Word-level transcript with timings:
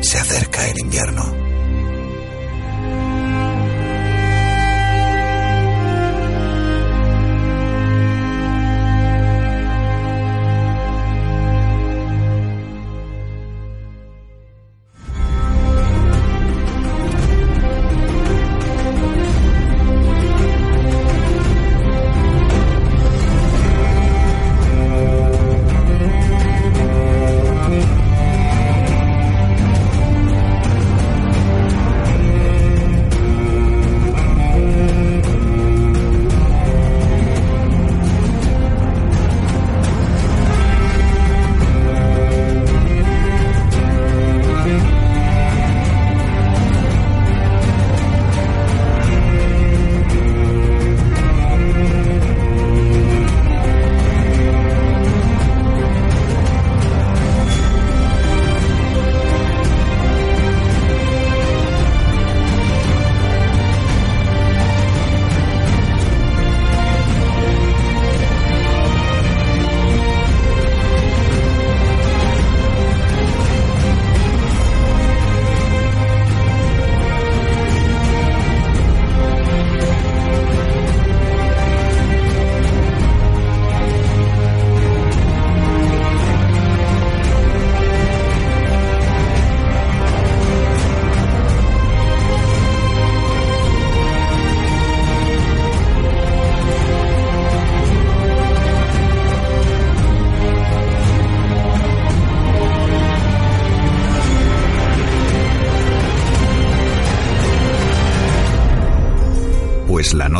Se 0.00 0.18
acerca 0.18 0.68
el 0.68 0.78
invierno. 0.78 1.45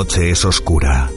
Noche 0.06 0.30
es 0.30 0.44
oscura 0.44 1.10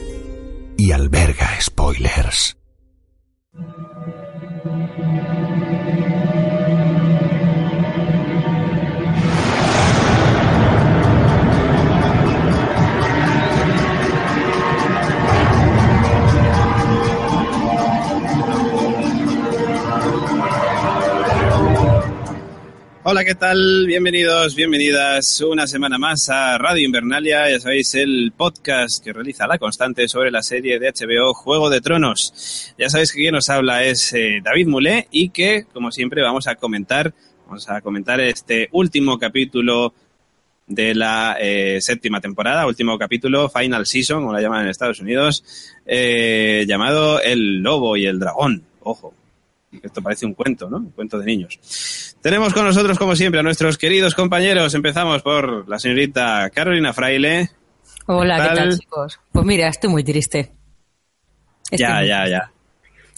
tal? 23.40 23.86
Bienvenidos, 23.86 24.54
bienvenidas 24.54 25.40
una 25.40 25.66
semana 25.66 25.96
más 25.96 26.28
a 26.28 26.58
Radio 26.58 26.84
Invernalia, 26.84 27.48
ya 27.48 27.58
sabéis, 27.58 27.94
el 27.94 28.34
podcast 28.36 29.02
que 29.02 29.14
realiza 29.14 29.46
La 29.46 29.56
Constante 29.56 30.06
sobre 30.08 30.30
la 30.30 30.42
serie 30.42 30.78
de 30.78 30.92
HBO 30.92 31.32
Juego 31.32 31.70
de 31.70 31.80
Tronos. 31.80 32.74
Ya 32.76 32.90
sabéis 32.90 33.12
que 33.12 33.20
quien 33.20 33.32
nos 33.32 33.48
habla 33.48 33.82
es 33.82 34.12
eh, 34.12 34.42
David 34.44 34.66
Mulé 34.66 35.08
y 35.10 35.30
que, 35.30 35.64
como 35.72 35.90
siempre, 35.90 36.20
vamos 36.20 36.48
a 36.48 36.56
comentar, 36.56 37.14
vamos 37.46 37.66
a 37.70 37.80
comentar 37.80 38.20
este 38.20 38.68
último 38.72 39.18
capítulo 39.18 39.94
de 40.66 40.94
la 40.94 41.38
eh, 41.40 41.78
séptima 41.80 42.20
temporada, 42.20 42.66
último 42.66 42.98
capítulo, 42.98 43.48
Final 43.48 43.86
Season, 43.86 44.20
como 44.20 44.34
la 44.34 44.42
llaman 44.42 44.64
en 44.64 44.68
Estados 44.68 45.00
Unidos, 45.00 45.44
eh, 45.86 46.66
llamado 46.68 47.22
El 47.22 47.62
Lobo 47.62 47.96
y 47.96 48.04
el 48.04 48.18
Dragón. 48.18 48.64
Ojo, 48.80 49.14
esto 49.82 50.02
parece 50.02 50.26
un 50.26 50.34
cuento, 50.34 50.68
¿no? 50.68 50.78
Un 50.78 50.90
cuento 50.90 51.18
de 51.18 51.26
niños. 51.26 52.16
Tenemos 52.20 52.52
con 52.52 52.64
nosotros, 52.64 52.98
como 52.98 53.14
siempre, 53.16 53.40
a 53.40 53.42
nuestros 53.42 53.78
queridos 53.78 54.14
compañeros. 54.14 54.74
Empezamos 54.74 55.22
por 55.22 55.68
la 55.68 55.78
señorita 55.78 56.50
Carolina 56.50 56.92
Fraile. 56.92 57.50
Hola, 58.06 58.48
¿qué 58.48 58.54
tal, 58.56 58.78
chicos? 58.78 59.20
Pues 59.32 59.46
mira, 59.46 59.68
estoy 59.68 59.90
muy 59.90 60.02
triste. 60.04 60.52
Estoy 61.70 61.78
Ya, 61.78 61.94
muy 61.98 62.08
ya, 62.08 62.16
triste. 62.24 62.30
ya. 62.30 62.52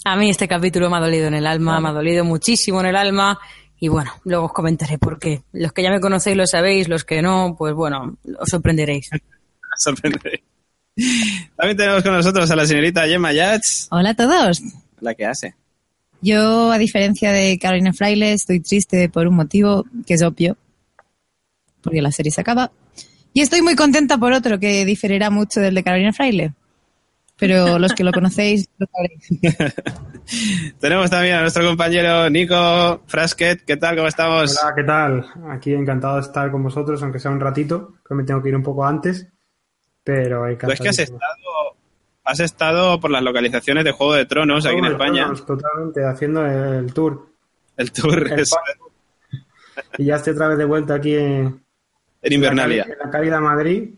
A 0.05 0.15
mí 0.17 0.29
este 0.29 0.47
capítulo 0.47 0.89
me 0.89 0.97
ha 0.97 0.99
dolido 0.99 1.27
en 1.27 1.33
el 1.33 1.47
alma, 1.47 1.79
me 1.79 1.89
ha 1.89 1.93
dolido 1.93 2.23
muchísimo 2.25 2.81
en 2.81 2.87
el 2.87 2.95
alma. 2.95 3.39
Y 3.79 3.87
bueno, 3.87 4.11
luego 4.25 4.45
os 4.45 4.53
comentaré 4.53 4.97
por 4.97 5.17
qué. 5.19 5.43
Los 5.53 5.73
que 5.73 5.81
ya 5.83 5.89
me 5.91 5.99
conocéis 5.99 6.37
lo 6.37 6.45
sabéis, 6.45 6.87
los 6.87 7.03
que 7.03 7.21
no, 7.21 7.55
pues 7.57 7.73
bueno, 7.73 8.17
os 8.39 8.49
sorprenderéis. 8.49 9.09
Sorprende. 9.77 10.43
También 11.57 11.75
tenemos 11.77 12.03
con 12.03 12.13
nosotros 12.13 12.49
a 12.51 12.55
la 12.55 12.65
señorita 12.67 13.07
Gemma 13.07 13.33
Yats, 13.33 13.87
Hola 13.89 14.11
a 14.11 14.15
todos. 14.15 14.61
la 15.01 15.15
que 15.15 15.25
hace. 15.25 15.55
Yo, 16.23 16.71
a 16.71 16.77
diferencia 16.77 17.33
de 17.33 17.59
Carolina 17.59 17.91
Fraile, 17.91 18.31
estoy 18.31 18.61
triste 18.61 19.09
por 19.09 19.27
un 19.27 19.35
motivo 19.35 19.85
que 20.07 20.13
es 20.13 20.23
obvio, 20.23 20.55
porque 21.81 22.01
la 22.01 22.13
serie 22.13 22.31
se 22.31 22.39
acaba. 22.39 22.71
Y 23.33 23.41
estoy 23.41 23.61
muy 23.61 23.75
contenta 23.75 24.17
por 24.17 24.31
otro 24.31 24.57
que 24.57 24.85
diferirá 24.85 25.29
mucho 25.29 25.59
del 25.59 25.75
de 25.75 25.83
Carolina 25.83 26.13
Fraile. 26.13 26.53
Pero 27.37 27.77
los 27.77 27.91
que 27.91 28.05
lo 28.05 28.11
conocéis 28.13 28.69
lo 28.77 28.87
sabréis. 28.87 29.73
Tenemos 30.79 31.09
también 31.09 31.35
a 31.35 31.41
nuestro 31.41 31.67
compañero 31.67 32.29
Nico 32.29 33.01
Frasquet. 33.05 33.65
¿Qué 33.65 33.75
tal? 33.75 33.97
¿Cómo 33.97 34.07
estamos? 34.07 34.57
Hola, 34.63 34.73
¿qué 34.73 34.83
tal? 34.85 35.25
Aquí 35.49 35.73
encantado 35.73 36.15
de 36.15 36.21
estar 36.21 36.49
con 36.51 36.63
vosotros, 36.63 37.03
aunque 37.03 37.19
sea 37.19 37.31
un 37.31 37.41
ratito, 37.41 37.95
que 38.07 38.15
me 38.15 38.23
tengo 38.23 38.41
que 38.41 38.47
ir 38.47 38.55
un 38.55 38.63
poco 38.63 38.85
antes, 38.85 39.27
pero 40.05 40.47
encantado. 40.47 40.71
es 40.71 40.79
que 40.79 40.87
has 40.87 40.99
estado, 40.99 41.19
has 42.23 42.39
estado 42.39 42.99
por 42.99 43.11
las 43.11 43.21
localizaciones 43.21 43.83
de 43.83 43.91
Juego 43.91 44.13
de 44.13 44.25
Tronos 44.25 44.65
aquí 44.65 44.77
en 44.77 44.85
España. 44.85 45.31
Totalmente, 45.45 46.05
haciendo 46.05 46.45
el 46.45 46.93
tour. 46.93 47.27
El 47.75 47.91
tour 47.91 48.31
El 48.31 48.45
Y 49.97 50.05
ya 50.05 50.15
estoy 50.15 50.33
otra 50.33 50.49
vez 50.49 50.57
de 50.57 50.65
vuelta 50.65 50.95
aquí 50.95 51.15
en, 51.15 51.61
en 52.21 52.33
Invernalia. 52.33 52.83
en 52.83 52.97
la 52.99 53.09
cálida 53.09 53.39
Madrid, 53.41 53.89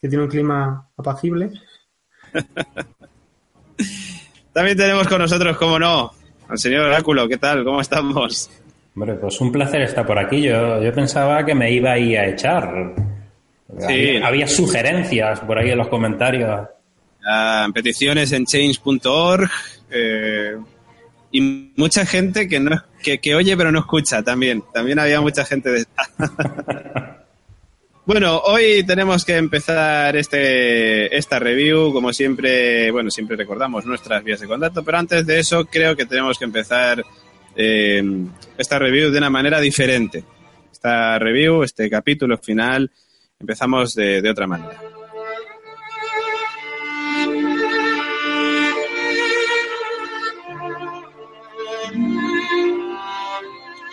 que 0.00 0.08
tiene 0.08 0.24
un 0.24 0.30
clima 0.30 0.88
apacible. 0.96 1.50
También 4.52 4.76
tenemos 4.76 5.06
con 5.06 5.20
nosotros, 5.20 5.56
como 5.56 5.78
no, 5.78 6.12
al 6.48 6.58
señor 6.58 6.86
Oráculo. 6.86 7.28
¿Qué 7.28 7.36
tal? 7.36 7.64
¿Cómo 7.64 7.80
estamos? 7.80 8.50
Hombre, 8.94 9.14
pues 9.14 9.40
un 9.40 9.52
placer 9.52 9.82
estar 9.82 10.04
por 10.06 10.18
aquí. 10.18 10.42
Yo, 10.42 10.82
yo 10.82 10.92
pensaba 10.92 11.44
que 11.44 11.54
me 11.54 11.70
iba 11.70 11.92
ahí 11.92 12.16
a 12.16 12.26
echar. 12.26 12.94
Sí. 13.78 13.84
Había, 14.16 14.26
había 14.26 14.48
sugerencias 14.48 15.40
por 15.40 15.58
ahí 15.58 15.70
en 15.70 15.78
los 15.78 15.88
comentarios. 15.88 16.66
Ah, 17.26 17.68
peticiones 17.74 18.32
en 18.32 18.46
change.org 18.46 19.50
eh, 19.90 20.56
y 21.30 21.72
mucha 21.76 22.06
gente 22.06 22.48
que 22.48 22.60
no 22.60 22.82
que, 23.02 23.18
que 23.18 23.34
oye 23.34 23.56
pero 23.56 23.70
no 23.72 23.80
escucha 23.80 24.22
también. 24.22 24.62
También 24.72 24.98
había 24.98 25.20
mucha 25.20 25.44
gente 25.44 25.70
de 25.70 25.84
Bueno, 28.08 28.38
hoy 28.38 28.84
tenemos 28.84 29.22
que 29.22 29.36
empezar 29.36 30.16
este 30.16 31.14
esta 31.14 31.38
review, 31.38 31.92
como 31.92 32.10
siempre, 32.14 32.90
bueno, 32.90 33.10
siempre 33.10 33.36
recordamos 33.36 33.84
nuestras 33.84 34.24
vías 34.24 34.40
de 34.40 34.46
contacto, 34.46 34.82
pero 34.82 34.96
antes 34.96 35.26
de 35.26 35.38
eso 35.38 35.66
creo 35.66 35.94
que 35.94 36.06
tenemos 36.06 36.38
que 36.38 36.46
empezar 36.46 37.04
eh, 37.54 38.02
esta 38.56 38.78
review 38.78 39.10
de 39.10 39.18
una 39.18 39.28
manera 39.28 39.60
diferente. 39.60 40.24
Esta 40.72 41.18
review, 41.18 41.62
este 41.64 41.90
capítulo 41.90 42.38
final, 42.38 42.90
empezamos 43.38 43.94
de, 43.94 44.22
de 44.22 44.30
otra 44.30 44.46
manera. 44.46 44.97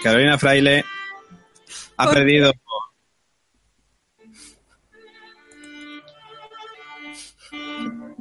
Carolina 0.06 0.38
Fraile 0.38 0.86
ha 1.98 2.12
perdido. 2.12 2.54
Yo 2.54 2.60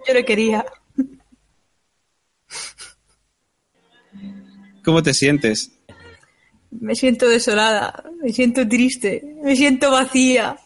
Yo 0.08 0.14
le 0.14 0.24
quería. 0.24 0.64
¿Cómo 4.82 5.02
te 5.02 5.12
sientes? 5.12 5.78
Me 6.70 6.94
siento 6.94 7.28
desolada, 7.28 8.02
me 8.22 8.32
siento 8.32 8.66
triste, 8.66 9.22
me 9.42 9.54
siento 9.54 9.90
vacía. 9.90 10.56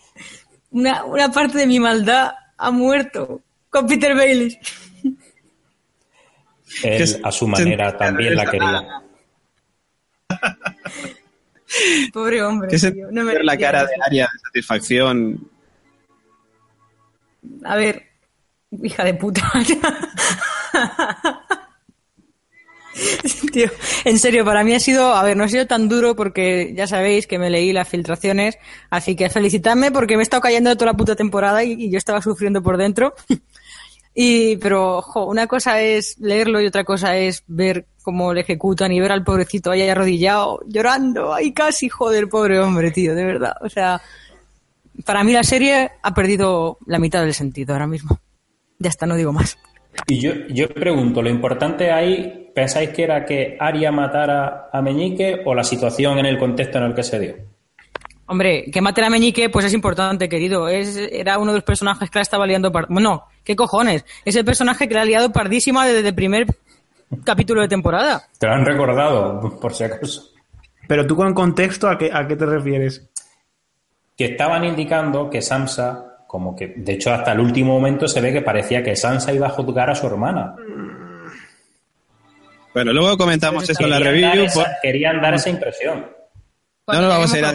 Una, 0.70 1.02
una 1.02 1.32
parte 1.32 1.58
de 1.58 1.66
mi 1.66 1.80
maldad 1.80 2.30
ha 2.56 2.70
muerto 2.70 3.42
con 3.70 3.88
Peter 3.88 4.14
Bailey. 4.14 4.56
Él, 6.84 7.20
a 7.24 7.32
su 7.32 7.48
manera, 7.48 7.96
también 7.96 8.36
la 8.36 8.48
quería. 8.48 9.07
Pobre 12.12 12.42
hombre. 12.42 12.68
¿Qué 12.68 12.78
se 12.78 12.92
tío, 12.92 13.08
no 13.10 13.24
ver 13.24 13.44
la 13.44 13.56
cara 13.56 13.84
de. 13.84 13.92
Aria 14.04 14.28
de 14.32 14.38
satisfacción? 14.38 15.48
A 17.64 17.76
ver, 17.76 18.06
hija 18.82 19.04
de 19.04 19.14
puta. 19.14 19.42
Tío, 23.52 23.70
en 24.04 24.18
serio, 24.18 24.44
para 24.44 24.64
mí 24.64 24.74
ha 24.74 24.80
sido, 24.80 25.14
a 25.14 25.22
ver, 25.22 25.36
no 25.36 25.44
ha 25.44 25.48
sido 25.48 25.68
tan 25.68 25.88
duro 25.88 26.16
porque 26.16 26.74
ya 26.74 26.88
sabéis 26.88 27.28
que 27.28 27.38
me 27.38 27.48
leí 27.48 27.72
las 27.72 27.88
filtraciones, 27.88 28.58
así 28.90 29.14
que 29.14 29.30
felicitadme 29.30 29.92
porque 29.92 30.16
me 30.16 30.22
he 30.22 30.24
estado 30.24 30.40
cayendo 30.40 30.70
de 30.70 30.76
toda 30.76 30.90
la 30.92 30.96
puta 30.96 31.14
temporada 31.14 31.62
y, 31.62 31.74
y 31.74 31.90
yo 31.90 31.98
estaba 31.98 32.20
sufriendo 32.20 32.60
por 32.60 32.76
dentro. 32.76 33.14
Y, 34.20 34.56
pero, 34.56 35.00
jo, 35.00 35.26
una 35.26 35.46
cosa 35.46 35.80
es 35.80 36.18
leerlo 36.18 36.60
y 36.60 36.66
otra 36.66 36.82
cosa 36.82 37.16
es 37.16 37.44
ver 37.46 37.86
cómo 38.02 38.34
le 38.34 38.40
ejecutan 38.40 38.90
y 38.90 38.98
ver 38.98 39.12
al 39.12 39.22
pobrecito 39.22 39.70
ahí 39.70 39.88
arrodillado, 39.88 40.58
llorando, 40.66 41.32
ahí 41.32 41.52
casi, 41.52 41.88
joder, 41.88 42.28
pobre 42.28 42.58
hombre, 42.58 42.90
tío, 42.90 43.14
de 43.14 43.24
verdad. 43.24 43.54
O 43.60 43.68
sea, 43.68 44.00
para 45.04 45.22
mí 45.22 45.32
la 45.32 45.44
serie 45.44 45.92
ha 46.02 46.14
perdido 46.14 46.78
la 46.86 46.98
mitad 46.98 47.22
del 47.22 47.32
sentido 47.32 47.74
ahora 47.74 47.86
mismo. 47.86 48.18
Ya 48.80 48.88
está, 48.90 49.06
no 49.06 49.14
digo 49.14 49.32
más. 49.32 49.56
Y 50.08 50.18
yo, 50.18 50.32
yo 50.48 50.68
pregunto, 50.68 51.22
¿lo 51.22 51.30
importante 51.30 51.92
ahí, 51.92 52.50
pensáis 52.52 52.88
que 52.88 53.04
era 53.04 53.24
que 53.24 53.56
Aria 53.60 53.92
matara 53.92 54.68
a 54.72 54.82
Meñique 54.82 55.42
o 55.46 55.54
la 55.54 55.62
situación 55.62 56.18
en 56.18 56.26
el 56.26 56.38
contexto 56.38 56.78
en 56.78 56.84
el 56.86 56.94
que 56.94 57.04
se 57.04 57.20
dio? 57.20 57.36
Hombre, 58.30 58.70
que 58.70 58.80
mate 58.82 59.02
a 59.04 59.08
Meñique, 59.10 59.48
pues 59.48 59.64
es 59.66 59.72
importante, 59.72 60.28
querido. 60.28 60.68
Es, 60.68 60.96
era 60.96 61.38
uno 61.38 61.52
de 61.52 61.58
los 61.58 61.64
personajes 61.64 62.10
que 62.10 62.18
la 62.18 62.22
estaba 62.22 62.46
liando 62.46 62.70
par... 62.70 62.90
No, 62.90 63.24
¿qué 63.42 63.56
cojones? 63.56 64.04
Es 64.24 64.36
el 64.36 64.44
personaje 64.44 64.86
que 64.86 64.94
la 64.94 65.02
ha 65.02 65.04
liado 65.06 65.32
pardísima 65.32 65.86
desde 65.86 66.08
el 66.08 66.14
primer 66.14 66.46
capítulo 67.24 67.62
de 67.62 67.68
temporada. 67.68 68.28
Te 68.38 68.46
lo 68.46 68.52
han 68.52 68.66
recordado, 68.66 69.40
por 69.58 69.72
si 69.74 69.84
acaso. 69.84 70.30
Pero 70.86 71.06
tú 71.06 71.16
con 71.16 71.32
contexto, 71.32 71.88
¿a 71.88 71.96
qué, 71.96 72.10
a 72.12 72.26
qué 72.28 72.36
te 72.36 72.44
refieres? 72.46 73.08
Que 74.16 74.26
estaban 74.26 74.64
indicando 74.64 75.30
que 75.30 75.40
Sansa, 75.40 76.18
como 76.26 76.54
que, 76.54 76.74
de 76.76 76.92
hecho, 76.92 77.10
hasta 77.12 77.32
el 77.32 77.40
último 77.40 77.72
momento 77.72 78.06
se 78.08 78.20
ve 78.20 78.30
que 78.32 78.42
parecía 78.42 78.82
que 78.82 78.94
Sansa 78.94 79.32
iba 79.32 79.46
a 79.46 79.50
juzgar 79.50 79.88
a 79.88 79.94
su 79.94 80.06
hermana. 80.06 80.54
Bueno, 82.74 82.92
luego 82.92 83.16
comentamos 83.16 83.68
eso 83.68 83.82
en 83.84 83.90
la 83.90 83.98
review. 83.98 84.44
esa- 84.44 84.54
por- 84.64 84.72
querían 84.82 85.20
dar 85.22 85.34
esa 85.34 85.48
impresión. 85.50 86.06
No 86.86 87.00
nos 87.00 87.08
vamos 87.08 87.32
a 87.32 87.38
ir 87.38 87.44
a, 87.44 87.50
a 87.50 87.52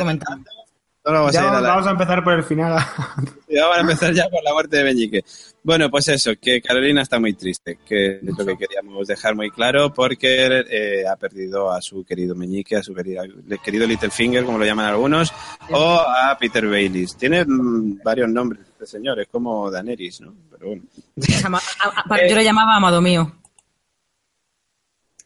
no 1.05 1.11
vamos 1.19 1.29
a 1.29 1.33
Ya 1.33 1.41
ir 1.47 1.53
a 1.53 1.61
la- 1.61 1.69
vamos 1.69 1.87
a 1.87 1.91
empezar 1.91 2.23
por 2.23 2.33
el 2.33 2.43
final. 2.43 2.83
Ya 3.53 3.67
van 3.67 3.77
a 3.77 3.81
empezar 3.81 4.11
ya 4.15 4.27
por 4.29 4.43
la 4.43 4.51
muerte 4.51 4.77
de 4.77 4.83
Meñique. 4.83 5.23
Bueno, 5.61 5.87
pues 5.91 6.07
eso, 6.07 6.31
que 6.41 6.59
Carolina 6.59 7.03
está 7.03 7.19
muy 7.19 7.33
triste, 7.33 7.77
que 7.85 8.15
es 8.15 8.23
lo 8.23 8.43
que 8.43 8.57
queríamos 8.57 9.07
dejar 9.07 9.35
muy 9.35 9.51
claro, 9.51 9.93
porque 9.93 10.47
eh, 10.71 11.03
ha 11.07 11.15
perdido 11.17 11.71
a 11.71 11.79
su 11.79 12.03
querido 12.03 12.33
Meñique, 12.33 12.77
a 12.77 12.81
su 12.81 12.95
querido, 12.95 13.21
querido 13.63 13.85
Littlefinger, 13.85 14.43
como 14.43 14.57
lo 14.57 14.65
llaman 14.65 14.87
algunos, 14.87 15.31
o 15.69 15.99
a 15.99 16.35
Peter 16.39 16.65
Baylis. 16.67 17.15
Tiene 17.15 17.45
mm, 17.45 17.99
varios 18.03 18.27
nombres 18.29 18.63
este 18.71 18.87
señor, 18.87 19.19
es 19.19 19.27
como 19.27 19.69
Daenerys, 19.69 20.21
¿no? 20.21 20.33
Pero 20.49 20.67
bueno. 20.69 20.81
Yo 21.15 22.35
le 22.35 22.43
llamaba 22.43 22.75
amado 22.77 23.01
mío. 23.01 23.31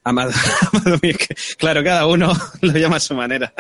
Amado, 0.04 0.32
amado 0.74 0.98
mío, 1.02 1.16
que- 1.18 1.36
claro, 1.58 1.82
cada 1.82 2.06
uno 2.08 2.34
lo 2.62 2.74
llama 2.74 2.98
a 2.98 3.00
su 3.00 3.14
manera. 3.16 3.54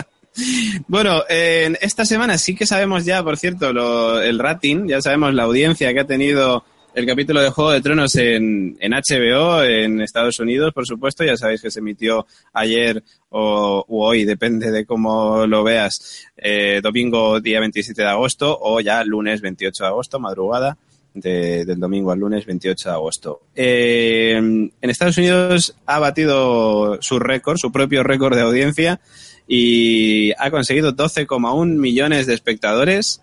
Bueno, 0.87 1.23
en 1.29 1.77
esta 1.81 2.05
semana 2.05 2.37
sí 2.37 2.55
que 2.55 2.65
sabemos 2.65 3.05
ya, 3.05 3.23
por 3.23 3.37
cierto, 3.37 3.73
lo- 3.73 4.21
el 4.21 4.39
rating, 4.39 4.87
ya 4.87 5.01
sabemos 5.01 5.33
la 5.33 5.43
audiencia 5.43 5.93
que 5.93 5.99
ha 6.01 6.05
tenido 6.07 6.63
el 6.93 7.05
capítulo 7.05 7.41
de 7.41 7.49
Juego 7.51 7.71
de 7.71 7.81
Tronos 7.81 8.15
en, 8.15 8.75
HBO, 8.79 9.63
en 9.63 10.01
Estados 10.01 10.39
Unidos, 10.39 10.73
por 10.73 10.85
supuesto. 10.87 11.23
Ya 11.23 11.37
sabéis 11.37 11.61
que 11.61 11.69
se 11.71 11.79
emitió 11.79 12.25
ayer 12.53 13.03
o 13.29 13.85
hoy, 13.87 14.25
depende 14.25 14.71
de 14.71 14.85
cómo 14.85 15.45
lo 15.45 15.63
veas, 15.63 16.25
eh, 16.37 16.79
domingo 16.81 17.39
día 17.39 17.59
27 17.59 18.01
de 18.01 18.07
agosto 18.07 18.57
o 18.61 18.79
ya 18.79 19.03
lunes 19.03 19.41
28 19.41 19.83
de 19.83 19.87
agosto, 19.89 20.19
madrugada 20.19 20.75
de- 21.13 21.65
del 21.65 21.79
domingo 21.79 22.11
al 22.11 22.19
lunes 22.19 22.45
28 22.45 22.89
de 22.89 22.95
agosto. 22.95 23.41
Eh, 23.55 24.33
en 24.35 24.71
Estados 24.81 25.17
Unidos 25.17 25.75
ha 25.85 25.99
batido 25.99 26.97
su 27.01 27.19
récord, 27.19 27.57
su 27.57 27.71
propio 27.71 28.01
récord 28.03 28.35
de 28.35 28.41
audiencia 28.41 28.99
y 29.47 30.31
ha 30.37 30.51
conseguido 30.51 30.93
12,1 30.93 31.67
millones 31.77 32.27
de 32.27 32.33
espectadores. 32.33 33.21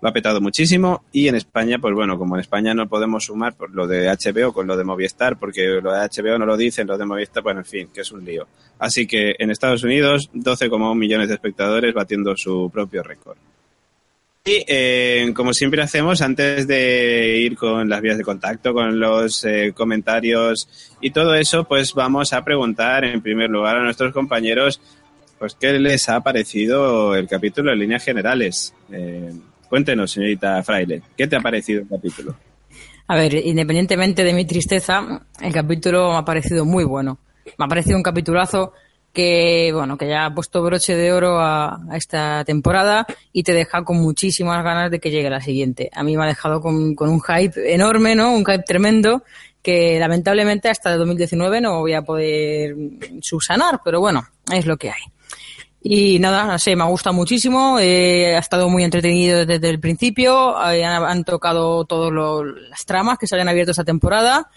Lo 0.00 0.08
ha 0.08 0.12
petado 0.12 0.40
muchísimo 0.40 1.04
y 1.12 1.28
en 1.28 1.36
España, 1.36 1.78
pues 1.78 1.94
bueno, 1.94 2.18
como 2.18 2.34
en 2.34 2.40
España 2.40 2.74
no 2.74 2.88
podemos 2.88 3.26
sumar 3.26 3.54
por 3.54 3.70
lo 3.70 3.86
de 3.86 4.08
HBO 4.08 4.52
con 4.52 4.66
lo 4.66 4.76
de 4.76 4.82
Movistar, 4.82 5.38
porque 5.38 5.80
lo 5.80 5.92
de 5.92 6.00
HBO 6.00 6.38
no 6.38 6.44
lo 6.44 6.56
dicen, 6.56 6.88
lo 6.88 6.98
de 6.98 7.06
Movistar, 7.06 7.42
bueno, 7.42 7.60
en 7.60 7.66
fin, 7.66 7.88
que 7.94 8.00
es 8.00 8.10
un 8.10 8.24
lío. 8.24 8.48
Así 8.80 9.06
que 9.06 9.36
en 9.38 9.50
Estados 9.50 9.84
Unidos, 9.84 10.28
12,1 10.34 10.96
millones 10.96 11.28
de 11.28 11.34
espectadores 11.34 11.94
batiendo 11.94 12.36
su 12.36 12.68
propio 12.72 13.04
récord. 13.04 13.38
Y 14.44 14.64
eh, 14.66 15.32
como 15.36 15.54
siempre 15.54 15.82
hacemos, 15.82 16.20
antes 16.20 16.66
de 16.66 17.38
ir 17.38 17.56
con 17.56 17.88
las 17.88 18.00
vías 18.00 18.18
de 18.18 18.24
contacto, 18.24 18.74
con 18.74 18.98
los 18.98 19.44
eh, 19.44 19.72
comentarios 19.72 20.68
y 21.00 21.12
todo 21.12 21.36
eso, 21.36 21.62
pues 21.62 21.94
vamos 21.94 22.32
a 22.32 22.44
preguntar 22.44 23.04
en 23.04 23.22
primer 23.22 23.50
lugar 23.50 23.76
a 23.76 23.84
nuestros 23.84 24.12
compañeros, 24.12 24.80
pues 25.42 25.56
qué 25.56 25.72
les 25.72 26.08
ha 26.08 26.20
parecido 26.20 27.16
el 27.16 27.26
capítulo 27.26 27.72
en 27.72 27.80
líneas 27.80 28.04
generales. 28.04 28.72
Eh, 28.92 29.32
cuéntenos, 29.68 30.12
señorita 30.12 30.62
Fraile, 30.62 31.02
¿qué 31.16 31.26
te 31.26 31.34
ha 31.34 31.40
parecido 31.40 31.82
el 31.82 31.88
capítulo? 31.88 32.36
A 33.08 33.16
ver, 33.16 33.34
independientemente 33.34 34.22
de 34.22 34.34
mi 34.34 34.44
tristeza, 34.44 35.20
el 35.40 35.52
capítulo 35.52 36.12
me 36.12 36.18
ha 36.18 36.24
parecido 36.24 36.64
muy 36.64 36.84
bueno. 36.84 37.18
Me 37.58 37.64
ha 37.64 37.66
parecido 37.66 37.96
un 37.96 38.04
capitulazo 38.04 38.72
que, 39.12 39.72
bueno, 39.74 39.98
que 39.98 40.06
ya 40.06 40.26
ha 40.26 40.32
puesto 40.32 40.62
broche 40.62 40.94
de 40.94 41.12
oro 41.12 41.40
a, 41.40 41.76
esta 41.92 42.44
temporada 42.44 43.04
y 43.32 43.42
te 43.42 43.52
deja 43.52 43.82
con 43.82 43.96
muchísimas 43.96 44.62
ganas 44.62 44.92
de 44.92 45.00
que 45.00 45.10
llegue 45.10 45.28
la 45.28 45.40
siguiente. 45.40 45.90
A 45.92 46.04
mí 46.04 46.16
me 46.16 46.22
ha 46.22 46.28
dejado 46.28 46.60
con, 46.60 46.94
con 46.94 47.08
un 47.08 47.20
hype 47.20 47.74
enorme, 47.74 48.14
¿no? 48.14 48.32
Un 48.32 48.44
hype 48.44 48.62
tremendo 48.62 49.24
que 49.60 49.98
lamentablemente 49.98 50.68
hasta 50.68 50.92
el 50.92 51.00
2019 51.00 51.60
no 51.60 51.80
voy 51.80 51.94
a 51.94 52.02
poder 52.02 52.76
subsanar, 53.20 53.80
pero 53.84 53.98
bueno, 53.98 54.24
es 54.48 54.66
lo 54.66 54.76
que 54.76 54.90
hay. 54.90 55.02
Y 55.84 56.20
nada, 56.20 56.44
no 56.46 56.58
sé, 56.60 56.76
me 56.76 56.84
gusta 56.84 57.10
muchísimo, 57.10 57.78
eh, 57.80 58.36
ha 58.36 58.38
estado 58.38 58.68
muy 58.68 58.84
entretenido 58.84 59.44
desde 59.44 59.68
el 59.68 59.80
principio, 59.80 60.54
eh, 60.70 60.84
han, 60.84 61.02
han 61.02 61.24
tocado 61.24 61.84
todas 61.84 62.12
las 62.70 62.86
tramas 62.86 63.18
que 63.18 63.26
se 63.26 63.34
habían 63.34 63.48
abierto 63.48 63.72
esta 63.72 63.82
temporada 63.82 64.48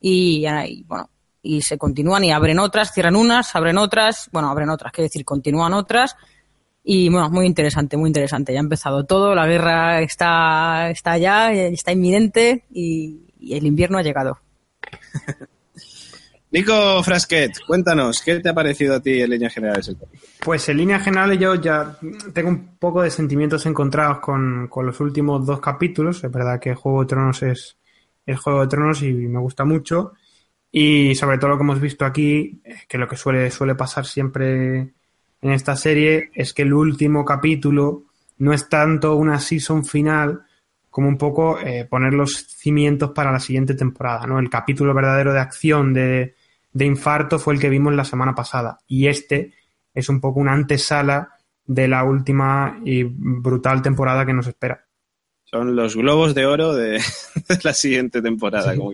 y, 0.00 0.44
bueno, 0.86 1.10
y 1.42 1.62
se 1.62 1.78
continúan 1.78 2.24
y 2.24 2.32
abren 2.32 2.58
otras, 2.58 2.92
cierran 2.92 3.14
unas, 3.14 3.54
abren 3.54 3.78
otras, 3.78 4.28
bueno, 4.32 4.50
abren 4.50 4.68
otras, 4.68 4.92
quiero 4.92 5.06
decir, 5.06 5.24
continúan 5.24 5.74
otras 5.74 6.16
y 6.82 7.08
bueno, 7.08 7.30
muy 7.30 7.46
interesante, 7.46 7.96
muy 7.96 8.08
interesante. 8.08 8.52
Ya 8.52 8.58
ha 8.58 8.62
empezado 8.62 9.04
todo, 9.04 9.32
la 9.34 9.46
guerra 9.46 10.00
está, 10.00 10.90
está 10.90 11.16
ya, 11.18 11.52
está 11.52 11.92
inminente 11.92 12.64
y 12.70 13.22
el 13.48 13.64
invierno 13.64 13.98
ha 13.98 14.02
llegado. 14.02 14.40
Nico 16.54 17.02
Frasquet, 17.02 17.50
cuéntanos, 17.66 18.22
¿qué 18.22 18.38
te 18.38 18.48
ha 18.48 18.54
parecido 18.54 18.94
a 18.94 19.00
ti 19.00 19.20
en 19.20 19.28
líneas 19.28 19.52
generales 19.52 19.88
el? 19.88 19.96
Pues 20.38 20.68
en 20.68 20.76
líneas 20.76 21.02
generales 21.02 21.36
yo 21.40 21.56
ya 21.56 21.98
tengo 22.32 22.48
un 22.48 22.76
poco 22.78 23.02
de 23.02 23.10
sentimientos 23.10 23.66
encontrados 23.66 24.20
con, 24.20 24.68
con 24.68 24.86
los 24.86 25.00
últimos 25.00 25.44
dos 25.44 25.58
capítulos. 25.58 26.22
Es 26.22 26.30
verdad 26.30 26.60
que 26.60 26.76
Juego 26.76 27.00
de 27.00 27.08
Tronos 27.08 27.42
es 27.42 27.76
el 28.24 28.36
Juego 28.36 28.60
de 28.60 28.68
Tronos 28.68 29.02
y 29.02 29.12
me 29.12 29.40
gusta 29.40 29.64
mucho. 29.64 30.12
Y 30.70 31.16
sobre 31.16 31.38
todo 31.38 31.50
lo 31.50 31.56
que 31.56 31.64
hemos 31.64 31.80
visto 31.80 32.04
aquí, 32.04 32.62
que 32.86 32.98
lo 32.98 33.08
que 33.08 33.16
suele, 33.16 33.50
suele 33.50 33.74
pasar 33.74 34.06
siempre 34.06 34.78
en 34.78 35.50
esta 35.50 35.74
serie 35.74 36.30
es 36.34 36.54
que 36.54 36.62
el 36.62 36.72
último 36.72 37.24
capítulo 37.24 38.04
no 38.38 38.52
es 38.52 38.68
tanto 38.68 39.16
una 39.16 39.40
season 39.40 39.84
final 39.84 40.44
como 40.88 41.08
un 41.08 41.18
poco 41.18 41.58
eh, 41.58 41.84
poner 41.84 42.14
los 42.14 42.46
cimientos 42.46 43.10
para 43.10 43.32
la 43.32 43.40
siguiente 43.40 43.74
temporada. 43.74 44.24
¿no? 44.28 44.38
El 44.38 44.48
capítulo 44.48 44.94
verdadero 44.94 45.32
de 45.32 45.40
acción 45.40 45.92
de, 45.92 46.36
de 46.74 46.84
infarto 46.84 47.38
fue 47.38 47.54
el 47.54 47.60
que 47.60 47.70
vimos 47.70 47.94
la 47.94 48.04
semana 48.04 48.34
pasada. 48.34 48.80
Y 48.86 49.06
este 49.06 49.54
es 49.94 50.08
un 50.08 50.20
poco 50.20 50.40
una 50.40 50.52
antesala 50.52 51.30
de 51.64 51.88
la 51.88 52.04
última 52.04 52.78
y 52.84 53.04
brutal 53.04 53.80
temporada 53.80 54.26
que 54.26 54.34
nos 54.34 54.48
espera. 54.48 54.84
Son 55.44 55.74
los 55.76 55.96
globos 55.96 56.34
de 56.34 56.46
oro 56.46 56.74
de, 56.74 57.00
de 57.48 57.58
la 57.62 57.72
siguiente 57.72 58.20
temporada. 58.20 58.72
Sí. 58.72 58.78
Como... 58.78 58.92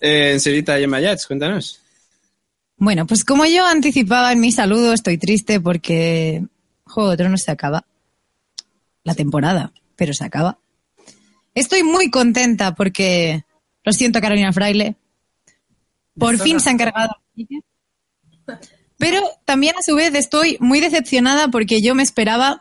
Eh, 0.00 0.38
señorita 0.40 0.78
Gemma 0.78 1.00
Yats, 1.00 1.26
cuéntanos. 1.26 1.80
Bueno, 2.76 3.06
pues 3.06 3.24
como 3.24 3.46
yo 3.46 3.64
anticipaba 3.66 4.32
en 4.32 4.40
mi 4.40 4.52
saludo, 4.52 4.92
estoy 4.92 5.18
triste 5.18 5.60
porque 5.60 6.42
Juego 6.84 7.10
de 7.10 7.16
Tronos 7.16 7.42
se 7.42 7.52
acaba. 7.52 7.84
La 9.04 9.14
temporada, 9.14 9.72
pero 9.96 10.12
se 10.14 10.24
acaba. 10.24 10.58
Estoy 11.54 11.82
muy 11.82 12.10
contenta 12.10 12.74
porque, 12.74 13.44
lo 13.84 13.92
siento 13.92 14.20
Carolina 14.20 14.52
Fraile, 14.52 14.96
por 16.18 16.38
fin 16.38 16.60
se 16.60 16.70
han 16.70 16.78
cargado. 16.78 17.16
Pero 18.98 19.22
también 19.46 19.74
a 19.78 19.82
su 19.82 19.94
vez 19.94 20.14
estoy 20.14 20.58
muy 20.60 20.80
decepcionada 20.80 21.48
porque 21.48 21.80
yo 21.80 21.94
me 21.94 22.02
esperaba, 22.02 22.60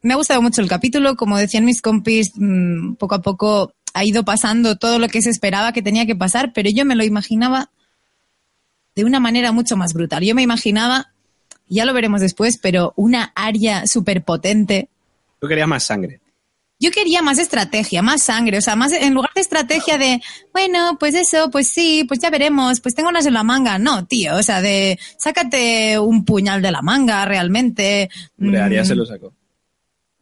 me 0.00 0.14
ha 0.14 0.16
gustado 0.16 0.40
mucho 0.40 0.62
el 0.62 0.68
capítulo, 0.68 1.16
como 1.16 1.36
decían 1.36 1.66
mis 1.66 1.82
compis, 1.82 2.32
mm, 2.34 2.94
poco 2.94 3.16
a 3.16 3.22
poco 3.22 3.74
ha 3.92 4.04
ido 4.04 4.24
pasando 4.24 4.76
todo 4.76 4.98
lo 4.98 5.08
que 5.08 5.20
se 5.20 5.28
esperaba 5.28 5.72
que 5.72 5.82
tenía 5.82 6.06
que 6.06 6.16
pasar, 6.16 6.54
pero 6.54 6.70
yo 6.70 6.86
me 6.86 6.96
lo 6.96 7.04
imaginaba 7.04 7.70
de 8.94 9.04
una 9.04 9.20
manera 9.20 9.52
mucho 9.52 9.76
más 9.76 9.92
brutal. 9.92 10.24
Yo 10.24 10.34
me 10.34 10.42
imaginaba, 10.42 11.12
ya 11.68 11.84
lo 11.84 11.92
veremos 11.92 12.22
después, 12.22 12.56
pero 12.56 12.94
una 12.96 13.32
área 13.34 13.86
súper 13.86 14.24
potente. 14.24 14.88
Tú 15.40 15.46
querías 15.46 15.68
más 15.68 15.84
sangre. 15.84 16.21
Yo 16.82 16.90
quería 16.90 17.22
más 17.22 17.38
estrategia, 17.38 18.02
más 18.02 18.24
sangre, 18.24 18.58
o 18.58 18.60
sea, 18.60 18.74
más 18.74 18.90
en 18.92 19.14
lugar 19.14 19.30
de 19.36 19.40
estrategia 19.40 19.98
de, 19.98 20.20
bueno, 20.52 20.96
pues 20.98 21.14
eso, 21.14 21.48
pues 21.48 21.68
sí, 21.68 22.04
pues 22.08 22.18
ya 22.18 22.28
veremos, 22.28 22.80
pues 22.80 22.96
tengo 22.96 23.08
unas 23.08 23.24
en 23.24 23.34
la 23.34 23.44
manga. 23.44 23.78
No, 23.78 24.04
tío, 24.04 24.34
o 24.36 24.42
sea, 24.42 24.60
de, 24.60 24.98
sácate 25.16 25.98
un 26.00 26.24
puñal 26.24 26.60
de 26.60 26.72
la 26.72 26.82
manga 26.82 27.24
realmente. 27.24 28.10
Hombre, 28.36 28.60
Aria 28.60 28.82
Mm, 28.82 28.86
se 28.86 28.94
lo 28.96 29.06
sacó. 29.06 29.32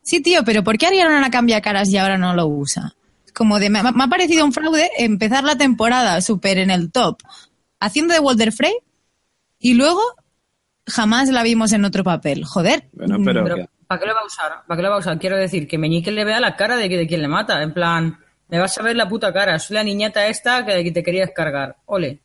Sí, 0.02 0.20
tío, 0.20 0.44
pero 0.44 0.62
¿por 0.62 0.76
qué 0.76 0.86
Aria 0.86 1.08
no 1.08 1.18
la 1.18 1.30
cambia 1.30 1.62
caras 1.62 1.88
y 1.88 1.96
ahora 1.96 2.18
no 2.18 2.34
lo 2.34 2.46
usa? 2.46 2.94
Como 3.34 3.58
de, 3.58 3.70
me, 3.70 3.82
me 3.82 4.04
ha 4.04 4.08
parecido 4.08 4.44
un 4.44 4.52
fraude 4.52 4.90
empezar 4.98 5.44
la 5.44 5.56
temporada 5.56 6.20
súper 6.20 6.58
en 6.58 6.70
el 6.70 6.92
top, 6.92 7.22
haciendo 7.78 8.12
de 8.12 8.20
Walter 8.20 8.52
Frey, 8.52 8.74
y 9.58 9.72
luego 9.74 10.00
jamás 10.86 11.30
la 11.30 11.42
vimos 11.42 11.72
en 11.72 11.84
otro 11.86 12.04
papel. 12.04 12.44
Joder. 12.44 12.88
Bueno, 12.92 13.16
pero, 13.24 13.44
Pero, 13.44 13.56
que- 13.56 13.68
¿para 13.90 14.00
qué 14.00 14.06
lo 14.06 14.14
va 14.14 14.20
a 14.20 14.26
usar? 14.26 14.52
¿Para 14.68 14.76
qué 14.78 14.82
lo 14.84 14.90
va 14.90 14.96
a 14.96 14.98
usar? 15.00 15.18
Quiero 15.18 15.36
decir, 15.36 15.66
que 15.66 15.76
Meñique 15.78 16.12
le 16.12 16.24
vea 16.24 16.38
la 16.38 16.54
cara 16.54 16.76
de, 16.76 16.88
que- 16.88 16.96
de 16.96 17.08
quien 17.08 17.22
le 17.22 17.26
mata. 17.26 17.60
En 17.60 17.72
plan, 17.74 18.16
me 18.48 18.60
vas 18.60 18.78
a 18.78 18.82
ver 18.84 18.94
la 18.94 19.08
puta 19.08 19.32
cara. 19.32 19.58
Soy 19.58 19.74
la 19.74 19.82
niñata 19.82 20.28
esta 20.28 20.64
que, 20.64 20.92
te 20.92 21.02
querías 21.02 21.30
cargar. 21.34 21.74
Ole. 21.86 22.20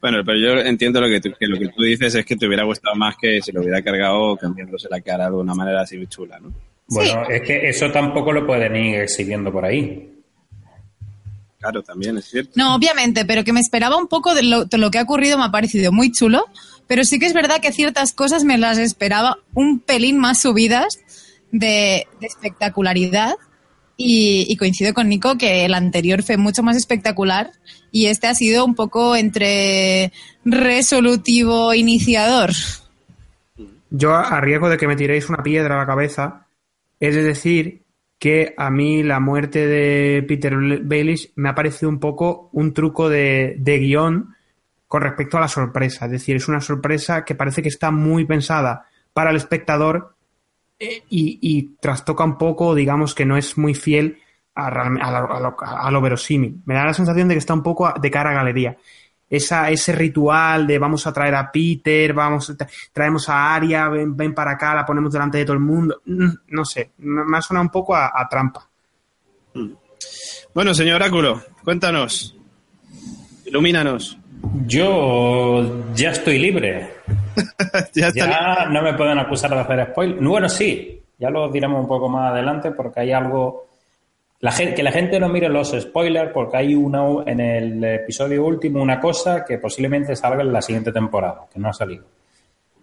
bueno, 0.00 0.18
pero 0.24 0.38
yo 0.38 0.60
entiendo 0.60 1.00
lo 1.00 1.08
que, 1.08 1.20
tú, 1.20 1.30
que 1.36 1.48
lo 1.48 1.58
que 1.58 1.66
tú 1.66 1.82
dices 1.82 2.14
es 2.14 2.24
que 2.24 2.36
te 2.36 2.46
hubiera 2.46 2.62
gustado 2.62 2.94
más 2.94 3.16
que 3.20 3.40
si 3.42 3.50
lo 3.50 3.60
hubiera 3.62 3.82
cargado 3.82 4.36
cambiándose 4.36 4.86
la 4.88 5.00
cara 5.00 5.28
de 5.28 5.34
una 5.34 5.52
manera 5.54 5.80
así 5.80 6.06
chula, 6.06 6.38
¿no? 6.38 6.52
Bueno, 6.86 7.28
es 7.28 7.42
que 7.42 7.68
eso 7.68 7.90
tampoco 7.90 8.32
lo 8.32 8.46
pueden 8.46 8.76
ir 8.76 9.00
exhibiendo 9.00 9.50
por 9.52 9.64
ahí. 9.64 10.14
Claro, 11.58 11.82
también 11.82 12.16
es 12.18 12.26
cierto. 12.26 12.52
No, 12.54 12.76
obviamente, 12.76 13.24
pero 13.24 13.42
que 13.42 13.52
me 13.52 13.58
esperaba 13.60 13.96
un 13.96 14.06
poco 14.06 14.32
de 14.32 14.44
lo, 14.44 14.64
de 14.64 14.78
lo 14.78 14.90
que 14.92 14.98
ha 14.98 15.02
ocurrido, 15.02 15.36
me 15.38 15.44
ha 15.44 15.50
parecido 15.50 15.90
muy 15.90 16.12
chulo, 16.12 16.46
pero 16.88 17.04
sí 17.04 17.20
que 17.20 17.26
es 17.26 17.34
verdad 17.34 17.60
que 17.60 17.70
ciertas 17.70 18.12
cosas 18.12 18.42
me 18.42 18.58
las 18.58 18.78
esperaba 18.78 19.38
un 19.54 19.78
pelín 19.78 20.18
más 20.18 20.40
subidas 20.40 20.98
de, 21.52 22.08
espectacularidad 22.20 23.34
y, 23.96 24.46
y 24.48 24.56
coincido 24.56 24.94
con 24.94 25.08
Nico 25.08 25.38
que 25.38 25.64
el 25.64 25.74
anterior 25.74 26.24
fue 26.24 26.36
mucho 26.36 26.64
más 26.64 26.76
espectacular 26.76 27.52
y 27.92 28.06
este 28.06 28.26
ha 28.26 28.34
sido 28.34 28.64
un 28.64 28.74
poco 28.74 29.14
entre 29.14 30.12
resolutivo 30.44 31.74
iniciador. 31.74 32.50
Yo, 33.90 34.14
a 34.14 34.40
riesgo 34.40 34.68
de 34.68 34.76
que 34.76 34.86
me 34.86 34.96
tiréis 34.96 35.28
una 35.28 35.42
piedra 35.42 35.76
a 35.76 35.78
la 35.78 35.86
cabeza, 35.86 36.46
es 37.00 37.14
de 37.14 37.22
decir 37.22 37.84
que 38.18 38.54
a 38.56 38.70
mí 38.70 39.02
la 39.02 39.20
muerte 39.20 39.66
de 39.66 40.22
Peter 40.24 40.54
Baelish 40.82 41.32
me 41.36 41.48
ha 41.48 41.54
parecido 41.54 41.88
un 41.88 42.00
poco 42.00 42.50
un 42.52 42.74
truco 42.74 43.08
de, 43.08 43.56
de 43.58 43.78
guion 43.78 44.34
con 44.88 45.02
respecto 45.02 45.36
a 45.36 45.40
la 45.42 45.48
sorpresa. 45.48 46.06
Es 46.06 46.10
decir, 46.10 46.36
es 46.36 46.48
una 46.48 46.60
sorpresa 46.60 47.24
que 47.24 47.34
parece 47.34 47.62
que 47.62 47.68
está 47.68 47.90
muy 47.90 48.24
pensada 48.24 48.86
para 49.12 49.30
el 49.30 49.36
espectador 49.36 50.14
eh, 50.80 51.02
y, 51.10 51.76
trastoca 51.80 52.24
un 52.24 52.38
poco, 52.38 52.74
digamos 52.74 53.14
que 53.14 53.26
no 53.26 53.36
es 53.36 53.58
muy 53.58 53.74
fiel 53.74 54.18
a, 54.54 54.68
a 54.68 55.40
lo, 55.40 55.56
a 55.60 55.90
lo- 55.90 56.00
verosímil. 56.00 56.62
Me 56.64 56.74
da 56.74 56.84
la 56.84 56.94
sensación 56.94 57.28
de 57.28 57.34
que 57.34 57.38
está 57.38 57.52
un 57.54 57.62
poco 57.62 57.92
de 58.00 58.10
cara 58.10 58.30
a 58.30 58.34
galería. 58.34 58.76
Esa, 59.30 59.70
ese 59.70 59.92
ritual 59.92 60.66
de 60.66 60.78
vamos 60.78 61.06
a 61.06 61.12
traer 61.12 61.34
a 61.34 61.52
Peter, 61.52 62.14
vamos 62.14 62.56
traemos 62.92 63.28
a 63.28 63.54
Aria, 63.54 63.88
ven, 63.90 64.16
ven 64.16 64.34
para 64.34 64.52
acá, 64.52 64.74
la 64.74 64.86
ponemos 64.86 65.12
delante 65.12 65.36
de 65.36 65.44
todo 65.44 65.54
el 65.54 65.60
mundo. 65.60 66.00
Mm, 66.06 66.28
No 66.48 66.64
sé, 66.64 66.92
me 66.98 67.36
ha 67.36 67.42
sonado 67.42 67.64
un 67.64 67.70
poco 67.70 67.94
a, 67.94 68.26
trampa. 68.30 68.66
Bueno, 70.54 70.72
señor 70.72 70.96
Oráculo, 70.96 71.42
cuéntanos. 71.62 72.36
Ilumínanos. 73.44 74.17
Yo 74.66 75.84
ya 75.94 76.10
estoy 76.10 76.38
libre. 76.38 76.88
ya 77.94 78.10
Ya 78.14 78.66
no 78.70 78.82
me 78.82 78.94
pueden 78.94 79.18
acusar 79.18 79.50
de 79.50 79.60
hacer 79.60 79.88
spoiler. 79.90 80.18
Bueno, 80.20 80.48
sí, 80.48 81.02
ya 81.18 81.30
lo 81.30 81.50
diremos 81.50 81.80
un 81.80 81.88
poco 81.88 82.08
más 82.08 82.32
adelante 82.32 82.72
porque 82.72 83.00
hay 83.00 83.12
algo. 83.12 83.66
La 84.40 84.52
gente, 84.52 84.74
que 84.76 84.82
la 84.84 84.92
gente 84.92 85.18
no 85.18 85.28
mire 85.28 85.48
los 85.48 85.72
spoilers 85.78 86.30
porque 86.32 86.58
hay 86.58 86.74
una 86.74 87.02
en 87.26 87.40
el 87.40 87.82
episodio 87.82 88.44
último 88.44 88.80
una 88.80 89.00
cosa 89.00 89.44
que 89.44 89.58
posiblemente 89.58 90.14
salga 90.14 90.42
en 90.42 90.52
la 90.52 90.62
siguiente 90.62 90.92
temporada, 90.92 91.46
que 91.52 91.58
no 91.58 91.68
ha 91.70 91.72
salido. 91.72 92.04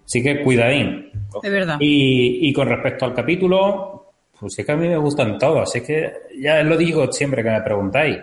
Así 0.05 0.21
que 0.21 0.43
cuidadín. 0.43 1.11
De 1.41 1.49
verdad. 1.49 1.77
Y, 1.79 2.49
y 2.49 2.53
con 2.53 2.67
respecto 2.67 3.05
al 3.05 3.13
capítulo, 3.13 4.11
pues 4.37 4.59
es 4.59 4.65
que 4.65 4.71
a 4.71 4.75
mí 4.75 4.87
me 4.87 4.97
gustan 4.97 5.39
todos. 5.39 5.73
Es 5.75 5.81
que 5.83 6.13
ya 6.39 6.61
lo 6.63 6.75
digo 6.77 7.11
siempre 7.11 7.41
que 7.41 7.49
me 7.49 7.61
preguntáis. 7.61 8.17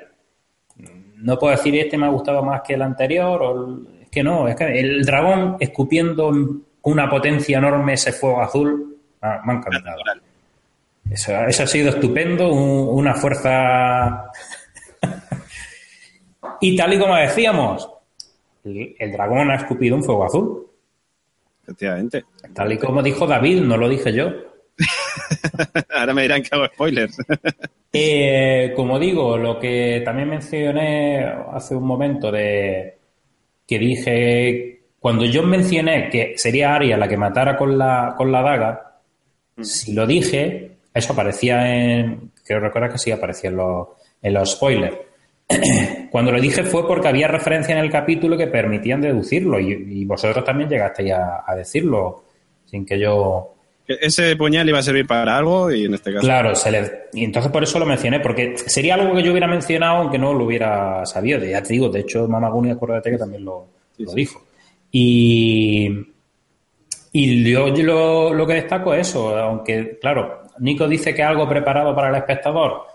No 1.22 1.38
puedo 1.38 1.52
decir 1.56 1.74
este 1.76 1.96
me 1.98 2.06
ha 2.06 2.10
gustado 2.10 2.42
más 2.42 2.62
que 2.62 2.74
el 2.74 2.82
anterior. 2.82 3.42
O 3.42 3.66
el- 3.66 4.02
es 4.02 4.08
que 4.10 4.22
no, 4.22 4.46
es 4.48 4.56
que 4.56 4.78
el 4.80 5.02
dragón 5.04 5.56
escupiendo 5.60 6.32
una 6.82 7.08
potencia 7.08 7.58
enorme 7.58 7.94
ese 7.94 8.12
fuego 8.12 8.42
azul 8.42 8.96
ah, 9.22 9.40
me 9.44 9.52
ha 9.52 9.56
encantado. 9.56 9.96
Eso, 11.10 11.32
eso 11.46 11.62
ha 11.62 11.66
sido 11.66 11.90
estupendo, 11.90 12.52
un- 12.52 12.88
una 12.98 13.14
fuerza. 13.14 14.30
y 16.60 16.76
tal 16.76 16.92
y 16.94 16.98
como 16.98 17.16
decíamos, 17.16 17.88
el, 18.64 18.94
el 18.98 19.12
dragón 19.12 19.50
ha 19.50 19.56
escupido 19.56 19.96
un 19.96 20.04
fuego 20.04 20.24
azul. 20.24 20.66
Efectivamente. 21.64 22.24
Tal 22.52 22.72
y 22.72 22.78
como 22.78 23.02
dijo 23.02 23.26
David, 23.26 23.60
no 23.62 23.76
lo 23.76 23.88
dije 23.88 24.12
yo. 24.12 24.30
Ahora 25.94 26.14
me 26.14 26.22
dirán 26.22 26.42
que 26.42 26.48
hago 26.52 26.66
spoilers. 26.66 27.16
Eh, 27.94 28.72
como 28.74 28.98
digo, 28.98 29.36
lo 29.36 29.58
que 29.58 30.00
también 30.02 30.30
mencioné 30.30 31.26
hace 31.52 31.74
un 31.74 31.84
momento 31.84 32.32
de 32.32 32.96
que 33.66 33.78
dije, 33.78 34.80
cuando 34.98 35.26
yo 35.26 35.42
mencioné 35.42 36.08
que 36.08 36.32
sería 36.36 36.74
Aria 36.74 36.96
la 36.96 37.06
que 37.06 37.18
matara 37.18 37.54
con 37.54 37.76
la, 37.76 38.14
con 38.16 38.32
la 38.32 38.40
daga, 38.40 39.00
si 39.60 39.92
lo 39.92 40.06
dije, 40.06 40.78
eso 40.94 41.12
aparecía 41.12 41.70
en, 41.70 42.32
creo 42.42 42.60
recordar 42.60 42.92
que 42.92 42.98
sí 42.98 43.10
aparecía 43.10 43.50
en 43.50 43.56
los, 43.56 43.88
en 44.22 44.32
los 44.32 44.52
spoilers. 44.52 44.96
Cuando 46.10 46.32
lo 46.32 46.40
dije 46.40 46.64
fue 46.64 46.86
porque 46.86 47.08
había 47.08 47.28
referencia 47.28 47.74
en 47.74 47.84
el 47.84 47.90
capítulo 47.90 48.38
que 48.38 48.46
permitían 48.46 49.02
deducirlo 49.02 49.60
y, 49.60 50.00
y 50.00 50.04
vosotros 50.06 50.44
también 50.44 50.70
llegasteis 50.70 51.12
a, 51.12 51.44
a 51.46 51.54
decirlo 51.54 52.24
sin 52.64 52.86
que 52.86 52.98
yo 52.98 53.54
Ese 53.86 54.36
puñal 54.36 54.68
iba 54.68 54.78
a 54.78 54.82
servir 54.82 55.06
para 55.06 55.36
algo 55.36 55.70
y 55.70 55.84
en 55.86 55.94
este 55.94 56.12
caso. 56.12 56.24
Claro, 56.24 56.54
se 56.54 56.70
le... 56.70 57.08
y 57.12 57.24
entonces 57.24 57.50
por 57.50 57.62
eso 57.62 57.78
lo 57.78 57.86
mencioné, 57.86 58.20
porque 58.20 58.54
sería 58.56 58.94
algo 58.94 59.14
que 59.14 59.22
yo 59.22 59.32
hubiera 59.32 59.48
mencionado 59.48 59.98
aunque 59.98 60.18
no 60.18 60.32
lo 60.32 60.44
hubiera 60.44 61.04
sabido. 61.04 61.44
Ya 61.44 61.62
te 61.62 61.74
digo, 61.74 61.88
de 61.88 62.00
hecho, 62.00 62.28
Mama 62.28 62.48
Guni, 62.48 62.70
acuérdate 62.70 63.10
que 63.10 63.18
también 63.18 63.44
lo, 63.44 63.66
Sí, 63.96 64.04
lo 64.04 64.14
dijo. 64.14 64.42
Y, 64.90 65.88
y 67.12 67.50
yo, 67.50 67.68
yo 67.68 67.84
lo, 67.84 68.34
lo 68.34 68.46
que 68.46 68.54
destaco 68.54 68.94
es 68.94 69.08
eso, 69.08 69.36
aunque, 69.36 69.98
claro, 69.98 70.42
Nico 70.58 70.88
dice 70.88 71.14
que 71.14 71.22
algo 71.22 71.48
preparado 71.48 71.94
para 71.94 72.08
el 72.10 72.16
espectador. 72.16 72.86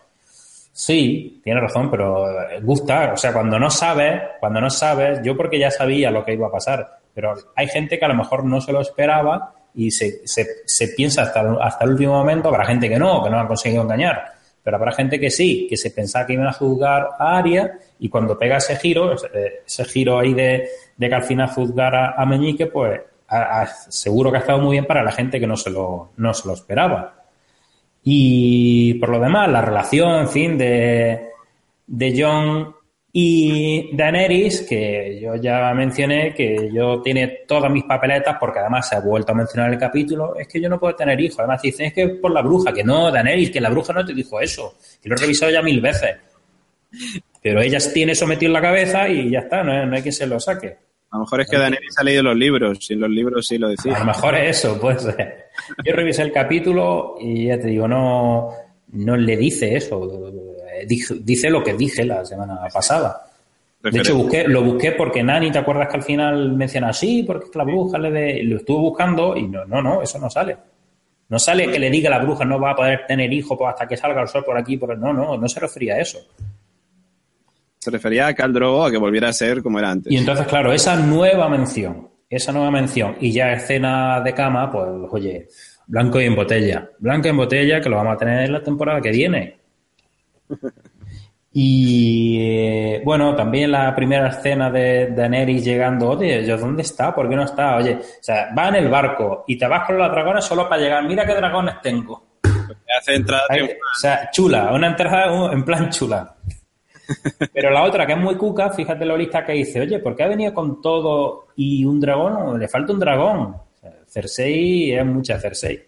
Sí, 0.71 1.41
tiene 1.43 1.59
razón, 1.59 1.89
pero 1.89 2.29
eh, 2.49 2.59
gusta, 2.61 3.13
o 3.13 3.17
sea, 3.17 3.33
cuando 3.33 3.57
no 3.57 3.69
sabes, 3.71 4.21
cuando 4.39 4.61
no 4.61 4.69
sabes, 4.69 5.19
yo 5.23 5.35
porque 5.35 5.57
ya 5.57 5.71
sabía 5.71 6.11
lo 6.11 6.23
que 6.23 6.33
iba 6.33 6.47
a 6.47 6.51
pasar, 6.51 6.99
pero 7.15 7.33
hay 7.55 7.67
gente 7.67 7.97
que 7.97 8.05
a 8.05 8.09
lo 8.09 8.15
mejor 8.15 8.45
no 8.45 8.61
se 8.61 8.71
lo 8.71 8.81
esperaba 8.81 9.53
y 9.75 9.91
se, 9.91 10.27
se, 10.27 10.47
se 10.65 10.87
piensa 10.89 11.23
hasta, 11.23 11.41
hasta 11.61 11.85
el 11.85 11.91
último 11.91 12.13
momento, 12.13 12.49
habrá 12.49 12.65
gente 12.65 12.89
que 12.89 12.97
no, 12.97 13.23
que 13.23 13.29
no 13.29 13.39
han 13.39 13.47
conseguido 13.47 13.83
engañar, 13.83 14.33
pero 14.63 14.77
habrá 14.77 14.91
gente 14.91 15.19
que 15.19 15.29
sí, 15.29 15.67
que 15.69 15.77
se 15.77 15.91
pensaba 15.91 16.25
que 16.25 16.33
iban 16.33 16.47
a 16.47 16.53
juzgar 16.53 17.09
a 17.17 17.37
Aria 17.37 17.79
y 17.99 18.09
cuando 18.09 18.37
pega 18.37 18.57
ese 18.57 18.75
giro, 18.75 19.13
ese, 19.13 19.61
ese 19.65 19.85
giro 19.85 20.19
ahí 20.19 20.33
de, 20.33 20.67
de 20.97 21.09
que 21.09 21.15
al 21.15 21.23
final 21.23 21.49
juzgar 21.49 21.95
a, 21.95 22.25
Meñique, 22.25 22.65
pues 22.65 23.01
seguro 23.89 24.31
que 24.31 24.37
ha 24.37 24.39
estado 24.41 24.59
muy 24.59 24.73
bien 24.73 24.85
para 24.85 25.03
la 25.03 25.11
gente 25.11 25.39
que 25.39 25.47
no 25.47 25.55
se 25.55 25.69
lo, 25.69 26.11
no 26.17 26.33
se 26.33 26.47
lo 26.47 26.53
esperaba. 26.53 27.23
Y 28.03 28.95
por 28.95 29.09
lo 29.09 29.19
demás, 29.19 29.49
la 29.49 29.61
relación, 29.61 30.21
en 30.21 30.29
fin, 30.29 30.57
de, 30.57 31.29
de 31.85 32.15
John 32.17 32.75
y 33.19 33.95
Daenerys, 33.95 34.61
que 34.61 35.19
yo 35.19 35.35
ya 35.37 35.73
mencioné, 35.73 36.35
que 36.35 36.69
yo 36.71 37.01
tiene 37.01 37.39
todas 37.47 37.71
mis 37.71 37.83
papeletas, 37.83 38.37
porque 38.39 38.59
además 38.59 38.87
se 38.87 38.95
ha 38.95 38.99
vuelto 38.99 39.31
a 39.31 39.35
mencionar 39.35 39.69
en 39.69 39.73
el 39.73 39.79
capítulo, 39.79 40.35
es 40.35 40.47
que 40.47 40.61
yo 40.61 40.69
no 40.69 40.79
puedo 40.79 40.95
tener 40.95 41.19
hijos. 41.19 41.39
Además 41.39 41.63
dicen, 41.63 41.87
es 41.87 41.93
que 41.93 42.07
por 42.09 42.29
la 42.29 42.43
bruja, 42.43 42.71
que 42.71 42.83
no, 42.83 43.09
Daenerys, 43.11 43.49
que 43.49 43.59
la 43.59 43.71
bruja 43.71 43.91
no 43.91 44.05
te 44.05 44.13
dijo 44.13 44.39
eso, 44.39 44.75
que 45.01 45.09
lo 45.09 45.15
he 45.15 45.17
revisado 45.17 45.51
ya 45.51 45.63
mil 45.63 45.81
veces. 45.81 46.15
Pero 47.41 47.59
ella 47.59 47.79
tiene 47.91 48.11
eso 48.11 48.27
metido 48.27 48.49
en 48.49 48.53
la 48.53 48.61
cabeza 48.61 49.09
y 49.09 49.31
ya 49.31 49.39
está, 49.39 49.63
no, 49.63 49.71
hay- 49.71 49.87
no 49.87 49.95
hay 49.95 50.03
que 50.03 50.11
se 50.11 50.27
lo 50.27 50.39
saque. 50.39 50.75
A 51.09 51.17
lo 51.17 51.21
mejor 51.21 51.41
es 51.41 51.49
que 51.49 51.57
Daenerys 51.57 51.97
ha 51.97 52.03
leído 52.03 52.21
los 52.21 52.35
libros 52.35 52.91
y 52.91 52.93
en 52.93 52.99
los 52.99 53.09
libros 53.09 53.47
sí 53.47 53.57
lo 53.57 53.65
A 53.67 53.71
decía. 53.71 53.97
lo 53.97 54.05
mejor 54.05 54.35
es 54.35 54.57
eso, 54.59 54.77
pues. 54.79 55.07
Yo 55.83 55.93
revisé 55.93 56.21
el 56.21 56.31
capítulo 56.31 57.15
y 57.19 57.47
ya 57.47 57.57
te 57.59 57.69
digo, 57.69 57.87
no, 57.87 58.49
no 58.91 59.17
le 59.17 59.37
dice 59.37 59.75
eso. 59.75 59.99
Dice 60.85 61.49
lo 61.49 61.63
que 61.63 61.73
dije 61.73 62.03
la 62.05 62.25
semana 62.25 62.59
pasada. 62.71 63.23
De 63.81 63.99
hecho, 63.99 64.15
busqué, 64.15 64.47
lo 64.47 64.63
busqué 64.63 64.91
porque 64.91 65.23
Nani, 65.23 65.51
¿te 65.51 65.59
acuerdas 65.59 65.87
que 65.87 65.97
al 65.97 66.03
final 66.03 66.53
menciona 66.53 66.89
así? 66.89 67.23
Porque 67.23 67.49
la 67.53 67.63
bruja 67.63 67.97
le 67.97 68.11
de... 68.11 68.43
Lo 68.43 68.57
estuvo 68.57 68.79
buscando 68.79 69.37
y 69.37 69.47
no, 69.47 69.65
no, 69.65 69.81
no, 69.81 70.01
eso 70.01 70.19
no 70.19 70.29
sale. 70.29 70.57
No 71.29 71.39
sale 71.39 71.69
que 71.69 71.79
le 71.79 71.89
diga 71.89 72.09
a 72.09 72.17
la 72.17 72.23
bruja 72.23 72.45
no 72.45 72.59
va 72.59 72.71
a 72.71 72.75
poder 72.75 73.05
tener 73.07 73.31
hijo 73.31 73.57
pues, 73.57 73.69
hasta 73.69 73.87
que 73.87 73.97
salga 73.97 74.21
el 74.21 74.27
sol 74.27 74.43
por 74.43 74.57
aquí. 74.57 74.77
Por... 74.77 74.97
No, 74.97 75.13
no, 75.13 75.37
no 75.37 75.47
se 75.47 75.59
refería 75.59 75.95
a 75.95 75.99
eso. 75.99 76.19
Se 77.79 77.91
refería 77.91 78.27
a 78.27 78.33
Caldrogo 78.33 78.85
a 78.85 78.91
que 78.91 78.97
volviera 78.97 79.29
a 79.29 79.33
ser 79.33 79.61
como 79.61 79.79
era 79.79 79.91
antes. 79.91 80.11
Y 80.11 80.17
entonces, 80.17 80.47
claro, 80.47 80.73
esa 80.73 80.95
nueva 80.97 81.47
mención, 81.47 82.09
esa 82.29 82.51
nueva 82.51 82.71
mención 82.71 83.15
y 83.19 83.31
ya 83.31 83.53
escena 83.53 84.21
de 84.21 84.33
cama, 84.33 84.71
pues, 84.71 84.87
oye, 85.11 85.47
blanco 85.85 86.19
y 86.19 86.25
en 86.25 86.35
botella. 86.35 86.89
Blanco 86.99 87.27
y 87.27 87.31
en 87.31 87.37
botella 87.37 87.81
que 87.81 87.89
lo 87.89 87.97
vamos 87.97 88.15
a 88.15 88.17
tener 88.17 88.45
en 88.45 88.53
la 88.53 88.63
temporada 88.63 89.01
que 89.01 89.11
viene. 89.11 89.56
Y 91.59 92.37
eh, 92.39 93.01
bueno, 93.03 93.35
también 93.35 93.71
la 93.71 93.95
primera 93.95 94.27
escena 94.27 94.69
de 94.69 95.07
Daenerys 95.07 95.65
llegando, 95.65 96.09
oye, 96.09 96.45
¿dónde 96.55 96.83
está? 96.83 97.15
¿Por 97.15 97.27
qué 97.27 97.35
no 97.35 97.45
está? 97.45 97.77
Oye, 97.77 97.95
o 97.95 98.21
sea, 98.23 98.53
va 98.55 98.67
en 98.67 98.75
el 98.75 98.89
barco 98.89 99.43
y 99.47 99.57
te 99.57 99.65
vas 99.65 99.87
con 99.87 99.97
los 99.97 100.11
dragones 100.11 100.45
solo 100.45 100.69
para 100.69 100.83
llegar. 100.83 101.03
Mira 101.05 101.25
qué 101.25 101.33
dragones 101.33 101.81
tengo. 101.81 102.27
Hace 102.95 103.15
entrada 103.15 103.45
o 103.49 103.99
sea, 103.99 104.29
chula, 104.31 104.71
una 104.71 104.85
entrada 104.85 105.51
en 105.51 105.65
plan 105.65 105.89
chula. 105.89 106.35
Pero 107.53 107.71
la 107.71 107.85
otra, 107.85 108.05
que 108.05 108.13
es 108.13 108.19
muy 108.19 108.35
cuca, 108.35 108.69
fíjate 108.69 109.03
la 109.03 109.17
lista 109.17 109.43
que 109.43 109.53
dice, 109.53 109.81
oye, 109.81 109.97
¿por 109.97 110.15
qué 110.15 110.25
ha 110.25 110.27
venido 110.27 110.53
con 110.53 110.79
todo 110.79 111.47
y 111.55 111.83
un 111.85 111.99
dragón? 111.99 112.59
Le 112.59 112.67
falta 112.67 112.93
un 112.93 112.99
dragón. 112.99 113.55
Cersei 114.07 114.93
es 114.93 115.03
mucha 115.03 115.39
Cersei. 115.39 115.87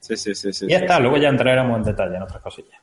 Sí, 0.00 0.16
sí, 0.16 0.34
sí. 0.34 0.52
sí 0.52 0.64
y 0.64 0.70
ya 0.70 0.78
está, 0.78 0.98
luego 0.98 1.16
ya 1.16 1.28
entraremos 1.28 1.76
en 1.76 1.84
detalle 1.84 2.16
en 2.16 2.22
otras 2.22 2.42
cosillas. 2.42 2.80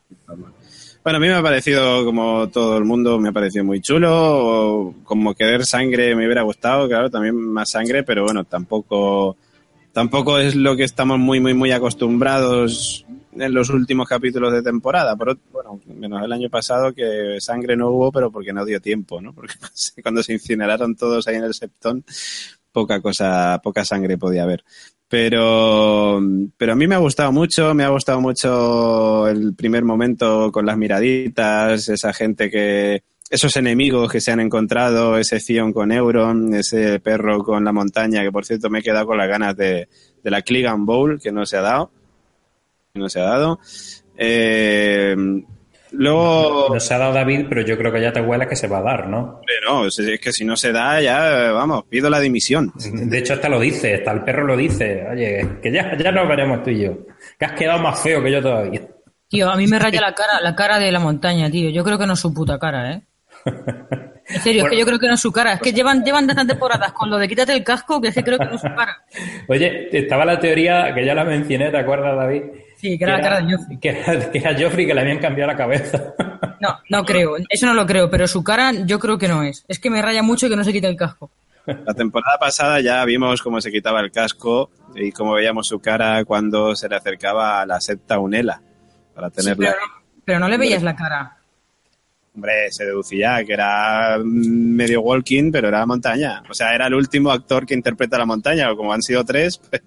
Bueno, 1.08 1.20
a 1.20 1.22
mí 1.22 1.28
me 1.28 1.36
ha 1.36 1.42
parecido, 1.42 2.04
como 2.04 2.50
todo 2.50 2.78
el 2.78 2.84
mundo, 2.84 3.18
me 3.18 3.30
ha 3.30 3.32
parecido 3.32 3.64
muy 3.64 3.80
chulo. 3.80 4.94
Como 5.06 5.34
querer 5.36 5.66
sangre 5.66 6.14
me 6.18 6.26
hubiera 6.26 6.42
gustado, 6.42 6.86
claro, 6.90 7.10
también 7.10 7.34
más 7.34 7.70
sangre, 7.72 8.04
pero 8.04 8.26
bueno, 8.26 8.44
tampoco, 8.44 9.38
tampoco 9.94 10.38
es 10.38 10.54
lo 10.54 10.76
que 10.76 10.84
estamos 10.84 11.18
muy, 11.18 11.40
muy, 11.40 11.54
muy 11.54 11.72
acostumbrados 11.72 13.06
en 13.32 13.54
los 13.54 13.70
últimos 13.70 14.06
capítulos 14.06 14.52
de 14.52 14.62
temporada. 14.62 15.16
Pero, 15.16 15.38
bueno, 15.54 15.80
menos 15.86 16.26
el 16.26 16.34
año 16.34 16.50
pasado 16.50 16.94
que 16.94 17.38
sangre 17.40 17.78
no 17.78 17.88
hubo, 17.88 18.12
pero 18.12 18.30
porque 18.30 18.52
no 18.52 18.66
dio 18.66 18.82
tiempo, 18.82 19.22
¿no? 19.22 19.32
Porque 19.34 19.54
cuando 20.04 20.22
se 20.22 20.34
incineraron 20.34 20.98
todos 20.98 21.26
ahí 21.30 21.38
en 21.38 21.46
el 21.46 21.54
septón, 21.54 22.04
poca 22.74 23.00
cosa, 23.00 23.62
poca 23.64 23.86
sangre 23.86 24.18
podía 24.18 24.44
haber. 24.44 24.66
Pero, 25.10 26.22
pero 26.58 26.74
a 26.74 26.76
mí 26.76 26.86
me 26.86 26.96
ha 26.96 27.00
gustado 27.00 27.32
mucho, 27.32 27.74
me 27.74 27.84
ha 27.86 27.90
gustado 27.90 28.20
mucho 28.20 29.28
el 29.28 29.56
primer 29.56 29.86
momento 29.86 30.52
con 30.52 30.66
las 30.66 30.78
miraditas, 30.78 31.88
esa 31.88 32.12
gente 32.12 32.50
que, 32.50 33.04
esos 33.30 33.56
enemigos 33.58 34.12
que 34.12 34.22
se 34.22 34.32
han 34.32 34.40
encontrado, 34.40 35.18
ese 35.18 35.40
Zion 35.40 35.74
con 35.74 35.92
Euron, 35.92 36.54
ese 36.54 37.00
perro 37.00 37.44
con 37.44 37.64
la 37.64 37.72
montaña, 37.72 38.24
que 38.24 38.32
por 38.32 38.46
cierto 38.46 38.70
me 38.70 38.80
he 38.80 38.84
quedado 38.84 39.06
con 39.06 39.18
las 39.18 39.28
ganas 39.28 39.56
de, 39.56 39.88
de 40.24 40.32
la 40.32 40.42
Clegan 40.42 40.86
Bowl, 40.86 41.20
que 41.22 41.32
no 41.32 41.46
se 41.46 41.58
ha 41.58 41.62
dado. 41.62 41.92
No 42.94 43.10
se 43.10 43.20
ha 43.20 43.24
dado. 43.24 43.60
Eh, 44.18 45.16
Luego... 45.98 46.70
No 46.74 46.80
se 46.80 46.94
ha 46.94 47.00
dado 47.00 47.14
David, 47.14 47.48
pero 47.50 47.62
yo 47.62 47.78
creo 47.78 47.92
que 47.92 48.02
ya 48.02 48.14
te 48.14 48.22
huele 48.22 48.48
que 48.48 48.56
se 48.56 48.68
va 48.68 48.78
a 48.78 48.84
dar, 48.84 49.08
¿no? 49.08 49.42
No, 49.66 49.88
es 49.88 49.98
que 50.22 50.32
si 50.32 50.46
no 50.46 50.56
se 50.56 50.72
da, 50.72 51.02
ya, 51.02 51.52
vamos, 51.52 51.86
pido 51.90 52.10
la 52.10 52.20
dimisión. 52.20 52.72
De 52.76 53.18
hecho, 53.18 53.34
hasta 53.34 53.50
lo 53.50 53.60
dice, 53.60 53.96
hasta 53.96 54.12
el 54.12 54.24
perro 54.24 54.46
lo 54.46 54.56
dice. 54.56 55.06
Oye, 55.12 55.58
que 55.62 55.72
ya, 55.72 55.98
ya 55.98 56.12
nos 56.12 56.28
veremos 56.28 56.64
tú 56.64 56.70
y 56.70 56.84
yo. 56.84 56.98
Que 57.40 57.46
has 57.46 57.54
quedado 57.54 57.80
más 57.80 58.00
feo 58.00 58.24
que 58.24 58.32
yo 58.32 58.42
todavía. 58.42 58.82
Tío, 59.28 59.50
a 59.50 59.58
mí 59.58 59.66
me 59.68 59.80
raya 59.80 60.00
la 60.00 60.14
cara, 60.14 60.40
la 60.42 60.56
cara 60.56 60.80
de 60.80 60.92
la 60.92 61.00
montaña, 61.00 61.50
tío. 61.50 61.70
Yo 61.70 61.84
creo 61.84 61.98
que 61.98 62.06
no 62.06 62.14
es 62.14 62.20
su 62.20 62.34
puta 62.34 62.60
cara, 62.60 62.94
¿eh? 62.94 63.02
En 64.30 64.42
serio, 64.42 64.66
es 64.66 64.70
que 64.72 64.78
yo 64.78 64.86
creo 64.86 65.00
que 65.00 65.08
no 65.08 65.14
es 65.14 65.22
su 65.22 65.32
cara. 65.32 65.54
Es 65.54 65.62
que 65.62 65.72
llevan, 65.72 66.04
llevan 66.04 66.28
tantas 66.28 66.48
temporadas 66.48 66.92
con 66.92 67.10
lo 67.10 67.18
de 67.18 67.30
quítate 67.30 67.54
el 67.54 67.64
casco 67.64 68.02
que 68.02 68.10
es 68.10 68.14
que 68.14 68.26
creo 68.26 68.38
que 68.38 68.44
no 68.44 68.56
es 68.56 68.62
su 68.62 68.68
cara. 68.68 69.06
Oye, 69.48 69.88
estaba 69.98 70.26
la 70.26 70.38
teoría 70.38 70.94
que 70.94 71.06
ya 71.06 71.16
la 71.16 71.24
mencioné, 71.24 71.72
¿te 71.72 71.78
acuerdas, 71.78 72.18
David? 72.18 72.44
Sí, 72.78 72.98
que 72.98 73.04
era, 73.04 73.18
la 73.18 73.22
cara 73.22 73.42
de 73.42 73.56
Joffrey. 73.56 73.78
Que 73.80 73.90
era, 73.90 74.32
que 74.32 74.38
era 74.38 74.60
Joffrey 74.60 74.86
que 74.86 74.94
le 74.94 75.02
habían 75.02 75.20
cambiado 75.20 75.52
la 75.52 75.58
cabeza. 75.58 76.14
No, 76.60 76.76
no 76.90 77.06
creo. 77.06 77.36
Eso 77.50 77.68
no 77.68 77.76
lo 77.76 77.86
creo, 77.86 78.10
pero 78.10 78.28
su 78.28 78.44
cara 78.44 78.72
yo 78.72 78.98
creo 78.98 79.20
que 79.20 79.28
no 79.28 79.44
es. 79.44 79.64
Es 79.68 79.78
que 79.78 79.92
me 79.92 80.02
raya 80.02 80.24
mucho 80.24 80.50
que 80.50 80.56
no 80.56 80.64
se 80.64 80.74
quite 80.74 80.88
el 80.88 80.96
casco. 80.96 81.30
La 81.68 81.94
temporada 81.94 82.40
pasada 82.40 82.82
ya 82.82 83.06
vimos 83.06 83.44
cómo 83.44 83.62
se 83.62 83.72
quitaba 83.72 84.00
el 84.00 84.12
casco 84.12 84.72
y 84.96 85.12
cómo 85.12 85.34
veíamos 85.34 85.68
su 85.68 85.80
cara 85.80 86.26
cuando 86.26 86.76
se 86.76 86.90
le 86.90 86.96
acercaba 86.96 87.62
a 87.62 87.66
la 87.68 87.80
septa 87.80 88.18
Unela 88.18 88.60
para 89.14 89.30
tenerla. 89.30 89.76
pero, 90.26 90.40
no, 90.40 90.48
le 90.48 90.58
veías 90.58 90.82
la 90.82 90.96
cara. 90.96 91.38
Hombre, 92.34 92.72
se 92.72 92.86
deducía 92.86 93.44
que 93.46 93.54
era 93.54 94.18
medio 94.24 95.02
walking, 95.02 95.52
pero 95.52 95.68
era 95.68 95.86
montaña. 95.86 96.42
O 96.50 96.56
sea, 96.56 96.74
era 96.74 96.88
el 96.88 96.96
último 96.96 97.32
actor 97.32 97.68
que 97.68 97.76
interpreta 97.76 98.18
la 98.18 98.26
montaña, 98.26 98.72
o 98.72 98.78
como 98.78 98.94
han 98.94 99.04
sido 99.04 99.24
tres. 99.24 99.58
Pues, 99.58 99.84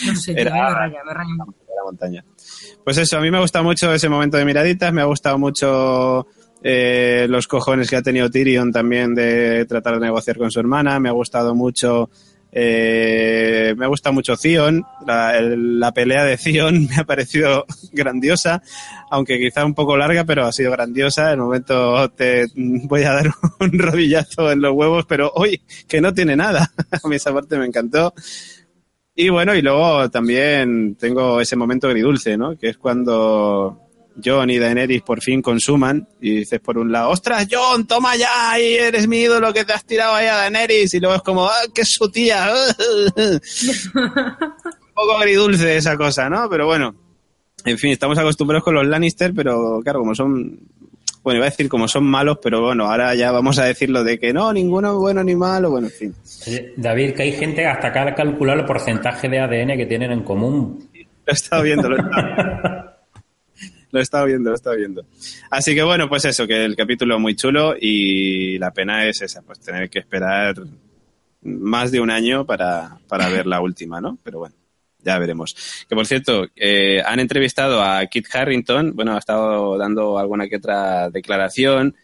no 0.06 0.14
sé, 0.16 0.32
era, 0.40 0.54
me 0.54 0.74
raya, 0.74 1.04
me 1.04 1.12
raya 1.12 1.34
montaña. 1.84 2.24
Pues 2.84 2.98
eso, 2.98 3.18
a 3.18 3.20
mí 3.20 3.30
me 3.30 3.38
ha 3.38 3.40
gustado 3.40 3.64
mucho 3.64 3.92
ese 3.92 4.08
momento 4.08 4.36
de 4.36 4.44
miraditas, 4.44 4.92
me 4.92 5.00
ha 5.00 5.06
gustado 5.06 5.38
mucho 5.38 6.26
eh, 6.62 7.26
los 7.28 7.46
cojones 7.46 7.88
que 7.88 7.96
ha 7.96 8.02
tenido 8.02 8.30
Tyrion 8.30 8.72
también 8.72 9.14
de 9.14 9.64
tratar 9.66 9.94
de 9.94 10.06
negociar 10.06 10.38
con 10.38 10.50
su 10.50 10.60
hermana, 10.60 10.98
me 11.00 11.08
ha 11.08 11.12
gustado 11.12 11.54
mucho 11.54 12.10
eh, 12.52 13.74
me 13.76 13.84
ha 13.84 13.88
gustado 13.88 14.12
mucho 14.12 14.36
Zion, 14.36 14.84
la, 15.06 15.92
pelea 15.92 16.24
de 16.24 16.36
Zion 16.36 16.86
me 16.90 16.96
ha 16.96 17.04
parecido 17.04 17.64
grandiosa, 17.92 18.62
aunque 19.10 19.38
quizá 19.38 19.64
un 19.64 19.74
poco 19.74 19.96
larga, 19.96 20.24
pero 20.24 20.44
ha 20.44 20.52
sido 20.52 20.72
grandiosa. 20.72 21.28
En 21.28 21.40
el 21.40 21.44
momento 21.44 22.08
te 22.10 22.46
voy 22.54 23.02
a 23.04 23.12
dar 23.12 23.30
un 23.60 23.78
rodillazo 23.78 24.50
en 24.50 24.60
los 24.60 24.74
huevos, 24.74 25.06
pero 25.06 25.30
hoy 25.34 25.62
que 25.88 26.00
no 26.00 26.12
tiene 26.12 26.36
nada. 26.36 26.70
a 27.02 27.08
mí 27.08 27.16
esa 27.16 27.32
parte 27.32 27.58
me 27.58 27.66
encantó. 27.66 28.14
Y 29.20 29.28
bueno, 29.28 29.54
y 29.54 29.60
luego 29.60 30.08
también 30.08 30.94
tengo 30.94 31.42
ese 31.42 31.54
momento 31.54 31.88
agridulce, 31.88 32.38
¿no? 32.38 32.56
Que 32.56 32.70
es 32.70 32.78
cuando 32.78 33.78
John 34.24 34.48
y 34.48 34.58
Daenerys 34.58 35.02
por 35.02 35.20
fin 35.20 35.42
consuman 35.42 36.08
y 36.22 36.36
dices 36.36 36.58
por 36.58 36.78
un 36.78 36.90
lado, 36.90 37.10
ostras, 37.10 37.46
John, 37.50 37.86
toma 37.86 38.16
ya, 38.16 38.58
y 38.58 38.76
eres 38.76 39.06
mi 39.06 39.18
ídolo 39.18 39.52
que 39.52 39.66
te 39.66 39.74
has 39.74 39.84
tirado 39.84 40.14
ahí 40.14 40.26
a 40.26 40.36
Daenerys 40.36 40.94
y 40.94 41.00
luego 41.00 41.16
es 41.16 41.22
como, 41.22 41.44
ah, 41.44 41.66
qué 41.74 41.82
es 41.82 41.92
su 41.92 42.10
tía. 42.10 42.50
un 43.18 43.40
poco 44.94 45.18
agridulce 45.18 45.76
esa 45.76 45.98
cosa, 45.98 46.30
¿no? 46.30 46.48
Pero 46.48 46.64
bueno, 46.64 46.94
en 47.66 47.76
fin, 47.76 47.90
estamos 47.90 48.16
acostumbrados 48.16 48.64
con 48.64 48.74
los 48.74 48.86
Lannister, 48.86 49.34
pero 49.34 49.80
claro, 49.82 49.98
como 49.98 50.14
son 50.14 50.60
bueno, 51.22 51.38
iba 51.38 51.46
a 51.46 51.50
decir 51.50 51.68
como 51.68 51.86
son 51.86 52.04
malos, 52.04 52.38
pero 52.42 52.62
bueno, 52.62 52.86
ahora 52.86 53.14
ya 53.14 53.30
vamos 53.30 53.58
a 53.58 53.64
decirlo 53.64 54.02
de 54.04 54.18
que 54.18 54.32
no, 54.32 54.52
ninguno 54.52 54.98
bueno 54.98 55.22
ni 55.22 55.36
malo, 55.36 55.70
bueno, 55.70 55.88
en 55.88 55.92
fin. 55.92 56.14
David, 56.76 57.14
que 57.14 57.22
hay 57.24 57.32
gente 57.32 57.66
hasta 57.66 57.88
acá 57.88 58.08
ha 58.08 58.14
calculado 58.14 58.60
el 58.60 58.66
porcentaje 58.66 59.28
de 59.28 59.38
ADN 59.38 59.76
que 59.76 59.86
tienen 59.86 60.12
en 60.12 60.22
común. 60.22 60.88
Lo 60.94 61.32
he 61.32 61.34
estado 61.34 61.62
viendo, 61.62 61.88
lo 61.88 61.96
he 61.96 62.00
estado 62.00 62.26
viendo. 62.26 62.90
lo 63.92 63.98
he 63.98 64.02
estado 64.02 64.26
viendo, 64.26 64.50
lo 64.50 64.54
he 64.54 64.56
estado 64.56 64.76
viendo. 64.76 65.04
Así 65.50 65.74
que 65.74 65.82
bueno, 65.82 66.08
pues 66.08 66.24
eso, 66.24 66.46
que 66.46 66.64
el 66.64 66.74
capítulo 66.74 67.16
es 67.16 67.20
muy 67.20 67.36
chulo 67.36 67.74
y 67.78 68.58
la 68.58 68.70
pena 68.70 69.06
es 69.06 69.20
esa, 69.20 69.42
pues 69.42 69.60
tener 69.60 69.90
que 69.90 69.98
esperar 69.98 70.54
más 71.42 71.90
de 71.90 72.00
un 72.00 72.10
año 72.10 72.46
para, 72.46 72.98
para 73.08 73.28
ver 73.28 73.46
la 73.46 73.60
última, 73.60 74.00
¿no? 74.00 74.16
Pero 74.22 74.38
bueno 74.38 74.59
ya 75.04 75.18
veremos. 75.18 75.84
Que 75.88 75.94
por 75.94 76.06
cierto, 76.06 76.46
eh, 76.56 77.02
han 77.04 77.20
entrevistado 77.20 77.82
a 77.82 78.06
Kit 78.06 78.26
Harrington, 78.32 78.94
bueno, 78.94 79.14
ha 79.14 79.18
estado 79.18 79.76
dando 79.78 80.18
alguna 80.18 80.48
que 80.48 80.56
otra 80.56 81.10
declaración 81.10 81.94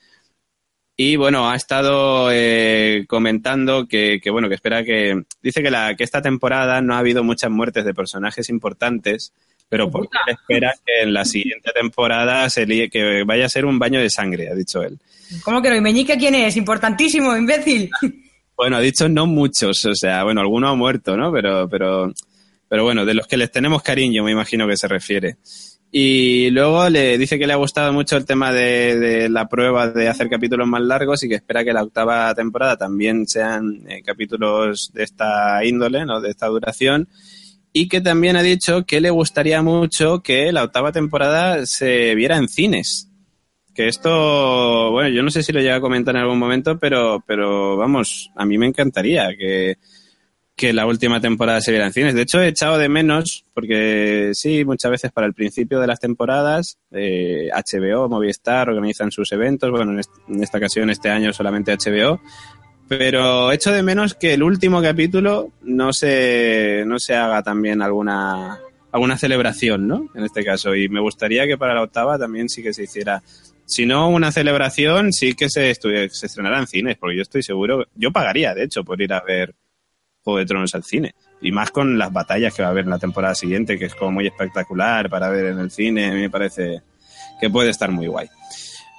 y 0.99 1.17
bueno, 1.17 1.51
ha 1.51 1.57
estado 1.57 2.31
eh, 2.33 3.05
comentando 3.07 3.87
que, 3.87 4.19
que, 4.23 4.31
bueno, 4.31 4.49
que 4.49 4.55
espera 4.55 4.83
que, 4.83 5.25
dice 5.43 5.63
que, 5.63 5.71
la, 5.71 5.95
que 5.95 6.05
esta 6.05 6.23
temporada 6.23 6.81
no 6.81 6.95
ha 6.95 6.99
habido 6.99 7.23
muchas 7.23 7.51
muertes 7.51 7.85
de 7.85 7.93
personajes 7.93 8.49
importantes, 8.49 9.35
pero 9.69 9.91
porque 9.91 10.17
espera 10.27 10.75
que 10.87 11.03
en 11.03 11.13
la 11.13 11.27
siguiente 11.27 11.71
temporada 11.73 12.49
se 12.49 12.67
que 12.89 13.25
vaya 13.27 13.45
a 13.45 13.51
ser 13.51 13.67
un 13.67 13.79
baño 13.79 14.01
de 14.01 14.09
sangre, 14.09 14.49
ha 14.49 14.55
dicho 14.55 14.83
él. 14.83 14.99
¿Cómo 15.45 15.61
que 15.61 15.69
no? 15.69 15.77
¿Y 15.77 15.81
Meñique 15.83 16.17
quién 16.17 16.35
es? 16.35 16.57
Importantísimo, 16.57 17.37
imbécil. 17.37 17.91
Bueno, 18.57 18.79
ha 18.79 18.81
dicho 18.81 19.07
no 19.07 19.27
muchos, 19.27 19.85
o 19.85 19.95
sea, 19.95 20.25
bueno, 20.25 20.41
alguno 20.41 20.69
ha 20.69 20.75
muerto, 20.75 21.15
¿no? 21.15 21.31
Pero, 21.31 21.69
pero 21.69 22.11
pero 22.77 22.85
bueno, 22.85 23.07
de 23.07 23.15
los 23.15 23.27
que 23.27 23.39
les 23.39 23.51
tenemos 23.51 23.83
cariño, 23.83 24.23
me 24.23 24.33
imagino 24.33 24.69
que 24.69 24.77
se 24.77 24.87
refiere. 24.87 25.39
Y 25.91 26.51
luego 26.51 26.91
le 26.91 27.17
dice 27.17 27.39
que 27.39 27.47
le 27.47 27.55
ha 27.55 27.57
gustado 27.57 27.91
mucho 27.91 28.19
el 28.19 28.27
tema 28.27 28.53
de, 28.53 29.31
la 29.31 29.49
prueba 29.49 29.89
de 29.89 30.09
hacer 30.09 30.29
capítulos 30.29 30.69
más 30.69 30.83
largos 30.83 31.23
y 31.23 31.29
que 31.31 31.37
espera 31.37 31.65
que 31.65 31.73
la 31.73 31.83
octava 31.83 32.35
temporada 32.35 32.77
también 32.77 33.27
sean 33.27 33.83
eh, 33.89 34.03
capítulos 34.05 34.93
de 34.93 35.05
esta 35.05 35.65
índole, 35.65 36.05
¿no? 36.05 36.21
de 36.21 36.29
esta 36.29 36.49
duración. 36.49 37.09
Y 37.73 37.89
que 37.89 38.03
también 38.03 38.37
ha 38.37 38.43
dicho 38.43 38.85
que 38.85 39.01
le 39.01 39.09
gustaría 39.09 39.63
mucho 39.63 40.21
que 40.23 40.53
la 40.53 40.65
octava 40.65 40.93
temporada 40.93 41.65
se 41.65 42.15
viera 42.15 42.37
en 42.37 42.47
cines. 42.47 43.09
Que 43.75 43.89
esto, 43.89 44.91
bueno, 44.91 45.09
yo 45.09 45.23
no 45.23 45.31
sé 45.31 45.43
si 45.43 45.51
lo 45.51 45.61
llega 45.61 45.77
a 45.77 45.81
comentar 45.81 46.15
en 46.15 46.21
algún 46.21 46.39
momento, 46.39 46.79
pero, 46.79 47.25
pero 47.27 47.79
vamos, 47.79 48.31
a 48.37 48.45
mí 48.45 48.59
me 48.59 48.67
encantaría 48.67 49.35
que, 49.35 49.79
que 50.57 50.73
la 50.73 50.87
última 50.87 51.21
temporada 51.21 51.61
se 51.61 51.71
viera 51.71 51.87
en 51.87 51.93
cines. 51.93 52.15
De 52.15 52.23
hecho, 52.23 52.41
he 52.41 52.49
echado 52.49 52.79
de 52.79 52.89
menos, 52.89 53.45
porque 53.53 54.31
sí, 54.33 54.65
muchas 54.65 54.91
veces 54.91 55.13
para 55.13 55.27
el 55.27 55.35
principio 55.35 55.81
de 55.81 55.87
las 55.87 56.01
temporadas, 56.01 56.79
eh, 56.93 57.51
HBO, 57.53 58.09
Movistar 58.09 58.71
organizan 58.71 59.11
sus 59.13 59.31
eventos. 59.33 59.71
Bueno, 59.71 59.93
en, 59.93 59.99
est- 60.01 60.11
en 60.29 60.43
esta 60.43 60.57
ocasión, 60.59 60.89
este 60.89 61.11
año 61.11 61.33
solamente 61.35 61.73
HBO. 61.77 62.21
Pero 62.89 63.51
echo 63.53 63.73
de 63.73 63.83
menos 63.83 64.15
que 64.15 64.33
el 64.35 64.43
último 64.43 64.81
capítulo 64.81 65.51
no 65.63 65.93
se, 65.93 66.85
no 66.87 66.99
se 67.01 67.15
haga 67.17 67.43
también 67.43 67.83
alguna, 67.83 68.61
alguna 68.93 69.19
celebración, 69.19 69.87
¿no? 69.89 70.09
En 70.15 70.25
este 70.25 70.45
caso. 70.45 70.75
Y 70.75 70.89
me 70.89 71.01
gustaría 71.01 71.47
que 71.47 71.59
para 71.59 71.75
la 71.75 71.83
octava 71.83 72.19
también 72.19 72.49
sí 72.49 72.63
que 72.63 72.73
se 72.73 72.85
hiciera. 72.85 73.23
Si 73.65 73.85
no 73.85 74.09
una 74.09 74.31
celebración, 74.31 75.13
sí 75.13 75.35
que 75.35 75.51
se, 75.51 75.75
se 75.75 76.27
estrenara 76.27 76.61
en 76.61 76.69
cines, 76.69 76.97
porque 76.97 77.17
yo 77.17 77.23
estoy 77.23 77.43
seguro, 77.43 77.85
yo 77.97 78.13
pagaría, 78.13 78.55
de 78.55 78.63
hecho, 78.63 78.85
por 78.85 79.03
ir 79.03 79.13
a 79.13 79.21
ver 79.21 79.53
Juego 80.27 80.41
de 80.41 80.47
Tronos 80.47 80.75
al 80.75 80.83
cine. 80.83 81.15
Y 81.41 81.53
más 81.53 81.71
con 81.71 81.97
las 81.97 82.13
batallas 82.13 82.53
que 82.53 82.63
va 82.63 82.69
a 82.69 82.71
haber 82.73 82.85
en 82.85 82.91
la 82.91 82.99
temporada 82.99 83.37
siguiente, 83.37 83.79
que 83.79 83.85
es 83.85 83.95
como 83.95 84.11
muy 84.11 84.27
espectacular 84.27 85.09
para 85.09 85.29
ver 85.29 85.47
en 85.47 85.61
el 85.61 85.71
cine. 85.71 86.11
Me 86.11 86.29
parece 86.29 86.83
que 87.41 87.49
puede 87.49 87.71
estar 87.71 87.93
muy 87.93 88.09
guay. 88.09 88.29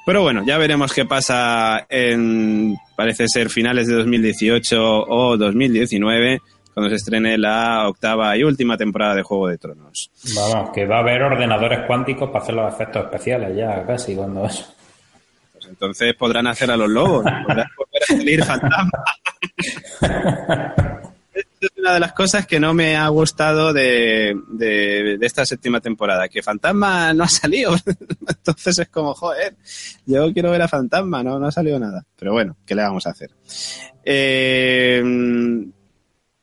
Pero 0.06 0.22
bueno, 0.22 0.46
ya 0.46 0.58
veremos 0.58 0.94
qué 0.94 1.04
pasa 1.04 1.86
en, 1.90 2.78
parece 2.96 3.28
ser, 3.28 3.50
finales 3.50 3.88
de 3.88 3.96
2018 3.96 5.04
o 5.06 5.36
2019, 5.36 6.40
cuando 6.74 6.90
se 6.90 6.96
estrene 6.96 7.38
la 7.38 7.90
octava 7.90 8.38
y 8.38 8.44
última 8.44 8.78
temporada 8.78 9.16
de 9.16 9.24
Juego 9.24 9.50
de 9.50 9.58
Tronos. 9.58 10.10
Vamos, 10.34 10.70
que 10.74 10.86
va 10.86 11.00
a 11.00 11.02
haber 11.02 11.24
ordenadores 11.24 11.80
cuánticos 11.86 12.30
para 12.30 12.42
hacer 12.42 12.56
los 12.56 12.74
efectos 12.74 13.04
especiales 13.04 13.54
ya, 13.54 13.86
casi, 13.86 14.16
cuando 14.16 14.46
eso. 14.46 14.74
Pues 15.52 15.66
entonces 15.68 16.16
podrán 16.16 16.48
hacer 16.48 16.72
a 16.72 16.78
los 16.78 16.88
lobos, 16.88 17.26
podrán 17.46 17.68
volver 17.78 18.04
a 18.04 18.06
salir 18.06 18.44
fantasmas. 18.46 19.04
una 21.78 21.94
de 21.94 22.00
las 22.00 22.14
cosas 22.14 22.48
que 22.48 22.60
no 22.60 22.74
me 22.74 22.96
ha 22.96 23.08
gustado 23.10 23.72
de, 23.72 24.36
de, 24.50 25.18
esta 25.22 25.46
séptima 25.46 25.80
temporada, 25.80 26.28
que 26.28 26.42
Fantasma 26.42 27.14
no 27.14 27.24
ha 27.24 27.30
salido. 27.30 27.76
Entonces 28.28 28.80
es 28.80 28.90
como, 28.90 29.14
joder, 29.14 29.56
yo 30.06 30.32
quiero 30.34 30.52
ver 30.52 30.62
a 30.62 30.68
Fantasma, 30.68 31.24
no, 31.24 31.40
no 31.40 31.48
ha 31.48 31.52
salido 31.52 31.80
nada. 31.80 32.06
Pero 32.18 32.34
bueno, 32.34 32.58
¿qué 32.66 32.76
le 32.76 32.82
vamos 32.82 33.06
a 33.06 33.12
hacer? 33.12 33.32
Eh, 34.04 35.04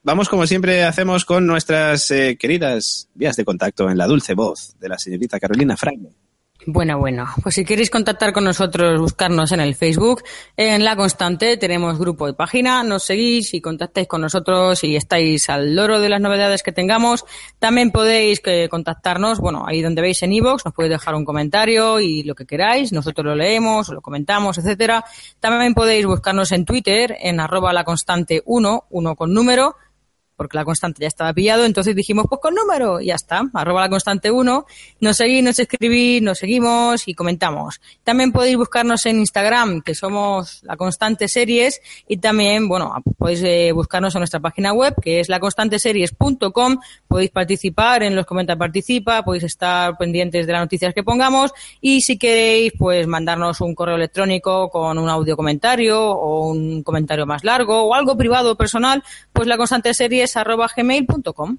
vamos 0.02 0.28
como 0.28 0.46
siempre 0.46 0.84
hacemos 0.84 1.24
con 1.24 1.46
nuestras 1.46 2.10
eh, 2.10 2.36
queridas 2.38 3.08
vías 3.14 3.36
de 3.36 3.44
contacto 3.44 3.90
en 3.90 3.98
la 3.98 4.06
dulce 4.06 4.34
voz 4.34 4.76
de 4.78 4.88
la 4.88 4.98
señorita 4.98 5.40
Carolina 5.40 5.76
Fraile. 5.76 6.10
Bueno, 6.66 6.98
bueno, 6.98 7.26
pues 7.42 7.56
si 7.56 7.64
queréis 7.64 7.90
contactar 7.90 8.32
con 8.32 8.44
nosotros, 8.44 8.98
buscarnos 8.98 9.52
en 9.52 9.60
el 9.60 9.74
Facebook, 9.74 10.22
en 10.56 10.82
La 10.82 10.96
Constante 10.96 11.58
tenemos 11.58 11.98
grupo 11.98 12.26
y 12.26 12.32
página, 12.32 12.82
nos 12.82 13.04
seguís 13.04 13.52
y 13.52 13.60
contactáis 13.60 14.08
con 14.08 14.22
nosotros 14.22 14.82
y 14.82 14.96
estáis 14.96 15.50
al 15.50 15.76
loro 15.76 16.00
de 16.00 16.08
las 16.08 16.22
novedades 16.22 16.62
que 16.62 16.72
tengamos. 16.72 17.26
También 17.58 17.90
podéis 17.90 18.40
eh, 18.46 18.68
contactarnos, 18.70 19.40
bueno, 19.40 19.64
ahí 19.66 19.82
donde 19.82 20.00
veis 20.00 20.22
en 20.22 20.32
iVoox, 20.32 20.64
nos 20.64 20.72
podéis 20.72 20.92
dejar 20.92 21.14
un 21.14 21.26
comentario 21.26 22.00
y 22.00 22.22
lo 22.22 22.34
que 22.34 22.46
queráis, 22.46 22.92
nosotros 22.92 23.26
lo 23.26 23.34
leemos, 23.34 23.90
lo 23.90 24.00
comentamos, 24.00 24.56
etcétera. 24.56 25.04
También 25.40 25.74
podéis 25.74 26.06
buscarnos 26.06 26.50
en 26.52 26.64
Twitter, 26.64 27.14
en 27.20 27.40
arroba 27.40 27.74
la 27.74 27.84
constante 27.84 28.42
1, 28.46 28.86
1 28.88 29.16
con 29.16 29.34
número, 29.34 29.76
porque 30.36 30.56
la 30.56 30.64
constante 30.64 31.02
ya 31.02 31.08
estaba 31.08 31.32
pillado, 31.32 31.64
entonces 31.64 31.94
dijimos, 31.94 32.26
pues 32.28 32.40
con 32.40 32.54
número, 32.54 33.00
y 33.00 33.06
ya 33.06 33.14
está, 33.14 33.42
arroba 33.54 33.82
la 33.82 33.88
constante 33.88 34.30
1, 34.30 34.66
nos 35.00 35.16
seguís, 35.16 35.42
nos 35.42 35.58
escribís, 35.58 36.22
nos 36.22 36.38
seguimos 36.38 37.06
y 37.06 37.14
comentamos. 37.14 37.80
También 38.02 38.32
podéis 38.32 38.56
buscarnos 38.56 39.06
en 39.06 39.18
Instagram, 39.18 39.82
que 39.82 39.94
somos 39.94 40.62
la 40.64 40.76
constante 40.76 41.28
series, 41.28 41.80
y 42.08 42.16
también, 42.16 42.68
bueno, 42.68 42.94
podéis 43.18 43.42
eh, 43.44 43.72
buscarnos 43.72 44.14
en 44.14 44.20
nuestra 44.20 44.40
página 44.40 44.72
web, 44.72 44.94
que 45.00 45.20
es 45.20 45.28
laconstanteseries.com, 45.28 46.78
podéis 47.06 47.30
participar 47.30 48.02
en 48.02 48.16
los 48.16 48.26
comentarios 48.26 48.58
participa, 48.58 49.24
podéis 49.24 49.44
estar 49.44 49.96
pendientes 49.96 50.46
de 50.46 50.52
las 50.52 50.62
noticias 50.62 50.94
que 50.94 51.02
pongamos, 51.02 51.52
y 51.80 52.00
si 52.00 52.18
queréis, 52.18 52.72
pues 52.78 53.06
mandarnos 53.06 53.60
un 53.60 53.74
correo 53.74 53.96
electrónico 53.96 54.68
con 54.70 54.98
un 54.98 55.08
audio 55.08 55.36
comentario, 55.36 56.00
o 56.10 56.48
un 56.48 56.82
comentario 56.82 57.26
más 57.26 57.44
largo, 57.44 57.82
o 57.82 57.94
algo 57.94 58.16
privado 58.16 58.56
personal, 58.56 59.02
pues 59.32 59.46
la 59.46 59.56
constante 59.56 59.94
series 59.94 60.23
arroba 60.36 60.68
gmail.com. 60.74 61.58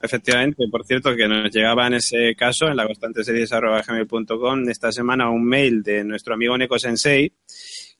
Efectivamente, 0.00 0.64
por 0.70 0.84
cierto, 0.84 1.16
que 1.16 1.26
nos 1.26 1.50
llegaba 1.50 1.86
en 1.86 1.94
ese 1.94 2.34
caso, 2.36 2.68
en 2.68 2.76
la 2.76 2.86
constante 2.86 3.24
series 3.24 3.52
arroba 3.52 3.82
gmail.com, 3.82 4.68
esta 4.68 4.92
semana 4.92 5.30
un 5.30 5.44
mail 5.44 5.82
de 5.82 6.04
nuestro 6.04 6.34
amigo 6.34 6.56
Neko 6.58 6.78
Sensei 6.78 7.32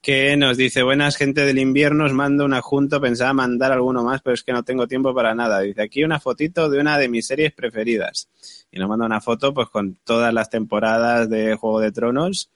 que 0.06 0.36
nos 0.36 0.56
dice, 0.56 0.84
buenas 0.84 1.16
gente 1.16 1.44
del 1.44 1.58
invierno, 1.58 2.04
os 2.04 2.12
mando 2.12 2.44
un 2.44 2.54
adjunto, 2.54 3.00
pensaba 3.00 3.32
mandar 3.32 3.72
alguno 3.72 4.04
más, 4.04 4.22
pero 4.22 4.34
es 4.34 4.44
que 4.44 4.52
no 4.52 4.62
tengo 4.62 4.86
tiempo 4.86 5.12
para 5.12 5.34
nada. 5.34 5.60
Dice, 5.60 5.82
aquí 5.82 6.04
una 6.04 6.20
fotito 6.20 6.70
de 6.70 6.78
una 6.78 6.96
de 6.96 7.08
mis 7.08 7.26
series 7.26 7.52
preferidas. 7.52 8.28
Y 8.70 8.78
nos 8.78 8.88
manda 8.88 9.04
una 9.04 9.20
foto 9.20 9.52
pues 9.52 9.68
con 9.68 9.96
todas 10.04 10.32
las 10.32 10.48
temporadas 10.48 11.28
de 11.28 11.56
Juego 11.56 11.80
de 11.80 11.90
Tronos. 11.90 12.50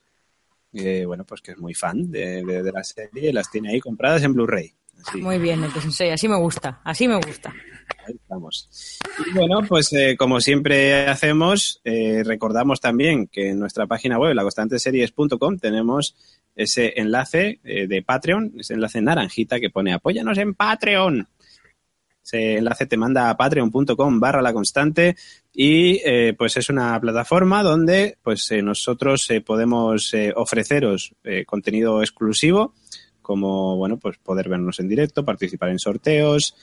Bueno, 0.72 1.24
pues 1.24 1.40
que 1.40 1.50
es 1.50 1.58
muy 1.58 1.74
fan 1.74 2.10
de, 2.12 2.44
de, 2.44 2.62
de 2.62 2.70
la 2.70 2.84
serie, 2.84 3.32
las 3.32 3.50
tiene 3.50 3.70
ahí 3.70 3.80
compradas 3.80 4.22
en 4.22 4.32
Blu-ray. 4.32 4.72
Muy 5.14 5.38
bien, 5.38 5.64
entonces 5.64 6.12
así 6.12 6.28
me 6.28 6.36
gusta, 6.36 6.80
así 6.84 7.08
me 7.08 7.16
gusta. 7.16 7.52
Ahí 8.06 8.14
estamos. 8.14 8.98
Y 9.26 9.36
bueno, 9.36 9.62
pues 9.68 9.92
eh, 9.92 10.16
como 10.16 10.40
siempre 10.40 11.06
hacemos, 11.06 11.80
eh, 11.84 12.22
recordamos 12.24 12.80
también 12.80 13.26
que 13.26 13.50
en 13.50 13.58
nuestra 13.58 13.86
página 13.86 14.18
web, 14.18 14.34
laconstanteseries.com, 14.34 15.58
tenemos 15.58 16.14
ese 16.54 16.94
enlace 16.96 17.60
eh, 17.64 17.86
de 17.86 18.02
Patreon, 18.02 18.52
ese 18.58 18.74
enlace 18.74 19.00
naranjita 19.00 19.60
que 19.60 19.70
pone 19.70 19.92
apóyanos 19.92 20.38
en 20.38 20.54
Patreon. 20.54 21.28
Ese 22.22 22.58
enlace 22.58 22.86
te 22.86 22.96
manda 22.96 23.30
a 23.30 23.36
patreon.com 23.36 24.20
barra 24.20 24.42
la 24.42 24.52
constante 24.52 25.16
y 25.52 26.00
eh, 26.04 26.34
pues 26.36 26.56
es 26.56 26.68
una 26.68 27.00
plataforma 27.00 27.62
donde 27.62 28.18
pues 28.22 28.50
eh, 28.52 28.62
nosotros 28.62 29.28
podemos 29.44 30.14
ofreceros 30.36 31.14
contenido 31.46 32.02
exclusivo 32.02 32.74
como 33.22 33.76
bueno 33.76 33.96
pues 33.98 34.18
poder 34.18 34.48
vernos 34.48 34.80
en 34.80 34.88
directo, 34.88 35.24
participar 35.24 35.70
en 35.70 35.78
sorteos, 35.78 36.54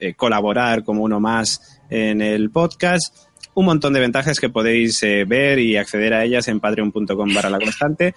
eh, 0.00 0.14
colaborar 0.14 0.84
como 0.84 1.02
uno 1.02 1.18
más 1.18 1.80
en 1.90 2.20
el 2.22 2.50
podcast, 2.50 3.16
un 3.54 3.64
montón 3.64 3.92
de 3.92 3.98
ventajas 4.00 4.38
que 4.38 4.48
podéis 4.48 5.02
eh, 5.02 5.24
ver 5.24 5.58
y 5.58 5.76
acceder 5.76 6.14
a 6.14 6.24
ellas 6.24 6.46
en 6.46 6.60
patreon.com 6.60 7.34
barra 7.34 7.50
la 7.50 7.58
constante. 7.58 8.14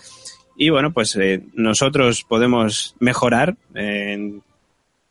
Y 0.55 0.69
bueno, 0.69 0.93
pues 0.93 1.15
eh, 1.15 1.43
nosotros 1.53 2.23
podemos 2.23 2.95
mejorar 2.99 3.57
en 3.73 4.43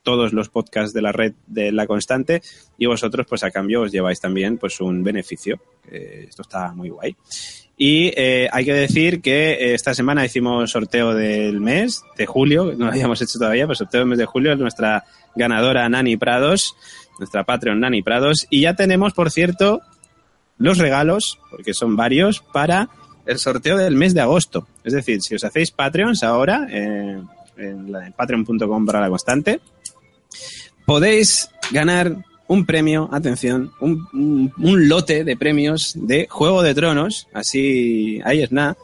todos 0.04 0.32
los 0.32 0.48
podcasts 0.48 0.94
de 0.94 1.02
la 1.02 1.10
red 1.10 1.34
de 1.48 1.72
la 1.72 1.88
constante 1.88 2.40
y 2.78 2.86
vosotros 2.86 3.26
pues 3.28 3.42
a 3.42 3.50
cambio 3.50 3.82
os 3.82 3.90
lleváis 3.90 4.20
también 4.20 4.56
pues 4.56 4.80
un 4.80 5.02
beneficio. 5.02 5.60
esto 5.90 6.42
está 6.42 6.72
muy 6.72 6.90
guay. 6.90 7.16
Y 7.82 8.12
eh, 8.14 8.46
hay 8.52 8.66
que 8.66 8.74
decir 8.74 9.22
que 9.22 9.52
eh, 9.52 9.74
esta 9.74 9.94
semana 9.94 10.22
hicimos 10.22 10.70
sorteo 10.70 11.14
del 11.14 11.62
mes 11.62 12.02
de 12.18 12.26
julio, 12.26 12.74
no 12.76 12.84
lo 12.84 12.90
habíamos 12.90 13.22
hecho 13.22 13.38
todavía, 13.38 13.64
pero 13.64 13.74
sorteo 13.74 14.00
del 14.00 14.08
mes 14.10 14.18
de 14.18 14.26
julio 14.26 14.52
es 14.52 14.58
nuestra 14.58 15.06
ganadora 15.34 15.88
Nani 15.88 16.18
Prados, 16.18 16.76
nuestra 17.18 17.44
Patreon 17.44 17.80
Nani 17.80 18.02
Prados. 18.02 18.46
Y 18.50 18.60
ya 18.60 18.74
tenemos, 18.74 19.14
por 19.14 19.30
cierto, 19.30 19.80
los 20.58 20.76
regalos, 20.76 21.38
porque 21.50 21.72
son 21.72 21.96
varios, 21.96 22.40
para 22.52 22.90
el 23.24 23.38
sorteo 23.38 23.78
del 23.78 23.96
mes 23.96 24.12
de 24.12 24.20
agosto. 24.20 24.68
Es 24.84 24.92
decir, 24.92 25.22
si 25.22 25.36
os 25.36 25.44
hacéis 25.44 25.70
Patreons 25.70 26.22
ahora, 26.22 26.66
eh, 26.70 27.18
en, 27.56 27.96
en 27.96 28.12
patreon.com 28.12 28.84
para 28.84 29.00
la 29.00 29.08
constante, 29.08 29.58
podéis 30.84 31.48
ganar 31.70 32.14
un 32.50 32.66
premio, 32.66 33.08
atención, 33.12 33.70
un, 33.78 34.52
un, 34.58 34.88
lote 34.88 35.22
de 35.22 35.36
premios 35.36 35.92
de 35.94 36.26
Juego 36.28 36.64
de 36.64 36.74
Tronos, 36.74 37.28
así, 37.32 38.20
ahí 38.24 38.42
es 38.42 38.50
nada, 38.50 38.76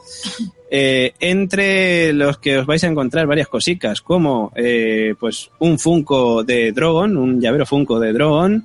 eh, 0.70 1.14
entre 1.18 2.12
los 2.12 2.38
que 2.38 2.59
os 2.59 2.66
vais 2.66 2.85
a 2.85 2.87
encontrar 2.87 3.26
varias 3.26 3.48
cositas, 3.48 4.02
como 4.02 4.52
eh, 4.55 5.16
pues 5.18 5.50
un 5.59 5.81
Funko 5.81 6.44
de 6.44 6.70
Drogon, 6.70 7.16
un 7.16 7.40
llavero 7.40 7.66
Funko 7.66 7.98
de 7.98 8.12
Drogon, 8.12 8.64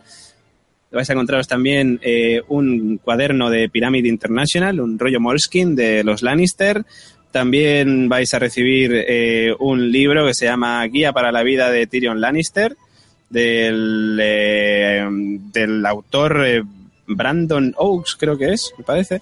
vais 0.92 1.10
a 1.10 1.14
encontraros 1.14 1.48
también 1.48 2.00
eh, 2.04 2.44
un 2.50 3.00
cuaderno 3.00 3.50
de 3.50 3.70
Pyramid 3.70 4.06
International, 4.06 4.80
un 4.80 5.00
rollo 5.00 5.20
Moleskin 5.20 5.76
de 5.76 6.04
los 6.04 6.22
Lannister, 6.22 6.86
también 7.32 8.08
vais 8.08 8.32
a 8.36 8.40
recibir 8.40 9.04
un 9.58 9.92
libro 9.92 10.28
que 10.28 10.36
se 10.36 10.46
llama 10.46 10.86
Guía 10.86 11.12
para 11.12 11.32
la 11.32 11.42
vida 11.42 11.72
de 11.72 11.88
Tyrion 11.88 12.22
Lannister, 12.22 12.78
del, 13.32 14.20
eh, 14.22 15.08
del 15.10 15.86
autor 15.86 16.46
eh, 16.46 16.64
Brandon 17.08 17.74
Oaks, 17.78 18.16
creo 18.16 18.38
que 18.38 18.54
es, 18.54 18.74
me 18.78 18.84
parece. 18.84 19.22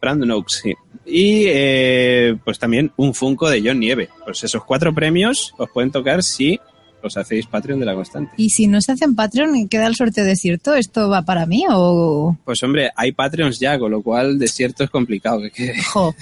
Brandon 0.00 0.32
Oaks, 0.32 0.60
sí. 0.62 0.74
Y 1.06 1.44
eh, 1.48 2.36
pues 2.44 2.58
también 2.58 2.92
un 2.96 3.14
Funko 3.14 3.48
de 3.48 3.62
John 3.64 3.80
Nieve. 3.80 4.08
Pues 4.24 4.42
esos 4.44 4.64
cuatro 4.64 4.94
premios 4.94 5.54
os 5.58 5.70
pueden 5.70 5.90
tocar 5.90 6.22
si 6.22 6.58
os 7.04 7.16
hacéis 7.16 7.46
Patreon 7.46 7.80
de 7.80 7.86
la 7.86 7.94
constante. 7.94 8.32
Y 8.36 8.50
si 8.50 8.66
no 8.66 8.80
se 8.80 8.92
hacen 8.92 9.14
Patreon 9.14 9.54
y 9.56 9.68
queda 9.68 9.86
el 9.86 9.94
sorteo 9.94 10.24
desierto, 10.24 10.74
¿esto 10.74 11.08
va 11.08 11.22
para 11.22 11.46
mí 11.46 11.64
o...? 11.70 12.36
Pues 12.44 12.62
hombre, 12.62 12.90
hay 12.96 13.12
Patreons 13.12 13.58
ya, 13.58 13.78
con 13.78 13.90
lo 13.90 14.02
cual 14.02 14.38
desierto 14.38 14.84
es 14.84 14.90
complicado 14.90 15.40
que 15.42 15.50
quede. 15.50 15.82
Jo, 15.82 16.14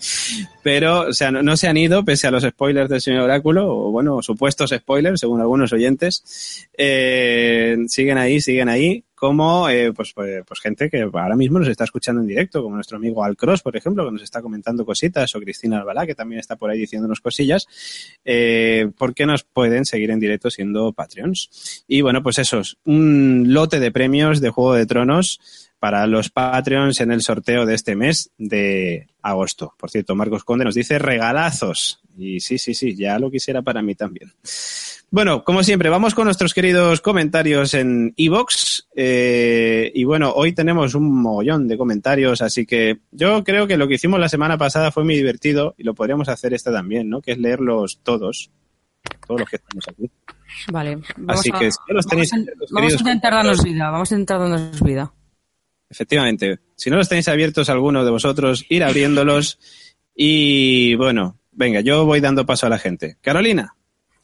Pero, 0.62 1.08
o 1.08 1.12
sea, 1.12 1.30
no, 1.30 1.42
no 1.42 1.56
se 1.56 1.68
han 1.68 1.76
ido 1.76 2.04
pese 2.04 2.26
a 2.26 2.30
los 2.30 2.42
spoilers 2.42 2.88
del 2.88 3.00
señor 3.00 3.22
Oráculo, 3.22 3.68
o 3.68 3.90
bueno, 3.90 4.22
supuestos 4.22 4.70
spoilers, 4.70 5.20
según 5.20 5.40
algunos 5.40 5.72
oyentes. 5.72 6.66
Eh, 6.76 7.76
siguen 7.88 8.18
ahí, 8.18 8.40
siguen 8.40 8.68
ahí, 8.68 9.04
como 9.24 9.70
eh, 9.70 9.90
pues, 9.94 10.12
pues, 10.12 10.44
pues 10.46 10.60
gente 10.60 10.90
que 10.90 11.00
ahora 11.00 11.34
mismo 11.34 11.58
nos 11.58 11.68
está 11.68 11.84
escuchando 11.84 12.20
en 12.20 12.26
directo, 12.26 12.62
como 12.62 12.74
nuestro 12.74 12.98
amigo 12.98 13.24
Alcross, 13.24 13.62
por 13.62 13.74
ejemplo, 13.74 14.04
que 14.04 14.12
nos 14.12 14.20
está 14.20 14.42
comentando 14.42 14.84
cositas, 14.84 15.34
o 15.34 15.40
Cristina 15.40 15.78
Albalá, 15.78 16.04
que 16.04 16.14
también 16.14 16.40
está 16.40 16.56
por 16.56 16.68
ahí 16.68 16.78
diciéndonos 16.80 17.22
cosillas, 17.22 17.66
eh, 18.22 18.90
porque 18.98 19.24
nos 19.24 19.42
pueden 19.42 19.86
seguir 19.86 20.10
en 20.10 20.20
directo 20.20 20.50
siendo 20.50 20.92
Patreons. 20.92 21.84
Y 21.88 22.02
bueno, 22.02 22.22
pues 22.22 22.38
eso, 22.38 22.58
es 22.60 22.76
un 22.84 23.46
lote 23.48 23.80
de 23.80 23.90
premios 23.90 24.42
de 24.42 24.50
Juego 24.50 24.74
de 24.74 24.84
Tronos 24.84 25.40
para 25.84 26.06
los 26.06 26.30
Patreons 26.30 26.98
en 27.02 27.12
el 27.12 27.20
sorteo 27.20 27.66
de 27.66 27.74
este 27.74 27.94
mes 27.94 28.30
de 28.38 29.06
agosto. 29.20 29.74
Por 29.78 29.90
cierto, 29.90 30.14
Marcos 30.14 30.42
Conde 30.42 30.64
nos 30.64 30.74
dice 30.74 30.98
regalazos. 30.98 32.00
Y 32.16 32.40
sí, 32.40 32.56
sí, 32.56 32.72
sí, 32.72 32.96
ya 32.96 33.18
lo 33.18 33.30
quisiera 33.30 33.60
para 33.60 33.82
mí 33.82 33.94
también. 33.94 34.32
Bueno, 35.10 35.44
como 35.44 35.62
siempre, 35.62 35.90
vamos 35.90 36.14
con 36.14 36.24
nuestros 36.24 36.54
queridos 36.54 37.02
comentarios 37.02 37.74
en 37.74 38.14
Evox. 38.16 38.88
y 38.96 40.04
bueno, 40.04 40.32
hoy 40.34 40.54
tenemos 40.54 40.94
un 40.94 41.20
mogollón 41.20 41.68
de 41.68 41.76
comentarios, 41.76 42.40
así 42.40 42.64
que 42.64 43.00
yo 43.10 43.44
creo 43.44 43.66
que 43.66 43.76
lo 43.76 43.86
que 43.86 43.96
hicimos 43.96 44.18
la 44.18 44.30
semana 44.30 44.56
pasada 44.56 44.90
fue 44.90 45.04
muy 45.04 45.16
divertido 45.16 45.74
y 45.76 45.82
lo 45.82 45.92
podríamos 45.94 46.30
hacer 46.30 46.54
esta 46.54 46.72
también, 46.72 47.10
¿no? 47.10 47.20
Que 47.20 47.32
es 47.32 47.38
leerlos 47.38 48.00
todos, 48.02 48.50
todos 49.26 49.40
los 49.40 49.50
que 49.50 49.56
estamos 49.56 49.84
aquí. 49.86 50.10
Vale. 50.72 50.96
Vamos 51.18 51.40
Así 51.40 51.50
a, 51.52 51.58
que 51.58 51.70
si 51.70 51.78
no 51.88 51.94
los 51.94 52.06
tenéis, 52.06 52.30
vamos 52.30 52.48
a- 52.48 52.50
los 52.58 52.70
vamos 52.70 52.72
a 52.72 52.80
queridos 52.80 53.00
intentar 53.02 53.32
darnos 53.34 53.62
vida. 53.64 53.90
Vamos 53.90 54.10
a 54.10 54.14
intentar 54.14 54.38
darnos 54.40 54.82
vida. 54.82 55.12
Efectivamente. 55.88 56.60
Si 56.76 56.90
no 56.90 56.96
los 56.96 57.08
tenéis 57.08 57.28
abiertos 57.28 57.68
alguno 57.68 58.04
de 58.04 58.10
vosotros, 58.10 58.64
ir 58.68 58.84
abriéndolos. 58.84 59.58
Y 60.14 60.94
bueno, 60.96 61.38
venga, 61.52 61.80
yo 61.80 62.04
voy 62.04 62.20
dando 62.20 62.46
paso 62.46 62.66
a 62.66 62.70
la 62.70 62.78
gente. 62.78 63.16
Carolina. 63.20 63.74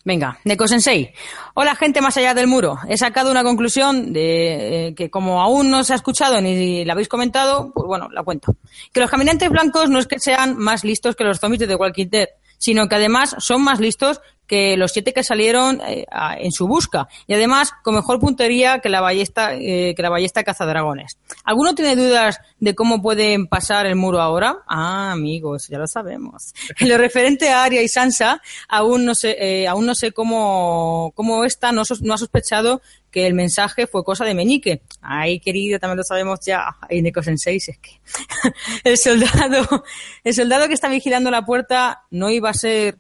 Venga, 0.03 0.39
Neko 0.45 0.67
Sensei. 0.67 1.13
Hola, 1.55 1.75
gente 1.75 2.01
más 2.01 2.17
allá 2.17 2.33
del 2.33 2.47
muro. 2.47 2.79
He 2.89 2.97
sacado 2.97 3.31
una 3.31 3.43
conclusión 3.43 4.15
de 4.15 4.89
eh, 4.89 4.95
que 4.95 5.11
como 5.11 5.43
aún 5.43 5.71
no 5.71 5.85
se 5.85 5.93
ha 5.93 5.97
escuchado 5.97 6.41
ni 6.41 6.85
la 6.87 6.95
habéis 6.95 7.09
comentado, 7.09 7.71
pues 7.75 7.87
bueno, 7.87 8.09
la 8.11 8.23
cuento. 8.23 8.57
Que 8.93 9.01
los 9.01 9.11
caminantes 9.11 9.51
blancos 9.51 9.91
no 9.91 9.99
es 9.99 10.07
que 10.07 10.19
sean 10.19 10.57
más 10.57 10.85
listos 10.85 11.17
que 11.17 11.25
los 11.25 11.39
zombies 11.39 11.61
de 11.61 11.67
The 11.67 11.75
Walking 11.75 12.09
Dead, 12.09 12.29
sino 12.57 12.89
que 12.89 12.95
además 12.95 13.37
son 13.39 13.63
más 13.63 13.79
listos 13.79 14.23
que 14.51 14.77
los 14.77 14.91
siete 14.91 15.13
que 15.13 15.23
salieron 15.23 15.81
eh, 15.87 16.07
en 16.39 16.51
su 16.51 16.67
busca 16.67 17.07
y 17.29 17.35
además 17.35 17.73
con 17.85 17.95
mejor 17.95 18.19
puntería 18.19 18.81
que 18.81 18.89
la 18.89 19.01
ballesta 19.01 19.55
eh, 19.55 19.95
que 19.95 20.03
la 20.03 20.11
ballesta 20.11 20.43
cazadragones. 20.43 21.19
¿Alguno 21.45 21.77
tiene 21.77 21.95
dudas 21.95 22.41
de 22.59 22.75
cómo 22.75 23.01
pueden 23.01 23.47
pasar 23.47 23.87
el 23.87 23.95
muro 23.95 24.21
ahora? 24.21 24.57
Ah, 24.67 25.13
amigos, 25.13 25.69
ya 25.69 25.79
lo 25.79 25.87
sabemos. 25.87 26.53
En 26.81 26.89
lo 26.89 26.99
referente 26.99 27.49
a 27.51 27.63
Arya 27.63 27.81
y 27.81 27.87
Sansa, 27.87 28.43
aún 28.69 29.05
no 29.05 29.15
sé, 29.15 29.37
eh, 29.39 29.69
aún 29.69 29.87
no 29.87 29.95
sé 29.95 30.11
cómo, 30.11 31.13
cómo 31.15 31.45
esta 31.45 31.71
no 31.71 31.83
ha 31.83 32.19
sospechado 32.19 32.83
que 33.13 33.29
el 33.29 33.35
mensaje 33.35 33.87
fue 33.87 34.03
cosa 34.03 34.25
de 34.25 34.35
Meñique. 34.35 34.83
Ay, 35.01 35.39
querido, 35.39 35.79
también 35.79 35.99
lo 35.99 36.03
sabemos 36.03 36.41
ya. 36.45 36.77
Ay, 36.89 37.03
Neko 37.03 37.23
Sensei, 37.23 37.59
es 37.59 37.79
que 37.79 38.01
el 38.85 38.99
soldado, 38.99 39.85
el 40.25 40.35
soldado 40.35 40.67
que 40.67 40.75
está 40.75 40.89
vigilando 40.89 41.31
la 41.31 41.45
puerta 41.45 42.03
no 42.11 42.31
iba 42.31 42.51
a 42.51 42.55
ser 42.55 42.99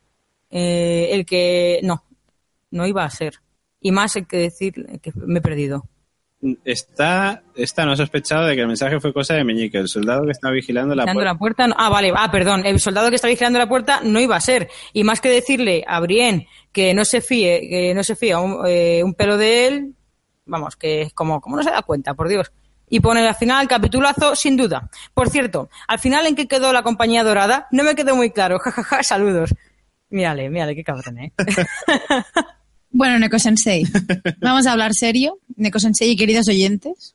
eh, 0.51 1.09
el 1.13 1.25
que, 1.27 1.81
no, 1.83 2.05
no 2.71 2.87
iba 2.87 3.05
a 3.05 3.11
ser. 3.11 3.35
Y 3.81 3.93
más 3.93 4.17
hay 4.17 4.25
que 4.27 4.37
decir 4.37 4.75
que 5.03 5.13
me 5.15 5.39
he 5.39 5.43
perdido. 5.43 5.85
Está, 6.65 7.43
está 7.55 7.85
no 7.85 7.93
ha 7.93 7.97
sospechado 7.97 8.47
de 8.47 8.55
que 8.55 8.63
el 8.63 8.67
mensaje 8.67 8.99
fue 8.99 9.13
cosa 9.13 9.35
de 9.35 9.45
Meñique, 9.45 9.77
el 9.77 9.89
soldado 9.89 10.25
que 10.25 10.31
está 10.33 10.51
vigilando 10.51 10.95
la 10.95 11.03
Vigilando 11.05 11.19
puerta. 11.19 11.33
la 11.33 11.39
puerta. 11.39 11.67
no- 11.69 11.75
ah, 11.79 11.89
vale. 11.91 12.13
Ah, 12.17 12.31
perdón. 12.31 12.65
El 12.65 12.81
soldado 12.81 13.11
que 13.11 13.17
está 13.17 13.29
vigilando 13.29 13.59
la 13.59 13.69
puerta 13.69 14.01
no 14.03 14.19
iba 14.21 14.37
a 14.37 14.41
ser. 14.41 14.69
Y 14.95 15.05
más 15.05 15.21
que 15.21 15.29
decirle 15.29 15.85
a 15.87 16.01
Brienne 16.01 16.49
que 16.73 16.95
no 16.95 17.05
se 17.05 17.21
fíe, 17.21 17.69
que 17.69 17.95
no 17.95 18.03
se 18.03 18.17
fía 18.17 18.39
un, 18.39 18.59
eh, 18.67 19.03
un 19.05 19.13
pelo 19.15 19.37
de 19.37 19.67
él, 19.67 19.95
vamos, 20.47 20.77
que 20.77 21.03
es 21.03 21.13
como, 21.13 21.41
como 21.43 21.57
no 21.57 21.63
se 21.63 21.71
da 21.71 21.83
cuenta, 21.83 22.15
por 22.15 22.29
Dios. 22.29 22.51
Y 22.89 23.01
pone 23.01 23.21
al 23.27 23.35
final 23.35 23.69
capitulazo 23.69 24.35
sin 24.35 24.57
duda. 24.57 24.89
Por 25.13 25.29
cierto, 25.29 25.69
al 25.89 25.99
final 25.99 26.27
en 26.27 26.35
qué 26.37 26.49
quedó 26.49 26.73
la 26.73 26.83
compañía 26.83 27.23
dorada, 27.23 27.69
no 27.71 27.85
me 27.85 27.95
quedó 27.95 28.17
muy 28.17 28.31
claro. 28.31 28.59
Jajaja, 28.61 29.03
saludos. 29.03 29.55
Mírale, 30.11 30.51
mírale, 30.51 30.75
qué 30.75 30.85
cabrón, 30.85 31.19
¿eh? 31.19 31.33
Bueno, 32.93 33.21
Neko 33.21 33.39
Sensei, 33.39 33.85
vamos 34.41 34.67
a 34.67 34.73
hablar 34.73 34.95
serio. 34.95 35.39
Neko 35.57 35.79
Sensei 35.79 36.11
y 36.11 36.17
queridos 36.17 36.49
oyentes. 36.49 37.15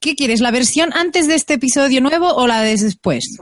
¿Qué 0.00 0.16
quieres, 0.16 0.40
la 0.40 0.50
versión 0.50 0.92
antes 0.94 1.28
de 1.28 1.36
este 1.36 1.54
episodio 1.54 2.00
nuevo 2.00 2.28
o 2.34 2.46
la 2.46 2.60
de 2.60 2.76
después? 2.76 3.38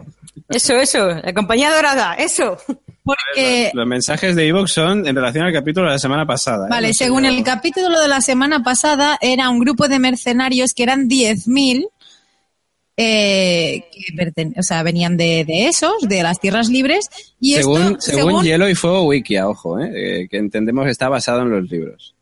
Eso, 0.51 0.75
eso, 0.75 1.09
la 1.09 1.33
compañía 1.33 1.75
dorada, 1.75 2.15
eso. 2.15 2.59
Porque, 3.03 3.71
Los 3.75 3.87
mensajes 3.87 4.37
de 4.37 4.47
Evox 4.47 4.73
son 4.73 5.07
en 5.07 5.17
relación 5.17 5.45
al 5.45 5.53
capítulo 5.53 5.87
de 5.87 5.95
la 5.95 5.99
semana 5.99 6.27
pasada. 6.27 6.67
¿eh? 6.67 6.71
vale, 6.71 6.89
No 6.89 6.95
según 6.95 7.25
el 7.25 7.43
capítulo 7.43 7.99
de 8.01 8.09
la 8.09 8.21
semana 8.21 8.63
pasada, 8.63 9.19
era 9.21 9.49
un 9.49 9.59
grupo 9.59 9.89
de 9.89 9.99
mercenarios 9.99 10.73
que 10.75 10.85
eran 10.85 11.09
10.000, 11.09 11.89
eh, 12.97 13.85
que 13.93 14.15
perten- 14.15 14.55
o 14.59 14.63
sea, 14.63 14.83
venían 14.83 15.17
de, 15.17 15.45
de 15.47 15.67
esos, 15.69 15.95
de 16.03 16.23
las 16.23 16.41
tierras 16.41 16.69
libres, 16.69 17.09
y 17.41 17.55
según, 17.55 17.83
esto, 17.83 18.01
según 18.01 18.43
Hielo 18.45 18.69
y 18.69 18.75
Fuego 18.75 19.05
Wikia, 19.07 19.49
ojo, 19.49 19.79
¿eh? 19.81 19.91
Eh, 20.23 20.29
que 20.29 20.37
entendemos 20.39 20.85
que 20.85 20.91
está 20.91 21.09
basado 21.09 21.43
en 21.43 21.51
los 21.51 21.71
libros. 21.71 22.15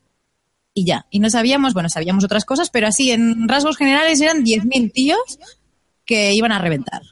y 0.74 0.84
ya. 0.86 1.06
Y 1.10 1.18
no 1.20 1.28
sabíamos, 1.30 1.74
bueno, 1.74 1.88
sabíamos 1.88 2.24
otras 2.24 2.44
cosas, 2.44 2.70
pero 2.70 2.86
así, 2.86 3.10
en 3.10 3.48
rasgos 3.48 3.76
generales, 3.76 4.20
eran 4.20 4.44
10.000 4.44 4.92
tíos 4.92 5.38
que 6.06 6.32
iban 6.34 6.52
a 6.52 6.58
reventar. 6.60 7.02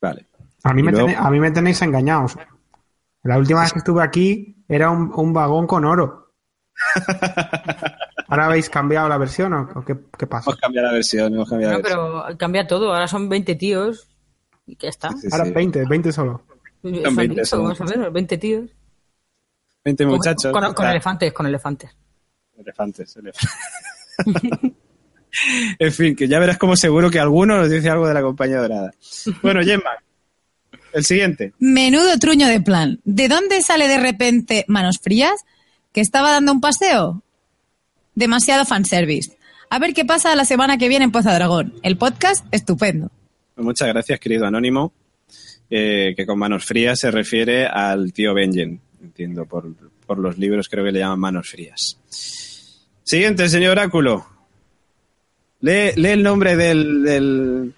Vale. 0.00 0.26
A 0.62 0.74
mí, 0.74 0.82
me 0.82 0.90
luego- 0.92 1.06
tenéis, 1.06 1.26
a 1.26 1.30
mí 1.30 1.40
me 1.40 1.50
tenéis 1.50 1.80
engañados. 1.82 2.36
La 3.22 3.38
última 3.38 3.62
vez 3.62 3.72
que 3.72 3.78
estuve 3.78 4.02
aquí 4.02 4.56
era 4.68 4.90
un, 4.90 5.10
un 5.14 5.32
vagón 5.32 5.66
con 5.66 5.84
oro. 5.84 6.32
¿Ahora 8.30 8.46
habéis 8.46 8.70
cambiado 8.70 9.08
la 9.08 9.18
versión 9.18 9.52
o, 9.52 9.68
o 9.74 9.84
qué, 9.84 9.96
qué 10.18 10.26
pasa? 10.26 10.50
Hemos 10.50 10.60
cambiado 10.60 10.86
la 10.88 10.94
versión, 10.94 11.34
hemos 11.34 11.48
cambiado 11.48 11.72
No, 11.74 11.78
la 11.78 11.82
versión. 11.82 12.22
pero 12.26 12.38
cambia 12.38 12.66
todo. 12.66 12.92
Ahora 12.94 13.08
son 13.08 13.28
20 13.28 13.54
tíos. 13.56 14.08
Y 14.66 14.76
ya 14.76 14.88
está. 14.88 15.10
Sí, 15.12 15.28
Ahora 15.32 15.46
sí. 15.46 15.50
20, 15.52 15.84
20 15.88 16.12
solo. 16.12 16.42
Son 16.82 16.92
20 17.16 17.28
dicho, 17.34 17.44
son. 17.44 17.62
vamos 17.64 17.80
a 17.80 17.84
ver, 17.84 18.10
20 18.10 18.38
tíos. 18.38 18.70
20 19.84 20.04
Con- 20.04 20.12
muchachos. 20.14 20.52
Con, 20.52 20.62
con 20.62 20.70
está. 20.70 20.90
elefantes, 20.90 21.32
con 21.32 21.46
elefantes. 21.46 21.90
Elefantes, 22.56 23.16
elefantes. 23.16 23.50
en 25.78 25.92
fin, 25.92 26.14
que 26.16 26.28
ya 26.28 26.38
verás 26.38 26.58
como 26.58 26.76
seguro 26.76 27.10
que 27.10 27.18
alguno 27.20 27.56
nos 27.56 27.70
dice 27.70 27.88
algo 27.90 28.06
de 28.06 28.14
la 28.14 28.22
compañía 28.22 28.58
dorada. 28.60 28.92
Bueno, 29.42 29.60
Gemma, 29.62 29.90
el 30.92 31.04
siguiente. 31.04 31.54
Menudo 31.58 32.18
truño 32.18 32.46
de 32.48 32.60
plan. 32.60 33.00
¿De 33.04 33.28
dónde 33.28 33.62
sale 33.62 33.88
de 33.88 33.98
repente 33.98 34.64
Manos 34.68 34.98
Frías? 35.02 35.44
¿Que 35.92 36.00
estaba 36.00 36.30
dando 36.30 36.52
un 36.52 36.60
paseo? 36.60 37.22
Demasiado 38.20 38.66
fanservice. 38.66 39.32
A 39.70 39.78
ver 39.78 39.94
qué 39.94 40.04
pasa 40.04 40.36
la 40.36 40.44
semana 40.44 40.76
que 40.76 40.88
viene 40.88 41.06
en 41.06 41.10
Poza 41.10 41.32
Dragón. 41.34 41.72
El 41.82 41.96
podcast, 41.96 42.44
estupendo. 42.50 43.10
Muchas 43.56 43.88
gracias, 43.88 44.20
querido 44.20 44.44
Anónimo, 44.44 44.92
eh, 45.70 46.12
que 46.14 46.26
con 46.26 46.38
manos 46.38 46.66
frías 46.66 47.00
se 47.00 47.10
refiere 47.10 47.66
al 47.66 48.12
tío 48.12 48.34
Benjen. 48.34 48.78
Entiendo, 49.02 49.46
por, 49.46 49.72
por 50.06 50.18
los 50.18 50.36
libros 50.36 50.68
creo 50.68 50.84
que 50.84 50.92
le 50.92 50.98
llaman 50.98 51.18
manos 51.18 51.48
frías. 51.48 51.98
Siguiente, 53.02 53.48
señor 53.48 53.72
Oráculo. 53.72 54.26
Lee, 55.62 55.92
lee 55.96 56.08
el 56.10 56.22
nombre 56.22 56.56
del... 56.56 57.02
del... 57.02 57.74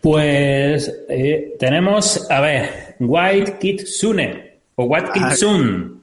Pues 0.00 0.92
eh, 1.08 1.54
tenemos, 1.60 2.28
a 2.30 2.40
ver, 2.40 2.96
White 2.98 3.58
Kitsune 3.60 4.58
o 4.74 4.84
White 4.84 5.10
Ah. 5.14 5.28
Kitsune. 5.30 5.99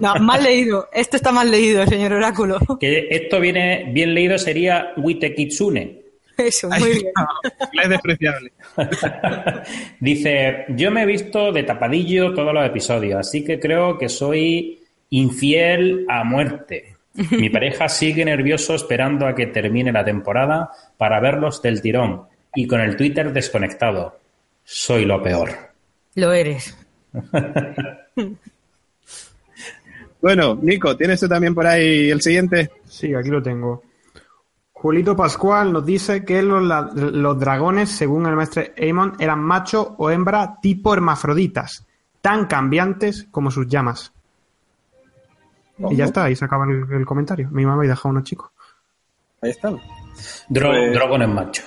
No, 0.00 0.14
mal 0.16 0.42
leído. 0.42 0.88
Este 0.92 1.16
está 1.16 1.32
mal 1.32 1.50
leído, 1.50 1.86
señor 1.86 2.12
Oráculo. 2.14 2.58
Que 2.80 3.08
esto 3.10 3.40
viene 3.40 3.90
bien 3.92 4.14
leído 4.14 4.38
sería 4.38 4.92
Wite 4.96 5.34
Kitsune. 5.34 6.02
Eso, 6.36 6.68
muy 6.68 6.92
bien. 6.92 7.12
es 7.82 7.88
despreciable. 7.88 8.52
Dice, 10.00 10.64
yo 10.68 10.90
me 10.90 11.02
he 11.02 11.06
visto 11.06 11.52
de 11.52 11.62
tapadillo 11.62 12.34
todos 12.34 12.54
los 12.54 12.66
episodios, 12.66 13.20
así 13.20 13.44
que 13.44 13.60
creo 13.60 13.98
que 13.98 14.08
soy 14.08 14.80
infiel 15.10 16.06
a 16.08 16.24
muerte. 16.24 16.96
Mi 17.30 17.50
pareja 17.50 17.88
sigue 17.88 18.24
nervioso 18.24 18.74
esperando 18.74 19.26
a 19.26 19.34
que 19.34 19.46
termine 19.46 19.92
la 19.92 20.04
temporada 20.04 20.70
para 20.96 21.20
verlos 21.20 21.60
del 21.60 21.82
tirón 21.82 22.22
y 22.54 22.66
con 22.66 22.80
el 22.80 22.96
Twitter 22.96 23.32
desconectado. 23.32 24.18
Soy 24.64 25.04
lo 25.04 25.22
peor. 25.22 25.50
Lo 26.14 26.32
eres. 26.32 26.76
Bueno, 30.22 30.56
Nico, 30.62 30.96
¿tienes 30.96 31.20
tú 31.20 31.28
también 31.28 31.54
por 31.54 31.66
ahí 31.66 32.10
el 32.10 32.22
siguiente? 32.22 32.70
Sí, 32.86 33.12
aquí 33.14 33.28
lo 33.28 33.42
tengo. 33.42 33.82
Julito 34.72 35.14
Pascual 35.16 35.72
nos 35.72 35.84
dice 35.84 36.24
que 36.24 36.40
los, 36.42 36.62
la- 36.62 36.90
los 36.94 37.38
dragones, 37.38 37.90
según 37.90 38.26
el 38.26 38.34
maestro 38.36 38.62
Aemon, 38.78 39.14
eran 39.18 39.40
macho 39.40 39.94
o 39.98 40.10
hembra 40.10 40.56
tipo 40.62 40.94
hermafroditas. 40.94 41.84
tan 42.20 42.46
cambiantes 42.46 43.26
como 43.32 43.50
sus 43.50 43.66
llamas. 43.66 44.12
Y 45.90 45.96
ya 45.96 46.04
está, 46.04 46.24
ahí 46.24 46.36
se 46.36 46.44
acaba 46.44 46.64
el, 46.66 46.86
el 46.92 47.04
comentario. 47.04 47.48
Mi 47.50 47.64
mamá 47.64 47.78
había 47.78 47.90
dejado 47.90 48.10
unos 48.10 48.22
chicos. 48.22 48.50
Ahí 49.40 49.50
está. 49.50 49.70
Dro 50.48 50.68
Pues- 50.70 50.92
Drogon 50.94 51.22
es 51.22 51.28
macho. 51.28 51.62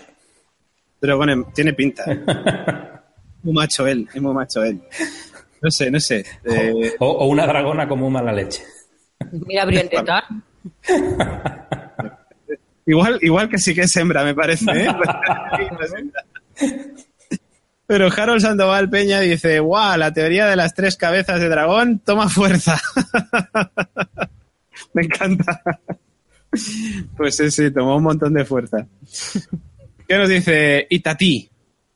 Dragon 1.02 1.30
em- 1.30 1.46
tiene 1.54 1.74
pinta. 1.74 2.04
muy 3.44 3.54
macho 3.54 3.86
él, 3.86 4.08
es 4.14 4.22
muy 4.22 4.34
macho 4.34 4.64
él. 4.64 4.82
No 5.66 5.72
sé, 5.72 5.90
no 5.90 6.00
sé. 6.00 6.24
Eh, 6.44 6.94
O, 7.00 7.08
o 7.08 7.26
una 7.26 7.48
dragona 7.48 7.88
como 7.88 8.08
mala 8.08 8.32
leche. 8.32 8.62
Mira, 9.32 9.66
Brientetar. 9.66 10.24
igual, 12.86 13.18
igual 13.24 13.50
que 13.50 13.58
sí 13.58 13.74
que 13.74 13.82
es 13.82 13.98
hembra, 13.98 14.24
me 14.24 14.36
parece. 14.36 14.66
¿eh? 14.72 14.88
Pero 17.88 18.10
Harold 18.16 18.42
Sandoval 18.42 18.92
Peña 18.92 19.22
dice, 19.22 19.60
guau, 19.60 19.98
la 19.98 20.14
teoría 20.14 20.46
de 20.46 20.56
las 20.56 20.76
tres 20.76 20.98
cabezas 20.98 21.40
de 21.40 21.50
dragón 21.50 21.98
toma 21.98 22.30
fuerza. 22.30 22.80
me 24.94 25.02
encanta. 25.02 25.64
Pues 27.18 27.38
sí, 27.38 27.50
sí, 27.50 27.72
tomó 27.72 27.98
un 27.98 28.04
montón 28.04 28.36
de 28.36 28.46
fuerza. 28.46 28.86
¿Qué 30.08 30.16
nos 30.16 30.30
dice 30.30 30.86
Itati? 30.92 31.50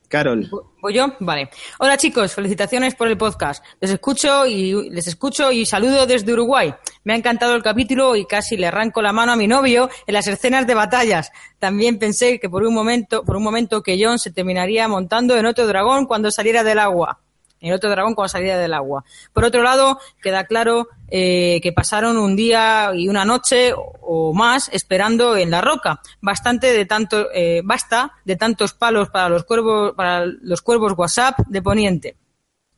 Carol. 0.10 0.50
¿Voy 0.82 0.94
yo? 0.94 1.14
Vale. 1.20 1.50
Hola 1.78 1.96
chicos, 1.96 2.34
felicitaciones 2.34 2.96
por 2.96 3.08
el 3.08 3.18
podcast. 3.18 3.64
Les 3.80 3.92
escucho 3.92 4.46
y 4.46 4.90
les 4.90 5.08
escucho 5.08 5.52
y 5.52 5.66
saludo 5.66 6.06
desde 6.06 6.34
Uruguay. 6.34 6.74
Me 7.04 7.14
ha 7.14 7.16
encantado 7.16 7.56
el 7.56 7.64
capítulo 7.64 8.16
y 8.16 8.26
casi 8.26 8.58
le 8.58 8.68
arranco 8.68 9.02
la 9.02 9.14
mano 9.14 9.32
a 9.32 9.36
mi 9.36 9.48
novio 9.48 9.90
en 10.08 10.14
las 10.14 10.28
escenas 10.28 10.66
de 10.66 10.74
batallas. 10.74 11.32
También 11.60 12.00
pensé 12.00 12.40
que 12.40 12.50
por 12.50 12.64
un 12.64 12.74
momento, 12.74 13.24
por 13.24 13.38
un 13.38 13.44
momento 13.44 13.84
que 13.84 13.98
John 14.02 14.20
se 14.20 14.32
terminaría 14.32 14.88
montando 14.88 15.38
en 15.38 15.46
otro 15.46 15.68
dragón 15.68 16.06
cuando 16.06 16.32
saliera 16.32 16.64
del 16.64 16.80
agua. 16.80 17.22
En 17.62 17.74
otro 17.74 17.90
dragón 17.90 18.16
cuando 18.16 18.30
saliera 18.30 18.58
del 18.58 18.74
agua. 18.74 19.04
Por 19.34 19.44
otro 19.44 19.62
lado, 19.64 20.00
queda 20.22 20.46
claro 20.46 20.88
eh, 21.12 21.60
que 21.62 21.74
pasaron 21.74 22.18
un 22.18 22.36
día 22.36 22.92
y 22.96 23.10
una 23.10 23.26
noche 23.26 23.74
o- 23.74 23.94
o 24.02 24.34
más 24.34 24.70
esperando 24.72 25.36
en 25.36 25.52
la 25.52 25.60
roca. 25.62 26.00
Bastante 26.22 26.72
de 26.72 26.86
tanto, 26.86 27.28
eh, 27.34 27.62
basta 27.64 28.14
de 28.26 28.36
tantos 28.36 28.74
palos 28.74 29.10
para 29.10 29.28
los 29.28 29.44
cuervos, 29.44 29.94
para 29.94 30.26
los 30.26 30.62
cuervos 30.62 30.94
WhatsApp 30.96 31.40
de 31.48 31.62
Poniente. 31.62 32.16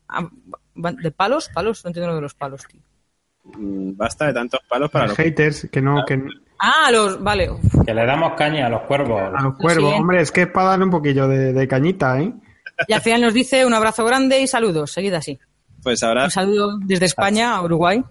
Ah, 0.08 0.28
¿De 0.76 1.12
palos? 1.12 1.50
¿Palos? 1.54 1.84
No 1.84 1.90
entiendo 1.90 2.10
lo 2.10 2.16
de 2.16 2.22
los 2.22 2.34
palos, 2.34 2.62
tío. 2.68 2.80
Mm, 3.44 3.98
Basta 3.98 4.26
de 4.28 4.34
tantos 4.34 4.62
palos 4.68 4.90
para 4.90 5.08
los... 5.08 5.18
haters 5.18 5.68
que 5.72 5.82
no, 5.82 6.04
que 6.06 6.24
Ah, 6.60 6.92
los, 6.92 7.22
vale. 7.22 7.50
Que 7.86 7.94
le 7.94 8.06
damos 8.06 8.34
caña 8.38 8.68
a 8.68 8.70
los 8.70 8.82
cuervos. 8.84 9.20
a 9.22 9.42
los 9.42 9.56
cuervos. 9.58 9.94
Sí. 9.94 10.00
Hombre, 10.00 10.22
es 10.22 10.32
que 10.32 10.44
es 10.44 10.48
para 10.48 10.68
darle 10.70 10.86
un 10.86 10.92
poquillo 10.92 11.28
de, 11.28 11.54
de 11.54 11.68
cañita, 11.68 12.20
¿eh? 12.22 12.34
Y 12.88 12.94
al 12.94 13.02
final 13.02 13.22
nos 13.22 13.34
dice 13.34 13.66
un 13.66 13.74
abrazo 13.74 14.04
grande 14.06 14.40
y 14.42 14.48
saludos. 14.48 14.92
Seguid 14.92 15.14
así. 15.14 15.40
Pues 15.84 16.02
ahora... 16.04 16.26
Un 16.26 16.32
saludo 16.32 16.78
desde 16.86 17.06
España 17.06 17.56
a 17.56 17.62
Uruguay. 17.64 18.04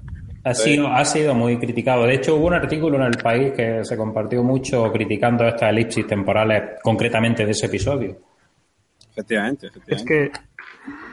Ha 0.42 0.54
sido, 0.54 0.88
ha 0.88 1.04
sido 1.04 1.34
muy 1.34 1.58
criticado. 1.58 2.04
De 2.04 2.14
hecho, 2.14 2.36
hubo 2.36 2.46
un 2.46 2.54
artículo 2.54 2.96
en 2.96 3.02
el 3.02 3.18
país 3.18 3.52
que 3.52 3.84
se 3.84 3.96
compartió 3.96 4.42
mucho 4.42 4.90
criticando 4.90 5.46
estas 5.46 5.70
elipsis 5.70 6.06
temporales, 6.06 6.62
concretamente 6.82 7.44
de 7.44 7.50
ese 7.52 7.66
episodio. 7.66 8.16
Efectivamente, 9.12 9.66
Es 9.66 9.72
efectivamente. 9.76 10.32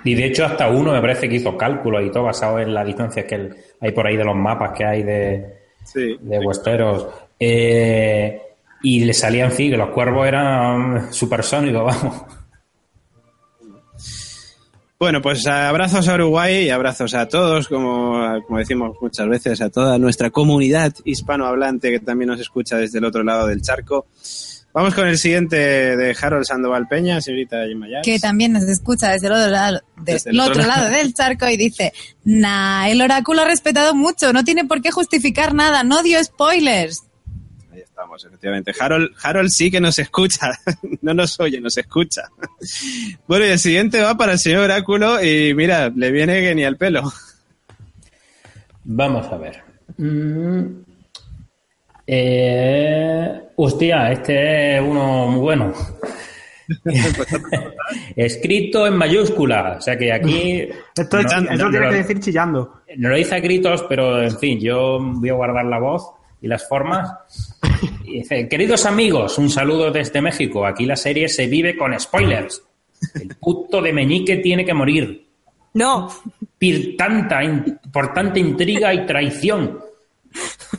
que 0.03 0.09
Y 0.09 0.15
de 0.15 0.25
hecho, 0.25 0.45
hasta 0.45 0.69
uno 0.69 0.93
me 0.93 1.01
parece 1.01 1.27
que 1.27 1.35
hizo 1.35 1.57
cálculos 1.57 2.03
y 2.05 2.09
todo 2.11 2.23
basado 2.23 2.59
en 2.59 2.73
las 2.73 2.85
distancias 2.85 3.25
que 3.25 3.49
hay 3.81 3.91
por 3.91 4.07
ahí 4.07 4.15
de 4.15 4.23
los 4.23 4.35
mapas 4.35 4.71
que 4.77 4.85
hay 4.85 5.03
de, 5.03 5.57
Sí. 5.83 6.17
de 6.21 6.39
Westeros. 6.39 7.07
Eh, 7.39 8.41
y 8.83 9.03
le 9.03 9.13
salían, 9.13 9.51
sí, 9.51 9.69
que 9.69 9.77
los 9.77 9.89
cuervos 9.89 10.25
eran 10.27 11.11
supersónicos, 11.11 11.83
vamos. 11.83 12.21
Bueno, 14.99 15.21
pues 15.21 15.45
abrazos 15.45 16.07
a 16.07 16.15
Uruguay 16.15 16.65
y 16.65 16.69
abrazos 16.71 17.13
a 17.13 17.27
todos, 17.27 17.67
como, 17.67 18.41
como 18.47 18.57
decimos 18.57 18.97
muchas 18.99 19.27
veces, 19.29 19.61
a 19.61 19.69
toda 19.69 19.99
nuestra 19.99 20.31
comunidad 20.31 20.91
hispanohablante 21.05 21.91
que 21.91 21.99
también 21.99 22.29
nos 22.29 22.39
escucha 22.39 22.77
desde 22.77 22.97
el 22.97 23.05
otro 23.05 23.23
lado 23.23 23.45
del 23.45 23.61
charco. 23.61 24.07
Vamos 24.73 24.95
con 24.95 25.07
el 25.07 25.17
siguiente 25.19 25.55
de 25.55 26.15
Harold 26.19 26.45
Sandoval 26.45 26.87
Peña, 26.87 27.21
señorita 27.21 27.57
Llanes. 27.65 28.01
que 28.03 28.19
también 28.19 28.53
nos 28.53 28.63
escucha 28.63 29.11
desde 29.11 29.27
el 29.27 29.33
otro 29.33 29.51
lado, 29.51 29.81
Desde 29.97 30.31
el 30.31 30.35
el 30.35 30.39
otro 30.41 30.53
otro 30.53 30.67
lado. 30.67 30.83
lado 30.85 30.95
del 30.97 31.13
charco 31.13 31.47
y 31.47 31.57
dice, 31.57 31.93
nah, 32.25 32.87
el 32.89 33.01
oráculo 33.01 33.41
ha 33.41 33.45
respetado 33.45 33.93
mucho, 33.95 34.33
no 34.33 34.43
tiene 34.43 34.65
por 34.65 34.81
qué 34.81 34.91
justificar 34.91 35.53
nada, 35.53 35.83
no 35.83 36.01
dio 36.01 36.23
spoilers. 36.23 37.03
Efectivamente. 38.15 38.73
Harold, 38.79 39.11
Harold 39.21 39.49
sí 39.49 39.69
que 39.71 39.79
nos 39.81 39.97
escucha, 39.99 40.51
no 41.01 41.13
nos 41.13 41.39
oye, 41.39 41.59
nos 41.61 41.77
escucha. 41.77 42.23
Bueno, 43.27 43.45
y 43.45 43.49
el 43.49 43.59
siguiente 43.59 44.01
va 44.01 44.15
para 44.15 44.33
el 44.33 44.39
señor 44.39 44.63
Oráculo 44.63 45.23
y 45.23 45.53
mira, 45.53 45.89
le 45.95 46.11
viene 46.11 46.41
que 46.41 46.55
ni 46.55 46.63
al 46.63 46.77
pelo. 46.77 47.03
Vamos 48.85 49.27
a 49.27 49.37
ver. 49.37 49.61
Mm. 49.97 50.65
Eh, 52.09 53.41
hostia, 53.57 54.11
este 54.11 54.77
es 54.77 54.81
uno 54.81 55.27
muy 55.27 55.41
bueno. 55.41 55.73
Escrito 58.15 58.85
en 58.87 58.95
mayúscula, 58.97 59.75
o 59.77 59.81
sea 59.81 59.97
que 59.97 60.11
aquí 60.11 60.67
esto, 60.95 61.17
no- 61.21 61.29
esto 61.29 61.41
no- 61.41 61.69
tiene 61.69 61.85
no- 61.85 61.91
que 61.91 61.97
decir 61.97 62.19
chillando. 62.19 62.81
no 62.97 63.09
lo 63.09 63.15
dice 63.15 63.35
a 63.35 63.39
gritos, 63.39 63.85
pero 63.87 64.21
en 64.21 64.37
fin, 64.37 64.59
yo 64.59 64.99
voy 65.01 65.29
a 65.29 65.33
guardar 65.33 65.65
la 65.65 65.79
voz 65.79 66.09
y 66.41 66.47
las 66.47 66.67
formas. 66.67 67.09
Y 68.05 68.19
dice, 68.19 68.47
queridos 68.47 68.85
amigos, 68.85 69.37
un 69.37 69.49
saludo 69.49 69.91
desde 69.91 70.21
México. 70.21 70.65
Aquí 70.65 70.85
la 70.85 70.95
serie 70.95 71.29
se 71.29 71.47
vive 71.47 71.77
con 71.77 71.97
spoilers. 71.99 72.63
El 73.15 73.35
puto 73.35 73.81
de 73.81 73.93
Meñique 73.93 74.37
tiene 74.37 74.65
que 74.65 74.73
morir. 74.73 75.25
No, 75.73 76.07
Por 76.59 76.97
tanta, 76.97 77.43
in- 77.43 77.79
por 77.93 78.13
tanta 78.13 78.39
intriga 78.39 78.93
y 78.93 79.05
traición. 79.05 79.79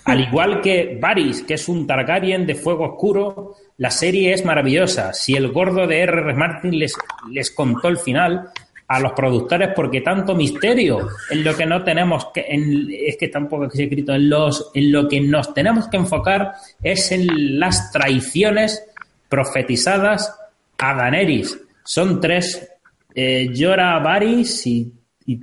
Al 0.04 0.20
igual 0.20 0.60
que 0.60 0.98
Varys, 1.00 1.42
que 1.42 1.54
es 1.54 1.68
un 1.68 1.86
Targaryen 1.86 2.46
de 2.46 2.54
fuego 2.54 2.84
oscuro, 2.92 3.54
la 3.78 3.90
serie 3.90 4.32
es 4.32 4.44
maravillosa. 4.44 5.12
Si 5.12 5.34
el 5.34 5.52
gordo 5.52 5.86
de 5.86 6.00
R.R. 6.00 6.34
Martin 6.34 6.78
les, 6.78 6.94
les 7.30 7.50
contó 7.50 7.88
el 7.88 7.98
final 7.98 8.50
a 8.88 9.00
los 9.00 9.12
productores, 9.12 9.70
porque 9.76 10.00
tanto 10.00 10.34
misterio 10.34 11.08
en 11.30 11.44
lo 11.44 11.54
que 11.54 11.66
no 11.66 11.84
tenemos 11.84 12.28
que, 12.32 12.44
en- 12.48 12.88
es 12.90 13.16
que 13.18 13.28
tampoco 13.28 13.64
he 13.64 13.82
escrito, 13.84 14.14
en, 14.14 14.30
los, 14.30 14.70
en 14.74 14.90
lo 14.90 15.06
que 15.08 15.20
nos 15.20 15.52
tenemos 15.52 15.88
que 15.88 15.98
enfocar 15.98 16.54
es 16.82 17.12
en 17.12 17.58
las 17.60 17.92
traiciones 17.92 18.82
profetizadas 19.28 20.34
a 20.78 20.94
Daenerys. 20.94 21.58
Son 21.84 22.20
tres, 22.20 22.68
eh, 23.14 23.52
Jorah, 23.56 23.98
Varys 24.00 24.66
y, 24.66 24.92
y 25.26 25.36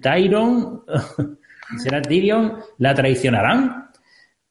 será 1.78 2.02
Tyrion, 2.02 2.54
la 2.80 2.94
traicionarán. 2.94 3.85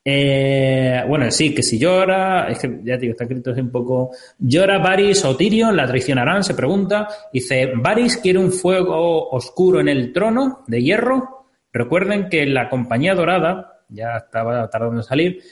Eh, 0.06 1.02
bueno, 1.08 1.30
sí, 1.30 1.54
que 1.54 1.62
si 1.62 1.78
llora, 1.78 2.48
es 2.50 2.58
que 2.58 2.80
ya 2.84 2.98
digo, 2.98 3.12
está 3.12 3.24
escrito 3.24 3.52
así 3.52 3.60
un 3.60 3.70
poco. 3.70 4.10
¿Llora 4.38 4.78
Varys 4.78 5.24
o 5.24 5.34
Tyrion? 5.34 5.74
¿La 5.74 5.86
traicionarán? 5.86 6.44
Se 6.44 6.54
pregunta. 6.54 7.08
Dice: 7.32 7.72
Varys 7.74 8.18
quiere 8.18 8.38
un 8.38 8.52
fuego 8.52 9.30
oscuro 9.30 9.80
en 9.80 9.88
el 9.88 10.12
trono 10.12 10.62
de 10.66 10.82
hierro. 10.82 11.46
Recuerden 11.72 12.28
que 12.28 12.46
la 12.46 12.68
compañía 12.68 13.14
dorada, 13.14 13.82
ya 13.88 14.18
estaba 14.18 14.68
tardando 14.68 14.98
en 14.98 15.02
salir, 15.02 15.42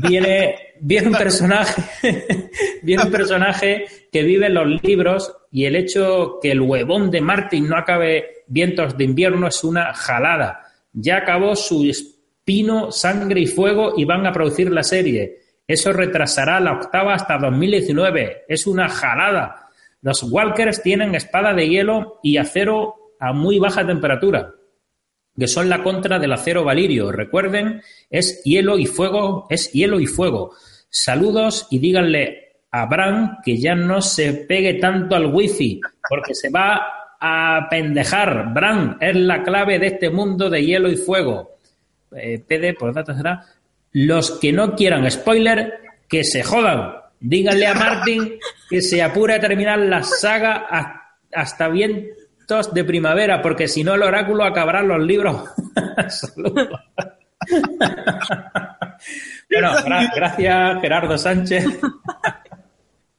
viene, 0.00 0.56
viene 0.80 1.08
un 1.08 1.14
personaje, 1.14 1.82
viene 2.82 3.04
un 3.04 3.10
personaje 3.10 3.86
que 4.10 4.22
vive 4.22 4.46
en 4.46 4.54
los 4.54 4.82
libros 4.82 5.34
y 5.50 5.66
el 5.66 5.76
hecho 5.76 6.38
que 6.40 6.50
el 6.50 6.60
huevón 6.60 7.10
de 7.10 7.20
Martin 7.20 7.68
no 7.68 7.76
acabe 7.76 8.44
vientos 8.46 8.96
de 8.96 9.04
invierno 9.04 9.46
es 9.46 9.62
una 9.64 9.92
jalada. 9.94 10.60
Ya 10.92 11.18
acabó 11.18 11.54
su 11.56 11.84
espino, 12.42 12.90
sangre 12.90 13.40
y 13.40 13.46
fuego 13.46 13.94
y 13.96 14.04
van 14.04 14.26
a 14.26 14.32
producir 14.32 14.70
la 14.70 14.82
serie. 14.82 15.38
Eso 15.66 15.92
retrasará 15.92 16.58
la 16.58 16.72
octava 16.72 17.14
hasta 17.14 17.38
2019. 17.38 18.44
Es 18.48 18.66
una 18.66 18.88
jalada. 18.88 19.68
Los 20.00 20.24
Walkers 20.24 20.82
tienen 20.82 21.14
espada 21.14 21.54
de 21.54 21.68
hielo 21.68 22.18
y 22.22 22.38
acero 22.38 22.96
a 23.20 23.32
muy 23.32 23.60
baja 23.60 23.86
temperatura 23.86 24.54
que 25.38 25.48
son 25.48 25.70
la 25.70 25.82
contra 25.82 26.18
del 26.18 26.32
acero 26.32 26.62
valirio. 26.64 27.10
Recuerden, 27.10 27.80
es 28.10 28.42
hielo 28.44 28.76
y 28.76 28.86
fuego, 28.86 29.46
es 29.48 29.72
hielo 29.72 29.98
y 29.98 30.06
fuego. 30.06 30.54
Saludos 30.90 31.68
y 31.70 31.78
díganle 31.78 32.58
a 32.70 32.84
Bran 32.84 33.38
que 33.42 33.56
ya 33.56 33.74
no 33.74 34.02
se 34.02 34.34
pegue 34.34 34.74
tanto 34.74 35.16
al 35.16 35.26
wifi, 35.26 35.80
porque 36.06 36.34
se 36.34 36.50
va 36.50 36.82
a 37.18 37.66
pendejar. 37.70 38.52
Bran 38.52 38.98
es 39.00 39.16
la 39.16 39.42
clave 39.42 39.78
de 39.78 39.86
este 39.86 40.10
mundo 40.10 40.50
de 40.50 40.64
hielo 40.64 40.90
y 40.90 40.96
fuego. 40.96 41.51
Eh, 42.16 42.42
PD, 42.46 42.74
por 42.74 42.92
datos 42.94 43.16
será, 43.16 43.44
los 43.92 44.32
que 44.32 44.52
no 44.52 44.74
quieran 44.74 45.10
spoiler, 45.10 45.74
que 46.08 46.24
se 46.24 46.42
jodan. 46.42 46.94
Díganle 47.20 47.66
a 47.66 47.74
Martin 47.74 48.38
que 48.68 48.82
se 48.82 49.02
apure 49.02 49.34
a 49.34 49.40
terminar 49.40 49.78
la 49.78 50.02
saga 50.02 50.66
ha- 50.68 51.16
hasta 51.34 51.68
vientos 51.68 52.74
de 52.74 52.84
primavera, 52.84 53.40
porque 53.40 53.68
si 53.68 53.84
no 53.84 53.94
el 53.94 54.02
oráculo 54.02 54.44
acabará 54.44 54.82
los 54.82 55.02
libros. 55.02 55.48
Bueno, 59.50 59.72
gra- 59.84 60.10
gracias 60.14 60.80
Gerardo 60.80 61.18
Sánchez. 61.18 61.64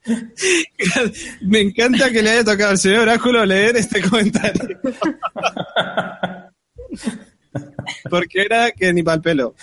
Me 1.41 1.60
encanta 1.62 2.10
que 2.12 2.22
le 2.24 2.32
haya 2.32 2.44
tocado 2.44 2.72
al 2.72 2.78
señor 2.78 3.02
Oráculo 3.02 3.46
leer 3.46 3.78
este 3.78 4.02
comentario. 4.02 4.80
Porque 8.10 8.41
era 8.41 8.72
que 8.72 8.91
ni 8.93 9.04
para 9.04 9.16
el 9.16 9.22
pelo. 9.22 9.56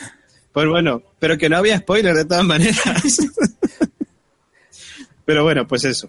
Pues 0.52 0.66
bueno, 0.68 1.02
pero 1.18 1.38
que 1.38 1.48
no 1.48 1.56
había 1.56 1.78
spoiler 1.78 2.14
de 2.14 2.24
todas 2.24 2.44
maneras. 2.44 2.76
pero 5.24 5.42
bueno, 5.44 5.66
pues 5.66 5.84
eso. 5.84 6.08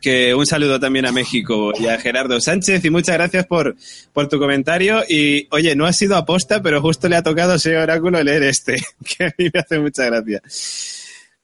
Que 0.00 0.34
un 0.34 0.46
saludo 0.46 0.80
también 0.80 1.06
a 1.06 1.12
México 1.12 1.72
y 1.78 1.86
a 1.86 1.96
Gerardo 1.98 2.40
Sánchez 2.40 2.84
y 2.84 2.90
muchas 2.90 3.14
gracias 3.16 3.46
por, 3.46 3.76
por 4.12 4.28
tu 4.28 4.40
comentario. 4.40 5.04
Y 5.08 5.46
oye, 5.52 5.76
no 5.76 5.86
ha 5.86 5.92
sido 5.92 6.16
aposta, 6.16 6.60
pero 6.60 6.80
justo 6.82 7.08
le 7.08 7.14
ha 7.16 7.22
tocado 7.22 7.52
a 7.52 7.56
ese 7.56 7.76
oráculo 7.76 8.20
leer 8.22 8.42
este, 8.42 8.74
que 9.04 9.24
a 9.26 9.34
mí 9.38 9.48
me 9.54 9.60
hace 9.60 9.78
mucha 9.78 10.06
gracia. 10.06 10.42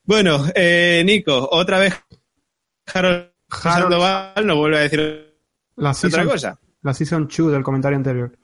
Bueno, 0.04 0.44
eh, 0.56 1.02
Nico, 1.06 1.48
otra 1.52 1.78
vez 1.78 1.94
Harold 2.92 3.28
Harold- 3.48 3.80
Sandoval 3.82 4.46
nos 4.46 4.56
vuelve 4.56 4.78
a 4.78 4.80
decir 4.80 5.34
La 5.76 5.90
otra 5.90 5.94
season, 6.10 6.26
cosa. 6.26 6.58
la 6.82 6.94
season 6.94 7.28
2 7.28 7.52
del 7.52 7.62
comentario 7.62 7.96
anterior. 7.96 8.36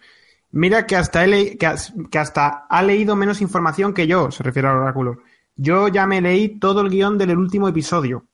Mira 0.57 0.87
que 0.87 0.95
hasta, 0.97 1.25
he 1.25 1.27
le- 1.27 1.57
que, 1.59 1.67
has- 1.67 1.93
que 2.11 2.19
hasta 2.19 2.67
ha 2.69 2.83
leído 2.83 3.17
menos 3.17 3.41
información 3.41 3.93
que 3.93 4.07
yo, 4.07 4.31
se 4.31 4.43
refiere 4.45 4.69
al 4.69 4.77
oráculo. 4.79 5.19
Yo 5.57 5.89
ya 5.89 6.07
me 6.07 6.21
leí 6.21 6.59
todo 6.61 6.81
el 6.81 6.91
guion 6.91 7.19
del 7.19 7.37
último 7.37 7.69
episodio. 7.69 8.25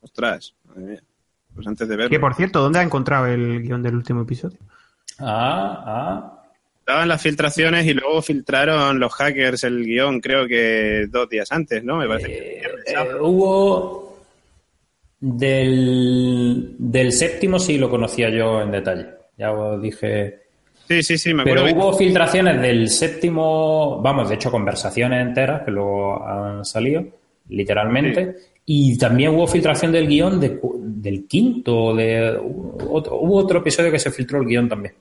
Ostras, 0.00 0.54
madre 0.68 0.82
mía. 0.82 1.02
Pues 1.54 1.66
antes 1.66 1.86
de 1.88 1.96
verlo. 1.96 2.10
Que 2.10 2.20
por 2.20 2.34
cierto, 2.34 2.60
¿dónde 2.60 2.78
ha 2.78 2.82
encontrado 2.82 3.26
el 3.26 3.60
guion 3.62 3.82
del 3.82 3.96
último 3.96 4.22
episodio? 4.22 4.58
Ah, 5.18 5.82
ah. 5.86 6.38
Estaban 6.78 7.08
las 7.08 7.22
filtraciones 7.22 7.86
y 7.86 7.94
luego 7.94 8.22
filtraron 8.22 8.98
los 8.98 9.12
hackers 9.14 9.62
el 9.64 9.84
guion, 9.84 10.20
creo 10.20 10.46
que 10.48 11.06
dos 11.08 11.28
días 11.28 11.50
antes, 11.52 11.84
¿no? 11.84 11.96
Me 11.98 12.08
parece 12.08 12.26
que 12.28 12.58
Eh, 12.58 12.62
eh, 12.86 13.14
hubo 13.20 14.18
del, 15.20 16.74
del 16.78 17.12
séptimo 17.12 17.58
sí 17.58 17.78
lo 17.78 17.88
conocía 17.88 18.28
yo 18.30 18.60
en 18.62 18.70
detalle. 18.72 19.06
Ya 19.38 19.52
os 19.52 19.80
dije. 19.80 20.41
Sí, 20.96 21.02
sí, 21.02 21.18
sí, 21.18 21.34
me 21.34 21.44
Pero 21.44 21.60
acuerdo. 21.60 21.76
que- 21.78 21.82
hubo 21.86 21.96
filtraciones 21.96 22.60
del 22.60 22.88
séptimo, 22.88 24.00
vamos, 24.02 24.28
de 24.28 24.34
hecho 24.34 24.50
conversaciones 24.50 25.26
enteras 25.26 25.62
que 25.64 25.70
luego 25.70 26.26
han 26.26 26.64
salido, 26.64 27.04
literalmente. 27.48 28.36
Y 28.66 28.96
también 28.98 29.30
hubo 29.34 29.46
filtración 29.46 29.90
del 29.92 30.06
guion 30.06 30.38
de 30.40 30.60
del 30.84 31.26
quinto, 31.26 31.94
de 31.96 32.36
otro- 32.88 33.16
hubo 33.16 33.36
otro 33.36 33.58
episodio 33.60 33.90
que 33.90 33.98
se 33.98 34.10
filtró 34.10 34.40
el 34.40 34.46
guion 34.46 34.68
también. 34.68 34.94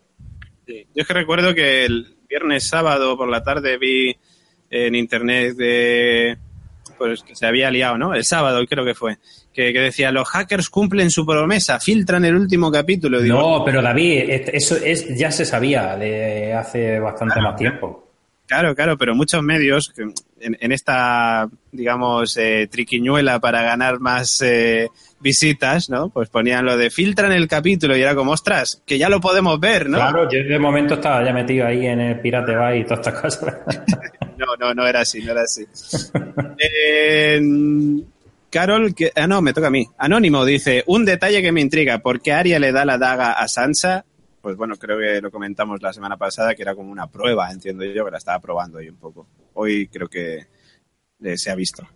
Sí. 0.66 0.86
Yo 0.96 1.02
es 1.02 1.08
que 1.08 1.14
recuerdo 1.14 1.54
que 1.54 1.86
el 1.86 2.16
viernes 2.28 2.68
sábado 2.68 3.16
por 3.18 3.28
la 3.30 3.44
tarde 3.44 3.78
vi 3.78 4.16
en 4.70 4.96
internet 4.96 5.56
de 5.56 6.38
pues 6.98 7.24
que 7.24 7.36
se 7.36 7.46
había 7.46 7.70
liado, 7.72 7.98
¿no? 7.98 8.14
El 8.14 8.24
sábado 8.24 8.66
creo 8.68 8.86
que 8.86 8.94
fue. 8.96 9.18
Que, 9.54 9.74
que 9.74 9.80
decía, 9.80 10.12
los 10.12 10.30
hackers 10.30 10.70
cumplen 10.70 11.12
su 11.12 11.26
promesa, 11.26 11.80
filtran 11.80 12.24
el 12.24 12.36
último 12.36 12.72
capítulo. 12.72 13.22
Digo, 13.22 13.38
No, 13.38 13.66
pero 13.66 13.82
David, 13.82 14.30
eso 14.54 14.78
es 14.78 15.14
ya 15.18 15.30
se 15.30 15.45
sabía 15.45 15.97
de 15.97 16.54
hace 16.54 16.99
bastante 16.99 17.41
más 17.41 17.58
tiempo. 17.58 18.08
Claro, 18.47 18.76
claro, 18.76 18.97
pero 18.97 19.16
muchos 19.16 19.41
medios 19.41 19.93
en 20.41 20.72
esta, 20.72 21.47
digamos, 21.72 22.36
eh, 22.36 22.68
triquiñuela 22.70 23.39
para 23.39 23.62
ganar 23.62 23.99
más 23.99 24.41
eh, 24.41 24.89
visitas, 25.22 25.89
¿no? 25.89 26.10
Pues 26.10 26.30
ponían 26.30 26.66
lo 26.66 26.76
de 26.76 26.89
filtran 26.89 27.32
el 27.32 27.47
capítulo 27.47 27.95
y 27.95 28.02
era 28.02 28.16
como, 28.16 28.32
ostras, 28.32 28.82
que 28.86 28.97
ya 28.97 29.08
lo 29.08 29.22
podemos 29.22 29.58
ver, 29.60 29.89
¿no? 29.89 29.97
Claro, 29.97 30.30
yo 30.30 30.43
de 30.43 30.60
momento 30.60 30.95
estaba 30.95 31.24
ya 31.24 31.32
metido 31.32 31.66
ahí 31.66 31.86
en 31.86 32.02
el 32.02 32.20
Pirate 32.20 32.56
Bay 32.56 32.82
y 32.82 32.84
todas 32.84 32.99
estas 33.08 33.22
cosas. 33.22 33.58
No, 34.41 34.56
no, 34.60 34.74
no 34.74 34.88
era 34.88 35.02
así, 35.02 35.22
no 35.24 35.34
era 35.34 35.43
así. 35.43 35.64
Eh, 36.58 37.39
Carol, 38.52 38.93
que, 38.93 39.12
ah, 39.16 39.28
no, 39.28 39.41
me 39.41 39.54
toca 39.54 39.68
a 39.68 39.72
mí. 39.72 39.88
Anónimo 39.97 40.43
dice, 40.43 40.84
un 40.88 41.06
detalle 41.06 41.41
que 41.41 41.54
me 41.54 41.62
intriga, 41.62 41.99
¿por 41.99 42.22
qué 42.22 42.34
Arya 42.34 42.60
le 42.60 42.74
da 42.74 42.84
la 42.84 42.97
daga 42.97 43.32
a 43.32 43.47
Sansa? 43.47 44.06
Pues 44.41 44.58
bueno, 44.58 44.76
creo 44.76 44.99
que 44.99 45.22
lo 45.22 45.32
comentamos 45.32 45.82
la 45.82 45.93
semana 45.93 46.18
pasada, 46.18 46.54
que 46.54 46.62
era 46.62 46.76
como 46.76 46.91
una 46.91 47.08
prueba, 47.08 47.49
entiendo 47.49 47.86
yo, 47.86 48.04
que 48.04 48.12
la 48.12 48.18
estaba 48.18 48.39
probando 48.39 48.80
ahí 48.80 48.89
un 48.89 48.97
poco. 48.97 49.26
Hoy 49.54 49.88
creo 49.88 50.10
que 50.10 50.47
eh, 51.24 51.38
se 51.38 51.49
ha 51.49 51.56
visto. 51.56 51.88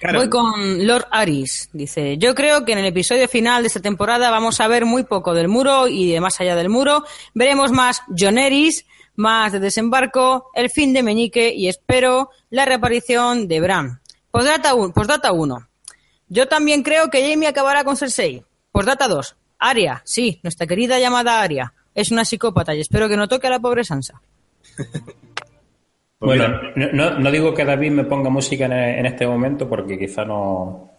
Carol, 0.00 0.22
Voy 0.22 0.30
con 0.30 0.86
Lord 0.86 1.06
Aris. 1.10 1.68
Dice, 1.72 2.16
yo 2.16 2.34
creo 2.34 2.64
que 2.64 2.72
en 2.72 2.78
el 2.78 2.86
episodio 2.86 3.28
final 3.28 3.62
de 3.62 3.68
esta 3.68 3.80
temporada 3.80 4.30
vamos 4.30 4.60
a 4.60 4.68
ver 4.68 4.86
muy 4.86 5.04
poco 5.04 5.34
del 5.34 5.48
muro 5.48 5.86
y 5.86 6.12
de 6.12 6.20
más 6.20 6.40
allá 6.40 6.56
del 6.56 6.70
muro. 6.70 7.04
Veremos 7.34 7.72
más 7.72 8.02
Joneris, 8.16 8.86
más 9.16 9.52
de 9.52 9.60
desembarco, 9.60 10.50
el 10.54 10.70
fin 10.70 10.94
de 10.94 11.02
Meñique 11.02 11.52
y 11.54 11.68
espero 11.68 12.30
la 12.48 12.64
reaparición 12.64 13.48
de 13.48 13.60
Bran. 13.60 14.00
Postdata 14.30 14.74
1. 14.74 14.92
Postdata 14.92 15.32
1. 15.32 15.68
Yo 16.28 16.46
también 16.48 16.82
creo 16.82 17.10
que 17.10 17.28
Jamie 17.28 17.48
acabará 17.48 17.84
con 17.84 17.96
Cersei. 17.96 18.42
Postdata 18.70 19.08
2. 19.08 19.36
Aria, 19.58 20.02
sí, 20.04 20.40
nuestra 20.42 20.66
querida 20.66 20.98
llamada 20.98 21.42
Aria. 21.42 21.74
Es 21.94 22.10
una 22.10 22.24
psicópata 22.24 22.74
y 22.74 22.80
espero 22.80 23.08
que 23.08 23.16
no 23.16 23.28
toque 23.28 23.48
a 23.48 23.50
la 23.50 23.60
pobre 23.60 23.84
Sansa. 23.84 24.22
pues 24.76 24.88
bueno, 26.18 26.60
no, 26.92 27.18
no 27.18 27.30
digo 27.30 27.52
que 27.52 27.64
David 27.64 27.90
me 27.90 28.04
ponga 28.04 28.30
música 28.30 28.66
en, 28.66 28.72
en 28.72 29.06
este 29.06 29.26
momento 29.26 29.68
porque 29.68 29.98
quizá 29.98 30.24
no 30.24 30.90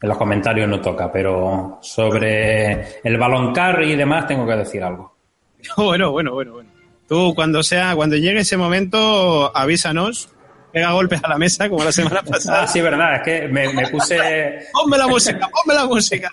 en 0.00 0.08
los 0.08 0.18
comentarios 0.18 0.68
no 0.68 0.80
toca, 0.80 1.10
pero 1.10 1.78
sobre 1.80 3.00
el 3.02 3.18
baloncar 3.18 3.82
y 3.82 3.96
demás 3.96 4.26
tengo 4.26 4.46
que 4.46 4.56
decir 4.56 4.82
algo. 4.82 5.14
bueno, 5.76 6.12
bueno, 6.12 6.32
bueno, 6.32 6.52
bueno. 6.52 6.70
Tú 7.08 7.34
cuando 7.34 7.62
sea, 7.62 7.94
cuando 7.94 8.16
llegue 8.16 8.40
ese 8.40 8.56
momento, 8.56 9.56
avísanos, 9.56 10.28
pega 10.76 10.92
golpes 10.92 11.24
a 11.24 11.28
la 11.28 11.38
mesa 11.38 11.70
como 11.70 11.82
la 11.82 11.90
semana 11.90 12.22
pasada. 12.30 12.64
Ah, 12.64 12.66
sí, 12.66 12.82
verdad, 12.82 13.16
es 13.16 13.22
que 13.22 13.48
me, 13.48 13.72
me 13.72 13.86
puse 13.90 14.18
Ponme 14.74 14.98
la 14.98 15.06
música, 15.06 15.48
ponme 15.48 15.74
la 15.74 15.86
música. 15.86 16.30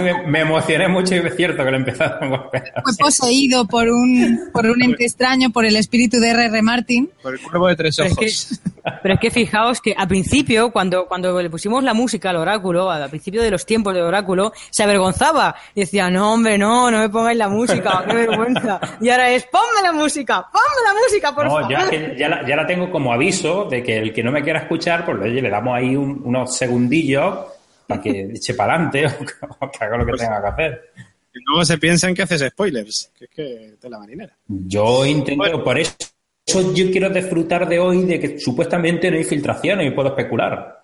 me, 0.00 0.26
me 0.26 0.40
emocioné 0.40 0.88
mucho 0.88 1.14
y 1.14 1.18
es 1.18 1.36
cierto 1.36 1.62
que 1.62 1.70
lo 1.70 1.76
empezaron 1.76 2.24
a 2.24 2.26
golpear. 2.38 2.72
Fue 2.82 2.94
poseído 2.98 3.66
por 3.66 3.90
un, 3.90 4.48
por 4.50 4.64
un 4.64 4.82
ente 4.82 5.04
extraño, 5.04 5.50
por 5.50 5.66
el 5.66 5.76
espíritu 5.76 6.18
de 6.20 6.30
R.R. 6.30 6.62
Martin. 6.62 7.10
Por 7.22 7.34
el 7.34 7.40
cuervo 7.42 7.68
de 7.68 7.76
tres 7.76 7.96
Pero 7.98 8.08
es, 8.08 8.12
ojos. 8.12 8.60
que, 8.64 8.75
pero 9.02 9.14
es 9.14 9.20
que 9.20 9.30
fijaos 9.30 9.80
que 9.80 9.94
al 9.96 10.08
principio, 10.08 10.70
cuando, 10.70 11.06
cuando 11.06 11.40
le 11.42 11.50
pusimos 11.50 11.82
la 11.82 11.94
música 11.94 12.30
al 12.30 12.36
oráculo, 12.36 12.90
al 12.90 13.08
principio 13.10 13.42
de 13.42 13.50
los 13.50 13.66
tiempos 13.66 13.94
del 13.94 14.04
oráculo, 14.04 14.52
se 14.70 14.82
avergonzaba. 14.82 15.54
Y 15.74 15.80
decía, 15.80 16.08
no, 16.10 16.32
hombre, 16.34 16.56
no, 16.58 16.90
no 16.90 16.98
me 16.98 17.08
pongáis 17.08 17.38
la 17.38 17.48
música, 17.48 18.04
qué 18.08 18.14
vergüenza. 18.14 18.80
Y 19.00 19.08
ahora 19.10 19.30
es, 19.30 19.44
ponme 19.44 19.82
la 19.82 19.92
música, 19.92 20.46
ponme 20.52 20.84
la 20.86 20.94
música, 21.00 21.34
por 21.34 21.44
No, 21.46 21.50
favor. 21.52 21.70
ya, 21.70 22.14
ya, 22.16 22.28
la, 22.28 22.46
ya 22.48 22.56
la 22.56 22.66
tengo 22.66 22.90
como 22.90 23.12
aviso 23.12 23.64
de 23.64 23.82
que 23.82 23.98
el 23.98 24.12
que 24.12 24.22
no 24.22 24.32
me 24.32 24.42
quiera 24.42 24.60
escuchar, 24.60 25.04
pues 25.04 25.18
oye, 25.20 25.40
le 25.42 25.50
damos 25.50 25.76
ahí 25.76 25.96
un- 25.96 26.22
unos 26.24 26.56
segundillos 26.56 27.38
para 27.86 28.00
que 28.00 28.32
eche 28.34 28.54
para 28.54 28.74
adelante 28.74 29.06
o, 29.60 29.70
que- 29.70 29.84
haga 29.84 29.96
lo 29.96 30.06
que 30.06 30.12
tenga 30.12 30.40
que 30.42 30.48
hacer. 30.48 30.92
Y 31.34 31.38
luego 31.46 31.64
se 31.64 31.76
piensan 31.78 32.14
que 32.14 32.22
haces 32.22 32.40
spoilers, 32.48 33.10
que 33.18 33.24
es 33.26 33.30
que 33.30 33.74
de 33.80 33.90
la 33.90 33.98
marinera. 33.98 34.32
Yo 34.48 35.04
intento, 35.04 35.36
Bueno. 35.42 35.62
por 35.62 35.78
eso, 35.78 35.94
eso 36.46 36.72
yo 36.74 36.90
quiero 36.92 37.10
disfrutar 37.10 37.68
de 37.68 37.80
hoy 37.80 38.04
de 38.04 38.20
que 38.20 38.38
supuestamente 38.38 39.10
no 39.10 39.16
hay 39.16 39.24
filtraciones 39.24 39.88
y 39.88 39.90
puedo 39.90 40.10
especular. 40.10 40.76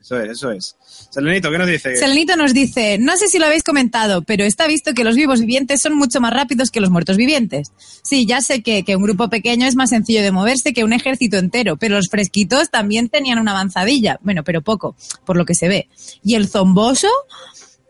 Eso 0.00 0.18
es, 0.18 0.30
eso 0.30 0.50
es. 0.50 0.76
Selenito, 1.10 1.50
¿qué 1.50 1.58
nos 1.58 1.68
dice? 1.68 1.94
Selenito 1.94 2.34
nos 2.34 2.54
dice, 2.54 2.96
no 2.98 3.14
sé 3.18 3.28
si 3.28 3.38
lo 3.38 3.44
habéis 3.44 3.62
comentado, 3.62 4.22
pero 4.22 4.44
está 4.44 4.66
visto 4.66 4.94
que 4.94 5.04
los 5.04 5.16
vivos 5.16 5.40
vivientes 5.40 5.82
son 5.82 5.94
mucho 5.96 6.22
más 6.22 6.32
rápidos 6.32 6.70
que 6.70 6.80
los 6.80 6.88
muertos 6.88 7.18
vivientes. 7.18 7.72
Sí, 8.02 8.24
ya 8.24 8.40
sé 8.40 8.62
que, 8.62 8.82
que 8.82 8.96
un 8.96 9.02
grupo 9.02 9.28
pequeño 9.28 9.66
es 9.66 9.76
más 9.76 9.90
sencillo 9.90 10.22
de 10.22 10.32
moverse 10.32 10.72
que 10.72 10.84
un 10.84 10.94
ejército 10.94 11.36
entero, 11.36 11.76
pero 11.76 11.96
los 11.96 12.08
fresquitos 12.08 12.70
también 12.70 13.10
tenían 13.10 13.38
una 13.38 13.50
avanzadilla. 13.50 14.18
Bueno, 14.22 14.42
pero 14.44 14.62
poco, 14.62 14.96
por 15.26 15.36
lo 15.36 15.44
que 15.44 15.54
se 15.54 15.68
ve. 15.68 15.88
¿Y 16.24 16.36
el 16.36 16.48
zomboso? 16.48 17.08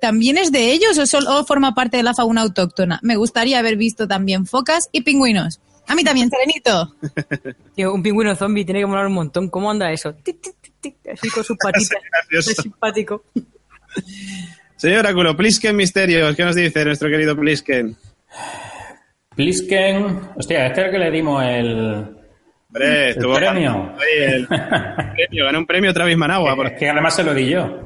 ¿También 0.00 0.38
es 0.38 0.50
de 0.50 0.72
ellos 0.72 0.98
o 0.98 1.06
solo 1.06 1.44
forma 1.44 1.76
parte 1.76 1.98
de 1.98 2.02
la 2.02 2.14
fauna 2.14 2.40
autóctona? 2.40 2.98
Me 3.02 3.14
gustaría 3.14 3.60
haber 3.60 3.76
visto 3.76 4.08
también 4.08 4.46
focas 4.46 4.88
y 4.90 5.02
pingüinos. 5.02 5.60
A 5.90 5.94
mí 5.96 6.04
también, 6.04 6.30
Serenito. 6.30 6.94
Tío, 7.74 7.92
un 7.92 8.02
pingüino 8.02 8.34
zombie 8.36 8.64
tiene 8.64 8.80
que 8.80 8.86
molar 8.86 9.06
un 9.06 9.14
montón. 9.14 9.48
¿Cómo 9.48 9.70
anda 9.70 9.90
eso? 9.90 10.14
Tic, 10.14 10.40
tic, 10.40 10.54
tic, 10.60 10.74
tic, 10.80 10.96
así 11.12 11.28
con 11.30 11.42
sus 11.42 11.56
patitas. 11.62 11.98
gracioso. 12.10 12.50
Es 12.52 12.56
simpático. 12.58 13.24
Señor 14.76 15.00
Oráculo, 15.00 15.36
Plisken 15.36 15.74
Misterios, 15.74 16.36
¿qué 16.36 16.44
nos 16.44 16.54
dice 16.54 16.84
nuestro 16.84 17.08
querido 17.08 17.36
Plisken? 17.36 17.96
Plisken, 19.34 20.20
hostia, 20.36 20.66
este 20.66 20.80
es 20.80 20.86
el 20.86 20.92
que 20.92 20.98
le 20.98 21.10
dimos 21.10 21.42
el... 21.44 22.16
Hombre, 22.68 23.04
¿El 23.04 23.10
estuvo 23.10 23.34
premio? 23.34 23.94
Oye, 23.96 24.26
el 24.36 24.46
premio, 25.16 25.44
ganó 25.46 25.58
un 25.58 25.66
premio 25.66 25.92
Travis 25.92 26.16
Managua. 26.16 26.54
por 26.54 26.66
Es 26.68 26.78
que 26.78 26.88
además 26.88 27.16
se 27.16 27.24
lo 27.24 27.34
di 27.34 27.48
yo. 27.50 27.80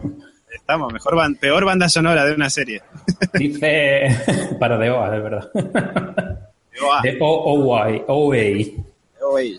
Estamos, 0.54 0.92
mejor 0.92 1.16
ban- 1.16 1.38
peor 1.38 1.64
banda 1.64 1.88
sonora 1.88 2.24
de 2.26 2.34
una 2.34 2.50
serie. 2.50 2.82
Dice... 3.32 4.08
Para 4.60 4.76
de 4.78 4.90
OA, 4.90 5.10
de 5.10 5.20
verdad. 5.20 5.50
De 7.02 7.18
OOY, 7.20 8.02
OA. 8.08 8.84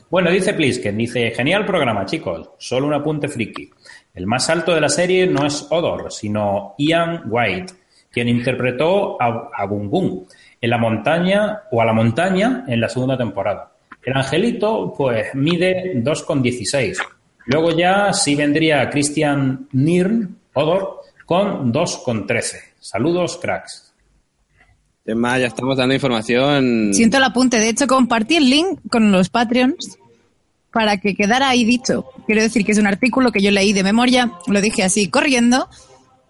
Bueno, 0.09 0.29
dice 0.29 0.53
Plisken, 0.53 0.97
dice, 0.97 1.31
genial 1.31 1.65
programa, 1.65 2.05
chicos. 2.05 2.51
Solo 2.57 2.87
un 2.87 2.93
apunte 2.93 3.27
friki. 3.27 3.69
El 4.13 4.27
más 4.27 4.49
alto 4.49 4.73
de 4.73 4.81
la 4.81 4.89
serie 4.89 5.27
no 5.27 5.45
es 5.45 5.67
Odor, 5.69 6.11
sino 6.11 6.75
Ian 6.77 7.23
White, 7.27 7.73
quien 8.11 8.29
interpretó 8.29 9.21
a, 9.21 9.49
a 9.53 9.67
en 10.61 10.69
la 10.69 10.77
montaña 10.77 11.63
o 11.71 11.81
a 11.81 11.85
la 11.85 11.93
montaña 11.93 12.63
en 12.67 12.79
la 12.79 12.89
segunda 12.89 13.17
temporada. 13.17 13.71
El 14.03 14.15
angelito, 14.15 14.93
pues, 14.95 15.33
mide 15.33 15.95
2,16. 15.95 16.97
Luego 17.47 17.71
ya 17.71 18.13
sí 18.13 18.35
vendría 18.35 18.89
Christian 18.89 19.67
Nirn, 19.71 20.37
Odor, 20.53 21.01
con 21.25 21.73
2,13. 21.73 22.73
Saludos, 22.79 23.37
cracks. 23.41 23.94
Gemma, 25.05 25.37
ya 25.37 25.47
estamos 25.47 25.77
dando 25.77 25.93
información. 25.93 26.91
Siento 26.93 27.17
el 27.17 27.23
apunte. 27.23 27.57
De 27.59 27.69
hecho, 27.69 27.85
compartí 27.87 28.37
el 28.37 28.49
link 28.49 28.79
con 28.89 29.11
los 29.11 29.29
Patreons 29.29 29.97
para 30.71 30.97
que 30.97 31.15
quedara 31.15 31.49
ahí 31.49 31.63
dicho. 31.63 32.05
Quiero 32.25 32.41
decir 32.41 32.65
que 32.65 32.71
es 32.71 32.79
un 32.79 32.87
artículo 32.87 33.31
que 33.31 33.41
yo 33.41 33.51
leí 33.51 33.71
de 33.71 33.83
memoria, 33.83 34.31
lo 34.47 34.61
dije 34.61 34.83
así 34.83 35.09
corriendo 35.09 35.69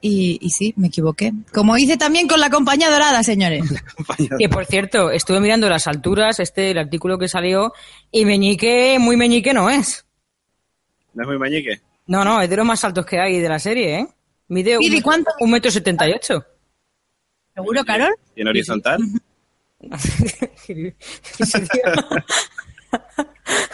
y, 0.01 0.37
y 0.41 0.49
sí, 0.51 0.73
me 0.77 0.87
equivoqué. 0.87 1.31
Como 1.53 1.77
hice 1.77 1.97
también 1.97 2.27
con 2.27 2.39
la 2.39 2.49
compañía 2.49 2.91
dorada, 2.91 3.23
señores. 3.23 3.63
Que 4.37 4.49
por 4.49 4.65
cierto, 4.65 5.09
estuve 5.09 5.39
mirando 5.39 5.67
las 5.69 5.87
alturas, 5.87 6.39
este, 6.39 6.71
el 6.71 6.77
artículo 6.77 7.17
que 7.17 7.27
salió, 7.27 7.73
y 8.11 8.25
meñique, 8.25 8.97
muy 8.99 9.17
meñique 9.17 9.53
no 9.53 9.69
es. 9.69 10.05
¿No 11.13 11.23
es 11.23 11.27
muy 11.27 11.39
mañique? 11.39 11.81
No, 12.07 12.23
no, 12.23 12.41
es 12.41 12.49
de 12.49 12.57
los 12.57 12.65
más 12.65 12.83
altos 12.83 13.05
que 13.05 13.19
hay 13.19 13.39
de 13.39 13.49
la 13.49 13.57
serie, 13.57 13.99
¿eh? 13.99 14.07
Mide 14.47 14.77
¿Y 14.79 14.89
de 14.89 14.97
un, 14.97 15.01
cuánto? 15.01 15.31
un 15.39 15.49
metro 15.49 15.71
setenta 15.71 16.07
y 16.07 16.11
ocho. 16.13 16.45
¿Seguro, 17.55 17.85
Carol? 17.85 18.13
¿Y 18.35 18.41
en 18.41 18.47
horizontal? 18.49 19.01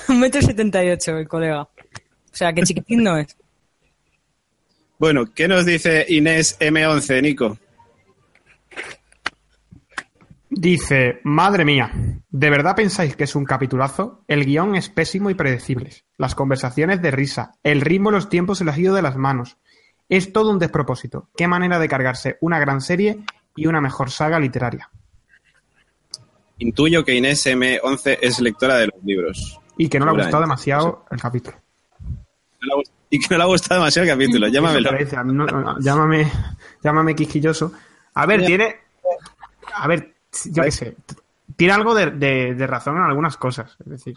un 0.08 0.20
metro 0.20 0.42
setenta 0.42 0.84
y 0.86 0.92
ocho, 0.92 1.18
el 1.18 1.28
colega. 1.28 1.64
O 1.64 1.70
sea, 2.32 2.54
que 2.54 2.62
chiquitín 2.62 3.04
no 3.04 3.18
es. 3.18 3.36
Bueno, 5.00 5.34
¿qué 5.34 5.48
nos 5.48 5.66
dice 5.66 6.06
Inés 6.10 6.60
M11, 6.60 7.22
Nico? 7.24 7.58
Dice, 10.48 11.22
madre 11.24 11.66
mía, 11.66 11.92
¿de 12.30 12.50
verdad 12.50 12.76
pensáis 12.76 13.16
que 13.16 13.24
es 13.24 13.36
un 13.36 13.46
capitulazo? 13.46 14.24
El 14.28 14.46
guion 14.46 14.76
es 14.76 14.90
pésimo 14.90 15.30
y 15.32 15.34
predecible. 15.34 15.92
Las 16.18 16.36
conversaciones 16.36 17.02
de 17.02 17.10
risa, 17.10 17.54
el 17.64 17.82
ritmo 17.82 18.10
y 18.10 18.14
los 18.14 18.30
tiempos 18.30 18.60
se 18.60 18.66
les 18.66 18.76
ha 18.76 18.80
ido 18.80 18.94
de 18.94 19.02
las 19.02 19.16
manos. 19.16 19.58
Es 20.08 20.34
todo 20.34 20.52
un 20.52 20.60
despropósito. 20.60 21.30
Qué 21.36 21.48
manera 21.48 21.80
de 21.80 21.88
cargarse 21.88 22.38
una 22.42 22.60
gran 22.60 22.82
serie 22.82 23.24
y 23.56 23.68
una 23.68 23.82
mejor 23.82 24.10
saga 24.12 24.40
literaria. 24.40 24.90
Intuyo 26.60 27.04
que 27.04 27.16
Inés 27.16 27.46
M11 27.48 28.20
es 28.22 28.40
lectora 28.40 28.76
de 28.76 28.88
los 28.88 29.04
libros. 29.04 29.60
Y 29.78 29.90
que 29.90 30.00
no 30.00 30.06
le 30.06 30.12
ha 30.12 30.14
gustado 30.26 30.42
demasiado 30.42 31.06
el 31.10 31.20
capítulo. 31.20 31.58
Y 33.10 33.20
que 33.20 33.28
no 33.32 33.38
le 33.38 33.44
ha 33.44 33.48
gustado 33.48 33.82
demasiado 33.82 34.08
el 34.08 34.14
capítulo, 34.14 34.48
llámamelo. 34.48 34.92
No- 35.34 35.46
no, 35.46 35.80
llámame, 35.80 36.32
llámame 36.84 37.16
quisquilloso. 37.16 37.74
A 38.14 38.26
ver, 38.26 38.46
tiene. 38.46 38.76
A 39.74 39.88
ver, 39.88 40.14
yo 40.46 40.64
qué 40.64 40.72
sé. 40.72 40.96
Tiene 41.56 41.74
algo 41.74 41.96
de, 41.96 42.12
de- 42.12 42.54
de 42.56 42.68
razón 42.68 42.98
en 42.98 43.04
algunas 43.04 43.38
cosas. 43.38 43.76
Es 43.80 43.90
decir, 43.90 44.16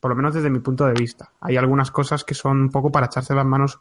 por 0.00 0.10
lo 0.10 0.16
menos 0.16 0.34
desde 0.34 0.50
mi 0.50 0.58
punto 0.58 0.84
de 0.86 0.94
vista. 0.94 1.30
Hay 1.40 1.56
algunas 1.56 1.90
cosas 1.92 2.24
que 2.24 2.34
son 2.34 2.60
un 2.60 2.70
poco 2.70 2.90
para 2.90 3.06
echarse 3.06 3.34
las 3.34 3.46
manos 3.46 3.78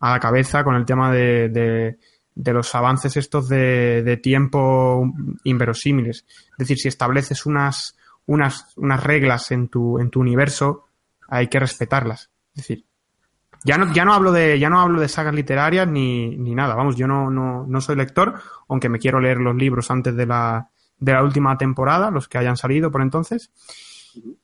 a 0.00 0.12
la 0.12 0.20
cabeza 0.20 0.64
con 0.64 0.74
el 0.76 0.86
tema 0.86 1.12
de, 1.12 1.50
de- 1.50 1.98
de 2.34 2.52
los 2.52 2.74
avances 2.74 3.16
estos 3.16 3.48
de, 3.48 4.20
tiempo 4.22 5.12
inverosímiles. 5.44 6.24
Es 6.52 6.58
decir, 6.58 6.78
si 6.78 6.88
estableces 6.88 7.46
unas, 7.46 7.96
unas, 8.26 8.72
unas 8.76 9.02
reglas 9.02 9.50
en 9.50 9.68
tu, 9.68 9.98
en 9.98 10.10
tu 10.10 10.20
universo, 10.20 10.86
hay 11.28 11.48
que 11.48 11.60
respetarlas. 11.60 12.30
Es 12.54 12.62
decir, 12.62 12.84
ya 13.64 13.76
no, 13.76 13.92
ya 13.92 14.04
no 14.04 14.14
hablo 14.14 14.32
de, 14.32 14.58
ya 14.58 14.70
no 14.70 14.80
hablo 14.80 15.00
de 15.00 15.08
sagas 15.08 15.34
literarias 15.34 15.86
ni, 15.86 16.36
ni 16.36 16.54
nada. 16.54 16.74
Vamos, 16.74 16.96
yo 16.96 17.06
no, 17.06 17.30
no, 17.30 17.66
no 17.66 17.80
soy 17.80 17.96
lector, 17.96 18.40
aunque 18.68 18.88
me 18.88 18.98
quiero 18.98 19.20
leer 19.20 19.38
los 19.38 19.54
libros 19.54 19.90
antes 19.90 20.16
de 20.16 20.26
la, 20.26 20.70
de 20.98 21.12
la 21.12 21.22
última 21.22 21.56
temporada, 21.58 22.10
los 22.10 22.28
que 22.28 22.38
hayan 22.38 22.56
salido 22.56 22.90
por 22.90 23.02
entonces. 23.02 23.50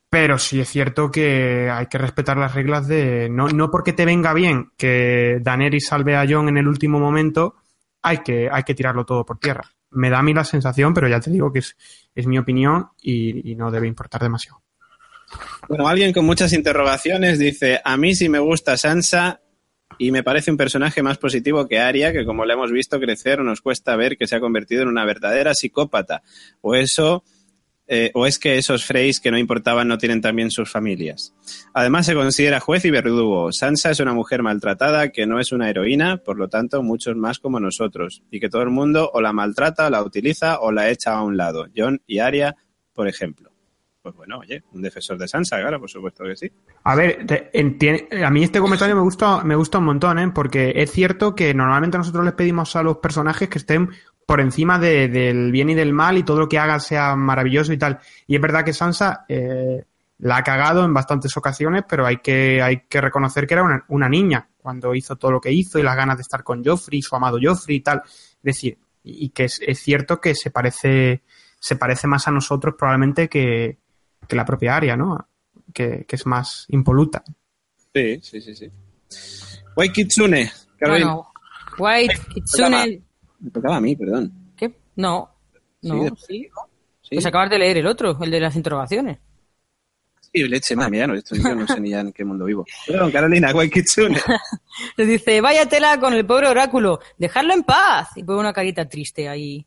Pero 0.08 0.38
sí 0.38 0.60
es 0.60 0.68
cierto 0.68 1.10
que 1.10 1.68
hay 1.70 1.86
que 1.86 1.98
respetar 1.98 2.36
las 2.36 2.54
reglas 2.54 2.86
de. 2.86 3.28
No, 3.28 3.48
no 3.48 3.70
porque 3.70 3.92
te 3.92 4.04
venga 4.04 4.32
bien 4.32 4.70
que 4.76 5.40
Daenerys 5.42 5.88
salve 5.88 6.16
a 6.16 6.26
Jon 6.28 6.48
en 6.48 6.58
el 6.58 6.68
último 6.68 7.00
momento, 7.00 7.56
hay 8.06 8.18
que, 8.18 8.48
hay 8.50 8.62
que 8.62 8.74
tirarlo 8.74 9.04
todo 9.04 9.26
por 9.26 9.38
tierra. 9.38 9.68
Me 9.90 10.10
da 10.10 10.18
a 10.18 10.22
mí 10.22 10.32
la 10.32 10.44
sensación, 10.44 10.94
pero 10.94 11.08
ya 11.08 11.18
te 11.18 11.30
digo 11.30 11.52
que 11.52 11.58
es, 11.58 11.76
es 12.14 12.26
mi 12.26 12.38
opinión 12.38 12.90
y, 13.02 13.50
y 13.50 13.56
no 13.56 13.70
debe 13.70 13.88
importar 13.88 14.22
demasiado. 14.22 14.62
Bueno, 15.68 15.88
alguien 15.88 16.12
con 16.12 16.24
muchas 16.24 16.52
interrogaciones 16.52 17.38
dice, 17.38 17.80
a 17.84 17.96
mí 17.96 18.14
sí 18.14 18.28
me 18.28 18.38
gusta 18.38 18.76
Sansa 18.76 19.40
y 19.98 20.12
me 20.12 20.22
parece 20.22 20.52
un 20.52 20.56
personaje 20.56 21.02
más 21.02 21.18
positivo 21.18 21.66
que 21.66 21.80
Arya, 21.80 22.12
que 22.12 22.24
como 22.24 22.44
le 22.44 22.54
hemos 22.54 22.70
visto 22.70 23.00
crecer, 23.00 23.40
nos 23.40 23.60
cuesta 23.60 23.96
ver 23.96 24.16
que 24.16 24.28
se 24.28 24.36
ha 24.36 24.40
convertido 24.40 24.82
en 24.82 24.88
una 24.88 25.04
verdadera 25.04 25.54
psicópata. 25.54 26.22
O 26.60 26.76
eso, 26.76 27.24
eh, 27.88 28.10
o 28.14 28.26
es 28.26 28.38
que 28.38 28.58
esos 28.58 28.84
Freys 28.84 29.20
que 29.20 29.30
no 29.30 29.38
importaban 29.38 29.86
no 29.88 29.98
tienen 29.98 30.20
también 30.20 30.50
sus 30.50 30.70
familias. 30.70 31.34
Además 31.72 32.06
se 32.06 32.14
considera 32.14 32.60
juez 32.60 32.84
y 32.84 32.90
verdugo. 32.90 33.52
Sansa 33.52 33.90
es 33.90 34.00
una 34.00 34.12
mujer 34.12 34.42
maltratada 34.42 35.10
que 35.10 35.26
no 35.26 35.38
es 35.38 35.52
una 35.52 35.70
heroína, 35.70 36.16
por 36.18 36.36
lo 36.38 36.48
tanto 36.48 36.82
muchos 36.82 37.16
más 37.16 37.38
como 37.38 37.60
nosotros, 37.60 38.22
y 38.30 38.40
que 38.40 38.48
todo 38.48 38.62
el 38.62 38.70
mundo 38.70 39.10
o 39.14 39.20
la 39.20 39.32
maltrata, 39.32 39.86
o 39.86 39.90
la 39.90 40.02
utiliza 40.02 40.58
o 40.60 40.72
la 40.72 40.90
echa 40.90 41.14
a 41.14 41.22
un 41.22 41.36
lado. 41.36 41.66
John 41.76 42.02
y 42.06 42.18
Arya, 42.18 42.56
por 42.92 43.06
ejemplo. 43.08 43.50
Pues 44.02 44.14
bueno, 44.14 44.38
oye, 44.38 44.62
un 44.72 44.82
defensor 44.82 45.18
de 45.18 45.26
Sansa, 45.26 45.58
claro, 45.60 45.80
por 45.80 45.90
supuesto 45.90 46.22
que 46.22 46.36
sí. 46.36 46.48
A 46.84 46.94
ver, 46.94 47.26
te- 47.26 47.50
enti- 47.52 48.22
a 48.24 48.30
mí 48.30 48.44
este 48.44 48.60
comentario 48.60 48.94
me 48.94 49.00
gusta, 49.02 49.42
me 49.42 49.56
gusta 49.56 49.78
un 49.78 49.84
montón, 49.86 50.20
¿eh? 50.20 50.30
porque 50.32 50.74
es 50.76 50.92
cierto 50.92 51.34
que 51.34 51.52
normalmente 51.54 51.98
nosotros 51.98 52.24
les 52.24 52.34
pedimos 52.34 52.76
a 52.76 52.84
los 52.84 52.98
personajes 52.98 53.48
que 53.48 53.58
estén 53.58 53.88
por 54.26 54.40
encima 54.40 54.78
de- 54.78 55.08
del 55.08 55.52
bien 55.52 55.70
y 55.70 55.74
del 55.74 55.92
mal 55.92 56.18
y 56.18 56.24
todo 56.24 56.40
lo 56.40 56.48
que 56.48 56.58
hagan 56.58 56.80
sea 56.80 57.14
maravilloso 57.16 57.72
y 57.72 57.78
tal. 57.78 58.00
Y 58.26 58.34
es 58.34 58.40
verdad 58.42 58.64
que 58.64 58.72
Sansa 58.72 59.24
eh, 59.28 59.84
la 60.18 60.38
ha 60.38 60.42
cagado 60.42 60.84
en 60.84 60.92
bastantes 60.92 61.36
ocasiones, 61.36 61.84
pero 61.88 62.04
hay 62.04 62.16
que, 62.18 62.60
hay 62.60 62.82
que 62.88 63.00
reconocer 63.00 63.46
que 63.46 63.54
era 63.54 63.62
una, 63.62 63.84
una 63.88 64.08
niña 64.08 64.48
cuando 64.58 64.94
hizo 64.94 65.14
todo 65.16 65.30
lo 65.30 65.40
que 65.40 65.52
hizo 65.52 65.78
y 65.78 65.82
las 65.84 65.94
ganas 65.96 66.16
de 66.16 66.22
estar 66.22 66.42
con 66.42 66.64
Joffrey, 66.64 67.00
su 67.02 67.14
amado 67.14 67.38
Joffrey 67.40 67.76
y 67.76 67.80
tal. 67.80 68.02
Es 68.04 68.42
decir, 68.42 68.78
y 69.04 69.26
y 69.26 69.28
que 69.28 69.44
es, 69.44 69.60
es 69.64 69.78
cierto 69.78 70.20
que 70.20 70.34
se 70.34 70.50
parece, 70.50 71.22
se 71.60 71.76
parece 71.76 72.08
más 72.08 72.26
a 72.26 72.32
nosotros 72.32 72.74
probablemente 72.76 73.28
que, 73.28 73.78
que 74.26 74.34
la 74.36 74.44
propia 74.44 74.74
Aria, 74.76 74.96
¿no? 74.96 75.28
Que, 75.72 76.04
que 76.08 76.16
es 76.16 76.26
más 76.26 76.66
impoluta. 76.70 77.22
Sí, 77.94 78.18
sí, 78.22 78.40
sí, 78.40 78.54
sí. 78.56 78.70
Wai 79.76 79.92
Kitsune, 79.92 80.50
Carolina. 80.76 81.14
Bueno, 81.14 81.32
White, 81.78 82.20
Kitsune... 82.34 83.02
Me 83.40 83.50
tocaba 83.50 83.76
a 83.76 83.80
mí, 83.80 83.94
perdón. 83.96 84.32
¿Qué? 84.56 84.72
No. 84.96 85.30
No, 85.82 86.08
Sí, 86.16 86.24
sí. 86.26 86.48
Sí, 87.02 87.14
Pues 87.14 87.26
acabas 87.26 87.50
de 87.50 87.58
leer 87.58 87.78
el 87.78 87.86
otro, 87.86 88.18
el 88.20 88.30
de 88.30 88.40
las 88.40 88.56
interrogaciones. 88.56 89.18
sí 90.20 90.42
leche, 90.48 90.74
madre 90.74 90.90
mía, 90.90 91.06
no, 91.06 91.14
esto 91.14 91.36
yo 91.36 91.54
no 91.54 91.66
sé 91.66 91.78
ni 91.80 91.90
ya 91.90 92.00
en 92.00 92.12
qué 92.12 92.24
mundo 92.24 92.44
vivo. 92.44 92.64
Perdón, 92.86 93.12
Carolina, 93.12 93.52
Kitsune. 93.72 94.18
Le 94.96 95.06
dice, 95.06 95.40
vaya 95.40 95.66
tela 95.66 96.00
con 96.00 96.12
el 96.14 96.26
pobre 96.26 96.48
oráculo, 96.48 96.98
dejadlo 97.16 97.54
en 97.54 97.62
paz. 97.62 98.08
Y 98.16 98.24
pone 98.24 98.40
una 98.40 98.52
carita 98.52 98.88
triste 98.88 99.28
ahí. 99.28 99.64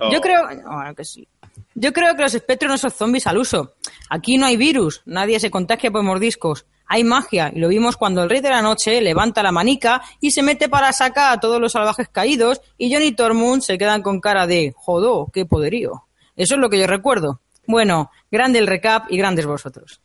Oh, 0.00 0.10
Yo 0.12 0.20
creo, 0.20 0.42
bueno, 0.46 0.94
que 0.96 1.04
sí. 1.04 1.28
Yo 1.76 1.92
creo 1.92 2.16
que 2.16 2.22
los 2.22 2.34
espectros 2.34 2.68
no 2.70 2.78
son 2.78 2.90
zombies 2.90 3.26
al 3.28 3.38
uso. 3.38 3.74
Aquí 4.10 4.36
no 4.36 4.46
hay 4.46 4.56
virus, 4.56 5.02
nadie 5.06 5.38
se 5.38 5.50
contagia 5.50 5.92
por 5.92 6.02
mordiscos. 6.02 6.66
Hay 6.94 7.02
magia, 7.02 7.50
y 7.52 7.58
lo 7.58 7.66
vimos 7.66 7.96
cuando 7.96 8.22
el 8.22 8.30
rey 8.30 8.40
de 8.40 8.50
la 8.50 8.62
noche 8.62 9.00
levanta 9.00 9.42
la 9.42 9.50
manica 9.50 10.00
y 10.20 10.30
se 10.30 10.44
mete 10.44 10.68
para 10.68 10.92
sacar 10.92 11.32
a 11.32 11.40
todos 11.40 11.60
los 11.60 11.72
salvajes 11.72 12.08
caídos 12.08 12.60
y 12.78 12.94
John 12.94 13.02
y 13.02 13.10
Tormund 13.10 13.62
se 13.62 13.76
quedan 13.78 14.00
con 14.00 14.20
cara 14.20 14.46
de 14.46 14.72
jodó, 14.76 15.28
qué 15.32 15.44
poderío. 15.44 16.04
Eso 16.36 16.54
es 16.54 16.60
lo 16.60 16.70
que 16.70 16.78
yo 16.78 16.86
recuerdo. 16.86 17.40
Bueno, 17.66 18.12
grande 18.30 18.60
el 18.60 18.68
recap 18.68 19.10
y 19.10 19.18
grandes 19.18 19.44
vosotros. 19.44 20.00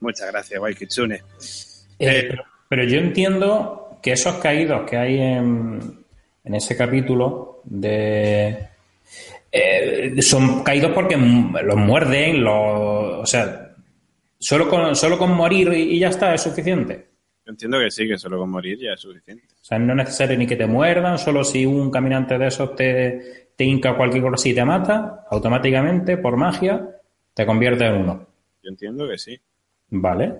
Muchas 0.00 0.32
gracias, 0.32 0.58
Wai 0.58 0.74
Kitsune. 0.74 1.16
Eh, 1.16 1.22
Eh, 1.98 2.26
pero, 2.30 2.44
pero 2.70 2.84
yo 2.84 2.96
entiendo 2.96 3.98
que 4.00 4.12
esos 4.12 4.36
caídos 4.36 4.88
que 4.88 4.96
hay 4.96 5.20
en, 5.20 6.06
en 6.42 6.54
ese 6.54 6.74
capítulo 6.74 7.60
de 7.64 8.66
eh, 9.52 10.22
son 10.22 10.64
caídos 10.64 10.92
porque 10.94 11.18
los 11.18 11.76
muerden, 11.76 12.42
los, 12.42 12.54
o 12.54 13.26
sea, 13.26 13.59
solo 14.40 14.68
con, 14.68 14.96
solo 14.96 15.18
con 15.18 15.32
morir 15.36 15.72
y, 15.72 15.96
y 15.96 15.98
ya 16.00 16.08
está 16.08 16.34
es 16.34 16.42
suficiente. 16.42 17.10
Yo 17.44 17.52
entiendo 17.52 17.78
que 17.78 17.90
sí, 17.90 18.08
que 18.08 18.18
solo 18.18 18.38
con 18.38 18.50
morir 18.50 18.78
ya 18.78 18.94
es 18.94 19.00
suficiente. 19.00 19.54
O 19.54 19.64
sea, 19.64 19.78
no 19.78 19.92
es 19.92 19.96
necesario 19.96 20.36
ni 20.36 20.46
que 20.46 20.56
te 20.56 20.66
muerdan, 20.66 21.18
solo 21.18 21.44
si 21.44 21.64
un 21.64 21.90
caminante 21.90 22.38
de 22.38 22.46
esos 22.46 22.74
te, 22.74 23.50
te 23.56 23.64
hinca 23.64 23.96
cualquier 23.96 24.22
cosa 24.24 24.48
y 24.48 24.54
te 24.54 24.64
mata, 24.64 25.26
automáticamente, 25.30 26.16
por 26.16 26.36
magia, 26.36 26.96
te 27.34 27.46
convierte 27.46 27.86
en 27.86 27.94
uno. 27.94 28.26
Yo 28.62 28.70
entiendo 28.70 29.08
que 29.08 29.18
sí. 29.18 29.40
¿Vale? 29.90 30.34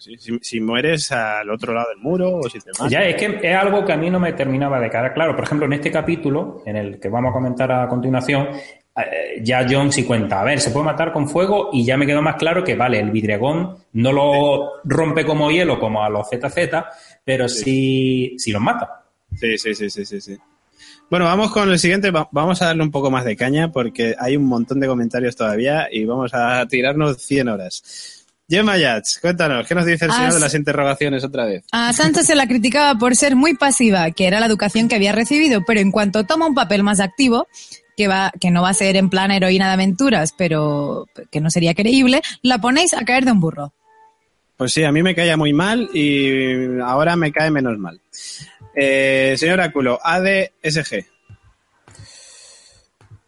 Si, 0.00 0.16
si 0.40 0.60
mueres 0.60 1.12
al 1.12 1.48
otro 1.48 1.72
lado 1.72 1.88
del 1.90 1.98
muro 1.98 2.38
o 2.38 2.42
si 2.48 2.58
te 2.58 2.70
matas. 2.70 2.90
Ya, 2.90 3.04
es 3.04 3.14
que 3.14 3.38
es 3.40 3.56
algo 3.56 3.84
que 3.84 3.92
a 3.92 3.96
mí 3.96 4.10
no 4.10 4.18
me 4.18 4.32
terminaba 4.32 4.80
de 4.80 4.90
quedar 4.90 5.14
claro. 5.14 5.36
Por 5.36 5.44
ejemplo, 5.44 5.66
en 5.66 5.74
este 5.74 5.92
capítulo, 5.92 6.62
en 6.66 6.76
el 6.76 6.98
que 6.98 7.08
vamos 7.08 7.30
a 7.30 7.32
comentar 7.32 7.70
a 7.70 7.86
continuación, 7.86 8.48
ya 9.42 9.66
John 9.68 9.92
sí 9.92 10.04
cuenta, 10.04 10.40
a 10.40 10.44
ver, 10.44 10.60
se 10.60 10.70
puede 10.70 10.86
matar 10.86 11.12
con 11.12 11.28
fuego 11.28 11.70
y 11.72 11.84
ya 11.84 11.96
me 11.96 12.06
quedó 12.06 12.22
más 12.22 12.36
claro 12.36 12.64
que, 12.64 12.74
vale, 12.76 12.98
el 12.98 13.10
vidregón 13.10 13.76
no 13.92 14.12
lo 14.12 14.72
rompe 14.84 15.24
como 15.26 15.50
hielo 15.50 15.78
como 15.78 16.02
a 16.02 16.08
los 16.08 16.28
ZZ, 16.28 16.56
pero 17.24 17.48
sí, 17.48 18.34
sí 18.38 18.52
los 18.52 18.62
mata. 18.62 19.04
Sí, 19.38 19.58
sí, 19.58 19.74
sí, 19.74 19.90
sí, 19.90 20.04
sí, 20.06 20.20
sí. 20.20 20.36
Bueno, 21.10 21.26
vamos 21.26 21.52
con 21.52 21.70
el 21.70 21.78
siguiente. 21.78 22.10
Va- 22.10 22.28
Vamos 22.32 22.60
a 22.62 22.66
darle 22.66 22.82
un 22.82 22.90
poco 22.90 23.10
más 23.10 23.24
de 23.24 23.36
caña 23.36 23.70
porque 23.70 24.14
hay 24.18 24.36
un 24.36 24.44
montón 24.44 24.80
de 24.80 24.86
comentarios 24.86 25.36
todavía 25.36 25.88
y 25.90 26.04
vamos 26.04 26.32
a 26.34 26.66
tirarnos 26.66 27.18
100 27.22 27.48
horas. 27.48 28.24
Gemma 28.48 28.78
Yats, 28.78 29.18
cuéntanos, 29.20 29.66
¿qué 29.66 29.74
nos 29.74 29.84
dice 29.84 30.04
el 30.06 30.10
Ah, 30.12 30.14
señor 30.14 30.34
de 30.34 30.40
las 30.40 30.54
interrogaciones 30.54 31.22
otra 31.24 31.44
vez? 31.46 31.64
A 31.72 31.92
Sansa 31.92 32.22
se 32.22 32.34
la 32.36 32.46
criticaba 32.46 32.96
por 32.98 33.14
ser 33.16 33.34
muy 33.36 33.54
pasiva, 33.54 34.10
que 34.12 34.26
era 34.26 34.38
la 34.40 34.46
educación 34.46 34.88
que 34.88 34.94
había 34.94 35.12
recibido, 35.12 35.64
pero 35.66 35.80
en 35.80 35.90
cuanto 35.90 36.24
toma 36.24 36.46
un 36.46 36.54
papel 36.54 36.82
más 36.84 37.00
activo, 37.00 37.48
que, 37.96 38.08
va, 38.08 38.32
que 38.40 38.50
no 38.50 38.62
va 38.62 38.70
a 38.70 38.74
ser 38.74 38.96
en 38.96 39.10
plan 39.10 39.30
heroína 39.30 39.68
de 39.68 39.72
aventuras, 39.72 40.32
pero 40.36 41.06
que 41.30 41.40
no 41.40 41.50
sería 41.50 41.74
creíble, 41.74 42.22
la 42.42 42.58
ponéis 42.58 42.94
a 42.94 43.04
caer 43.04 43.24
de 43.24 43.32
un 43.32 43.40
burro. 43.40 43.72
Pues 44.56 44.72
sí, 44.72 44.84
a 44.84 44.92
mí 44.92 45.02
me 45.02 45.14
caía 45.14 45.36
muy 45.36 45.52
mal 45.52 45.90
y 45.92 46.80
ahora 46.80 47.16
me 47.16 47.32
cae 47.32 47.50
menos 47.50 47.78
mal. 47.78 48.00
Eh, 48.74 49.34
señor 49.36 49.60
Áculo, 49.60 49.98
ADSG. 50.02 51.04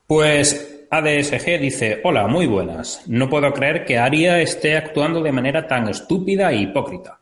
Pues 0.07 0.87
ADSG 0.91 1.61
dice, 1.61 2.01
hola, 2.05 2.27
muy 2.29 2.47
buenas. 2.47 3.03
No 3.07 3.29
puedo 3.29 3.53
creer 3.53 3.85
que 3.85 3.99
Aria 3.99 4.41
esté 4.41 4.77
actuando 4.77 5.23
de 5.23 5.33
manera 5.33 5.67
tan 5.67 5.89
estúpida 5.89 6.51
e 6.51 6.63
hipócrita. 6.63 7.21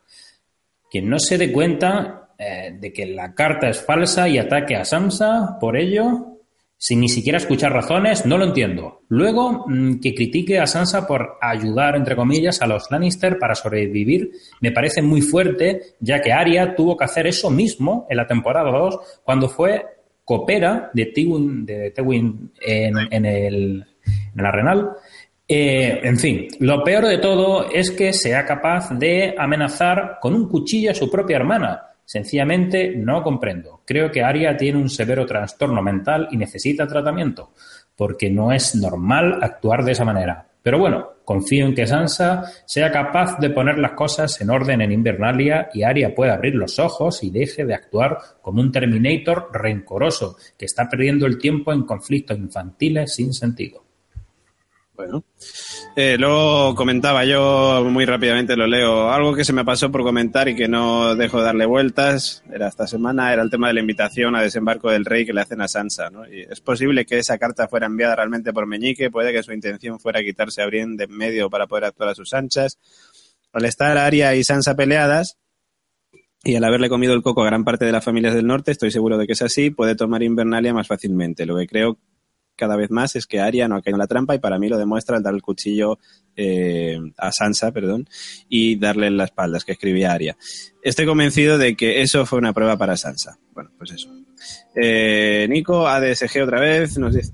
Quien 0.89 1.09
no 1.09 1.19
se 1.19 1.37
dé 1.37 1.51
cuenta 1.51 2.31
eh, 2.39 2.77
de 2.79 2.93
que 2.93 3.07
la 3.07 3.35
carta 3.35 3.69
es 3.69 3.83
falsa 3.83 4.29
y 4.29 4.39
ataque 4.39 4.77
a 4.77 4.85
Sansa 4.85 5.59
por 5.61 5.77
ello, 5.77 6.36
sin 6.79 7.01
ni 7.01 7.09
siquiera 7.09 7.39
escuchar 7.39 7.73
razones, 7.73 8.27
no 8.27 8.37
lo 8.37 8.45
entiendo. 8.45 9.01
Luego, 9.09 9.65
mm, 9.67 10.01
que 10.01 10.15
critique 10.15 10.59
a 10.59 10.67
Sansa 10.67 11.07
por 11.07 11.39
ayudar, 11.41 11.97
entre 11.97 12.17
comillas, 12.17 12.61
a 12.61 12.67
los 12.67 12.91
Lannister 12.91 13.39
para 13.39 13.55
sobrevivir, 13.55 14.31
me 14.61 14.73
parece 14.73 15.01
muy 15.03 15.23
fuerte, 15.23 15.81
ya 16.01 16.21
que 16.21 16.33
Arya 16.33 16.75
tuvo 16.75 16.97
que 16.97 17.05
hacer 17.05 17.27
eso 17.27 17.51
mismo 17.51 18.07
en 18.11 18.19
la 18.19 18.27
temporada 18.27 18.71
2, 18.71 19.23
cuando 19.25 19.49
fue 19.49 19.85
copera 20.25 20.91
de 20.93 21.07
Tywin, 21.07 21.65
de 21.65 21.93
Tywin 21.93 22.53
en, 22.61 22.95
en 23.11 23.25
el, 23.25 23.87
en 24.35 24.41
el 24.41 24.47
Arenal. 24.47 24.91
Eh, 25.49 26.01
en 26.03 26.19
fin, 26.19 26.49
lo 26.59 26.83
peor 26.83 27.07
de 27.07 27.19
todo 27.19 27.71
es 27.71 27.93
que 27.93 28.13
sea 28.13 28.45
capaz 28.45 28.91
de 28.91 29.35
amenazar 29.39 30.19
con 30.21 30.35
un 30.35 30.49
cuchillo 30.49 30.91
a 30.91 30.95
su 30.95 31.09
propia 31.09 31.37
hermana. 31.37 31.83
Sencillamente 32.07 32.95
no 32.97 33.23
comprendo. 33.23 33.83
Creo 33.85 34.13
que 34.13 34.23
Aria 34.23 34.57
tiene 34.57 34.79
un 34.79 34.89
severo 34.89 35.27
trastorno 35.27 35.83
mental 35.83 36.29
y 36.31 36.37
necesita 36.37 36.87
tratamiento, 36.87 37.51
porque 37.97 38.31
no 38.31 38.53
es 38.53 38.77
normal 38.77 39.41
actuar 39.43 39.85
de 39.85 39.93
esa 39.93 40.05
manera. 40.05 40.47
Pero 40.63 40.79
bueno, 40.79 41.11
confío 41.25 41.67
en 41.67 41.75
que 41.75 41.87
Sansa 41.87 42.45
sea 42.65 42.91
capaz 42.91 43.39
de 43.39 43.51
poner 43.51 43.79
las 43.79 43.93
cosas 43.93 44.41
en 44.41 44.51
orden 44.51 44.81
en 44.81 44.93
Invernalia 44.93 45.69
y 45.75 45.83
Arya 45.83 46.15
pueda 46.15 46.35
abrir 46.35 46.55
los 46.55 46.79
ojos 46.79 47.23
y 47.25 47.31
deje 47.31 47.65
de 47.65 47.75
actuar 47.75 48.19
como 48.41 48.61
un 48.61 48.71
Terminator 48.73 49.49
rencoroso 49.53 50.37
que 50.57 50.65
está 50.65 50.89
perdiendo 50.89 51.27
el 51.27 51.39
tiempo 51.39 51.73
en 51.73 51.83
conflictos 51.83 52.39
infantiles 52.39 53.15
sin 53.15 53.33
sentido. 53.33 53.85
Bueno, 54.95 55.25
eh, 55.99 56.19
luego 56.19 56.75
comentaba 56.75 57.25
yo 57.25 57.83
muy 57.91 58.05
rápidamente, 58.05 58.55
lo 58.55 58.67
leo, 58.67 59.11
algo 59.11 59.35
que 59.35 59.47
se 59.47 59.55
me 59.55 59.65
pasó 59.65 59.91
por 59.91 60.03
comentar 60.03 60.47
y 60.47 60.55
que 60.55 60.69
no 60.69 61.15
dejo 61.15 61.39
de 61.39 61.45
darle 61.45 61.65
vueltas, 61.65 62.45
era 62.53 62.69
esta 62.69 62.87
semana, 62.87 63.33
era 63.33 63.43
el 63.43 63.49
tema 63.49 63.69
de 63.69 63.73
la 63.73 63.81
invitación 63.81 64.37
a 64.37 64.43
desembarco 64.43 64.91
del 64.91 65.07
rey 65.07 65.25
que 65.25 65.33
le 65.33 65.41
hacen 65.41 65.63
a 65.63 65.69
Sansa. 65.69 66.11
¿no? 66.11 66.31
Y 66.31 66.43
es 66.43 66.61
posible 66.61 67.07
que 67.07 67.17
esa 67.17 67.39
carta 67.39 67.67
fuera 67.67 67.87
enviada 67.87 68.15
realmente 68.15 68.53
por 68.53 68.67
Meñique, 68.67 69.11
puede 69.11 69.33
que 69.33 69.43
su 69.43 69.55
intención 69.55 69.99
fuera 69.99 70.21
quitarse 70.21 70.61
a 70.61 70.67
Brienne 70.67 70.99
de 70.99 71.05
en 71.05 71.17
medio 71.17 71.49
para 71.49 71.67
poder 71.67 71.87
actuar 71.87 72.11
a 72.11 72.15
sus 72.15 72.35
anchas. 72.35 72.79
Al 73.55 73.65
estar 73.65 73.97
Arya 73.97 74.35
y 74.35 74.45
Sansa 74.45 74.77
peleadas, 74.77 75.39
y 76.45 76.57
al 76.57 76.65
haberle 76.65 76.91
comido 76.91 77.15
el 77.15 77.23
coco 77.23 77.43
a 77.43 77.47
gran 77.47 77.65
parte 77.65 77.87
de 77.87 77.93
las 77.93 78.05
familias 78.05 78.35
del 78.35 78.47
norte, 78.47 78.71
estoy 78.71 78.91
seguro 78.91 79.17
de 79.17 79.27
que 79.27 79.33
es 79.33 79.41
así, 79.41 79.71
puede 79.71 79.97
tomar 79.97 80.23
Invernalia 80.23 80.75
más 80.75 80.87
fácilmente. 80.87 81.47
Lo 81.47 81.57
que 81.57 81.67
creo 81.67 81.99
cada 82.57 82.77
vez 82.77 82.91
más 82.91 83.17
es 83.17 83.27
que 83.27 83.41
Arya 83.41 83.69
no 83.69 83.77
ha 83.77 83.83
caído 83.83 83.97
en 83.97 84.01
la 84.01 84.07
trampa 84.07 84.35
y 84.35 84.39
para 84.39 84.59
mí 84.59 84.69
lo 84.69 84.79
demuestra 84.79 85.17
al 85.17 85.23
dar 85.23 85.35
el 85.35 85.43
cuchillo 85.43 85.99
eh, 86.37 86.99
a 87.17 87.33
Sansa, 87.33 87.73
perdón, 87.73 88.09
y 88.49 88.77
darle 88.77 89.07
en 89.07 89.17
la 89.17 89.25
espalda, 89.25 89.59
es 89.59 89.65
que 89.65 89.73
escribía 89.73 90.13
Arya. 90.13 90.37
Estoy 90.83 91.07
convencido 91.07 91.59
de 91.59 91.77
que 91.77 92.03
eso 92.03 92.27
fue 92.27 92.39
una 92.39 92.53
prueba 92.53 92.77
para 92.77 92.97
Sansa. 92.97 93.39
Bueno, 93.53 93.71
pues 93.79 93.93
eso. 93.93 94.11
Eh, 94.75 95.47
Nico, 95.49 95.87
ADSG 95.87 96.43
otra 96.43 96.61
vez, 96.61 96.99
nos 96.99 97.15
dice. 97.15 97.33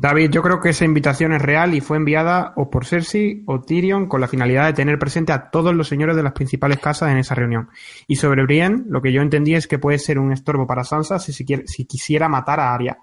David, 0.00 0.30
yo 0.30 0.42
creo 0.42 0.60
que 0.60 0.68
esa 0.68 0.84
invitación 0.84 1.32
es 1.32 1.42
real 1.42 1.74
y 1.74 1.80
fue 1.80 1.96
enviada 1.96 2.52
o 2.54 2.70
por 2.70 2.86
Cersei 2.86 3.42
o 3.46 3.62
Tyrion 3.62 4.06
con 4.06 4.20
la 4.20 4.28
finalidad 4.28 4.66
de 4.66 4.72
tener 4.72 4.96
presente 4.96 5.32
a 5.32 5.50
todos 5.50 5.74
los 5.74 5.88
señores 5.88 6.14
de 6.14 6.22
las 6.22 6.34
principales 6.34 6.78
casas 6.78 7.10
en 7.10 7.18
esa 7.18 7.34
reunión. 7.34 7.68
Y 8.06 8.14
sobre 8.14 8.44
Brienne, 8.44 8.84
lo 8.86 9.02
que 9.02 9.12
yo 9.12 9.22
entendí 9.22 9.56
es 9.56 9.66
que 9.66 9.80
puede 9.80 9.98
ser 9.98 10.20
un 10.20 10.32
estorbo 10.32 10.68
para 10.68 10.84
Sansa 10.84 11.18
si, 11.18 11.32
si, 11.32 11.44
quiere, 11.44 11.66
si 11.66 11.84
quisiera 11.84 12.28
matar 12.28 12.60
a 12.60 12.72
Arya. 12.72 12.98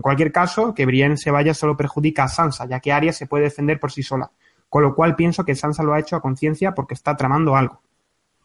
En 0.00 0.02
cualquier 0.02 0.32
caso, 0.32 0.72
que 0.72 0.86
Brienne 0.86 1.18
se 1.18 1.30
vaya 1.30 1.52
solo 1.52 1.76
perjudica 1.76 2.24
a 2.24 2.28
Sansa, 2.28 2.66
ya 2.66 2.80
que 2.80 2.90
Arya 2.90 3.12
se 3.12 3.26
puede 3.26 3.44
defender 3.44 3.78
por 3.78 3.92
sí 3.92 4.02
sola. 4.02 4.30
Con 4.66 4.82
lo 4.82 4.94
cual 4.94 5.14
pienso 5.14 5.44
que 5.44 5.54
Sansa 5.54 5.82
lo 5.82 5.92
ha 5.92 6.00
hecho 6.00 6.16
a 6.16 6.22
conciencia 6.22 6.72
porque 6.72 6.94
está 6.94 7.14
tramando 7.18 7.54
algo. 7.54 7.82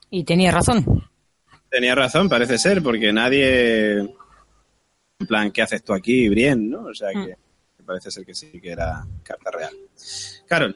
Y 0.10 0.26
tenía 0.26 0.52
razón. 0.52 0.84
Tenía 1.70 1.96
razón, 1.96 2.28
parece 2.28 2.58
ser, 2.58 2.84
porque 2.84 3.14
nadie. 3.14 4.00
En 4.00 5.28
plan, 5.30 5.50
¿qué 5.52 5.62
haces 5.62 5.82
tú 5.82 5.94
aquí, 5.94 6.28
Brienne? 6.28 6.68
¿no? 6.68 6.88
O 6.88 6.94
sea 6.94 7.14
que 7.14 7.38
parece 7.86 8.12
ser 8.12 8.26
que 8.26 8.36
sí, 8.36 8.60
que 8.60 8.72
era 8.72 9.08
carta 9.24 9.50
real. 9.52 9.72
Carol. 10.46 10.76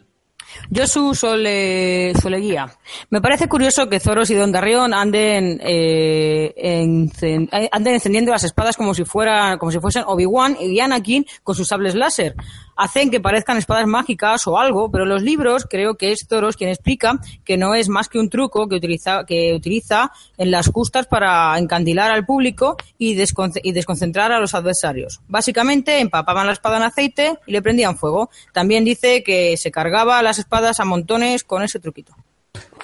Yo 0.72 0.86
su 0.86 1.16
sole, 1.16 2.14
soleguía. 2.22 2.72
Me 3.10 3.22
parece 3.22 3.48
curioso 3.48 3.90
que 3.90 4.00
Zoros 4.00 4.30
y 4.30 4.36
Don 4.36 4.52
Darrión 4.52 4.94
anden, 4.94 5.60
eh, 5.64 6.54
eh, 6.56 7.48
anden 7.72 7.94
encendiendo 7.96 8.32
las 8.32 8.44
espadas 8.44 8.78
como 8.78 8.94
si 8.94 9.04
fuera, 9.04 9.58
como 9.58 9.72
si 9.72 9.80
fuesen 9.80 10.04
Obi-Wan 10.06 10.58
y 10.60 10.80
Anakin 10.80 11.26
con 11.44 11.56
sus 11.56 11.68
sables 11.68 11.96
láser. 11.96 12.36
Hacen 12.76 13.10
que 13.10 13.20
parezcan 13.20 13.58
espadas 13.58 13.88
mágicas 13.88 14.46
o 14.48 14.58
algo, 14.60 14.90
pero 14.92 15.04
en 15.04 15.10
los 15.10 15.22
libros 15.24 15.66
creo 15.70 15.96
que 15.96 16.12
es 16.12 16.26
Zoros 16.30 16.56
quien 16.56 16.70
explica 16.70 17.20
que 17.44 17.58
no 17.58 17.74
es 17.74 17.90
más 17.90 18.08
que 18.08 18.20
un 18.20 18.30
truco 18.30 18.70
que 18.70 18.76
utiliza, 18.76 19.26
que 19.26 19.54
utiliza 19.56 20.12
en 20.38 20.52
las 20.52 20.68
justas 20.68 21.08
para 21.08 21.58
encandilar 21.58 22.12
al 22.12 22.26
público 22.26 22.78
y, 22.98 23.16
desconce- 23.16 23.60
y 23.64 23.72
desconcentrar 23.74 24.32
a 24.32 24.40
los 24.40 24.54
adversarios. 24.54 25.20
Básicamente 25.28 26.00
empapaban 26.00 26.46
la 26.48 26.54
espada 26.54 26.78
en 26.78 26.84
aceite 26.84 27.34
y 27.48 27.52
le 27.52 27.62
prendían 27.62 27.98
fuego. 27.98 28.30
También 28.54 28.86
dice 28.86 29.24
que 29.24 29.58
se 29.58 29.72
cargaba 29.72 30.22
las 30.22 30.38
espadas 30.40 30.59
a 30.80 30.86
montones 30.86 31.44
con 31.44 31.64
ese 31.64 31.80
truquito. 31.80 32.14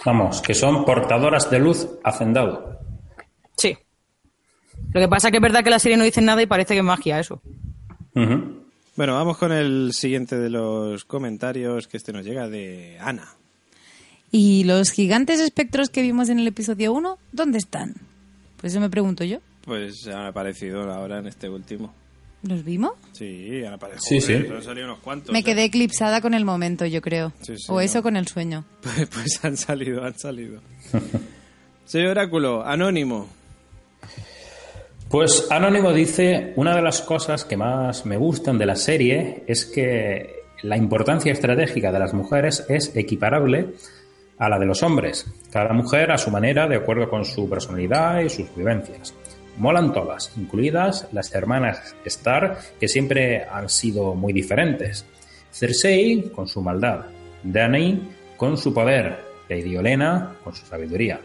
Vamos, 0.05 0.41
que 0.41 0.53
son 0.53 0.85
portadoras 0.85 1.49
de 1.49 1.59
luz 1.59 1.87
hacendado. 2.03 2.79
Sí. 3.57 3.77
Lo 4.93 5.01
que 5.01 5.07
pasa 5.07 5.31
que 5.31 5.37
es 5.37 5.43
verdad 5.43 5.63
que 5.63 5.69
la 5.69 5.79
serie 5.79 5.97
no 5.97 6.03
dice 6.03 6.21
nada 6.21 6.41
y 6.41 6.45
parece 6.45 6.73
que 6.73 6.79
es 6.79 6.85
magia 6.85 7.19
eso. 7.19 7.41
Ujú. 8.15 8.65
Bueno, 8.95 9.15
vamos 9.15 9.37
con 9.37 9.51
el 9.51 9.91
siguiente 9.93 10.37
de 10.37 10.49
los 10.49 11.03
comentarios 11.03 11.87
que 11.87 11.97
este 11.97 12.13
nos 12.13 12.25
llega 12.25 12.47
de 12.47 12.97
Ana. 13.01 13.27
¿Y 14.31 14.63
los 14.63 14.91
gigantes 14.91 15.39
espectros 15.39 15.89
que 15.89 16.01
vimos 16.01 16.29
en 16.29 16.39
el 16.39 16.47
episodio 16.47 16.93
1, 16.93 17.17
dónde 17.31 17.57
están? 17.57 17.95
Pues 18.57 18.73
eso 18.73 18.79
me 18.79 18.89
pregunto 18.89 19.23
yo. 19.23 19.39
Pues 19.65 20.07
han 20.07 20.25
aparecido 20.25 20.91
ahora 20.91 21.19
en 21.19 21.27
este 21.27 21.49
último. 21.49 21.93
¿Los 22.43 22.63
vimos? 22.63 22.93
Sí, 23.13 23.63
han 23.65 23.73
aparecido. 23.73 24.21
Sí, 24.21 24.21
sí. 24.21 24.45
Salido 24.61 24.85
unos 24.85 24.99
cuantos. 24.99 25.31
Me 25.31 25.39
¿eh? 25.39 25.43
quedé 25.43 25.63
eclipsada 25.63 26.21
con 26.21 26.33
el 26.33 26.45
momento, 26.45 26.85
yo 26.85 27.01
creo. 27.01 27.31
Sí, 27.41 27.57
sí, 27.57 27.65
o 27.69 27.81
eso 27.81 27.99
no. 27.99 28.03
con 28.03 28.17
el 28.17 28.27
sueño. 28.27 28.65
Pues, 28.81 29.09
pues 29.09 29.43
han 29.43 29.57
salido, 29.57 30.03
han 30.03 30.17
salido. 30.17 30.61
Señor 31.85 32.09
Oráculo, 32.11 32.63
anónimo. 32.65 33.27
Pues 35.09 35.47
Anónimo 35.51 35.93
dice, 35.93 36.51
una 36.55 36.75
de 36.75 36.81
las 36.81 37.01
cosas 37.01 37.45
que 37.45 37.55
más 37.55 38.05
me 38.05 38.17
gustan 38.17 38.57
de 38.57 38.65
la 38.65 38.75
serie 38.75 39.43
es 39.47 39.65
que 39.65 40.43
la 40.63 40.77
importancia 40.77 41.31
estratégica 41.31 41.91
de 41.91 41.99
las 41.99 42.13
mujeres 42.13 42.65
es 42.67 42.95
equiparable 42.95 43.75
a 44.37 44.49
la 44.49 44.59
de 44.59 44.65
los 44.65 44.83
hombres, 44.83 45.25
cada 45.51 45.73
mujer 45.73 46.11
a 46.11 46.17
su 46.17 46.31
manera, 46.31 46.67
de 46.67 46.77
acuerdo 46.77 47.07
con 47.07 47.23
su 47.23 47.47
personalidad 47.47 48.19
y 48.21 48.29
sus 48.29 48.53
vivencias. 48.55 49.13
Molan 49.57 49.93
todas, 49.93 50.31
incluidas 50.37 51.07
las 51.11 51.33
hermanas 51.33 51.95
Stark, 52.05 52.57
que 52.79 52.87
siempre 52.87 53.43
han 53.45 53.69
sido 53.69 54.13
muy 54.15 54.33
diferentes. 54.33 55.05
Cersei 55.51 56.29
con 56.31 56.47
su 56.47 56.61
maldad, 56.61 57.05
Dany 57.43 58.01
con 58.37 58.57
su 58.57 58.73
poder, 58.73 59.23
Lady 59.47 59.77
Olenna 59.77 60.35
con 60.43 60.53
su 60.53 60.65
sabiduría. 60.65 61.19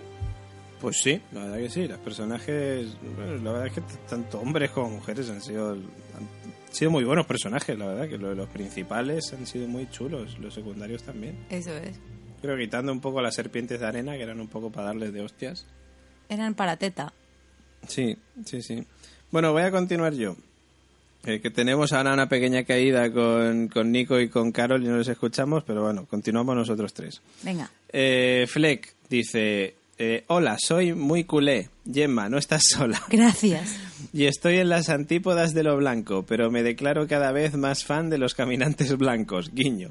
Pues 0.81 1.03
sí, 1.03 1.21
la 1.33 1.43
verdad 1.45 1.59
que 1.59 1.69
sí. 1.71 1.89
Los 1.89 1.99
personajes, 1.99 2.97
bueno, 3.17 3.37
la 3.43 3.53
verdad 3.53 3.67
es 3.67 3.73
que 3.75 3.83
tanto 4.09 4.41
hombres 4.41 4.71
como 4.71 4.91
mujeres 4.91 5.29
han 5.29 5.41
sido, 5.43 5.73
han 5.73 6.29
sido 6.71 6.91
muy 6.91 7.05
buenos 7.05 7.27
personajes, 7.27 7.77
la 7.79 7.87
verdad, 7.87 8.09
que 8.09 8.17
lo- 8.17 8.35
los 8.35 8.49
principales 8.49 9.33
han 9.33 9.47
sido 9.47 9.67
muy 9.69 9.91
chulos, 9.91 10.39
los 10.39 10.55
secundarios 10.55 11.03
también. 11.03 11.37
Eso 11.51 11.77
es. 11.77 11.99
Creo 12.41 12.57
que 12.57 12.63
quitando 12.63 12.93
un 12.93 13.01
poco 13.01 13.21
las 13.21 13.35
serpientes 13.35 13.81
de 13.81 13.87
arena, 13.87 14.17
que 14.17 14.23
eran 14.23 14.41
un 14.41 14.49
poco 14.49 14.71
para 14.71 14.87
darles 14.87 15.13
de 15.13 15.21
hostias. 15.21 15.67
Eran 16.31 16.55
para 16.55 16.77
teta. 16.77 17.13
Sí, 17.87 18.17
sí, 18.45 18.63
sí. 18.63 18.85
Bueno, 19.31 19.53
voy 19.53 19.63
a 19.63 19.71
continuar 19.71 20.15
yo. 20.15 20.37
Eh, 21.25 21.41
que 21.41 21.51
tenemos 21.51 21.93
ahora 21.93 22.15
una 22.15 22.29
pequeña 22.29 22.65
caída 22.65 23.13
con, 23.13 23.69
con 23.69 23.93
Nico 23.93 24.19
y 24.19 24.29
con 24.31 24.53
Carol 24.53 24.83
y 24.83 24.89
no 24.89 24.97
les 24.97 25.09
escuchamos, 25.09 25.65
pero 25.65 25.83
bueno, 25.85 26.07
continuamos 26.07 26.57
nosotros 26.57 26.95
tres. 26.95 27.21
Venga. 27.43 27.71
Eh, 27.93 28.47
Fleck 28.49 28.95
dice, 29.11 29.75
eh, 29.99 30.25
hola, 30.29 30.57
soy 30.59 30.95
muy 30.95 31.25
culé. 31.25 31.69
Gemma, 31.93 32.31
no 32.31 32.39
estás 32.39 32.63
sola. 32.71 33.03
Gracias. 33.11 33.77
Y 34.15 34.25
estoy 34.25 34.57
en 34.57 34.71
las 34.71 34.89
antípodas 34.89 35.53
de 35.53 35.63
lo 35.63 35.77
blanco, 35.77 36.25
pero 36.27 36.51
me 36.51 36.63
declaro 36.63 37.07
cada 37.07 37.33
vez 37.33 37.55
más 37.55 37.85
fan 37.85 38.09
de 38.09 38.17
los 38.17 38.35
caminantes 38.35 38.97
blancos. 38.97 39.51
Guiño. 39.53 39.91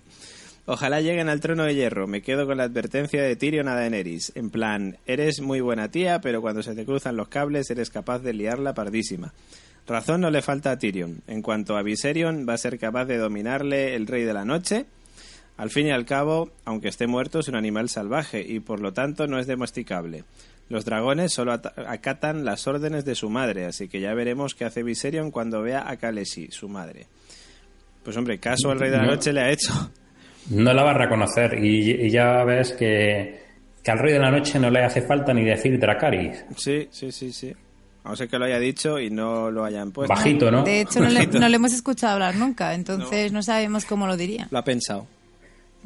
Ojalá 0.72 1.02
lleguen 1.02 1.30
al 1.30 1.40
trono 1.40 1.64
de 1.64 1.74
hierro. 1.74 2.06
Me 2.06 2.22
quedo 2.22 2.46
con 2.46 2.58
la 2.58 2.66
advertencia 2.66 3.24
de 3.24 3.36
Tyrion 3.36 3.68
a 3.68 3.74
Daenerys. 3.74 4.32
En 4.36 4.52
plan, 4.52 4.98
eres 5.08 5.42
muy 5.42 5.62
buena 5.62 5.90
tía, 5.90 6.22
pero 6.22 6.42
cuando 6.42 6.62
se 6.62 6.76
te 6.76 6.86
cruzan 6.86 7.18
los 7.18 7.28
cables 7.28 7.72
eres 7.72 7.90
capaz 7.90 8.20
de 8.20 8.34
liarla 8.34 8.76
pardísima. 8.76 9.34
Razón 9.88 10.22
no 10.22 10.30
le 10.30 10.44
falta 10.44 10.70
a 10.70 10.78
Tyrion. 10.78 11.24
En 11.26 11.42
cuanto 11.42 11.76
a 11.76 11.82
Viserion, 11.82 12.46
va 12.48 12.54
a 12.54 12.58
ser 12.60 12.78
capaz 12.78 13.06
de 13.06 13.18
dominarle 13.18 13.96
el 13.96 14.06
Rey 14.06 14.24
de 14.26 14.34
la 14.36 14.46
Noche. 14.46 14.86
Al 15.58 15.72
fin 15.72 15.88
y 15.88 15.92
al 15.92 16.06
cabo, 16.06 16.52
aunque 16.66 16.88
esté 16.90 17.08
muerto, 17.08 17.40
es 17.40 17.48
un 17.48 17.56
animal 17.56 17.90
salvaje 17.90 18.46
y 18.48 18.60
por 18.60 18.80
lo 18.80 18.94
tanto 18.94 19.26
no 19.26 19.40
es 19.40 19.48
domesticable. 19.48 20.24
Los 20.70 20.86
dragones 20.86 21.34
solo 21.34 21.52
ata- 21.52 21.74
acatan 21.88 22.46
las 22.46 22.68
órdenes 22.68 23.06
de 23.06 23.16
su 23.16 23.32
madre, 23.32 23.66
así 23.66 23.88
que 23.88 24.00
ya 24.02 24.14
veremos 24.14 24.54
qué 24.54 24.66
hace 24.66 24.84
Viserion 24.84 25.32
cuando 25.32 25.64
vea 25.64 25.90
a 25.90 25.98
Khaleesi, 25.98 26.50
su 26.52 26.70
madre. 26.70 27.08
Pues 28.04 28.16
hombre, 28.18 28.38
caso 28.38 28.70
al 28.70 28.80
Rey 28.80 28.92
de 28.92 28.98
la 28.98 29.04
No. 29.06 29.12
Noche 29.14 29.34
le 29.34 29.42
ha 29.42 29.50
hecho. 29.52 29.74
No 30.50 30.74
la 30.74 30.84
va 30.84 30.92
a 30.92 30.94
reconocer 30.96 31.64
y, 31.64 31.92
y 31.92 32.10
ya 32.10 32.44
ves 32.44 32.74
que, 32.74 33.40
que 33.84 33.92
al 33.92 34.00
Rey 34.00 34.14
de 34.14 34.20
la 34.20 34.32
Noche 34.32 34.60
no 34.60 34.70
le 34.70 34.84
hace 34.84 35.02
falta 35.02 35.34
ni 35.34 35.44
decir 35.44 35.80
Dracaris. 35.80 36.46
Sí, 36.58 36.88
sí, 36.92 37.12
sí, 37.12 37.32
sí. 37.32 37.54
A 38.04 38.10
no 38.10 38.16
ser 38.16 38.30
que 38.30 38.40
lo 38.40 38.46
haya 38.46 38.60
dicho 38.60 39.00
y 39.00 39.10
no 39.10 39.52
lo 39.52 39.64
hayan 39.64 39.92
puesto. 39.92 40.14
Bajito, 40.14 40.50
¿no? 40.50 40.64
De 40.64 40.82
hecho, 40.82 41.00
no 41.00 41.10
le, 41.10 41.16
Bajito. 41.20 41.40
no 41.40 41.50
le 41.50 41.56
hemos 41.56 41.74
escuchado 41.74 42.14
hablar 42.14 42.36
nunca, 42.36 42.74
entonces 42.74 43.32
no, 43.32 43.44
sabemos 43.44 43.86
cómo 43.86 44.08
lo 44.08 44.18
diría. 44.18 44.48
Lo 44.52 44.58
ha 44.60 44.64
pensado. 44.64 45.06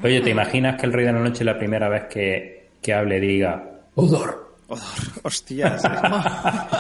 Oye, 0.01 0.21
¿te 0.21 0.29
imaginas 0.29 0.79
que 0.79 0.85
el 0.85 0.93
Rey 0.93 1.05
de 1.05 1.13
la 1.13 1.19
Noche 1.19 1.43
la 1.43 1.57
primera 1.57 1.89
vez 1.89 2.05
que, 2.09 2.69
que 2.81 2.93
hable 2.93 3.19
diga 3.19 3.81
Odor? 3.95 4.55
Odor, 4.67 4.83
hostias. 5.23 5.81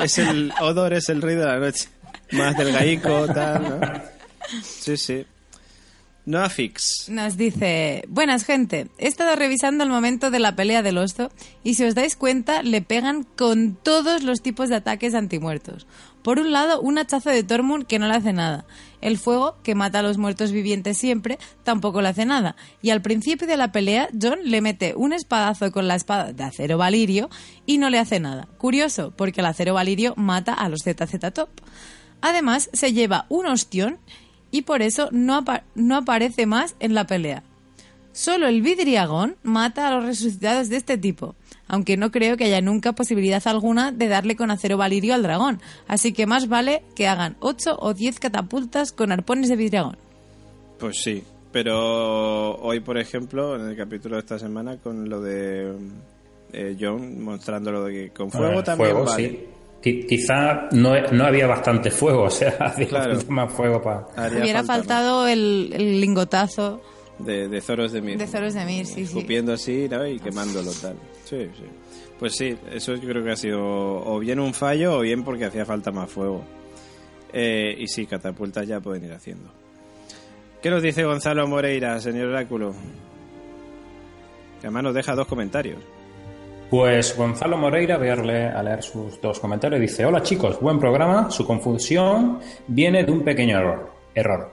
es 0.03 0.17
el 0.19 0.53
Odor 0.61 0.93
es 0.93 1.09
el 1.09 1.21
rey 1.21 1.35
de 1.35 1.45
la 1.45 1.59
noche. 1.59 1.89
Más 2.31 2.57
del 2.57 2.71
gallico, 2.71 3.27
tal, 3.27 3.63
¿no? 3.63 3.79
Sí, 4.61 4.97
sí. 4.97 5.25
Nos 7.09 7.35
dice, 7.35 8.05
buenas 8.07 8.45
gente, 8.45 8.87
he 8.97 9.07
estado 9.07 9.35
revisando 9.35 9.83
el 9.83 9.89
momento 9.89 10.31
de 10.31 10.39
la 10.39 10.55
pelea 10.55 10.81
del 10.81 10.97
oso 10.97 11.29
y 11.65 11.73
si 11.73 11.83
os 11.83 11.95
dais 11.95 12.15
cuenta 12.15 12.63
le 12.63 12.81
pegan 12.81 13.23
con 13.23 13.75
todos 13.75 14.23
los 14.23 14.41
tipos 14.41 14.69
de 14.69 14.75
ataques 14.75 15.15
antimuertos. 15.15 15.85
Por 16.21 16.39
un 16.39 16.53
lado, 16.53 16.79
un 16.79 16.97
hachazo 16.97 17.29
de 17.29 17.43
Tormund 17.43 17.85
que 17.85 17.99
no 17.99 18.07
le 18.07 18.13
hace 18.13 18.31
nada. 18.31 18.65
El 19.01 19.17
fuego, 19.17 19.57
que 19.63 19.75
mata 19.75 19.99
a 19.99 20.01
los 20.01 20.17
muertos 20.17 20.53
vivientes 20.53 20.97
siempre, 20.97 21.37
tampoco 21.63 22.01
le 22.01 22.07
hace 22.07 22.25
nada. 22.25 22.55
Y 22.81 22.91
al 22.91 23.01
principio 23.01 23.45
de 23.45 23.57
la 23.57 23.73
pelea, 23.73 24.07
John 24.19 24.39
le 24.45 24.61
mete 24.61 24.93
un 24.95 25.11
espadazo 25.11 25.73
con 25.73 25.89
la 25.89 25.95
espada 25.95 26.31
de 26.31 26.43
acero 26.45 26.77
valirio 26.77 27.29
y 27.65 27.79
no 27.79 27.89
le 27.89 27.99
hace 27.99 28.21
nada. 28.21 28.47
Curioso, 28.57 29.11
porque 29.17 29.41
el 29.41 29.47
acero 29.47 29.73
valirio 29.73 30.13
mata 30.15 30.53
a 30.53 30.69
los 30.69 30.83
ZZ 30.83 31.33
Top. 31.33 31.49
Además, 32.21 32.69
se 32.71 32.93
lleva 32.93 33.25
un 33.27 33.45
ostión 33.47 33.99
y 34.53 34.61
por 34.61 34.81
eso 34.81 35.09
no, 35.11 35.35
apa- 35.35 35.63
no 35.75 35.97
aparece 35.97 36.45
más 36.45 36.75
en 36.79 36.93
la 36.93 37.05
pelea. 37.05 37.43
Solo 38.13 38.47
el 38.47 38.61
vidriagón 38.61 39.35
mata 39.43 39.87
a 39.87 39.95
los 39.95 40.05
resucitados 40.05 40.69
de 40.69 40.77
este 40.77 40.97
tipo, 40.99 41.33
aunque 41.67 41.97
no 41.97 42.11
creo 42.11 42.37
que 42.37 42.43
haya 42.45 42.61
nunca 42.61 42.93
posibilidad 42.93 43.41
alguna 43.47 43.91
de 43.91 44.07
darle 44.07 44.35
con 44.35 44.51
acero 44.51 44.77
valirio 44.77 45.15
al 45.15 45.23
dragón, 45.23 45.59
así 45.87 46.13
que 46.13 46.27
más 46.27 46.47
vale 46.47 46.83
que 46.95 47.07
hagan 47.07 47.35
8 47.39 47.77
o 47.79 47.93
10 47.95 48.19
catapultas 48.19 48.91
con 48.91 49.11
arpones 49.11 49.49
de 49.49 49.55
vidriagón. 49.55 49.97
Pues 50.79 51.01
sí. 51.03 51.23
Pero 51.51 52.55
hoy, 52.57 52.79
por 52.79 52.97
ejemplo, 52.97 53.55
en 53.55 53.69
el 53.69 53.75
capítulo 53.77 54.15
de 54.15 54.21
esta 54.21 54.39
semana, 54.39 54.77
con 54.77 55.07
lo 55.07 55.21
de 55.21 55.71
eh, 56.51 56.75
John 56.79 57.23
mostrando 57.23 57.71
lo 57.71 57.83
de 57.85 57.93
que 57.93 58.09
con 58.09 58.31
fuego 58.31 58.63
también 58.63 58.91
fuego, 58.91 59.05
vale. 59.05 59.29
sí. 59.29 59.39
Qui- 59.83 60.05
Quizá 60.07 60.69
no, 60.71 60.93
no 61.11 61.25
había 61.25 61.45
bastante 61.47 61.91
fuego, 61.91 62.23
o 62.23 62.29
sea, 62.29 62.49
hacía 62.59 62.87
Claro. 62.87 63.15
falta 63.15 63.31
más 63.33 63.51
fuego 63.53 63.81
para... 63.81 64.07
Hubiera 64.29 64.63
falta, 64.63 64.73
faltado 64.73 65.27
el, 65.27 65.71
el 65.73 65.99
lingotazo 66.01 66.81
de, 67.19 67.47
de 67.49 67.61
Zoros 67.61 67.91
de 67.91 68.01
Mir. 68.01 68.17
de 68.17 68.27
Zoros 68.27 68.53
de 68.53 68.65
Mir, 68.65 68.85
sí, 68.85 68.93
sí. 68.95 69.01
Escupiendo 69.01 69.53
así 69.53 69.87
¿no? 69.89 70.05
y 70.07 70.19
quemándolo 70.19 70.71
tal. 70.81 70.95
Sí, 71.25 71.47
sí. 71.55 71.63
Pues 72.19 72.35
sí, 72.35 72.55
eso 72.71 72.95
yo 72.95 73.07
creo 73.09 73.23
que 73.23 73.31
ha 73.31 73.35
sido 73.35 73.59
o 73.61 74.19
bien 74.19 74.39
un 74.39 74.53
fallo 74.53 74.97
o 74.97 75.01
bien 75.01 75.23
porque 75.23 75.45
hacía 75.45 75.65
falta 75.65 75.91
más 75.91 76.09
fuego. 76.09 76.43
Eh, 77.33 77.75
y 77.77 77.87
sí, 77.87 78.05
catapultas 78.05 78.65
ya 78.67 78.79
pueden 78.79 79.03
ir 79.05 79.11
haciendo. 79.11 79.49
¿Qué 80.61 80.69
nos 80.69 80.81
dice 80.81 81.03
Gonzalo 81.03 81.45
Moreira, 81.47 81.99
señor 81.99 82.27
Oráculo? 82.27 82.71
Que 84.61 84.67
además 84.67 84.83
nos 84.83 84.93
deja 84.95 85.13
dos 85.15 85.27
comentarios. 85.27 85.79
Pues 86.73 87.15
Gonzalo 87.15 87.55
Moreira, 87.55 87.99
voy 87.99 88.07
a 88.07 88.15
leer, 88.15 88.81
sus 88.81 89.21
dos 89.21 89.39
comentarios. 89.39 89.79
Dice, 89.79 90.07
hola 90.07 90.23
chicos, 90.23 90.59
buen 90.59 90.79
programa. 90.79 91.29
Su 91.29 91.45
confusión 91.45 92.39
viene 92.65 93.03
de 93.03 93.11
un 93.11 93.23
pequeño 93.23 93.59
error. 93.59 93.91
error. 94.15 94.51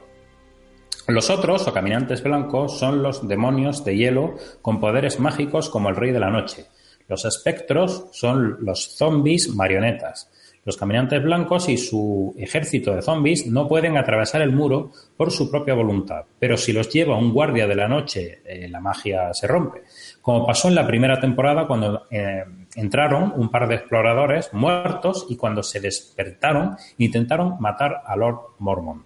Los 1.08 1.30
otros, 1.30 1.66
o 1.66 1.72
caminantes 1.72 2.22
blancos, 2.22 2.78
son 2.78 3.02
los 3.02 3.26
demonios 3.26 3.86
de 3.86 3.96
hielo 3.96 4.34
con 4.60 4.80
poderes 4.80 5.18
mágicos 5.18 5.70
como 5.70 5.88
el 5.88 5.96
Rey 5.96 6.12
de 6.12 6.20
la 6.20 6.28
Noche. 6.28 6.66
Los 7.08 7.24
espectros 7.24 8.08
son 8.12 8.58
los 8.60 8.98
zombies 8.98 9.48
marionetas. 9.54 10.30
Los 10.62 10.76
caminantes 10.76 11.22
blancos 11.22 11.70
y 11.70 11.78
su 11.78 12.34
ejército 12.36 12.94
de 12.94 13.00
zombies 13.00 13.46
no 13.46 13.66
pueden 13.66 13.96
atravesar 13.96 14.42
el 14.42 14.52
muro 14.52 14.92
por 15.16 15.30
su 15.30 15.50
propia 15.50 15.72
voluntad, 15.72 16.26
pero 16.38 16.58
si 16.58 16.74
los 16.74 16.90
lleva 16.90 17.16
un 17.16 17.32
guardia 17.32 17.66
de 17.66 17.74
la 17.74 17.88
noche, 17.88 18.42
eh, 18.44 18.68
la 18.68 18.78
magia 18.78 19.32
se 19.32 19.46
rompe. 19.46 19.84
Como 20.22 20.46
pasó 20.46 20.68
en 20.68 20.74
la 20.74 20.86
primera 20.86 21.18
temporada 21.18 21.66
cuando 21.66 22.06
eh, 22.10 22.44
entraron 22.76 23.32
un 23.36 23.50
par 23.50 23.66
de 23.68 23.76
exploradores 23.76 24.52
muertos 24.52 25.26
y 25.30 25.36
cuando 25.36 25.62
se 25.62 25.80
despertaron 25.80 26.76
intentaron 26.98 27.56
matar 27.58 28.02
a 28.06 28.16
Lord 28.16 28.40
Mormon. 28.58 29.04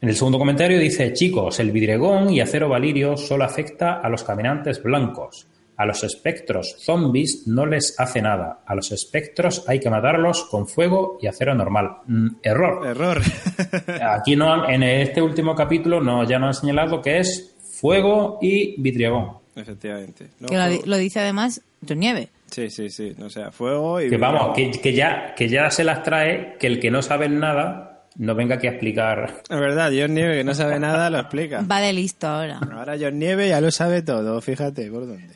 En 0.00 0.08
el 0.10 0.16
segundo 0.16 0.38
comentario 0.38 0.78
dice, 0.78 1.14
chicos, 1.14 1.58
el 1.60 1.70
vidregón 1.72 2.28
y 2.30 2.40
acero 2.40 2.68
valirio 2.68 3.16
solo 3.16 3.44
afecta 3.44 3.94
a 4.00 4.08
los 4.10 4.22
caminantes 4.22 4.82
blancos. 4.82 5.46
A 5.76 5.86
los 5.86 6.04
espectros 6.04 6.76
zombies 6.84 7.48
no 7.48 7.64
les 7.66 7.98
hace 7.98 8.20
nada. 8.22 8.60
A 8.66 8.74
los 8.76 8.92
espectros 8.92 9.64
hay 9.66 9.80
que 9.80 9.90
matarlos 9.90 10.44
con 10.44 10.68
fuego 10.68 11.18
y 11.20 11.26
acero 11.26 11.54
normal. 11.54 11.96
Mm, 12.06 12.28
error. 12.42 12.86
Error. 12.86 13.20
Aquí 14.02 14.36
no 14.36 14.52
han- 14.52 14.70
en 14.70 14.82
este 14.82 15.20
último 15.22 15.54
capítulo 15.54 16.00
no, 16.00 16.22
ya 16.24 16.38
nos 16.38 16.48
han 16.58 16.60
señalado 16.60 17.00
que 17.00 17.18
es 17.18 17.56
fuego 17.80 18.38
y 18.42 18.80
vidriagón. 18.80 19.38
Efectivamente. 19.56 20.28
No, 20.40 20.48
Que 20.48 20.80
lo, 20.84 20.96
dice 20.96 21.20
además 21.20 21.60
John 21.86 21.98
Nieve. 22.00 22.28
Sí, 22.50 22.70
sí, 22.70 22.90
sí. 22.90 23.14
O 23.20 23.30
sea, 23.30 23.50
fuego 23.50 24.00
y... 24.00 24.08
Que 24.10 24.16
vamos, 24.16 24.54
que, 24.56 24.70
que 24.70 24.92
ya, 24.92 25.34
que 25.34 25.48
ya 25.48 25.70
se 25.70 25.84
las 25.84 26.02
trae, 26.02 26.56
que 26.58 26.66
el 26.66 26.80
que 26.80 26.90
no 26.90 27.02
sabe 27.02 27.28
nada 27.28 28.06
no 28.16 28.34
venga 28.34 28.56
aquí 28.56 28.66
a 28.68 28.70
explicar. 28.70 29.42
Es 29.48 29.58
verdad, 29.60 29.90
John 29.96 30.14
Nieve, 30.14 30.36
que 30.38 30.44
no 30.44 30.54
sabe 30.54 30.78
nada, 30.78 31.10
lo 31.10 31.18
explica. 31.18 31.62
Va 31.62 31.80
de 31.80 31.92
listo 31.92 32.26
ahora. 32.28 32.58
Ahora 32.72 32.96
John 33.00 33.18
Nieve 33.18 33.48
ya 33.48 33.60
lo 33.60 33.70
sabe 33.70 34.02
todo, 34.02 34.40
fíjate 34.40 34.90
por 34.90 35.06
dónde. 35.06 35.34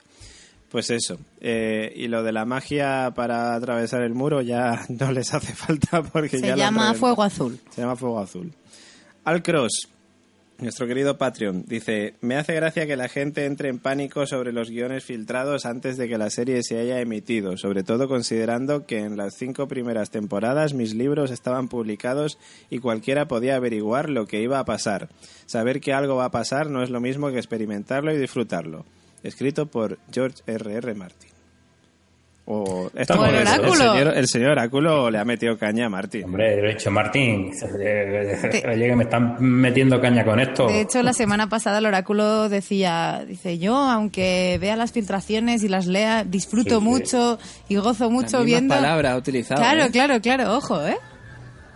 Pues 0.70 0.90
eso. 0.90 1.18
eh, 1.40 1.92
y 1.96 2.08
lo 2.08 2.22
de 2.22 2.30
la 2.30 2.44
magia 2.44 3.10
para 3.16 3.54
atravesar 3.54 4.02
el 4.02 4.14
muro 4.14 4.42
ya 4.42 4.84
no 4.88 5.10
les 5.12 5.32
hace 5.34 5.54
falta 5.54 6.02
porque 6.02 6.38
Se 6.38 6.46
ya 6.46 6.56
lo 6.56 6.62
han 6.64 6.74
llama. 6.74 6.94
Fuego 6.94 7.22
Azul. 7.22 7.58
Se 7.70 7.80
llama 7.80 7.96
Fuego 7.96 8.20
Azul. 8.20 8.52
Al 9.24 9.42
Cross, 9.42 9.88
nuestro 10.58 10.86
querido 10.86 11.18
Patreon, 11.18 11.64
dice: 11.66 12.14
Me 12.20 12.36
hace 12.36 12.54
gracia 12.54 12.86
que 12.86 12.96
la 12.96 13.08
gente 13.08 13.46
entre 13.46 13.68
en 13.68 13.78
pánico 13.78 14.26
sobre 14.26 14.52
los 14.52 14.70
guiones 14.70 15.04
filtrados 15.04 15.66
antes 15.66 15.96
de 15.96 16.08
que 16.08 16.18
la 16.18 16.30
serie 16.30 16.62
se 16.62 16.78
haya 16.78 17.00
emitido, 17.00 17.56
sobre 17.56 17.82
todo 17.84 18.08
considerando 18.08 18.84
que 18.84 18.98
en 18.98 19.16
las 19.16 19.34
cinco 19.34 19.68
primeras 19.68 20.10
temporadas 20.10 20.74
mis 20.74 20.94
libros 20.94 21.30
estaban 21.30 21.68
publicados 21.68 22.38
y 22.70 22.80
cualquiera 22.80 23.28
podía 23.28 23.56
averiguar 23.56 24.10
lo 24.10 24.26
que 24.26 24.42
iba 24.42 24.58
a 24.58 24.64
pasar. 24.64 25.08
Saber 25.46 25.80
que 25.80 25.92
algo 25.92 26.16
va 26.16 26.26
a 26.26 26.30
pasar 26.30 26.70
no 26.70 26.82
es 26.82 26.90
lo 26.90 27.00
mismo 27.00 27.30
que 27.30 27.38
experimentarlo 27.38 28.12
y 28.12 28.18
disfrutarlo. 28.18 28.84
Escrito 29.22 29.66
por 29.66 29.98
George 30.12 30.42
R. 30.46 30.74
R. 30.74 30.94
Martin. 30.94 31.37
O 32.50 32.88
Por. 32.90 32.94
El 32.96 33.06
señor, 33.76 34.16
el 34.16 34.26
señor 34.26 34.50
Oráculo 34.52 35.10
le 35.10 35.18
ha 35.18 35.24
metido 35.26 35.58
caña 35.58 35.84
a 35.84 35.88
Martin. 35.90 36.24
Hombre, 36.24 36.56
lo 36.62 36.66
he 36.68 36.72
dicho, 36.72 36.90
Martín, 36.90 37.50
oye, 37.62 38.86
que 38.88 38.96
me 38.96 39.04
están 39.04 39.36
metiendo 39.38 40.00
caña 40.00 40.24
con 40.24 40.40
esto. 40.40 40.66
De 40.66 40.80
hecho, 40.80 41.02
la 41.02 41.12
semana 41.12 41.50
pasada 41.50 41.76
el 41.76 41.84
oráculo 41.84 42.48
decía, 42.48 43.22
dice 43.28 43.58
yo, 43.58 43.76
aunque 43.76 44.56
vea 44.62 44.76
las 44.76 44.92
filtraciones 44.92 45.62
y 45.62 45.68
las 45.68 45.86
lea, 45.86 46.24
disfruto 46.24 46.76
Sí, 46.76 46.80
sí. 46.80 46.84
mucho 46.90 47.38
y 47.68 47.76
gozo 47.76 48.08
mucho 48.10 48.42
viendo. 48.44 48.74
palabras 48.74 49.12
ha 49.12 49.16
utilizado, 49.18 49.60
Claro, 49.60 49.82
¿eh? 49.84 49.90
claro, 49.90 50.20
claro, 50.22 50.56
ojo, 50.56 50.86
¿eh? 50.86 50.96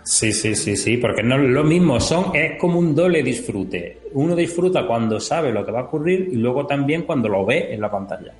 Sí, 0.04 0.32
sí, 0.32 0.54
sí, 0.56 0.76
sí, 0.78 0.96
porque 0.96 1.22
no 1.22 1.36
es 1.36 1.42
lo 1.50 1.64
mismo, 1.64 2.00
son, 2.00 2.34
es 2.34 2.58
como 2.58 2.78
un 2.78 2.94
doble 2.94 3.22
disfrute. 3.22 3.98
Uno 4.14 4.34
disfruta 4.34 4.86
cuando 4.86 5.20
sabe 5.20 5.52
lo 5.52 5.66
que 5.66 5.70
va 5.70 5.80
a 5.80 5.84
ocurrir 5.84 6.28
y 6.32 6.36
luego 6.36 6.66
también 6.66 7.02
cuando 7.02 7.28
lo 7.28 7.44
ve 7.44 7.72
en 7.74 7.80
la 7.82 7.90
pantalla. 7.90 8.32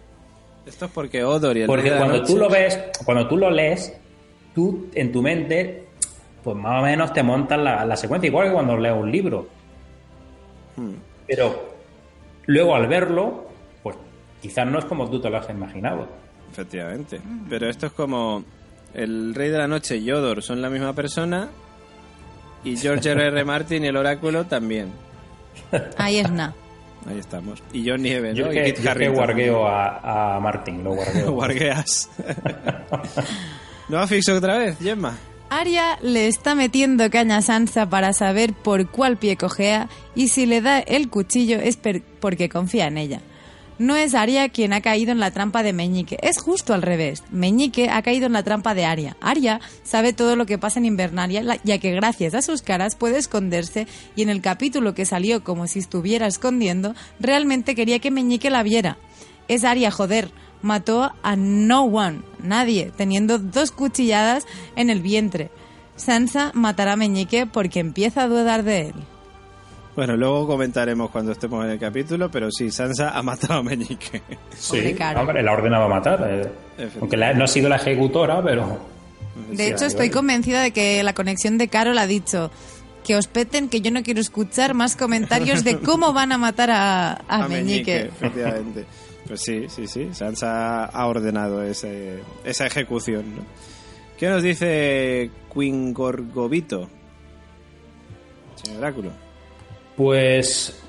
Esto 0.67 0.85
es 0.87 0.91
porque 0.93 1.25
Odor 1.25 1.57
y 1.57 1.63
el 1.63 1.67
Porque 1.67 1.83
Rey 1.83 1.91
de 1.91 1.97
la 1.97 2.01
cuando 2.03 2.19
Noche- 2.21 2.33
tú 2.33 2.39
lo 2.39 2.49
ves, 2.49 2.79
cuando 3.05 3.29
tú 3.29 3.37
lo 3.37 3.51
lees, 3.51 3.93
tú 4.55 4.89
en 4.95 5.11
tu 5.13 5.21
mente, 5.23 5.87
pues 6.45 6.57
más 6.57 6.81
o 6.81 6.85
menos 6.85 7.13
te 7.13 7.23
montas 7.23 7.59
la, 7.59 7.85
la 7.85 7.97
secuencia, 7.97 8.29
igual 8.29 8.49
que 8.49 8.53
cuando 8.55 8.77
lees 8.77 8.95
un 8.97 9.11
libro. 9.11 9.49
Hmm. 10.77 10.93
Pero 11.27 11.69
luego 12.47 12.75
al 12.75 12.87
verlo, 12.87 13.47
pues 13.83 13.97
quizás 14.41 14.67
no 14.67 14.79
es 14.79 14.85
como 14.85 15.09
tú 15.11 15.21
te 15.21 15.29
lo 15.31 15.39
has 15.39 15.49
imaginado. 15.51 16.07
Efectivamente. 16.51 17.21
Pero 17.49 17.69
esto 17.69 17.87
es 17.87 17.93
como 17.93 18.45
el 18.95 19.35
Rey 19.35 19.49
de 19.51 19.59
la 19.59 19.67
Noche 19.67 19.97
y 19.97 20.11
Odor 20.13 20.43
son 20.43 20.61
la 20.63 20.69
misma 20.71 20.93
persona 20.93 21.49
y 22.63 22.77
George 22.77 23.11
R. 23.11 23.27
R. 23.29 23.45
Martin 23.45 23.85
y 23.85 23.89
el 23.89 23.97
Oráculo 23.97 24.45
también. 24.45 24.93
Ahí 25.97 26.19
es 26.19 26.31
nada. 26.31 26.55
Ahí 27.07 27.19
estamos. 27.19 27.63
Y 27.73 27.89
John 27.89 28.03
Nieve, 28.03 28.33
Yo 28.35 28.47
¿no? 28.47 28.53
es 28.53 28.69
y 28.71 28.73
que, 28.75 28.83
yo 28.83 28.95
que 28.95 29.09
guargueo 29.09 29.67
a, 29.67 30.37
a 30.37 30.41
Martín, 30.41 30.85
lo 30.85 30.95
guargueo. 30.95 31.33
Guargueas. 31.33 32.09
¿No 33.89 33.99
ha 33.99 34.07
fixo 34.07 34.35
otra 34.37 34.59
vez, 34.59 34.79
Gemma? 34.79 35.17
Arya 35.51 35.99
le 36.01 36.29
está 36.29 36.55
metiendo 36.55 37.11
caña 37.11 37.39
a 37.39 37.43
Sansa 37.43 37.89
para 37.91 38.13
saber 38.15 38.55
por 38.55 38.89
cuál 38.89 39.19
pie 39.19 39.37
cojea 39.37 39.89
y 40.15 40.29
si 40.29 40.47
le 40.47 40.63
da 40.63 40.79
el 40.79 41.11
cuchillo 41.11 41.59
es 41.61 41.77
per- 41.77 42.03
porque 42.21 42.49
confía 42.49 42.87
en 42.87 42.97
ella. 42.97 43.21
No 43.79 43.97
es 43.97 44.15
Arya 44.15 44.49
quien 44.49 44.73
ha 44.73 44.81
caído 44.81 45.13
en 45.13 45.21
la 45.21 45.31
trampa 45.31 45.63
de 45.63 45.73
Meñique, 45.73 46.19
es 46.23 46.39
justo 46.39 46.75
al 46.75 46.83
revés. 46.83 47.25
Meñique 47.31 47.91
ha 47.91 48.03
caído 48.03 48.27
en 48.27 48.35
la 48.35 48.43
trampa 48.43 48.75
de 48.75 48.85
Arya. 48.85 49.17
Arya 49.21 49.61
sabe 49.83 50.13
todo 50.13 50.37
lo 50.37 50.47
que 50.47 50.59
pasa 50.59 50.79
en 50.79 50.85
Invernalia, 50.85 51.43
ya 51.65 51.79
que 51.79 51.93
gracias 51.93 52.35
a 52.35 52.43
sus 52.43 52.63
caras 52.63 52.97
puede 52.97 53.19
esconderse 53.19 53.87
y 54.15 54.23
en 54.23 54.29
el 54.29 54.41
capítulo 54.41 54.95
que 54.95 55.07
salió 55.07 55.43
como 55.43 55.67
si 55.67 55.79
estuviera 55.79 56.27
escondiendo, 56.27 56.95
realmente 57.19 57.75
quería 57.75 57.99
que 57.99 58.11
Meñique 58.11 58.51
la 58.51 58.63
viera. 58.63 58.99
Es 59.49 59.65
Arya, 59.65 59.91
joder. 59.91 60.31
Mató 60.63 61.13
a 61.25 61.35
no 61.35 61.83
one, 61.83 62.21
nadie, 62.41 62.93
teniendo 62.97 63.41
dos 63.41 63.73
cuchilladas 63.73 64.47
en 64.77 64.91
el 64.91 65.03
vientre. 65.03 65.51
Sansa 65.97 66.53
matará 66.55 66.93
a 66.93 66.97
Meñique 66.97 67.47
porque 67.47 67.81
empieza 67.81 68.23
a 68.23 68.29
dudar 68.29 68.63
de 68.63 68.89
él. 68.89 68.95
Bueno, 69.95 70.17
luego 70.17 70.47
comentaremos 70.47 71.11
cuando 71.11 71.33
estemos 71.33 71.65
en 71.67 71.73
el 71.73 71.79
capítulo, 71.79 72.31
pero 72.31 72.51
sí, 72.51 72.71
Sansa 72.71 73.11
ha 73.11 73.23
matado 73.23 73.61
a 73.61 73.63
Meñique. 73.63 74.23
Sí, 74.57 74.79
Pobre 74.79 74.95
Carol. 74.95 75.21
hombre, 75.21 75.43
la 75.43 75.51
ha 75.51 75.55
ordenado 75.55 75.89
matar. 75.89 76.27
eh. 76.79 76.89
Aunque 77.01 77.17
la- 77.19 77.35
no 77.35 77.45
ha 77.45 77.49
sido 77.49 77.69
la 77.69 77.77
ejecutora, 77.77 78.43
pero... 78.43 78.79
De 79.51 79.69
hecho, 79.69 79.85
estoy 79.85 80.09
convencida 80.11 80.63
de 80.63 80.71
que 80.71 81.03
la 81.03 81.13
conexión 81.15 81.59
de 81.59 81.69
Carol 81.69 81.99
ha 81.99 82.07
dicho 82.07 82.51
que 83.05 83.17
os 83.17 83.27
peten 83.27 83.69
que 83.69 83.81
yo 83.83 83.91
no 83.91 84.03
quiero 84.03 84.21
escuchar 84.21 84.73
más 84.75 84.97
comentarios 84.97 85.63
de 85.65 85.79
cómo 85.85 86.13
van 86.15 86.33
a 86.33 86.39
matar 86.39 86.71
a, 86.71 87.13
a, 87.29 87.49
Meñique. 87.49 88.03
efectivamente. 88.07 88.87
Pues 89.27 89.41
sí, 89.43 89.67
sí, 89.69 89.87
sí. 89.87 90.09
Sansa 90.13 90.87
ha 90.87 91.07
ordenado 91.07 91.63
ese, 91.63 92.21
esa 92.45 92.67
ejecución. 92.67 93.37
¿no? 93.37 93.43
¿Qué 94.19 94.29
nos 94.29 94.43
dice 94.43 95.31
Quingorgovito? 95.53 96.89
Señor 98.57 98.79
Oráculo. 98.79 99.11
Pues 99.97 100.83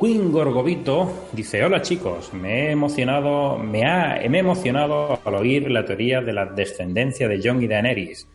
Queen 0.00 0.32
Gorgovito 0.32 1.28
dice, 1.32 1.64
hola 1.64 1.80
chicos, 1.80 2.34
me 2.34 2.66
he 2.66 2.70
emocionado, 2.72 3.56
me 3.56 3.84
ha, 3.84 4.20
me 4.28 4.40
emocionado 4.40 5.20
al 5.24 5.34
oír 5.36 5.70
la 5.70 5.84
teoría 5.84 6.20
de 6.20 6.32
la 6.32 6.46
descendencia 6.46 7.28
de 7.28 7.40
Jon 7.40 7.62
y 7.62 7.68
Daenerys. 7.68 8.26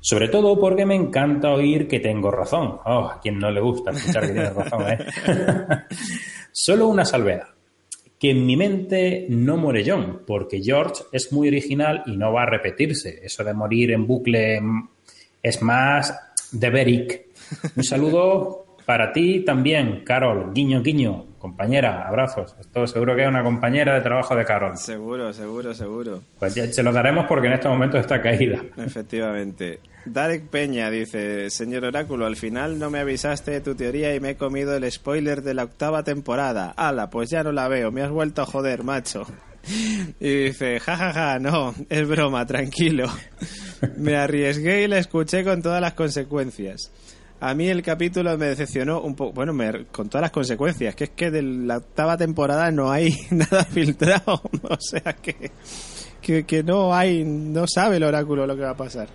Sobre 0.00 0.28
todo 0.28 0.60
porque 0.60 0.84
me 0.84 0.94
encanta 0.94 1.50
oír 1.50 1.88
que 1.88 1.98
tengo 1.98 2.30
razón. 2.30 2.78
Oh, 2.84 3.06
a 3.06 3.20
quien 3.20 3.38
no 3.38 3.50
le 3.50 3.60
gusta 3.60 3.90
escuchar 3.90 4.26
que 4.26 4.32
tiene 4.34 4.50
razón, 4.50 4.82
¿eh? 4.86 4.98
Solo 6.52 6.88
una 6.88 7.04
salvedad. 7.04 7.48
Que 8.18 8.30
en 8.30 8.44
mi 8.46 8.56
mente 8.56 9.26
no 9.30 9.56
muere 9.56 9.82
John, 9.84 10.22
porque 10.26 10.62
George 10.62 11.04
es 11.10 11.32
muy 11.32 11.48
original 11.48 12.02
y 12.06 12.16
no 12.16 12.32
va 12.32 12.42
a 12.42 12.50
repetirse. 12.50 13.18
Eso 13.22 13.42
de 13.44 13.54
morir 13.54 13.92
en 13.92 14.06
bucle 14.06 14.60
es 15.42 15.62
más 15.62 16.14
de 16.52 16.70
Beric. 16.70 17.26
Un 17.74 17.82
saludo 17.82 18.65
para 18.86 19.12
ti 19.12 19.44
también, 19.44 20.04
Carol. 20.04 20.52
Guiño, 20.54 20.80
guiño. 20.80 21.26
Compañera, 21.38 22.08
abrazos. 22.08 22.56
Esto 22.58 22.86
seguro 22.86 23.14
que 23.14 23.22
es 23.22 23.28
una 23.28 23.42
compañera 23.42 23.94
de 23.94 24.00
trabajo 24.00 24.34
de 24.34 24.44
Carol. 24.44 24.76
Seguro, 24.76 25.32
seguro, 25.32 25.74
seguro. 25.74 26.22
Pues 26.38 26.54
ya 26.54 26.72
se 26.72 26.82
lo 26.82 26.92
daremos 26.92 27.26
porque 27.28 27.48
en 27.48 27.54
estos 27.54 27.70
momentos 27.70 28.00
está 28.00 28.22
caída. 28.22 28.62
Efectivamente. 28.76 29.80
Darek 30.06 30.48
Peña 30.48 30.88
dice, 30.88 31.50
señor 31.50 31.84
Oráculo, 31.84 32.26
al 32.26 32.36
final 32.36 32.78
no 32.78 32.90
me 32.90 33.00
avisaste 33.00 33.50
de 33.50 33.60
tu 33.60 33.74
teoría 33.74 34.14
y 34.14 34.20
me 34.20 34.30
he 34.30 34.36
comido 34.36 34.76
el 34.76 34.90
spoiler 34.90 35.42
de 35.42 35.54
la 35.54 35.64
octava 35.64 36.04
temporada. 36.04 36.72
Ala, 36.76 37.10
pues 37.10 37.28
ya 37.28 37.42
no 37.42 37.50
la 37.50 37.66
veo, 37.66 37.90
me 37.90 38.02
has 38.02 38.10
vuelto 38.10 38.42
a 38.42 38.46
joder, 38.46 38.84
macho. 38.84 39.26
Y 40.20 40.44
dice, 40.44 40.78
jajaja, 40.78 41.12
ja, 41.12 41.32
ja, 41.32 41.38
no, 41.40 41.74
es 41.88 42.06
broma, 42.06 42.46
tranquilo. 42.46 43.08
Me 43.96 44.16
arriesgué 44.16 44.84
y 44.84 44.86
la 44.86 44.98
escuché 44.98 45.42
con 45.42 45.60
todas 45.60 45.80
las 45.80 45.94
consecuencias. 45.94 46.92
A 47.40 47.54
mí 47.54 47.68
el 47.68 47.82
capítulo 47.82 48.36
me 48.38 48.46
decepcionó 48.46 49.02
un 49.02 49.14
poco, 49.14 49.32
bueno, 49.32 49.52
me- 49.52 49.84
con 49.92 50.08
todas 50.08 50.22
las 50.22 50.30
consecuencias, 50.30 50.94
que 50.94 51.04
es 51.04 51.10
que 51.10 51.30
de 51.30 51.42
la 51.42 51.78
octava 51.78 52.16
temporada 52.16 52.70
no 52.70 52.90
hay 52.90 53.14
nada 53.30 53.64
filtrado, 53.64 54.40
o 54.62 54.76
sea 54.80 55.12
que, 55.20 55.50
que, 56.22 56.44
que 56.44 56.62
no 56.62 56.94
hay, 56.94 57.24
no 57.24 57.66
sabe 57.66 57.96
el 57.96 58.04
oráculo 58.04 58.46
lo 58.46 58.56
que 58.56 58.62
va 58.62 58.70
a 58.70 58.76
pasar. 58.76 59.08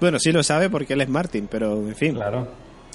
Bueno, 0.00 0.18
sí 0.18 0.30
lo 0.32 0.42
sabe 0.42 0.68
porque 0.68 0.92
él 0.94 1.00
es 1.00 1.08
Martin, 1.08 1.48
pero 1.50 1.74
en 1.88 1.94
fin. 1.96 2.14
Claro. 2.16 2.48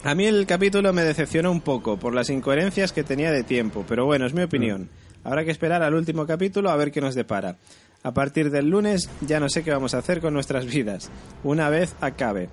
A 0.04 0.14
mí 0.14 0.26
el 0.26 0.46
capítulo 0.46 0.94
me 0.94 1.04
decepcionó 1.04 1.52
un 1.52 1.62
poco 1.62 1.98
por 1.98 2.14
las 2.14 2.30
incoherencias 2.30 2.92
que 2.92 3.04
tenía 3.04 3.32
de 3.32 3.44
tiempo, 3.44 3.86
pero 3.88 4.06
bueno, 4.06 4.28
es 4.28 4.34
mi 4.34 4.44
opinión. 4.44 4.90
Habrá 5.24 5.44
que 5.44 5.52
esperar 5.52 5.82
al 5.82 5.96
último 5.96 6.28
capítulo 6.28 6.70
a 6.70 6.76
ver 6.76 6.92
qué 6.92 7.02
nos 7.02 7.16
depara. 7.16 7.56
A 8.04 8.14
partir 8.14 8.52
del 8.52 8.70
lunes 8.70 9.10
ya 9.22 9.40
no 9.40 9.50
sé 9.50 9.64
qué 9.64 9.72
vamos 9.72 9.96
a 9.96 9.98
hacer 9.98 10.22
con 10.22 10.34
nuestras 10.34 10.66
vidas, 10.68 11.10
una 11.44 11.70
vez 11.70 11.96
acabe. 12.02 12.50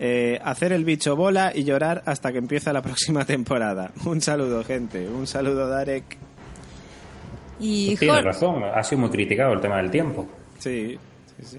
Eh, 0.00 0.40
hacer 0.44 0.72
el 0.72 0.84
bicho 0.84 1.14
bola 1.16 1.52
y 1.54 1.64
llorar 1.64 2.02
hasta 2.06 2.32
que 2.32 2.38
empieza 2.38 2.72
la 2.72 2.82
próxima 2.88 3.24
temporada. 3.24 3.92
Un 4.04 4.20
saludo, 4.20 4.64
gente. 4.64 5.08
Un 5.08 5.26
saludo, 5.26 5.68
Darek. 5.68 6.16
Y 7.60 7.96
Tiene 7.96 8.14
Jor- 8.14 8.24
razón, 8.24 8.62
ha 8.64 8.82
sido 8.82 9.00
muy 9.02 9.10
criticado 9.10 9.52
el 9.52 9.60
tema 9.60 9.76
del 9.76 9.90
tiempo. 9.90 10.26
Sí, 10.58 10.98
sí, 11.38 11.46
sí. 11.46 11.58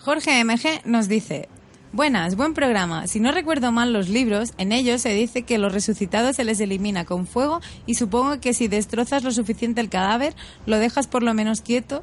Jorge 0.00 0.44
MG 0.44 0.82
nos 0.84 1.08
dice, 1.08 1.48
buenas, 1.92 2.36
buen 2.36 2.52
programa. 2.54 3.06
Si 3.06 3.20
no 3.20 3.30
recuerdo 3.32 3.70
mal 3.72 3.92
los 3.92 4.08
libros, 4.08 4.52
en 4.58 4.72
ellos 4.72 5.00
se 5.02 5.10
dice 5.10 5.42
que 5.44 5.58
los 5.58 5.72
resucitados 5.72 6.36
se 6.36 6.44
les 6.44 6.58
elimina 6.60 7.04
con 7.04 7.26
fuego 7.26 7.60
y 7.86 7.94
supongo 7.94 8.40
que 8.40 8.54
si 8.54 8.66
destrozas 8.68 9.22
lo 9.22 9.30
suficiente 9.30 9.80
el 9.80 9.88
cadáver, 9.88 10.34
lo 10.66 10.78
dejas 10.78 11.06
por 11.06 11.22
lo 11.22 11.32
menos 11.34 11.60
quieto. 11.60 12.02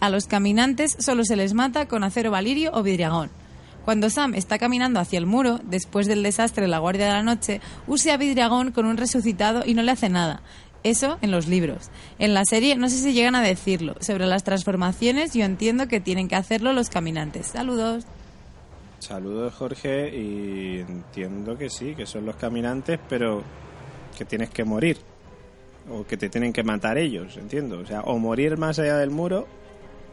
A 0.00 0.10
los 0.10 0.26
caminantes 0.26 0.96
solo 1.00 1.24
se 1.24 1.36
les 1.36 1.54
mata 1.54 1.86
con 1.88 2.04
acero 2.04 2.30
valirio 2.30 2.70
o 2.74 2.82
vidriagón. 2.82 3.30
Cuando 3.86 4.10
Sam 4.10 4.34
está 4.34 4.58
caminando 4.58 4.98
hacia 4.98 5.16
el 5.16 5.26
muro, 5.26 5.60
después 5.62 6.08
del 6.08 6.24
desastre 6.24 6.62
de 6.62 6.68
la 6.68 6.80
Guardia 6.80 7.06
de 7.06 7.12
la 7.12 7.22
Noche, 7.22 7.60
use 7.86 8.10
a 8.10 8.16
vidriagón 8.16 8.72
con 8.72 8.84
un 8.84 8.96
resucitado 8.96 9.62
y 9.64 9.74
no 9.74 9.82
le 9.84 9.92
hace 9.92 10.08
nada. 10.08 10.42
Eso 10.82 11.18
en 11.22 11.30
los 11.30 11.46
libros. 11.46 11.88
En 12.18 12.34
la 12.34 12.44
serie 12.44 12.74
no 12.74 12.88
sé 12.88 12.96
si 12.96 13.12
llegan 13.12 13.36
a 13.36 13.42
decirlo. 13.42 13.94
Sobre 14.00 14.26
las 14.26 14.42
transformaciones 14.42 15.34
yo 15.34 15.44
entiendo 15.44 15.86
que 15.86 16.00
tienen 16.00 16.26
que 16.26 16.34
hacerlo 16.34 16.72
los 16.72 16.90
caminantes. 16.90 17.46
Saludos. 17.46 18.04
Saludos, 18.98 19.54
Jorge, 19.54 20.08
y 20.12 20.80
entiendo 20.80 21.56
que 21.56 21.70
sí, 21.70 21.94
que 21.94 22.06
son 22.06 22.26
los 22.26 22.34
caminantes, 22.34 22.98
pero 23.08 23.44
que 24.18 24.24
tienes 24.24 24.50
que 24.50 24.64
morir. 24.64 24.98
O 25.88 26.04
que 26.04 26.16
te 26.16 26.28
tienen 26.28 26.52
que 26.52 26.64
matar 26.64 26.98
ellos, 26.98 27.36
entiendo. 27.36 27.78
O 27.78 27.86
sea, 27.86 28.00
o 28.00 28.18
morir 28.18 28.58
más 28.58 28.80
allá 28.80 28.96
del 28.96 29.10
muro, 29.10 29.46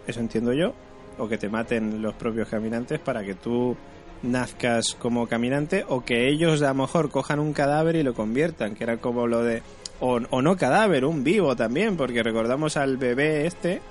eso 0.06 0.20
entiendo 0.20 0.54
yo, 0.54 0.76
o 1.18 1.28
que 1.28 1.38
te 1.38 1.50
maten 1.50 2.02
los 2.02 2.14
propios 2.16 2.48
caminantes 2.48 3.00
para 3.00 3.24
que 3.24 3.36
tú 3.36 3.76
nazcas 4.24 4.96
como 4.98 5.28
caminante, 5.28 5.86
o 5.88 6.04
que 6.04 6.30
ellos 6.30 6.62
a 6.62 6.70
lo 6.70 6.76
mejor 6.76 7.10
cojan 7.10 7.40
un 7.40 7.54
cadáver 7.54 7.96
y 7.96 8.04
lo 8.04 8.14
conviertan, 8.14 8.76
que 8.76 8.84
era 8.84 8.98
como 8.98 9.28
lo 9.28 9.44
de... 9.44 9.62
O, 10.00 10.20
o 10.30 10.42
no 10.42 10.58
cadáver, 10.58 11.06
un 11.06 11.24
vivo 11.24 11.56
también, 11.56 11.96
porque 11.96 12.24
recordamos 12.24 12.78
al 12.78 12.98
bebé 12.98 13.46
este, 13.46 13.82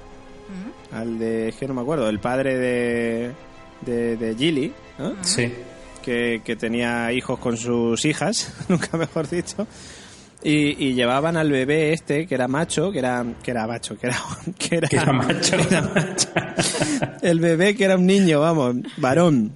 al 0.91 1.19
de... 1.19 1.49
es 1.49 1.57
que 1.57 1.69
no 1.69 1.75
me 1.75 1.83
acuerdo, 1.83 2.09
el 2.09 2.19
padre 2.19 2.57
de... 2.59 3.33
de, 3.83 4.17
de 4.17 4.35
Gilly, 4.35 4.73
¿no? 4.99 5.23
Sí. 5.23 5.53
que, 6.03 6.41
que 6.45 6.57
tenía 6.57 7.13
hijos 7.13 7.39
con 7.39 7.57
sus 7.57 8.05
hijas, 8.05 8.55
nunca 8.69 8.97
mejor 8.97 9.29
dicho, 9.29 9.67
y, 10.45 10.89
y 10.89 10.95
llevaban 10.95 11.37
al 11.37 11.51
bebé 11.51 11.93
este, 11.93 12.27
que 12.27 12.35
era 12.35 12.49
macho, 12.49 12.91
que 12.93 12.99
era, 13.01 13.25
que 13.43 13.51
era 13.51 13.67
macho, 13.67 13.97
que 13.99 14.07
era, 14.09 14.17
que 14.59 14.77
era, 14.77 14.89
Que 14.89 14.97
era 14.97 15.13
macho. 15.13 15.57
que 15.57 15.63
era 15.75 15.83
macho. 15.83 16.29
el 17.23 17.41
bebé 17.41 17.75
que 17.75 17.85
era 17.85 17.97
un 17.97 18.07
niño, 18.07 18.41
vamos, 18.41 18.77
varón. 18.99 19.53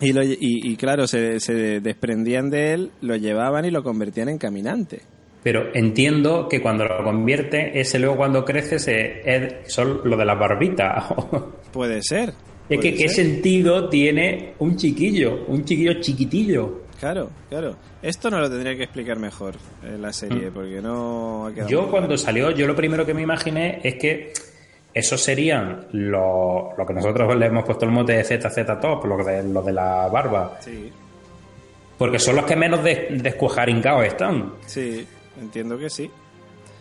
Y, 0.00 0.12
lo- 0.12 0.22
y, 0.24 0.36
y 0.40 0.76
claro, 0.76 1.06
se, 1.06 1.40
se 1.40 1.80
desprendían 1.80 2.48
de 2.50 2.72
él, 2.72 2.90
lo 3.02 3.16
llevaban 3.16 3.64
y 3.66 3.70
lo 3.70 3.82
convertían 3.82 4.28
en 4.30 4.38
caminante. 4.38 5.00
Pero 5.42 5.74
entiendo 5.74 6.48
que 6.48 6.60
cuando 6.60 6.84
lo 6.84 7.02
convierte, 7.02 7.78
ese 7.80 7.98
luego 7.98 8.16
cuando 8.16 8.44
crece 8.44 8.78
se, 8.78 9.22
es, 9.24 9.72
son 9.72 10.00
lo 10.04 10.16
de 10.16 10.24
la 10.24 10.34
barbita. 10.34 11.06
Puede 11.72 12.02
ser. 12.02 12.30
es 12.30 12.34
puede 12.68 12.80
que 12.80 12.94
qué 12.94 13.08
sentido 13.08 13.88
tiene 13.88 14.52
un 14.58 14.76
chiquillo, 14.76 15.44
un 15.48 15.64
chiquillo 15.64 15.94
chiquitillo. 16.00 16.82
Claro, 17.00 17.30
claro. 17.48 17.76
Esto 18.02 18.28
no 18.30 18.38
lo 18.40 18.50
tendría 18.50 18.76
que 18.76 18.82
explicar 18.84 19.18
mejor 19.18 19.54
en 19.82 20.02
la 20.02 20.12
serie, 20.12 20.50
porque 20.50 20.80
no 20.82 21.46
ha 21.46 21.52
quedado 21.54 21.68
Yo 21.70 21.90
cuando 21.90 22.08
claro. 22.08 22.18
salió, 22.18 22.50
yo 22.50 22.66
lo 22.66 22.76
primero 22.76 23.04
que 23.06 23.14
me 23.14 23.22
imaginé 23.22 23.80
es 23.82 23.94
que 23.94 24.32
esos 24.92 25.20
serían 25.22 25.86
lo, 25.92 26.74
lo 26.76 26.86
que 26.86 26.92
nosotros 26.92 27.34
le 27.36 27.46
hemos 27.46 27.64
puesto 27.64 27.86
el 27.86 27.90
mote 27.92 28.12
de 28.12 28.24
ZZ 28.24 28.66
Top, 28.80 29.04
lo 29.06 29.24
de, 29.24 29.42
lo 29.44 29.62
de 29.62 29.72
la 29.72 30.08
barba. 30.08 30.58
Sí, 30.60 30.92
Porque 31.96 32.18
son 32.18 32.36
los 32.36 32.44
que 32.44 32.54
menos 32.56 32.82
des- 32.84 33.22
están. 34.02 34.52
sí, 34.66 35.06
entiendo 35.40 35.78
que 35.78 35.88
sí. 35.88 36.10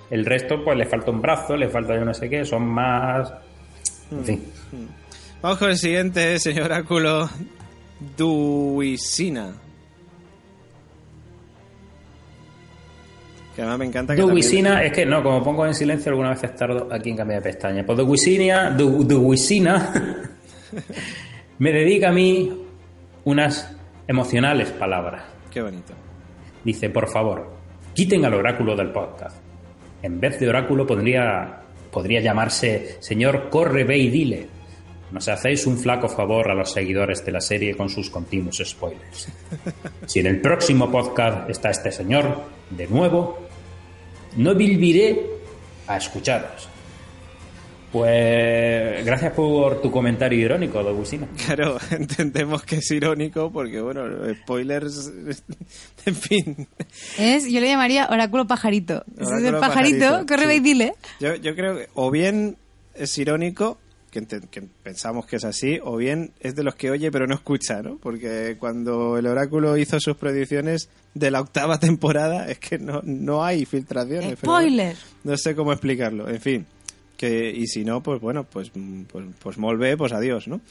El 0.09 0.25
resto, 0.25 0.63
pues 0.65 0.75
le 0.77 0.85
falta 0.85 1.11
un 1.11 1.21
brazo, 1.21 1.55
le 1.55 1.69
falta 1.69 1.95
yo 1.95 2.03
no 2.03 2.13
sé 2.13 2.29
qué, 2.29 2.43
son 2.43 2.67
más. 2.67 3.31
En 4.11 4.25
fin. 4.25 4.43
Vamos 5.41 5.59
con 5.59 5.69
el 5.69 5.77
siguiente, 5.77 6.39
señor 6.39 6.65
Oráculo. 6.65 7.29
Duisina. 8.17 9.53
Que 13.59 13.63
además 13.63 13.79
me 13.79 13.85
encanta 13.87 14.15
que 14.15 14.21
también- 14.21 14.37
es 14.85 14.93
que 14.93 15.05
no, 15.05 15.21
como 15.21 15.43
pongo 15.43 15.65
en 15.65 15.73
silencio 15.73 16.11
alguna 16.11 16.29
vez 16.29 16.55
tardo 16.55 16.87
aquí 16.89 17.09
en 17.09 17.17
cambio 17.17 17.35
de 17.35 17.41
pestaña. 17.41 17.85
Pues 17.85 17.97
Duwisina, 17.97 18.71
Du- 18.71 19.03
Duwisina 19.03 19.91
me 21.59 21.71
dedica 21.73 22.07
a 22.07 22.11
mí 22.13 22.57
unas 23.25 23.75
emocionales 24.07 24.69
palabras. 24.71 25.23
Qué 25.51 25.61
bonito. 25.61 25.93
Dice, 26.63 26.89
por 26.89 27.09
favor, 27.09 27.51
quiten 27.93 28.23
al 28.23 28.33
oráculo 28.35 28.77
del 28.77 28.91
podcast. 28.91 29.35
En 30.01 30.21
vez 30.21 30.39
de 30.39 30.47
oráculo 30.47 30.87
podría, 30.87 31.59
podría 31.91 32.21
llamarse 32.21 32.95
señor 33.01 33.49
corre, 33.49 33.83
ve 33.83 33.97
y 33.97 34.09
dile. 34.09 34.47
Nos 35.11 35.27
hacéis 35.27 35.67
un 35.67 35.77
flaco 35.77 36.07
favor 36.07 36.49
a 36.49 36.53
los 36.53 36.71
seguidores 36.71 37.25
de 37.25 37.31
la 37.33 37.41
serie 37.41 37.75
con 37.75 37.89
sus 37.89 38.09
continuos 38.09 38.61
spoilers. 38.63 39.27
Si 40.05 40.21
en 40.21 40.27
el 40.27 40.39
próximo 40.39 40.89
podcast 40.89 41.49
está 41.49 41.71
este 41.71 41.91
señor, 41.91 42.37
de 42.69 42.87
nuevo, 42.87 43.48
no 44.37 44.53
volveré 44.53 45.25
a 45.87 45.97
escucharos. 45.97 46.69
Pues 47.91 49.03
gracias 49.03 49.33
por 49.33 49.81
tu 49.81 49.89
comentario 49.89 50.37
irónico, 50.39 50.83
Dogusina. 50.83 51.27
Claro, 51.45 51.77
entendemos 51.91 52.63
que 52.63 52.75
es 52.77 52.91
irónico 52.91 53.51
porque, 53.51 53.81
bueno, 53.81 54.03
spoilers, 54.43 55.11
en 56.05 56.15
fin. 56.15 56.67
Es, 57.17 57.51
yo 57.51 57.59
le 57.59 57.67
llamaría 57.67 58.07
oráculo 58.11 58.45
pajarito. 58.45 59.03
Ese 59.17 59.23
es 59.23 59.29
el 59.29 59.55
Oráculo 59.55 59.59
pajarito, 59.61 60.05
pajarito, 60.05 60.25
corre 60.27 60.51
sí. 60.51 60.57
y 60.57 60.59
dile. 60.59 60.93
Yo, 61.19 61.35
yo 61.35 61.55
creo 61.55 61.77
que 61.77 61.87
o 61.95 62.11
bien 62.11 62.57
es 62.93 63.17
irónico, 63.17 63.79
que 64.11 64.21
pensamos 64.83 65.25
que 65.25 65.37
es 65.37 65.43
así, 65.43 65.79
o 65.83 65.97
bien 65.97 66.31
es 66.41 66.55
de 66.55 66.63
los 66.63 66.75
que 66.75 66.91
oye 66.91 67.11
pero 67.11 67.25
no 67.25 67.33
escucha, 67.35 67.81
¿no? 67.81 67.97
Porque 67.97 68.57
cuando 68.59 69.17
el 69.17 69.25
oráculo 69.25 69.77
hizo 69.77 69.99
sus 69.99 70.15
predicciones 70.15 70.89
de 71.13 71.31
la 71.31 71.41
octava 71.41 71.79
temporada, 71.79 72.47
es 72.49 72.59
que 72.59 72.77
no, 72.79 73.01
no 73.03 73.43
hay 73.43 73.65
filtraciones. 73.65 74.37
pero 74.39 74.53
Spoiler. 74.53 74.97
no 75.23 75.37
sé 75.37 75.55
cómo 75.55 75.71
explicarlo. 75.71 76.29
En 76.29 76.41
fin, 76.41 76.65
que 77.17 77.49
y 77.49 77.67
si 77.67 77.83
no, 77.83 78.01
pues 78.01 78.21
bueno, 78.21 78.43
pues, 78.45 78.71
pues, 79.11 79.25
pues 79.39 79.57
molt 79.57 79.79
bé, 79.79 79.97
pues 79.97 80.13
adiós, 80.13 80.47
¿no? 80.47 80.61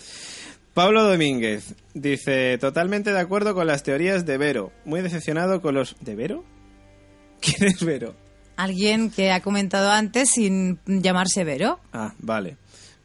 Pablo 0.74 1.02
Domínguez 1.02 1.74
dice, 1.92 2.56
totalmente 2.58 3.12
de 3.12 3.18
acuerdo 3.18 3.52
con 3.52 3.66
las 3.66 3.82
teorías 3.82 4.24
de 4.26 4.38
Vero. 4.38 4.72
Muy 4.84 5.00
decepcionado 5.00 5.60
con 5.60 5.74
los... 5.74 5.96
¿De 6.00 6.14
Vero? 6.14 6.44
¿Quién 7.40 7.70
es 7.70 7.84
Vero? 7.84 8.14
Alguien 8.56 9.10
que 9.10 9.32
ha 9.32 9.40
comentado 9.40 9.90
antes 9.90 10.30
sin 10.30 10.78
llamarse 10.86 11.42
Vero. 11.42 11.80
Ah, 11.92 12.14
vale. 12.18 12.56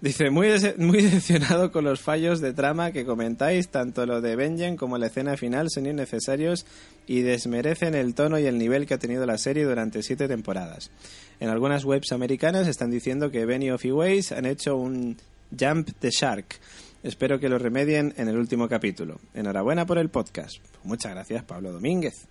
Dice, 0.03 0.29
muy, 0.31 0.47
dese- 0.49 0.75
muy 0.77 1.01
decepcionado 1.01 1.71
con 1.71 1.85
los 1.85 2.01
fallos 2.01 2.41
de 2.41 2.51
trama 2.51 2.91
que 2.91 3.05
comentáis, 3.05 3.69
tanto 3.69 4.05
lo 4.05 4.19
de 4.19 4.35
Benjen 4.35 4.75
como 4.75 4.97
la 4.97 5.07
escena 5.07 5.37
final 5.37 5.69
son 5.69 5.85
innecesarios 5.85 6.65
y 7.07 7.21
desmerecen 7.21 7.95
el 7.95 8.13
tono 8.13 8.37
y 8.37 8.45
el 8.45 8.57
nivel 8.57 8.85
que 8.85 8.95
ha 8.95 8.99
tenido 8.99 9.25
la 9.25 9.37
serie 9.37 9.63
durante 9.63 10.03
siete 10.03 10.27
temporadas. 10.27 10.91
En 11.39 11.47
algunas 11.47 11.85
webs 11.85 12.11
americanas 12.11 12.67
están 12.67 12.91
diciendo 12.91 13.31
que 13.31 13.45
Benioff 13.45 13.85
y 13.85 13.93
Weiss 13.93 14.33
han 14.33 14.45
hecho 14.45 14.75
un 14.75 15.15
jump 15.57 15.89
the 15.99 16.09
shark. 16.09 16.57
Espero 17.01 17.39
que 17.39 17.47
lo 17.47 17.57
remedien 17.57 18.13
en 18.17 18.27
el 18.27 18.37
último 18.37 18.67
capítulo. 18.67 19.21
Enhorabuena 19.33 19.85
por 19.85 19.99
el 19.99 20.09
podcast. 20.09 20.57
Muchas 20.83 21.13
gracias, 21.13 21.45
Pablo 21.45 21.71
Domínguez. 21.71 22.27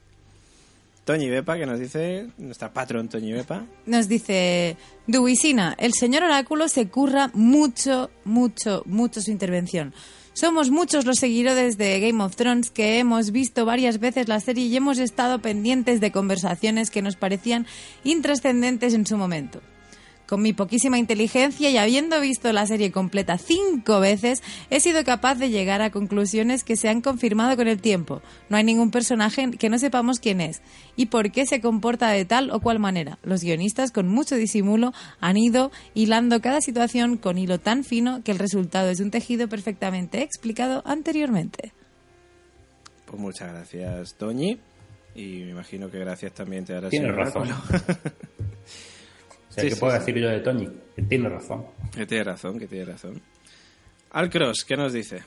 Toñi 1.05 1.29
Bepa, 1.29 1.59
que 1.59 1.67
nos 1.67 1.81
dice, 1.81 2.29
nuestra 2.39 2.73
patrón 2.73 3.09
Toñi 3.09 3.33
Bepa, 3.33 3.67
Nos 3.87 4.09
dice 4.09 4.77
Duisina, 5.07 5.75
el 5.79 5.95
señor 5.95 6.23
Oráculo 6.23 6.69
se 6.69 6.89
curra 6.89 7.31
mucho, 7.35 8.11
mucho, 8.25 8.83
mucho 8.87 9.21
su 9.21 9.31
intervención. 9.31 9.95
Somos 10.33 10.71
muchos 10.71 11.05
los 11.05 11.19
seguidores 11.19 11.77
de 11.77 12.01
Game 12.01 12.23
of 12.23 12.37
Thrones 12.37 12.71
que 12.71 12.99
hemos 12.99 13.33
visto 13.33 13.67
varias 13.67 13.99
veces 13.99 14.29
la 14.29 14.41
serie 14.41 14.65
y 14.65 14.77
hemos 14.77 14.99
estado 14.99 15.41
pendientes 15.41 16.01
de 16.01 16.13
conversaciones 16.13 16.91
que 16.91 17.03
nos 17.03 17.17
parecían 17.17 17.67
intrascendentes 18.05 18.95
en 18.95 19.07
su 19.07 19.19
momento. 19.19 19.61
Con 20.33 20.41
mi 20.41 20.55
poquísima 20.55 20.97
inteligencia 20.97 21.69
y 21.69 21.77
habiendo 21.77 22.19
visto 22.19 22.51
la 22.55 22.67
serie 22.67 22.91
completa 22.91 23.37
cinco 23.37 24.01
veces, 24.01 24.43
he 24.71 24.81
sido 24.81 25.05
capaz 25.05 25.35
de 25.35 25.51
llegar 25.51 25.83
a 25.83 25.91
conclusiones 25.91 26.65
que 26.65 26.77
se 26.77 26.89
han 26.89 27.03
confirmado 27.03 27.55
con 27.55 27.69
el 27.69 27.83
tiempo. 27.83 28.23
No 28.49 28.57
hay 28.57 28.65
ningún 28.65 28.91
personaje 28.91 29.51
que 29.51 29.69
no 29.69 29.79
sepamos 29.79 30.21
quién 30.21 30.41
es 30.41 30.63
y 30.97 31.05
por 31.05 31.33
qué 31.33 31.45
se 31.45 31.61
comporta 31.61 32.09
de 32.09 32.25
tal 32.25 32.51
o 32.51 32.61
cual 32.61 32.79
manera. 32.79 33.19
Los 33.23 33.43
guionistas, 33.43 33.93
con 33.93 34.09
mucho 34.09 34.35
disimulo, 34.37 34.95
han 35.21 35.37
ido 35.37 35.71
hilando 35.93 36.41
cada 36.41 36.63
situación 36.63 37.19
con 37.19 37.37
hilo 37.37 37.61
tan 37.61 37.85
fino 37.85 38.23
que 38.25 38.33
el 38.33 38.39
resultado 38.39 38.89
es 38.89 39.01
un 39.01 39.11
tejido 39.11 39.51
perfectamente 39.51 40.23
explicado 40.23 40.83
anteriormente. 40.87 41.75
Pues 43.05 43.21
muchas 43.21 43.53
gracias, 43.53 44.15
Toñi. 44.15 44.59
Y 45.15 45.43
me 45.45 45.51
imagino 45.51 45.91
que 45.91 45.99
gracias 45.99 46.33
también 46.33 46.65
te 46.65 46.73
dará 46.73 46.89
Tienes 46.89 47.11
señor 47.11 47.27
razón. 47.27 47.51
O 49.53 49.55
sea, 49.55 49.63
Sí, 49.65 49.69
¿qué 49.69 49.75
sí, 49.75 49.81
puedo 49.81 49.93
sí. 49.93 49.99
decir 49.99 50.17
yo 50.19 50.29
de 50.31 50.41
Toñi? 50.41 50.69
Que 50.97 51.03
tiene 51.03 51.29
razón. 51.29 51.67
que 51.95 52.07
tiene 52.07 52.25
razón, 52.25 52.59
que 52.59 52.67
tiene 52.67 52.87
razón. 52.87 53.21
Alcross, 54.13 54.65
¿qué 54.65 54.77
nos 54.77 54.93
dice? 54.93 55.23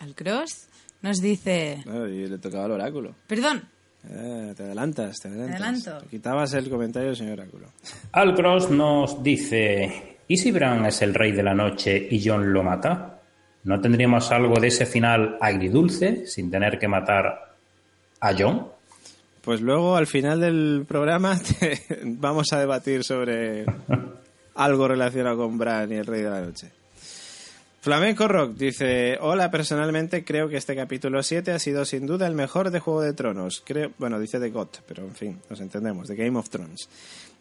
Al 0.00 0.14
Cross 0.14 0.68
nos 1.02 1.20
dice... 1.20 1.82
Ah, 1.86 2.06
y 2.08 2.26
le 2.26 2.38
tocaba 2.38 2.66
el 2.66 2.72
oráculo. 2.72 3.14
Perdón, 3.26 3.68
Ah, 4.08 4.52
te 4.56 4.62
adelantas, 4.62 5.16
te 5.20 5.26
adelantas. 5.26 5.56
adelanto. 5.60 5.98
Te 6.04 6.06
quitabas 6.10 6.52
el 6.54 6.70
comentario 6.70 7.08
del 7.08 7.16
señor 7.16 7.40
oráculo. 7.40 7.66
Alcross 8.12 8.70
nos 8.70 9.20
dice, 9.20 10.18
¿y 10.28 10.36
si 10.36 10.52
Bran 10.52 10.86
es 10.86 11.02
el 11.02 11.12
rey 11.12 11.32
de 11.32 11.42
la 11.42 11.54
noche 11.54 12.06
y 12.08 12.24
Jon 12.24 12.52
lo 12.52 12.62
mata? 12.62 13.20
¿No 13.64 13.80
tendríamos 13.80 14.30
algo 14.30 14.60
de 14.60 14.68
ese 14.68 14.86
final 14.86 15.36
agridulce 15.40 16.24
sin 16.26 16.52
tener 16.52 16.78
que 16.78 16.86
matar 16.86 17.56
a 18.20 18.32
Jon? 18.38 18.68
Pues 19.46 19.60
luego, 19.60 19.94
al 19.94 20.08
final 20.08 20.40
del 20.40 20.84
programa, 20.88 21.40
vamos 22.04 22.52
a 22.52 22.58
debatir 22.58 23.04
sobre 23.04 23.64
algo 24.56 24.88
relacionado 24.88 25.36
con 25.36 25.56
Bran 25.56 25.92
y 25.92 25.94
el 25.94 26.04
Rey 26.04 26.22
de 26.22 26.30
la 26.30 26.40
Noche. 26.40 26.72
Flamenco 27.80 28.26
Rock 28.26 28.56
dice, 28.56 29.16
hola, 29.20 29.48
personalmente 29.52 30.24
creo 30.24 30.48
que 30.48 30.56
este 30.56 30.74
capítulo 30.74 31.22
7 31.22 31.52
ha 31.52 31.60
sido 31.60 31.84
sin 31.84 32.08
duda 32.08 32.26
el 32.26 32.34
mejor 32.34 32.72
de 32.72 32.80
Juego 32.80 33.02
de 33.02 33.12
Tronos. 33.12 33.62
Creo, 33.64 33.92
bueno, 33.98 34.18
dice 34.18 34.40
de 34.40 34.50
GOT, 34.50 34.80
pero 34.84 35.04
en 35.04 35.14
fin, 35.14 35.40
nos 35.48 35.60
entendemos, 35.60 36.08
de 36.08 36.16
Game 36.16 36.36
of 36.36 36.50
Thrones. 36.50 36.88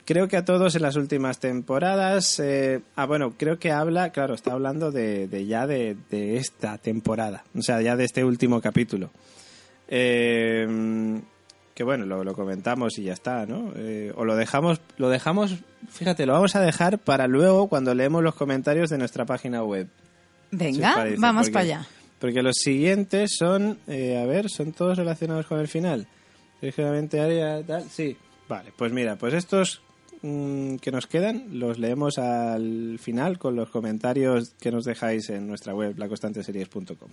Creo 0.05 0.27
que 0.27 0.37
a 0.37 0.45
todos 0.45 0.75
en 0.75 0.83
las 0.83 0.97
últimas 0.97 1.39
temporadas, 1.39 2.39
eh, 2.39 2.81
ah, 2.95 3.07
bueno, 3.07 3.33
creo 3.35 3.57
que 3.57 3.71
habla, 3.71 4.11
claro, 4.11 4.35
está 4.35 4.51
hablando 4.51 4.91
de, 4.91 5.27
de 5.27 5.47
ya 5.47 5.65
de, 5.65 5.97
de 6.11 6.37
esta 6.37 6.77
temporada, 6.77 7.45
o 7.55 7.63
sea, 7.63 7.81
ya 7.81 7.95
de 7.95 8.05
este 8.05 8.23
último 8.23 8.61
capítulo. 8.61 9.09
Eh, 9.87 10.67
que 11.75 11.83
bueno, 11.83 12.05
lo, 12.07 12.23
lo 12.23 12.33
comentamos 12.33 12.97
y 12.97 13.03
ya 13.03 13.13
está, 13.13 13.45
¿no? 13.45 13.71
Eh, 13.75 14.11
o 14.15 14.25
lo 14.25 14.35
dejamos, 14.35 14.81
lo 14.97 15.09
dejamos, 15.09 15.55
fíjate, 15.89 16.25
lo 16.25 16.33
vamos 16.33 16.55
a 16.55 16.61
dejar 16.61 16.97
para 16.97 17.27
luego 17.27 17.67
cuando 17.67 17.93
leemos 17.93 18.23
los 18.23 18.33
comentarios 18.33 18.89
de 18.89 18.97
nuestra 18.97 19.25
página 19.25 19.61
web. 19.63 19.87
si 20.51 20.57
venga, 20.57 20.93
parece, 20.95 21.17
vamos 21.19 21.41
porque- 21.47 21.53
para 21.53 21.63
allá. 21.65 21.87
Porque 22.17 22.41
los 22.41 22.55
siguientes 22.55 23.35
son, 23.37 23.77
eh, 23.87 24.17
a 24.17 24.25
ver, 24.25 24.49
son 24.49 24.71
todos 24.71 24.97
relacionados 24.97 25.45
con 25.47 25.59
el 25.59 25.67
final. 25.67 26.07
Ligeramente 26.61 27.19
área, 27.19 27.61
tal, 27.61 27.83
sí. 27.89 28.15
Vale, 28.47 28.71
pues 28.75 28.91
mira, 28.93 29.17
pues 29.17 29.33
estos 29.33 29.81
mm, 30.21 30.77
que 30.77 30.91
nos 30.91 31.07
quedan 31.07 31.59
los 31.59 31.77
leemos 31.77 32.17
al 32.17 32.97
final 32.99 33.37
con 33.37 33.55
los 33.57 33.69
comentarios 33.69 34.53
que 34.61 34.71
nos 34.71 34.85
dejáis 34.85 35.29
en 35.29 35.45
nuestra 35.45 35.75
web, 35.75 35.99
laconstanteseries.com. 35.99 37.09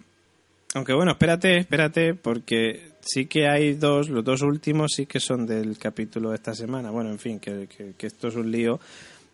Aunque 0.74 0.94
bueno, 0.94 1.12
espérate, 1.12 1.58
espérate, 1.58 2.14
porque 2.14 2.92
sí 3.00 3.26
que 3.26 3.46
hay 3.46 3.74
dos, 3.74 4.08
los 4.08 4.24
dos 4.24 4.40
últimos 4.42 4.92
sí 4.94 5.04
que 5.06 5.20
son 5.20 5.46
del 5.46 5.76
capítulo 5.78 6.30
de 6.30 6.36
esta 6.36 6.54
semana. 6.54 6.90
Bueno, 6.90 7.10
en 7.10 7.18
fin, 7.18 7.38
que, 7.38 7.68
esto 8.00 8.28
es 8.28 8.36
un 8.36 8.50
lío, 8.50 8.80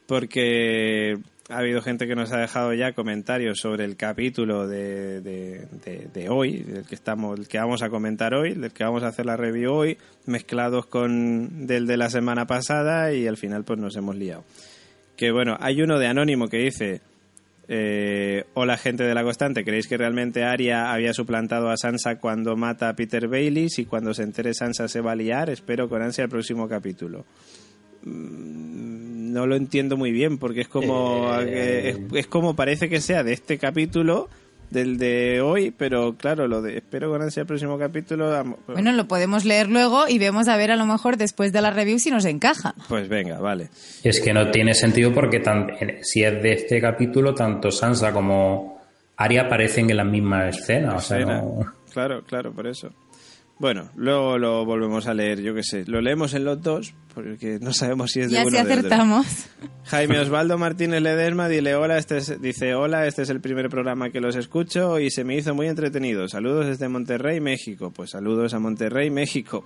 porque 0.09 1.17
ha 1.51 1.59
habido 1.59 1.81
gente 1.81 2.07
que 2.09 2.17
nos 2.17 2.33
ha 2.33 2.39
dejado 2.41 2.75
ya 2.75 2.93
comentarios 2.93 3.59
sobre 3.61 3.85
el 3.85 3.97
capítulo 3.97 4.67
de, 4.67 5.21
de, 5.21 5.67
de- 5.85 6.09
de 6.13 6.29
hoy, 6.29 6.59
del 6.59 6.85
que 6.85 6.95
estamos, 6.97 7.39
el 7.39 7.47
que 7.47 7.59
vamos 7.59 7.83
a 7.83 7.89
comentar 7.89 8.35
hoy, 8.35 8.55
del 8.55 8.73
que 8.73 8.83
vamos 8.83 9.05
a 9.05 9.09
hacer 9.09 9.25
la 9.25 9.37
review 9.37 9.73
hoy, 9.73 9.97
mezclados 10.27 10.87
con 10.87 11.67
del 11.69 11.87
de 11.87 11.97
la 11.97 12.11
semana 12.11 12.47
pasada 12.47 13.13
y 13.13 13.27
al 13.29 13.37
final 13.37 13.63
pues 13.65 13.79
nos 13.79 13.95
hemos 13.97 14.17
liado. 14.17 14.45
Que 15.17 15.31
bueno, 15.31 15.57
hay 15.61 15.83
uno 15.83 15.99
de 15.99 16.07
Anónimo 16.09 16.49
que 16.49 16.59
dice, 16.59 17.01
eh, 17.69 18.45
hola 18.55 18.77
gente 18.79 19.05
de 19.05 19.15
la 19.15 19.23
constante, 19.23 19.65
¿creéis 19.65 19.87
que 19.87 19.97
realmente 19.99 20.43
Arya 20.43 20.93
había 20.93 21.13
suplantado 21.13 21.71
a 21.71 21.77
Sansa 21.77 22.19
cuando 22.19 22.57
mata 22.57 22.89
a 22.89 22.97
Peter 22.97 23.29
Bailey? 23.29 23.69
Si 23.69 23.85
cuando 23.85 24.15
se 24.15 24.23
entere 24.23 24.55
Sansa 24.55 24.89
se 24.89 25.01
va 25.03 25.13
a 25.13 25.17
liar, 25.17 25.51
espero 25.51 25.89
con 25.89 26.01
ansia 26.03 26.25
el 26.25 26.31
próximo 26.31 26.67
capítulo. 26.69 27.27
Mm, 28.05 29.33
No 29.33 29.47
lo 29.47 29.57
entiendo 29.57 29.97
muy 29.97 30.11
bien 30.11 30.39
porque 30.39 30.63
es 30.63 30.69
como 30.69 31.31
Eh. 31.41 31.91
es, 31.91 31.99
es 32.15 32.27
como 32.27 32.57
parece 32.57 32.89
que 32.89 33.01
sea 33.01 33.23
de 33.23 33.35
este 33.35 33.59
capítulo 33.59 34.29
del 34.71 34.99
de 34.99 35.41
hoy, 35.41 35.71
pero 35.77 36.15
claro, 36.17 36.47
lo 36.49 36.61
de 36.63 36.77
espero 36.79 37.11
con 37.11 37.23
ansia 37.23 37.41
el 37.43 37.47
próximo 37.47 37.79
capítulo. 37.79 38.35
am- 38.37 38.57
Bueno, 38.67 38.93
lo 38.93 39.07
podemos 39.09 39.45
leer 39.45 39.69
luego 39.69 40.09
y 40.09 40.19
vemos 40.19 40.49
a 40.49 40.57
ver 40.57 40.71
a 40.71 40.77
lo 40.77 40.85
mejor 40.87 41.17
después 41.17 41.53
de 41.53 41.61
la 41.63 41.71
review 41.71 41.99
si 41.99 42.11
nos 42.11 42.25
encaja. 42.25 42.75
Pues 42.89 43.09
venga, 43.09 43.39
vale. 43.41 43.69
Es 44.05 44.21
que 44.21 44.33
no 44.33 44.51
tiene 44.51 44.75
sentido 44.75 45.13
porque 45.15 45.41
tan- 45.41 45.71
en- 45.81 46.05
si 46.05 46.23
es 46.23 46.43
de 46.43 46.53
este 46.53 46.81
capítulo, 46.81 47.35
tanto 47.35 47.71
Sansa 47.71 48.13
como 48.13 48.81
Arya 49.17 49.43
aparecen 49.43 49.91
en 49.91 49.97
la 49.97 50.05
misma 50.05 50.49
escena. 50.49 50.95
O 50.97 51.01
sea, 51.01 51.19
Escena. 51.19 51.41
no- 51.41 51.67
Claro, 51.93 52.23
claro, 52.25 52.53
por 52.53 52.67
eso. 52.67 52.91
Bueno, 53.59 53.91
luego 53.97 54.39
lo 54.39 54.65
volvemos 54.65 55.09
a 55.09 55.15
leer, 55.15 55.41
yo 55.43 55.53
qué 55.53 55.65
sé. 55.65 55.85
Lo 55.87 56.01
leemos 56.01 56.33
en 56.35 56.45
los 56.45 56.63
dos, 56.63 56.95
porque 57.13 57.59
no 57.61 57.73
sabemos 57.73 58.13
si 58.13 58.21
es 58.21 58.29
de 58.31 58.35
Ya 58.37 58.43
uno 58.43 58.51
si 58.51 58.57
de 58.57 58.61
acertamos. 58.73 59.27
Jaime 59.87 60.21
Osvaldo 60.21 60.59
Martínez 60.59 61.03
Ledesma 61.03 61.49
dile 61.49 61.75
hola, 61.75 61.99
este 61.99 62.19
es- 62.19 62.41
dice 62.41 62.75
hola, 62.75 63.07
este 63.09 63.23
es 63.23 63.31
el 63.31 63.41
primer 63.41 63.69
programa 63.69 64.11
que 64.11 64.21
los 64.21 64.37
escucho 64.37 65.01
y 65.01 65.11
se 65.11 65.25
me 65.25 65.37
hizo 65.37 65.57
muy 65.57 65.67
entretenido. 65.67 66.29
Saludos 66.29 66.67
desde 66.67 66.89
Monterrey, 66.89 67.41
México. 67.41 67.91
Pues 67.93 68.11
saludos 68.11 68.55
a 68.55 68.61
Monterrey, 68.61 69.11
México. 69.11 69.65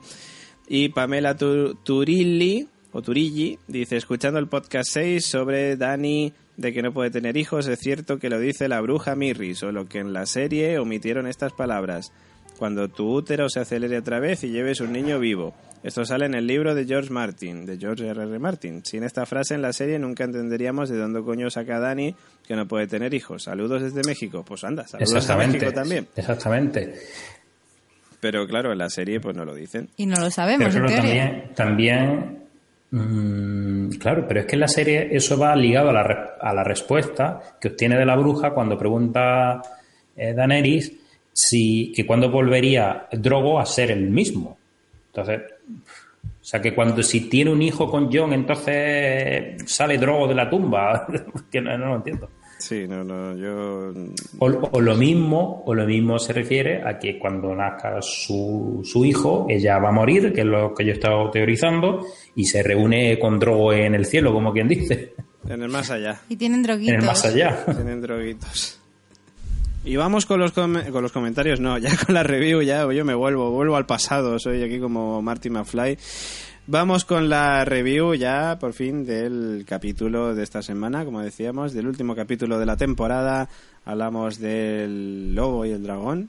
Y 0.66 0.88
Pamela 0.88 1.36
Tu- 1.36 1.74
Turilli, 1.84 2.68
o 2.92 3.02
Turilli, 3.02 3.58
dice, 3.68 3.96
escuchando 3.98 4.38
el 4.38 4.48
podcast 4.48 4.90
6 4.90 5.26
sobre 5.26 5.76
Dani 5.76 6.32
de 6.56 6.72
que 6.72 6.80
no 6.82 6.92
puede 6.92 7.10
tener 7.10 7.36
hijos, 7.36 7.66
es 7.66 7.78
cierto 7.78 8.18
que 8.18 8.30
lo 8.30 8.38
dice 8.38 8.68
la 8.68 8.80
bruja 8.80 9.14
Mirri, 9.16 9.54
solo 9.54 9.86
que 9.86 9.98
en 9.98 10.14
la 10.14 10.24
serie 10.24 10.78
omitieron 10.78 11.26
estas 11.26 11.52
palabras. 11.52 12.10
Cuando 12.62 12.86
tu 12.86 13.12
útero 13.12 13.48
se 13.48 13.58
acelere 13.58 13.98
otra 13.98 14.20
vez 14.20 14.44
y 14.44 14.50
lleves 14.50 14.80
un 14.80 14.92
niño 14.92 15.18
vivo. 15.18 15.52
Esto 15.82 16.04
sale 16.04 16.26
en 16.26 16.34
el 16.34 16.46
libro 16.46 16.76
de 16.76 16.84
George 16.84 17.10
Martin, 17.10 17.66
de 17.66 17.76
George 17.76 18.06
R. 18.06 18.22
R. 18.22 18.38
Martin. 18.38 18.84
Sin 18.84 19.02
esta 19.02 19.26
frase 19.26 19.56
en 19.56 19.62
la 19.62 19.72
serie 19.72 19.98
nunca 19.98 20.22
entenderíamos 20.22 20.88
de 20.88 20.96
dónde 20.96 21.22
coño 21.22 21.50
saca 21.50 21.80
Dani 21.80 22.14
que 22.46 22.54
no 22.54 22.68
puede 22.68 22.86
tener 22.86 23.14
hijos. 23.14 23.42
Saludos 23.42 23.82
desde 23.82 24.08
México. 24.08 24.44
Pues 24.46 24.62
anda, 24.62 24.86
saludos 24.86 25.12
a 25.12 25.16
Exactamente. 25.18 25.58
México 25.58 25.72
también. 25.72 26.06
Exactamente. 26.14 26.94
Pero 28.20 28.46
claro, 28.46 28.70
en 28.70 28.78
la 28.78 28.90
serie 28.90 29.18
pues 29.18 29.36
no 29.36 29.44
lo 29.44 29.56
dicen. 29.56 29.88
Y 29.96 30.06
no 30.06 30.14
lo 30.14 30.20
Pero 30.20 30.30
sabemos, 30.30 30.72
en 30.76 30.82
claro, 30.84 30.96
también, 31.02 31.50
también 31.56 32.38
mm, 32.92 33.88
claro, 33.98 34.24
pero 34.28 34.38
es 34.38 34.46
que 34.46 34.54
en 34.54 34.60
la 34.60 34.68
serie 34.68 35.08
eso 35.10 35.36
va 35.36 35.56
ligado 35.56 35.90
a 35.90 35.92
la, 35.92 36.36
a 36.40 36.54
la 36.54 36.62
respuesta 36.62 37.40
que 37.60 37.70
obtiene 37.70 37.98
de 37.98 38.06
la 38.06 38.14
bruja 38.14 38.52
cuando 38.52 38.78
pregunta 38.78 39.60
eh, 40.14 40.32
Daenerys 40.32 41.01
si 41.32 41.92
que 41.94 42.06
cuando 42.06 42.30
volvería 42.30 43.08
Drogo 43.12 43.58
a 43.58 43.66
ser 43.66 43.90
el 43.90 44.10
mismo. 44.10 44.58
Entonces, 45.08 45.40
o 46.42 46.44
sea 46.44 46.60
que 46.60 46.74
cuando 46.74 47.02
si 47.02 47.28
tiene 47.28 47.52
un 47.52 47.62
hijo 47.62 47.90
con 47.90 48.12
Jon, 48.12 48.32
entonces 48.32 49.62
sale 49.66 49.98
Drogo 49.98 50.26
de 50.28 50.34
la 50.34 50.50
tumba. 50.50 51.06
que 51.50 51.60
no, 51.60 51.76
no 51.78 51.86
lo 51.86 51.96
entiendo. 51.96 52.28
Sí, 52.58 52.86
no, 52.86 53.02
no, 53.02 53.36
yo... 53.36 53.92
O, 54.38 54.46
o 54.46 54.80
lo 54.80 54.94
mismo, 54.94 55.64
o 55.66 55.74
lo 55.74 55.84
mismo 55.84 56.20
se 56.20 56.32
refiere 56.32 56.80
a 56.86 56.96
que 56.96 57.18
cuando 57.18 57.52
nazca 57.56 58.00
su, 58.00 58.82
su 58.84 59.04
hijo, 59.04 59.46
ella 59.48 59.78
va 59.78 59.88
a 59.88 59.92
morir, 59.92 60.32
que 60.32 60.42
es 60.42 60.46
lo 60.46 60.72
que 60.72 60.84
yo 60.84 60.92
he 60.92 60.94
estado 60.94 61.28
teorizando, 61.30 62.06
y 62.36 62.44
se 62.44 62.62
reúne 62.62 63.18
con 63.18 63.40
Drogo 63.40 63.72
en 63.72 63.96
el 63.96 64.06
cielo, 64.06 64.32
como 64.32 64.52
quien 64.52 64.68
dice, 64.68 65.12
En 65.48 65.60
el 65.60 65.68
más 65.70 65.90
allá. 65.90 66.20
Y 66.28 66.36
tienen 66.36 66.62
droguitos. 66.62 66.94
en 66.94 67.00
el 67.00 67.06
más 67.06 67.24
allá. 67.24 67.64
Tienen 67.64 68.00
droguitos. 68.00 68.81
Y 69.84 69.96
vamos 69.96 70.26
con 70.26 70.38
los, 70.38 70.52
com- 70.52 70.82
con 70.92 71.02
los 71.02 71.10
comentarios, 71.12 71.58
no, 71.58 71.76
ya 71.78 71.90
con 71.96 72.14
la 72.14 72.22
review, 72.22 72.62
ya 72.62 72.90
yo 72.92 73.04
me 73.04 73.14
vuelvo, 73.14 73.50
vuelvo 73.50 73.76
al 73.76 73.86
pasado, 73.86 74.38
soy 74.38 74.62
aquí 74.62 74.78
como 74.78 75.20
Marty 75.22 75.50
McFly. 75.50 75.98
Vamos 76.68 77.04
con 77.04 77.28
la 77.28 77.64
review 77.64 78.14
ya, 78.14 78.56
por 78.60 78.72
fin, 78.72 79.04
del 79.04 79.64
capítulo 79.66 80.36
de 80.36 80.44
esta 80.44 80.62
semana, 80.62 81.04
como 81.04 81.20
decíamos, 81.20 81.72
del 81.72 81.88
último 81.88 82.14
capítulo 82.14 82.60
de 82.60 82.66
la 82.66 82.76
temporada. 82.76 83.48
Hablamos 83.84 84.38
del 84.38 85.34
lobo 85.34 85.66
y 85.66 85.70
el 85.70 85.82
dragón, 85.82 86.28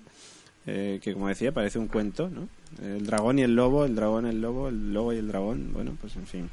eh, 0.65 0.99
que 1.03 1.13
como 1.13 1.27
decía, 1.27 1.51
parece 1.51 1.77
un 1.77 1.87
cuento, 1.87 2.29
¿no? 2.29 2.47
El 2.83 3.05
dragón 3.05 3.37
y 3.37 3.43
el 3.43 3.55
lobo, 3.55 3.85
el 3.85 3.95
dragón, 3.95 4.25
el 4.25 4.41
lobo, 4.41 4.69
el 4.69 4.91
lobo 4.91 5.13
y 5.13 5.17
el 5.17 5.27
dragón, 5.27 5.71
bueno, 5.71 5.95
pues 6.01 6.15
en 6.15 6.25
fin. 6.25 6.49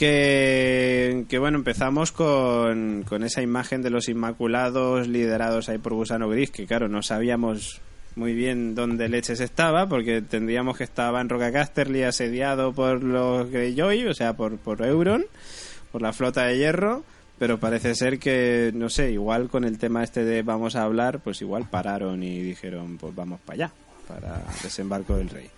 Que, 0.00 1.36
bueno, 1.38 1.58
empezamos 1.58 2.10
con, 2.10 3.04
con 3.06 3.22
esa 3.22 3.42
imagen 3.42 3.82
de 3.82 3.90
los 3.90 4.08
Inmaculados 4.08 5.06
liderados 5.06 5.68
ahí 5.68 5.76
por 5.76 5.92
Gusano 5.92 6.30
Gris, 6.30 6.50
que 6.50 6.66
claro, 6.66 6.88
no 6.88 7.02
sabíamos 7.02 7.82
muy 8.16 8.32
bien 8.32 8.74
dónde 8.74 9.10
leches 9.10 9.40
estaba, 9.40 9.90
porque 9.90 10.16
entendíamos 10.16 10.78
que 10.78 10.84
estaba 10.84 11.20
en 11.20 11.28
Roca 11.28 11.52
Casterly 11.52 12.04
asediado 12.04 12.72
por 12.72 13.02
los 13.02 13.50
Greyjoy, 13.50 14.06
o 14.06 14.14
sea, 14.14 14.32
por, 14.32 14.56
por 14.56 14.80
Euron, 14.82 15.26
por 15.92 16.00
la 16.00 16.14
flota 16.14 16.46
de 16.46 16.56
hierro, 16.56 17.04
pero 17.38 17.60
parece 17.60 17.94
ser 17.94 18.18
que, 18.18 18.70
no 18.74 18.88
sé, 18.88 19.12
igual 19.12 19.50
con 19.50 19.64
el 19.64 19.76
tema 19.76 20.02
este 20.02 20.24
de 20.24 20.40
vamos 20.40 20.76
a 20.76 20.84
hablar, 20.84 21.20
pues 21.20 21.42
igual 21.42 21.68
pararon 21.68 22.22
y 22.22 22.40
dijeron, 22.40 22.96
pues 22.96 23.14
vamos 23.14 23.38
para 23.44 23.66
allá, 23.66 23.72
para 24.08 24.42
desembarco 24.62 25.14
del 25.16 25.28
rey. 25.28 25.50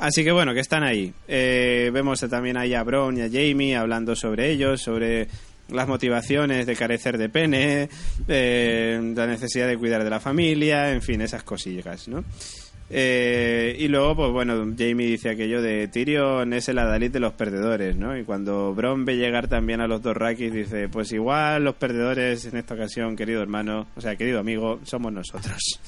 Así 0.00 0.24
que 0.24 0.32
bueno, 0.32 0.54
que 0.54 0.60
están 0.60 0.82
ahí. 0.82 1.12
Eh, 1.28 1.90
vemos 1.92 2.20
también 2.20 2.56
ahí 2.56 2.72
a 2.72 2.82
Bron 2.82 3.18
y 3.18 3.20
a 3.20 3.28
Jamie 3.28 3.76
hablando 3.76 4.16
sobre 4.16 4.50
ellos, 4.50 4.80
sobre 4.80 5.28
las 5.68 5.86
motivaciones 5.86 6.64
de 6.64 6.74
carecer 6.74 7.18
de 7.18 7.28
pene, 7.28 7.90
eh, 8.26 9.12
la 9.14 9.26
necesidad 9.26 9.68
de 9.68 9.76
cuidar 9.76 10.02
de 10.02 10.08
la 10.08 10.18
familia, 10.18 10.90
en 10.90 11.02
fin, 11.02 11.20
esas 11.20 11.42
cosillas, 11.42 12.08
¿no? 12.08 12.24
Eh, 12.88 13.76
y 13.78 13.88
luego, 13.88 14.16
pues 14.16 14.32
bueno, 14.32 14.74
Jamie 14.76 15.06
dice 15.06 15.28
aquello 15.28 15.60
de 15.60 15.86
Tyrion 15.88 16.54
es 16.54 16.68
el 16.70 16.78
adalid 16.78 17.12
de 17.12 17.20
los 17.20 17.34
perdedores, 17.34 17.94
¿no? 17.94 18.16
Y 18.16 18.24
cuando 18.24 18.74
Bron 18.74 19.04
ve 19.04 19.18
llegar 19.18 19.48
también 19.48 19.82
a 19.82 19.86
los 19.86 20.00
dos 20.00 20.16
Rakis, 20.16 20.52
dice, 20.52 20.88
pues 20.88 21.12
igual 21.12 21.62
los 21.62 21.74
perdedores 21.74 22.46
en 22.46 22.56
esta 22.56 22.72
ocasión, 22.72 23.16
querido 23.16 23.42
hermano, 23.42 23.86
o 23.94 24.00
sea, 24.00 24.16
querido 24.16 24.40
amigo, 24.40 24.80
somos 24.82 25.12
nosotros. 25.12 25.78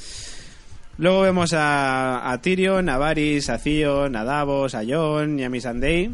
Luego 0.98 1.22
vemos 1.22 1.52
a, 1.52 2.30
a 2.30 2.40
Tyrion, 2.40 2.88
a 2.88 2.98
Varys, 2.98 3.48
a 3.48 3.58
Theon, 3.58 4.14
a 4.16 4.24
Davos, 4.24 4.74
a 4.74 4.82
Jon 4.86 5.38
y 5.38 5.44
a 5.44 5.48
Missandei 5.48 6.10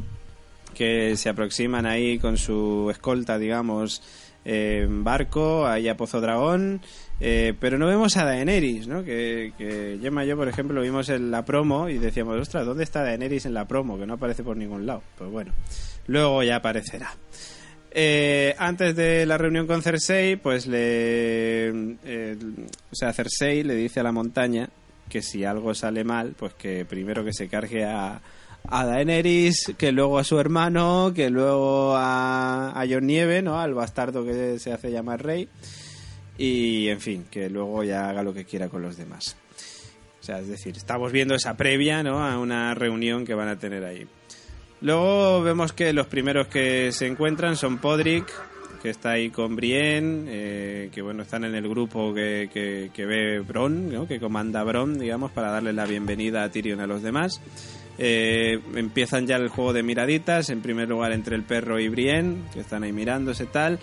que 0.78 1.16
se 1.16 1.28
aproximan 1.28 1.86
ahí 1.86 2.20
con 2.20 2.36
su 2.36 2.88
escolta, 2.88 3.36
digamos, 3.36 4.00
en 4.44 5.02
barco, 5.02 5.66
ahí 5.66 5.88
a 5.88 5.96
Pozo 5.96 6.20
Dragón, 6.20 6.80
eh, 7.18 7.52
pero 7.58 7.78
no 7.78 7.88
vemos 7.88 8.16
a 8.16 8.24
Daenerys, 8.24 8.86
¿no? 8.86 9.02
Que, 9.02 9.52
que 9.58 9.98
Gemma 10.00 10.24
y 10.24 10.28
yo, 10.28 10.36
por 10.36 10.46
ejemplo, 10.46 10.76
lo 10.76 10.82
vimos 10.82 11.08
en 11.08 11.32
la 11.32 11.44
promo 11.44 11.88
y 11.88 11.98
decíamos, 11.98 12.38
ostras, 12.38 12.64
¿dónde 12.64 12.84
está 12.84 13.02
Daenerys 13.02 13.46
en 13.46 13.54
la 13.54 13.66
promo? 13.66 13.98
Que 13.98 14.06
no 14.06 14.14
aparece 14.14 14.44
por 14.44 14.56
ningún 14.56 14.86
lado. 14.86 15.02
Pues 15.18 15.28
bueno, 15.28 15.52
luego 16.06 16.44
ya 16.44 16.56
aparecerá. 16.56 17.10
Eh, 17.90 18.54
antes 18.58 18.94
de 18.94 19.24
la 19.26 19.38
reunión 19.38 19.66
con 19.66 19.82
Cersei, 19.82 20.36
pues 20.36 20.66
le. 20.66 21.68
eh, 22.04 22.36
o 22.90 22.94
sea, 22.94 23.12
Cersei 23.12 23.62
le 23.62 23.74
dice 23.74 24.00
a 24.00 24.02
la 24.02 24.12
montaña 24.12 24.68
que 25.08 25.22
si 25.22 25.44
algo 25.44 25.74
sale 25.74 26.04
mal, 26.04 26.34
pues 26.38 26.54
que 26.54 26.84
primero 26.84 27.24
que 27.24 27.32
se 27.32 27.48
cargue 27.48 27.84
a, 27.84 28.20
Daenerys, 28.70 29.72
que 29.78 29.92
luego 29.92 30.18
a 30.18 30.24
su 30.24 30.38
hermano, 30.38 31.12
que 31.14 31.30
luego 31.30 31.96
a, 31.96 32.78
a 32.78 32.86
Jon 32.86 33.06
Nieve, 33.06 33.40
¿no? 33.40 33.58
Al 33.58 33.72
bastardo 33.72 34.24
que 34.26 34.58
se 34.58 34.72
hace 34.72 34.90
llamar 34.90 35.24
rey. 35.24 35.48
Y, 36.36 36.88
en 36.88 37.00
fin, 37.00 37.26
que 37.30 37.50
luego 37.50 37.82
ya 37.82 38.08
haga 38.08 38.22
lo 38.22 38.32
que 38.32 38.44
quiera 38.44 38.68
con 38.68 38.82
los 38.82 38.96
demás. 38.96 39.36
O 40.20 40.22
sea, 40.22 40.38
es 40.38 40.48
decir, 40.48 40.76
estamos 40.76 41.10
viendo 41.10 41.34
esa 41.34 41.56
previa, 41.56 42.02
¿no? 42.02 42.24
A 42.24 42.38
una 42.38 42.74
reunión 42.74 43.24
que 43.24 43.34
van 43.34 43.48
a 43.48 43.58
tener 43.58 43.84
ahí. 43.84 44.06
Luego 44.80 45.42
vemos 45.42 45.72
que 45.72 45.92
los 45.92 46.06
primeros 46.06 46.46
que 46.46 46.92
se 46.92 47.06
encuentran 47.06 47.56
son 47.56 47.78
Podrick, 47.78 48.26
que 48.80 48.90
está 48.90 49.12
ahí 49.12 49.30
con 49.30 49.56
Brienne, 49.56 50.26
eh, 50.28 50.90
que 50.92 51.02
bueno, 51.02 51.22
están 51.22 51.44
en 51.44 51.54
el 51.54 51.68
grupo 51.68 52.14
que, 52.14 52.48
que, 52.94 53.06
ve 53.06 53.40
Bron, 53.40 53.92
¿no? 53.92 54.06
que 54.06 54.20
comanda 54.20 54.62
Bron, 54.62 54.98
digamos, 54.98 55.32
para 55.32 55.50
darle 55.50 55.72
la 55.72 55.84
bienvenida 55.84 56.44
a 56.44 56.50
Tyrion 56.50 56.80
a 56.80 56.86
los 56.86 57.02
demás. 57.02 57.40
Eh, 58.00 58.60
empiezan 58.76 59.26
ya 59.26 59.36
el 59.36 59.48
juego 59.48 59.72
de 59.72 59.82
miraditas, 59.82 60.50
en 60.50 60.62
primer 60.62 60.88
lugar 60.88 61.10
entre 61.12 61.34
el 61.34 61.42
perro 61.42 61.80
y 61.80 61.88
Brienne, 61.88 62.42
que 62.54 62.60
están 62.60 62.84
ahí 62.84 62.92
mirándose 62.92 63.46
tal, 63.46 63.80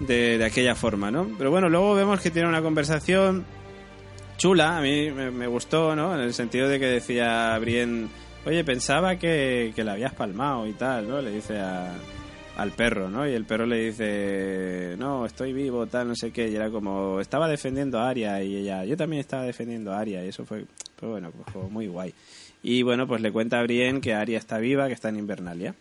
de, 0.00 0.42
aquella 0.42 0.74
forma, 0.74 1.10
¿no? 1.10 1.28
Pero 1.36 1.50
bueno, 1.50 1.68
luego 1.68 1.94
vemos 1.94 2.20
que 2.20 2.30
tiene 2.30 2.48
una 2.48 2.62
conversación 2.62 3.44
chula, 4.38 4.78
a 4.78 4.80
mí 4.80 5.10
me 5.10 5.46
gustó, 5.46 5.94
¿no? 5.94 6.14
En 6.14 6.22
el 6.22 6.32
sentido 6.32 6.66
de 6.68 6.80
que 6.80 6.86
decía 6.86 7.56
Brienne, 7.58 8.08
oye, 8.46 8.64
pensaba 8.64 9.16
que, 9.16 9.72
que 9.74 9.84
la 9.84 9.92
habías 9.92 10.14
palmado 10.14 10.66
y 10.66 10.72
tal, 10.72 11.08
¿no? 11.08 11.20
Le 11.20 11.30
dice 11.30 11.58
a, 11.58 11.92
al 12.56 12.72
perro, 12.72 13.08
¿no? 13.08 13.26
Y 13.26 13.32
el 13.32 13.44
perro 13.44 13.66
le 13.66 13.86
dice, 13.86 14.96
no, 14.98 15.26
estoy 15.26 15.52
vivo, 15.52 15.86
tal, 15.86 16.08
no 16.08 16.14
sé 16.14 16.30
qué. 16.32 16.48
Y 16.48 16.56
era 16.56 16.70
como, 16.70 17.20
estaba 17.20 17.48
defendiendo 17.48 17.98
a 17.98 18.08
Aria 18.08 18.42
y 18.42 18.56
ella, 18.56 18.84
yo 18.84 18.96
también 18.96 19.20
estaba 19.20 19.44
defendiendo 19.44 19.92
a 19.92 19.98
Aria. 19.98 20.24
Y 20.24 20.28
eso 20.28 20.44
fue, 20.44 20.64
pues 20.96 21.10
bueno, 21.10 21.30
pues 21.30 21.52
como 21.52 21.70
muy 21.70 21.86
guay. 21.86 22.14
Y 22.62 22.82
bueno, 22.82 23.06
pues 23.06 23.20
le 23.20 23.32
cuenta 23.32 23.58
a 23.58 23.62
Brienne 23.62 24.00
que 24.00 24.14
Aria 24.14 24.38
está 24.38 24.58
viva, 24.58 24.86
que 24.86 24.94
está 24.94 25.08
en 25.08 25.16
Invernalia. 25.16 25.74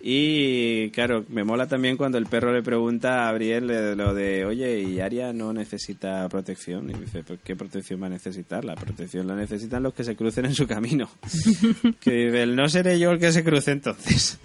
Y 0.00 0.90
claro, 0.90 1.24
me 1.28 1.42
mola 1.42 1.66
también 1.66 1.96
cuando 1.96 2.18
el 2.18 2.26
perro 2.26 2.52
le 2.52 2.62
pregunta 2.62 3.28
a 3.28 3.32
Brienne 3.32 3.96
lo 3.96 4.14
de, 4.14 4.44
oye, 4.44 4.80
¿y 4.80 5.00
Aria 5.00 5.32
no 5.32 5.52
necesita 5.52 6.28
protección? 6.28 6.90
Y 6.90 6.92
dice, 6.92 7.22
¿pues 7.22 7.40
qué 7.42 7.56
protección 7.56 8.02
va 8.02 8.06
a 8.06 8.10
necesitar? 8.10 8.64
La 8.64 8.74
protección 8.74 9.26
la 9.26 9.34
necesitan 9.34 9.82
los 9.82 9.94
que 9.94 10.04
se 10.04 10.14
crucen 10.14 10.44
en 10.44 10.54
su 10.54 10.66
camino. 10.66 11.08
que 12.00 12.10
dice, 12.12 12.42
el 12.42 12.54
no 12.54 12.68
seré 12.68 12.98
yo 12.98 13.10
el 13.10 13.18
que 13.18 13.32
se 13.32 13.42
cruce 13.42 13.72
entonces. 13.72 14.38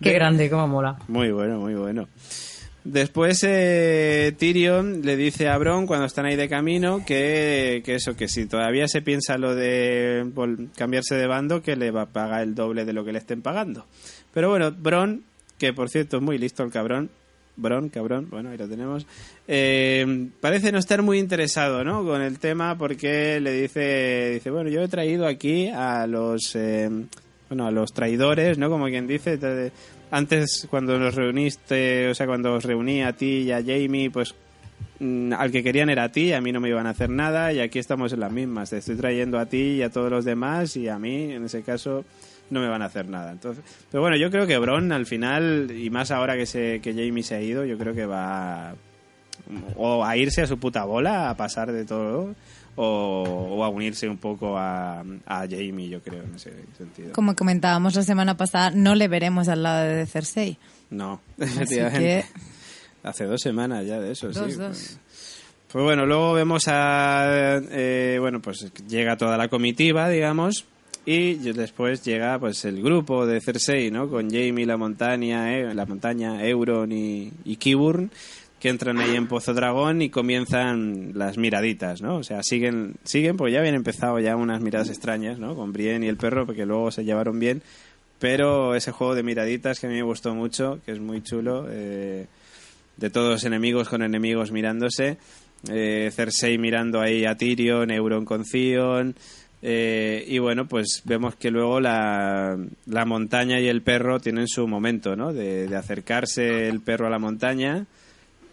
Qué 0.00 0.12
grande, 0.12 0.48
cómo 0.48 0.68
mola. 0.68 0.96
Muy 1.08 1.30
bueno, 1.30 1.58
muy 1.58 1.74
bueno. 1.74 2.08
Después 2.84 3.44
eh, 3.46 4.34
Tyrion 4.38 5.02
le 5.02 5.16
dice 5.16 5.48
a 5.48 5.58
Bron 5.58 5.86
cuando 5.86 6.06
están 6.06 6.24
ahí 6.24 6.36
de 6.36 6.48
camino 6.48 7.04
que, 7.04 7.82
que 7.84 7.96
eso, 7.96 8.16
que 8.16 8.26
si 8.26 8.46
todavía 8.46 8.88
se 8.88 9.02
piensa 9.02 9.36
lo 9.36 9.54
de 9.54 10.26
cambiarse 10.76 11.14
de 11.16 11.26
bando, 11.26 11.60
que 11.60 11.76
le 11.76 11.90
va 11.90 12.02
a 12.02 12.06
pagar 12.06 12.40
el 12.40 12.54
doble 12.54 12.86
de 12.86 12.94
lo 12.94 13.04
que 13.04 13.12
le 13.12 13.18
estén 13.18 13.42
pagando. 13.42 13.84
Pero 14.32 14.48
bueno, 14.50 14.70
Bron, 14.72 15.22
que 15.58 15.72
por 15.72 15.88
cierto 15.90 16.18
es 16.18 16.22
muy 16.22 16.38
listo 16.38 16.62
el 16.62 16.70
cabrón, 16.70 17.10
Bron, 17.56 17.88
cabrón, 17.90 18.28
bueno, 18.30 18.50
ahí 18.50 18.56
lo 18.56 18.68
tenemos, 18.68 19.06
eh, 19.48 20.28
parece 20.40 20.72
no 20.72 20.78
estar 20.78 21.02
muy 21.02 21.18
interesado, 21.18 21.84
¿no? 21.84 22.04
Con 22.04 22.22
el 22.22 22.38
tema 22.38 22.78
porque 22.78 23.38
le 23.40 23.52
dice, 23.52 24.30
dice, 24.34 24.50
bueno, 24.50 24.70
yo 24.70 24.82
he 24.82 24.88
traído 24.88 25.26
aquí 25.26 25.68
a 25.68 26.06
los, 26.06 26.54
eh, 26.54 26.88
bueno, 27.48 27.66
a 27.66 27.70
los 27.70 27.92
traidores, 27.92 28.56
¿no? 28.56 28.70
Como 28.70 28.86
quien 28.86 29.06
dice, 29.06 29.36
te- 29.36 29.72
antes 30.12 30.66
cuando 30.70 30.98
nos 30.98 31.14
reuniste, 31.14 32.08
o 32.08 32.14
sea, 32.14 32.26
cuando 32.26 32.54
os 32.54 32.64
reuní 32.64 33.02
a 33.02 33.12
ti 33.12 33.42
y 33.42 33.52
a 33.52 33.58
Jamie, 33.62 34.10
pues 34.10 34.34
mm, 35.00 35.32
al 35.34 35.50
que 35.52 35.62
querían 35.62 35.90
era 35.90 36.04
a 36.04 36.12
ti, 36.12 36.32
a 36.32 36.40
mí 36.40 36.52
no 36.52 36.60
me 36.60 36.68
iban 36.68 36.86
a 36.86 36.90
hacer 36.90 37.10
nada 37.10 37.52
y 37.52 37.60
aquí 37.60 37.78
estamos 37.78 38.12
en 38.12 38.20
las 38.20 38.32
mismas. 38.32 38.70
Te 38.70 38.78
estoy 38.78 38.96
trayendo 38.96 39.38
a 39.38 39.46
ti 39.46 39.58
y 39.78 39.82
a 39.82 39.90
todos 39.90 40.10
los 40.10 40.24
demás 40.24 40.76
y 40.76 40.88
a 40.88 40.98
mí, 40.98 41.32
en 41.32 41.44
ese 41.44 41.62
caso, 41.62 42.04
no 42.50 42.60
me 42.60 42.68
van 42.68 42.82
a 42.82 42.86
hacer 42.86 43.08
nada. 43.08 43.32
Entonces, 43.32 43.64
pero 43.90 44.02
bueno, 44.02 44.16
yo 44.16 44.30
creo 44.30 44.46
que 44.46 44.58
Bron 44.58 44.92
al 44.92 45.06
final, 45.06 45.70
y 45.70 45.88
más 45.90 46.10
ahora 46.10 46.36
que, 46.36 46.46
se, 46.46 46.80
que 46.80 46.92
Jamie 46.92 47.22
se 47.22 47.36
ha 47.36 47.40
ido, 47.40 47.64
yo 47.64 47.78
creo 47.78 47.94
que 47.94 48.06
va 48.06 48.74
o 49.76 50.04
a 50.04 50.16
irse 50.16 50.42
a 50.42 50.46
su 50.46 50.58
puta 50.58 50.84
bola, 50.84 51.30
a 51.30 51.36
pasar 51.36 51.72
de 51.72 51.84
todo, 51.84 52.34
o, 52.76 53.22
o 53.50 53.64
a 53.64 53.68
unirse 53.68 54.08
un 54.08 54.18
poco 54.18 54.56
a, 54.56 55.00
a 55.00 55.38
Jamie, 55.48 55.88
yo 55.88 56.00
creo, 56.02 56.22
en 56.22 56.34
ese 56.34 56.52
sentido. 56.76 57.12
Como 57.12 57.34
comentábamos 57.34 57.94
la 57.96 58.02
semana 58.02 58.36
pasada, 58.36 58.70
no 58.70 58.94
le 58.94 59.08
veremos 59.08 59.48
al 59.48 59.62
lado 59.62 59.86
de 59.86 60.06
Cersei. 60.06 60.58
No, 60.90 61.20
efectivamente. 61.38 61.98
que 62.32 63.08
Hace 63.08 63.24
dos 63.24 63.40
semanas 63.40 63.86
ya 63.86 63.98
de 63.98 64.12
eso, 64.12 64.28
Dos, 64.28 64.36
sí. 64.52 64.58
dos. 64.58 64.58
Pues, 64.58 65.00
pues 65.72 65.84
bueno, 65.84 66.04
luego 66.04 66.32
vemos 66.34 66.64
a... 66.68 67.60
eh, 67.70 68.18
bueno, 68.20 68.40
pues 68.42 68.72
llega 68.88 69.16
toda 69.16 69.36
la 69.38 69.48
comitiva, 69.48 70.08
digamos, 70.08 70.66
y 71.06 71.34
después 71.34 72.04
llega 72.04 72.38
pues 72.38 72.64
el 72.64 72.82
grupo 72.82 73.26
de 73.26 73.40
Cersei, 73.40 73.90
¿no? 73.90 74.08
Con 74.08 74.30
Jamie, 74.30 74.66
la 74.66 74.76
montaña, 74.76 75.56
eh, 75.56 75.74
la 75.74 75.86
montaña, 75.86 76.44
Euron 76.46 76.92
y, 76.92 77.32
y 77.44 77.56
Qyburn, 77.56 78.10
que 78.60 78.68
entran 78.68 78.98
ahí 78.98 79.16
en 79.16 79.26
Pozo 79.26 79.54
Dragón 79.54 80.02
y 80.02 80.10
comienzan 80.10 81.12
las 81.14 81.38
miraditas, 81.38 82.02
¿no? 82.02 82.16
O 82.16 82.22
sea, 82.22 82.42
siguen, 82.42 82.96
siguen, 83.04 83.38
pues 83.38 83.52
ya 83.52 83.60
habían 83.60 83.74
empezado 83.74 84.18
ya 84.20 84.36
unas 84.36 84.60
miradas 84.60 84.90
extrañas, 84.90 85.38
¿no? 85.38 85.56
Con 85.56 85.72
Brienne 85.72 86.04
y 86.04 86.08
el 86.10 86.18
perro, 86.18 86.44
porque 86.44 86.66
luego 86.66 86.90
se 86.90 87.04
llevaron 87.04 87.38
bien, 87.38 87.62
pero 88.18 88.74
ese 88.74 88.92
juego 88.92 89.14
de 89.14 89.22
miraditas 89.22 89.80
que 89.80 89.86
a 89.86 89.90
mí 89.90 89.96
me 89.96 90.02
gustó 90.02 90.34
mucho, 90.34 90.78
que 90.84 90.92
es 90.92 91.00
muy 91.00 91.22
chulo, 91.22 91.66
eh, 91.70 92.26
de 92.98 93.10
todos 93.10 93.44
enemigos 93.44 93.88
con 93.88 94.02
enemigos 94.02 94.52
mirándose, 94.52 95.16
eh, 95.70 96.10
Cersei 96.14 96.58
mirando 96.58 97.00
ahí 97.00 97.24
a 97.24 97.36
Tyrion, 97.36 97.90
Euron 97.90 98.26
con 98.26 98.44
Theon, 98.44 99.14
eh, 99.62 100.24
y 100.26 100.38
bueno, 100.38 100.66
pues 100.66 101.02
vemos 101.04 101.34
que 101.36 101.50
luego 101.50 101.80
la, 101.80 102.56
la 102.86 103.04
montaña 103.04 103.60
y 103.60 103.68
el 103.68 103.82
perro 103.82 104.18
tienen 104.20 104.48
su 104.48 104.66
momento, 104.66 105.16
¿no? 105.16 105.32
De, 105.32 105.66
de 105.66 105.76
acercarse 105.76 106.68
el 106.68 106.80
perro 106.80 107.06
a 107.06 107.10
la 107.10 107.18
montaña. 107.18 107.86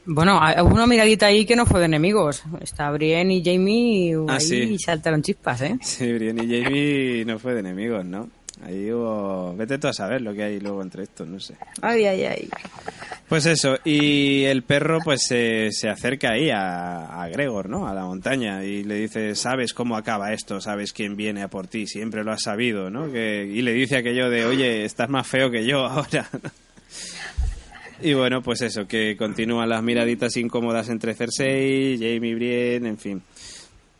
Bueno, 0.10 0.40
hubo 0.64 0.74
una 0.74 0.88
miradita 0.88 1.26
ahí 1.26 1.46
que 1.46 1.56
no 1.58 1.66
fue 1.66 1.80
de 1.82 1.88
enemigos. 1.88 2.44
Está 2.62 2.90
Brienne 2.92 3.36
y 3.36 3.44
Jamie 3.44 4.16
Ah, 4.30 4.36
ahí 4.36 4.40
sí. 4.42 4.56
y 4.56 4.80
saltaron 4.80 5.22
chispas, 5.22 5.62
¿eh? 5.64 5.78
Sí, 5.82 6.14
Brienne 6.14 6.44
y 6.46 6.64
Jamie 6.64 7.26
no 7.26 7.38
fue 7.40 7.54
de 7.54 7.60
enemigos, 7.60 8.06
¿no? 8.06 8.30
Ahí 8.64 8.90
hubo... 8.92 9.54
Vete 9.56 9.78
tú 9.78 9.88
a 9.88 9.94
saber 9.94 10.22
lo 10.22 10.34
que 10.34 10.44
hay 10.44 10.60
luego 10.60 10.82
entre 10.82 11.04
estos, 11.04 11.28
no 11.28 11.40
sé. 11.40 11.56
Ay, 11.82 12.06
ay, 12.06 12.24
ay. 12.24 12.50
Pues 13.28 13.46
eso, 13.46 13.78
y 13.84 14.46
el 14.46 14.64
perro 14.64 15.00
pues 15.04 15.24
se 15.28 15.74
se 15.74 15.90
acerca 15.90 16.32
ahí 16.32 16.50
a, 16.50 17.22
a 17.22 17.28
Gregor, 17.28 17.68
¿no? 17.68 17.86
A 17.86 17.94
la 17.94 18.06
montaña 18.06 18.64
y 18.64 18.86
le 18.86 18.96
dice, 18.96 19.36
sabes 19.36 19.74
cómo 19.74 19.98
acaba 19.98 20.32
esto, 20.32 20.62
sabes 20.62 20.94
quién 20.94 21.18
viene 21.18 21.44
a 21.44 21.50
por 21.50 21.68
ti, 21.68 21.88
siempre 21.88 22.24
lo 22.24 22.32
has 22.32 22.44
sabido, 22.44 22.90
¿no? 22.90 23.12
Que, 23.12 23.44
y 23.46 23.62
le 23.64 23.74
dice 23.74 23.98
aquello 23.98 24.30
de, 24.30 24.46
oye, 24.46 24.86
estás 24.86 25.10
más 25.10 25.28
feo 25.28 25.52
que 25.52 25.66
yo 25.66 25.80
ahora. 25.86 26.30
y 28.02 28.14
bueno, 28.14 28.42
pues 28.42 28.62
eso, 28.62 28.88
que 28.88 29.18
continúan 29.18 29.68
las 29.68 29.84
miraditas 29.84 30.38
incómodas 30.38 30.88
entre 30.88 31.14
Cersei, 31.14 31.98
Jamie, 31.98 32.34
Brienne, 32.34 32.88
en 32.88 32.98
fin. 32.98 33.22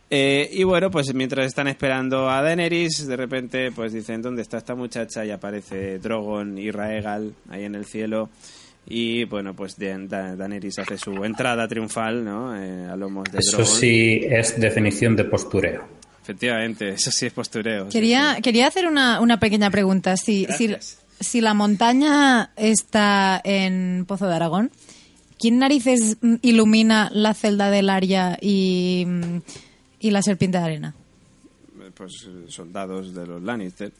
Eh, 0.10 0.50
y 0.54 0.64
bueno, 0.64 0.90
pues 0.90 1.14
mientras 1.14 1.48
están 1.48 1.68
esperando 1.68 2.30
a 2.30 2.42
Daenerys, 2.42 3.06
de 3.06 3.18
repente 3.18 3.74
pues 3.74 3.92
dicen, 3.92 4.22
¿dónde 4.22 4.42
está 4.42 4.58
esta 4.58 4.74
muchacha? 4.74 5.26
Y 5.26 5.32
aparece 5.32 6.00
Drogon 6.00 6.58
y 6.58 6.72
Raegal 6.72 7.34
ahí 7.50 7.66
en 7.66 7.76
el 7.76 7.86
cielo. 7.86 8.30
Y 8.90 9.26
bueno, 9.26 9.54
pues 9.54 9.78
Da- 9.78 9.98
Da- 9.98 10.36
Daenerys 10.36 10.80
hace 10.80 10.98
su 10.98 11.12
entrada 11.26 11.68
triunfal, 11.68 12.24
¿no? 12.24 12.56
Eh, 12.56 12.86
a 12.90 12.96
lomos 12.96 13.26
de 13.32 13.40
Eso 13.40 13.58
Drogon. 13.58 13.76
sí 13.76 14.22
es 14.30 14.60
definición 14.60 15.16
de 15.16 15.26
postureo. 15.26 15.84
Efectivamente, 16.24 16.90
eso 16.90 17.12
sí 17.12 17.26
es 17.26 17.34
postureo. 17.34 17.90
quería, 17.90 18.36
sí. 18.36 18.42
quería 18.42 18.68
hacer 18.68 18.86
una, 18.88 19.20
una 19.22 19.40
pequeña 19.40 19.70
pregunta. 19.72 20.16
Si, 20.18 20.46
si, 20.58 20.74
si 21.20 21.42
la 21.42 21.54
montaña 21.54 22.52
está 22.56 23.40
en 23.44 24.06
Pozo 24.08 24.28
de 24.28 24.36
Aragón, 24.36 24.72
¿quién 25.40 25.60
narices 25.60 26.18
ilumina 26.42 27.10
la 27.14 27.34
celda 27.34 27.70
del 27.70 27.90
Aria 27.90 28.38
y, 28.42 29.06
y 30.00 30.12
la 30.12 30.22
serpiente 30.22 30.58
de 30.60 30.64
arena? 30.64 30.96
Pues 31.94 32.26
eh, 32.28 32.46
soldados 32.50 33.14
de 33.14 33.26
los 33.26 33.42
Lannister. 33.42 33.92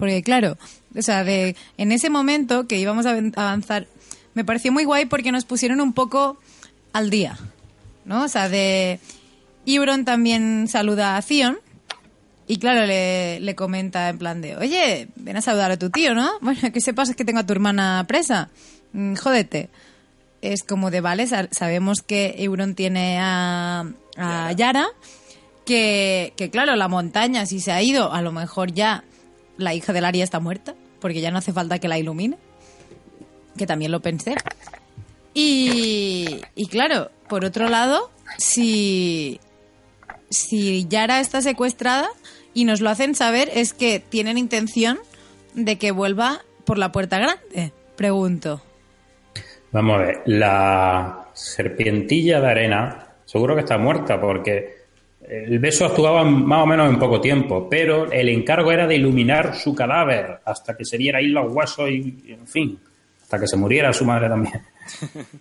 Porque 0.00 0.22
claro, 0.24 0.58
o 0.96 1.02
sea, 1.02 1.22
de, 1.22 1.54
en 1.76 1.92
ese 1.92 2.10
momento 2.10 2.66
que 2.66 2.76
íbamos 2.78 3.06
a 3.06 3.10
avanzar, 3.36 3.86
me 4.34 4.44
pareció 4.44 4.72
muy 4.72 4.84
guay 4.84 5.06
porque 5.06 5.30
nos 5.30 5.44
pusieron 5.44 5.80
un 5.80 5.92
poco 5.92 6.40
al 6.92 7.10
día, 7.10 7.38
¿no? 8.04 8.24
O 8.24 8.28
sea, 8.28 8.48
de 8.48 8.98
Ibron 9.66 10.04
también 10.04 10.66
saluda 10.66 11.16
a 11.16 11.22
Theon 11.22 11.58
y 12.48 12.56
claro, 12.58 12.84
le, 12.86 13.38
le 13.38 13.54
comenta 13.54 14.08
en 14.08 14.18
plan 14.18 14.40
de, 14.40 14.56
oye, 14.56 15.06
ven 15.14 15.36
a 15.36 15.40
saludar 15.40 15.70
a 15.70 15.76
tu 15.78 15.90
tío, 15.90 16.14
¿no? 16.14 16.28
Bueno, 16.40 16.72
que 16.72 16.80
sepas 16.80 17.14
que 17.14 17.24
tengo 17.24 17.38
a 17.38 17.46
tu 17.46 17.52
hermana 17.52 18.04
presa, 18.08 18.48
Mm, 18.92 19.14
jódete. 19.14 19.68
Es 20.42 20.64
como 20.64 20.90
de, 20.90 21.00
vale, 21.00 21.28
sa- 21.28 21.46
sabemos 21.52 22.02
que 22.02 22.34
Euron 22.38 22.74
tiene 22.74 23.18
a, 23.20 23.84
a 24.16 24.50
Yara, 24.52 24.88
que, 25.64 26.32
que 26.36 26.50
claro, 26.50 26.74
la 26.74 26.88
montaña, 26.88 27.46
si 27.46 27.60
se 27.60 27.70
ha 27.70 27.82
ido, 27.82 28.12
a 28.12 28.20
lo 28.22 28.32
mejor 28.32 28.72
ya 28.72 29.04
la 29.60 29.74
hija 29.74 29.92
del 29.92 30.04
Aria 30.04 30.24
está 30.24 30.40
muerta, 30.40 30.74
porque 31.00 31.20
ya 31.20 31.30
no 31.30 31.38
hace 31.38 31.52
falta 31.52 31.78
que 31.78 31.88
la 31.88 31.98
ilumine. 31.98 32.36
Que 33.56 33.66
también 33.66 33.92
lo 33.92 34.00
pensé. 34.00 34.34
Y, 35.34 36.40
y 36.54 36.66
claro, 36.66 37.10
por 37.28 37.44
otro 37.44 37.68
lado, 37.68 38.10
si, 38.38 39.40
si 40.28 40.86
Yara 40.88 41.20
está 41.20 41.42
secuestrada 41.42 42.08
y 42.54 42.64
nos 42.64 42.80
lo 42.80 42.90
hacen 42.90 43.14
saber, 43.14 43.50
es 43.54 43.72
que 43.72 44.00
tienen 44.00 44.38
intención 44.38 44.98
de 45.54 45.78
que 45.78 45.92
vuelva 45.92 46.42
por 46.64 46.78
la 46.78 46.92
puerta 46.92 47.18
grande. 47.18 47.72
Pregunto. 47.96 48.62
Vamos 49.72 49.96
a 49.96 49.98
ver, 49.98 50.22
la 50.26 51.28
serpientilla 51.34 52.40
de 52.40 52.50
arena 52.50 53.06
seguro 53.24 53.54
que 53.54 53.60
está 53.60 53.78
muerta 53.78 54.20
porque 54.20 54.79
el 55.30 55.58
beso 55.60 55.86
actuaba 55.86 56.24
más 56.24 56.64
o 56.64 56.66
menos 56.66 56.90
en 56.90 56.98
poco 56.98 57.20
tiempo, 57.20 57.68
pero 57.70 58.10
el 58.10 58.28
encargo 58.28 58.72
era 58.72 58.86
de 58.86 58.96
iluminar 58.96 59.54
su 59.54 59.74
cadáver 59.74 60.40
hasta 60.44 60.76
que 60.76 60.84
se 60.84 60.98
diera 60.98 61.18
ahí 61.18 61.28
los 61.28 61.52
huesos 61.52 61.88
y, 61.88 62.32
en 62.32 62.46
fin, 62.48 62.78
hasta 63.22 63.38
que 63.38 63.46
se 63.46 63.56
muriera 63.56 63.92
su 63.92 64.04
madre 64.04 64.28
también. 64.28 64.60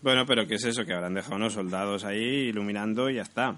Bueno, 0.00 0.24
pero 0.26 0.46
¿qué 0.46 0.54
es 0.54 0.64
eso? 0.64 0.84
Que 0.84 0.92
habrán 0.92 1.14
dejado 1.14 1.34
unos 1.34 1.54
soldados 1.54 2.04
ahí 2.04 2.50
iluminando 2.50 3.10
y 3.10 3.16
ya 3.16 3.22
está. 3.22 3.56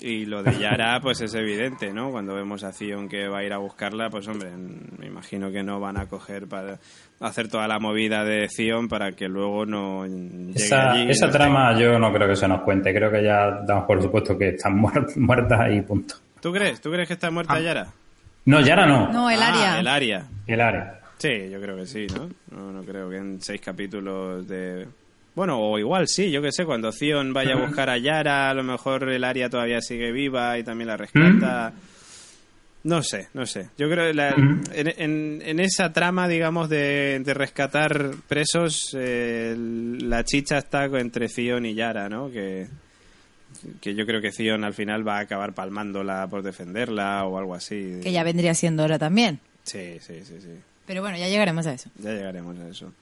Y 0.00 0.26
lo 0.26 0.42
de 0.44 0.56
Yara, 0.58 1.00
pues 1.00 1.20
es 1.22 1.34
evidente, 1.34 1.92
¿no? 1.92 2.10
Cuando 2.12 2.32
vemos 2.34 2.62
a 2.62 2.72
Zion 2.72 3.08
que 3.08 3.26
va 3.28 3.38
a 3.38 3.44
ir 3.44 3.52
a 3.52 3.58
buscarla, 3.58 4.08
pues 4.10 4.28
hombre, 4.28 4.50
me 4.96 5.06
imagino 5.06 5.50
que 5.50 5.62
no 5.64 5.80
van 5.80 5.96
a 5.98 6.06
coger 6.06 6.46
para 6.46 6.78
hacer 7.20 7.48
toda 7.48 7.66
la 7.66 7.80
movida 7.80 8.22
de 8.24 8.48
Zion 8.48 8.86
para 8.88 9.10
que 9.12 9.26
luego 9.28 9.66
no 9.66 10.06
llegue 10.06 10.52
Esa, 10.54 10.92
allí. 10.92 11.10
esa 11.10 11.26
no 11.26 11.32
trama 11.32 11.76
yo 11.80 11.98
no 11.98 12.12
creo 12.12 12.28
que 12.28 12.36
se 12.36 12.46
nos 12.46 12.60
cuente, 12.62 12.94
creo 12.94 13.10
que 13.10 13.24
ya 13.24 13.50
damos 13.66 13.86
por 13.86 14.00
supuesto 14.00 14.38
que 14.38 14.50
están 14.50 14.80
muer- 14.80 15.16
muertas 15.16 15.60
y 15.72 15.80
punto. 15.80 16.14
¿Tú 16.40 16.52
crees? 16.52 16.80
¿Tú 16.80 16.90
crees 16.92 17.08
que 17.08 17.14
está 17.14 17.30
muerta 17.32 17.58
Yara? 17.58 17.88
No, 18.44 18.60
Yara 18.60 18.86
no, 18.86 19.12
No, 19.12 19.28
el 19.28 19.42
Ah, 19.42 19.48
Aria. 19.48 19.80
el 19.80 19.86
Aria. 19.88 20.26
el 20.46 20.60
área. 20.60 21.00
Sí, 21.18 21.50
yo 21.50 21.60
creo 21.60 21.76
que 21.76 21.86
sí, 21.86 22.06
¿no? 22.16 22.28
¿no? 22.56 22.70
no 22.70 22.82
creo 22.84 23.10
que 23.10 23.16
en 23.16 23.40
seis 23.42 23.60
capítulos 23.60 24.46
de... 24.46 24.86
Bueno, 25.38 25.60
o 25.60 25.78
igual 25.78 26.08
sí, 26.08 26.30
yo 26.32 26.42
que 26.42 26.50
sé, 26.50 26.64
cuando 26.64 26.90
Zion 26.90 27.32
vaya 27.32 27.54
a 27.54 27.56
buscar 27.64 27.88
a 27.90 27.96
Yara, 27.96 28.50
a 28.50 28.54
lo 28.54 28.64
mejor 28.64 29.08
el 29.08 29.22
área 29.22 29.48
todavía 29.48 29.80
sigue 29.80 30.10
viva 30.10 30.58
y 30.58 30.64
también 30.64 30.88
la 30.88 30.96
rescata. 30.96 31.72
No 32.82 33.02
sé, 33.02 33.28
no 33.34 33.46
sé. 33.46 33.68
Yo 33.78 33.88
creo 33.88 34.08
que 34.08 34.14
la- 34.14 34.34
en, 34.72 34.88
en- 34.96 35.42
en 35.44 35.60
esa 35.60 35.92
trama, 35.92 36.26
digamos, 36.26 36.68
de, 36.68 37.20
de 37.24 37.34
rescatar 37.34 38.10
presos, 38.26 38.96
eh, 38.98 39.54
la 39.56 40.24
chicha 40.24 40.58
está 40.58 40.86
entre 40.86 41.28
Zion 41.28 41.66
y 41.66 41.74
Yara, 41.74 42.08
¿no? 42.08 42.30
Que, 42.32 42.66
que 43.80 43.94
yo 43.94 44.06
creo 44.06 44.20
que 44.20 44.32
Zion 44.32 44.64
al 44.64 44.74
final 44.74 45.06
va 45.06 45.18
a 45.18 45.20
acabar 45.20 45.54
palmándola 45.54 46.26
por 46.28 46.42
defenderla 46.42 47.24
o 47.26 47.38
algo 47.38 47.54
así. 47.54 48.00
Que 48.02 48.10
ya 48.12 48.24
vendría 48.24 48.54
siendo 48.54 48.84
hora 48.84 48.98
también. 48.98 49.38
Sí, 49.62 49.98
sí, 50.00 50.24
sí, 50.24 50.34
sí. 50.40 50.50
Pero 50.86 51.02
bueno, 51.02 51.16
ya 51.18 51.28
llegaremos 51.28 51.66
a 51.66 51.74
eso. 51.74 51.90
Ya 51.98 52.10
llegaremos 52.12 52.58
a 52.58 52.68
eso. 52.68 52.92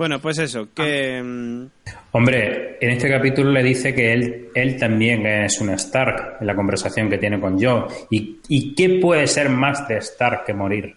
Bueno, 0.00 0.18
pues 0.18 0.38
eso, 0.38 0.66
que... 0.74 1.22
mm, 1.22 1.66
Hombre, 2.12 2.78
en 2.80 2.90
este 2.92 3.06
capítulo 3.06 3.50
le 3.50 3.62
dice 3.62 3.94
que 3.94 4.14
él, 4.14 4.48
él 4.54 4.78
también 4.78 5.26
es 5.26 5.60
un 5.60 5.68
Stark 5.68 6.38
en 6.40 6.46
la 6.46 6.56
conversación 6.56 7.10
que 7.10 7.18
tiene 7.18 7.38
con 7.38 7.62
Joe. 7.62 7.84
¿Y, 8.08 8.40
y 8.48 8.74
qué 8.74 8.98
puede 8.98 9.26
ser 9.26 9.50
más 9.50 9.86
de 9.88 9.98
Stark 9.98 10.46
que 10.46 10.54
morir? 10.54 10.94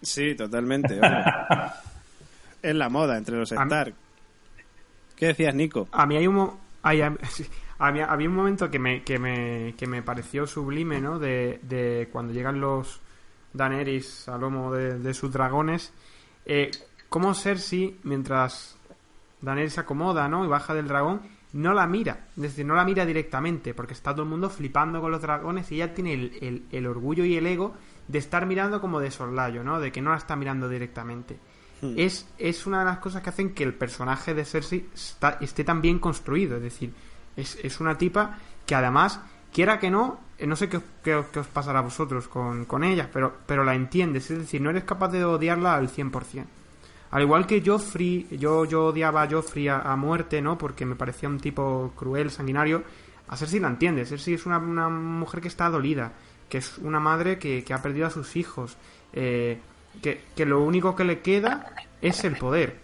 Sí, 0.00 0.36
totalmente. 0.36 0.96
es 2.62 2.74
la 2.76 2.88
moda 2.88 3.18
entre 3.18 3.36
los 3.36 3.50
Stark. 3.50 3.94
¿Qué 5.16 5.26
decías, 5.26 5.52
Nico? 5.52 5.88
A 5.90 6.06
mí 6.06 6.16
hay 6.16 6.28
un... 6.28 6.38
a 6.84 7.90
mí 7.90 8.00
había 8.00 8.28
un 8.28 8.36
momento 8.36 8.70
que 8.70 8.78
me, 8.78 9.02
que 9.02 9.18
me, 9.18 9.74
que 9.76 9.88
me 9.88 10.04
pareció 10.04 10.46
sublime, 10.46 11.00
¿no? 11.00 11.18
De, 11.18 11.58
de 11.62 12.08
cuando 12.12 12.32
llegan 12.32 12.60
los 12.60 13.00
Daenerys 13.52 14.28
al 14.28 14.42
lomo 14.42 14.72
de, 14.72 15.00
de 15.00 15.14
sus 15.14 15.32
dragones. 15.32 15.92
Eh, 16.44 16.70
cómo 17.08 17.34
Cersei, 17.34 17.96
mientras 18.04 18.76
Daenerys 19.40 19.74
se 19.74 19.80
acomoda, 19.80 20.28
¿no? 20.28 20.44
Y 20.44 20.48
baja 20.48 20.74
del 20.74 20.88
dragón, 20.88 21.20
no 21.52 21.72
la 21.74 21.86
mira. 21.86 22.26
Es 22.36 22.42
decir, 22.42 22.66
no 22.66 22.74
la 22.74 22.84
mira 22.84 23.06
directamente, 23.06 23.74
porque 23.74 23.92
está 23.94 24.12
todo 24.12 24.22
el 24.24 24.28
mundo 24.28 24.50
flipando 24.50 25.00
con 25.00 25.10
los 25.12 25.22
dragones 25.22 25.70
y 25.72 25.76
ella 25.76 25.94
tiene 25.94 26.14
el, 26.14 26.38
el- 26.40 26.64
el 26.72 26.86
orgullo 26.86 27.24
y 27.24 27.36
el 27.36 27.46
ego 27.46 27.74
de 28.08 28.18
estar 28.18 28.46
mirando 28.46 28.80
como 28.80 29.00
de 29.00 29.10
soslayo, 29.10 29.62
¿no? 29.64 29.80
De 29.80 29.90
que 29.92 30.00
no 30.02 30.10
la 30.10 30.16
está 30.16 30.36
mirando 30.36 30.68
directamente. 30.68 31.38
Es, 31.96 32.26
es 32.38 32.66
una 32.66 32.78
de 32.80 32.84
las 32.86 32.98
cosas 32.98 33.22
que 33.22 33.28
hacen 33.30 33.52
que 33.52 33.62
el 33.62 33.74
personaje 33.74 34.32
de 34.34 34.44
Cersei 34.44 34.88
está- 34.94 35.36
esté 35.40 35.62
tan 35.62 35.82
bien 35.82 35.98
construido. 35.98 36.56
Es 36.56 36.62
decir, 36.62 36.92
es, 37.36 37.58
es 37.62 37.80
una 37.80 37.98
tipa 37.98 38.38
que 38.64 38.74
además, 38.74 39.20
quiera 39.52 39.78
que 39.78 39.90
no, 39.90 40.18
eh, 40.38 40.46
no 40.46 40.56
sé 40.56 40.68
qué, 40.70 40.78
os- 40.78 40.82
qué 41.04 41.14
os- 41.14 41.26
qué 41.26 41.40
os 41.40 41.46
pasará 41.48 41.80
a 41.80 41.82
vosotros 41.82 42.28
con, 42.28 42.64
con 42.64 42.82
ella, 42.82 43.10
pero, 43.12 43.36
pero 43.46 43.62
la 43.62 43.74
entiendes. 43.74 44.30
Es 44.30 44.38
decir, 44.38 44.60
no 44.62 44.70
eres 44.70 44.84
capaz 44.84 45.08
de 45.08 45.24
odiarla 45.24 45.74
al 45.74 45.88
100%. 45.90 46.46
Al 47.16 47.22
igual 47.22 47.46
que 47.46 47.62
Joffrey, 47.64 48.26
yo, 48.38 48.66
yo 48.66 48.88
odiaba 48.88 49.22
a 49.22 49.30
Joffrey 49.30 49.68
a, 49.68 49.78
a 49.80 49.96
muerte, 49.96 50.42
¿no? 50.42 50.58
Porque 50.58 50.84
me 50.84 50.96
parecía 50.96 51.30
un 51.30 51.40
tipo 51.40 51.92
cruel, 51.96 52.30
sanguinario. 52.30 52.82
A 53.28 53.38
Cersei 53.38 53.58
la 53.58 53.68
entiendes. 53.68 54.10
Cersei 54.10 54.34
es 54.34 54.44
una, 54.44 54.58
una 54.58 54.90
mujer 54.90 55.40
que 55.40 55.48
está 55.48 55.70
dolida, 55.70 56.12
que 56.50 56.58
es 56.58 56.76
una 56.76 57.00
madre 57.00 57.38
que, 57.38 57.64
que 57.64 57.72
ha 57.72 57.80
perdido 57.80 58.06
a 58.06 58.10
sus 58.10 58.36
hijos, 58.36 58.76
eh, 59.14 59.58
que, 60.02 60.20
que 60.36 60.44
lo 60.44 60.62
único 60.62 60.94
que 60.94 61.04
le 61.04 61.20
queda 61.20 61.72
es 62.02 62.22
el 62.24 62.36
poder. 62.36 62.80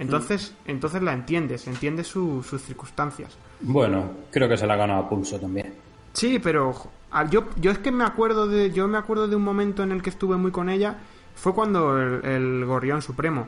Entonces, 0.00 0.54
entonces 0.66 1.00
la 1.00 1.12
entiendes, 1.12 1.68
entiendes 1.68 2.08
su- 2.08 2.42
sus 2.42 2.60
circunstancias. 2.62 3.38
Bueno, 3.60 4.10
creo 4.32 4.48
que 4.48 4.56
se 4.56 4.66
la 4.66 4.74
ha 4.74 4.78
ganado 4.78 5.04
a 5.04 5.08
pulso 5.08 5.38
también. 5.38 5.72
Sí, 6.14 6.40
pero 6.40 6.74
yo, 7.30 7.44
yo 7.60 7.70
es 7.70 7.78
que 7.78 7.92
me 7.92 8.02
acuerdo 8.02 8.48
de 8.48 8.72
yo 8.72 8.88
me 8.88 8.98
acuerdo 8.98 9.28
de 9.28 9.36
un 9.36 9.42
momento 9.42 9.84
en 9.84 9.92
el 9.92 10.02
que 10.02 10.10
estuve 10.10 10.36
muy 10.36 10.50
con 10.50 10.68
ella 10.68 10.98
fue 11.36 11.54
cuando 11.54 11.96
el, 11.96 12.24
el 12.24 12.64
gorrión 12.64 13.02
supremo 13.02 13.46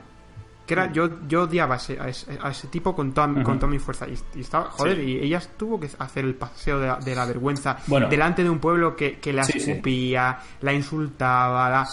que 0.67 0.75
era 0.75 0.93
yo 0.93 1.27
yo 1.27 1.43
odiaba 1.43 1.75
a 1.75 1.79
ese, 1.79 1.99
a 2.01 2.09
ese, 2.09 2.39
a 2.41 2.51
ese 2.51 2.69
tipo 2.69 2.95
con 2.95 3.13
toda, 3.13 3.27
con 3.43 3.59
toda 3.59 3.71
mi 3.71 3.79
fuerza 3.79 4.07
y, 4.09 4.17
y 4.37 4.41
estaba 4.43 4.67
joder 4.67 4.97
Sí. 4.97 5.03
y 5.03 5.19
ella 5.25 5.41
tuvo 5.57 5.81
que 5.81 5.89
hacer 5.99 6.25
el 6.25 6.35
paseo 6.37 6.79
de 6.79 6.87
la, 6.87 6.97
de 6.97 7.15
la 7.15 7.27
vergüenza 7.27 7.77
Bueno. 7.87 8.09
delante 8.09 8.43
de 8.45 8.51
un 8.51 8.59
pueblo 8.61 8.95
que, 8.95 9.19
que 9.19 9.33
la 9.33 9.43
Sí, 9.45 9.59
sí. 9.59 9.71
escupía 9.73 10.39
la 10.61 10.73
insultaba 10.73 11.69
la- 11.71 11.89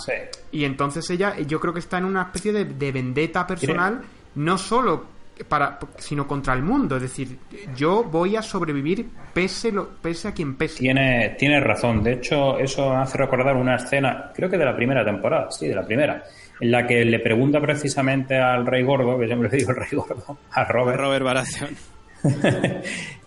y 0.51 0.63
entonces 0.65 1.09
ella 1.09 1.35
yo 1.39 1.59
creo 1.59 1.73
que 1.73 1.79
está 1.79 1.97
en 1.97 2.05
una 2.05 2.23
especie 2.23 2.53
de, 2.53 2.65
de 2.65 2.91
vendetta 2.91 3.45
personal 3.47 4.01
no 4.35 4.57
solo 4.57 5.17
para 5.47 5.77
sino 5.99 6.27
contra 6.27 6.53
el 6.55 6.63
mundo 6.63 6.95
es 6.95 7.03
decir 7.03 7.37
yo 7.75 8.03
voy 8.03 8.35
a 8.35 8.41
sobrevivir 8.41 9.07
pese 9.33 9.71
lo 9.71 9.87
pese 9.89 10.27
a 10.29 10.31
quien 10.33 10.55
pese 10.55 10.79
Tiene, 10.79 11.35
tiene 11.37 11.59
razón. 11.59 12.01
De 12.03 12.13
hecho, 12.13 12.57
eso 12.57 12.89
me 12.89 12.95
hace 12.97 13.17
recordar 13.19 13.55
una 13.55 13.75
escena, 13.75 14.31
creo 14.33 14.49
que 14.49 14.57
de 14.57 14.65
la 14.65 14.75
primera 14.75 15.05
temporada, 15.05 15.51
sí, 15.51 15.67
de 15.67 15.75
la 15.75 15.85
primera, 15.85 16.23
en 16.59 16.71
la 16.71 16.87
que 16.87 17.05
le 17.05 17.19
pregunta 17.19 17.59
precisamente 17.61 18.37
al 18.37 18.65
Rey 18.65 18.83
Gordo, 18.83 19.17
que 19.17 19.27
siempre 19.27 19.49
le 19.49 19.57
digo 19.59 19.71
el 19.71 19.77
Rey 19.77 19.89
Gordo, 19.91 20.37
a 20.51 20.63
Robert, 20.65 20.99
Robert 20.99 21.25
Baratheon. 21.25 21.75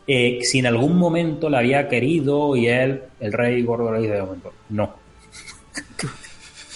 eh, 0.07 0.39
si 0.43 0.59
en 0.59 0.67
algún 0.67 0.97
momento 0.97 1.49
la 1.49 1.59
había 1.59 1.89
querido 1.89 2.57
y 2.57 2.69
él, 2.69 3.03
el 3.21 3.33
Rey 3.33 3.63
Gordo, 3.63 3.93
le 3.93 4.01
dice 4.01 4.15
de 4.15 4.23
momento, 4.23 4.53
no. 4.71 4.95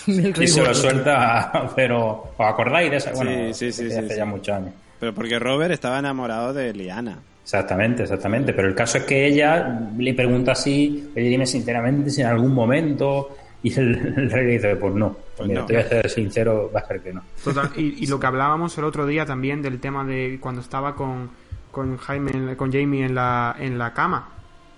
Y 0.06 0.46
se 0.46 0.62
lo 0.62 0.74
suelta, 0.74 1.70
pero 1.76 2.32
¿os 2.36 2.46
acordáis 2.46 2.90
de 2.90 2.96
esa? 2.98 3.12
Bueno, 3.12 3.52
sí, 3.54 3.72
sí, 3.72 3.84
de 3.84 3.90
sí, 3.90 3.96
hace 3.96 4.08
sí. 4.10 4.16
ya 4.16 4.24
muchos 4.24 4.54
años. 4.54 4.74
Pero 5.00 5.14
porque 5.14 5.38
Robert 5.38 5.72
estaba 5.72 5.98
enamorado 5.98 6.52
de 6.52 6.72
Liana. 6.72 7.18
Exactamente, 7.42 8.04
exactamente. 8.04 8.52
Pero 8.52 8.68
el 8.68 8.74
caso 8.74 8.98
es 8.98 9.04
que 9.04 9.26
ella 9.26 9.80
le 9.98 10.14
pregunta 10.14 10.52
así, 10.52 11.10
oye, 11.14 11.28
dime 11.28 11.46
sinceramente 11.46 12.10
si 12.10 12.22
en 12.22 12.28
algún 12.28 12.54
momento. 12.54 13.36
Y 13.64 13.72
el, 13.80 13.94
el 13.96 14.30
rey 14.30 14.46
le 14.46 14.52
dice, 14.52 14.76
pues 14.76 14.94
no. 14.94 15.16
Pues 15.36 15.48
mira, 15.48 15.62
no. 15.62 15.66
te 15.66 15.72
voy 15.72 15.82
a 15.82 15.88
ser 15.88 16.08
sincero, 16.10 16.70
vas 16.72 16.84
a 16.84 16.88
ver 16.88 17.00
que 17.02 17.12
no. 17.14 17.22
Total, 17.42 17.70
y, 17.76 18.04
y 18.04 18.06
lo 18.06 18.20
que 18.20 18.26
hablábamos 18.26 18.76
el 18.78 18.84
otro 18.84 19.06
día 19.06 19.24
también 19.26 19.62
del 19.62 19.80
tema 19.80 20.04
de 20.04 20.38
cuando 20.40 20.60
estaba 20.60 20.94
con, 20.94 21.30
con 21.72 21.96
Jaime, 21.96 22.56
con 22.56 22.70
Jamie 22.70 23.04
en 23.06 23.14
la, 23.16 23.56
en 23.58 23.76
la 23.78 23.92
cama. 23.92 24.28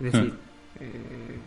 Es 0.01 0.13
decir, 0.13 0.35
eh, 0.81 1.39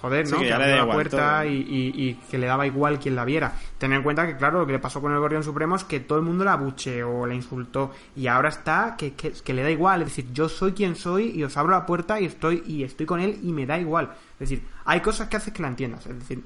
joder, 0.00 0.26
Sí, 0.26 0.32
¿no? 0.34 0.38
que 0.38 0.46
que 0.46 0.52
abrió 0.52 0.68
la 0.76 0.82
igual 0.82 0.94
puerta 0.96 1.44
y, 1.46 1.54
y- 1.56 2.02
y 2.08 2.14
que 2.30 2.38
le 2.38 2.46
daba 2.46 2.66
igual 2.68 3.00
quien 3.00 3.16
la 3.16 3.24
viera. 3.24 3.52
Tener 3.78 3.96
en 3.98 4.02
cuenta 4.04 4.24
que, 4.26 4.36
claro, 4.36 4.60
lo 4.60 4.66
que 4.66 4.72
le 4.72 4.78
pasó 4.78 5.00
con 5.00 5.12
el 5.12 5.18
Gorrión 5.18 5.42
Supremo 5.42 5.74
es 5.74 5.82
que 5.84 5.98
todo 6.00 6.18
el 6.18 6.24
mundo 6.24 6.44
la 6.44 6.56
bucheó, 6.56 7.26
la 7.26 7.34
insultó 7.34 7.92
y 8.14 8.28
ahora 8.28 8.50
está 8.50 8.94
que, 8.96 9.14
que, 9.14 9.32
que 9.32 9.52
le 9.54 9.62
da 9.64 9.70
igual. 9.72 10.02
Es 10.02 10.08
decir, 10.08 10.26
yo 10.32 10.48
soy 10.48 10.72
quien 10.72 10.94
soy 10.94 11.30
y 11.34 11.42
os 11.42 11.56
abro 11.56 11.72
la 11.72 11.84
puerta 11.84 12.20
y 12.20 12.26
estoy, 12.26 12.62
y 12.64 12.84
estoy 12.84 13.06
con 13.06 13.18
él 13.20 13.38
y 13.42 13.52
me 13.52 13.66
da 13.66 13.76
igual. 13.78 14.10
Es 14.34 14.50
decir, 14.50 14.62
hay 14.84 15.00
cosas 15.00 15.28
que 15.28 15.36
haces 15.38 15.52
que 15.52 15.62
la 15.62 15.68
entiendas. 15.68 16.06
Es 16.06 16.16
decir, 16.18 16.44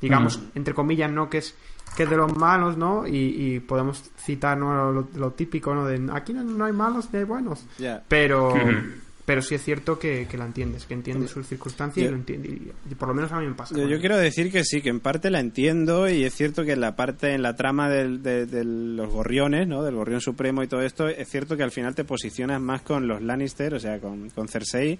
digamos, 0.00 0.40
entre 0.54 0.74
comillas, 0.74 1.10
¿no? 1.10 1.28
Que 1.30 1.38
es 1.38 1.54
que 1.96 2.02
es 2.02 2.10
de 2.10 2.16
los 2.16 2.36
malos, 2.36 2.76
¿no? 2.76 3.06
Y, 3.06 3.54
y 3.54 3.60
podemos 3.60 4.02
citar 4.18 4.58
¿no? 4.58 4.92
lo, 4.92 5.08
lo 5.14 5.30
típico, 5.32 5.74
¿no? 5.74 5.86
De 5.86 6.10
aquí 6.12 6.32
no, 6.34 6.42
no 6.42 6.64
hay 6.66 6.72
malos 6.72 7.08
ni 7.12 7.20
hay 7.20 7.24
buenos. 7.24 7.64
Ya. 7.78 8.02
Pero, 8.08 8.52
pero 9.24 9.40
sí 9.40 9.54
es 9.54 9.62
cierto 9.62 9.98
que, 9.98 10.26
que 10.30 10.36
la 10.36 10.44
entiendes, 10.44 10.84
que 10.84 10.92
entiendes 10.94 11.30
sus 11.30 11.46
circunstancias 11.46 12.04
Yo- 12.04 12.08
y 12.08 12.10
lo 12.12 12.18
entiende. 12.18 12.48
Y, 12.48 12.72
y 12.90 12.94
por 12.96 13.08
lo 13.08 13.14
menos 13.14 13.32
a 13.32 13.38
mí 13.40 13.46
me 13.46 13.54
pasa. 13.54 13.74
Yo, 13.76 13.88
yo 13.88 13.98
quiero 13.98 14.18
decir 14.18 14.52
que 14.52 14.62
sí, 14.64 14.82
que 14.82 14.90
en 14.90 15.00
parte 15.00 15.30
la 15.30 15.40
entiendo 15.40 16.08
y 16.10 16.24
es 16.24 16.34
cierto 16.34 16.64
que 16.64 16.72
en 16.72 16.80
la 16.80 16.96
parte, 16.96 17.32
en 17.32 17.40
la 17.42 17.56
trama 17.56 17.88
del- 17.88 18.22
de, 18.22 18.44
de 18.46 18.64
los 18.64 19.08
gorriones, 19.10 19.66
¿no? 19.66 19.82
Del 19.82 19.94
gorrión 19.94 20.20
supremo 20.20 20.62
y 20.62 20.66
todo 20.68 20.82
esto, 20.82 21.08
es 21.08 21.28
cierto 21.28 21.56
que 21.56 21.62
al 21.62 21.70
final 21.72 21.94
te 21.94 22.04
posicionas 22.04 22.60
más 22.60 22.82
con 22.82 23.08
los 23.08 23.22
Lannister, 23.22 23.72
o 23.74 23.80
sea, 23.80 24.00
con, 24.00 24.28
con 24.30 24.48
Cersei, 24.48 24.98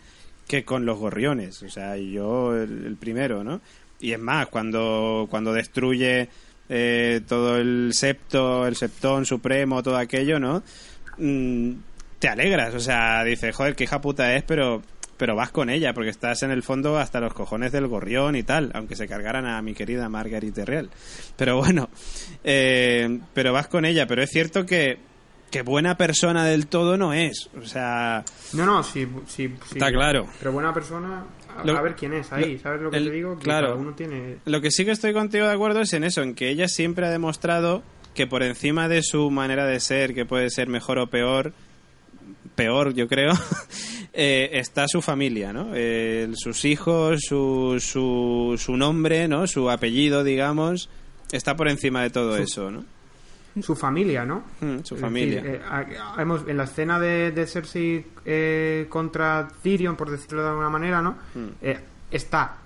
que 0.48 0.64
con 0.64 0.86
los 0.86 0.96
gorriones, 0.98 1.62
o 1.62 1.68
sea, 1.68 1.98
y 1.98 2.12
yo 2.12 2.54
el, 2.56 2.86
el 2.86 2.96
primero, 2.96 3.42
¿no? 3.44 3.60
Y 4.00 4.12
es 4.12 4.18
más, 4.18 4.48
cuando, 4.48 5.26
cuando 5.30 5.52
destruye 5.52 6.28
eh, 6.68 7.20
todo 7.26 7.56
el 7.56 7.92
septo, 7.92 8.66
el 8.66 8.76
septón 8.76 9.24
supremo, 9.24 9.82
todo 9.82 9.96
aquello, 9.96 10.38
¿no? 10.38 10.62
Mm, 11.18 11.72
te 12.18 12.28
alegras, 12.28 12.74
o 12.74 12.80
sea, 12.80 13.24
dices, 13.24 13.54
joder, 13.54 13.74
qué 13.74 13.84
hija 13.84 14.00
puta 14.00 14.34
es, 14.34 14.42
pero 14.42 14.82
pero 15.16 15.34
vas 15.34 15.50
con 15.50 15.70
ella, 15.70 15.94
porque 15.94 16.10
estás 16.10 16.42
en 16.42 16.50
el 16.50 16.62
fondo 16.62 16.98
hasta 16.98 17.20
los 17.20 17.32
cojones 17.32 17.72
del 17.72 17.86
gorrión 17.86 18.36
y 18.36 18.42
tal, 18.42 18.70
aunque 18.74 18.96
se 18.96 19.08
cargaran 19.08 19.46
a 19.46 19.60
mi 19.62 19.74
querida 19.74 20.08
Marguerite 20.08 20.64
Real. 20.64 20.90
Pero 21.36 21.56
bueno, 21.56 21.88
eh, 22.44 23.20
pero 23.32 23.52
vas 23.52 23.68
con 23.68 23.84
ella, 23.84 24.06
pero 24.06 24.22
es 24.22 24.30
cierto 24.30 24.66
que, 24.66 24.98
que 25.50 25.62
buena 25.62 25.96
persona 25.96 26.44
del 26.44 26.66
todo 26.66 26.96
no 26.96 27.12
es, 27.12 27.48
o 27.58 27.64
sea, 27.64 28.24
No, 28.52 28.66
no, 28.66 28.82
sí, 28.82 29.06
sí, 29.26 29.48
sí. 29.48 29.78
Está 29.78 29.90
claro. 29.90 30.26
Pero 30.38 30.52
buena 30.52 30.74
persona, 30.74 31.24
Lo- 31.64 31.76
a 31.76 31.82
ver 31.82 31.94
quién 31.96 32.12
es 32.14 32.32
ahí, 32.32 32.54
lo- 32.54 32.60
¿sabes 32.60 32.80
lo 32.82 32.90
que 32.90 32.96
el- 32.98 33.04
te 33.06 33.10
digo? 33.10 33.36
Que 33.38 33.44
claro. 33.44 33.76
uno 33.76 33.92
tiene... 33.94 34.36
Lo 34.44 34.60
que 34.60 34.70
sí 34.70 34.84
que 34.84 34.90
estoy 34.92 35.12
contigo 35.12 35.46
de 35.46 35.52
acuerdo 35.52 35.80
es 35.80 35.92
en 35.92 36.04
eso, 36.04 36.22
en 36.22 36.34
que 36.34 36.48
ella 36.50 36.68
siempre 36.68 37.06
ha 37.06 37.10
demostrado 37.10 37.82
que 38.14 38.26
por 38.26 38.42
encima 38.42 38.88
de 38.88 39.02
su 39.02 39.30
manera 39.30 39.66
de 39.66 39.78
ser, 39.80 40.14
que 40.14 40.24
puede 40.24 40.48
ser 40.50 40.68
mejor 40.68 40.98
o 40.98 41.06
peor, 41.08 41.52
peor 42.54 42.94
yo 42.94 43.08
creo, 43.08 43.32
eh, 44.12 44.50
está 44.54 44.86
su 44.88 45.02
familia, 45.02 45.52
¿no? 45.52 45.70
Eh, 45.74 46.28
sus 46.34 46.64
hijos, 46.64 47.20
su, 47.28 47.76
su, 47.80 48.54
su 48.58 48.76
nombre, 48.76 49.28
¿no? 49.28 49.46
Su 49.46 49.70
apellido, 49.70 50.24
digamos, 50.24 50.88
está 51.32 51.56
por 51.56 51.68
encima 51.68 52.02
de 52.02 52.10
todo 52.10 52.36
eso, 52.38 52.70
¿no? 52.70 52.84
Su 53.62 53.74
familia, 53.74 54.24
¿no? 54.24 54.42
Mm, 54.60 54.78
su 54.82 54.96
familia. 54.96 55.42
decir, 55.42 55.60
eh, 55.62 55.96
hemos, 56.18 56.46
en 56.46 56.56
la 56.56 56.64
escena 56.64 56.98
de, 57.00 57.32
de 57.32 57.46
Cersei 57.46 58.04
eh, 58.24 58.86
contra 58.88 59.48
Tyrion, 59.62 59.96
por 59.96 60.10
decirlo 60.10 60.42
de 60.42 60.48
alguna 60.50 60.70
manera, 60.70 61.00
¿no? 61.02 61.12
Hmm. 61.34 61.48
Eh, 61.62 61.78
está 62.10 62.56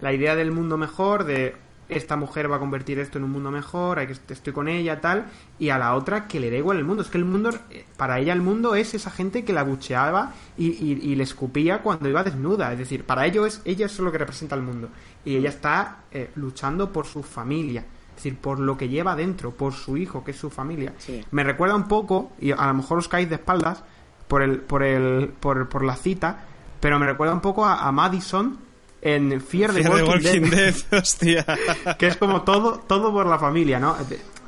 la 0.00 0.12
idea 0.12 0.36
del 0.36 0.50
mundo 0.52 0.76
mejor, 0.76 1.24
de 1.24 1.56
esta 1.88 2.16
mujer 2.16 2.50
va 2.50 2.56
a 2.56 2.58
convertir 2.58 2.98
esto 2.98 3.18
en 3.18 3.24
un 3.24 3.30
mundo 3.30 3.50
mejor, 3.50 3.98
hay 3.98 4.06
que 4.06 4.14
estoy 4.32 4.52
con 4.52 4.68
ella, 4.68 5.00
tal, 5.00 5.26
y 5.58 5.68
a 5.68 5.78
la 5.78 5.94
otra 5.94 6.26
que 6.26 6.40
le 6.40 6.50
da 6.50 6.56
igual 6.56 6.78
el 6.78 6.84
mundo. 6.84 7.02
Es 7.02 7.10
que 7.10 7.18
el 7.18 7.24
mundo, 7.26 7.50
eh, 7.70 7.84
para 7.96 8.18
ella 8.18 8.32
el 8.32 8.40
mundo 8.40 8.74
es 8.74 8.94
esa 8.94 9.10
gente 9.10 9.44
que 9.44 9.52
la 9.52 9.64
bucheaba 9.64 10.32
y, 10.56 10.68
y- 10.68 10.98
y 11.02 11.14
le 11.14 11.24
escupía 11.24 11.82
cuando 11.82 12.08
iba 12.08 12.24
desnuda. 12.24 12.72
Es 12.72 12.78
decir, 12.78 13.04
para 13.04 13.26
ello 13.26 13.44
es, 13.46 13.60
ella 13.64 13.86
es 13.86 13.98
lo 13.98 14.10
que 14.10 14.18
representa 14.18 14.54
el 14.56 14.62
mundo. 14.62 14.88
Y 15.26 15.36
ella 15.36 15.50
está 15.50 15.98
eh, 16.10 16.30
luchando 16.36 16.90
por 16.90 17.06
su 17.06 17.22
familia. 17.22 17.84
Es 18.16 18.22
decir, 18.22 18.38
por 18.38 18.60
lo 18.60 18.76
que 18.76 18.88
lleva 18.88 19.16
dentro, 19.16 19.50
por 19.50 19.72
su 19.72 19.96
hijo, 19.96 20.22
que 20.22 20.30
es 20.30 20.36
su 20.36 20.50
familia. 20.50 20.94
Sí. 20.98 21.24
Me 21.30 21.42
recuerda 21.44 21.74
un 21.74 21.88
poco, 21.88 22.32
y 22.40 22.52
a 22.52 22.66
lo 22.66 22.74
mejor 22.74 22.98
os 22.98 23.08
caéis 23.08 23.28
de 23.28 23.36
espaldas 23.36 23.82
por 24.28 24.42
el, 24.42 24.60
por 24.60 24.82
el, 24.82 25.28
por, 25.28 25.68
por 25.68 25.84
la 25.84 25.96
cita, 25.96 26.44
pero 26.80 26.98
me 26.98 27.06
recuerda 27.06 27.34
un 27.34 27.40
poco 27.40 27.64
a, 27.64 27.86
a 27.86 27.92
Madison 27.92 28.58
en 29.04 29.40
Fear 29.40 29.72
Fear 29.72 29.74
the 29.74 29.90
Walking, 29.90 30.08
Walking 30.08 30.50
Dead, 30.50 30.74
Dead, 30.74 30.74
hostia. 31.00 31.44
que 31.98 32.06
es 32.06 32.16
como 32.16 32.42
todo, 32.42 32.80
todo 32.86 33.12
por 33.12 33.26
la 33.26 33.38
familia, 33.38 33.78
¿no? 33.78 33.96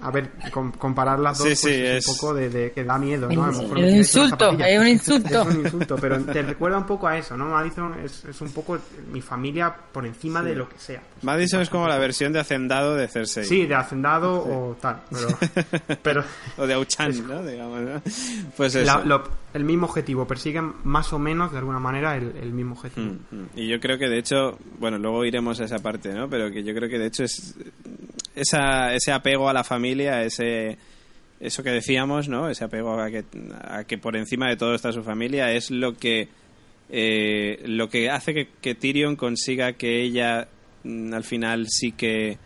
A 0.02 0.10
ver, 0.10 0.30
com- 0.52 0.72
comparar 0.72 1.18
las 1.18 1.38
dos 1.38 1.46
Sí, 1.48 1.54
pues, 1.54 1.60
sí, 1.60 1.70
es, 1.82 1.96
es- 1.98 2.08
un 2.08 2.14
poco 2.16 2.34
de, 2.34 2.48
de- 2.50 2.72
que 2.72 2.84
da 2.84 2.98
miedo, 2.98 3.28
¿no? 3.30 3.44
A 3.44 3.46
lo 3.50 3.52
mejor 3.62 3.78
Es 3.78 3.84
un 3.92 3.96
insulto, 3.98 4.50
es 4.52 4.78
un 4.80 4.86
insulto. 4.88 5.40
Es 5.42 5.54
un 5.56 5.64
insulto, 5.64 5.96
pero 5.96 6.20
te 6.24 6.42
recuerda 6.42 6.78
un 6.78 6.86
poco 6.86 7.06
a 7.08 7.16
eso, 7.18 7.36
¿no? 7.36 7.46
Madison 7.46 7.94
es, 8.04 8.24
es 8.24 8.40
un 8.40 8.50
poco 8.52 8.78
mi 9.12 9.20
familia 9.20 9.74
por 9.92 10.06
encima 10.06 10.42
de 10.42 10.54
lo 10.54 10.68
que 10.68 10.78
sea. 10.78 11.02
Madison 11.22 11.60
es 11.60 11.70
como 11.70 11.88
la 11.88 11.98
versión 11.98 12.32
de 12.32 12.40
Hacendado 12.40 12.94
de 12.94 13.08
Cersei. 13.08 13.44
Sí, 13.44 13.66
de 13.66 13.74
hacendado 13.74 14.32
o 14.42 14.76
tal, 14.80 15.00
pero, 15.10 15.28
pero 16.02 16.24
O 16.58 16.66
de 16.66 16.74
Auchan, 16.74 17.26
¿no? 17.26 17.42
Digamos, 17.44 17.80
¿no? 17.80 18.02
Pues 18.56 18.74
eso. 18.74 18.84
la- 18.84 19.04
lo- 19.04 19.46
el 19.54 19.64
mismo 19.64 19.86
objetivo, 19.86 20.26
persiguen 20.26 20.74
más 20.84 21.12
o 21.14 21.18
menos 21.18 21.50
de 21.50 21.58
alguna 21.58 21.78
manera 21.78 22.14
el, 22.16 22.34
el 22.42 22.52
mismo 22.52 22.74
objetivo. 22.74 23.06
Mm, 23.30 23.36
mm. 23.36 23.46
Y 23.56 23.68
yo 23.68 23.80
creo 23.80 23.96
que 23.98 24.06
de 24.06 24.18
hecho, 24.18 24.58
bueno, 24.78 24.98
luego 24.98 25.24
iremos 25.24 25.58
a 25.60 25.64
esa 25.64 25.78
parte, 25.78 26.12
¿no? 26.12 26.28
Pero 26.28 26.50
que 26.50 26.62
yo 26.62 26.74
creo 26.74 26.90
que 26.90 26.98
de 26.98 27.06
hecho 27.06 27.24
es 27.24 27.54
esa, 28.36 28.94
ese 28.94 29.12
apego 29.12 29.48
a 29.48 29.52
la 29.52 29.64
familia, 29.64 30.22
ese 30.22 30.78
eso 31.40 31.62
que 31.62 31.70
decíamos, 31.70 32.28
¿no? 32.28 32.48
Ese 32.48 32.64
apego 32.64 32.98
a 33.00 33.10
que, 33.10 33.24
a 33.60 33.84
que 33.84 33.98
por 33.98 34.16
encima 34.16 34.48
de 34.48 34.56
todo 34.56 34.74
está 34.74 34.92
su 34.92 35.02
familia 35.02 35.52
es 35.52 35.70
lo 35.70 35.94
que 35.94 36.28
eh, 36.88 37.62
lo 37.66 37.88
que 37.88 38.10
hace 38.10 38.32
que, 38.32 38.48
que 38.60 38.74
Tyrion 38.74 39.16
consiga 39.16 39.72
que 39.72 40.02
ella 40.02 40.48
mm, 40.84 41.12
al 41.12 41.24
final 41.24 41.66
sí 41.68 41.92
que 41.92 42.38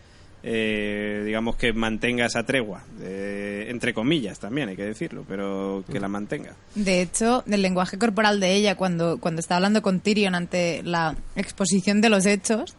eh, 0.43 1.21
digamos 1.23 1.55
que 1.55 1.71
mantenga 1.71 2.25
esa 2.25 2.43
tregua, 2.43 2.83
eh, 2.99 3.67
entre 3.69 3.93
comillas 3.93 4.39
también 4.39 4.69
hay 4.69 4.75
que 4.75 4.85
decirlo, 4.85 5.23
pero 5.27 5.83
que 5.91 5.99
la 5.99 6.07
mantenga. 6.07 6.55
De 6.73 7.01
hecho, 7.01 7.43
el 7.47 7.61
lenguaje 7.61 7.99
corporal 7.99 8.39
de 8.39 8.55
ella 8.55 8.75
cuando, 8.75 9.19
cuando 9.19 9.39
está 9.39 9.57
hablando 9.57 9.83
con 9.83 9.99
Tyrion 9.99 10.33
ante 10.33 10.81
la 10.83 11.15
exposición 11.35 12.01
de 12.01 12.09
los 12.09 12.25
hechos 12.25 12.75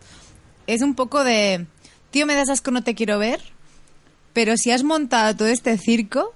es 0.67 0.83
un 0.83 0.97
poco 0.97 1.23
de, 1.23 1.67
tío, 2.13 2.27
me 2.27 2.37
das 2.37 2.51
asco, 2.51 2.71
no 2.71 2.85
te 2.85 2.95
quiero 2.95 3.19
ver, 3.19 3.41
pero 4.33 4.57
si 4.57 4.71
has 4.71 4.85
montado 4.85 5.35
todo 5.37 5.49
este 5.49 5.77
circo 5.79 6.33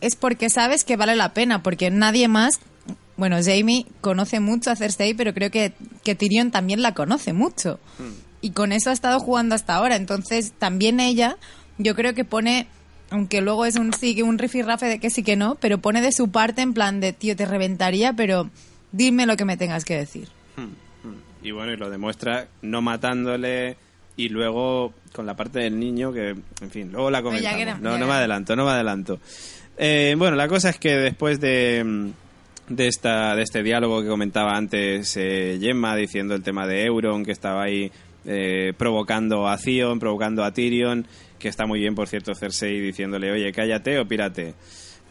es 0.00 0.16
porque 0.16 0.48
sabes 0.48 0.84
que 0.84 0.96
vale 0.96 1.16
la 1.16 1.34
pena, 1.34 1.62
porque 1.62 1.90
nadie 1.90 2.28
más, 2.28 2.60
bueno, 3.16 3.36
Jamie 3.42 3.86
conoce 4.00 4.40
mucho 4.40 4.70
a 4.70 4.76
Cersei, 4.76 5.14
pero 5.14 5.34
creo 5.34 5.50
que, 5.50 5.72
que 6.04 6.14
Tyrion 6.14 6.50
también 6.50 6.82
la 6.82 6.94
conoce 6.94 7.32
mucho. 7.32 7.80
Y 8.40 8.50
con 8.50 8.72
eso 8.72 8.90
ha 8.90 8.92
estado 8.92 9.18
jugando 9.20 9.54
hasta 9.54 9.74
ahora. 9.74 9.96
Entonces, 9.96 10.52
también 10.58 11.00
ella, 11.00 11.38
yo 11.78 11.96
creo 11.96 12.14
que 12.14 12.24
pone, 12.24 12.66
aunque 13.10 13.40
luego 13.40 13.64
es 13.64 13.76
un 13.76 13.92
sí, 13.94 14.14
que 14.14 14.22
un 14.22 14.38
rifirrafe 14.38 14.86
de 14.86 14.98
que 15.00 15.10
sí 15.10 15.22
que 15.22 15.34
no, 15.34 15.54
pero 15.56 15.78
pone 15.78 16.02
de 16.02 16.12
su 16.12 16.30
parte 16.30 16.60
en 16.60 16.74
plan 16.74 17.00
de, 17.00 17.12
tío, 17.14 17.34
te 17.34 17.46
reventaría, 17.46 18.12
pero 18.12 18.50
dime 18.92 19.26
lo 19.26 19.36
que 19.36 19.46
me 19.46 19.56
tengas 19.56 19.84
que 19.84 19.96
decir. 19.96 20.28
Y 21.42 21.52
bueno, 21.52 21.72
y 21.72 21.76
lo 21.76 21.88
demuestra 21.88 22.48
no 22.60 22.82
matándole 22.82 23.76
y 24.16 24.28
luego 24.30 24.94
con 25.12 25.26
la 25.26 25.34
parte 25.34 25.60
del 25.60 25.78
niño 25.78 26.12
que, 26.12 26.30
en 26.30 26.70
fin, 26.70 26.90
luego 26.92 27.10
la 27.10 27.22
comentamos. 27.22 27.60
era- 27.60 27.78
No, 27.78 27.98
no 27.98 28.06
me 28.06 28.12
adelanto, 28.14 28.56
no 28.56 28.64
me 28.64 28.70
adelanto. 28.72 29.18
Eh, 29.78 30.14
bueno, 30.16 30.36
la 30.36 30.48
cosa 30.48 30.70
es 30.70 30.78
que 30.78 30.96
después 30.96 31.38
de, 31.40 32.12
de, 32.68 32.86
esta, 32.86 33.34
de 33.36 33.42
este 33.42 33.62
diálogo 33.62 34.02
que 34.02 34.08
comentaba 34.08 34.56
antes 34.56 35.16
eh, 35.18 35.58
Gemma 35.60 35.94
diciendo 35.96 36.34
el 36.34 36.42
tema 36.42 36.66
de 36.66 36.84
Euron, 36.84 37.24
que 37.24 37.32
estaba 37.32 37.64
ahí 37.64 37.90
eh, 38.24 38.72
provocando 38.76 39.46
a 39.48 39.56
Theon, 39.58 39.98
provocando 39.98 40.44
a 40.44 40.52
Tyrion, 40.52 41.06
que 41.38 41.48
está 41.48 41.66
muy 41.66 41.80
bien, 41.80 41.94
por 41.94 42.08
cierto, 42.08 42.34
Cersei 42.34 42.80
diciéndole, 42.80 43.30
oye, 43.30 43.52
cállate 43.52 43.98
o 43.98 44.06
pírate. 44.08 44.54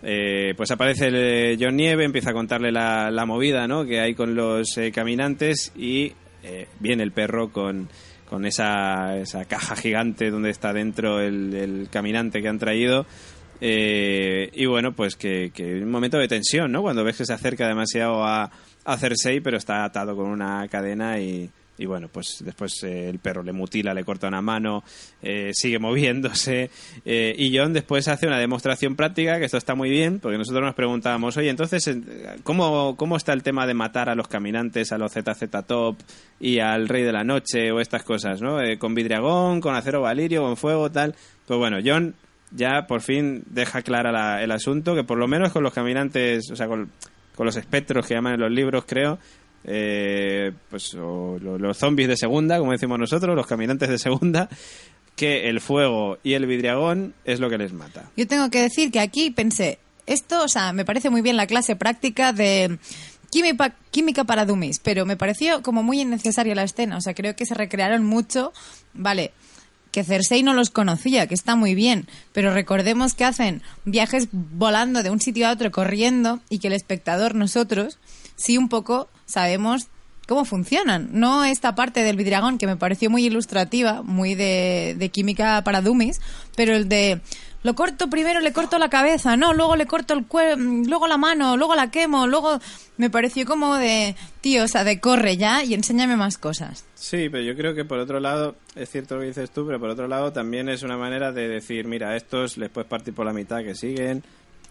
Eh, 0.03 0.53
pues 0.57 0.69
aparece 0.71 1.07
el, 1.07 1.57
John 1.59 1.75
Nieve, 1.75 2.03
empieza 2.03 2.31
a 2.31 2.33
contarle 2.33 2.71
la, 2.71 3.09
la 3.11 3.25
movida 3.25 3.67
¿no? 3.67 3.85
que 3.85 3.99
hay 3.99 4.13
con 4.15 4.35
los 4.35 4.79
caminantes 4.93 5.71
y 5.75 6.11
viene 6.79 7.01
el 7.03 7.11
perro 7.11 7.51
con, 7.51 7.87
con 8.29 8.45
esa, 8.45 9.17
esa 9.17 9.45
caja 9.45 9.75
gigante 9.75 10.31
donde 10.31 10.49
está 10.49 10.73
dentro 10.73 11.19
el, 11.19 11.53
el 11.53 11.89
caminante 11.89 12.41
que 12.41 12.47
han 12.47 12.59
traído. 12.59 13.05
Eh, 13.61 14.49
y 14.53 14.65
bueno, 14.65 14.93
pues 14.93 15.15
que, 15.15 15.51
que 15.53 15.75
un 15.75 15.89
momento 15.89 16.17
de 16.17 16.27
tensión, 16.27 16.71
¿no? 16.71 16.81
Cuando 16.81 17.03
ves 17.03 17.17
que 17.17 17.25
se 17.25 17.33
acerca 17.33 17.67
demasiado 17.67 18.23
a, 18.23 18.51
a 18.83 18.97
Cersei, 18.97 19.39
pero 19.39 19.57
está 19.57 19.83
atado 19.83 20.15
con 20.15 20.27
una 20.27 20.67
cadena 20.67 21.19
y, 21.19 21.49
y 21.77 21.85
bueno, 21.85 22.07
pues 22.07 22.37
después 22.43 22.81
eh, 22.83 23.09
el 23.09 23.19
perro 23.19 23.43
le 23.43 23.51
mutila, 23.51 23.93
le 23.93 24.03
corta 24.05 24.27
una 24.27 24.41
mano, 24.41 24.83
eh, 25.21 25.51
sigue 25.53 25.77
moviéndose. 25.79 26.69
eh, 27.05 27.35
y 27.37 27.55
John 27.57 27.73
después 27.73 28.07
hace 28.07 28.27
una 28.27 28.39
demostración 28.39 28.95
práctica, 28.95 29.39
que 29.39 29.45
esto 29.45 29.57
está 29.57 29.75
muy 29.75 29.89
bien, 29.89 30.19
porque 30.19 30.37
nosotros 30.37 30.63
nos 30.63 30.75
preguntábamos, 30.75 31.35
oye, 31.37 31.49
entonces, 31.49 31.89
¿cómo, 32.43 32.95
cómo 32.95 33.17
está 33.17 33.33
el 33.33 33.43
tema 33.43 33.67
de 33.67 33.73
matar 33.73 34.09
a 34.09 34.15
los 34.15 34.27
caminantes, 34.27 34.91
a 34.91 34.97
los 34.97 35.11
ZZ 35.13 35.49
Top 35.67 35.97
y 36.39 36.59
al 36.59 36.87
Rey 36.87 37.03
de 37.03 37.11
la 37.11 37.23
Noche 37.23 37.71
o 37.71 37.79
estas 37.79 38.03
cosas, 38.03 38.41
¿no? 38.41 38.61
Eh, 38.61 38.77
con 38.77 38.95
vidriagón, 38.95 39.59
con 39.61 39.75
acero 39.75 40.01
valirio, 40.01 40.41
con 40.43 40.57
fuego, 40.57 40.91
tal. 40.91 41.15
Pues 41.47 41.57
bueno, 41.57 41.77
John 41.83 42.15
ya 42.51 42.85
por 42.87 43.01
fin 43.01 43.43
deja 43.49 43.81
clara 43.81 44.11
la- 44.11 44.41
el 44.43 44.51
asunto, 44.51 44.95
que 44.95 45.03
por 45.03 45.17
lo 45.17 45.27
menos 45.27 45.51
con 45.51 45.63
los 45.63 45.73
caminantes, 45.73 46.49
o 46.51 46.55
sea, 46.55 46.67
con, 46.67 46.89
con 47.35 47.45
los 47.45 47.57
espectros 47.57 48.05
que 48.07 48.13
llaman 48.13 48.35
en 48.35 48.39
los 48.41 48.51
libros, 48.51 48.85
creo, 48.87 49.19
eh, 49.67 50.51
pues 50.69 50.93
o 50.95 51.37
lo- 51.41 51.57
los 51.57 51.77
zombies 51.77 52.07
de 52.07 52.17
segunda, 52.17 52.59
como 52.59 52.71
decimos 52.71 52.99
nosotros, 52.99 53.35
los 53.35 53.47
caminantes 53.47 53.89
de 53.89 53.97
segunda, 53.99 54.49
que 55.15 55.49
el 55.49 55.61
fuego 55.61 56.17
y 56.23 56.33
el 56.33 56.45
vidriagón 56.45 57.13
es 57.23 57.39
lo 57.39 57.49
que 57.49 57.57
les 57.57 57.73
mata. 57.73 58.09
Yo 58.17 58.27
tengo 58.27 58.49
que 58.49 58.61
decir 58.61 58.91
que 58.91 58.99
aquí 58.99 59.31
pensé, 59.31 59.79
esto, 60.05 60.43
o 60.43 60.47
sea, 60.47 60.73
me 60.73 60.85
parece 60.85 61.09
muy 61.09 61.21
bien 61.21 61.37
la 61.37 61.47
clase 61.47 61.75
práctica 61.75 62.33
de 62.33 62.77
química, 63.31 63.75
química 63.91 64.23
para 64.23 64.45
dummies, 64.45 64.79
pero 64.79 65.05
me 65.05 65.17
pareció 65.17 65.61
como 65.61 65.83
muy 65.83 66.01
innecesaria 66.01 66.53
la 66.55 66.63
escena. 66.63 66.97
O 66.97 67.01
sea, 67.01 67.13
creo 67.13 67.35
que 67.35 67.45
se 67.45 67.53
recrearon 67.55 68.03
mucho. 68.05 68.53
Vale, 68.93 69.31
que 69.91 70.03
Cersei 70.03 70.43
no 70.43 70.53
los 70.53 70.69
conocía, 70.69 71.27
que 71.27 71.33
está 71.33 71.55
muy 71.55 71.73
bien, 71.75 72.07
pero 72.33 72.53
recordemos 72.53 73.13
que 73.13 73.23
hacen 73.23 73.61
viajes 73.85 74.27
volando 74.31 75.01
de 75.01 75.09
un 75.09 75.21
sitio 75.21 75.47
a 75.47 75.51
otro, 75.51 75.71
corriendo, 75.71 76.41
y 76.49 76.59
que 76.59 76.67
el 76.67 76.73
espectador, 76.73 77.33
nosotros, 77.35 77.97
sí 78.35 78.57
un 78.57 78.67
poco 78.69 79.07
sabemos 79.25 79.87
cómo 80.27 80.45
funcionan. 80.45 81.09
No 81.11 81.43
esta 81.43 81.75
parte 81.75 82.03
del 82.03 82.15
vidriagón 82.15 82.57
que 82.57 82.67
me 82.67 82.77
pareció 82.77 83.09
muy 83.09 83.25
ilustrativa, 83.25 84.01
muy 84.01 84.35
de, 84.35 84.95
de 84.97 85.09
química 85.09 85.63
para 85.63 85.81
dummies, 85.81 86.19
pero 86.55 86.75
el 86.75 86.89
de 86.89 87.21
lo 87.65 87.73
corto 87.73 88.11
primero, 88.11 88.41
le 88.41 88.53
corto 88.53 88.77
la 88.77 88.89
cabeza, 88.89 89.37
no, 89.37 89.51
luego 89.51 89.75
le 89.75 89.87
corto 89.87 90.13
el 90.13 90.27
cuerpo, 90.27 90.61
luego 90.61 91.07
la 91.07 91.17
mano, 91.17 91.57
luego 91.57 91.73
la 91.73 91.89
quemo, 91.89 92.27
luego 92.27 92.59
me 92.97 93.09
pareció 93.09 93.43
como 93.47 93.75
de, 93.77 94.15
tío, 94.41 94.65
o 94.65 94.67
sea, 94.67 94.83
de 94.83 94.99
corre 94.99 95.35
ya 95.35 95.63
y 95.63 95.73
enséñame 95.73 96.15
más 96.15 96.37
cosas. 96.37 96.85
Sí, 96.93 97.27
pero 97.27 97.41
yo 97.43 97.55
creo 97.55 97.73
que 97.73 97.83
por 97.83 97.97
otro 97.97 98.19
lado, 98.19 98.55
es 98.75 98.91
cierto 98.91 99.15
lo 99.15 99.21
que 99.21 99.27
dices 99.29 99.49
tú, 99.49 99.65
pero 99.65 99.79
por 99.79 99.89
otro 99.89 100.07
lado 100.07 100.31
también 100.31 100.69
es 100.69 100.83
una 100.83 100.95
manera 100.95 101.31
de 101.31 101.47
decir, 101.47 101.87
mira, 101.87 102.09
a 102.09 102.15
estos 102.15 102.55
les 102.57 102.69
puedes 102.69 102.87
partir 102.87 103.15
por 103.15 103.25
la 103.25 103.33
mitad 103.33 103.63
que 103.63 103.73
siguen. 103.73 104.23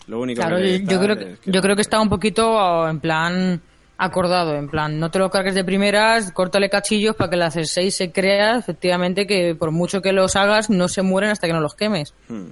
Lo 0.06 0.20
único 0.20 0.42
Claro, 0.42 0.58
que 0.58 0.84
yo, 0.84 0.92
yo 0.92 1.00
creo 1.00 1.16
que, 1.16 1.36
yo 1.50 1.60
creo 1.60 1.74
que 1.74 1.82
está 1.82 2.00
un 2.00 2.08
poquito 2.08 2.88
en 2.88 3.00
plan 3.00 3.60
acordado, 3.96 4.54
en 4.56 4.68
plan, 4.68 4.98
no 4.98 5.10
te 5.10 5.18
lo 5.18 5.30
cargues 5.30 5.54
de 5.54 5.64
primeras, 5.64 6.32
córtale 6.32 6.68
cachillos 6.68 7.14
para 7.16 7.30
que 7.30 7.36
la 7.36 7.50
C6 7.50 7.90
se 7.90 8.12
crea 8.12 8.56
efectivamente 8.58 9.26
que 9.26 9.54
por 9.54 9.70
mucho 9.70 10.02
que 10.02 10.12
los 10.12 10.36
hagas 10.36 10.70
no 10.70 10.88
se 10.88 11.02
mueren 11.02 11.30
hasta 11.30 11.46
que 11.46 11.52
no 11.52 11.60
los 11.60 11.74
quemes. 11.74 12.12
Hmm, 12.28 12.48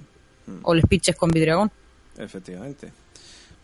O 0.63 0.75
les 0.75 0.87
piches 0.87 1.17
con 1.17 1.31
vidriagón. 1.31 1.71
Efectivamente. 2.19 2.93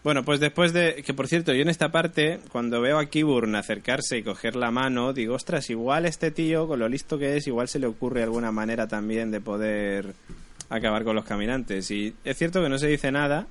Bueno, 0.04 0.24
pues 0.24 0.40
después 0.40 0.72
de... 0.72 1.02
Que 1.04 1.12
por 1.12 1.26
cierto, 1.26 1.52
yo 1.52 1.62
en 1.62 1.68
esta 1.68 1.90
parte, 1.90 2.40
cuando 2.50 2.80
veo 2.80 2.98
a 2.98 3.06
Kiburn 3.06 3.54
acercarse 3.56 4.16
y 4.16 4.22
coger 4.22 4.56
la 4.56 4.70
mano, 4.70 5.12
digo, 5.12 5.34
ostras, 5.34 5.68
igual 5.70 6.06
este 6.06 6.30
tío, 6.30 6.66
con 6.68 6.78
lo 6.78 6.88
listo 6.88 7.18
que 7.18 7.36
es, 7.36 7.46
igual 7.46 7.68
se 7.68 7.78
le 7.78 7.86
ocurre 7.88 8.22
alguna 8.22 8.52
manera 8.52 8.86
también 8.86 9.30
de 9.30 9.40
poder 9.40 10.14
acabar 10.70 11.04
con 11.04 11.16
los 11.16 11.24
caminantes. 11.24 11.90
Y 11.90 12.14
es 12.24 12.36
cierto 12.38 12.62
que 12.62 12.68
no 12.68 12.78
se 12.78 12.86
dice 12.86 13.10
nada, 13.10 13.46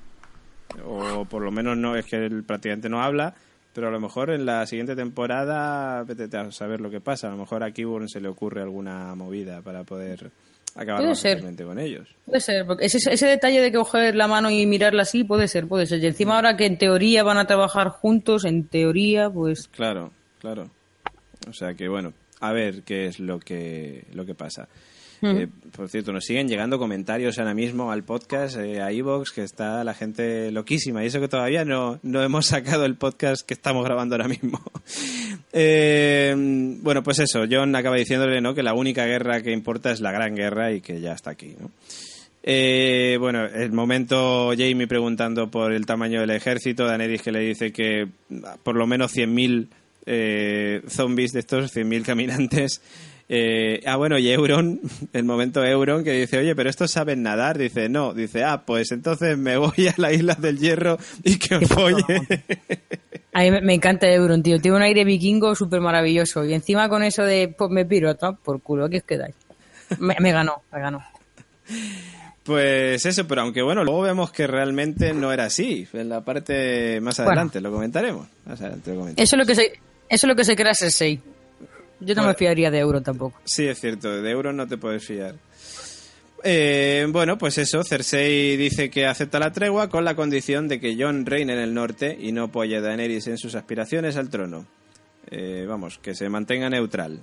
o 0.84 1.24
por 1.26 1.42
lo 1.42 1.50
menos 1.50 1.76
no 1.76 1.96
es 1.96 2.06
que 2.06 2.16
él 2.16 2.42
prácticamente 2.44 2.88
no 2.88 3.02
habla, 3.02 3.34
pero 3.72 3.88
a 3.88 3.90
lo 3.90 4.00
mejor 4.00 4.30
en 4.30 4.46
la 4.46 4.66
siguiente 4.66 4.96
temporada, 4.96 6.02
vete 6.04 6.36
a 6.36 6.50
saber 6.50 6.80
lo 6.80 6.90
que 6.90 7.00
pasa. 7.00 7.28
A 7.28 7.30
lo 7.30 7.36
mejor 7.36 7.62
a 7.62 7.70
Kiburn 7.70 8.08
se 8.08 8.20
le 8.20 8.28
ocurre 8.28 8.62
alguna 8.62 9.14
movida 9.14 9.62
para 9.62 9.84
poder 9.84 10.30
acabar 10.74 11.02
Puede 11.02 11.14
ser. 11.14 11.42
con 11.64 11.78
ellos. 11.78 12.08
Puede 12.24 12.40
ser, 12.40 12.66
porque 12.66 12.86
ese, 12.86 12.98
ese 13.12 13.26
detalle 13.26 13.60
de 13.60 13.72
coger 13.72 14.14
la 14.14 14.28
mano 14.28 14.50
y 14.50 14.66
mirarla 14.66 15.02
así 15.02 15.24
puede 15.24 15.48
ser, 15.48 15.66
puede 15.66 15.86
ser. 15.86 16.02
Y 16.02 16.06
encima 16.06 16.36
ahora 16.36 16.56
que 16.56 16.66
en 16.66 16.78
teoría 16.78 17.22
van 17.22 17.38
a 17.38 17.46
trabajar 17.46 17.88
juntos, 17.88 18.44
en 18.44 18.66
teoría, 18.66 19.28
pues 19.30 19.68
Claro, 19.68 20.10
claro. 20.40 20.70
O 21.48 21.52
sea 21.52 21.74
que 21.74 21.88
bueno, 21.88 22.12
a 22.40 22.52
ver 22.52 22.82
qué 22.82 23.06
es 23.06 23.20
lo 23.20 23.38
que 23.40 24.06
lo 24.12 24.24
que 24.26 24.34
pasa. 24.34 24.68
Eh, 25.22 25.48
por 25.76 25.88
cierto, 25.88 26.12
nos 26.12 26.24
siguen 26.24 26.48
llegando 26.48 26.78
comentarios 26.78 27.38
ahora 27.38 27.54
mismo 27.54 27.90
al 27.90 28.04
podcast, 28.04 28.56
eh, 28.56 28.80
a 28.80 28.90
Evox, 28.90 29.32
que 29.32 29.42
está 29.42 29.82
la 29.84 29.94
gente 29.94 30.50
loquísima. 30.52 31.02
Y 31.02 31.08
eso 31.08 31.20
que 31.20 31.28
todavía 31.28 31.64
no, 31.64 31.98
no 32.02 32.22
hemos 32.22 32.46
sacado 32.46 32.84
el 32.84 32.96
podcast 32.96 33.46
que 33.46 33.54
estamos 33.54 33.84
grabando 33.84 34.14
ahora 34.14 34.28
mismo. 34.28 34.60
Eh, 35.50 36.34
bueno, 36.82 37.02
pues 37.02 37.18
eso, 37.20 37.44
John 37.50 37.74
acaba 37.74 37.96
diciéndole 37.96 38.40
¿no? 38.40 38.54
que 38.54 38.62
la 38.62 38.74
única 38.74 39.06
guerra 39.06 39.40
que 39.40 39.50
importa 39.50 39.90
es 39.90 40.00
la 40.00 40.12
gran 40.12 40.34
guerra 40.34 40.72
y 40.72 40.82
que 40.82 41.00
ya 41.00 41.14
está 41.14 41.30
aquí. 41.30 41.56
¿no? 41.58 41.70
Bueno, 43.18 43.46
el 43.46 43.72
momento 43.72 44.50
Jamie 44.50 44.86
preguntando 44.86 45.50
por 45.50 45.72
el 45.72 45.86
tamaño 45.86 46.20
del 46.20 46.30
ejército, 46.30 46.84
Daenerys 46.84 47.22
que 47.22 47.32
le 47.32 47.40
dice 47.40 47.72
que 47.72 48.06
por 48.62 48.76
lo 48.76 48.86
menos 48.86 49.16
100.000 49.16 49.68
eh, 50.10 50.80
zombies 50.88 51.32
de 51.32 51.40
estos 51.40 51.76
100.000 51.76 52.02
caminantes. 52.02 52.80
Eh, 53.30 53.82
ah, 53.84 53.96
bueno, 53.96 54.18
y 54.18 54.30
Euron, 54.30 54.80
el 55.12 55.24
momento 55.24 55.62
Euron, 55.64 56.02
que 56.02 56.12
dice, 56.12 56.38
oye, 56.38 56.54
pero 56.56 56.70
estos 56.70 56.90
saben 56.90 57.22
nadar. 57.22 57.58
Dice, 57.58 57.88
no. 57.88 58.14
Dice, 58.14 58.42
ah, 58.44 58.64
pues 58.66 58.90
entonces 58.92 59.36
me 59.36 59.56
voy 59.58 59.88
a 59.88 59.94
la 59.98 60.12
isla 60.12 60.34
del 60.34 60.58
hierro 60.58 60.98
y 61.24 61.38
que 61.38 61.56
os 61.56 61.68
folle. 61.68 62.04
A 63.34 63.42
mí 63.42 63.50
me- 63.50 63.74
encanta 63.74 64.08
Euron, 64.10 64.42
tío. 64.42 64.58
Tiene 64.60 64.78
un 64.78 64.82
aire 64.82 65.04
vikingo 65.04 65.54
súper 65.54 65.80
maravilloso. 65.80 66.44
Y 66.44 66.54
encima 66.54 66.88
con 66.88 67.02
eso 67.04 67.22
de, 67.22 67.54
pues 67.56 67.70
me 67.70 67.84
piro, 67.84 68.14
toma 68.16 68.36
por 68.36 68.60
culo, 68.62 68.86
aquí 68.86 68.96
os 68.96 69.02
quedáis. 69.04 69.34
Me, 69.98 70.16
me 70.20 70.32
ganó, 70.32 70.62
me 70.72 70.80
ganó. 70.80 71.02
Pues 72.42 73.04
eso, 73.04 73.26
pero 73.28 73.42
aunque 73.42 73.60
bueno, 73.62 73.84
luego 73.84 74.00
vemos 74.02 74.32
que 74.32 74.46
realmente 74.46 75.12
no 75.12 75.30
era 75.32 75.44
así. 75.44 75.86
En 75.92 76.08
la 76.08 76.22
parte 76.24 76.98
más 77.02 77.18
Bueno. 77.18 77.32
adelante 77.32 77.60
lo 77.60 77.70
comentaremos. 77.70 78.26
Más 78.46 78.60
adelante 78.60 78.90
lo 78.90 79.00
comentaremos. 79.00 79.22
Eso 79.28 79.36
es 79.36 79.38
lo 79.38 79.46
que 79.46 79.54
se, 79.54 79.62
eso 79.66 79.78
es 80.08 80.24
lo 80.24 80.34
que 80.34 80.44
se 80.44 80.56
crea 80.56 80.74
Cersei. 80.74 81.20
Yo 82.00 82.14
no 82.14 82.22
Bueno. 82.22 82.28
me 82.28 82.34
fiaría 82.34 82.70
de 82.70 82.78
Euron 82.78 83.02
tampoco. 83.02 83.40
Sí, 83.44 83.66
es 83.66 83.80
cierto, 83.80 84.22
de 84.22 84.30
euros 84.30 84.54
no 84.54 84.66
te 84.68 84.76
puedes 84.76 85.04
fiar. 85.04 85.34
Eh, 86.44 87.04
bueno, 87.10 87.36
pues 87.36 87.58
eso, 87.58 87.82
Cersei 87.82 88.56
dice 88.56 88.90
que 88.90 89.06
acepta 89.06 89.40
la 89.40 89.52
tregua 89.52 89.88
con 89.88 90.04
la 90.04 90.14
condición 90.14 90.68
de 90.68 90.78
que 90.78 90.96
Jon 90.96 91.26
reine 91.26 91.54
en 91.54 91.58
el 91.58 91.74
norte 91.74 92.16
y 92.20 92.30
no 92.30 92.44
apoye 92.44 92.76
a 92.76 92.80
Daenerys 92.80 93.26
en 93.26 93.38
sus 93.38 93.54
aspiraciones 93.56 94.16
al 94.16 94.30
trono. 94.30 94.64
Eh, 95.30 95.66
vamos, 95.68 95.98
que 95.98 96.14
se 96.14 96.28
mantenga 96.28 96.70
neutral. 96.70 97.18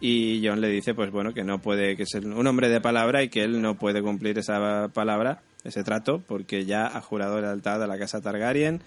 Y 0.00 0.44
Jon 0.46 0.60
le 0.60 0.68
dice, 0.68 0.94
pues 0.94 1.10
bueno, 1.12 1.32
que 1.32 1.44
no 1.44 1.60
puede, 1.62 1.96
que 1.96 2.02
es 2.02 2.14
un 2.14 2.46
hombre 2.46 2.68
de 2.68 2.80
palabra 2.80 3.22
y 3.22 3.28
que 3.28 3.44
él 3.44 3.62
no 3.62 3.78
puede 3.78 4.02
cumplir 4.02 4.36
esa 4.38 4.88
palabra, 4.92 5.42
ese 5.64 5.84
trato, 5.84 6.20
porque 6.26 6.64
ya 6.66 6.86
ha 6.86 7.00
jurado 7.00 7.40
lealtad 7.40 7.82
a 7.82 7.86
la 7.86 7.98
casa 7.98 8.20
Targaryen 8.20 8.80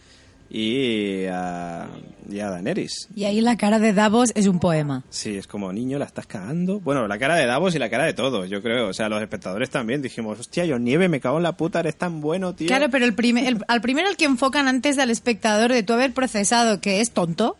y 0.49 1.25
a, 1.27 1.87
y 2.29 2.39
a 2.39 2.49
Daenerys. 2.49 3.07
Y 3.15 3.25
ahí 3.25 3.39
la 3.41 3.55
cara 3.57 3.77
de 3.79 3.93
Davos 3.93 4.31
es 4.35 4.47
un 4.47 4.59
poema. 4.59 5.03
Sí, 5.09 5.37
es 5.37 5.45
como, 5.47 5.71
niño, 5.71 5.99
la 5.99 6.05
estás 6.05 6.25
cagando. 6.25 6.79
Bueno, 6.79 7.07
la 7.07 7.17
cara 7.19 7.35
de 7.35 7.45
Davos 7.45 7.75
y 7.75 7.79
la 7.79 7.89
cara 7.89 8.05
de 8.05 8.13
todos, 8.13 8.49
yo 8.49 8.61
creo. 8.61 8.87
O 8.89 8.93
sea, 8.93 9.09
los 9.09 9.21
espectadores 9.21 9.69
también 9.69 10.01
dijimos, 10.01 10.39
hostia, 10.39 10.65
yo 10.65 10.79
nieve, 10.79 11.07
me 11.07 11.19
cago 11.19 11.37
en 11.37 11.43
la 11.43 11.53
puta, 11.53 11.79
eres 11.81 11.95
tan 11.97 12.19
bueno, 12.21 12.55
tío. 12.55 12.67
Claro, 12.67 12.89
pero 12.89 13.05
el 13.05 13.13
primer, 13.13 13.45
el- 13.45 13.63
al 13.67 13.81
primero 13.81 14.07
al 14.09 14.17
que 14.17 14.25
enfocan 14.25 14.67
antes 14.67 14.95
del 14.95 15.11
espectador 15.11 15.71
de 15.71 15.83
tú 15.83 15.93
haber 15.93 16.13
procesado 16.13 16.81
que 16.81 17.01
es 17.01 17.11
tonto, 17.11 17.57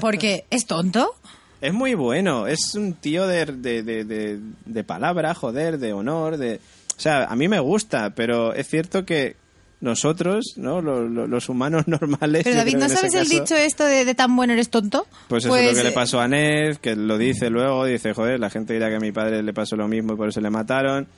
porque 0.00 0.44
es 0.50 0.66
tonto. 0.66 1.14
Es 1.60 1.74
muy 1.74 1.94
bueno, 1.94 2.46
es 2.46 2.74
un 2.74 2.94
tío 2.94 3.26
de, 3.26 3.44
de, 3.44 3.82
de, 3.82 4.04
de, 4.04 4.40
de 4.64 4.84
palabra, 4.84 5.34
joder, 5.34 5.78
de 5.78 5.92
honor, 5.92 6.38
de... 6.38 6.60
O 6.96 7.00
sea, 7.02 7.24
a 7.24 7.36
mí 7.36 7.48
me 7.48 7.60
gusta, 7.60 8.10
pero 8.14 8.52
es 8.54 8.66
cierto 8.68 9.04
que 9.06 9.36
nosotros, 9.80 10.54
¿no? 10.56 10.80
Lo- 10.82 11.08
lo- 11.08 11.26
los 11.26 11.48
humanos 11.48 11.84
normales... 11.88 12.44
Pero 12.44 12.56
David, 12.56 12.76
¿no 12.76 12.88
sabes 12.88 13.14
el 13.14 13.22
caso- 13.28 13.40
dicho 13.40 13.56
esto 13.56 13.84
de, 13.84 14.04
de 14.04 14.14
tan 14.14 14.34
bueno 14.36 14.52
eres 14.52 14.70
tonto? 14.70 15.06
Pues 15.28 15.44
eso 15.44 15.56
es 15.56 15.70
lo 15.70 15.76
que 15.76 15.82
le 15.84 15.90
eh, 15.90 15.92
pasó 15.92 16.20
a 16.20 16.28
Ned, 16.28 16.76
que 16.76 16.96
lo 16.96 17.16
dice 17.18 17.50
luego, 17.50 17.84
dice, 17.86 18.12
joder, 18.12 18.38
la 18.40 18.50
gente 18.50 18.74
dirá 18.74 18.88
que 18.88 18.96
a 18.96 19.00
mi 19.00 19.12
padre 19.12 19.42
le 19.42 19.52
pasó 19.52 19.76
lo 19.76 19.88
mismo 19.88 20.12
y 20.12 20.16
por 20.16 20.28
eso 20.28 20.40
le 20.40 20.50
mataron. 20.50 21.08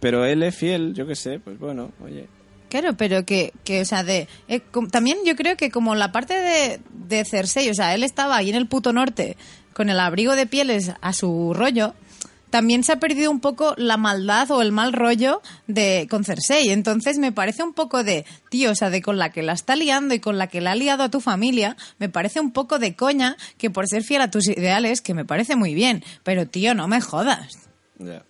Pero 0.00 0.24
él 0.24 0.42
es 0.42 0.54
fiel, 0.54 0.92
yo 0.94 1.06
qué 1.06 1.14
sé, 1.16 1.38
pues 1.40 1.58
bueno, 1.58 1.90
oye. 2.04 2.26
Claro, 2.68 2.94
pero 2.96 3.24
que, 3.24 3.52
que 3.64 3.80
o 3.80 3.84
sea, 3.84 4.02
de, 4.04 4.28
eh, 4.48 4.60
com- 4.70 4.88
también 4.90 5.18
yo 5.24 5.36
creo 5.36 5.56
que 5.56 5.70
como 5.70 5.94
la 5.94 6.12
parte 6.12 6.34
de, 6.34 6.80
de 6.92 7.24
Cersei, 7.24 7.70
o 7.70 7.74
sea, 7.74 7.94
él 7.94 8.02
estaba 8.02 8.36
ahí 8.36 8.50
en 8.50 8.56
el 8.56 8.66
puto 8.66 8.92
norte 8.92 9.36
con 9.72 9.88
el 9.88 10.00
abrigo 10.00 10.34
de 10.36 10.46
pieles 10.46 10.92
a 11.00 11.12
su 11.12 11.54
rollo, 11.54 11.94
también 12.50 12.84
se 12.84 12.92
ha 12.92 13.00
perdido 13.00 13.30
un 13.30 13.40
poco 13.40 13.74
la 13.76 13.96
maldad 13.96 14.50
o 14.50 14.62
el 14.62 14.72
mal 14.72 14.92
rollo 14.92 15.42
de 15.66 16.06
con 16.10 16.24
Cersei. 16.24 16.70
Entonces 16.70 17.18
me 17.18 17.32
parece 17.32 17.62
un 17.62 17.72
poco 17.72 18.04
de, 18.04 18.24
tío, 18.50 18.70
o 18.70 18.74
sea, 18.74 18.90
de 18.90 19.02
con 19.02 19.18
la 19.18 19.30
que 19.30 19.42
la 19.42 19.52
está 19.52 19.76
liando 19.76 20.14
y 20.14 20.20
con 20.20 20.38
la 20.38 20.46
que 20.46 20.60
la 20.60 20.72
ha 20.72 20.76
liado 20.76 21.02
a 21.02 21.10
tu 21.10 21.20
familia, 21.20 21.76
me 21.98 22.08
parece 22.08 22.40
un 22.40 22.52
poco 22.52 22.78
de 22.78 22.94
coña 22.94 23.36
que 23.58 23.70
por 23.70 23.86
ser 23.88 24.02
fiel 24.02 24.22
a 24.22 24.30
tus 24.30 24.48
ideales, 24.48 25.00
que 25.00 25.14
me 25.14 25.24
parece 25.24 25.56
muy 25.56 25.74
bien, 25.74 26.04
pero 26.22 26.46
tío, 26.46 26.74
no 26.74 26.88
me 26.88 27.00
jodas. 27.00 27.68
Ya, 27.98 28.22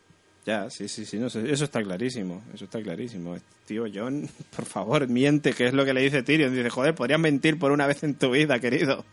ya, 0.45 0.71
sí, 0.71 0.89
sí, 0.89 1.05
sí, 1.05 1.19
no 1.19 1.29
sé, 1.29 1.51
eso 1.51 1.65
está 1.65 1.83
clarísimo, 1.83 2.43
eso 2.55 2.65
está 2.65 2.81
clarísimo. 2.81 3.37
Tío 3.67 3.85
John, 3.93 4.29
por 4.57 4.65
favor, 4.65 5.09
miente, 5.09 5.53
que 5.53 5.67
es 5.67 5.75
lo 5.75 5.85
que 5.85 5.93
le 5.93 6.03
dice 6.03 6.23
Tyrion. 6.23 6.55
Dice, 6.55 6.71
joder, 6.71 6.95
podrías 6.95 7.21
mentir 7.21 7.59
por 7.59 7.73
una 7.73 7.87
vez 7.87 8.05
en 8.05 8.15
tu 8.15 8.31
vida, 8.31 8.59
querido. 8.61 9.05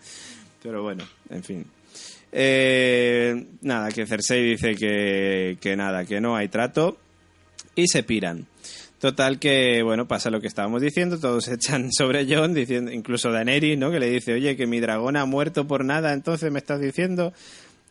Pero 0.61 0.83
bueno, 0.83 1.03
en 1.29 1.43
fin. 1.43 1.65
Eh, 2.35 3.45
nada, 3.61 3.89
que 3.89 4.07
Cersei 4.07 4.43
dice 4.43 4.75
que, 4.75 5.57
que 5.61 5.75
nada, 5.75 6.03
que 6.03 6.19
no 6.19 6.35
hay 6.35 6.47
trato 6.47 6.97
y 7.75 7.87
se 7.87 8.01
piran. 8.01 8.47
Total 8.99 9.37
que, 9.37 9.83
bueno, 9.83 10.07
pasa 10.07 10.31
lo 10.31 10.41
que 10.41 10.47
estábamos 10.47 10.81
diciendo, 10.81 11.19
todos 11.19 11.45
se 11.45 11.53
echan 11.55 11.91
sobre 11.91 12.25
John, 12.27 12.53
diciendo, 12.53 12.91
incluso 12.91 13.31
Daenerys, 13.31 13.77
¿no? 13.77 13.91
Que 13.91 13.99
le 13.99 14.09
dice, 14.09 14.33
oye, 14.33 14.55
que 14.55 14.65
mi 14.65 14.79
dragón 14.79 15.17
ha 15.17 15.25
muerto 15.25 15.67
por 15.67 15.85
nada, 15.85 16.13
entonces 16.13 16.51
me 16.51 16.59
estás 16.59 16.81
diciendo... 16.81 17.33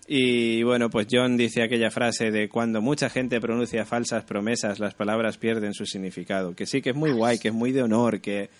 Y 0.09 0.65
bueno, 0.65 0.91
pues 0.91 1.07
John 1.11 1.37
dice 1.37 1.63
aquella 1.63 1.91
frase 1.91 2.33
de 2.33 2.49
cuando 2.49 2.83
mucha 2.83 3.09
gente 3.09 3.41
pronuncia 3.41 3.87
falsas 3.87 4.25
promesas, 4.25 4.81
las 4.81 4.95
palabras 4.95 5.39
pierden 5.39 5.75
su 5.75 5.87
significado. 5.87 6.57
Que 6.57 6.67
sí, 6.67 6.83
que 6.83 6.91
es 6.91 6.97
muy 6.97 7.13
guay, 7.13 7.39
que 7.39 7.49
es 7.49 7.55
muy 7.55 7.71
de 7.71 7.83
honor, 7.83 8.21
que 8.21 8.51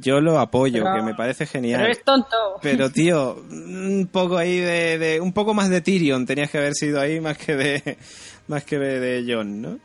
yo 0.00 0.20
lo 0.20 0.38
apoyo, 0.38 0.82
Pero- 0.84 0.96
que 0.96 1.02
me 1.02 1.14
parece 1.14 1.46
genial. 1.46 1.80
Pero 1.80 1.92
eres 1.92 2.04
tonto. 2.04 2.36
Pero 2.62 2.90
tío, 2.92 3.34
un 3.50 4.08
poco 4.10 4.36
ahí 4.38 4.56
de, 4.58 4.98
de- 4.98 5.20
un 5.20 5.32
poco 5.32 5.54
más 5.54 5.68
de 5.70 5.80
Tyrion 5.80 6.24
tenías 6.26 6.50
que 6.50 6.58
haber 6.58 6.74
sido 6.74 7.00
ahí 7.00 7.20
más 7.20 7.36
que 7.38 7.54
de 7.56 7.98
más 8.48 8.64
que 8.64 8.78
de, 8.78 9.00
de 9.00 9.32
John, 9.34 9.60
¿no? 9.60 9.78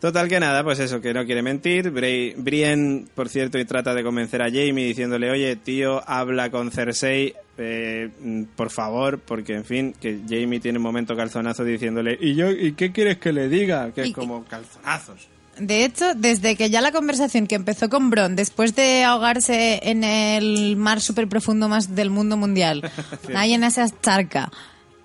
Total 0.00 0.28
que 0.28 0.38
nada, 0.38 0.62
pues 0.62 0.78
eso, 0.80 1.00
que 1.00 1.14
no 1.14 1.24
quiere 1.24 1.40
mentir. 1.42 1.90
Bri- 1.90 2.34
Brienne, 2.36 3.06
por 3.14 3.30
cierto, 3.30 3.58
y 3.58 3.64
trata 3.64 3.94
de 3.94 4.02
convencer 4.02 4.42
a 4.42 4.50
Jamie 4.50 4.84
diciéndole, 4.88 5.30
oye, 5.30 5.56
tío, 5.56 6.02
habla 6.06 6.50
con 6.50 6.70
Cersei, 6.70 7.34
eh, 7.56 8.10
mm, 8.20 8.42
por 8.54 8.68
favor, 8.70 9.18
porque 9.20 9.54
en 9.54 9.64
fin, 9.64 9.94
que 9.98 10.20
Jamie 10.28 10.60
tiene 10.60 10.76
un 10.76 10.82
momento 10.82 11.16
calzonazo 11.16 11.64
diciéndole, 11.64 12.18
¿y 12.20 12.34
yo, 12.34 12.50
y 12.50 12.72
qué 12.72 12.92
quieres 12.92 13.16
que 13.16 13.32
le 13.32 13.48
diga? 13.48 13.92
Que 13.92 14.02
es 14.02 14.12
como 14.12 14.44
calzonazos. 14.44 15.26
De 15.58 15.84
hecho, 15.84 16.14
desde 16.14 16.56
que 16.56 16.70
ya 16.70 16.80
la 16.80 16.92
conversación 16.92 17.46
que 17.46 17.54
empezó 17.54 17.88
con 17.88 18.10
Bron, 18.10 18.36
después 18.36 18.74
de 18.74 19.04
ahogarse 19.04 19.80
en 19.82 20.04
el 20.04 20.76
mar 20.76 21.00
súper 21.00 21.28
profundo 21.28 21.68
más 21.68 21.94
del 21.94 22.10
mundo 22.10 22.36
mundial, 22.36 22.90
ahí 23.34 23.52
en 23.52 23.64
esa 23.64 23.88
charca, 24.00 24.50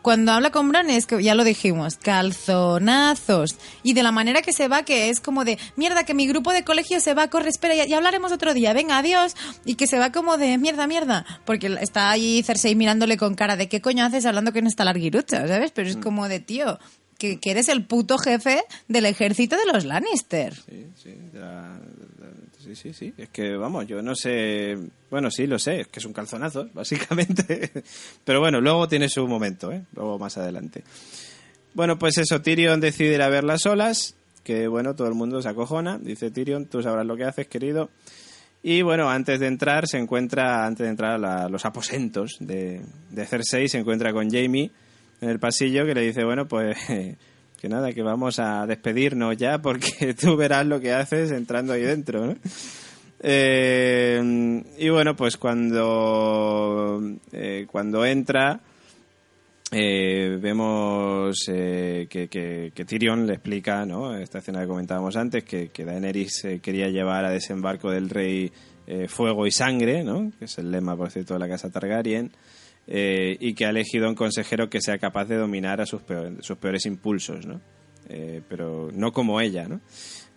cuando 0.01 0.31
habla 0.31 0.51
con 0.51 0.69
Bron 0.69 0.89
es 0.89 1.05
que 1.05 1.21
ya 1.21 1.35
lo 1.35 1.43
dijimos, 1.43 1.97
calzonazos. 1.97 3.57
Y 3.83 3.93
de 3.93 4.03
la 4.03 4.11
manera 4.11 4.41
que 4.41 4.53
se 4.53 4.67
va, 4.67 4.83
que 4.83 5.09
es 5.09 5.19
como 5.19 5.43
de, 5.43 5.59
mierda, 5.75 6.05
que 6.05 6.13
mi 6.13 6.25
grupo 6.25 6.53
de 6.53 6.63
colegio 6.63 6.99
se 6.99 7.13
va, 7.13 7.29
corre, 7.29 7.49
espera, 7.49 7.75
ya, 7.75 7.85
ya 7.85 7.97
hablaremos 7.97 8.31
otro 8.31 8.53
día, 8.53 8.73
venga, 8.73 8.97
adiós. 8.97 9.35
Y 9.65 9.75
que 9.75 9.87
se 9.87 9.99
va 9.99 10.11
como 10.11 10.37
de, 10.37 10.57
mierda, 10.57 10.87
mierda. 10.87 11.25
Porque 11.45 11.67
está 11.81 12.11
ahí 12.11 12.41
Cersei 12.43 12.75
mirándole 12.75 13.17
con 13.17 13.35
cara 13.35 13.57
de, 13.57 13.67
¿qué 13.67 13.81
coño 13.81 14.05
haces 14.05 14.25
hablando 14.25 14.53
que 14.53 14.61
no 14.61 14.69
está 14.69 14.85
larguirucha, 14.85 15.47
¿sabes? 15.47 15.71
Pero 15.71 15.89
es 15.89 15.97
como 15.97 16.29
de, 16.29 16.39
tío, 16.39 16.79
que, 17.19 17.37
eres 17.51 17.69
el 17.69 17.83
puto 17.85 18.17
jefe 18.17 18.63
del 18.87 19.05
ejército 19.05 19.55
de 19.57 19.71
los 19.71 19.85
Lannister. 19.85 20.55
Sí, 22.63 22.75
sí, 22.75 22.93
sí. 22.93 23.13
Es 23.17 23.29
que, 23.29 23.55
vamos, 23.55 23.87
yo 23.87 24.01
no 24.01 24.15
sé... 24.15 24.77
Bueno, 25.09 25.31
sí, 25.31 25.47
lo 25.47 25.57
sé, 25.57 25.81
es 25.81 25.87
que 25.87 25.99
es 25.99 26.05
un 26.05 26.13
calzonazo, 26.13 26.69
básicamente. 26.73 27.71
Pero 28.23 28.39
bueno, 28.41 28.59
luego 28.61 28.87
tiene 28.87 29.09
su 29.09 29.27
momento, 29.27 29.71
¿eh? 29.71 29.83
Luego 29.95 30.19
más 30.19 30.37
adelante. 30.37 30.83
Bueno, 31.73 31.97
pues 31.97 32.17
eso, 32.17 32.41
Tyrion 32.41 32.79
decide 32.79 33.15
ir 33.15 33.21
a 33.21 33.29
ver 33.29 33.43
las 33.43 33.65
olas, 33.65 34.15
que 34.43 34.67
bueno, 34.67 34.95
todo 34.95 35.07
el 35.07 35.13
mundo 35.13 35.41
se 35.41 35.49
acojona. 35.49 35.97
Dice 35.97 36.31
Tyrion, 36.31 36.65
tú 36.65 36.81
sabrás 36.81 37.05
lo 37.05 37.15
que 37.15 37.23
haces, 37.25 37.47
querido. 37.47 37.89
Y 38.61 38.81
bueno, 38.81 39.09
antes 39.09 39.39
de 39.39 39.47
entrar, 39.47 39.87
se 39.87 39.97
encuentra, 39.97 40.65
antes 40.65 40.83
de 40.83 40.89
entrar 40.89 41.13
a 41.13 41.17
la- 41.17 41.47
los 41.49 41.63
aposentos 41.65 42.35
de, 42.41 42.81
de 43.09 43.25
Cersei, 43.25 43.69
se 43.69 43.77
encuentra 43.77 44.11
con 44.11 44.29
Jamie 44.29 44.69
en 45.21 45.29
el 45.29 45.39
pasillo 45.39 45.85
que 45.85 45.93
le 45.93 46.01
dice, 46.01 46.23
bueno, 46.23 46.47
pues 46.47 46.77
que 47.59 47.69
nada, 47.69 47.91
que 47.91 48.01
vamos 48.01 48.39
a 48.39 48.65
despedirnos 48.65 49.35
ya 49.37 49.59
porque 49.61 50.13
tú 50.19 50.35
verás 50.35 50.65
lo 50.65 50.79
que 50.79 50.93
haces 50.93 51.31
entrando 51.31 51.73
ahí 51.73 51.81
dentro, 51.81 52.25
¿no? 52.25 52.35
Eh, 53.21 54.63
y 54.77 54.89
bueno, 54.89 55.15
pues 55.15 55.35
cuando, 55.35 57.01
eh, 57.33 57.67
cuando 57.69 58.05
entra, 58.05 58.61
eh, 59.71 60.37
vemos 60.41 61.37
eh, 61.49 62.07
que, 62.09 62.29
que, 62.29 62.71
que 62.73 62.85
Tyrion 62.85 63.27
le 63.27 63.33
explica, 63.33 63.85
¿no? 63.85 64.15
Esta 64.15 64.39
escena 64.39 64.61
que 64.61 64.67
comentábamos 64.67 65.17
antes, 65.17 65.43
que, 65.43 65.67
que 65.67 65.83
Daenerys 65.83 66.47
quería 66.61 66.87
llevar 66.87 67.25
a 67.25 67.31
desembarco 67.31 67.91
del 67.91 68.09
rey 68.09 68.51
fuego 69.07 69.45
y 69.45 69.51
sangre, 69.51 70.03
¿no? 70.03 70.31
Que 70.39 70.45
es 70.45 70.57
el 70.57 70.71
lema, 70.71 70.97
por 70.97 71.11
cierto, 71.11 71.35
de 71.35 71.39
la 71.41 71.47
casa 71.47 71.69
Targaryen. 71.69 72.31
Eh, 72.91 73.37
y 73.39 73.53
que 73.53 73.67
ha 73.67 73.69
elegido 73.69 74.09
un 74.09 74.15
consejero 74.15 74.67
que 74.67 74.81
sea 74.81 74.97
capaz 74.97 75.25
de 75.25 75.37
dominar 75.37 75.79
a 75.79 75.85
sus, 75.85 76.01
sus 76.39 76.57
peores 76.57 76.87
impulsos, 76.87 77.45
¿no? 77.45 77.61
Eh, 78.09 78.41
pero 78.49 78.89
no 78.91 79.11
como 79.11 79.39
ella, 79.39 79.67
¿no? 79.67 79.79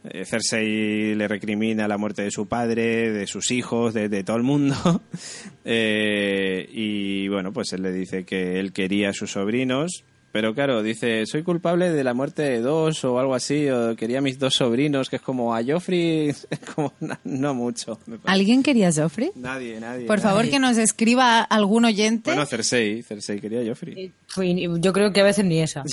Eh, 0.05 0.27
Cersei 0.27 1.15
le 1.15 1.29
recrimina 1.29 1.89
la 1.89 1.97
muerte 1.97 2.21
de 2.23 2.31
su 2.31 2.49
padre, 2.49 3.11
de 3.11 3.27
sus 3.27 3.51
hijos, 3.53 3.95
de, 3.95 4.23
todo 4.23 4.37
el 4.37 4.43
mundo. 4.43 4.77
Y 5.65 7.29
bueno, 7.29 7.53
pues 7.53 7.73
él 7.73 7.83
le 7.83 7.93
dice 7.93 8.25
que 8.25 8.59
él 8.59 8.73
quería 8.73 9.11
a 9.11 9.13
sus 9.15 9.33
sobrinos, 9.33 10.05
Pero 10.33 10.55
claro, 10.55 10.83
dice, 10.83 11.27
soy 11.27 11.43
culpable 11.43 11.91
de 11.91 12.03
la 12.05 12.15
muerte 12.15 12.41
de 12.43 12.61
dos 12.61 13.05
o 13.05 13.19
algo 13.19 13.35
así, 13.35 13.69
o 13.69 13.95
quería 13.97 14.23
mis 14.23 14.39
dos 14.39 14.55
sobrinos, 14.55 15.11
que 15.11 15.17
es 15.17 15.23
como 15.23 15.55
a 15.55 15.63
Joffrey, 15.63 16.35
como 16.75 16.93
no, 17.01 17.19
no 17.25 17.55
mucho. 17.55 17.99
¿Alguien 18.25 18.63
quería 18.63 18.89
a 18.89 18.93
Joffrey? 18.93 19.31
Nadie, 19.35 19.79
nadie. 19.79 20.07
Por 20.07 20.17
nadie. 20.19 20.31
favor, 20.31 20.49
que 20.51 20.59
nos 20.59 20.79
escriba 20.79 21.41
algún 21.43 21.85
oyente 21.85 22.31
Bueno, 22.31 22.47
Cersei, 22.47 23.03
Cersei 23.03 23.41
quería 23.41 23.61
a 23.61 23.67
Joffrey. 23.67 24.11
Fui- 24.27 24.69
Yo 24.81 24.93
creo 24.95 25.13
que 25.13 25.21
a 25.21 25.25
veces 25.25 25.45
ni 25.45 25.61
esa. 25.61 25.85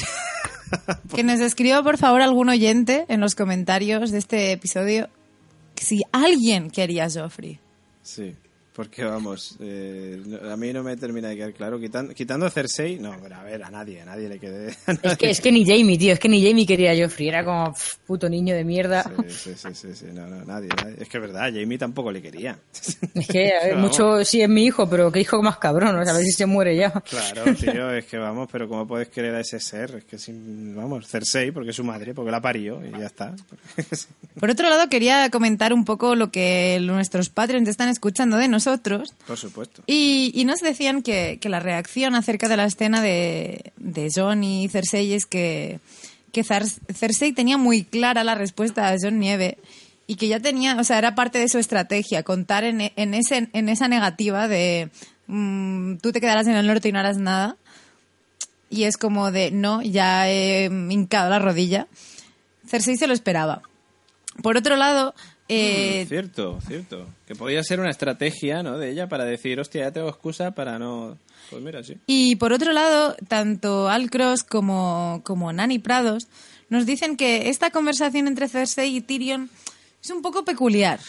Que 1.16 1.24
nos 1.24 1.40
escriba, 1.40 1.82
por 1.82 1.98
favor, 1.98 2.22
algún 2.22 2.48
oyente 2.48 3.06
en 3.10 3.22
los 3.22 3.34
comentarios 3.34 4.12
de 4.12 4.20
este 4.20 4.52
episodio 4.52 5.10
si 5.76 6.02
alguien 6.12 6.70
quería 6.70 7.06
a 7.06 7.10
Joffrey. 7.10 7.58
Sí, 8.04 8.36
porque 8.80 9.04
vamos, 9.04 9.58
eh, 9.60 10.22
a 10.50 10.56
mí 10.56 10.72
no 10.72 10.84
me 10.84 10.96
termina 10.96 11.28
de 11.28 11.36
quedar 11.36 11.52
claro. 11.52 11.78
Quitando, 11.82 12.14
quitando 12.14 12.46
a 12.46 12.50
Cersei, 12.50 12.98
no, 12.98 13.14
pero 13.22 13.36
a 13.36 13.44
ver, 13.44 13.62
a 13.62 13.70
nadie, 13.70 14.00
a 14.00 14.06
nadie 14.06 14.30
le 14.30 14.40
quede. 14.40 14.74
Es 15.04 15.18
que, 15.18 15.30
es 15.32 15.42
que 15.42 15.52
ni 15.52 15.66
Jamie, 15.66 15.98
tío, 15.98 16.14
es 16.14 16.20
que 16.20 16.30
ni 16.30 16.42
Jamie 16.42 16.66
quería 16.66 16.94
a 16.94 16.96
Joffrey. 16.96 17.28
Era 17.28 17.44
como 17.44 17.76
puto 18.08 18.30
niño 18.30 18.56
de 18.56 18.64
mierda. 18.64 19.04
Sí, 19.28 19.54
sí, 19.54 19.54
sí, 19.58 19.68
sí, 19.74 19.88
sí, 19.94 20.06
no, 20.14 20.28
no, 20.28 20.46
nadie, 20.46 20.70
nadie. 20.70 20.96
Es 20.98 21.10
que 21.10 21.18
es 21.18 21.22
verdad, 21.22 21.52
Jamie 21.54 21.78
tampoco 21.78 22.10
le 22.10 22.22
quería. 22.22 22.58
Es 23.16 23.28
que 23.28 23.52
a 23.52 23.66
ver, 23.66 23.76
Vamos. 23.76 23.92
mucho 23.92 24.24
sí 24.24 24.42
es 24.42 24.48
mi 24.48 24.64
hijo, 24.64 24.90
pero 24.90 25.12
qué 25.12 25.20
hijo 25.20 25.42
más 25.42 25.58
cabrón. 25.58 25.98
¿no? 25.98 26.02
A 26.02 26.14
ver 26.14 26.24
si 26.24 26.32
se 26.32 26.46
muere 26.46 26.78
ya. 26.78 26.92
Claro, 26.92 27.54
tío, 27.56 27.92
es 27.92 28.06
que 28.06 28.18
vamos, 28.18 28.48
pero 28.50 28.70
¿cómo 28.70 28.88
puedes 28.88 29.10
querer 29.10 29.36
a 29.36 29.42
ese 29.42 29.60
ser? 29.60 29.96
Es 29.98 30.06
que, 30.06 30.18
sin, 30.18 30.74
vamos, 30.74 31.06
Cersei, 31.06 31.52
porque 31.52 31.72
es 31.72 31.76
su 31.76 31.84
madre, 31.84 32.14
porque 32.14 32.32
la 32.32 32.40
parió 32.40 32.82
y 32.86 32.92
ya 32.92 33.08
está. 33.08 33.36
Por 34.40 34.50
otro 34.50 34.70
lado, 34.70 34.88
quería 34.88 35.30
comentar 35.30 35.74
un 35.74 35.84
poco 35.84 36.16
lo 36.16 36.32
que 36.32 36.80
nuestros 36.82 37.30
patrons 37.30 37.68
están 37.68 37.90
escuchando 37.90 38.38
de 38.38 38.48
nosotros. 38.48 38.69
Por 39.26 39.38
supuesto. 39.38 39.82
Y, 39.88 40.32
y 40.36 40.46
nos 40.46 40.60
decían 40.60 41.02
que, 41.02 41.40
que 41.42 41.50
la 41.50 41.60
reacción 41.60 42.16
acerca 42.16 42.48
de 42.48 42.58
la 42.58 42.66
escena 42.66 43.02
de, 43.02 43.72
de 43.78 44.10
Jon 44.14 44.44
y 44.44 44.68
Cersei 44.70 45.14
es 45.14 45.26
que, 45.26 45.80
que 46.32 46.44
Zar- 46.44 46.80
Cersei 46.94 47.32
tenía 47.34 47.58
muy 47.58 47.84
clara 47.84 48.24
la 48.24 48.36
respuesta 48.36 48.88
a 48.90 48.96
Jon 49.02 49.20
Nieve 49.20 49.58
y 50.08 50.16
que 50.16 50.28
ya 50.28 50.40
tenía, 50.40 50.78
o 50.80 50.84
sea, 50.84 50.98
era 50.98 51.16
parte 51.16 51.40
de 51.40 51.50
su 51.50 51.58
estrategia, 51.60 52.24
contar 52.24 52.64
en, 52.64 52.92
en, 52.96 53.14
ese, 53.14 53.50
en 53.54 53.70
esa 53.70 53.88
negativa 53.88 54.48
de 54.48 54.90
mm, 55.28 55.98
tú 55.98 56.12
te 56.12 56.20
quedarás 56.22 56.48
en 56.48 56.56
el 56.56 56.66
norte 56.68 56.90
y 56.90 56.92
no 56.92 57.00
harás 57.00 57.18
nada. 57.18 57.58
Y 58.72 58.84
es 58.84 58.98
como 58.98 59.32
de, 59.32 59.50
no, 59.52 59.82
ya 59.82 60.30
he 60.30 60.66
hincado 60.66 61.30
la 61.30 61.40
rodilla. 61.40 61.88
Cersei 62.68 62.98
se 62.98 63.08
lo 63.08 63.14
esperaba. 63.14 63.64
Por 64.44 64.58
otro 64.58 64.76
lado, 64.76 65.16
eh, 65.50 66.04
Mm, 66.06 66.08
cierto, 66.08 66.60
cierto. 66.68 67.08
Que 67.28 67.36
podía 67.36 67.64
ser 67.64 67.80
una 67.80 67.90
estrategia, 67.90 68.64
¿no? 68.64 68.78
De 68.78 68.92
ella 68.92 69.10
para 69.10 69.26
decir, 69.26 69.60
hostia, 69.60 69.82
ya 69.86 69.92
tengo 69.92 70.08
excusa 70.10 70.52
para 70.52 70.80
no... 70.80 71.18
Pues 71.50 71.62
mira, 71.64 71.84
sí. 71.84 71.96
Y 72.06 72.36
por 72.36 72.54
otro 72.54 72.72
lado, 72.72 73.16
tanto 73.28 73.90
Al 73.90 74.10
Cross 74.12 74.44
como, 74.44 75.22
como 75.26 75.52
Nani 75.52 75.80
Prados 75.80 76.28
nos 76.70 76.86
dicen 76.86 77.18
que 77.18 77.50
esta 77.50 77.72
conversación 77.72 78.28
entre 78.28 78.48
Cersei 78.48 78.96
y 78.96 79.02
Tyrion 79.02 79.50
es 80.04 80.10
un 80.12 80.22
poco 80.22 80.46
peculiar. 80.46 81.00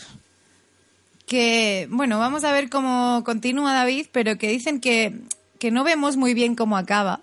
Que, 1.27 1.87
bueno, 1.91 2.19
vamos 2.19 2.43
a 2.45 2.53
ver 2.53 2.71
cómo 2.71 3.23
continúa 3.25 3.73
David, 3.75 4.07
pero 4.11 4.37
que 4.39 4.49
dicen 4.49 4.81
que, 4.81 5.15
que 5.59 5.71
no 5.71 5.85
vemos 5.85 6.17
muy 6.17 6.35
bien 6.35 6.57
cómo 6.57 6.77
acaba 6.77 7.21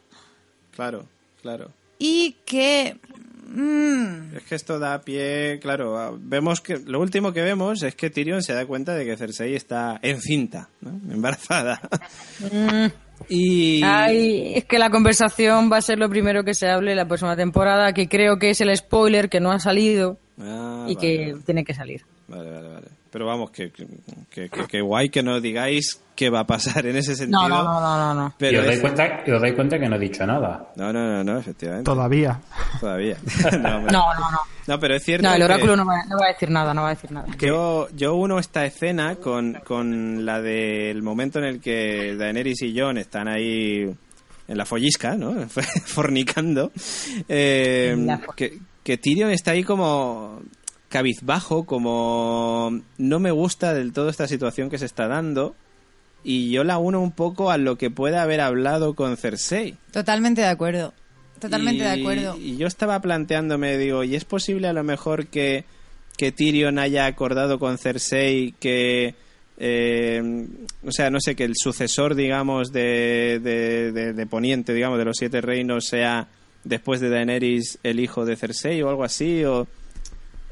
Claro, 0.72 1.06
claro. 1.42 1.72
y 2.00 2.36
que... 2.46 2.98
mm, 3.48 4.36
Es 4.36 4.44
que 4.44 4.56
esto 4.56 4.80
da 4.80 5.02
pie, 5.02 5.60
claro, 5.62 6.18
vemos 6.20 6.62
que 6.62 6.78
lo 6.86 7.00
último 7.00 7.34
que 7.34 7.42
vemos 7.42 7.84
es 7.84 7.96
que 7.96 8.10
Tyrion 8.10 8.42
se 8.44 8.54
da 8.54 8.66
cuenta 8.66 8.94
de 8.94 9.06
que 9.06 9.18
Cersei 9.18 9.56
está 9.56 10.00
encinta, 10.02 10.70
¿no? 10.82 10.92
embarazada. 11.14 11.82
y 13.30 13.82
Ay, 13.84 14.54
es 14.56 14.66
que 14.66 14.80
la 14.80 14.90
conversación 14.90 15.72
va 15.72 15.78
a 15.78 15.82
ser 15.82 16.00
lo 16.00 16.10
primero 16.10 16.44
que 16.44 16.54
se 16.54 16.68
hable 16.70 16.96
la 16.96 17.08
próxima 17.08 17.36
temporada, 17.36 17.94
que 17.94 18.08
creo 18.08 18.38
que 18.38 18.52
es 18.52 18.62
el 18.62 18.76
spoiler 18.76 19.30
que 19.30 19.40
no 19.40 19.52
ha 19.52 19.60
salido 19.60 20.18
Ah, 20.40 20.86
y 20.88 20.96
vale, 20.96 21.00
que 21.00 21.36
tiene 21.46 21.64
que 21.64 21.74
salir. 21.74 22.04
Vale, 22.28 22.52
vale, 22.52 22.68
vale. 22.68 22.88
Pero 23.18 23.26
vamos, 23.26 23.50
que, 23.50 23.72
que, 24.30 24.48
que- 24.68 24.80
guay 24.82 25.10
que 25.10 25.24
no 25.24 25.42
digáis 25.42 26.00
qué 26.16 26.30
va 26.30 26.42
a 26.42 26.46
pasar 26.46 26.86
en 26.86 26.98
ese 26.98 27.16
sentido. 27.16 27.50
No, 27.50 27.50
no, 27.50 27.64
no, 27.64 27.82
no, 27.82 27.98
no. 27.98 28.14
no. 28.14 28.28
y 28.28 28.34
Pero 28.38 28.60
os 28.60 28.66
dais, 28.68 28.76
es- 28.78 28.82
cuenta, 28.82 29.24
y 29.26 29.32
os 29.32 29.42
dais 29.42 29.56
cuenta 29.56 29.80
que 29.80 29.90
no 29.90 29.96
he 29.96 30.00
dicho 30.00 30.24
nada. 30.28 30.72
No, 30.76 30.94
no, 30.94 31.08
no, 31.08 31.24
no, 31.24 31.40
efectivamente. 31.40 31.84
Todavía. 31.86 32.40
Todavía. 32.80 33.18
no. 33.54 33.80
No, 33.82 33.88
no, 33.90 34.32
no. 34.32 34.40
No, 34.68 34.80
pero 34.80 34.96
es 34.96 35.04
cierto 35.04 35.28
No, 35.28 35.34
el 35.34 35.40
que- 35.40 35.46
oráculo 35.46 35.76
no 35.76 35.84
va, 35.84 36.04
no 36.08 36.16
va 36.20 36.26
a 36.28 36.32
decir 36.34 36.52
nada, 36.52 36.76
no 36.76 36.84
va 36.84 36.90
a 36.90 36.94
decir 36.94 37.12
nada. 37.12 37.26
Yo, 37.40 37.88
yo 37.96 38.14
uno 38.14 38.38
esta 38.38 38.66
escena 38.66 39.16
con, 39.16 39.56
con 39.66 40.24
la 40.24 40.40
del 40.40 41.02
momento 41.02 41.40
en 41.40 41.46
el 41.46 41.60
que 41.60 42.16
Daenerys 42.16 42.62
y 42.62 42.80
Jon 42.80 43.00
están 43.00 43.28
ahí 43.28 43.82
en 44.48 44.58
la 44.58 44.66
follisca, 44.66 45.16
¿no? 45.16 45.34
Fornicando. 45.86 46.72
Eh, 47.28 47.96
La 47.98 48.20
fo- 48.20 48.36
que, 48.36 48.60
que 48.84 48.98
Tyrion 49.00 49.32
está 49.32 49.52
ahí 49.52 49.64
como 49.64 50.40
cabizbajo, 50.90 51.66
como 51.66 52.82
no 52.98 53.20
me 53.20 53.32
gusta 53.32 53.74
del 53.74 53.94
todo 53.94 54.10
esta 54.10 54.28
situación 54.28 54.70
que 54.70 54.78
se 54.78 54.86
está 54.86 55.08
dando. 55.08 55.56
Y 56.24 56.52
yo 56.52 56.64
la 56.64 56.78
uno 56.78 57.02
un 57.02 57.12
poco 57.12 57.52
a 57.52 57.58
lo 57.58 57.78
que 57.78 57.90
pueda 57.90 58.22
haber 58.22 58.42
hablado 58.42 58.96
con 58.96 59.16
Cersei. 59.18 59.76
totalmente 59.92 60.42
de 60.42 60.48
acuerdo. 60.48 60.94
Totalmente 61.40 61.84
de 61.84 62.02
acuerdo. 62.02 62.36
Y 62.38 62.58
yo 62.58 62.66
estaba 62.68 63.00
planteándome, 63.00 63.78
digo, 63.78 64.04
¿y 64.04 64.16
es 64.16 64.26
posible 64.26 64.68
a 64.68 64.74
lo 64.74 64.84
mejor 64.84 65.28
que, 65.28 65.66
que 66.18 66.32
Tyrion 66.32 66.80
haya 66.80 67.06
acordado 67.06 67.60
con 67.60 67.78
Cersei 67.78 68.56
que, 68.60 69.14
eh, 69.60 70.48
o 70.84 70.92
sea, 70.92 71.12
no 71.12 71.20
sé, 71.20 71.36
que 71.36 71.44
el 71.44 71.54
sucesor, 71.56 72.16
digamos, 72.16 72.72
de, 72.72 73.40
de, 73.44 73.92
de- 73.92 74.14
de 74.14 74.26
Poniente, 74.26 74.74
digamos, 74.74 74.98
de 74.98 75.06
los 75.06 75.18
Siete 75.18 75.42
Reinos 75.42 75.86
sea 75.86 76.28
después 76.64 77.00
de 77.02 77.10
Daenerys 77.10 77.78
el 77.84 78.00
hijo 78.00 78.26
de 78.26 78.36
Cersei 78.36 78.82
o 78.82 78.90
algo 78.90 79.04
así? 79.04 79.44
O, 79.46 79.68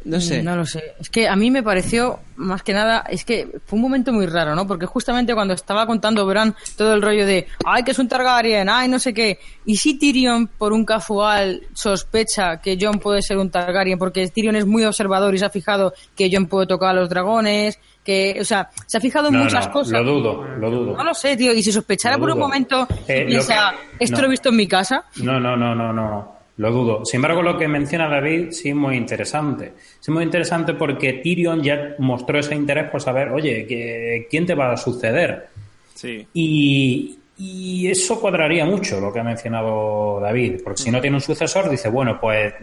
no 0.06 0.22
sé. 0.22 0.42
No 0.42 0.56
lo 0.56 0.66
sé. 0.66 0.94
Es 1.00 1.10
que 1.10 1.28
a 1.28 1.36
mí 1.36 1.52
me 1.52 1.62
pareció, 1.64 2.20
más 2.38 2.64
que 2.64 2.74
nada, 2.74 3.04
es 3.10 3.26
que 3.26 3.48
fue 3.66 3.78
un 3.78 3.82
momento 3.84 4.14
muy 4.14 4.26
raro, 4.28 4.56
¿no? 4.56 4.66
Porque 4.68 4.86
justamente 4.86 5.34
cuando 5.34 5.54
estaba 5.54 5.86
contando 5.86 6.26
Bran 6.26 6.56
todo 6.78 6.94
el 6.94 7.02
rollo 7.02 7.26
de, 7.26 7.48
ay, 7.66 7.84
que 7.84 7.92
es 7.92 8.00
un 8.00 8.08
Targaryen, 8.08 8.70
ay, 8.70 8.88
no 8.88 9.00
sé 9.00 9.14
qué. 9.14 9.40
Y 9.66 9.76
si 9.78 9.98
Tyrion, 10.00 10.48
por 10.48 10.72
un 10.74 10.86
casual, 10.86 11.62
sospecha 11.74 12.62
que 12.62 12.78
Jon 12.80 13.00
puede 13.00 13.22
ser 13.22 13.38
un 13.38 13.50
Targaryen, 13.50 13.98
porque 13.98 14.28
Tyrion 14.28 14.56
es 14.56 14.66
muy 14.66 14.84
observador 14.86 15.34
y 15.34 15.40
se 15.40 15.46
ha 15.46 15.50
fijado 15.50 15.94
que 16.16 16.30
Jon 16.32 16.46
puede 16.48 16.68
tocar 16.68 16.90
a 16.92 16.94
los 16.94 17.10
dragones, 17.10 17.80
que, 18.04 18.38
o 18.40 18.44
sea, 18.46 18.70
se 18.86 18.98
ha 18.98 19.02
fijado 19.02 19.30
en 19.30 19.34
No, 19.36 19.44
muchas 19.46 19.66
no, 19.68 19.74
cosas. 19.74 19.94
Lo 19.94 20.04
dudo, 20.04 20.44
lo 20.60 20.70
dudo. 20.70 20.98
No 20.98 21.04
lo 21.04 21.14
sé, 21.16 21.36
tío. 21.36 21.52
Y 21.54 21.64
si 21.64 21.72
sospechara 21.72 22.18
por 22.20 22.30
un 22.30 22.38
momento, 22.38 22.88
Eh, 23.08 23.20
y 23.22 23.24
lo 23.24 23.28
piensa, 23.30 23.74
que- 23.98 24.04
esto 24.04 24.18
no. 24.18 24.22
lo 24.22 24.28
he 24.28 24.32
visto 24.32 24.50
en 24.50 24.56
mi 24.58 24.68
casa. 24.68 25.06
No, 25.24 25.40
no, 25.40 25.58
no, 25.58 25.74
no, 25.74 25.92
no. 25.92 26.35
Lo 26.58 26.72
dudo. 26.72 27.04
Sin 27.06 27.18
embargo, 27.18 27.42
lo 27.42 27.58
que 27.58 27.68
menciona 27.68 28.08
David 28.08 28.52
sí 28.52 28.70
es 28.70 28.76
muy 28.76 28.96
interesante. 28.96 29.74
Sí 30.00 30.10
es 30.10 30.10
muy 30.10 30.24
interesante 30.24 30.74
porque 30.74 31.14
Tyrion 31.14 31.62
ya 31.62 31.96
mostró 32.00 32.40
ese 32.40 32.56
interés 32.56 32.90
por 32.90 33.02
saber, 33.02 33.30
oye, 33.30 33.66
que- 33.68 34.28
¿quién 34.30 34.46
te 34.46 34.56
va 34.56 34.72
a 34.72 34.78
suceder? 34.78 35.48
Sí. 35.94 36.26
Y, 36.34 37.20
y 37.38 37.88
eso 37.90 38.22
cuadraría 38.22 38.64
mucho 38.66 39.02
lo 39.02 39.12
que 39.12 39.20
ha 39.20 39.24
mencionado 39.24 40.20
David, 40.22 40.62
porque 40.64 40.82
si 40.82 40.92
no 40.92 41.02
tiene 41.02 41.18
un 41.18 41.22
sucesor, 41.22 41.70
dice, 41.70 41.90
bueno, 41.90 42.18
pues 42.22 42.54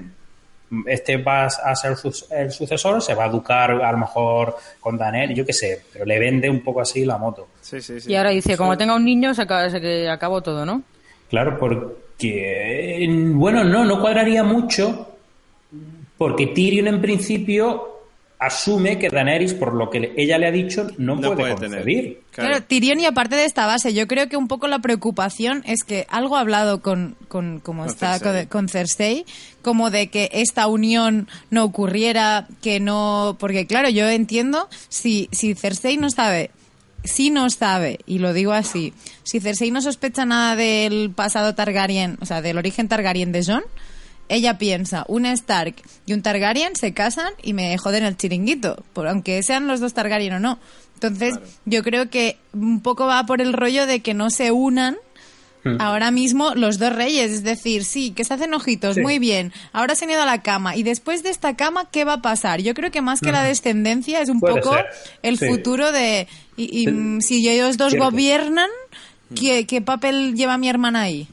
este 0.87 1.19
va 1.19 1.45
a 1.45 1.77
ser 1.77 1.95
su- 1.97 2.25
el 2.31 2.51
sucesor, 2.51 3.03
se 3.03 3.15
va 3.15 3.25
a 3.25 3.27
educar 3.27 3.73
a 3.73 3.93
lo 3.93 3.99
mejor 3.99 4.57
con 4.81 4.97
Daniel, 4.97 5.35
yo 5.35 5.45
qué 5.45 5.53
sé, 5.53 5.83
pero 5.93 6.07
le 6.07 6.19
vende 6.19 6.49
un 6.49 6.61
poco 6.63 6.81
así 6.81 7.05
la 7.05 7.19
moto. 7.19 7.49
Sí, 7.61 7.83
sí, 7.83 8.01
sí. 8.01 8.11
Y 8.11 8.15
ahora 8.17 8.31
dice, 8.31 8.57
como 8.57 8.73
Sí. 8.73 8.79
tenga 8.79 8.97
un 8.97 9.05
niño, 9.05 9.35
se, 9.35 9.43
acaba, 9.43 9.69
se 9.69 10.09
acabó 10.09 10.41
todo, 10.41 10.65
¿no? 10.65 10.83
Claro, 11.29 11.59
porque, 12.31 13.09
bueno, 13.35 13.65
no, 13.65 13.85
no 13.85 14.01
cuadraría 14.01 14.45
mucho, 14.45 15.09
porque 16.19 16.49
Tyrion 16.49 16.87
en 16.87 17.01
principio 17.01 17.89
asume 18.39 18.99
que 18.99 19.09
Daenerys, 19.09 19.55
por 19.55 19.73
lo 19.73 19.89
que 19.89 20.15
ella 20.17 20.37
le 20.37 20.49
ha 20.49 20.51
dicho, 20.51 20.89
no, 20.99 21.15
No 21.15 21.35
puede, 21.35 21.37
puede 21.37 21.55
tener. 21.55 21.71
concebir. 21.79 22.21
Claro. 22.33 22.61
Tyrion, 22.65 22.99
y 22.99 23.07
aparte 23.07 23.37
de 23.37 23.45
esta 23.45 23.67
base, 23.67 23.95
yo 23.95 24.09
creo 24.09 24.29
que 24.29 24.37
un 24.37 24.49
poco 24.49 24.67
la 24.67 24.81
preocupación 24.81 25.63
es 25.65 25.85
que 25.85 26.07
algo 26.11 26.37
ha 26.37 26.41
hablado 26.41 26.83
con, 26.83 27.15
con 27.29 27.61
como 27.61 27.83
Con 27.83 27.91
está 27.91 28.19
Cersei. 28.19 28.47
con, 28.47 28.47
con 28.49 28.69
Cersei, 28.69 29.25
como 29.63 29.91
de 29.91 30.09
que 30.09 30.29
esta 30.33 30.67
unión 30.67 31.29
no 31.51 31.63
ocurriera, 31.65 32.49
que 32.63 32.81
no, 32.81 33.37
porque 33.39 33.67
claro, 33.69 33.89
yo 33.91 34.09
entiendo 34.09 34.69
si, 34.89 35.29
si 35.31 35.55
Cersei 35.55 35.97
no 35.97 36.11
sabe, 36.11 36.51
si 37.05 37.31
no 37.31 37.49
sabe, 37.51 37.99
y 38.07 38.19
lo 38.19 38.33
digo 38.33 38.53
así, 38.53 38.93
si 39.25 39.41
Cersei 39.41 39.71
no 39.71 39.81
sospecha 39.83 40.25
nada 40.25 40.57
del 40.57 41.11
pasado 41.15 41.55
Targaryen, 41.55 42.19
o 42.21 42.27
sea, 42.27 42.43
del 42.43 42.59
origen 42.59 42.89
Targaryen 42.89 43.33
de 43.33 43.45
Jon, 43.45 43.63
ella 44.29 44.57
piensa, 44.59 45.05
un 45.09 45.27
Stark 45.27 45.75
y 46.07 46.13
un 46.15 46.23
Targaryen 46.23 46.75
se 46.77 46.95
casan 46.95 47.33
y 47.43 47.53
me 47.53 47.77
joden 47.77 48.05
el 48.05 48.17
chiringuito, 48.17 48.83
por, 48.93 49.09
aunque 49.09 49.43
sean 49.43 49.67
los 49.67 49.81
dos 49.81 49.95
Targaryen 49.95 50.35
o 50.35 50.41
no. 50.41 50.59
Entonces, 50.95 51.35
yo 51.65 51.83
creo 51.83 52.09
que 52.11 52.39
un 52.53 52.81
poco 52.81 53.07
va 53.07 53.27
por 53.27 53.41
el 53.41 53.53
rollo 53.53 53.87
de 53.87 54.01
que 54.01 54.15
no 54.15 54.31
se 54.31 54.53
unan 54.53 54.97
Hmm. 55.65 55.81
ahora 55.81 56.11
mismo 56.11 56.57
los 56.57 56.81
dos 56.81 56.93
reyes. 56.93 57.31
Es 57.31 57.45
decir, 57.45 57.85
sí, 57.85 58.11
que 58.11 58.25
se 58.25 58.35
hacen 58.35 58.53
ojitos, 58.53 58.97
Sí. 58.97 59.01
muy 59.01 59.21
bien. 59.21 59.53
Ahora 59.73 59.95
se 59.95 60.05
han 60.07 60.11
ido 60.11 60.21
a 60.21 60.27
la 60.27 60.43
cama. 60.43 60.75
Y 60.75 60.83
después 60.83 61.23
de 61.23 61.31
esta 61.31 61.55
cama, 61.55 61.89
¿qué 61.93 62.03
va 62.05 62.15
a 62.15 62.21
pasar? 62.21 62.61
Yo 62.61 62.75
creo 62.75 62.91
que 62.91 63.01
más 63.01 63.21
que 63.21 63.31
la 63.31 63.45
descendencia 63.45 64.21
es 64.21 64.29
un 64.29 64.39
Hmm. 64.39 64.41
Puede 64.41 64.61
poco 64.61 64.75
ser, 64.75 64.87
el 65.23 65.39
sí. 65.39 65.47
futuro 65.47 65.93
de... 65.93 66.27
Y, 66.57 66.83
y, 66.83 66.87
mm, 66.89 67.21
si 67.21 67.49
ellos 67.49 67.77
dos 67.79 67.91
Cierto. 67.91 68.11
gobiernan, 68.11 68.69
Hmm. 69.31 69.35
¿qué, 69.35 69.67
¿qué 69.67 69.81
papel 69.81 70.35
lleva 70.35 70.59
mi 70.59 70.69
hermana 70.69 71.03
ahí? 71.03 71.27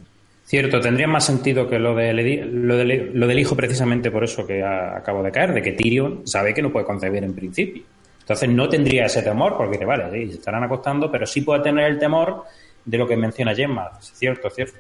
Cierto, 0.45 0.79
tendría 0.79 1.07
más 1.07 1.25
sentido 1.25 1.67
que 1.69 1.77
lo 1.77 1.93
del, 1.95 2.65
lo 2.67 2.75
del, 2.77 3.11
lo 3.13 3.27
del 3.27 3.37
hijo 3.39 3.55
precisamente 3.55 4.09
por 4.09 4.23
eso 4.23 4.47
que 4.47 4.63
a- 4.63 4.97
acabo 4.97 5.21
de 5.21 5.31
caer, 5.31 5.53
de 5.53 5.61
que 5.61 5.73
Tyrion 5.73 6.25
sabe 6.25 6.53
que 6.53 6.61
no 6.61 6.71
puede 6.71 6.85
concebir 6.85 7.23
en 7.23 7.33
principio. 7.35 7.83
Entonces 8.21 8.49
no 8.49 8.69
tendría 8.69 9.05
ese 9.05 9.21
temor, 9.21 9.57
porque 9.57 9.73
dice, 9.73 9.85
vale, 9.85 10.05
sí, 10.11 10.31
se 10.31 10.37
estarán 10.37 10.63
acostando, 10.63 11.11
pero 11.11 11.25
sí 11.27 11.41
puede 11.41 11.61
tener 11.61 11.85
el 11.91 11.99
temor 11.99 12.43
de 12.85 12.97
lo 12.97 13.07
que 13.07 13.17
menciona 13.17 13.53
Gemma. 13.53 13.89
Cierto, 14.01 14.49
cierto. 14.49 14.77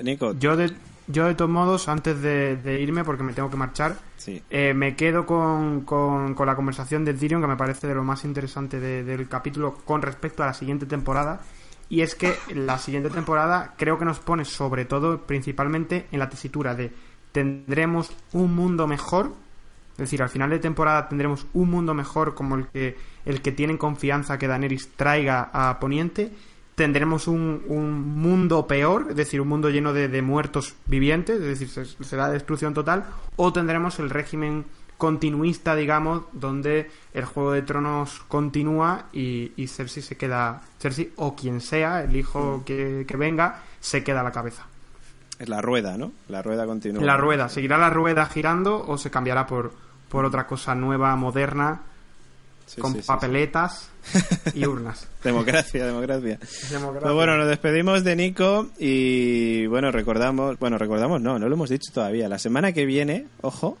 Nico, 0.00 0.34
Yo 0.38 0.56
de, 0.56 0.70
yo 1.10 1.26
de 1.26 1.34
todos 1.34 1.50
modos, 1.50 1.88
antes 1.88 2.20
de, 2.22 2.56
de 2.56 2.80
irme, 2.80 3.04
porque 3.04 3.22
me 3.22 3.32
tengo 3.32 3.50
que 3.50 3.56
marchar, 3.56 3.96
sí. 4.16 4.42
eh, 4.50 4.72
me 4.74 4.96
quedo 4.96 5.26
con, 5.26 5.82
con- 5.82 6.34
con 6.34 6.46
la 6.46 6.54
conversación 6.56 7.04
de 7.04 7.14
Tyrion, 7.14 7.40
que 7.40 7.46
me 7.48 7.56
parece 7.56 7.86
de 7.86 7.94
lo 7.94 8.04
más 8.04 8.24
interesante 8.24 8.80
de- 8.80 9.04
del 9.04 9.28
capítulo 9.28 9.74
con 9.84 10.02
respecto 10.02 10.42
a 10.42 10.46
la 10.46 10.54
siguiente 10.54 10.86
temporada. 10.86 11.40
Y 11.88 12.02
es 12.02 12.14
que 12.14 12.34
la 12.54 12.78
siguiente 12.78 13.10
temporada 13.10 13.74
creo 13.76 13.98
que 13.98 14.04
nos 14.04 14.20
pone 14.20 14.44
sobre 14.44 14.84
todo, 14.84 15.22
principalmente, 15.26 16.06
en 16.12 16.18
la 16.18 16.28
tesitura 16.28 16.74
de 16.74 16.92
tendremos 17.32 18.10
un 18.32 18.54
mundo 18.54 18.86
mejor. 18.86 19.32
Es 19.92 19.98
decir, 20.04 20.22
al 20.22 20.28
final 20.30 20.50
de 20.50 20.58
temporada 20.58 21.08
tendremos 21.08 21.46
un 21.52 21.70
mundo 21.70 21.92
mejor 21.94 22.34
como 22.34 22.54
el 22.56 22.66
que, 22.68 22.96
el 23.26 23.42
que 23.42 23.52
tienen 23.52 23.76
confianza 23.76 24.38
que 24.38 24.46
Daenerys 24.48 24.90
traiga 24.96 25.50
a 25.52 25.78
Poniente. 25.78 26.32
Tendremos 26.80 27.28
un, 27.28 27.62
un 27.68 28.00
mundo 28.22 28.66
peor, 28.66 29.08
es 29.10 29.16
decir, 29.16 29.38
un 29.42 29.48
mundo 29.48 29.68
lleno 29.68 29.92
de, 29.92 30.08
de 30.08 30.22
muertos 30.22 30.74
vivientes, 30.86 31.38
es 31.38 31.46
decir, 31.46 31.68
se- 31.68 32.02
será 32.02 32.30
destrucción 32.30 32.72
total. 32.72 33.04
O 33.36 33.52
tendremos 33.52 33.98
el 33.98 34.08
régimen 34.08 34.64
continuista, 34.96 35.76
digamos, 35.76 36.22
donde 36.32 36.90
el 37.12 37.26
Juego 37.26 37.52
de 37.52 37.60
Tronos 37.60 38.22
continúa 38.28 39.08
y, 39.12 39.52
y 39.56 39.66
Cersei 39.66 40.02
se 40.02 40.16
queda, 40.16 40.62
Cersei 40.78 41.12
o 41.16 41.36
quien 41.36 41.60
sea, 41.60 42.02
el 42.02 42.16
hijo 42.16 42.62
que, 42.64 43.04
que 43.06 43.16
venga, 43.18 43.62
se 43.78 44.02
queda 44.02 44.20
a 44.20 44.24
la 44.24 44.32
cabeza. 44.32 44.64
Es 45.38 45.50
la 45.50 45.60
rueda, 45.60 45.98
¿no? 45.98 46.12
La 46.28 46.40
rueda 46.40 46.64
continúa. 46.64 47.04
La 47.04 47.18
rueda, 47.18 47.50
¿seguirá 47.50 47.76
la 47.76 47.90
rueda 47.90 48.24
girando 48.24 48.82
o 48.88 48.96
se 48.96 49.10
cambiará 49.10 49.46
por, 49.46 49.72
por 50.08 50.24
otra 50.24 50.46
cosa 50.46 50.74
nueva, 50.74 51.14
moderna, 51.16 51.82
Sí, 52.70 52.80
con 52.80 52.92
sí, 52.92 53.00
sí, 53.00 53.06
papeletas 53.08 53.90
y 54.54 54.64
urnas? 54.64 55.08
democracia. 55.24 55.86
Democracia. 55.86 56.38
Pues 56.38 57.12
bueno, 57.12 57.36
nos 57.36 57.48
despedimos 57.48 58.04
de 58.04 58.14
Nico 58.14 58.70
y 58.78 59.66
bueno, 59.66 59.90
recordamos, 59.90 60.56
bueno, 60.60 60.78
recordamos, 60.78 61.20
no, 61.20 61.36
no 61.40 61.48
lo 61.48 61.54
hemos 61.56 61.70
dicho 61.70 61.90
todavía. 61.92 62.28
La 62.28 62.38
semana 62.38 62.70
que 62.70 62.86
viene, 62.86 63.26
ojo, 63.40 63.76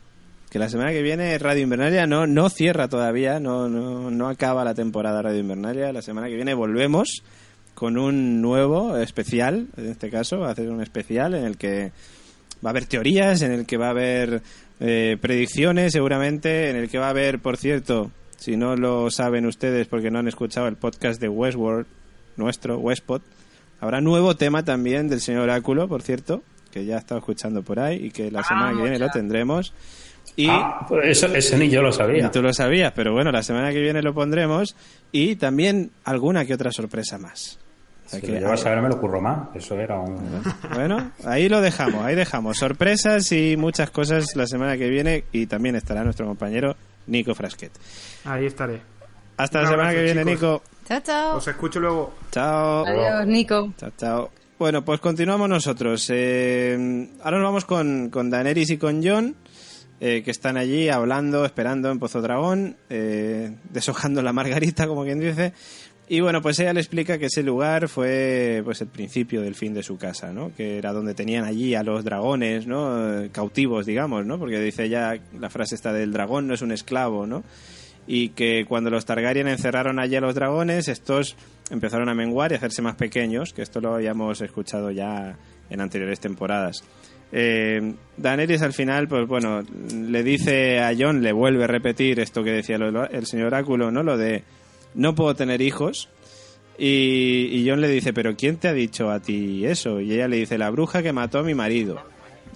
que 0.50 0.58
la 0.58 0.68
semana 0.68 0.90
que 0.90 1.02
viene 1.02 1.38
Radio 1.38 1.62
Invernalia 1.62 2.08
no, 2.08 2.26
no 2.26 2.50
cierra 2.50 2.88
todavía, 2.88 3.38
no, 3.38 3.68
no, 3.68 4.10
no 4.10 4.28
acaba 4.28 4.64
la 4.64 4.74
temporada 4.74 5.22
Radio 5.22 5.38
Invernalia. 5.38 5.92
La 5.92 6.02
semana 6.02 6.26
que 6.26 6.34
viene 6.34 6.54
volvemos 6.54 7.22
con 7.74 7.96
un 7.96 8.42
nuevo 8.42 8.96
especial, 8.96 9.68
en 9.76 9.86
este 9.86 10.10
caso, 10.10 10.40
va 10.40 10.48
a 10.48 10.52
hacer 10.52 10.68
un 10.68 10.82
especial 10.82 11.34
en 11.34 11.44
el 11.44 11.56
que 11.56 11.92
va 12.64 12.70
a 12.70 12.72
haber 12.72 12.86
teorías, 12.86 13.42
en 13.42 13.52
el 13.52 13.66
que 13.66 13.76
va 13.76 13.86
a 13.86 13.90
haber 13.90 14.42
eh, 14.80 15.16
predicciones 15.20 15.92
seguramente, 15.92 16.70
en 16.70 16.76
el 16.76 16.90
que 16.90 16.98
va 16.98 17.06
a 17.06 17.10
haber, 17.10 17.38
por 17.38 17.56
cierto, 17.56 18.10
si 18.40 18.56
no 18.56 18.74
lo 18.74 19.08
saben 19.10 19.46
ustedes 19.46 19.86
porque 19.86 20.10
no 20.10 20.18
han 20.18 20.26
escuchado 20.28 20.66
el 20.66 20.74
podcast 20.76 21.20
de 21.20 21.28
Westworld, 21.28 21.86
nuestro, 22.36 22.78
Westpod, 22.78 23.20
habrá 23.80 24.00
nuevo 24.00 24.34
tema 24.36 24.64
también 24.64 25.08
del 25.08 25.20
señor 25.20 25.42
Oráculo, 25.42 25.86
por 25.88 26.02
cierto, 26.02 26.42
que 26.72 26.84
ya 26.84 26.96
he 26.96 26.98
estado 26.98 27.18
escuchando 27.18 27.62
por 27.62 27.78
ahí 27.78 28.06
y 28.06 28.10
que 28.10 28.30
la 28.30 28.42
semana 28.42 28.74
que 28.76 28.82
viene 28.82 28.98
lo 28.98 29.08
tendremos. 29.10 29.72
Y 30.36 30.48
Ah, 30.48 30.86
pues 30.88 31.06
eso, 31.06 31.26
eso 31.34 31.56
ni 31.58 31.68
yo 31.68 31.82
lo 31.82 31.92
sabía. 31.92 32.30
tú 32.30 32.40
lo 32.42 32.52
sabías, 32.52 32.92
pero 32.94 33.12
bueno, 33.12 33.30
la 33.30 33.42
semana 33.42 33.72
que 33.72 33.80
viene 33.80 34.00
lo 34.02 34.14
pondremos 34.14 34.74
y 35.12 35.36
también 35.36 35.90
alguna 36.04 36.44
que 36.44 36.54
otra 36.54 36.70
sorpresa 36.72 37.18
más. 37.18 37.58
O 38.06 38.08
sea 38.10 38.20
Si 38.20 38.26
que- 38.26 38.32
lo 38.34 38.38
llevas 38.40 38.64
a 38.64 38.70
ver, 38.70 38.80
me 38.82 38.88
lo 38.88 39.00
curro 39.00 39.20
más. 39.20 39.48
Eso 39.54 39.74
era 39.78 39.98
un... 39.98 40.16
bueno, 40.74 41.10
ahí 41.24 41.48
lo 41.48 41.60
dejamos, 41.60 42.04
ahí 42.04 42.14
dejamos. 42.14 42.56
Sorpresas 42.58 43.30
y 43.32 43.56
muchas 43.56 43.90
cosas 43.90 44.34
la 44.36 44.46
semana 44.46 44.76
que 44.78 44.88
viene 44.88 45.24
y 45.32 45.46
también 45.46 45.74
estará 45.76 46.04
nuestro 46.04 46.26
compañero 46.26 46.76
Nico 47.06 47.34
Frasquet. 47.34 47.72
Ahí 48.24 48.46
estaré. 48.46 48.80
Hasta 49.36 49.58
Un 49.58 49.64
la 49.64 49.70
semana 49.70 49.88
abrazo, 49.90 49.96
que 50.06 50.12
viene, 50.12 50.20
chicos. 50.24 50.40
Nico. 50.42 50.62
Chao, 50.86 51.00
chao. 51.00 51.36
Os 51.36 51.48
escucho 51.48 51.80
luego. 51.80 52.14
Chao. 52.30 52.84
Adiós, 52.86 53.26
Nico. 53.26 53.72
Chao, 53.78 53.90
chao. 53.96 54.30
Bueno, 54.58 54.84
pues 54.84 55.00
continuamos 55.00 55.48
nosotros. 55.48 56.06
Eh, 56.10 57.08
ahora 57.22 57.38
nos 57.38 57.46
vamos 57.46 57.64
con, 57.64 58.10
con 58.10 58.28
Daenerys 58.28 58.70
y 58.70 58.76
con 58.76 59.02
Jon, 59.02 59.34
eh, 60.00 60.22
que 60.22 60.30
están 60.30 60.58
allí 60.58 60.90
hablando, 60.90 61.46
esperando 61.46 61.90
en 61.90 61.98
Pozo 61.98 62.20
Dragón, 62.20 62.76
eh, 62.90 63.54
deshojando 63.70 64.20
la 64.22 64.34
margarita, 64.34 64.86
como 64.86 65.04
quien 65.04 65.18
dice. 65.20 65.54
Y 66.12 66.18
bueno, 66.22 66.42
pues 66.42 66.58
ella 66.58 66.72
le 66.72 66.80
explica 66.80 67.18
que 67.18 67.26
ese 67.26 67.44
lugar 67.44 67.88
fue 67.88 68.62
pues 68.64 68.80
el 68.80 68.88
principio 68.88 69.42
del 69.42 69.54
fin 69.54 69.72
de 69.72 69.84
su 69.84 69.96
casa, 69.96 70.32
¿no? 70.32 70.52
Que 70.56 70.76
era 70.76 70.92
donde 70.92 71.14
tenían 71.14 71.44
allí 71.44 71.76
a 71.76 71.84
los 71.84 72.02
dragones, 72.02 72.66
¿no? 72.66 73.28
Cautivos, 73.30 73.86
digamos, 73.86 74.26
¿no? 74.26 74.36
Porque 74.36 74.58
dice 74.58 74.88
ya 74.88 75.20
la 75.38 75.50
frase 75.50 75.76
está 75.76 75.92
del 75.92 76.12
dragón 76.12 76.48
no 76.48 76.54
es 76.54 76.62
un 76.62 76.72
esclavo, 76.72 77.28
¿no? 77.28 77.44
y 78.08 78.30
que 78.30 78.64
cuando 78.66 78.90
los 78.90 79.04
Targaryen 79.04 79.46
encerraron 79.46 80.00
allí 80.00 80.16
a 80.16 80.20
los 80.20 80.34
dragones, 80.34 80.88
estos 80.88 81.36
empezaron 81.70 82.08
a 82.08 82.14
menguar 82.14 82.50
y 82.50 82.54
a 82.54 82.56
hacerse 82.56 82.82
más 82.82 82.96
pequeños, 82.96 83.52
que 83.52 83.62
esto 83.62 83.80
lo 83.80 83.94
habíamos 83.94 84.40
escuchado 84.40 84.90
ya 84.90 85.36
en 85.68 85.80
anteriores 85.80 86.18
temporadas. 86.18 86.82
Eh, 87.30 87.94
Daenerys 88.16 88.62
al 88.62 88.72
final, 88.72 89.06
pues 89.06 89.28
bueno, 89.28 89.62
le 89.94 90.24
dice 90.24 90.80
a 90.80 90.92
Jon, 90.98 91.22
le 91.22 91.30
vuelve 91.30 91.62
a 91.62 91.68
repetir 91.68 92.18
esto 92.18 92.42
que 92.42 92.50
decía 92.50 92.78
el 93.12 93.26
señor 93.26 93.46
Oráculo, 93.46 93.92
¿no? 93.92 94.02
Lo 94.02 94.16
de 94.16 94.42
no 94.94 95.14
puedo 95.14 95.34
tener 95.34 95.60
hijos. 95.60 96.08
Y, 96.78 97.48
y 97.52 97.68
Jon 97.68 97.80
le 97.80 97.88
dice, 97.88 98.12
pero 98.12 98.36
¿quién 98.36 98.56
te 98.56 98.68
ha 98.68 98.72
dicho 98.72 99.10
a 99.10 99.20
ti 99.20 99.66
eso? 99.66 100.00
Y 100.00 100.14
ella 100.14 100.28
le 100.28 100.36
dice, 100.36 100.56
la 100.56 100.70
bruja 100.70 101.02
que 101.02 101.12
mató 101.12 101.38
a 101.40 101.42
mi 101.42 101.54
marido. 101.54 102.02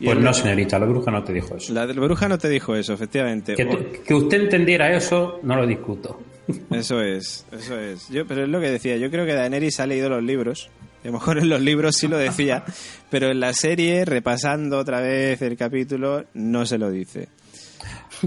Y 0.00 0.06
Pues 0.06 0.18
no, 0.18 0.32
señorita, 0.32 0.78
la 0.78 0.86
bruja 0.86 1.10
no 1.10 1.22
te 1.22 1.32
dijo 1.32 1.56
eso. 1.56 1.72
La 1.72 1.86
bruja 1.86 2.28
no 2.28 2.38
te 2.38 2.48
dijo 2.48 2.74
eso, 2.74 2.94
efectivamente. 2.94 3.54
Que, 3.54 4.02
que 4.04 4.14
usted 4.14 4.42
entendiera 4.42 4.94
eso, 4.96 5.40
no 5.42 5.56
lo 5.56 5.66
discuto. 5.66 6.20
Eso 6.70 7.00
es, 7.00 7.46
eso 7.50 7.80
es. 7.80 8.06
Yo, 8.10 8.26
pero 8.26 8.42
es 8.42 8.48
lo 8.50 8.60
que 8.60 8.70
decía, 8.70 8.98
yo 8.98 9.10
creo 9.10 9.24
que 9.24 9.32
Daenerys 9.32 9.80
ha 9.80 9.86
leído 9.86 10.10
los 10.10 10.22
libros. 10.22 10.68
A 11.02 11.06
lo 11.06 11.14
mejor 11.14 11.38
en 11.38 11.48
los 11.48 11.62
libros 11.62 11.96
sí 11.96 12.06
lo 12.06 12.18
decía, 12.18 12.64
pero 13.10 13.30
en 13.30 13.40
la 13.40 13.54
serie, 13.54 14.04
repasando 14.04 14.76
otra 14.76 15.00
vez 15.00 15.40
el 15.40 15.56
capítulo, 15.56 16.26
no 16.34 16.66
se 16.66 16.76
lo 16.76 16.90
dice. 16.90 17.28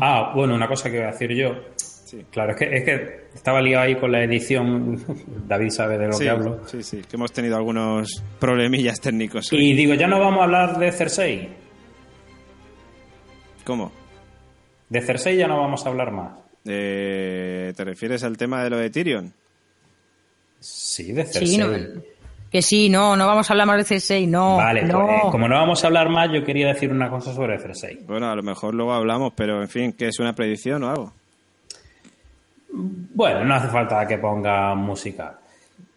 Ah, 0.01 0.31
bueno, 0.35 0.55
una 0.55 0.67
cosa 0.67 0.89
que 0.89 0.97
voy 0.97 1.05
a 1.07 1.11
decir 1.11 1.31
yo. 1.35 1.55
Claro, 2.31 2.51
es 2.51 2.57
que, 2.57 2.75
es 2.75 2.83
que 2.83 3.27
estaba 3.33 3.61
liado 3.61 3.83
ahí 3.83 3.95
con 3.95 4.11
la 4.11 4.23
edición. 4.23 4.97
David 5.47 5.69
sabe 5.69 5.97
de 5.97 6.07
lo 6.07 6.13
sí, 6.13 6.23
que 6.23 6.29
hablo. 6.29 6.67
sí, 6.67 6.83
sí, 6.83 7.01
que 7.01 7.15
hemos 7.15 7.31
tenido 7.31 7.55
algunos 7.57 8.23
problemillas 8.39 8.99
técnicos. 8.99 9.51
hoy. 9.51 9.71
Y 9.71 9.73
digo, 9.73 9.93
ya 9.93 10.07
no 10.07 10.19
vamos 10.19 10.41
a 10.41 10.43
hablar 10.43 10.77
de 10.77 10.91
Cersei. 10.91 11.49
¿Cómo? 13.63 13.91
De 14.89 15.01
Cersei 15.01 15.37
ya 15.37 15.47
no 15.47 15.59
vamos 15.59 15.85
a 15.85 15.89
hablar 15.89 16.11
más. 16.11 16.39
Eh, 16.65 17.73
¿Te 17.75 17.83
refieres 17.83 18.23
al 18.23 18.37
tema 18.37 18.63
de 18.63 18.69
lo 18.69 18.77
de 18.77 18.89
Tyrion? 18.89 19.33
Sí, 20.59 21.11
de 21.11 21.25
Cersei. 21.25 21.47
Sí, 21.47 21.57
no, 21.57 21.67
que 22.51 22.61
sí, 22.61 22.89
no, 22.89 23.17
no 23.17 23.27
vamos 23.27 23.49
a 23.49 23.53
hablar 23.53 23.67
más 23.67 23.77
de 23.77 23.83
Cersei, 23.83 24.25
no. 24.25 24.57
Vale, 24.57 24.83
no. 24.83 25.05
pues, 25.05 25.17
eh, 25.17 25.21
como 25.31 25.47
no 25.49 25.55
vamos 25.55 25.83
a 25.83 25.87
hablar 25.87 26.09
más, 26.09 26.29
yo 26.33 26.43
quería 26.45 26.67
decir 26.67 26.91
una 26.91 27.09
cosa 27.09 27.33
sobre 27.33 27.59
Cersei. 27.59 27.99
Bueno, 28.07 28.29
a 28.31 28.35
lo 28.35 28.43
mejor 28.43 28.73
luego 28.73 28.93
hablamos, 28.93 29.33
pero 29.35 29.61
en 29.61 29.67
fin, 29.67 29.93
que 29.93 30.07
es 30.07 30.19
una 30.19 30.33
predicción 30.33 30.83
o 30.83 30.89
algo. 30.89 31.13
Bueno, 32.79 33.43
no 33.43 33.55
hace 33.55 33.67
falta 33.69 34.05
que 34.07 34.17
ponga 34.19 34.75
música. 34.75 35.39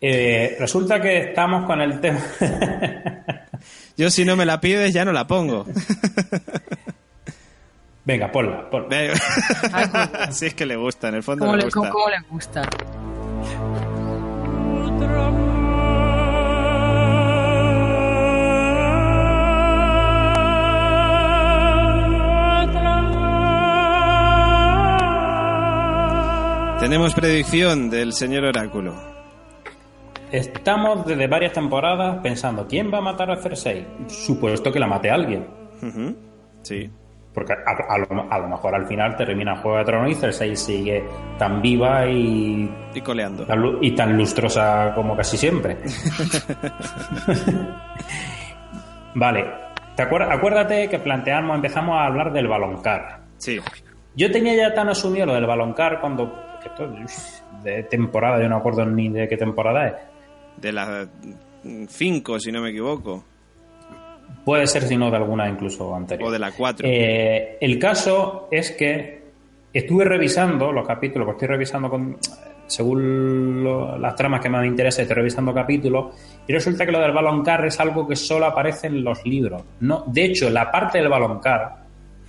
Eh, 0.01 0.57
resulta 0.59 0.99
que 1.01 1.29
estamos 1.31 1.67
con 1.67 1.81
el 1.81 2.01
tema. 2.01 2.21
Yo 3.97 4.09
si 4.11 4.25
no 4.25 4.35
me 4.37 4.47
la 4.47 4.61
pides 4.61 4.95
ya 4.95 5.05
no 5.05 5.13
la 5.13 5.27
pongo. 5.27 5.67
Venga, 8.05 8.33
ponla, 8.33 8.69
ponla. 8.71 9.13
Así 10.23 10.47
es 10.47 10.55
que 10.55 10.65
le 10.65 10.77
gusta, 10.77 11.09
en 11.09 11.17
el 11.17 11.23
fondo 11.23 11.45
¿Cómo 11.45 11.57
le 11.57 11.63
le, 11.63 11.65
gusta. 11.67 11.81
cómo- 11.81 11.93
cómo 11.93 12.09
le 12.09 12.21
gusta? 12.31 12.63
Tenemos 26.81 27.15
predicción 27.15 27.91
del 27.91 28.13
señor 28.13 28.45
Oráculo. 28.45 28.95
Estamos 30.33 31.05
desde 31.07 31.27
varias 31.27 31.53
temporadas 31.53 32.19
pensando, 32.23 32.67
¿quién 32.67 32.93
va 32.93 32.99
a 32.99 33.03
matar 33.03 33.31
a 33.31 33.37
Cersei? 33.37 33.87
Supuesto 34.09 34.73
que 34.73 34.79
la 34.79 34.87
mate 34.87 35.11
alguien. 35.11 35.47
Sí. 36.63 36.91
Porque 37.35 37.53
a, 37.53 37.95
a 37.95 37.99
lo, 37.99 38.33
a 38.33 38.39
lo 38.39 38.49
mejor 38.49 38.75
al 38.75 38.87
final 38.87 39.17
termina 39.17 39.57
Juego 39.57 39.79
de 39.79 39.85
Tronos 39.85 40.11
y 40.11 40.15
Cersei 40.15 40.57
sigue 40.57 41.05
tan 41.39 41.61
viva 41.61 42.07
y 42.07 42.71
Y 42.95 43.01
coleando. 43.03 43.45
tan, 43.45 43.63
y 43.81 43.95
tan 43.95 44.17
lustrosa 44.17 44.93
como 44.95 45.17
casi 45.17 45.37
siempre. 45.37 45.77
vale. 49.15 49.45
¿Te 49.97 50.03
acuer- 50.09 50.33
acuérdate 50.33 50.89
que 50.89 50.99
planteamos, 50.99 51.57
empezamos 51.57 51.97
a 51.99 52.07
hablar 52.07 52.33
del 52.33 52.49
baloncar. 52.49 53.21
Sí. 53.37 53.59
Yo 54.17 54.31
tenía 54.31 54.55
ya 54.57 54.75
tan 54.75 54.89
asumido 54.89 55.27
lo 55.27 55.35
del 55.35 55.47
baloncar 55.47 56.01
cuando. 56.01 56.47
Que 56.63 56.69
esto 56.69 56.93
es 57.05 57.45
de 57.63 57.83
temporada, 57.85 58.41
yo 58.43 58.49
no 58.49 58.57
acuerdo 58.57 58.85
ni 58.87 59.09
de 59.09 59.29
qué 59.29 59.37
temporada 59.37 59.87
es. 59.89 59.95
De 60.57 60.73
las 60.73 61.09
5, 61.89 62.39
si 62.41 62.53
no 62.53 62.61
me 62.63 62.71
equivoco. 62.71 63.25
Puede 64.45 64.67
ser, 64.67 64.83
si 64.85 64.97
no, 64.97 65.11
de 65.11 65.17
alguna 65.17 65.49
incluso 65.49 65.95
anterior. 65.95 66.29
O 66.29 66.33
de 66.33 66.39
la 66.39 66.53
4. 66.53 66.87
Eh, 66.89 67.59
el 67.61 67.79
caso 67.79 68.49
es 68.51 68.71
que 68.73 69.23
estuve 69.73 70.05
revisando 70.05 70.73
los 70.73 70.87
capítulos, 70.87 71.27
porque 71.27 71.45
estoy 71.45 71.55
revisando 71.55 71.91
con, 71.91 72.17
según 72.67 73.63
lo- 73.63 73.99
las 73.99 74.15
tramas 74.15 74.41
que 74.41 74.49
más 74.49 74.63
me 74.63 74.67
interesan, 74.69 75.03
estoy 75.03 75.17
revisando 75.17 75.53
capítulos, 75.53 76.15
y 76.47 76.53
resulta 76.53 76.87
que 76.87 76.93
lo 76.93 77.01
del 77.01 77.13
baloncar 77.13 77.65
es 77.67 77.79
algo 77.81 78.07
que 78.09 78.17
solo 78.17 78.47
aparece 78.47 78.87
en 78.87 79.05
los 79.05 79.25
libros. 79.27 79.63
No, 79.81 80.05
de 80.07 80.25
hecho, 80.25 80.49
la 80.51 80.71
parte 80.71 80.99
del 80.99 81.09
baloncar 81.09 81.77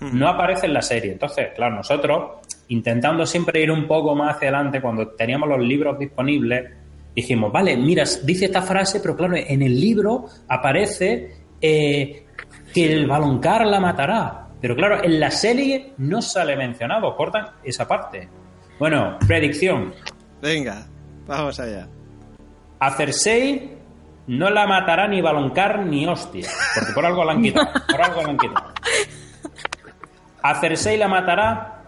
no 0.02 0.28
aparece 0.28 0.66
en 0.66 0.74
la 0.74 0.82
serie. 0.82 1.12
Entonces, 1.14 1.50
claro, 1.56 1.76
nosotros, 1.76 2.41
intentando 2.72 3.26
siempre 3.26 3.62
ir 3.62 3.70
un 3.70 3.86
poco 3.86 4.16
más 4.16 4.36
hacia 4.36 4.48
adelante, 4.48 4.82
cuando 4.82 5.10
teníamos 5.10 5.50
los 5.50 5.60
libros 5.60 6.00
disponibles, 6.00 6.72
dijimos, 7.14 7.52
vale, 7.52 7.76
mira, 7.76 8.06
dice 8.24 8.46
esta 8.46 8.62
frase, 8.62 9.02
pero 9.02 9.16
claro, 9.16 9.36
en 9.36 9.62
el 9.62 9.80
libro 9.80 10.26
aparece 10.48 11.36
eh, 11.62 12.26
que 12.74 12.92
el 12.92 13.08
baloncar 13.08 13.66
la 13.68 13.80
matará. 13.80 14.48
Pero 14.62 14.76
claro, 14.76 15.04
en 15.04 15.20
la 15.20 15.32
serie 15.32 15.94
no 15.98 16.22
sale 16.22 16.56
mencionado, 16.56 17.16
cortan 17.16 17.48
esa 17.64 17.88
parte. 17.88 18.30
Bueno, 18.80 19.18
predicción. 19.28 19.94
Venga, 20.42 20.88
vamos 21.28 21.60
allá. 21.60 21.88
A 22.80 22.92
Cersei 22.92 23.78
no 24.28 24.50
la 24.50 24.66
matará 24.66 25.08
ni 25.08 25.20
baloncar 25.22 25.86
ni 25.86 26.08
hostia. 26.08 26.48
Porque 26.74 26.94
por 26.94 27.06
algo 27.06 27.26
la 27.26 27.34
han 27.34 27.42
quitado. 27.42 27.68
Por 27.90 28.02
algo 28.02 28.22
la 28.22 28.30
han 28.30 28.38
quitado. 28.38 28.74
A 30.42 30.56
Cersei 30.62 30.98
la 30.98 31.08
matará. 31.08 31.81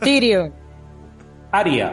Tyrion. 0.00 0.52
Aria. 1.52 1.92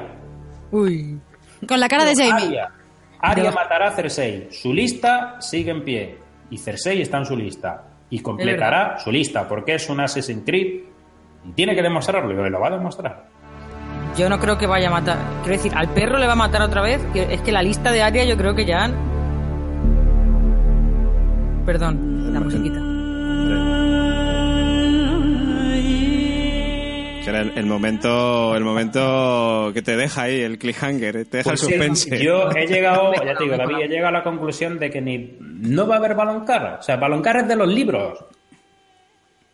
Uy. 0.71 1.19
Con 1.67 1.79
la 1.79 1.87
cara 1.87 2.05
de 2.05 2.15
Jamie. 2.15 2.45
Aria. 2.47 2.71
Aria 3.19 3.51
matará 3.51 3.87
a 3.87 3.91
Cersei. 3.91 4.47
Su 4.51 4.73
lista 4.73 5.37
sigue 5.39 5.71
en 5.71 5.83
pie. 5.83 6.17
Y 6.49 6.57
Cersei 6.57 7.01
está 7.01 7.17
en 7.19 7.25
su 7.25 7.35
lista. 7.35 7.83
Y 8.09 8.19
completará 8.19 8.99
su 8.99 9.11
lista. 9.11 9.47
Porque 9.47 9.75
es 9.75 9.89
un 9.89 9.99
Assassin's 9.99 10.43
Creed. 10.45 10.83
Y 11.45 11.51
tiene 11.53 11.75
que 11.75 11.81
demostrarlo. 11.81 12.31
Y 12.45 12.49
lo 12.49 12.59
va 12.59 12.67
a 12.67 12.71
demostrar. 12.71 13.25
Yo 14.17 14.29
no 14.29 14.39
creo 14.39 14.57
que 14.57 14.67
vaya 14.67 14.87
a 14.87 14.91
matar. 14.91 15.17
Quiero 15.43 15.57
decir, 15.57 15.73
al 15.75 15.89
perro 15.89 16.17
le 16.17 16.27
va 16.27 16.33
a 16.33 16.37
matar 16.37 16.61
otra 16.61 16.81
vez. 16.81 17.01
Es 17.15 17.41
que 17.41 17.51
la 17.51 17.61
lista 17.61 17.91
de 17.91 18.01
Aria 18.01 18.25
yo 18.25 18.37
creo 18.37 18.55
que 18.55 18.65
ya. 18.65 18.91
Perdón, 21.65 22.33
la 22.33 22.39
musiquita. 22.39 22.84
Que 27.25 27.31
era 27.31 27.41
el, 27.41 27.57
el 27.57 27.65
momento 27.65 28.55
el 28.55 28.63
momento 28.63 29.71
que 29.73 29.81
te 29.81 29.97
deja 29.97 30.21
ahí, 30.21 30.41
el 30.41 30.59
cliffhanger, 30.59 31.25
te 31.25 31.37
deja 31.37 31.53
el 31.53 31.57
cierto, 31.57 31.85
suspense. 31.87 32.23
Yo 32.23 32.51
he 32.51 32.67
llegado, 32.67 33.13
ya 33.25 33.35
te 33.35 33.45
digo, 33.45 33.57
David, 33.57 33.77
he 33.81 33.87
llegado 33.87 34.09
a 34.09 34.19
la 34.19 34.23
conclusión 34.23 34.77
de 34.77 34.91
que 34.91 35.01
ni 35.01 35.35
no 35.39 35.87
va 35.87 35.95
a 35.95 35.97
haber 35.97 36.13
baloncar. 36.13 36.77
O 36.79 36.83
sea, 36.83 36.97
baloncar 36.97 37.37
es 37.37 37.47
de 37.47 37.55
los 37.55 37.67
libros. 37.67 38.23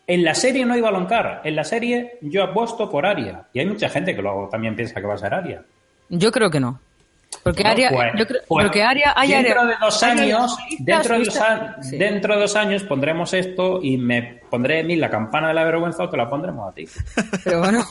En 0.05 0.25
la 0.25 0.35
serie 0.35 0.65
no 0.65 0.73
hay 0.73 0.81
baloncar. 0.81 1.39
En 1.45 1.55
la 1.55 1.63
serie 1.63 2.17
yo 2.19 2.43
apuesto 2.43 2.89
por 2.89 3.05
Aria. 3.05 3.47
Y 3.53 3.59
hay 3.59 3.67
mucha 3.67 3.87
gente 3.87 4.13
que 4.13 4.21
luego 4.21 4.49
también 4.49 4.75
piensa 4.75 4.99
que 4.99 5.07
va 5.07 5.13
a 5.13 5.17
ser 5.17 5.33
Aria. 5.33 5.63
Yo 6.09 6.29
creo 6.29 6.49
que 6.49 6.59
no. 6.59 6.81
Porque 7.43 7.63
No, 7.63 7.69
Aria. 7.69 7.89
pues- 7.91 8.11
yo 8.17 8.27
creo- 8.27 8.41
pues 8.47 8.65
porque 8.65 8.83
Aria. 8.83 9.13
hay 9.15 9.31
dentro 9.31 9.61
Aria- 9.61 9.71
de 9.73 9.85
dos 9.85 10.03
Aria- 10.03 10.23
años, 10.23 10.57
dentro 10.79 11.17
de 11.19 11.23
dos, 11.25 11.39
sí. 11.89 11.97
dentro 11.97 12.33
de 12.35 12.39
dos 12.41 12.55
años 12.55 12.83
pondremos 12.83 13.33
esto 13.33 13.79
y 13.81 13.97
me 13.97 14.41
pondré 14.49 14.81
a 14.81 14.83
mí 14.83 14.95
la 14.95 15.09
campana 15.09 15.47
de 15.49 15.53
la 15.55 15.63
vergüenza 15.63 16.03
o 16.03 16.09
te 16.09 16.17
la 16.17 16.29
pondremos 16.29 16.69
a 16.69 16.73
ti. 16.75 16.85
Pero 17.43 17.59
bueno. 17.59 17.83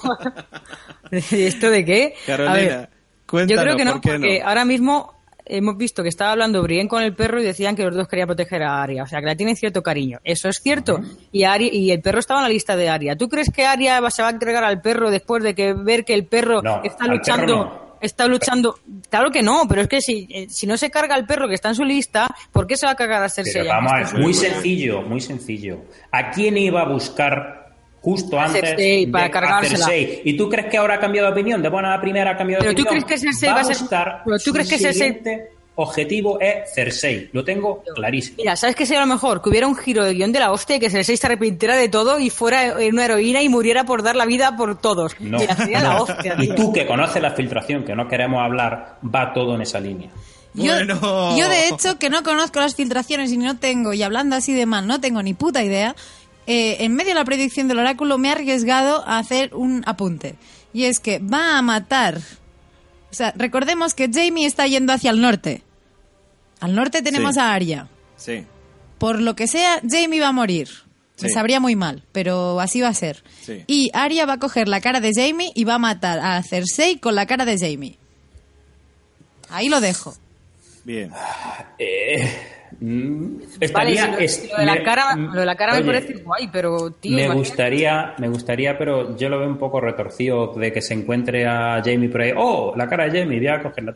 ¿Y 1.11 1.43
¿Esto 1.43 1.71
de 1.71 1.85
qué? 1.85 2.15
A 2.23 2.27
Carolina, 2.27 2.55
ver, 2.55 2.89
cuéntanos, 3.27 3.61
Yo 3.61 3.65
creo 3.65 3.77
que 3.77 3.85
no, 3.85 3.93
¿por 3.93 4.01
qué 4.01 4.11
porque 4.13 4.41
no? 4.41 4.49
ahora 4.49 4.65
mismo 4.65 5.21
hemos 5.53 5.77
visto 5.77 6.05
que 6.05 6.09
estaba 6.11 6.31
hablando 6.31 6.63
Brienne 6.63 6.89
con 6.89 7.03
el 7.03 7.13
perro 7.17 7.41
y 7.41 7.45
decían 7.45 7.75
que 7.75 7.83
los 7.83 7.97
dos 7.97 8.07
querían 8.07 8.29
proteger 8.29 8.63
a 8.63 8.81
Arya. 8.81 9.03
O 9.03 9.07
sea, 9.09 9.19
que 9.19 9.27
la 9.27 9.35
tienen 9.35 9.57
cierto 9.57 9.83
cariño. 9.83 10.21
Eso 10.23 10.49
es 10.49 10.61
cierto. 10.63 11.01
Y, 11.33 11.43
Arya- 11.43 11.73
y 11.73 11.91
el 11.91 12.01
perro 12.01 12.21
estaba 12.21 12.39
en 12.39 12.45
la 12.45 12.51
lista 12.51 12.77
de 12.77 12.89
Arya. 12.89 13.17
¿Tú 13.17 13.29
crees 13.29 13.51
que 13.51 13.67
Arya 13.67 13.99
va- 14.01 14.13
se 14.13 14.23
va 14.23 14.29
a 14.29 14.31
entregar 14.31 14.63
al 14.63 14.81
perro 14.81 15.11
después 15.11 15.43
de 15.43 15.57
que 15.57 15.73
ver 15.73 16.05
que 16.05 16.15
el 16.15 16.27
perro 16.27 16.63
No, 16.63 16.83
está 16.85 17.07
luchando? 17.09 17.47
perro 17.47 17.65
no. 17.65 17.90
Está 18.01 18.27
luchando. 18.27 18.79
Claro 19.11 19.31
que 19.31 19.43
no, 19.43 19.63
pero 19.69 19.83
es 19.83 19.89
que 19.89 20.01
si, 20.01 20.27
eh, 20.31 20.47
si 20.49 20.67
no 20.67 20.77
se 20.77 20.91
carga 20.91 21.17
el 21.17 21.27
perro 21.27 21.47
que 21.49 21.55
está 21.55 21.69
en 21.69 21.75
su 21.75 21.85
lista, 21.85 22.27
¿por 22.53 22.67
qué 22.67 22.77
se 22.77 22.87
va 22.87 22.93
a 22.93 22.97
cargar 22.97 23.23
a 23.23 23.29
Cersei? 23.29 23.63
Pero 23.63 23.69
vamos 23.69 24.11
su 24.11 24.17
muy 24.19 24.33
sencillo, 24.35 25.03
muy 25.03 25.21
sencillo. 25.21 25.83
¿A 26.11 26.31
quién 26.31 26.57
iba 26.57 26.81
a 26.83 26.89
buscar 26.89 27.75
justo 28.01 28.41
A 28.41 28.45
antes 28.47 28.63
Cersei, 28.63 29.07
para 29.07 29.25
de 29.25 29.31
cargársela. 29.31 29.85
a 29.85 29.89
Cersei? 29.89 30.23
¿Y 30.25 30.37
tú 30.37 30.49
crees 30.49 30.69
que 30.71 30.79
ahora 30.79 30.95
ha 30.95 30.99
cambiado 31.01 31.27
de 31.29 31.33
opinión? 31.33 31.61
De 31.63 31.69
buena 31.69 31.95
a 31.95 32.01
primera 32.01 32.31
ha 32.31 32.37
cambiado 32.37 32.63
de 32.63 32.71
Pero 32.71 32.77
tú 32.77 32.83
opinión. 32.89 33.05
crees 33.07 33.21
que 33.21 33.27
Cersei 33.27 33.49
va 33.51 33.55
va 33.57 33.61
a 33.61 33.65
ser- 33.65 33.79
buscar 33.79 34.23
pero 34.25 34.39
tú 34.39 34.53
crees 34.53 34.69
que 34.71 34.79
Cersei- 34.79 35.49
objetivo 35.82 36.39
es 36.40 36.73
Cersei. 36.74 37.31
Lo 37.32 37.44
tengo 37.44 37.82
clarísimo. 37.94 38.36
Mira, 38.39 38.57
¿sabes 38.57 38.77
qué 38.77 38.86
sería 38.86 39.01
lo 39.01 39.07
mejor? 39.07 39.43
Que 39.43 39.48
hubiera 39.51 39.66
un 39.66 39.77
giro 39.77 40.05
de 40.05 40.15
guion 40.15 40.32
de 40.32 40.40
la 40.40 40.52
hostia 40.52 40.77
y 40.77 40.81
que 40.81 40.90
Cersei 40.90 41.16
se 41.16 41.27
arrepintiera 41.27 41.77
de 41.77 41.89
todo 41.89 42.19
y 42.19 42.31
fuera 42.31 42.77
una 42.90 43.05
heroína 43.05 43.43
y 43.43 43.48
muriera 43.48 43.85
por 43.85 44.02
dar 44.02 44.16
la 44.16 44.27
vida 44.27 44.57
por 44.57 44.78
todos. 44.81 45.15
No. 45.20 45.39
Mira, 45.39 45.57
sería 45.57 45.81
la 45.81 46.01
hostia, 46.01 46.36
y 46.39 46.55
tú 46.55 46.73
que 46.73 46.86
conoces 46.86 47.23
la 47.23 47.32
filtración, 47.32 47.85
que 47.85 47.94
no 47.94 48.09
queremos 48.09 48.43
hablar, 48.43 48.98
va 49.02 49.32
todo 49.32 49.55
en 49.55 49.62
esa 49.62 49.81
línea. 49.81 50.11
Yo, 50.55 50.73
Bueno. 50.74 51.36
yo, 51.39 51.48
de 51.48 51.69
hecho, 51.69 51.98
que 51.98 52.11
no 52.11 52.23
conozco 52.23 52.59
las 52.59 52.74
filtraciones 52.74 53.31
y 53.32 53.36
no 53.39 53.59
tengo, 53.59 53.93
y 53.93 54.02
hablando 54.02 54.35
así 54.36 54.52
de 54.52 54.66
mal, 54.66 54.86
no 54.86 55.01
tengo 55.01 55.23
ni 55.23 55.32
puta 55.35 55.62
idea, 55.62 55.94
eh, 56.47 56.78
en 56.81 56.94
medio 56.94 57.11
de 57.11 57.15
la 57.15 57.24
predicción 57.24 57.69
del 57.69 57.78
oráculo 57.78 58.19
me 58.19 58.28
he 58.28 58.32
arriesgado 58.32 59.07
a 59.07 59.19
hacer 59.19 59.55
un 59.55 59.82
apunte. 59.86 60.35
Y 60.73 60.85
es 60.85 60.98
que 60.98 61.20
va 61.20 61.59
a 61.59 61.62
matar. 61.62 62.19
O 63.11 63.15
sea, 63.15 63.32
recordemos 63.36 63.94
que 63.94 64.09
Jamie 64.12 64.47
está 64.47 64.66
yendo 64.66 64.93
hacia 64.93 65.11
el 65.11 65.20
norte. 65.20 65.62
Al 66.61 66.74
norte 66.74 67.03
tenemos 67.03 67.35
Sí. 67.35 67.41
a 67.41 67.53
Arya. 67.53 67.89
Sí, 68.16 68.45
Por 68.99 69.20
lo 69.20 69.35
que 69.35 69.47
sea, 69.47 69.81
Jamie 69.89 70.20
va 70.20 70.28
a 70.28 70.32
morir. 70.32 70.69
Me 71.23 71.28
Sí. 71.28 71.35
sabría 71.35 71.59
muy 71.61 71.74
mal, 71.77 72.03
pero 72.12 72.61
así 72.61 72.81
va 72.82 72.89
a 72.89 72.95
ser. 72.95 73.23
Sí. 73.43 73.65
Y 73.66 73.91
Arya 73.95 74.27
va 74.27 74.35
a 74.35 74.39
coger 74.39 74.69
la 74.69 74.81
cara 74.82 75.01
de 75.01 75.12
Jamie 75.15 75.53
y 75.55 75.65
va 75.65 75.74
a 75.74 75.78
matar 75.78 76.19
a 76.19 76.43
Cersei 76.43 76.99
con 76.99 77.15
la 77.15 77.27
cara 77.27 77.45
de 77.47 77.59
Jamie. 77.59 77.99
Ahí 79.49 79.69
lo 79.69 79.81
dejo. 79.81 80.15
bien. 80.85 81.11
Vale, 82.81 83.47
Estaría, 83.61 84.05
si 84.07 84.11
lo, 84.13 84.19
es- 84.19 84.35
si 84.37 84.49
lo 84.49 84.57
de 84.59 84.67
la 84.67 84.75
me- 84.75 84.83
cara, 84.83 85.17
lo 85.17 85.41
de 85.41 85.47
la 85.47 85.57
cara 85.57 85.73
Oye, 85.75 85.81
me 85.83 85.87
parece 85.93 86.15
guay, 86.23 86.49
pero 86.53 86.91
tío, 86.93 87.17
me 87.17 87.25
imagínate- 87.25 87.39
gustaría, 87.39 88.15
me 88.19 88.29
gustaría, 88.29 88.79
pero 88.79 89.17
yo 89.17 89.29
lo 89.29 89.39
veo 89.39 89.49
un 89.49 89.59
poco 89.59 89.81
retorcido 89.81 90.53
de 90.55 90.73
que 90.73 90.81
se 90.83 90.95
encuentre 90.95 91.47
a 91.47 91.83
Jamie 91.85 92.09
por 92.09 92.23
ahí. 92.23 92.33
¡Oh! 92.37 92.73
La 92.77 92.87
cara 92.89 93.09
de 93.09 93.21
Jamie, 93.21 93.39
voy 93.39 93.49
a 93.49 93.63
cogerla. 93.63 93.93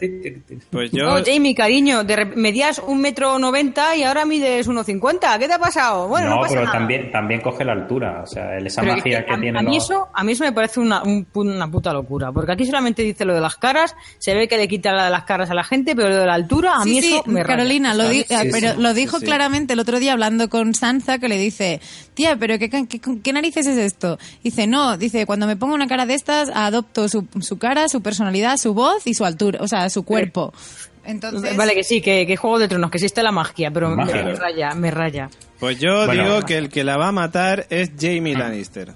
Pues 0.71 0.91
yo 0.93 1.05
No, 1.05 1.25
Jamie, 1.25 1.55
cariño, 1.55 2.05
de 2.05 2.25
medías 2.37 2.81
un 2.87 3.01
metro 3.01 3.39
noventa 3.39 3.95
y 3.97 4.03
ahora 4.03 4.25
mides 4.25 4.67
uno 4.67 4.83
cincuenta. 4.85 5.39
¿Qué 5.39 5.47
te 5.47 5.55
ha 5.55 5.59
pasado? 5.59 6.09
Bueno, 6.09 6.29
no, 6.31 6.35
no, 6.37 6.41
pasa 6.43 6.55
pero 6.55 6.67
nada. 6.67 6.79
también, 6.79 7.11
también 7.11 7.41
coge 7.41 7.65
la 7.65 7.73
altura. 7.73 8.21
O 8.23 8.27
sea, 8.27 8.57
esa 8.59 8.81
Pero 8.83 8.97
magia 8.97 9.19
es 9.21 9.25
que 9.27 9.33
a, 9.33 9.41
tiene 9.41 9.59
a 9.59 9.63
mí 9.63 9.75
los- 9.77 9.85
eso, 9.85 10.09
a 10.13 10.25
mí 10.25 10.33
eso 10.33 10.45
me 10.45 10.53
parece 10.53 10.81
una, 10.81 11.03
un 11.03 11.27
una 11.35 11.71
puta 11.71 11.93
locura, 11.93 12.33
porque 12.33 12.53
aquí 12.53 12.65
solamente 12.65 13.03
dice 13.03 13.25
lo 13.25 13.35
de 13.35 13.41
las 13.41 13.57
caras, 13.57 13.95
se 14.19 14.35
ve 14.35 14.49
que 14.49 14.57
le 14.57 14.67
quita 14.69 14.93
la 14.93 15.05
de 15.07 15.11
las 15.11 15.25
caras 15.25 15.51
a 15.51 15.55
la 15.55 15.65
gente, 15.65 15.95
pero 15.97 16.09
lo 16.09 16.17
de 16.17 16.27
la 16.27 16.35
altura, 16.35 16.77
a 16.77 16.83
Sí, 16.83 16.91
mí 16.91 17.01
sí, 17.03 17.15
eso 17.15 17.23
me 17.27 17.43
raya. 17.43 17.57
Carolina, 17.57 17.95
lo, 17.95 18.09
di- 18.09 18.23
Sí, 18.25 18.35
pero 18.71 18.81
lo 18.81 18.95
dijo 18.95 19.19
sí. 19.21 19.25
claramente 19.27 19.73
el 19.75 19.81
otro 19.81 19.99
día 20.01 20.13
hablando 20.13 20.49
con 20.49 20.75
Sansa 20.75 21.19
que 21.19 21.29
le 21.29 21.39
dice, 21.39 21.81
tía, 22.15 22.37
pero 22.37 22.59
¿qué, 22.59 22.69
qué, 22.69 22.87
qué 23.23 23.33
narices 23.33 23.67
es 23.67 23.79
esto? 23.79 24.19
Dice, 24.43 24.67
no, 24.67 24.97
dice, 24.97 25.27
cuando 25.27 25.47
me 25.47 25.57
pongo 25.57 25.75
una 25.75 25.87
cara 25.87 26.07
de 26.07 26.15
estas, 26.15 26.51
adopto 26.55 27.09
su, 27.09 27.27
su 27.41 27.59
cara, 27.59 27.89
su 27.89 28.03
personalidad, 28.03 28.57
su 28.57 28.75
voz 28.75 29.07
y 29.07 29.15
su 29.15 29.25
altura, 29.25 29.59
o 29.63 29.69
sea, 29.69 29.89
su 29.91 30.05
cuerpo. 30.05 30.53
Entonces, 31.07 31.57
Vale, 31.57 31.75
que 31.75 31.85
sí, 31.85 32.01
que, 32.01 32.27
que 32.27 32.37
Juego 32.37 32.59
de 32.59 32.67
Tronos, 32.69 32.91
que 32.91 32.97
existe 32.97 33.23
la 33.23 33.31
magia, 33.33 33.71
pero 33.71 33.91
me, 33.91 33.97
Magia. 33.97 34.23
me 34.25 34.35
raya, 34.35 34.75
me 34.75 34.91
raya. 34.91 35.29
Pues 35.61 35.79
yo 35.79 36.07
Bueno. 36.07 36.25
digo 36.25 36.43
que 36.43 36.57
el 36.57 36.69
que 36.71 36.83
la 36.83 36.97
va 36.97 37.09
a 37.09 37.13
matar 37.13 37.67
es 37.71 37.93
Jamie 38.01 38.35
Lannister. 38.37 38.93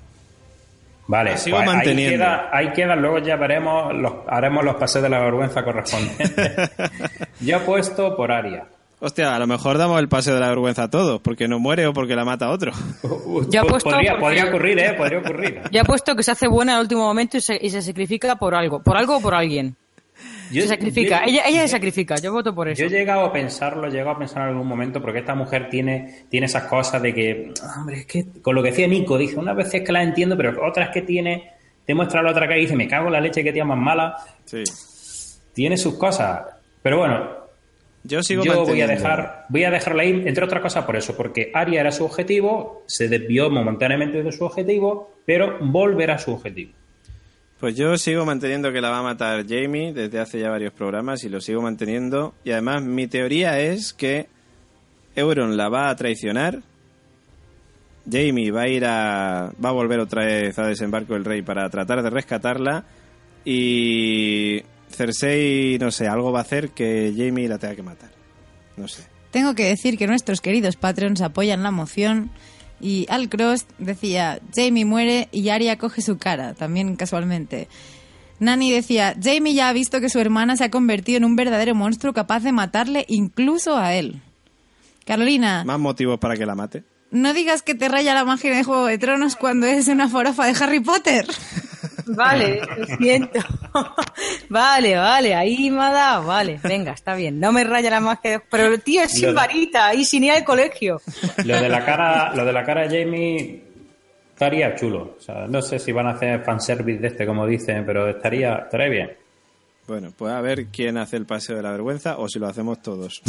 Vale, 1.06 1.32
pues 1.32 1.66
manteniendo. 1.66 2.24
Ahí 2.24 2.30
queda, 2.30 2.50
ahí 2.52 2.72
queda, 2.74 2.96
luego 2.96 3.18
ya 3.18 3.36
veremos, 3.36 3.94
los, 3.94 4.12
haremos 4.28 4.62
los 4.64 4.76
paseos 4.76 5.02
de 5.02 5.08
la 5.08 5.20
vergüenza 5.20 5.64
correspondientes. 5.64 6.70
Yo 7.40 7.56
apuesto 7.56 8.14
por 8.14 8.30
Aria. 8.30 8.66
Hostia, 9.00 9.34
a 9.34 9.38
lo 9.38 9.46
mejor 9.46 9.78
damos 9.78 10.00
el 10.00 10.08
paseo 10.08 10.34
de 10.34 10.40
la 10.40 10.48
vergüenza 10.48 10.84
a 10.84 10.90
todos, 10.90 11.20
porque 11.20 11.46
no 11.46 11.60
muere 11.60 11.86
o 11.86 11.92
porque 11.92 12.16
la 12.16 12.24
mata 12.24 12.50
otro. 12.50 12.72
Podría, 13.02 13.62
porque- 13.62 14.10
podría 14.18 14.44
ocurrir, 14.46 14.78
¿eh? 14.80 14.94
Podría 14.94 15.18
ocurrir. 15.18 15.60
Ya 15.70 15.82
he 15.82 15.84
puesto 15.84 16.16
que 16.16 16.22
se 16.24 16.32
hace 16.32 16.48
buena 16.48 16.76
al 16.76 16.82
último 16.82 17.02
momento 17.04 17.36
y 17.36 17.40
se, 17.40 17.56
y 17.60 17.70
se 17.70 17.80
sacrifica 17.82 18.34
por 18.36 18.54
algo, 18.54 18.82
por 18.82 18.96
algo 18.96 19.18
o 19.18 19.20
por 19.20 19.34
alguien. 19.34 19.76
Yo- 20.50 20.62
se 20.62 20.68
sacrifica, 20.68 21.20
yo- 21.26 21.30
ella, 21.32 21.42
ella 21.46 21.62
se 21.62 21.68
sacrifica, 21.68 22.16
yo 22.16 22.32
voto 22.32 22.52
por 22.54 22.68
eso. 22.68 22.80
Yo 22.80 22.86
he 22.88 22.90
llegado 22.90 23.24
a 23.26 23.32
pensarlo, 23.32 23.86
he 23.86 23.90
llegado 23.90 24.10
a 24.10 24.18
pensar 24.18 24.42
en 24.44 24.48
algún 24.48 24.66
momento, 24.66 25.00
porque 25.00 25.20
esta 25.20 25.34
mujer 25.36 25.68
tiene, 25.70 26.24
tiene 26.28 26.46
esas 26.46 26.64
cosas 26.64 27.00
de 27.00 27.14
que, 27.14 27.52
hombre, 27.78 27.98
es 28.00 28.06
que 28.06 28.24
con 28.42 28.54
lo 28.56 28.62
que 28.64 28.70
decía 28.70 28.88
Nico, 28.88 29.16
dice, 29.16 29.36
unas 29.38 29.54
veces 29.56 29.82
que 29.84 29.92
la 29.92 30.02
entiendo, 30.02 30.36
pero 30.36 30.66
otras 30.66 30.90
que 30.92 31.02
tiene, 31.02 31.52
te 31.86 31.94
muestra 31.94 32.20
la 32.22 32.32
otra 32.32 32.46
cara 32.46 32.58
y 32.58 32.62
dice, 32.62 32.74
me 32.74 32.88
cago 32.88 33.06
en 33.06 33.12
la 33.12 33.20
leche 33.20 33.44
que 33.44 33.52
tía 33.52 33.64
más 33.64 33.78
mala, 33.78 34.16
Sí. 34.44 34.64
tiene 35.52 35.76
sus 35.76 35.94
cosas. 35.94 36.40
Pero 36.82 36.98
bueno, 36.98 37.37
Yo 38.08 38.22
sigo 38.22 38.42
yo 38.42 38.64
voy 38.64 38.80
a 38.80 38.86
dejar, 38.86 39.44
voy 39.50 39.64
a 39.64 39.70
dejarla 39.70 40.04
ir, 40.04 40.26
entre 40.26 40.42
otras 40.44 40.62
cosas 40.62 40.84
por 40.86 40.96
eso, 40.96 41.14
porque 41.14 41.50
Aria 41.52 41.82
era 41.82 41.92
su 41.92 42.04
objetivo, 42.04 42.84
se 42.86 43.06
desvió 43.06 43.50
momentáneamente 43.50 44.22
de 44.22 44.32
su 44.32 44.44
objetivo, 44.44 45.12
pero 45.26 45.58
volverá 45.60 46.14
a 46.14 46.18
su 46.18 46.32
objetivo. 46.32 46.72
Pues 47.60 47.76
yo 47.76 47.96
sigo 47.98 48.24
manteniendo 48.24 48.72
que 48.72 48.80
la 48.80 48.90
va 48.90 49.00
a 49.00 49.02
matar 49.02 49.44
Jamie 49.46 49.92
desde 49.92 50.20
hace 50.20 50.40
ya 50.40 50.48
varios 50.48 50.72
programas 50.72 51.24
y 51.24 51.28
lo 51.28 51.40
sigo 51.40 51.60
manteniendo. 51.60 52.34
Y 52.44 52.52
además 52.52 52.82
mi 52.82 53.08
teoría 53.08 53.58
es 53.60 53.92
que 53.92 54.28
Euron 55.16 55.56
la 55.56 55.68
va 55.68 55.90
a 55.90 55.96
traicionar. 55.96 56.60
Jamie 58.10 58.52
va 58.52 58.62
a 58.62 58.68
ir 58.68 58.84
a. 58.86 59.52
va 59.62 59.68
a 59.68 59.72
volver 59.72 59.98
otra 59.98 60.24
vez 60.24 60.58
a 60.58 60.66
desembarco 60.66 61.14
del 61.14 61.24
rey 61.24 61.42
para 61.42 61.68
tratar 61.68 62.02
de 62.02 62.10
rescatarla. 62.10 62.84
Y. 63.44 64.62
Cersei, 64.90 65.78
no 65.78 65.90
sé, 65.90 66.06
algo 66.08 66.32
va 66.32 66.40
a 66.40 66.42
hacer 66.42 66.70
que 66.70 67.12
Jamie 67.16 67.48
la 67.48 67.58
tenga 67.58 67.76
que 67.76 67.82
matar. 67.82 68.10
No 68.76 68.88
sé. 68.88 69.02
Tengo 69.30 69.54
que 69.54 69.64
decir 69.64 69.98
que 69.98 70.06
nuestros 70.06 70.40
queridos 70.40 70.76
Patreons 70.76 71.20
apoyan 71.20 71.62
la 71.62 71.70
moción 71.70 72.30
y 72.80 73.06
Al 73.10 73.28
Cross 73.28 73.66
decía, 73.78 74.40
Jamie 74.54 74.84
muere 74.84 75.28
y 75.32 75.48
Arya 75.50 75.76
coge 75.78 76.00
su 76.00 76.16
cara, 76.18 76.54
también 76.54 76.96
casualmente. 76.96 77.68
Nani 78.40 78.70
decía, 78.72 79.14
Jamie 79.20 79.54
ya 79.54 79.68
ha 79.68 79.72
visto 79.72 80.00
que 80.00 80.08
su 80.08 80.20
hermana 80.20 80.56
se 80.56 80.64
ha 80.64 80.70
convertido 80.70 81.18
en 81.18 81.24
un 81.24 81.34
verdadero 81.36 81.74
monstruo 81.74 82.12
capaz 82.12 82.40
de 82.44 82.52
matarle 82.52 83.04
incluso 83.08 83.76
a 83.76 83.94
él. 83.94 84.22
Carolina, 85.04 85.64
Más 85.64 85.78
motivos 85.80 86.18
para 86.18 86.36
que 86.36 86.46
la 86.46 86.54
mate. 86.54 86.84
no 87.10 87.34
digas 87.34 87.62
que 87.62 87.74
te 87.74 87.88
raya 87.88 88.14
la 88.14 88.24
magia 88.24 88.54
de 88.54 88.62
Juego 88.64 88.86
de 88.86 88.98
Tronos 88.98 89.36
cuando 89.36 89.66
eres 89.66 89.88
una 89.88 90.08
forofa 90.08 90.46
de 90.46 90.52
Harry 90.64 90.80
Potter. 90.80 91.26
Vale, 92.08 92.60
lo 92.78 92.86
siento. 92.96 93.38
vale, 94.48 94.96
vale, 94.96 95.34
ahí 95.34 95.70
me 95.70 95.82
ha 95.82 95.92
dado. 95.92 96.26
Vale, 96.26 96.58
venga, 96.62 96.92
está 96.92 97.14
bien. 97.14 97.38
No 97.40 97.52
me 97.52 97.64
raya 97.64 97.90
la 97.90 98.00
magia. 98.00 98.42
Pero 98.50 98.66
el 98.66 98.80
tío 98.82 99.02
es 99.02 99.12
sin 99.12 99.28
de- 99.28 99.32
varita 99.32 99.94
y 99.94 100.04
sin 100.04 100.24
ir 100.24 100.32
al 100.32 100.44
colegio. 100.44 101.00
Lo 101.44 101.60
de 101.60 101.68
la 101.68 101.84
cara, 101.84 102.34
lo 102.34 102.44
de 102.44 102.52
la 102.52 102.64
cara 102.64 102.86
de 102.88 103.02
Jamie 103.04 103.62
estaría 104.32 104.74
chulo. 104.74 105.16
O 105.18 105.20
sea, 105.20 105.46
no 105.46 105.60
sé 105.62 105.78
si 105.78 105.92
van 105.92 106.06
a 106.06 106.10
hacer 106.12 106.42
fanservice 106.44 107.00
de 107.00 107.08
este, 107.08 107.26
como 107.26 107.46
dicen, 107.46 107.84
pero 107.84 108.08
estaría, 108.08 108.54
estaría 108.64 108.88
bien. 108.88 109.10
Bueno, 109.86 110.12
pues 110.16 110.32
a 110.34 110.40
ver 110.42 110.66
quién 110.66 110.98
hace 110.98 111.16
el 111.16 111.24
paseo 111.24 111.56
de 111.56 111.62
la 111.62 111.70
vergüenza 111.72 112.18
o 112.18 112.28
si 112.28 112.38
lo 112.38 112.46
hacemos 112.46 112.82
todos. 112.82 113.22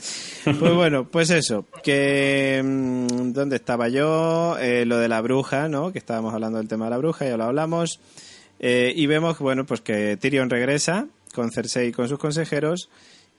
pues 0.44 0.72
bueno, 0.74 1.04
pues 1.04 1.28
eso, 1.28 1.66
que 1.84 2.62
mm, 2.64 3.32
¿dónde 3.32 3.56
estaba 3.56 3.88
yo? 3.88 4.56
Eh, 4.58 4.86
lo 4.86 4.96
de 4.96 5.08
la 5.08 5.20
bruja, 5.20 5.68
¿no? 5.68 5.92
Que 5.92 5.98
estábamos 5.98 6.32
hablando 6.32 6.56
del 6.56 6.68
tema 6.68 6.86
de 6.86 6.92
la 6.92 6.96
bruja, 6.96 7.26
ya 7.26 7.36
lo 7.36 7.44
hablamos. 7.44 8.00
Eh, 8.58 8.92
y 8.94 9.06
vemos, 9.06 9.38
bueno, 9.38 9.66
pues 9.66 9.80
que 9.80 10.16
Tyrion 10.16 10.50
regresa 10.50 11.08
con 11.34 11.50
Cersei 11.50 11.88
y 11.88 11.92
con 11.92 12.08
sus 12.08 12.18
consejeros 12.18 12.88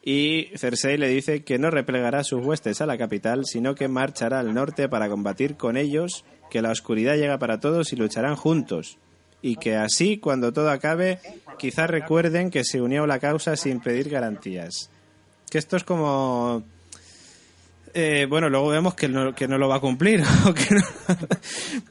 y 0.03 0.51
Cersei 0.55 0.97
le 0.97 1.09
dice 1.09 1.43
que 1.43 1.57
no 1.57 1.71
replegará 1.71 2.23
sus 2.23 2.45
huestes 2.45 2.79
a 2.81 2.85
la 2.85 2.97
capital, 2.97 3.45
sino 3.45 3.75
que 3.75 3.87
marchará 3.87 4.39
al 4.39 4.53
norte 4.53 4.87
para 4.87 5.09
combatir 5.09 5.57
con 5.57 5.75
ellos, 5.75 6.23
que 6.49 6.61
la 6.61 6.71
oscuridad 6.71 7.15
llega 7.15 7.39
para 7.39 7.59
todos 7.59 7.91
y 7.91 7.95
lucharán 7.95 8.35
juntos 8.35 8.99
y 9.41 9.57
que 9.57 9.75
así, 9.75 10.17
cuando 10.17 10.51
todo 10.51 10.69
acabe, 10.69 11.19
quizás 11.57 11.89
recuerden 11.89 12.49
que 12.49 12.63
se 12.63 12.81
unió 12.81 13.03
a 13.03 13.07
la 13.07 13.19
causa 13.19 13.55
sin 13.55 13.79
pedir 13.79 14.09
garantías. 14.09 14.89
Que 15.49 15.57
esto 15.57 15.77
es 15.77 15.83
como... 15.83 16.63
eh, 17.99 18.27
bueno, 18.29 18.47
luego 18.49 18.67
vemos 18.69 18.93
que 18.93 19.07
no, 19.09 19.33
que 19.33 19.47
no 19.47 19.57
lo 19.57 19.67
va 19.67 19.77
a 19.77 19.79
cumplir, 19.79 20.21
o 20.47 20.53
que 20.53 20.75
no- 20.75 21.15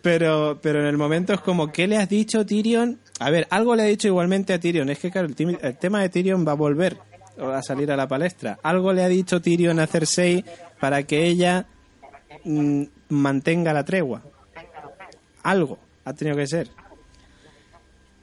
pero, 0.02 0.58
pero 0.62 0.80
en 0.80 0.86
el 0.86 0.96
momento 0.96 1.32
es 1.32 1.40
como, 1.40 1.72
¿qué 1.72 1.86
le 1.88 1.96
has 1.96 2.08
dicho 2.08 2.46
Tyrion? 2.46 2.98
A 3.18 3.30
ver, 3.30 3.46
algo 3.50 3.74
le 3.74 3.82
ha 3.82 3.86
dicho 3.86 4.06
igualmente 4.08 4.52
a 4.54 4.60
Tyrion, 4.60 4.88
es 4.88 4.98
que 4.98 5.10
claro, 5.10 5.26
el, 5.28 5.58
el 5.60 5.76
tema 5.78 6.00
de 6.00 6.08
Tyrion 6.08 6.46
va 6.46 6.52
a 6.52 6.54
volver 6.56 6.96
a 7.38 7.60
salir 7.62 7.90
a 7.90 7.96
la 7.96 8.06
palestra. 8.08 8.58
Algo 8.62 8.92
le 8.92 9.02
ha 9.04 9.08
dicho 9.08 9.40
Tyrion 9.42 9.78
a 9.80 9.86
Cersei 9.86 10.44
para 10.80 11.02
que 11.02 11.26
ella 11.26 11.66
mm, 12.44 12.84
mantenga 13.10 13.72
la 13.72 13.84
tregua. 13.84 14.22
Algo 15.42 15.78
ha 16.04 16.12
tenido 16.14 16.36
que 16.36 16.46
ser. 16.46 16.70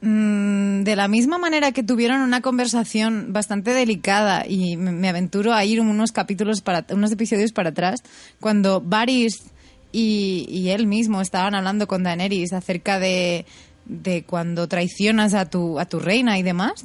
Mm, 0.06 0.82
de 0.82 0.96
la 0.96 1.08
misma 1.08 1.38
manera 1.38 1.72
que 1.72 1.82
tuvieron 1.82 2.20
una 2.20 2.42
conversación 2.42 3.32
bastante 3.32 3.72
delicada 3.72 4.44
y 4.46 4.76
me, 4.76 4.92
me 4.92 5.08
aventuro 5.08 5.54
a 5.54 5.64
ir 5.64 5.80
unos 5.80 6.12
capítulos 6.12 6.60
para 6.60 6.84
unos 6.90 7.10
episodios 7.10 7.52
para 7.52 7.70
atrás 7.70 8.02
cuando 8.38 8.82
Varys 8.82 9.44
y, 9.92 10.44
y 10.50 10.68
él 10.68 10.86
mismo 10.86 11.22
estaban 11.22 11.54
hablando 11.54 11.86
con 11.86 12.02
Daenerys 12.02 12.52
acerca 12.52 12.98
de, 12.98 13.46
de 13.86 14.24
cuando 14.24 14.68
traicionas 14.68 15.32
a 15.32 15.48
tu 15.48 15.80
a 15.80 15.86
tu 15.86 16.00
reina 16.00 16.38
y 16.38 16.42
demás 16.42 16.84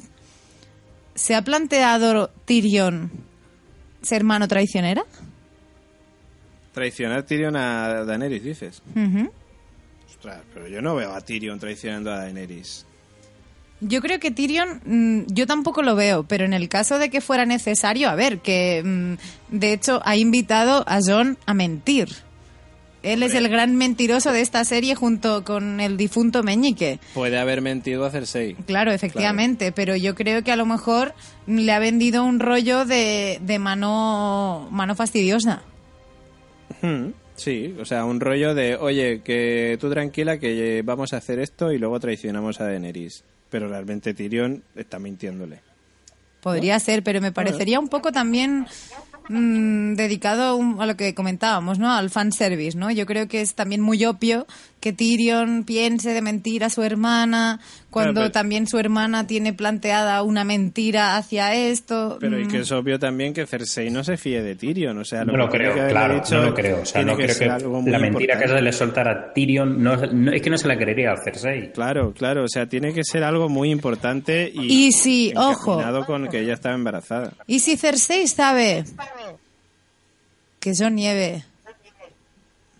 se 1.14 1.34
ha 1.34 1.42
planteado 1.42 2.30
Tyrion 2.46 3.10
ser 4.00 4.24
mano 4.24 4.48
traicionera 4.48 5.04
Traicionar 6.72 7.24
Tyrion 7.24 7.56
a 7.56 8.04
Daenerys, 8.04 8.44
dices. 8.44 8.80
Ostras, 10.08 10.40
pero 10.54 10.68
yo 10.68 10.80
no 10.80 10.94
veo 10.94 11.12
a 11.12 11.20
Tyrion 11.20 11.58
traicionando 11.58 12.12
a 12.12 12.20
Daenerys. 12.20 12.86
Yo 13.80 14.00
creo 14.02 14.20
que 14.20 14.30
Tyrion, 14.30 14.80
mm, 14.84 15.32
yo 15.32 15.46
tampoco 15.46 15.82
lo 15.82 15.96
veo, 15.96 16.24
pero 16.24 16.44
en 16.44 16.52
el 16.52 16.68
caso 16.68 16.98
de 16.98 17.08
que 17.10 17.20
fuera 17.20 17.46
necesario, 17.46 18.10
a 18.10 18.14
ver, 18.14 18.40
que 18.40 18.82
mm, 18.84 19.56
de 19.56 19.72
hecho 19.72 20.00
ha 20.04 20.16
invitado 20.16 20.84
a 20.86 20.98
John 21.04 21.38
a 21.46 21.54
mentir. 21.54 22.08
Él 23.02 23.22
es 23.22 23.34
el 23.34 23.48
gran 23.48 23.76
mentiroso 23.76 24.30
de 24.30 24.42
esta 24.42 24.62
serie 24.66 24.94
junto 24.94 25.42
con 25.42 25.80
el 25.80 25.96
difunto 25.96 26.42
Meñique. 26.42 26.98
Puede 27.14 27.38
haber 27.38 27.62
mentido 27.62 28.04
a 28.04 28.10
Cersei. 28.10 28.54
Claro, 28.66 28.92
efectivamente, 28.92 29.72
pero 29.72 29.96
yo 29.96 30.14
creo 30.14 30.44
que 30.44 30.52
a 30.52 30.56
lo 30.56 30.66
mejor 30.66 31.14
le 31.46 31.72
ha 31.72 31.78
vendido 31.78 32.22
un 32.24 32.40
rollo 32.40 32.84
de, 32.84 33.38
de 33.40 33.58
mano, 33.58 34.68
mano 34.70 34.94
fastidiosa. 34.94 35.62
Hmm, 36.82 37.12
Sí, 37.40 37.74
o 37.80 37.86
sea, 37.86 38.04
un 38.04 38.20
rollo 38.20 38.54
de, 38.54 38.76
oye, 38.76 39.22
que 39.22 39.78
tú 39.80 39.88
tranquila 39.88 40.38
que 40.38 40.82
vamos 40.84 41.14
a 41.14 41.16
hacer 41.16 41.38
esto 41.38 41.72
y 41.72 41.78
luego 41.78 41.98
traicionamos 41.98 42.60
a 42.60 42.64
Daenerys. 42.64 43.24
Pero 43.50 43.68
realmente 43.68 44.14
Tyrion 44.14 44.62
está 44.76 44.98
mintiéndole. 44.98 45.60
Podría 46.40 46.78
ser, 46.80 47.02
pero 47.02 47.20
me 47.20 47.32
parecería 47.32 47.78
un 47.80 47.88
poco 47.88 48.12
también 48.12 48.66
mm, 49.28 49.94
dedicado 49.94 50.42
a, 50.44 50.54
un- 50.54 50.80
a 50.80 50.86
lo 50.86 50.96
que 50.96 51.14
comentábamos, 51.14 51.78
¿no? 51.78 51.92
Al 51.92 52.10
fanservice, 52.10 52.78
¿no? 52.78 52.90
Yo 52.90 53.04
creo 53.06 53.28
que 53.28 53.40
es 53.42 53.54
también 53.54 53.80
muy 53.82 54.04
obvio 54.04 54.46
que 54.80 54.94
Tyrion 54.94 55.64
piense 55.64 56.14
de 56.14 56.22
mentir 56.22 56.64
a 56.64 56.70
su 56.70 56.82
hermana 56.82 57.60
cuando 57.90 58.22
pero- 58.22 58.30
también 58.32 58.66
su 58.66 58.78
hermana 58.78 59.26
tiene 59.26 59.52
planteada 59.52 60.22
una 60.22 60.42
mentira 60.42 61.18
hacia 61.18 61.54
esto. 61.54 62.16
Pero 62.18 62.40
y 62.40 62.46
Mm, 62.46 62.48
que 62.48 62.58
es 62.60 62.72
obvio 62.72 62.98
también 62.98 63.34
que 63.34 63.46
Cersei 63.46 63.90
no 63.90 64.02
se 64.04 64.16
fíe 64.16 64.42
de 64.42 64.54
Tyrion. 64.54 64.96
O 64.96 65.04
sea, 65.04 65.22
No 65.24 65.36
lo 65.36 65.50
que 65.50 65.58
tiene 65.58 65.74
creo, 65.74 65.86
que 65.86 65.90
claro, 65.92 66.14
dicho 66.14 66.34
no 66.36 66.42
lo 66.44 66.54
creo. 66.54 66.80
O 66.80 66.86
sea, 66.86 67.02
no 67.02 67.14
creo 67.14 67.38
que 67.38 67.90
la 67.90 67.98
mentira 67.98 68.38
que 68.38 68.48
se 68.48 68.62
le 68.62 68.72
soltara 68.72 69.10
a 69.12 69.32
Tyrion 69.34 69.82
no, 69.82 69.96
no- 69.96 70.32
es 70.32 70.40
que 70.40 70.48
no 70.48 70.56
se 70.56 70.66
la 70.66 70.78
creería 70.78 71.12
a 71.12 71.22
Cersei. 71.22 71.72
Claro, 71.72 72.14
claro, 72.14 72.44
o 72.44 72.48
sea, 72.48 72.64
tiene 72.66 72.94
que 72.94 73.04
ser 73.04 73.22
algo 73.22 73.50
muy 73.50 73.70
importante 73.70 74.50
y, 74.54 74.88
Y 74.88 75.32
ojo. 75.36 75.82
con 76.06 76.28
que 76.28 76.40
ella 76.40 76.54
estaba 76.54 76.74
embarazada. 76.74 77.34
Y 77.46 77.58
si 77.58 77.76
Cersei 77.76 78.26
sabe 78.28 78.84
que 80.58 80.72
John 80.74 80.94
Nieve 80.94 81.44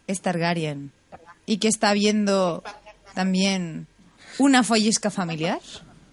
es 0.06 0.20
Targaryen 0.22 0.92
y 1.50 1.58
que 1.58 1.66
está 1.66 1.92
viendo 1.94 2.62
también 3.12 3.88
una 4.38 4.62
follisca 4.62 5.10
familiar. 5.10 5.58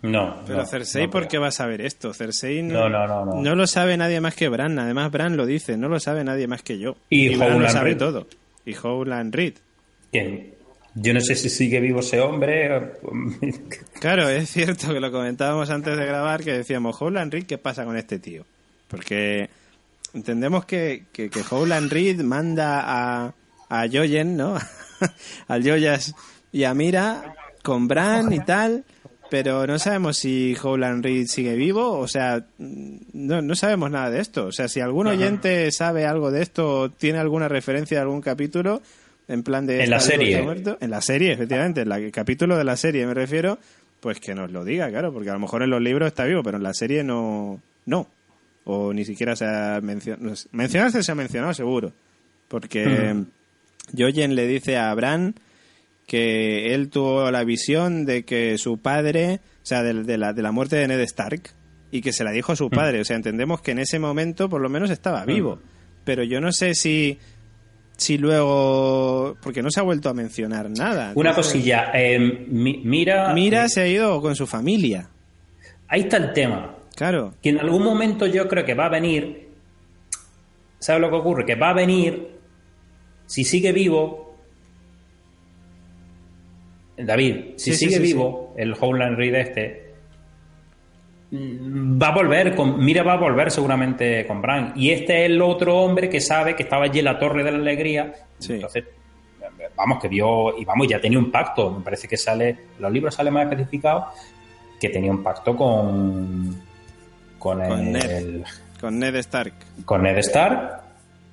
No. 0.01 0.41
Pero 0.47 0.59
no, 0.59 0.65
Cersei, 0.65 1.05
no 1.05 1.11
¿por 1.11 1.27
qué 1.27 1.38
va 1.38 1.49
a 1.49 1.51
saber 1.51 1.81
esto? 1.81 2.11
Cersei 2.11 2.64
No, 2.64 2.89
no, 2.89 3.05
no, 3.05 3.23
no. 3.41 3.55
lo 3.55 3.68
sabe 3.68 3.97
nadie 3.97 4.19
más 4.19 4.34
que 4.34 4.49
Bran. 4.49 4.80
Además, 4.80 5.11
Bran 5.11 5.38
lo 5.38 5.45
dice, 5.45 5.77
no 5.77 5.89
lo 5.89 5.99
sabe 5.99 6.23
nadie 6.23 6.47
más 6.47 6.64
que 6.64 6.80
yo. 6.80 6.95
Y 7.11 7.35
Bran 7.35 7.61
lo 7.61 7.69
sabe 7.69 7.89
Reed. 7.91 7.97
todo. 7.97 8.27
Y 8.65 8.76
Howland 8.76 9.35
Reed. 9.35 9.53
¿Quién? 10.11 10.55
Yo 10.95 11.14
no 11.14 11.22
sé 11.22 11.35
si 11.35 11.49
sigue 11.49 11.80
vivo 11.80 11.99
ese 11.99 12.19
hombre. 12.19 12.93
Claro, 13.99 14.27
es 14.30 14.49
cierto 14.49 14.91
que 14.91 14.99
lo 14.99 15.11
comentábamos 15.11 15.69
antes 15.69 15.95
de 15.95 16.05
grabar, 16.05 16.43
que 16.43 16.53
decíamos, 16.53 16.99
Howland 16.99 17.31
Reed, 17.31 17.45
¿qué 17.45 17.59
pasa 17.59 17.85
con 17.85 17.95
este 17.95 18.18
tío? 18.18 18.43
Porque 18.88 19.49
entendemos 20.15 20.65
que, 20.65 21.03
que, 21.11 21.30
que 21.30 21.41
Howland 21.47 21.91
Reed 21.91 22.22
manda 22.22 22.81
a, 22.85 23.34
a 23.69 23.88
Jojen, 23.88 24.35
¿no? 24.35 24.57
Al 25.48 25.64
Joyas 25.64 26.14
y 26.52 26.64
a 26.64 26.74
Mira 26.74 27.36
con 27.64 27.88
Bran 27.88 28.32
y 28.34 28.40
tal, 28.40 28.86
pero 29.30 29.68
no 29.68 29.78
sabemos 29.78 30.18
si 30.18 30.56
Howland 30.61 31.03
Reed 31.03 31.28
sigue 31.28 31.56
vivo, 31.56 31.98
o 31.99 32.07
sea, 32.07 32.45
no, 32.57 33.41
no 33.41 33.56
sabemos 33.56 33.91
nada 33.91 34.10
de 34.10 34.22
esto. 34.22 34.45
O 34.48 34.52
sea, 34.52 34.68
si 34.69 34.80
algún 34.80 35.07
oyente 35.07 35.69
sabe 35.72 36.06
algo 36.06 36.32
de 36.32 36.41
esto, 36.41 36.91
tiene 36.91 37.19
alguna 37.19 37.48
referencia 37.49 37.98
de 37.98 38.03
algún 38.03 38.22
capítulo, 38.22 38.82
en 39.28 39.44
plan 39.44 39.65
de... 39.65 39.84
En 39.84 39.90
la 39.90 39.98
¿está 39.98 40.11
vivo, 40.14 40.22
serie. 40.24 40.41
muerto? 40.41 40.78
En 40.80 40.90
la 40.91 41.02
serie, 41.02 41.34
efectivamente, 41.34 41.82
en 41.82 41.90
la- 41.90 41.98
el 41.98 42.11
capítulo 42.14 42.57
de 42.57 42.64
la 42.64 42.78
serie 42.78 43.06
me 43.06 43.14
refiero, 43.14 43.60
pues 43.99 44.22
que 44.22 44.34
nos 44.34 44.49
lo 44.52 44.64
diga, 44.64 44.90
claro, 44.90 45.11
porque 45.11 45.30
a 45.30 45.34
lo 45.34 45.40
mejor 45.40 45.61
en 45.64 45.72
los 45.72 45.82
libros 45.82 46.07
está 46.07 46.24
vivo, 46.24 46.41
pero 46.44 46.56
en 46.56 46.64
la 46.64 46.74
serie 46.74 47.03
no, 47.03 47.60
no. 47.86 48.07
O 48.64 48.94
ni 48.94 49.03
siquiera 49.03 49.36
se 49.36 49.45
ha 49.45 49.80
mencionado. 49.82 50.34
Mencionarse 50.52 51.03
se 51.03 51.11
ha 51.11 51.15
mencionado 51.15 51.53
seguro. 51.53 51.91
Porque 52.48 53.15
Jojen 53.95 54.35
le 54.35 54.47
dice 54.47 54.77
a 54.77 54.93
Bran 54.95 55.35
que 56.07 56.73
él 56.73 56.89
tuvo 56.89 57.30
la 57.31 57.43
visión 57.43 58.05
de 58.05 58.23
que 58.23 58.57
su 58.57 58.77
padre, 58.80 59.41
o 59.61 59.65
sea, 59.65 59.84
de, 59.84 60.03
de 60.03 60.18
la, 60.18 60.34
de 60.34 60.41
la 60.41 60.51
muerte 60.51 60.77
de 60.77 60.88
Ned 60.88 61.01
Stark, 61.01 61.49
y 61.91 62.01
que 62.01 62.11
se 62.14 62.23
la 62.23 62.31
dijo 62.31 62.51
a 62.51 62.55
su 62.55 62.69
padre. 62.69 62.99
O 63.01 63.05
sea, 63.05 63.15
entendemos 63.15 63.61
que 63.61 63.72
en 63.72 63.80
ese 63.80 63.99
momento 63.99 64.49
por 64.49 64.61
lo 64.61 64.69
menos 64.69 64.89
estaba 64.89 65.26
vivo. 65.26 65.59
Pero 66.05 66.23
yo 66.23 66.39
no 66.41 66.51
sé 66.53 66.73
si, 66.76 67.19
si 67.97 68.18
luego... 68.18 69.35
Porque 69.41 69.61
no 69.61 69.69
se 69.69 69.80
ha 69.81 69.84
vuelto 69.84 70.09
a 70.09 70.14
mencionar 70.14 70.69
nada. 70.69 71.11
Una 71.15 71.30
Entonces, 71.31 71.53
cosilla. 71.53 71.91
eh, 71.93 72.19
mi- 72.19 72.81
mira. 72.84 73.34
Mira 73.34 73.68
se 73.69 73.81
ha 73.81 73.88
ido 73.88 74.22
con 74.22 74.35
su 74.35 74.47
familia. 74.47 75.09
Ahí 75.89 76.01
está 76.01 76.18
el 76.18 76.34
tema. 76.34 76.76
Claro. 76.95 77.34
Que 77.41 77.49
en 77.49 77.59
algún 77.59 77.84
momento 77.84 78.26
yo 78.26 78.47
creo 78.47 78.64
que 78.65 78.73
va 78.73 78.85
a 78.85 78.89
venir. 78.89 79.47
¿sabes 80.80 81.01
lo 81.01 81.09
que 81.09 81.15
ocurre? 81.15 81.45
Que 81.45 81.55
va 81.55 81.72
a 81.72 81.73
venir, 81.73 82.36
si 83.28 83.44
sigue 83.44 83.72
vivo, 83.74 84.36
David, 86.98 87.58
si 87.58 87.74
Sí, 87.74 87.78
sigue 87.78 87.98
sí, 87.98 88.02
vivo 88.02 88.54
el 88.58 88.74
Howland 88.80 89.18
Reed 89.18 89.36
este, 89.36 89.94
mm, 91.32 92.02
va 92.02 92.08
a 92.08 92.16
volver, 92.16 92.56
con, 92.56 92.84
mira, 92.84 93.04
va 93.04 93.14
a 93.14 93.18
volver 93.18 93.52
seguramente 93.52 94.26
con 94.26 94.41
Bran. 94.41 94.74
Y 94.76 94.91
este 94.91 95.26
es 95.26 95.30
el 95.30 95.41
otro 95.41 95.78
hombre 95.78 96.10
que 96.10 96.22
sabe 96.22 96.56
que 96.56 96.64
estaba 96.64 96.86
allí 96.86 96.99
en 96.99 97.06
la 97.06 97.20
Torre 97.20 97.44
de 97.44 97.52
la 97.52 97.58
Alegría. 97.58 98.14
Sí. 98.40 98.54
Entonces, 98.54 98.86
vamos, 99.76 100.02
que 100.02 100.08
vio, 100.08 100.58
y 100.58 100.66
vamos, 100.66 100.88
ya 100.88 100.99
tenía 100.99 101.20
un 101.20 101.30
pacto. 101.30 101.70
Me 101.70 101.84
parece 101.84 102.08
que 102.08 102.18
sale, 102.18 102.58
los 102.80 102.91
libros 102.91 103.14
sale 103.14 103.30
más 103.30 103.44
especificado 103.44 104.08
que 104.80 104.90
tenía 104.90 105.12
un 105.12 105.22
pacto 105.22 105.56
con. 105.56 106.66
Con, 107.38 107.60
Con 107.60 107.80
el, 107.80 107.91
Ned. 107.91 108.44
Con 108.80 108.98
Ned 108.98 109.16
Stark. 109.16 109.54
con 109.86 110.02
Ned 110.02 110.18
Stark 110.18 110.86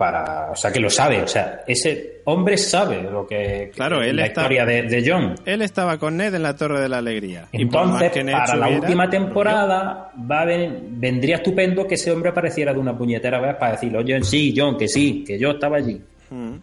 para 0.05 0.51
o 0.51 0.57
sea 0.57 0.71
que 0.71 0.81
lo 0.81 0.91
sabe 0.91 1.23
o 1.23 1.27
sea 1.27 1.63
ese 1.67 2.21
hombre 2.25 2.59
sabe 2.59 3.03
lo 3.03 3.27
que 3.27 3.71
Claro, 3.75 4.03
él 4.03 4.17
la 4.17 4.27
está- 4.27 4.43
historia 4.43 4.67
de, 4.67 4.83
de 4.83 5.03
John 5.11 5.35
Él 5.47 5.63
estaba 5.63 5.99
con 5.99 6.17
Ned 6.19 6.35
en 6.35 6.43
la 6.43 6.55
Torre 6.57 6.81
de 6.81 6.89
la 6.89 6.99
Alegría. 6.99 7.49
Entonces 7.53 8.13
que 8.13 8.25
para 8.25 8.57
la 8.57 8.69
última 8.69 9.09
temporada 9.09 10.11
va 10.31 10.41
a 10.43 10.45
ven- 10.45 11.01
vendría 11.01 11.37
estupendo 11.37 11.87
que 11.87 11.95
ese 11.95 12.11
hombre 12.13 12.31
apareciera 12.31 12.73
de 12.73 12.79
una 12.79 12.97
puñetera 12.97 13.41
vez 13.41 13.57
para 13.57 13.73
decirle 13.73 13.99
oye 13.99 14.23
sí 14.23 14.55
John 14.57 14.77
que 14.77 14.89
sí 14.89 15.25
que 15.27 15.39
yo 15.39 15.53
estaba 15.53 15.79
allí. 15.79 16.01
Mm. 16.31 16.55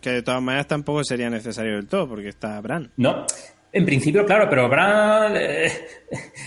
Que 0.00 0.10
de 0.10 0.22
todas 0.22 0.40
maneras 0.42 0.68
tampoco 0.68 1.02
sería 1.02 1.28
necesario 1.28 1.74
del 1.76 1.88
todo, 1.88 2.08
porque 2.08 2.28
está 2.28 2.60
Bran. 2.60 2.90
no 2.98 3.24
en 3.72 3.84
principio 3.84 4.24
claro 4.24 4.46
pero 4.48 4.68
Bran 4.68 5.36
eh, 5.36 5.66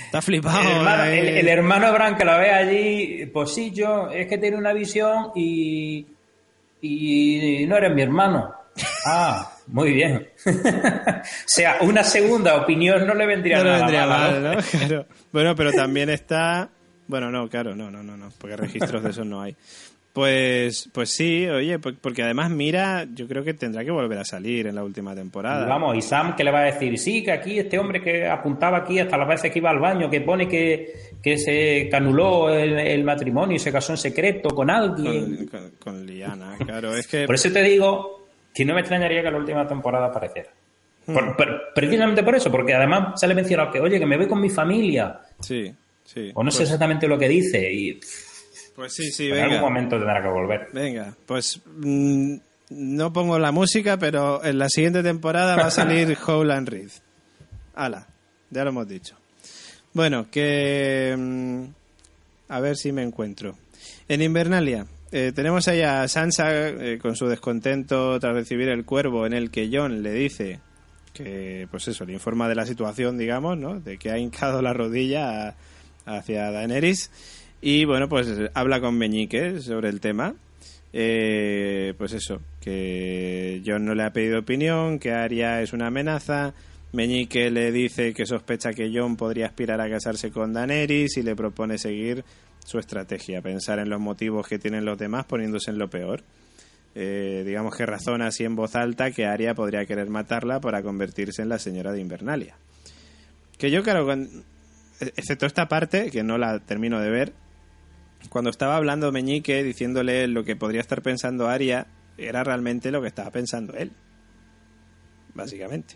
Está 0.05 0.21
flipado. 0.21 0.61
el, 0.69 0.77
hermano, 0.77 1.03
eh. 1.05 1.19
el- 1.19 1.37
el 1.37 1.47
hermano 1.47 1.93
Bran 1.93 2.15
que 2.17 2.25
lo 2.25 2.37
ve 2.39 2.49
allí 2.51 3.25
pues 3.27 3.53
sí 3.53 3.71
yo 3.71 4.09
es 4.09 4.25
que 4.27 4.37
tiene 4.37 4.57
una 4.57 4.73
visión 4.73 5.31
y 5.35 6.07
y 6.81 7.65
no 7.67 7.77
eres 7.77 7.93
mi 7.93 8.01
hermano 8.01 8.59
Ah, 9.05 9.51
muy 9.67 9.93
bien. 9.93 10.27
o 10.45 11.21
sea, 11.45 11.77
una 11.81 12.03
segunda 12.03 12.55
opinión 12.55 13.05
no 13.05 13.13
le 13.13 13.25
vendría 13.25 13.57
No 13.57 13.63
le 13.63 13.69
nada 13.71 13.81
vendría 13.81 14.05
mala, 14.05 14.19
mal, 14.19 14.43
¿no? 14.43 14.53
¿no? 14.53 14.61
Claro. 14.71 15.05
Bueno, 15.31 15.55
pero 15.55 15.71
también 15.71 16.09
está. 16.09 16.69
Bueno, 17.07 17.31
no, 17.31 17.49
claro, 17.49 17.75
no, 17.75 17.89
no, 17.89 18.03
no, 18.03 18.15
no, 18.17 18.31
porque 18.37 18.55
registros 18.55 19.03
de 19.03 19.09
esos 19.09 19.25
no 19.25 19.41
hay. 19.41 19.55
Pues, 20.19 20.89
pues 20.91 21.11
sí, 21.11 21.47
oye, 21.47 21.79
por- 21.79 21.95
porque 21.97 22.23
además 22.23 22.49
Mira, 22.51 23.07
yo 23.15 23.25
creo 23.25 23.41
que 23.41 23.53
tendrá 23.53 23.85
que 23.85 23.91
volver 23.91 24.17
a 24.19 24.25
salir 24.25 24.67
en 24.67 24.75
la 24.75 24.83
última 24.83 25.15
temporada. 25.15 25.65
Y 25.65 25.69
vamos, 25.69 25.95
y 25.95 26.01
Sam 26.01 26.35
que 26.35 26.43
le 26.43 26.51
va 26.51 26.59
a 26.59 26.63
decir, 26.65 26.97
sí, 26.99 27.23
que 27.23 27.31
aquí 27.31 27.57
este 27.57 27.79
hombre 27.79 28.01
que 28.01 28.27
apuntaba 28.27 28.79
aquí 28.79 28.99
hasta 28.99 29.17
las 29.17 29.29
veces 29.29 29.49
que 29.49 29.59
iba 29.59 29.69
al 29.69 29.79
baño, 29.79 30.09
que 30.09 30.19
pone 30.19 30.45
que, 30.45 30.93
que 31.23 31.37
se 31.37 31.87
que 31.89 31.95
anuló 31.95 32.49
el, 32.53 32.77
el 32.77 33.03
matrimonio 33.05 33.55
y 33.55 33.59
se 33.59 33.71
casó 33.71 33.93
en 33.93 33.97
secreto 33.97 34.49
con 34.49 34.69
alguien. 34.69 35.47
con, 35.47 35.47
con- 35.47 35.71
con 35.79 36.05
Liana, 36.05 36.57
claro, 36.65 36.93
es 36.97 37.07
que 37.07 37.25
Por 37.25 37.35
eso 37.35 37.49
te 37.53 37.63
digo 37.63 38.27
que 38.53 38.65
no 38.65 38.73
me 38.73 38.81
extrañaría 38.81 39.23
que 39.23 39.31
la 39.31 39.37
última 39.37 39.65
temporada 39.65 40.07
apareciera. 40.07 40.49
Hmm. 41.07 41.13
Por- 41.13 41.37
por- 41.37 41.61
precisamente 41.73 42.23
por 42.23 42.35
eso, 42.35 42.51
porque 42.51 42.73
además 42.73 43.21
sale 43.21 43.33
mencionado 43.35 43.71
que, 43.71 43.79
oye, 43.79 43.97
que 43.97 44.05
me 44.05 44.17
voy 44.17 44.27
con 44.27 44.41
mi 44.41 44.49
familia. 44.49 45.17
sí, 45.39 45.73
sí. 46.03 46.29
O 46.33 46.43
no 46.43 46.51
sé 46.51 46.57
pues, 46.57 46.69
exactamente 46.71 47.07
lo 47.07 47.17
que 47.17 47.29
dice. 47.29 47.71
Y 47.71 47.99
pues 48.79 48.93
sí, 48.93 49.11
sí, 49.11 49.27
en 49.29 49.39
algún 49.39 49.59
momento 49.59 49.97
tendrá 49.97 50.21
que 50.21 50.29
volver. 50.29 50.67
Venga, 50.73 51.13
pues 51.25 51.61
mm, 51.65 52.35
no 52.69 53.11
pongo 53.11 53.37
la 53.37 53.51
música, 53.51 53.97
pero 53.97 54.43
en 54.43 54.57
la 54.57 54.69
siguiente 54.69 55.03
temporada 55.03 55.55
va 55.57 55.65
a 55.65 55.71
salir 55.71 56.17
Howland 56.27 56.69
Reed. 56.69 56.89
Ala, 57.75 58.07
ya 58.49 58.63
lo 58.63 58.69
hemos 58.69 58.87
dicho. 58.87 59.15
Bueno, 59.93 60.27
que... 60.31 61.13
mm, 61.17 61.63
a 62.49 62.59
ver 62.61 62.77
si 62.77 62.91
me 62.91 63.03
encuentro. 63.03 63.57
En 64.07 64.21
Invernalia 64.21 64.85
eh, 65.11 65.31
tenemos 65.35 65.67
ahí 65.67 65.81
a 65.81 66.07
Sansa 66.07 66.69
eh, 66.69 66.99
con 67.01 67.15
su 67.15 67.27
descontento 67.27 68.17
tras 68.19 68.33
recibir 68.33 68.69
el 68.69 68.85
cuervo 68.85 69.25
en 69.25 69.33
el 69.33 69.51
que 69.51 69.69
John 69.71 70.01
le 70.03 70.13
dice 70.13 70.59
que, 71.13 71.67
pues 71.69 71.87
eso, 71.89 72.05
le 72.05 72.13
informa 72.13 72.47
de 72.47 72.55
la 72.55 72.65
situación, 72.65 73.17
digamos, 73.17 73.57
¿no? 73.57 73.79
De 73.79 73.97
que 73.97 74.09
ha 74.11 74.17
hincado 74.17 74.61
la 74.61 74.73
rodilla 74.73 75.49
a- 75.49 75.55
hacia 76.05 76.49
Daenerys. 76.51 77.11
Y 77.61 77.85
bueno, 77.85 78.07
pues 78.07 78.27
habla 78.53 78.79
con 78.79 78.97
Meñique 78.97 79.59
sobre 79.61 79.89
el 79.89 79.99
tema. 79.99 80.35
Eh, 80.91 81.93
pues 81.97 82.13
eso, 82.13 82.41
que 82.61 83.61
John 83.65 83.85
no 83.85 83.93
le 83.93 84.03
ha 84.03 84.13
pedido 84.13 84.39
opinión, 84.39 84.99
que 84.99 85.11
Arya 85.11 85.61
es 85.61 85.73
una 85.73 85.87
amenaza. 85.87 86.53
Meñique 86.93 87.51
le 87.51 87.71
dice 87.71 88.13
que 88.13 88.25
sospecha 88.25 88.73
que 88.73 88.91
John 88.93 89.15
podría 89.15 89.45
aspirar 89.47 89.79
a 89.81 89.89
casarse 89.89 90.31
con 90.31 90.53
Daenerys 90.53 91.17
y 91.17 91.21
le 91.21 91.35
propone 91.35 91.77
seguir 91.77 92.23
su 92.65 92.79
estrategia, 92.79 93.41
pensar 93.41 93.79
en 93.79 93.89
los 93.89 93.99
motivos 93.99 94.47
que 94.47 94.57
tienen 94.57 94.85
los 94.85 94.97
demás 94.97 95.25
poniéndose 95.25 95.69
en 95.69 95.77
lo 95.77 95.89
peor. 95.89 96.23
Eh, 96.95 97.43
digamos 97.45 97.75
que 97.75 97.85
razona 97.85 98.27
así 98.27 98.43
en 98.43 98.55
voz 98.55 98.75
alta 98.75 99.11
que 99.11 99.25
Arya 99.25 99.53
podría 99.53 99.85
querer 99.85 100.09
matarla 100.09 100.59
para 100.59 100.81
convertirse 100.81 101.43
en 101.43 101.49
la 101.49 101.59
señora 101.59 101.91
de 101.91 102.01
Invernalia. 102.01 102.55
Que 103.57 103.69
yo, 103.69 103.83
claro, 103.83 104.07
excepto 104.99 105.45
esta 105.45 105.67
parte, 105.67 106.09
que 106.09 106.23
no 106.23 106.37
la 106.37 106.59
termino 106.59 106.99
de 106.99 107.09
ver, 107.09 107.33
cuando 108.27 108.49
estaba 108.49 108.75
hablando 108.75 109.11
Meñique, 109.11 109.63
diciéndole 109.63 110.27
lo 110.27 110.43
que 110.43 110.55
podría 110.55 110.81
estar 110.81 111.01
pensando 111.01 111.47
Aria, 111.47 111.87
era 112.17 112.43
realmente 112.43 112.91
lo 112.91 113.01
que 113.01 113.07
estaba 113.07 113.31
pensando 113.31 113.73
él. 113.75 113.91
Básicamente. 115.33 115.95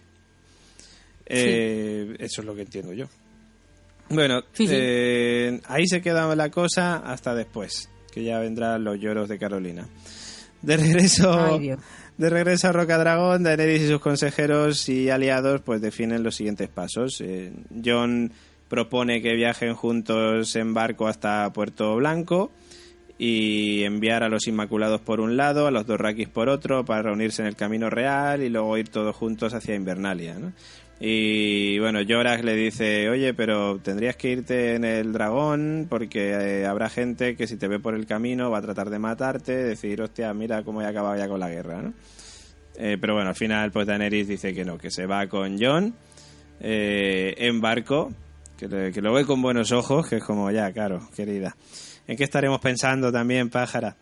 Eh, 1.25 2.15
Eso 2.19 2.41
es 2.41 2.47
lo 2.47 2.55
que 2.55 2.61
entiendo 2.61 2.93
yo. 2.93 3.07
Bueno, 4.09 4.41
Sí, 4.53 4.67
sí. 4.67 4.73
eh, 4.75 5.61
ahí 5.65 5.87
se 5.87 6.01
queda 6.01 6.33
la 6.35 6.49
cosa 6.51 6.97
hasta 6.97 7.33
después, 7.33 7.89
que 8.11 8.23
ya 8.23 8.39
vendrán 8.39 8.83
los 8.83 8.99
lloros 8.99 9.29
de 9.29 9.39
Carolina. 9.39 9.87
De 10.61 10.77
regreso, 10.77 11.33
Ay, 11.33 11.73
de 12.17 12.29
regreso 12.29 12.67
a 12.69 12.71
Rocadragón, 12.73 13.43
Daenerys 13.43 13.81
y 13.83 13.87
sus 13.89 13.99
consejeros 13.99 14.87
y 14.87 15.09
aliados 15.09 15.61
pues 15.61 15.81
definen 15.81 16.23
los 16.23 16.35
siguientes 16.35 16.69
pasos. 16.69 17.19
Eh, 17.21 17.51
John 17.83 18.31
propone 18.73 19.21
que 19.21 19.35
viajen 19.35 19.75
juntos 19.75 20.55
en 20.55 20.73
barco 20.73 21.07
hasta 21.07 21.53
Puerto 21.53 21.95
Blanco 21.95 22.51
y 23.19 23.83
enviar 23.83 24.23
a 24.23 24.29
los 24.29 24.47
Inmaculados 24.47 24.99
por 24.99 25.19
un 25.19 25.37
lado, 25.37 25.67
a 25.67 25.71
los 25.71 25.85
Dorrakis 25.85 26.27
por 26.27 26.49
otro, 26.49 26.83
para 26.83 27.03
reunirse 27.03 27.43
en 27.43 27.49
el 27.49 27.55
Camino 27.55 27.91
Real 27.91 28.41
y 28.41 28.49
luego 28.49 28.75
ir 28.79 28.89
todos 28.89 29.15
juntos 29.15 29.53
hacia 29.53 29.75
Invernalia. 29.75 30.37
Y 30.99 31.77
bueno, 31.77 32.01
Yorak 32.01 32.43
le 32.43 32.55
dice, 32.55 33.11
oye, 33.11 33.35
pero 33.35 33.77
tendrías 33.77 34.15
que 34.15 34.31
irte 34.31 34.73
en 34.73 34.85
el 34.85 35.13
dragón 35.13 35.85
porque 35.87 36.31
eh, 36.31 36.65
habrá 36.65 36.89
gente 36.89 37.35
que 37.35 37.45
si 37.45 37.57
te 37.57 37.67
ve 37.67 37.77
por 37.77 37.93
el 37.93 38.07
camino 38.07 38.49
va 38.49 38.57
a 38.57 38.63
tratar 38.63 38.89
de 38.89 38.97
matarte, 38.97 39.55
decir, 39.55 40.01
hostia, 40.01 40.33
mira 40.33 40.63
cómo 40.63 40.81
he 40.81 40.87
acabado 40.87 41.15
ya 41.15 41.27
con 41.27 41.39
la 41.39 41.49
guerra, 41.51 41.79
¿no? 41.79 41.93
Eh, 42.79 42.97
pero 42.99 43.13
bueno, 43.13 43.29
al 43.29 43.35
final 43.35 43.69
pues 43.69 43.85
Daenerys 43.85 44.27
dice 44.27 44.51
que 44.51 44.65
no, 44.65 44.79
que 44.79 44.89
se 44.89 45.05
va 45.05 45.27
con 45.27 45.57
John 45.61 45.93
eh, 46.59 47.35
en 47.37 47.61
barco, 47.61 48.11
que, 48.57 48.91
que 48.93 49.01
lo 49.01 49.13
ve 49.13 49.25
con 49.25 49.41
buenos 49.41 49.71
ojos, 49.71 50.07
que 50.07 50.17
es 50.17 50.23
como, 50.23 50.49
ya, 50.51 50.71
claro, 50.71 51.07
querida. 51.15 51.55
¿En 52.07 52.17
qué 52.17 52.23
estaremos 52.23 52.59
pensando 52.59 53.11
también, 53.11 53.49
pájara? 53.49 53.95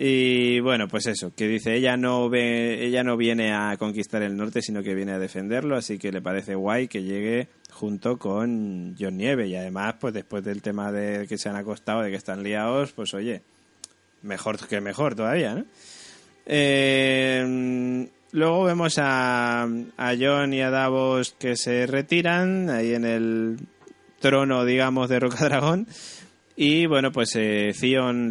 Y 0.00 0.60
bueno, 0.60 0.86
pues 0.86 1.08
eso, 1.08 1.32
que 1.34 1.48
dice, 1.48 1.74
ella 1.74 1.96
no 1.96 2.28
ve, 2.28 2.86
ella 2.86 3.02
no 3.02 3.16
viene 3.16 3.52
a 3.52 3.76
conquistar 3.76 4.22
el 4.22 4.36
norte, 4.36 4.62
sino 4.62 4.80
que 4.80 4.94
viene 4.94 5.10
a 5.10 5.18
defenderlo, 5.18 5.76
así 5.76 5.98
que 5.98 6.12
le 6.12 6.22
parece 6.22 6.54
guay 6.54 6.86
que 6.86 7.02
llegue 7.02 7.48
junto 7.72 8.16
con 8.16 8.94
John 8.96 9.16
Nieve. 9.16 9.48
Y 9.48 9.56
además, 9.56 9.96
pues 9.98 10.14
después 10.14 10.44
del 10.44 10.62
tema 10.62 10.92
de 10.92 11.26
que 11.26 11.36
se 11.36 11.48
han 11.48 11.56
acostado, 11.56 12.02
de 12.02 12.10
que 12.10 12.16
están 12.16 12.44
liados, 12.44 12.92
pues 12.92 13.12
oye, 13.12 13.42
mejor 14.22 14.64
que 14.68 14.80
mejor 14.80 15.16
todavía, 15.16 15.56
¿no? 15.56 15.64
Eh, 16.46 18.08
luego 18.30 18.64
vemos 18.64 18.98
a, 18.98 19.64
a 19.64 20.14
John 20.16 20.54
y 20.54 20.60
a 20.62 20.70
Davos 20.70 21.34
que 21.36 21.56
se 21.56 21.88
retiran 21.88 22.70
ahí 22.70 22.94
en 22.94 23.04
el 23.04 23.58
trono, 24.20 24.64
digamos, 24.64 25.08
de 25.08 25.20
Rocadragón. 25.20 25.86
Y 26.60 26.86
bueno, 26.86 27.12
pues 27.12 27.36
eh, 27.36 27.72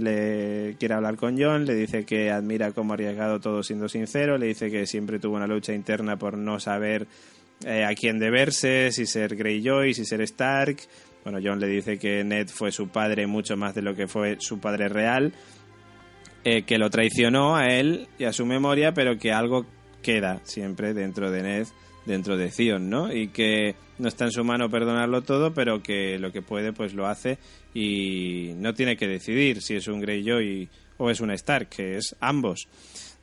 le 0.02 0.76
quiere 0.78 0.94
hablar 0.94 1.16
con 1.16 1.42
John, 1.42 1.66
le 1.66 1.76
dice 1.76 2.04
que 2.06 2.30
admira 2.30 2.74
cómo 2.74 2.92
ha 2.92 2.96
arriesgado 2.96 3.40
todo 3.40 3.64
siendo 3.64 3.88
sincero, 3.88 4.38
le 4.38 4.48
dice 4.48 4.70
que 4.70 4.86
siempre 4.86 5.18
tuvo 5.18 5.38
una 5.38 5.48
lucha 5.48 5.74
interna 5.74 6.18
por 6.18 6.38
no 6.38 6.60
saber 6.60 7.08
eh, 7.66 7.86
a 7.86 7.96
quién 7.96 8.20
deberse, 8.20 8.92
si 8.92 9.06
ser 9.06 9.38
Greyjoy, 9.38 9.94
si 9.94 10.04
ser 10.04 10.20
Stark. 10.22 10.78
Bueno, 11.24 11.40
John 11.42 11.62
le 11.62 11.68
dice 11.68 11.98
que 11.98 12.26
Ned 12.26 12.50
fue 12.50 12.74
su 12.74 12.90
padre 12.90 13.28
mucho 13.28 13.56
más 13.56 13.74
de 13.74 13.82
lo 13.82 13.96
que 13.96 14.08
fue 14.08 14.36
su 14.40 14.60
padre 14.60 14.90
real, 14.90 15.32
eh, 16.44 16.64
que 16.64 16.78
lo 16.78 16.90
traicionó 16.90 17.56
a 17.56 17.68
él 17.68 18.10
y 18.18 18.26
a 18.26 18.34
su 18.34 18.46
memoria, 18.46 18.94
pero 18.94 19.18
que 19.18 19.32
algo 19.32 19.66
queda 20.02 20.42
siempre 20.44 20.94
dentro 20.94 21.32
de 21.32 21.44
Ned, 21.44 21.68
dentro 22.08 22.38
de 22.38 22.50
Theon, 22.50 22.90
¿no? 22.90 23.14
Y 23.14 23.28
que 23.28 23.76
no 24.00 24.08
está 24.08 24.26
en 24.26 24.32
su 24.32 24.44
mano 24.44 24.70
perdonarlo 24.70 25.22
todo, 25.22 25.54
pero 25.54 25.84
que 25.84 26.18
lo 26.18 26.32
que 26.32 26.42
puede, 26.42 26.74
pues 26.74 26.94
lo 26.94 27.06
hace 27.06 27.38
y 27.74 28.54
no 28.58 28.74
tiene 28.74 28.98
que 28.98 29.08
decidir 29.08 29.62
si 29.62 29.76
es 29.76 29.88
un 29.88 30.02
Greyjoy 30.02 30.70
o 30.98 31.12
es 31.12 31.20
un 31.20 31.32
Stark, 31.32 31.70
que 31.70 31.98
es 31.98 32.16
ambos. 32.20 32.68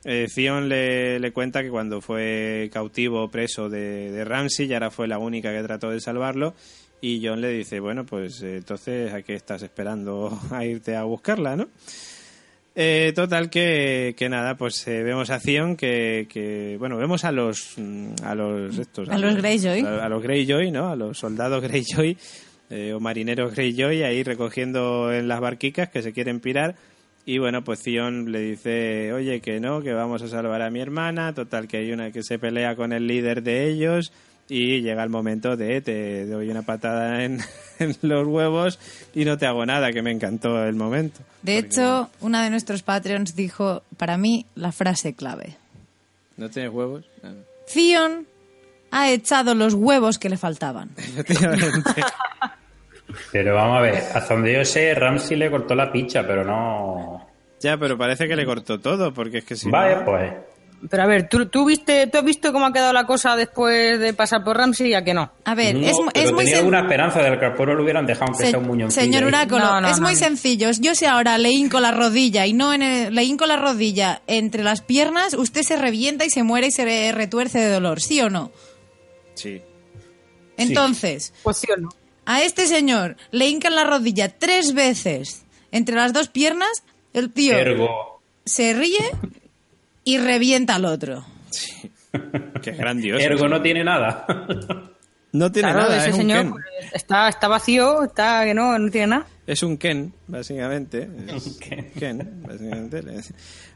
Eh, 0.05 0.27
le, 0.37 1.19
le 1.19 1.31
cuenta 1.33 1.63
que 1.63 1.71
cuando 1.71 1.99
fue 1.99 2.69
cautivo 2.71 3.29
preso 3.29 3.69
de, 3.69 4.11
de 4.11 4.23
Ramsey, 4.23 4.67
Yara 4.67 4.91
fue 4.91 5.07
la 5.07 5.17
única 5.17 5.51
que 5.51 5.63
trató 5.63 5.89
de 5.89 5.99
salvarlo. 5.99 6.53
Y 7.01 7.21
John 7.25 7.41
le 7.41 7.49
dice, 7.49 7.79
bueno, 7.79 8.05
pues 8.05 8.41
entonces, 8.41 9.13
¿a 9.13 9.21
qué 9.21 9.33
estás 9.33 9.61
esperando 9.63 10.39
a 10.51 10.63
irte 10.63 10.95
a 10.95 11.03
buscarla, 11.03 11.55
no? 11.55 11.69
Eh, 12.77 13.13
total 13.15 13.49
que, 13.49 14.15
que 14.17 14.27
nada, 14.27 14.55
pues 14.55 14.85
eh, 14.87 15.01
vemos 15.01 15.29
acción 15.29 15.77
que, 15.77 16.27
que, 16.29 16.75
bueno, 16.77 16.97
vemos 16.97 17.23
a 17.23 17.31
los 17.31 17.75
mm, 17.77 18.15
a 18.23 18.35
los 18.35 18.77
estos 18.77 19.07
A 19.07 19.17
los 19.17 19.35
Greyjoy. 19.37 19.79
a, 19.81 20.03
a 20.05 20.09
los 20.09 20.21
Greyjoy, 20.21 20.71
¿no? 20.71 20.89
A 20.89 20.95
los 20.97 21.17
soldados 21.17 21.63
Greyjoy 21.63 22.17
eh, 22.69 22.91
o 22.93 22.99
marineros 22.99 23.55
Greyjoy 23.55 24.03
ahí 24.03 24.23
recogiendo 24.23 25.13
en 25.13 25.29
las 25.29 25.39
barquicas 25.39 25.87
que 25.89 26.01
se 26.01 26.11
quieren 26.11 26.41
pirar 26.41 26.75
y 27.25 27.37
bueno, 27.37 27.63
pues 27.63 27.81
Theon 27.81 28.31
le 28.31 28.39
dice, 28.41 29.13
"Oye, 29.13 29.39
que 29.39 29.59
no, 29.61 29.81
que 29.81 29.93
vamos 29.93 30.21
a 30.21 30.27
salvar 30.27 30.61
a 30.61 30.69
mi 30.69 30.81
hermana." 30.81 31.33
Total 31.33 31.67
que 31.69 31.77
hay 31.77 31.91
una 31.93 32.11
que 32.11 32.23
se 32.23 32.37
pelea 32.39 32.75
con 32.75 32.91
el 32.91 33.07
líder 33.07 33.41
de 33.41 33.69
ellos 33.69 34.11
y 34.47 34.81
llega 34.81 35.03
el 35.03 35.09
momento 35.09 35.57
de 35.57 35.81
te 35.81 36.25
doy 36.25 36.49
una 36.49 36.61
patada 36.61 37.23
en, 37.23 37.39
en 37.79 37.95
los 38.01 38.27
huevos 38.27 38.79
y 39.13 39.25
no 39.25 39.37
te 39.37 39.45
hago 39.45 39.65
nada, 39.65 39.91
que 39.91 40.01
me 40.01 40.11
encantó 40.11 40.63
el 40.65 40.75
momento. 40.75 41.19
De 41.41 41.61
Porque 41.61 41.67
hecho, 41.67 42.09
una 42.21 42.43
de 42.43 42.49
nuestros 42.49 42.83
Patreons 42.83 43.35
dijo, 43.35 43.83
para 43.97 44.17
mí, 44.17 44.45
la 44.55 44.71
frase 44.71 45.13
clave. 45.13 45.55
¿No 46.37 46.49
tienes 46.49 46.71
huevos? 46.71 47.05
Ah, 47.23 47.29
ha 48.91 49.11
echado 49.11 49.55
los 49.55 49.73
huevos 49.73 50.17
que 50.19 50.29
le 50.29 50.37
faltaban. 50.37 50.89
Efectivamente. 50.97 52.01
Pero 53.31 53.55
vamos 53.55 53.77
a 53.77 53.81
ver, 53.81 53.95
hasta 54.13 54.33
donde 54.33 54.53
yo 54.53 54.65
sé, 54.65 54.93
Ramsey 54.93 55.37
le 55.37 55.49
cortó 55.49 55.75
la 55.75 55.91
picha, 55.91 56.25
pero 56.25 56.43
no. 56.43 57.27
ya, 57.59 57.77
pero 57.77 57.97
parece 57.97 58.27
que 58.27 58.35
le 58.35 58.45
cortó 58.45 58.79
todo, 58.79 59.13
porque 59.13 59.39
es 59.39 59.45
que 59.45 59.55
si 59.55 59.69
vale, 59.69 59.97
no... 59.97 60.05
pues. 60.05 60.33
Pero 60.89 61.01
a 61.03 61.07
ver, 61.07 61.27
¿tú, 61.29 61.47
tú, 61.47 61.65
viste, 61.65 62.05
¿tú 62.07 62.19
has 62.19 62.23
visto 62.23 62.53
cómo 62.53 62.65
ha 62.67 62.71
quedado 62.73 62.93
la 62.93 63.07
cosa 63.07 63.35
después 63.35 63.99
de 63.99 64.13
pasar 64.13 64.43
por 64.43 64.55
Ramsey? 64.57 64.93
¿A 64.93 65.03
que 65.03 65.15
no? 65.15 65.31
A 65.43 65.55
ver, 65.55 65.73
no, 65.75 65.81
es, 65.87 65.97
pero 66.13 66.25
es 66.25 66.31
muy 66.31 66.43
tenía 66.43 66.57
sen- 66.57 66.59
alguna 66.59 66.79
esperanza 66.81 67.23
de 67.23 67.39
que 67.39 67.45
al 67.45 67.55
pueblo 67.55 67.73
lo 67.75 67.81
hubieran 67.83 68.05
dejado, 68.05 68.27
aunque 68.27 68.43
Se- 68.45 68.49
sea 68.51 68.59
un 68.59 68.67
muñón. 68.67 68.91
señor 68.91 69.23
Oráculo, 69.23 69.59
No, 69.65 69.81
no, 69.81 69.87
es 69.89 69.97
no, 69.99 70.03
muy 70.05 70.13
no. 70.13 70.19
sencillo. 70.19 70.69
Yo 70.79 70.93
si 70.93 71.05
ahora 71.05 71.37
le 71.39 71.49
hinco 71.49 71.79
la 71.79 71.91
rodilla 71.91 72.45
y 72.45 72.53
no 72.53 72.71
en 72.73 72.83
el- 72.83 73.15
le 73.15 73.23
hinco 73.23 73.47
la 73.47 73.55
rodilla 73.57 74.21
entre 74.27 74.61
las 74.63 74.81
piernas, 74.81 75.33
usted 75.33 75.63
se 75.63 75.75
revienta 75.75 76.23
y 76.25 76.29
se 76.29 76.43
muere 76.43 76.67
y 76.67 76.71
se 76.71 76.85
re- 76.85 77.11
retuerce 77.13 77.57
de 77.59 77.69
dolor, 77.69 77.99
¿sí 77.99 78.21
o 78.21 78.29
no? 78.29 78.51
Sí. 79.33 79.61
Entonces, 80.57 81.33
Pues 81.43 81.57
sí 81.57 81.67
o 81.75 81.77
no. 81.79 81.89
a 82.25 82.41
este 82.43 82.67
señor 82.67 83.17
le 83.31 83.47
hincan 83.47 83.75
la 83.75 83.83
rodilla 83.85 84.29
tres 84.29 84.73
veces 84.73 85.45
entre 85.71 85.95
las 85.95 86.13
dos 86.13 86.29
piernas, 86.29 86.83
el 87.13 87.31
tío 87.33 87.57
Ergo. 87.57 88.21
se 88.45 88.73
ríe 88.73 89.11
y 90.05 90.17
revienta 90.19 90.75
al 90.75 90.85
otro. 90.85 91.25
Que 92.61 92.69
es 92.69 92.77
grandioso. 92.77 93.21
Ergo 93.21 93.49
no 93.49 93.61
tiene 93.61 93.83
nada. 93.83 94.25
No 95.33 95.51
tiene 95.51 95.69
Claro, 95.69 95.89
nada, 95.89 95.97
ese 95.97 96.07
es 96.07 96.13
un 96.15 96.21
señor 96.21 96.37
Ken. 96.43 96.51
pues, 96.51 96.65
está, 96.93 97.27
está 97.27 97.49
vacío, 97.49 98.03
está 98.03 98.45
que 98.45 98.53
no, 98.53 98.79
no 98.79 98.89
tiene 98.89 99.07
nada. 99.07 99.27
Es 99.45 99.63
un 99.63 99.77
Ken, 99.77 100.13
básicamente. 100.27 101.09
Es 101.27 101.45
Un 101.45 101.59
Ken. 101.59 101.91
Ken, 101.99 102.41
básicamente. 102.41 103.03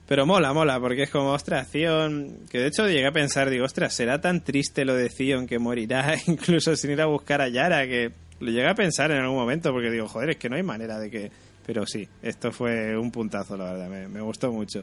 Pero 0.08 0.26
mola, 0.26 0.54
mola, 0.54 0.80
porque 0.80 1.04
es 1.04 1.10
como, 1.10 1.32
ostras, 1.34 1.68
Zion... 1.70 2.46
Que 2.50 2.60
de 2.60 2.68
hecho 2.68 2.88
llegué 2.88 3.08
a 3.08 3.12
pensar, 3.12 3.50
digo, 3.50 3.66
ostras, 3.66 3.94
¿será 3.94 4.22
tan 4.22 4.42
triste 4.42 4.86
lo 4.86 4.96
de 4.96 5.10
Zion 5.10 5.48
que 5.48 5.60
morirá 5.60 6.16
incluso 6.28 6.78
sin 6.78 6.92
ir 6.92 7.02
a 7.02 7.08
buscar 7.08 7.42
a 7.42 7.50
Yara? 7.50 7.86
Que 7.88 8.10
lo 8.40 8.52
llegué 8.52 8.70
a 8.70 8.74
pensar 8.76 9.12
en 9.12 9.18
algún 9.18 9.36
momento, 9.38 9.74
porque 9.74 9.92
digo, 9.92 10.08
joder, 10.08 10.30
es 10.30 10.38
que 10.38 10.48
no 10.48 10.56
hay 10.56 10.64
manera 10.64 10.98
de 10.98 11.12
que... 11.12 11.30
Pero 11.66 11.86
sí, 11.86 12.08
esto 12.22 12.54
fue 12.54 12.98
un 12.98 13.12
puntazo, 13.12 13.58
la 13.58 13.66
verdad, 13.74 13.90
me, 13.90 14.08
me 14.08 14.22
gustó 14.22 14.50
mucho. 14.50 14.82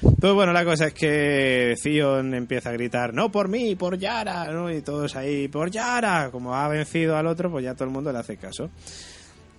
Pues 0.00 0.32
bueno, 0.32 0.52
la 0.52 0.64
cosa 0.64 0.88
es 0.88 0.94
que 0.94 1.74
Zion 1.80 2.34
empieza 2.34 2.70
a 2.70 2.72
gritar, 2.72 3.14
no 3.14 3.30
por 3.30 3.48
mí, 3.48 3.74
por 3.76 3.98
Yara, 3.98 4.46
¿no? 4.52 4.70
Y 4.70 4.82
todos 4.82 5.16
ahí, 5.16 5.48
por 5.48 5.70
Yara. 5.70 6.30
Como 6.30 6.54
ha 6.54 6.68
vencido 6.68 7.16
al 7.16 7.26
otro, 7.26 7.50
pues 7.50 7.64
ya 7.64 7.74
todo 7.74 7.84
el 7.84 7.90
mundo 7.90 8.12
le 8.12 8.18
hace 8.18 8.36
caso. 8.36 8.70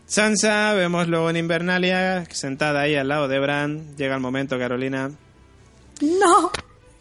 Sansa, 0.05 0.73
vemos 0.73 1.07
luego 1.07 1.29
en 1.29 1.37
Invernalia, 1.37 2.25
sentada 2.29 2.81
ahí 2.81 2.95
al 2.95 3.07
lado 3.07 3.27
de 3.27 3.39
Bran. 3.39 3.95
Llega 3.97 4.15
el 4.15 4.21
momento, 4.21 4.57
Carolina. 4.57 5.11
No. 6.01 6.51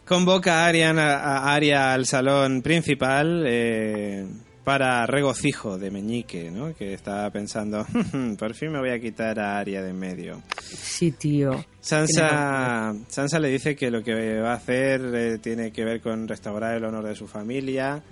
Convoca 0.05 0.63
a 0.63 0.67
Arya, 0.67 0.91
a 0.91 1.53
Arya 1.53 1.93
al 1.93 2.05
salón 2.05 2.61
principal 2.61 3.43
eh, 3.45 4.25
para 4.67 5.05
regocijo 5.05 5.77
de 5.77 5.89
Meñique, 5.89 6.51
¿no? 6.51 6.75
Que 6.75 6.91
estaba 6.91 7.29
pensando, 7.31 7.85
por 8.37 8.53
fin 8.53 8.69
me 8.69 8.79
voy 8.79 8.89
a 8.89 8.99
quitar 8.99 9.39
a 9.39 9.59
Arya 9.59 9.81
de 9.81 9.91
en 9.91 9.97
medio. 9.97 10.43
Sí, 10.59 11.11
tío. 11.13 11.63
Sansa, 11.79 12.93
Sansa 13.07 13.39
le 13.39 13.47
dice 13.47 13.77
que 13.77 13.89
lo 13.89 14.03
que 14.03 14.41
va 14.41 14.51
a 14.51 14.55
hacer 14.55 15.01
eh, 15.15 15.37
tiene 15.37 15.71
que 15.71 15.85
ver 15.85 16.01
con 16.01 16.27
restaurar 16.27 16.75
el 16.75 16.83
honor 16.83 17.05
de 17.05 17.15
su 17.15 17.27
familia, 17.27 18.03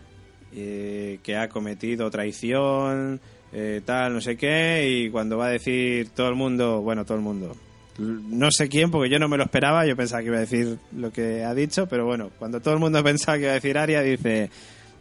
eh, 0.53 1.19
que 1.21 1.35
ha 1.35 1.49
cometido 1.49 2.09
traición, 2.09 3.19
eh, 3.51 3.81
tal, 3.83 4.13
no 4.13 4.21
sé 4.21 4.37
qué, 4.37 4.87
y 4.89 5.09
cuando 5.09 5.37
va 5.37 5.47
a 5.47 5.49
decir 5.49 6.11
todo 6.11 6.29
el 6.29 6.35
mundo, 6.35 6.81
bueno, 6.81 7.03
todo 7.03 7.17
el 7.17 7.23
mundo, 7.23 7.53
no 7.97 8.49
sé 8.49 8.69
quién, 8.69 8.91
porque 8.91 9.09
yo 9.09 9.19
no 9.19 9.27
me 9.27 9.35
lo 9.35 9.43
esperaba, 9.43 9.85
yo 9.85 9.97
pensaba 9.97 10.21
que 10.21 10.27
iba 10.27 10.37
a 10.37 10.47
decir 10.47 10.77
lo 10.95 11.11
que 11.11 11.43
ha 11.43 11.53
dicho, 11.53 11.85
pero 11.89 12.05
bueno, 12.05 12.31
cuando 12.39 12.61
todo 12.61 12.75
el 12.75 12.79
mundo 12.79 13.03
pensaba 13.03 13.37
que 13.37 13.43
iba 13.43 13.51
a 13.51 13.55
decir 13.55 13.77
Aria, 13.77 14.01
dice 14.01 14.49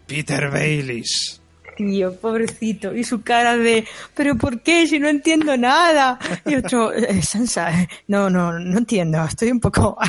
Peter 0.05 0.51
Baileys. 0.51 1.44
Tío, 1.77 2.15
pobrecito. 2.21 2.95
Y 2.95 3.03
su 3.05 3.23
cara 3.23 3.57
de, 3.57 3.85
¿pero 4.15 4.37
por 4.37 4.61
qué? 4.61 4.87
Si 4.87 4.99
no 4.99 5.09
entiendo 5.09 5.57
nada. 5.57 6.19
Y 6.47 6.55
otro, 6.55 6.93
"Eh, 6.93 7.21
Sansa, 7.23 7.71
eh, 7.83 7.89
no, 8.09 8.31
no, 8.31 8.53
no 8.59 8.79
entiendo. 8.79 9.25
Estoy 9.25 9.51
un 9.51 9.61
poco... 9.61 9.97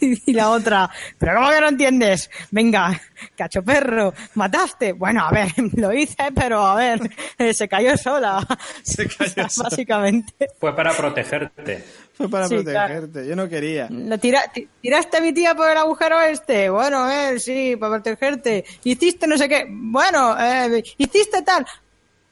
y 0.00 0.32
la 0.34 0.50
otra, 0.50 0.90
¿pero 1.18 1.36
cómo 1.36 1.48
que 1.50 1.60
no 1.60 1.68
entiendes? 1.68 2.30
Venga, 2.50 3.00
cacho 3.36 3.62
perro, 3.62 4.12
mataste. 4.34 4.92
Bueno, 4.92 5.24
a 5.26 5.30
ver, 5.30 5.50
lo 5.76 5.92
hice, 5.92 6.16
pero 6.34 6.66
a 6.66 6.74
ver, 6.74 7.00
eh, 7.38 7.54
se 7.54 7.68
cayó 7.68 7.96
sola. 7.96 8.46
Se 8.82 9.08
cayó 9.08 9.48
sola. 9.48 9.68
Básicamente. 9.70 10.48
Fue 10.58 10.74
para 10.74 10.92
protegerte. 10.92 11.84
Fue 12.18 12.28
para 12.28 12.48
Sí, 12.48 12.54
protegerte, 12.56 13.26
yo 13.26 13.36
no 13.36 13.48
quería. 13.48 13.86
La 13.90 14.18
tira, 14.18 14.42
ti- 14.52 14.68
¿Tiraste 14.82 15.16
a 15.16 15.20
mi 15.20 15.32
tía 15.32 15.54
por 15.54 15.70
el 15.70 15.76
agujero 15.76 16.20
este? 16.20 16.68
Bueno, 16.68 17.08
eh, 17.08 17.38
sí, 17.38 17.76
para 17.76 17.92
protegerte. 17.94 18.64
Hiciste 18.84 19.26
no 19.26 19.38
sé 19.38 19.48
qué. 19.48 19.66
Bueno, 19.70 20.36
eh, 20.38 20.82
hiciste 20.98 21.42
tal. 21.42 21.64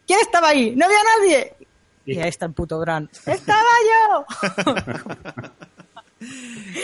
¿Quién 0.06 0.18
estaba 0.20 0.48
ahí? 0.48 0.74
No 0.76 0.86
había 0.86 0.98
nadie. 1.20 1.54
Y 2.04 2.18
ahí 2.18 2.28
está 2.28 2.46
el 2.46 2.52
puto 2.52 2.78
Bran. 2.80 3.08
¡Estaba 3.26 3.62
yo! 3.90 4.24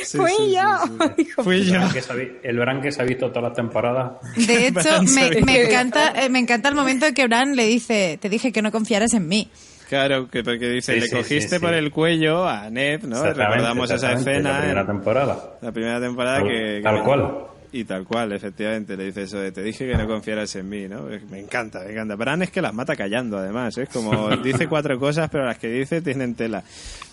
Sí, 0.05 0.19
Fui 0.19 0.31
sí, 0.31 0.55
yo. 0.55 0.61
sí, 0.85 0.93
sí. 1.16 1.23
Hijo 1.23 1.43
Fui 1.43 1.57
El 1.57 1.65
yo. 1.66 1.73
Bran 1.73 1.93
que 1.93 2.03
se 2.03 2.12
ha 2.12 2.16
vi- 2.16 2.33
El 2.43 2.59
Bran 2.59 2.83
que 2.83 2.93
se 2.93 3.01
ha 3.03 3.05
visto 3.05 3.29
todas 3.31 3.45
las 3.45 3.55
temporadas. 3.57 4.12
De 4.37 4.66
hecho, 4.69 5.03
me 5.15 5.62
encanta, 5.62 6.12
eh, 6.23 6.29
me 6.29 6.39
encanta 6.39 6.69
el 6.69 6.74
momento 6.74 7.07
en 7.07 7.15
que 7.15 7.27
Bran 7.27 7.57
le 7.57 7.66
dice, 7.66 8.19
te 8.20 8.29
dije 8.29 8.53
que 8.53 8.61
no 8.61 8.70
confiaras 8.70 9.15
en 9.15 9.27
mí. 9.27 9.51
Claro, 9.93 10.27
que 10.27 10.43
porque 10.43 10.70
dice, 10.70 10.94
Sí, 10.94 11.01
le 11.01 11.06
sí, 11.06 11.12
cogiste 11.16 11.40
sí, 11.43 11.48
sí. 11.56 11.59
por 11.59 11.74
el 11.74 11.90
cuello 11.90 12.48
a 12.48 12.70
Ned, 12.70 13.02
¿no? 13.02 13.23
Recordamos 13.24 13.90
esa 13.90 14.12
escena 14.14 14.52
La 14.52 14.59
primera 14.60 14.86
temporada. 14.86 15.59
la 15.60 15.70
primera 15.70 16.01
temporada 16.01 16.39
Tal- 16.39 16.48
que... 16.48 16.81
tal 16.82 16.97
que- 16.97 17.02
cual. 17.02 17.35
Y 17.74 17.85
tal 17.85 18.05
cual, 18.05 18.32
efectivamente, 18.32 18.98
le 18.98 19.05
dice 19.05 19.23
eso 19.23 19.39
de, 19.39 19.51
te 19.51 19.62
dije 19.62 19.86
que 19.86 19.94
no 19.94 20.06
confiaras 20.06 20.55
en 20.56 20.69
mí, 20.69 20.89
¿no? 20.89 21.05
Me 21.31 21.40
encanta, 21.40 21.81
me 21.81 21.93
encanta. 21.93 22.16
Bran 22.16 22.43
es 22.43 22.51
que 22.51 22.60
las 22.60 22.74
mata 22.74 22.94
callando, 22.97 23.39
además, 23.39 23.77
es 23.78 23.89
como, 23.89 24.28
dice 24.43 24.66
cuatro 24.66 24.98
cosas, 24.98 25.31
pero 25.31 25.47
las 25.47 25.56
que 25.59 25.69
dice 25.69 26.02
tienen 26.02 26.35
tela. 26.35 26.62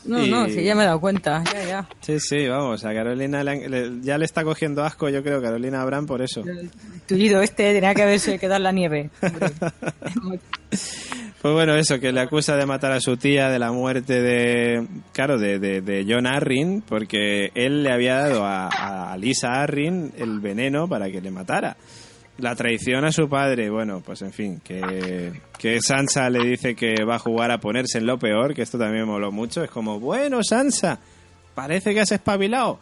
No, 0.06 0.22
Y- 0.26 0.30
no, 0.30 0.48
sí, 0.48 0.62
ya 0.64 0.76
me 0.76 0.84
he 0.84 0.86
dado 0.86 1.00
cuenta. 1.00 1.44
Ya, 1.54 1.64
ya. 1.66 1.88
Sí, 2.02 2.20
sí, 2.20 2.46
vamos, 2.48 2.84
a 2.84 2.94
Carolina 2.94 3.42
le 3.42 3.52
han- 3.52 3.72
le- 3.72 4.02
ya 4.02 4.18
le 4.18 4.26
está 4.26 4.44
cogiendo 4.44 4.84
asco, 4.84 5.08
yo 5.10 5.22
creo, 5.24 5.42
Carolina 5.42 5.82
a 5.82 5.86
Bran 5.86 6.06
por 6.06 6.22
eso. 6.22 6.42
El 6.46 6.70
tullido 7.08 7.42
este 7.42 7.74
tenía 7.74 7.94
que 7.94 8.04
haberse 8.04 8.38
quedado 8.38 8.58
en 8.58 8.64
la 8.64 8.72
nieve. 8.74 9.10
Pues 11.42 11.54
bueno, 11.54 11.76
eso, 11.76 12.02
que 12.02 12.12
le 12.12 12.20
acusa 12.20 12.58
de 12.58 12.66
matar 12.66 12.92
a 12.92 13.00
su 13.00 13.16
tía, 13.16 13.50
de 13.50 13.60
la 13.60 13.72
muerte 13.72 14.22
de, 14.22 14.86
claro, 15.14 15.38
de, 15.38 15.58
de, 15.58 15.80
de 15.80 16.06
John 16.06 16.28
Arryn, 16.28 16.82
porque 16.82 17.52
él 17.56 17.82
le 17.82 17.94
había 17.94 18.16
dado 18.18 18.44
a, 18.44 19.14
a 19.14 19.18
Lisa 19.18 19.62
Arryn 19.62 20.12
el 20.18 20.42
veneno 20.42 20.90
para 20.90 21.10
que 21.10 21.22
le 21.22 21.32
matara. 21.32 21.78
La 22.40 22.56
traición 22.56 23.06
a 23.06 23.14
su 23.14 23.30
padre, 23.30 23.70
bueno, 23.70 24.02
pues 24.06 24.22
en 24.22 24.34
fin, 24.34 24.62
que, 24.62 25.32
que 25.58 25.80
Sansa 25.82 26.30
le 26.30 26.46
dice 26.46 26.76
que 26.76 27.06
va 27.06 27.16
a 27.16 27.20
jugar 27.20 27.52
a 27.52 27.58
ponerse 27.60 28.00
en 28.00 28.06
lo 28.06 28.20
peor, 28.20 28.54
que 28.54 28.62
esto 28.62 28.78
también 28.78 29.06
me 29.06 29.12
moló 29.12 29.32
mucho, 29.32 29.64
es 29.64 29.70
como, 29.70 29.98
bueno, 29.98 30.44
Sansa, 30.44 31.00
parece 31.56 31.94
que 31.94 32.02
has 32.02 32.12
espabilado. 32.12 32.80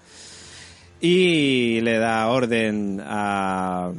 Y 1.00 1.80
le 1.82 2.00
da 2.00 2.28
orden 2.28 3.02
a, 3.04 3.92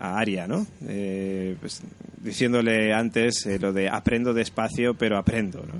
a 0.00 0.18
Aria, 0.18 0.46
¿no? 0.48 0.66
Eh, 0.88 1.56
pues, 1.60 1.82
diciéndole 2.22 2.92
antes 2.92 3.46
eh, 3.46 3.58
lo 3.58 3.72
de 3.72 3.88
aprendo 3.88 4.32
despacio, 4.34 4.94
pero 4.94 5.18
aprendo, 5.18 5.60
¿no? 5.60 5.78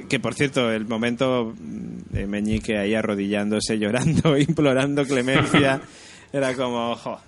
Eh, 0.00 0.06
que 0.08 0.20
por 0.20 0.34
cierto, 0.34 0.70
el 0.70 0.86
momento 0.86 1.54
mm, 1.58 2.14
de 2.14 2.26
Meñique 2.26 2.78
ahí 2.78 2.94
arrodillándose, 2.94 3.78
llorando, 3.80 4.36
implorando 4.38 5.04
clemencia, 5.04 5.80
era 6.32 6.54
como, 6.54 6.90
ojo, 6.90 7.18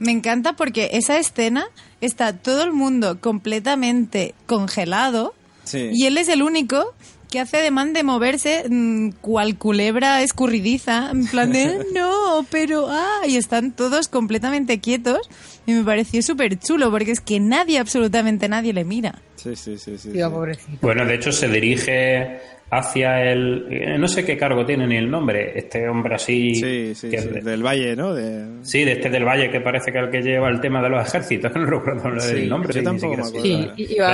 Me 0.00 0.10
encanta 0.12 0.54
porque 0.54 0.90
esa 0.92 1.18
escena 1.18 1.66
está 2.00 2.32
todo 2.34 2.64
el 2.64 2.72
mundo 2.72 3.20
completamente 3.20 4.34
congelado 4.46 5.32
Sí. 5.64 5.90
y 5.92 6.06
él 6.06 6.16
es 6.18 6.28
el 6.28 6.42
único 6.42 6.94
que 7.30 7.40
hace 7.40 7.58
ademán 7.58 7.92
de 7.92 8.02
moverse 8.02 8.64
mm, 8.68 9.10
cual 9.20 9.56
culebra 9.58 10.22
escurridiza, 10.22 11.10
en 11.10 11.26
plan 11.26 11.52
de 11.52 11.78
no, 11.94 12.46
pero 12.50 12.86
ah, 12.88 13.20
y 13.26 13.36
están 13.36 13.72
todos 13.72 14.08
completamente 14.08 14.80
quietos 14.80 15.20
y 15.66 15.72
me 15.72 15.82
pareció 15.84 16.22
súper 16.22 16.58
chulo 16.58 16.90
porque 16.90 17.10
es 17.12 17.20
que 17.20 17.40
nadie, 17.40 17.78
absolutamente 17.78 18.48
nadie 18.48 18.72
le 18.72 18.84
mira. 18.84 19.20
Sí, 19.36 19.54
sí, 19.56 19.76
sí, 19.78 19.98
sí. 19.98 20.10
Tío, 20.12 20.28
sí. 20.28 20.34
pobrecito. 20.34 20.78
Bueno, 20.80 21.04
de 21.04 21.14
hecho 21.14 21.30
se 21.32 21.48
dirige 21.48 22.38
hacia 22.70 23.22
el... 23.30 23.66
eh, 23.70 23.96
No 23.98 24.08
sé 24.08 24.24
qué 24.24 24.36
cargo 24.36 24.64
tiene 24.66 24.86
ni 24.86 24.96
el 24.96 25.08
nombre, 25.10 25.56
este 25.58 25.88
hombre 25.88 26.16
así... 26.16 26.54
Sí, 26.56 26.94
sí, 26.94 27.10
que- 27.10 27.20
sí, 27.20 27.28
del 27.28 27.62
Valle, 27.64 27.94
¿no? 27.94 28.12
De... 28.14 28.64
Sí, 28.64 28.84
de 28.84 28.92
este 28.92 29.08
del 29.10 29.24
Valle 29.24 29.50
que 29.50 29.60
parece 29.60 29.92
que 29.92 29.98
es 29.98 30.04
el 30.04 30.10
que 30.10 30.22
lleva 30.22 30.48
el 30.48 30.60
tema 30.60 30.82
de 30.82 30.88
los 30.88 31.06
ejércitos, 31.06 31.52
que 31.52 31.58
no 31.60 31.66
recuerdo 31.66 32.20
Sí, 32.20 32.34
el 32.36 32.48
nombre. 32.48 32.74
yo 32.74 32.82
tampoco 32.82 33.16
me 33.16 33.22
acuerdo. 33.22 33.42
Sí, 33.42 33.68
y- 33.76 33.94
iba 33.96 34.12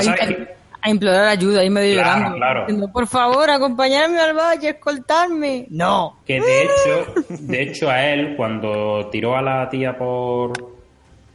a, 0.82 0.90
implorar 0.90 1.26
ayuda, 1.28 1.60
ahí 1.60 1.70
medio 1.70 1.94
Claro, 1.94 2.16
llorando. 2.18 2.36
claro. 2.36 2.60
Diciendo, 2.66 2.92
por 2.92 3.06
favor, 3.06 3.48
acompañarme 3.50 4.18
al 4.18 4.36
valle, 4.36 4.68
escoltarme. 4.70 5.66
No. 5.70 6.18
Que 6.26 6.40
de 6.40 6.62
hecho, 6.62 7.14
de 7.40 7.62
hecho 7.62 7.88
a 7.90 8.04
él, 8.06 8.34
cuando 8.36 9.08
tiró 9.10 9.36
a 9.36 9.42
la 9.42 9.68
tía 9.70 9.96
por, 9.96 10.52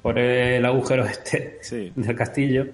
por 0.01 0.19
el 0.19 0.65
agujero 0.65 1.05
este 1.05 1.57
Sí. 1.61 1.91
del 1.95 2.15
castillo, 2.15 2.65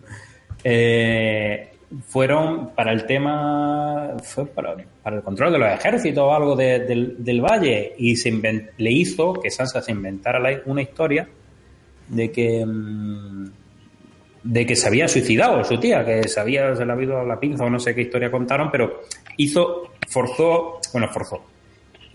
eh, 0.64 1.70
fueron 2.08 2.70
para 2.70 2.92
el 2.92 3.06
tema, 3.06 4.14
fue 4.24 4.46
para, 4.48 4.76
para 5.04 5.18
el 5.18 5.22
control 5.22 5.52
de 5.54 5.60
los 5.60 5.70
ejércitos 5.72 6.24
o 6.24 6.34
algo 6.34 6.56
de- 6.56 6.80
del, 6.80 7.24
del 7.24 7.40
valle 7.42 7.94
y 7.98 8.16
se 8.16 8.32
le 8.78 8.92
hizo 8.92 9.34
que 9.34 9.52
Sansa 9.52 9.82
se 9.82 9.92
inventara 9.92 10.40
la- 10.40 10.62
una 10.66 10.82
historia 10.82 11.28
de 12.08 12.32
que 12.32 12.66
mm, 12.66 13.46
de 14.44 14.66
que 14.66 14.76
se 14.76 14.88
había 14.88 15.08
suicidado 15.08 15.64
su 15.64 15.80
tía, 15.80 16.06
que 16.06 16.28
se 16.28 16.40
había, 16.40 16.76
se 16.76 16.86
le 16.86 16.92
había 16.92 17.06
ido 17.06 17.20
a 17.20 17.24
la 17.24 17.40
pinza 17.40 17.64
o 17.64 17.70
no 17.70 17.80
sé 17.80 17.96
qué 17.96 18.02
historia 18.02 18.30
contaron, 18.30 18.70
pero 18.70 19.04
hizo, 19.38 19.94
forzó, 20.08 20.80
bueno, 20.92 21.08
forzó, 21.08 21.46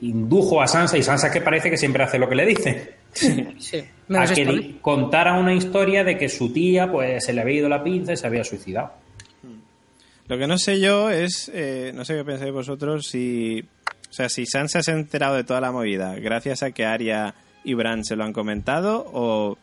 indujo 0.03 0.61
a 0.61 0.67
Sansa 0.67 0.99
y 0.99 1.03
Sansa 1.03 1.31
que 1.33 1.41
parece 1.41 1.71
que 1.71 1.77
siempre 1.77 2.03
hace 2.05 2.19
lo 2.19 2.29
que 2.29 2.35
le 2.35 2.47
dice. 2.47 2.95
Sí. 3.13 3.85
a 4.15 4.27
que 4.27 4.45
le 4.45 4.53
vez. 4.53 4.67
contara 4.83 5.39
una 5.39 5.55
historia 5.55 6.05
de 6.05 6.19
que 6.19 6.29
su 6.29 6.53
tía 6.53 6.91
pues 6.91 7.25
se 7.25 7.33
le 7.33 7.41
había 7.41 7.57
ido 7.57 7.69
la 7.69 7.83
pinza 7.83 8.13
y 8.13 8.17
se 8.17 8.27
había 8.27 8.45
suicidado. 8.45 8.93
Lo 10.27 10.37
que 10.37 10.47
no 10.47 10.59
sé 10.59 10.79
yo 10.79 11.09
es, 11.09 11.51
eh, 11.55 11.93
no 11.95 12.05
sé 12.05 12.15
qué 12.15 12.25
pensáis 12.25 12.53
vosotros, 12.53 13.07
si, 13.07 13.65
o 14.11 14.13
sea, 14.13 14.29
si 14.29 14.45
Sansa 14.45 14.83
se 14.83 14.93
ha 14.93 14.95
enterado 14.95 15.37
de 15.37 15.45
toda 15.45 15.63
la 15.63 15.73
movida 15.73 16.17
gracias 16.17 16.63
a 16.63 16.71
que 16.71 16.85
Arya 16.85 17.35
y 17.65 17.73
Bran 17.73 18.05
se 18.05 18.15
lo 18.15 18.25
han 18.25 18.35
comentado 18.35 19.07
o, 19.11 19.57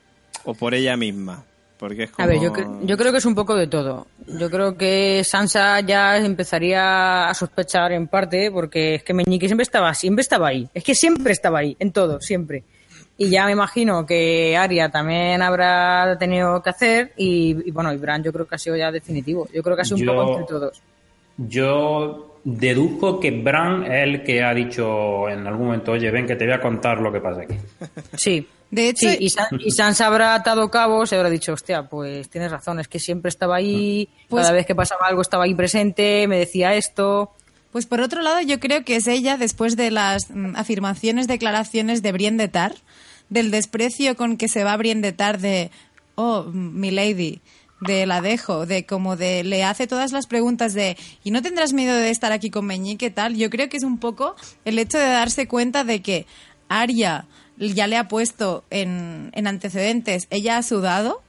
o 0.43 0.53
por 0.55 0.73
ella 0.73 0.97
misma. 0.97 1.45
Porque 1.77 2.03
es 2.03 2.11
como... 2.11 2.23
A 2.23 2.27
ver, 2.27 2.39
yo, 2.41 2.53
cre- 2.53 2.85
yo 2.85 2.97
creo 2.97 3.11
que 3.11 3.17
es 3.17 3.25
un 3.25 3.35
poco 3.35 3.53
de 3.55 3.67
todo. 3.67 4.07
Yo 4.27 4.49
creo 4.49 4.77
que 4.77 5.23
Sansa 5.23 5.81
ya 5.81 6.17
empezaría 6.17 7.27
a 7.27 7.33
sospechar 7.33 7.91
en 7.91 8.07
parte, 8.07 8.49
porque 8.51 8.95
es 8.95 9.03
que 9.03 9.13
Meñique 9.13 9.47
siempre 9.47 9.63
estaba, 9.63 9.93
siempre 9.93 10.21
estaba 10.21 10.47
ahí. 10.47 10.69
Es 10.73 10.83
que 10.83 10.95
siempre 10.95 11.33
estaba 11.33 11.59
ahí, 11.59 11.75
en 11.79 11.91
todo, 11.91 12.21
siempre. 12.21 12.63
Y 13.17 13.29
ya 13.29 13.45
me 13.45 13.51
imagino 13.53 14.05
que 14.05 14.55
Arya 14.57 14.89
también 14.89 15.41
habrá 15.41 16.17
tenido 16.17 16.61
que 16.61 16.69
hacer, 16.69 17.13
y, 17.17 17.67
y 17.67 17.71
bueno, 17.71 17.93
y 17.93 17.97
Bran 17.97 18.23
yo 18.23 18.31
creo 18.33 18.45
que 18.47 18.55
ha 18.55 18.57
sido 18.57 18.75
ya 18.77 18.91
definitivo. 18.91 19.47
Yo 19.53 19.61
creo 19.63 19.75
que 19.75 19.81
ha 19.81 19.85
sido 19.85 19.97
un 19.97 20.05
poco 20.17 20.31
entre 20.39 20.45
todos. 20.45 20.81
Yo 21.37 22.34
deduzco 22.45 23.19
que 23.19 23.31
Bran 23.31 23.83
es 23.85 24.03
el 24.03 24.23
que 24.23 24.43
ha 24.43 24.53
dicho 24.53 25.27
en 25.27 25.45
algún 25.47 25.65
momento, 25.67 25.91
oye, 25.93 26.09
ven 26.11 26.27
que 26.27 26.35
te 26.35 26.45
voy 26.45 26.53
a 26.53 26.61
contar 26.61 26.99
lo 27.01 27.11
que 27.11 27.19
pasa 27.19 27.41
aquí. 27.41 27.55
Sí. 28.17 28.47
De 28.71 28.89
hecho, 28.89 29.09
Sí, 29.09 29.17
y, 29.19 29.29
San- 29.29 29.47
y 29.59 29.71
Sansa 29.71 30.07
habrá 30.07 30.33
atado 30.35 30.69
cabos 30.71 31.11
y 31.11 31.15
habrá 31.15 31.29
dicho, 31.29 31.53
hostia, 31.53 31.83
pues 31.83 32.29
tienes 32.29 32.51
razón, 32.51 32.79
es 32.79 32.87
que 32.87 32.99
siempre 32.99 33.29
estaba 33.29 33.57
ahí, 33.57 34.09
Pues- 34.27 34.43
cada 34.43 34.53
vez 34.55 34.65
que 34.65 34.73
pasaba 34.75 35.07
algo 35.07 35.21
estaba 35.21 35.43
ahí 35.45 35.53
presente, 35.53 36.27
me 36.27 36.37
decía 36.37 36.73
esto. 36.75 37.31
Pues 37.71 37.85
por 37.85 38.01
otro 38.01 38.21
lado, 38.21 38.41
yo 38.41 38.59
creo 38.59 38.83
que 38.83 38.95
es 38.95 39.07
ella, 39.07 39.37
después 39.37 39.75
de 39.75 39.91
las 39.91 40.29
mm, 40.31 40.55
afirmaciones, 40.55 41.27
declaraciones 41.27 42.01
de 42.01 42.11
Brienne 42.11 42.37
de 42.41 42.47
Tar, 42.47 42.73
del 43.29 43.51
desprecio 43.51 44.15
con 44.15 44.35
que 44.37 44.47
se 44.47 44.63
va 44.63 44.75
Brienne 44.77 45.01
de 45.01 45.11
Tar 45.13 45.39
de, 45.39 45.71
oh, 46.15 46.43
mm, 46.43 46.79
mi 46.79 46.91
lady, 46.91 47.41
de 47.81 48.05
la 48.05 48.21
dejo, 48.21 48.65
de 48.65 48.85
como 48.85 49.15
de, 49.15 49.43
le 49.43 49.63
hace 49.63 49.87
todas 49.87 50.11
las 50.11 50.27
preguntas 50.27 50.73
de, 50.73 50.97
¿y 51.23 51.31
no 51.31 51.41
tendrás 51.41 51.73
miedo 51.73 51.95
de 51.95 52.09
estar 52.09 52.31
aquí 52.31 52.49
con 52.49 52.65
Meñique 52.65 53.09
tal? 53.09 53.35
Yo 53.35 53.49
creo 53.49 53.69
que 53.69 53.77
es 53.77 53.83
un 53.83 53.97
poco 53.97 54.35
el 54.63 54.79
hecho 54.79 54.97
de 54.97 55.05
darse 55.05 55.47
cuenta 55.47 55.83
de 55.83 56.01
que 56.01 56.25
Arya 56.69 57.25
ya 57.57 57.87
le 57.87 57.97
ha 57.97 58.07
puesto 58.07 58.63
en, 58.69 59.29
en 59.33 59.47
antecedentes, 59.47 60.27
ella 60.29 60.57
ha 60.57 60.63
sudado, 60.63 61.21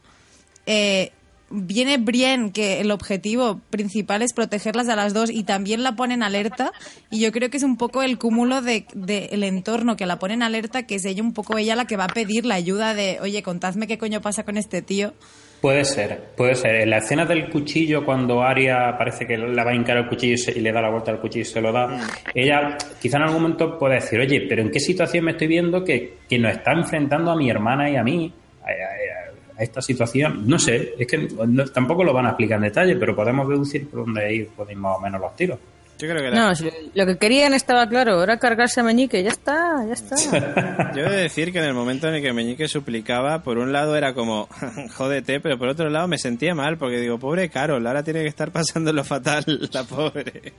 eh, 0.66 1.12
viene 1.50 1.98
Brienne, 1.98 2.50
que 2.50 2.80
el 2.80 2.90
objetivo 2.90 3.60
principal 3.70 4.22
es 4.22 4.32
protegerlas 4.32 4.88
a 4.88 4.96
las 4.96 5.14
dos 5.14 5.30
y 5.30 5.44
también 5.44 5.82
la 5.82 5.94
ponen 5.94 6.22
alerta. 6.22 6.72
Y 7.10 7.20
yo 7.20 7.32
creo 7.32 7.50
que 7.50 7.56
es 7.56 7.62
un 7.62 7.76
poco 7.76 8.02
el 8.02 8.18
cúmulo 8.18 8.62
del 8.62 8.86
de, 8.94 9.26
el 9.26 9.44
entorno 9.44 9.96
que 9.96 10.06
la 10.06 10.18
ponen 10.18 10.42
alerta, 10.42 10.86
que 10.86 10.96
es 10.96 11.04
ella 11.04 11.22
un 11.22 11.32
poco 11.32 11.56
ella 11.58 11.76
la 11.76 11.86
que 11.86 11.96
va 11.96 12.04
a 12.04 12.08
pedir 12.08 12.44
la 12.44 12.56
ayuda 12.56 12.94
de, 12.94 13.18
oye, 13.20 13.42
contadme 13.42 13.86
qué 13.86 13.98
coño 13.98 14.20
pasa 14.20 14.44
con 14.44 14.56
este 14.56 14.82
tío. 14.82 15.14
Puede 15.60 15.84
ser, 15.84 16.20
puede 16.36 16.54
ser. 16.54 16.76
En 16.76 16.90
la 16.90 16.98
escena 16.98 17.24
del 17.24 17.48
cuchillo, 17.48 18.04
cuando 18.04 18.42
Arya 18.42 18.96
parece 18.96 19.26
que 19.26 19.36
le 19.36 19.64
va 19.64 19.70
a 19.70 19.74
hincar 19.74 19.96
el 19.96 20.06
cuchillo 20.06 20.34
y, 20.34 20.38
se- 20.38 20.52
y 20.56 20.60
le 20.60 20.70
da 20.70 20.80
la 20.82 20.90
vuelta 20.90 21.10
al 21.10 21.18
cuchillo 21.20 21.42
y 21.42 21.44
se 21.46 21.60
lo 21.60 21.72
da, 21.72 21.98
ella 22.34 22.76
quizá 23.00 23.16
en 23.16 23.22
algún 23.24 23.42
momento 23.42 23.78
puede 23.78 23.96
decir, 23.96 24.20
oye, 24.20 24.42
pero 24.48 24.62
¿en 24.62 24.70
qué 24.70 24.78
situación 24.78 25.24
me 25.24 25.32
estoy 25.32 25.46
viendo 25.48 25.82
que, 25.82 26.18
que 26.28 26.38
nos 26.38 26.52
está 26.52 26.72
enfrentando 26.72 27.30
a 27.32 27.36
mi 27.36 27.50
hermana 27.50 27.90
y 27.90 27.96
a 27.96 28.04
mí 28.04 28.32
a, 28.62 28.66
a- 28.66 29.58
a 29.58 29.62
esta 29.62 29.80
situación? 29.80 30.46
No 30.46 30.58
sé, 30.58 30.94
es 30.98 31.06
que 31.06 31.26
no- 31.46 31.64
tampoco 31.64 32.04
lo 32.04 32.12
van 32.12 32.26
a 32.26 32.28
explicar 32.30 32.58
en 32.58 32.64
detalle, 32.64 32.94
pero 32.96 33.16
podemos 33.16 33.48
deducir 33.48 33.88
por 33.88 34.04
dónde 34.04 34.34
ir 34.34 34.48
pues, 34.54 34.76
más 34.76 34.98
o 34.98 35.00
menos 35.00 35.20
los 35.20 35.34
tiros. 35.34 35.58
Yo 35.98 36.08
creo 36.08 36.16
que 36.22 36.30
la- 36.30 36.36
No, 36.48 36.54
si 36.54 36.68
lo 36.94 37.06
que 37.06 37.16
querían 37.16 37.54
estaba 37.54 37.88
claro, 37.88 38.22
era 38.22 38.38
cargarse 38.38 38.80
a 38.80 38.82
Meñique, 38.82 39.22
ya 39.22 39.30
está, 39.30 39.82
ya 39.86 39.94
está. 39.94 40.92
Yo 40.94 41.06
he 41.06 41.10
de 41.10 41.22
decir 41.22 41.52
que 41.52 41.58
en 41.58 41.64
el 41.64 41.74
momento 41.74 42.06
en 42.08 42.16
el 42.16 42.22
que 42.22 42.32
Meñique 42.34 42.68
suplicaba, 42.68 43.42
por 43.42 43.56
un 43.58 43.72
lado 43.72 43.96
era 43.96 44.12
como, 44.12 44.48
jódete, 44.96 45.40
pero 45.40 45.58
por 45.58 45.68
otro 45.68 45.88
lado 45.88 46.06
me 46.08 46.18
sentía 46.18 46.54
mal, 46.54 46.76
porque 46.76 46.98
digo, 47.00 47.18
pobre 47.18 47.48
Carol, 47.48 47.86
ahora 47.86 48.02
tiene 48.02 48.20
que 48.22 48.28
estar 48.28 48.50
pasándolo 48.50 49.04
fatal, 49.04 49.44
la 49.72 49.84
pobre. 49.84 50.52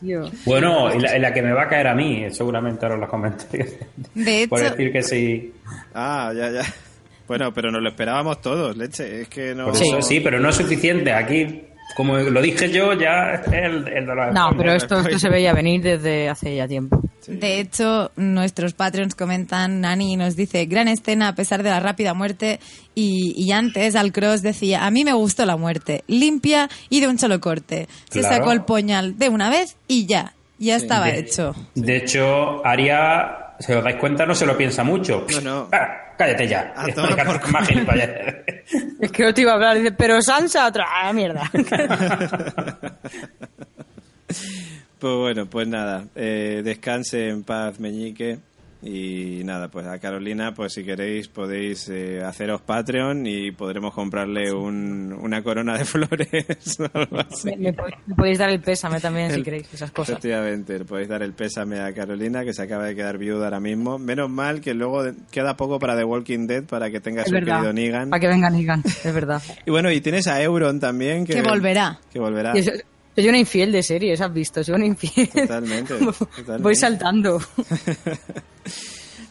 Tío. 0.00 0.30
Bueno, 0.44 0.94
y 0.94 1.00
la, 1.00 1.16
y 1.16 1.20
la 1.20 1.32
que 1.32 1.42
me 1.42 1.52
va 1.52 1.64
a 1.64 1.68
caer 1.68 1.88
a 1.88 1.94
mí, 1.94 2.26
seguramente 2.30 2.84
ahora 2.84 2.94
en 2.96 3.00
los 3.00 3.10
comentarios. 3.10 3.68
De 4.14 4.42
hecho, 4.42 4.50
por 4.50 4.60
decir 4.60 4.92
que 4.92 5.02
sí. 5.02 5.52
Ah, 5.94 6.32
ya, 6.36 6.50
ya. 6.50 6.62
Bueno, 7.26 7.52
pero 7.52 7.70
nos 7.72 7.82
lo 7.82 7.88
esperábamos 7.88 8.40
todos, 8.40 8.76
leche, 8.76 9.22
es 9.22 9.28
que 9.28 9.54
no... 9.54 9.66
Por 9.66 9.74
eso 9.74 10.00
sí, 10.00 10.20
pero 10.20 10.38
no 10.38 10.50
es 10.50 10.56
suficiente. 10.56 11.12
Aquí, 11.12 11.62
como 11.96 12.16
lo 12.16 12.40
dije 12.42 12.70
yo, 12.70 12.92
ya 12.92 13.32
es 13.34 13.46
el, 13.52 13.88
el 13.88 14.06
de 14.06 14.14
los 14.14 14.32
No, 14.34 14.50
pero 14.56 14.72
esto, 14.72 15.00
esto 15.00 15.18
se 15.18 15.28
veía 15.28 15.52
venir 15.52 15.82
desde 15.82 16.28
hace 16.28 16.54
ya 16.54 16.68
tiempo. 16.68 17.00
De 17.26 17.60
hecho, 17.60 18.10
nuestros 18.16 18.72
Patreons 18.72 19.14
comentan, 19.14 19.80
Nani 19.82 20.16
nos 20.16 20.34
dice, 20.36 20.64
gran 20.66 20.88
escena 20.88 21.28
a 21.28 21.34
pesar 21.34 21.62
de 21.62 21.68
la 21.70 21.80
rápida 21.80 22.14
muerte. 22.14 22.58
Y, 22.94 23.34
y 23.36 23.52
antes, 23.52 23.96
al 23.96 24.12
cross 24.12 24.40
decía, 24.42 24.86
a 24.86 24.90
mí 24.90 25.04
me 25.04 25.12
gustó 25.12 25.44
la 25.44 25.56
muerte, 25.56 26.04
limpia 26.06 26.70
y 26.88 27.00
de 27.00 27.08
un 27.08 27.18
solo 27.18 27.38
corte. 27.40 27.86
Se 28.10 28.20
Claro. 28.20 28.36
sacó 28.36 28.52
el 28.52 28.62
puñal 28.62 29.18
de 29.18 29.28
una 29.28 29.50
vez 29.50 29.76
y 29.88 30.06
ya, 30.06 30.32
ya 30.58 30.76
estaba 30.76 31.06
De- 31.06 31.18
hecho. 31.18 31.54
De 31.74 31.96
hecho, 31.98 32.64
Aria, 32.64 33.54
si 33.58 33.72
os 33.72 33.84
dais 33.84 33.96
cuenta, 33.96 34.24
no 34.24 34.34
se 34.34 34.46
lo 34.46 34.56
piensa 34.56 34.82
mucho. 34.82 35.26
No, 35.34 35.40
no. 35.42 35.68
Cállate 36.18 36.48
ya. 36.48 36.74
A 36.76 36.84
por. 36.86 37.52
Más. 37.52 37.68
Es 39.00 39.12
que 39.12 39.22
no 39.22 39.32
te 39.32 39.40
iba 39.40 39.52
a 39.52 39.54
hablar, 39.54 39.78
dice, 39.78 39.92
pero 39.92 40.20
Sansa 40.20 40.66
otra, 40.66 40.84
ah, 40.86 41.12
mierda. 41.12 41.50
Pues 44.98 45.14
bueno, 45.14 45.46
pues 45.46 45.68
nada, 45.68 46.06
eh, 46.16 46.60
descanse 46.64 47.28
en 47.28 47.44
paz 47.44 47.78
Meñique 47.78 48.40
y 48.80 49.42
nada, 49.44 49.68
pues 49.68 49.86
a 49.86 49.98
Carolina, 49.98 50.54
pues 50.54 50.72
si 50.72 50.84
queréis 50.84 51.26
podéis 51.28 51.88
eh, 51.88 52.22
haceros 52.24 52.60
Patreon 52.62 53.26
y 53.26 53.50
podremos 53.50 53.92
comprarle 53.92 54.52
un- 54.52 55.12
una 55.12 55.42
corona 55.42 55.76
de 55.76 55.84
flores 55.84 56.78
o 56.80 56.84
algo 56.96 57.18
así. 57.18 57.50
me, 57.50 57.56
me 57.56 57.72
po- 57.72 57.86
me 58.06 58.14
podéis 58.14 58.38
dar 58.38 58.50
el 58.50 58.60
pésame 58.60 59.00
también 59.00 59.32
si 59.32 59.42
queréis, 59.42 59.72
esas 59.74 59.90
cosas. 59.90 60.10
Efectivamente, 60.12 60.78
le 60.78 60.84
podéis 60.84 61.08
dar 61.08 61.22
el 61.22 61.32
pésame 61.32 61.80
a 61.80 61.92
Carolina 61.92 62.44
que 62.44 62.52
se 62.54 62.62
acaba 62.62 62.84
de 62.84 62.94
quedar 62.94 63.18
viuda 63.18 63.46
ahora 63.46 63.58
mismo. 63.60 63.98
Menos 63.98 64.30
mal 64.30 64.60
que 64.60 64.74
luego 64.74 65.02
de- 65.02 65.14
queda 65.30 65.56
poco 65.56 65.78
para 65.80 65.96
The 65.96 66.04
Walking 66.04 66.46
Dead 66.46 66.64
para 66.64 66.90
que 66.90 67.00
tenga 67.00 67.22
Es 67.22 67.28
su 67.28 67.34
verdad. 67.34 67.56
querido 67.56 67.72
Negan. 67.72 68.10
Para 68.10 68.20
que 68.20 68.28
venga 68.28 68.48
Negan, 68.50 68.82
es 68.84 69.12
verdad. 69.14 69.42
Y 69.66 69.70
bueno, 69.70 69.90
y 69.90 70.00
tienes 70.00 70.26
a 70.28 70.40
Euron 70.42 70.78
también 70.78 71.26
que, 71.26 71.34
Que 71.34 71.42
volverá. 71.42 71.98
Que 72.12 72.18
volverá. 72.20 72.52
Y 72.56 72.60
eso- 72.60 72.70
soy 73.18 73.28
una 73.30 73.38
infiel 73.38 73.72
de 73.72 73.82
series, 73.82 74.20
¿has 74.20 74.32
visto? 74.32 74.62
Soy 74.62 74.76
una 74.76 74.86
infiel. 74.86 75.28
Totalmente, 75.28 75.94
totalmente. 76.36 76.62
Voy 76.62 76.76
saltando. 76.76 77.40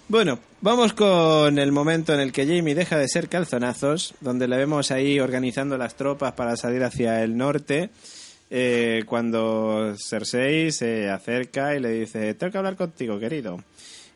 Bueno, 0.10 0.40
vamos 0.62 0.94
con 0.94 1.60
el 1.60 1.74
momento 1.74 2.14
en 2.14 2.22
el 2.22 2.32
que 2.32 2.48
Jamie 2.48 2.74
deja 2.74 2.98
de 2.98 3.10
ser 3.10 3.28
calzonazos, 3.28 4.14
donde 4.22 4.48
le 4.48 4.56
vemos 4.56 4.90
ahí 4.90 5.20
organizando 5.20 5.78
las 5.78 5.96
tropas 5.96 6.32
para 6.32 6.56
salir 6.56 6.82
hacia 6.86 7.22
el 7.26 7.36
norte, 7.36 7.90
eh, 8.50 9.04
cuando 9.06 9.96
Cersei 9.98 10.72
se 10.72 11.10
acerca 11.10 11.76
y 11.76 11.82
le 11.82 11.90
dice, 11.90 12.34
tengo 12.36 12.54
que 12.54 12.58
hablar 12.58 12.78
contigo, 12.78 13.20
querido. 13.20 13.62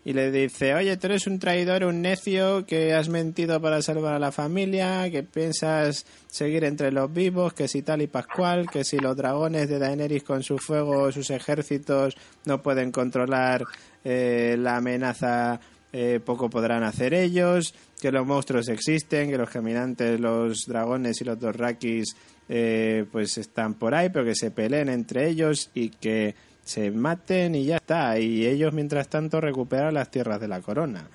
Y 0.03 0.14
le 0.14 0.32
dice, 0.32 0.73
oye, 0.73 0.98
tú 0.98 1.07
eres 1.07 1.28
un 1.28 1.38
traidor, 1.38 1.84
un 1.84 2.02
necio, 2.02 2.65
que 2.65 2.94
has 2.94 3.07
mentido 3.07 3.61
para 3.61 3.82
salvar 3.82 4.15
a 4.15 4.19
la 4.19 4.32
familia, 4.32 5.10
que 5.11 5.22
piensas 5.22 6.06
seguir 6.28 6.64
entre 6.64 6.91
los 6.91 7.14
vivos, 7.14 7.53
que 7.53 7.68
si 7.68 7.84
tal 7.84 8.02
y 8.02 8.07
pascual, 8.07 8.68
que 8.72 8.84
si 8.84 8.98
los 8.98 9.15
dragones 9.15 9.69
de 9.69 9.78
Daenerys 9.78 10.23
con 10.23 10.41
su 10.41 10.57
fuego, 10.57 11.11
sus 11.11 11.30
ejércitos, 11.30 12.15
no 12.45 12.64
pueden 12.64 12.91
controlar 12.91 13.64
eh, 14.03 14.56
la 14.57 14.78
amenaza 14.78 15.60
eh, 15.94 16.22
poco 16.23 16.49
podrán 16.49 16.84
hacer 16.84 17.14
ellos, 17.14 17.73
que 17.99 18.11
los 18.11 18.26
monstruos 18.26 18.69
existen, 18.69 19.30
que 19.30 19.38
los 19.38 19.49
caminantes, 19.49 20.19
los 20.19 20.65
dragones 20.65 21.19
y 21.19 21.26
los 21.26 21.38
dorrakis 21.38 22.15
eh, 22.48 23.06
pues 23.11 23.38
están 23.38 23.73
por 23.73 23.94
ahí, 23.94 24.10
pero 24.10 24.23
que 24.23 24.36
se 24.36 24.52
peleen 24.52 24.88
entre 24.88 25.28
ellos 25.28 25.69
y 25.73 25.90
que 25.90 26.34
se 26.72 26.89
maten 26.89 27.56
y 27.56 27.65
ya 27.65 27.77
está. 27.77 28.18
Y 28.18 28.45
ellos, 28.48 28.73
mientras 28.73 29.10
tanto, 29.10 29.41
recuperan 29.41 29.93
las 29.93 30.10
tierras 30.10 30.39
de 30.39 30.48
la 30.48 30.61
corona. 30.61 31.06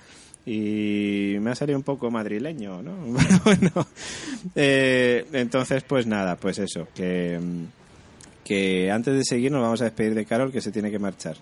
Y 0.45 1.37
me 1.41 1.51
ha 1.51 1.55
salido 1.55 1.78
un 1.78 1.83
poco 1.83 2.11
madrileño, 2.11 2.83
¿no? 2.83 2.93
bueno, 3.45 3.87
eh, 4.55 5.27
entonces, 5.33 5.83
pues 5.83 6.07
nada, 6.07 6.37
pues 6.37 6.59
eso, 6.59 6.87
que, 6.95 7.41
que 8.45 8.91
antes 8.93 9.15
de 9.15 9.24
seguir 9.24 9.51
nos 9.51 9.62
vamos 9.62 9.81
a 9.81 9.85
despedir 9.85 10.15
de 10.15 10.27
Carol, 10.27 10.53
que 10.53 10.61
se 10.61 10.70
tiene 10.70 10.91
que 10.91 10.99
marchar. 10.99 11.37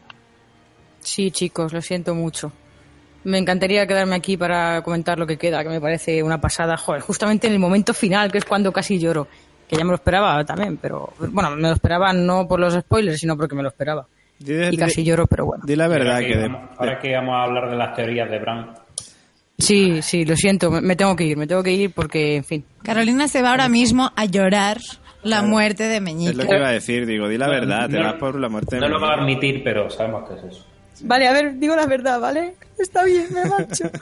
Sí, 1.00 1.30
chicos, 1.30 1.72
lo 1.72 1.82
siento 1.82 2.14
mucho. 2.14 2.50
Me 3.24 3.38
encantaría 3.38 3.86
quedarme 3.86 4.14
aquí 4.16 4.36
para 4.36 4.82
comentar 4.82 5.18
lo 5.18 5.26
que 5.26 5.36
queda, 5.36 5.62
que 5.62 5.70
me 5.70 5.80
parece 5.80 6.22
una 6.22 6.40
pasada. 6.40 6.76
Joder, 6.76 7.02
justamente 7.02 7.46
en 7.46 7.54
el 7.54 7.58
momento 7.58 7.92
final, 7.92 8.30
que 8.30 8.38
es 8.38 8.44
cuando 8.44 8.72
casi 8.72 8.98
lloro. 8.98 9.26
Que 9.74 9.78
ya 9.78 9.84
me 9.84 9.90
lo 9.90 9.96
esperaba 9.96 10.44
también, 10.44 10.76
pero 10.76 11.12
bueno, 11.30 11.50
me 11.56 11.62
lo 11.62 11.72
esperaba 11.72 12.12
no 12.12 12.46
por 12.46 12.60
los 12.60 12.74
spoilers, 12.74 13.18
sino 13.18 13.36
porque 13.36 13.54
me 13.54 13.62
lo 13.62 13.68
esperaba. 13.68 14.06
Y 14.40 14.76
casi 14.76 15.02
di- 15.02 15.08
lloro, 15.08 15.26
pero 15.26 15.46
bueno. 15.46 15.64
Di 15.66 15.74
la 15.76 15.88
verdad 15.88 16.14
ahora, 16.16 16.26
que... 16.26 16.32
que 16.32 16.38
de- 16.38 16.48
vamos, 16.48 16.70
ahora 16.78 16.98
que 16.98 17.12
vamos 17.14 17.34
a 17.34 17.42
hablar 17.44 17.70
de 17.70 17.76
las 17.76 17.94
teorías 17.94 18.30
de 18.30 18.38
Bran. 18.38 18.74
Sí, 19.58 20.02
sí, 20.02 20.24
lo 20.24 20.34
siento, 20.36 20.70
me, 20.70 20.80
me 20.80 20.96
tengo 20.96 21.14
que 21.14 21.24
ir, 21.24 21.36
me 21.36 21.46
tengo 21.46 21.62
que 21.62 21.72
ir 21.72 21.92
porque, 21.92 22.36
en 22.36 22.44
fin. 22.44 22.64
Carolina 22.82 23.28
se 23.28 23.40
va 23.42 23.50
ahora 23.50 23.68
mismo 23.68 24.10
a 24.16 24.24
llorar 24.24 24.78
la 25.22 25.42
muerte 25.42 25.84
de 25.84 25.96
es 25.96 26.02
Meñique. 26.02 26.34
lo 26.34 26.46
que 26.46 26.56
iba 26.56 26.68
a 26.68 26.72
decir, 26.72 27.06
digo, 27.06 27.28
di 27.28 27.38
la 27.38 27.48
verdad, 27.48 27.88
te 27.88 27.96
No- 27.98 28.04
vas 28.04 28.14
por 28.14 28.38
la 28.38 28.48
muerte 28.48 28.76
de 28.76 28.80
No 28.80 28.88
lo 28.88 29.00
va 29.00 29.14
a 29.14 29.20
admitir, 29.22 29.62
pero 29.64 29.88
sabemos 29.90 30.28
que 30.28 30.34
es 30.34 30.44
eso. 30.54 30.66
Vale, 31.02 31.26
a 31.28 31.32
ver, 31.32 31.58
digo 31.58 31.74
la 31.76 31.86
verdad, 31.86 32.20
¿vale? 32.20 32.54
Está 32.78 33.04
bien, 33.04 33.26
me 33.32 33.44
marcho. 33.48 33.84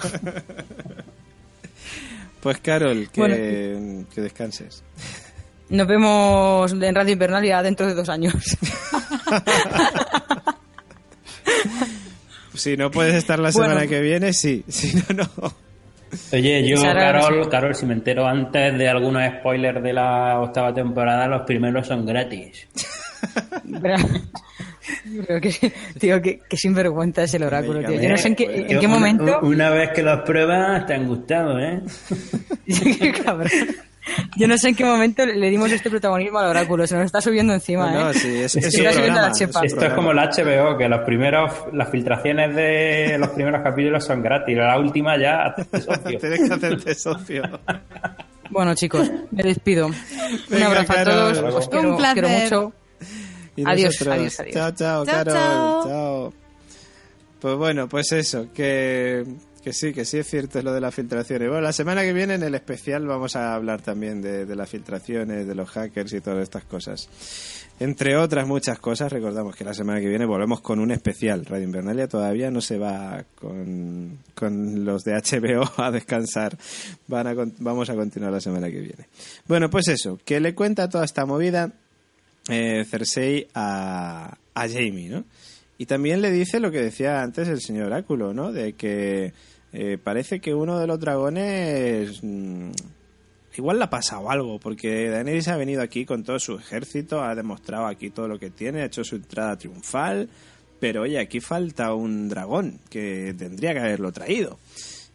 Pues 2.41 2.59
Carol, 2.59 3.09
que, 3.13 3.21
Bueno. 3.21 4.07
que 4.13 4.21
descanses. 4.21 4.83
Nos 5.73 5.87
vemos 5.87 6.71
en 6.73 6.95
Radio 6.95 7.13
Invernalia 7.15 7.63
dentro 7.63 7.87
de 7.87 7.95
dos 7.95 8.09
años. 8.09 8.35
Si 12.55 12.77
no 12.77 12.91
puedes 12.91 13.15
estar 13.15 13.39
la 13.39 13.51
Bueno. 13.51 13.71
semana 13.71 13.87
que 13.89 14.01
viene, 14.03 14.33
sí. 14.35 14.63
Si 14.69 14.95
no, 14.95 15.03
no. 15.17 15.55
Oye, 16.33 16.69
yo, 16.69 16.77
Carol. 16.83 17.49
Carol, 17.49 17.75
si 17.75 17.87
me 17.87 17.95
entero 17.95 18.27
antes 18.27 18.77
de 18.77 18.89
algunos 18.89 19.23
spoilers 19.39 19.83
de 19.83 19.93
la 19.95 20.39
octava 20.39 20.75
temporada, 20.75 21.27
los 21.27 21.43
primeros 21.47 21.87
son 21.87 22.05
gratis. 22.05 22.69
Pero, 23.81 25.41
que, 25.41 25.73
tío, 25.99 26.21
que, 26.21 26.41
que 26.47 26.57
sinvergüenza 26.59 27.23
es 27.23 27.33
el 27.35 27.45
oráculo, 27.45 27.81
tío. 27.81 28.01
Yo 28.01 28.11
no 28.11 28.19
sé 28.19 28.29
en 28.29 28.35
qué, 28.37 28.45
en 28.45 28.67
qué 28.67 28.87
Una- 28.87 28.89
momento... 28.89 29.41
Una 29.43 29.71
vez 29.71 29.91
que 29.95 30.03
los 30.03 30.21
pruebas, 30.21 30.85
te 30.87 30.93
han 30.95 31.09
gustado, 31.09 31.59
¿eh? 31.59 31.81
Qué 32.67 33.13
cabrón. 33.13 33.49
Yo 34.37 34.49
no 34.49 34.59
sé 34.59 34.71
en 34.71 34.75
qué 34.75 34.85
momento 34.85 35.25
le 35.25 35.49
dimos 35.51 35.71
este 35.71 35.89
protagonismo 35.91 36.39
al 36.41 36.47
oráculo. 36.49 36.87
Se 36.87 36.97
nos 36.97 37.05
está 37.07 37.21
subiendo 37.21 37.53
encima, 37.55 37.91
No, 37.93 38.01
no, 38.01 38.11
¿eh? 38.11 38.15
sí, 38.15 38.29
es, 38.39 38.57
es 38.57 38.65
Se 38.65 38.71
su 38.73 38.77
está 38.79 38.93
subiendo 38.93 38.97
programa, 39.15 39.29
la 39.29 39.33
chepa. 39.33 39.61
es 39.65 39.71
su 39.73 39.77
Esto 39.77 39.87
es 39.87 39.93
como 39.95 40.13
la 40.13 40.29
HBO, 40.31 40.77
que 40.79 40.89
los 40.89 41.01
primeros, 41.03 41.53
las 41.73 41.89
filtraciones 41.91 42.55
de 42.57 43.17
los 43.19 43.29
primeros 43.31 43.63
capítulos 43.63 44.05
son 44.05 44.23
gratis. 44.23 44.57
La 44.57 44.79
última 44.79 45.17
ya, 45.19 45.55
socio. 45.73 46.19
Tienes 46.21 46.49
que 46.49 46.55
hacerte 46.55 46.95
socio. 46.95 47.43
Bueno, 48.51 48.75
chicos, 48.75 49.11
me 49.31 49.43
despido. 49.45 49.87
Un 49.87 50.63
abrazo 50.63 50.93
a 50.93 51.05
todos. 51.05 51.39
Os 51.39 51.65
Un 51.67 51.71
quiero, 51.71 51.91
os 51.93 51.97
placer. 51.99 52.25
quiero 52.25 52.29
mucho. 52.41 52.73
Y 53.57 53.65
Adiós, 53.69 54.01
adiós, 54.03 54.41
adiós. 54.41 54.55
Chao, 54.55 54.71
chao, 54.73 55.05
Chao, 55.05 55.15
Carol. 55.25 55.35
chao. 55.35 55.85
Chao. 55.89 56.33
Pues 57.41 57.55
bueno, 57.57 57.89
pues 57.89 58.11
eso, 58.13 58.47
que, 58.55 59.25
que 59.63 59.73
sí, 59.73 59.93
que 59.93 60.05
sí 60.05 60.19
es 60.19 60.29
cierto 60.29 60.59
es 60.59 60.65
lo 60.65 60.73
de 60.73 60.81
las 60.81 60.95
filtraciones. 60.95 61.49
Bueno, 61.49 61.63
la 61.63 61.73
semana 61.73 62.03
que 62.03 62.13
viene 62.13 62.35
en 62.35 62.43
el 62.43 62.55
especial 62.55 63.07
vamos 63.07 63.37
a 63.37 63.55
hablar 63.55 63.81
también 63.81 64.21
de, 64.21 64.45
de 64.45 64.57
las 64.57 64.69
filtraciones, 64.69 65.47
de 65.47 65.55
los 65.55 65.71
hackers 65.71 66.13
y 66.13 66.21
todas 66.21 66.43
estas 66.43 66.65
cosas. 66.65 67.09
Entre 67.81 68.17
otras 68.17 68.47
muchas 68.47 68.79
cosas, 68.79 69.11
recordamos 69.11 69.57
que 69.57 69.65
la 69.65 69.75
semana 69.75 70.01
que 70.01 70.09
viene 70.09 70.25
volvemos 70.25 70.61
con 70.61 70.79
un 70.79 70.91
especial. 70.91 71.45
Radio 71.45 71.65
Invernalia 71.65 72.07
todavía 72.07 72.51
no 72.51 72.61
se 72.61 72.79
va 72.79 73.25
con, 73.35 74.19
con 74.35 74.85
los 74.85 75.03
de 75.03 75.15
HBO 75.15 75.69
a 75.83 75.91
descansar. 75.91 76.57
Van 77.09 77.27
a 77.27 77.35
vamos 77.59 77.91
a 77.91 77.95
continuar 77.95 78.33
la 78.33 78.41
semana 78.41 78.69
que 78.71 78.79
viene. 78.79 79.09
Bueno, 79.49 79.71
pues 79.71 79.89
eso, 79.89 80.21
que 80.25 80.39
le 80.39 80.55
cuenta 80.55 80.89
toda 80.89 81.05
esta 81.05 81.25
movida 81.25 81.73
eh, 82.49 82.85
Cersei 82.85 83.49
a, 83.55 84.37
a 84.55 84.69
Jamie, 84.69 85.09
¿no? 85.09 85.25
Y 85.79 85.87
también 85.87 86.23
le 86.23 86.31
dice 86.31 86.61
lo 86.61 86.71
que 86.71 86.81
decía 86.81 87.23
antes 87.23 87.49
el 87.49 87.61
señor 87.61 87.87
Oráculo, 87.87 88.33
¿no? 88.33 88.53
De 88.53 88.75
que 88.75 89.33
eh, 89.73 89.99
parece 90.03 90.41
que 90.41 90.55
uno 90.55 90.79
de 90.79 90.87
los 90.87 91.01
dragones 91.01 92.23
mm, 92.23 92.71
igual 93.57 93.79
le 93.79 93.85
ha 93.85 93.91
pasado 93.91 94.31
algo, 94.31 94.59
porque 94.59 95.09
Daenerys 95.09 95.49
ha 95.49 95.57
venido 95.57 95.83
aquí 95.83 96.05
con 96.05 96.25
todo 96.25 96.39
su 96.39 96.57
ejército, 96.57 97.23
ha 97.23 97.35
demostrado 97.35 97.87
aquí 97.87 98.11
todo 98.11 98.29
lo 98.29 98.39
que 98.39 98.51
tiene, 98.51 98.83
ha 98.83 98.87
hecho 98.87 99.05
su 99.05 99.17
entrada 99.17 99.57
triunfal, 99.57 100.29
pero 100.79 101.03
oye, 101.03 101.19
aquí 101.19 101.41
falta 101.41 101.95
un 101.95 102.29
dragón 102.29 102.81
que 102.91 103.35
tendría 103.39 103.73
que 103.73 103.81
haberlo 103.81 104.13
traído. 104.13 104.59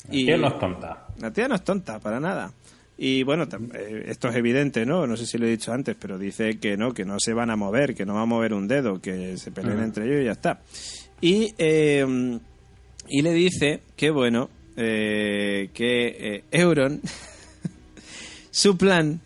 Y 0.10 0.32
Y 0.32 0.38
no 0.38 0.48
es 0.48 0.60
tonta. 0.60 1.08
la 1.20 1.32
tía 1.32 1.48
no 1.48 1.56
es 1.56 1.64
tonta, 1.64 2.00
para 2.00 2.20
nada. 2.20 2.52
Y 2.98 3.22
bueno, 3.24 3.48
eh, 3.76 4.06
esto 4.08 4.30
es 4.30 4.36
evidente, 4.36 4.86
¿no? 4.86 5.06
No 5.06 5.16
sé 5.18 5.28
si 5.28 5.38
lo 5.38 5.46
he 5.46 5.52
dicho 5.52 5.72
antes, 5.72 5.96
pero 6.00 6.18
dice 6.18 6.58
que 6.58 6.78
no, 6.78 6.94
que 6.94 7.06
no 7.06 7.20
se 7.20 7.34
van 7.34 7.52
a 7.52 7.56
mover, 7.56 7.94
que 7.94 8.06
no 8.06 8.16
va 8.16 8.22
a 8.22 8.26
mover 8.26 8.54
un 8.54 8.68
dedo, 8.68 9.00
que 9.00 9.38
se 9.38 9.52
peleen 9.52 9.80
entre 9.80 10.06
ellos 10.06 10.22
y 10.22 10.26
ya 10.26 10.32
está. 10.32 10.62
Y, 11.22 11.54
eh, 11.58 12.40
y 13.10 13.22
le 13.22 13.34
dice 13.34 13.82
que, 13.96 14.10
bueno, 14.12 14.50
eh, 14.76 15.70
que 15.74 16.08
eh, 16.36 16.44
Euron, 16.52 17.02
su 18.52 18.78
plan, 18.78 19.20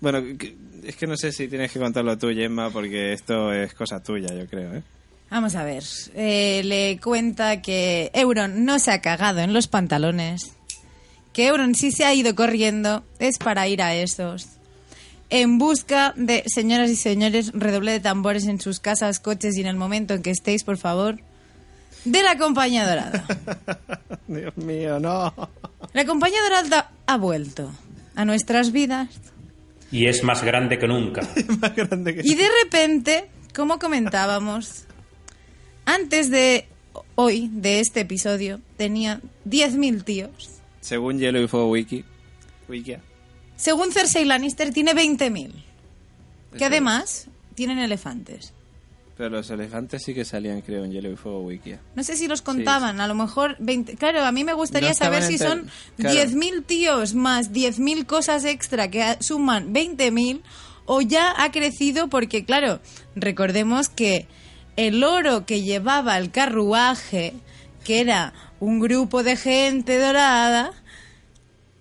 bueno, 0.00 0.22
que- 0.38 0.54
es 0.84 0.96
que 0.96 1.06
no 1.06 1.16
sé 1.16 1.30
si 1.32 1.46
tienes 1.48 1.70
que 1.72 1.78
contarlo 1.78 2.16
tú, 2.16 2.28
Gemma, 2.28 2.70
porque 2.70 3.12
esto 3.12 3.52
es 3.52 3.74
cosa 3.74 4.02
tuya, 4.02 4.28
yo 4.34 4.46
creo, 4.46 4.74
¿eh? 4.76 4.82
Vamos 5.30 5.54
a 5.54 5.62
ver. 5.62 5.84
Eh, 6.14 6.62
le 6.64 6.98
cuenta 7.00 7.62
que 7.62 8.10
Euron 8.14 8.64
no 8.64 8.78
se 8.80 8.90
ha 8.90 9.00
cagado 9.00 9.40
en 9.40 9.52
los 9.52 9.68
pantalones. 9.68 10.52
Que 11.32 11.46
Euron 11.48 11.76
sí 11.76 11.92
se 11.92 12.04
ha 12.04 12.12
ido 12.14 12.34
corriendo 12.34 13.04
es 13.20 13.38
para 13.38 13.68
ir 13.68 13.80
a 13.82 13.94
esos. 13.94 14.48
En 15.28 15.58
busca 15.58 16.12
de, 16.16 16.42
señoras 16.46 16.90
y 16.90 16.96
señores, 16.96 17.52
redoble 17.54 17.92
de 17.92 18.00
tambores 18.00 18.46
en 18.46 18.60
sus 18.60 18.80
casas, 18.80 19.20
coches 19.20 19.56
y 19.56 19.60
en 19.60 19.68
el 19.68 19.76
momento 19.76 20.14
en 20.14 20.22
que 20.22 20.30
estéis, 20.30 20.64
por 20.64 20.78
favor, 20.78 21.20
de 22.04 22.22
la 22.22 22.38
compañía 22.38 22.88
dorada. 22.88 23.24
Dios 24.26 24.56
mío, 24.56 24.98
no. 25.00 25.32
La 25.92 26.04
compañía 26.04 26.40
dorada 26.42 26.92
ha 27.06 27.16
vuelto 27.16 27.70
a 28.14 28.24
nuestras 28.24 28.72
vidas 28.72 29.08
Y 29.90 30.06
es 30.06 30.22
más 30.22 30.42
grande 30.42 30.78
que 30.78 30.86
nunca. 30.86 31.22
Más 31.60 31.74
grande 31.74 32.14
que 32.14 32.22
Y 32.24 32.34
de 32.34 32.48
repente, 32.62 33.28
como 33.54 33.78
comentábamos, 33.78 34.84
antes 35.84 36.30
de 36.30 36.66
hoy, 37.16 37.50
de 37.52 37.80
este 37.80 38.00
episodio, 38.00 38.60
tenía 38.76 39.20
10.000 39.48 40.04
tíos. 40.04 40.60
Según 40.80 41.18
Yellow 41.18 41.42
y 41.42 41.48
Fuego 41.48 41.70
Wiki. 41.70 42.04
Wikia. 42.68 43.00
Según 43.56 43.92
Cersei 43.92 44.24
Lannister, 44.24 44.72
tiene 44.72 44.94
20.000. 44.94 45.52
Que 46.56 46.64
además 46.64 47.26
tienen 47.54 47.78
elefantes. 47.78 48.54
Pero 49.20 49.36
los 49.36 49.50
elefantes 49.50 50.02
sí 50.02 50.14
que 50.14 50.24
salían, 50.24 50.62
creo, 50.62 50.82
en 50.82 50.92
Hielo 50.92 51.10
y 51.10 51.14
Fuego 51.14 51.42
Wikia. 51.42 51.78
No 51.94 52.02
sé 52.02 52.16
si 52.16 52.26
los 52.26 52.40
contaban, 52.40 53.02
a 53.02 53.06
lo 53.06 53.14
mejor 53.14 53.54
20. 53.58 53.96
Claro, 53.96 54.24
a 54.24 54.32
mí 54.32 54.44
me 54.44 54.54
gustaría 54.54 54.88
No 54.88 54.94
saber 54.94 55.22
si 55.22 55.36
son 55.36 55.68
claro. 55.98 56.18
10.000 56.18 56.64
tíos 56.64 57.12
más 57.12 57.52
10.000 57.52 58.06
cosas 58.06 58.46
extra 58.46 58.90
que 58.90 59.18
suman 59.20 59.74
20.000 59.74 60.40
o 60.86 61.02
ya 61.02 61.34
ha 61.36 61.52
crecido 61.52 62.08
porque, 62.08 62.46
claro, 62.46 62.80
recordemos 63.14 63.90
que 63.90 64.26
el 64.76 65.04
oro 65.04 65.44
que 65.44 65.60
llevaba 65.60 66.16
el 66.16 66.30
carruaje, 66.30 67.34
que 67.84 68.00
era 68.00 68.32
un 68.58 68.80
grupo 68.80 69.22
de 69.22 69.36
gente 69.36 69.98
dorada, 69.98 70.72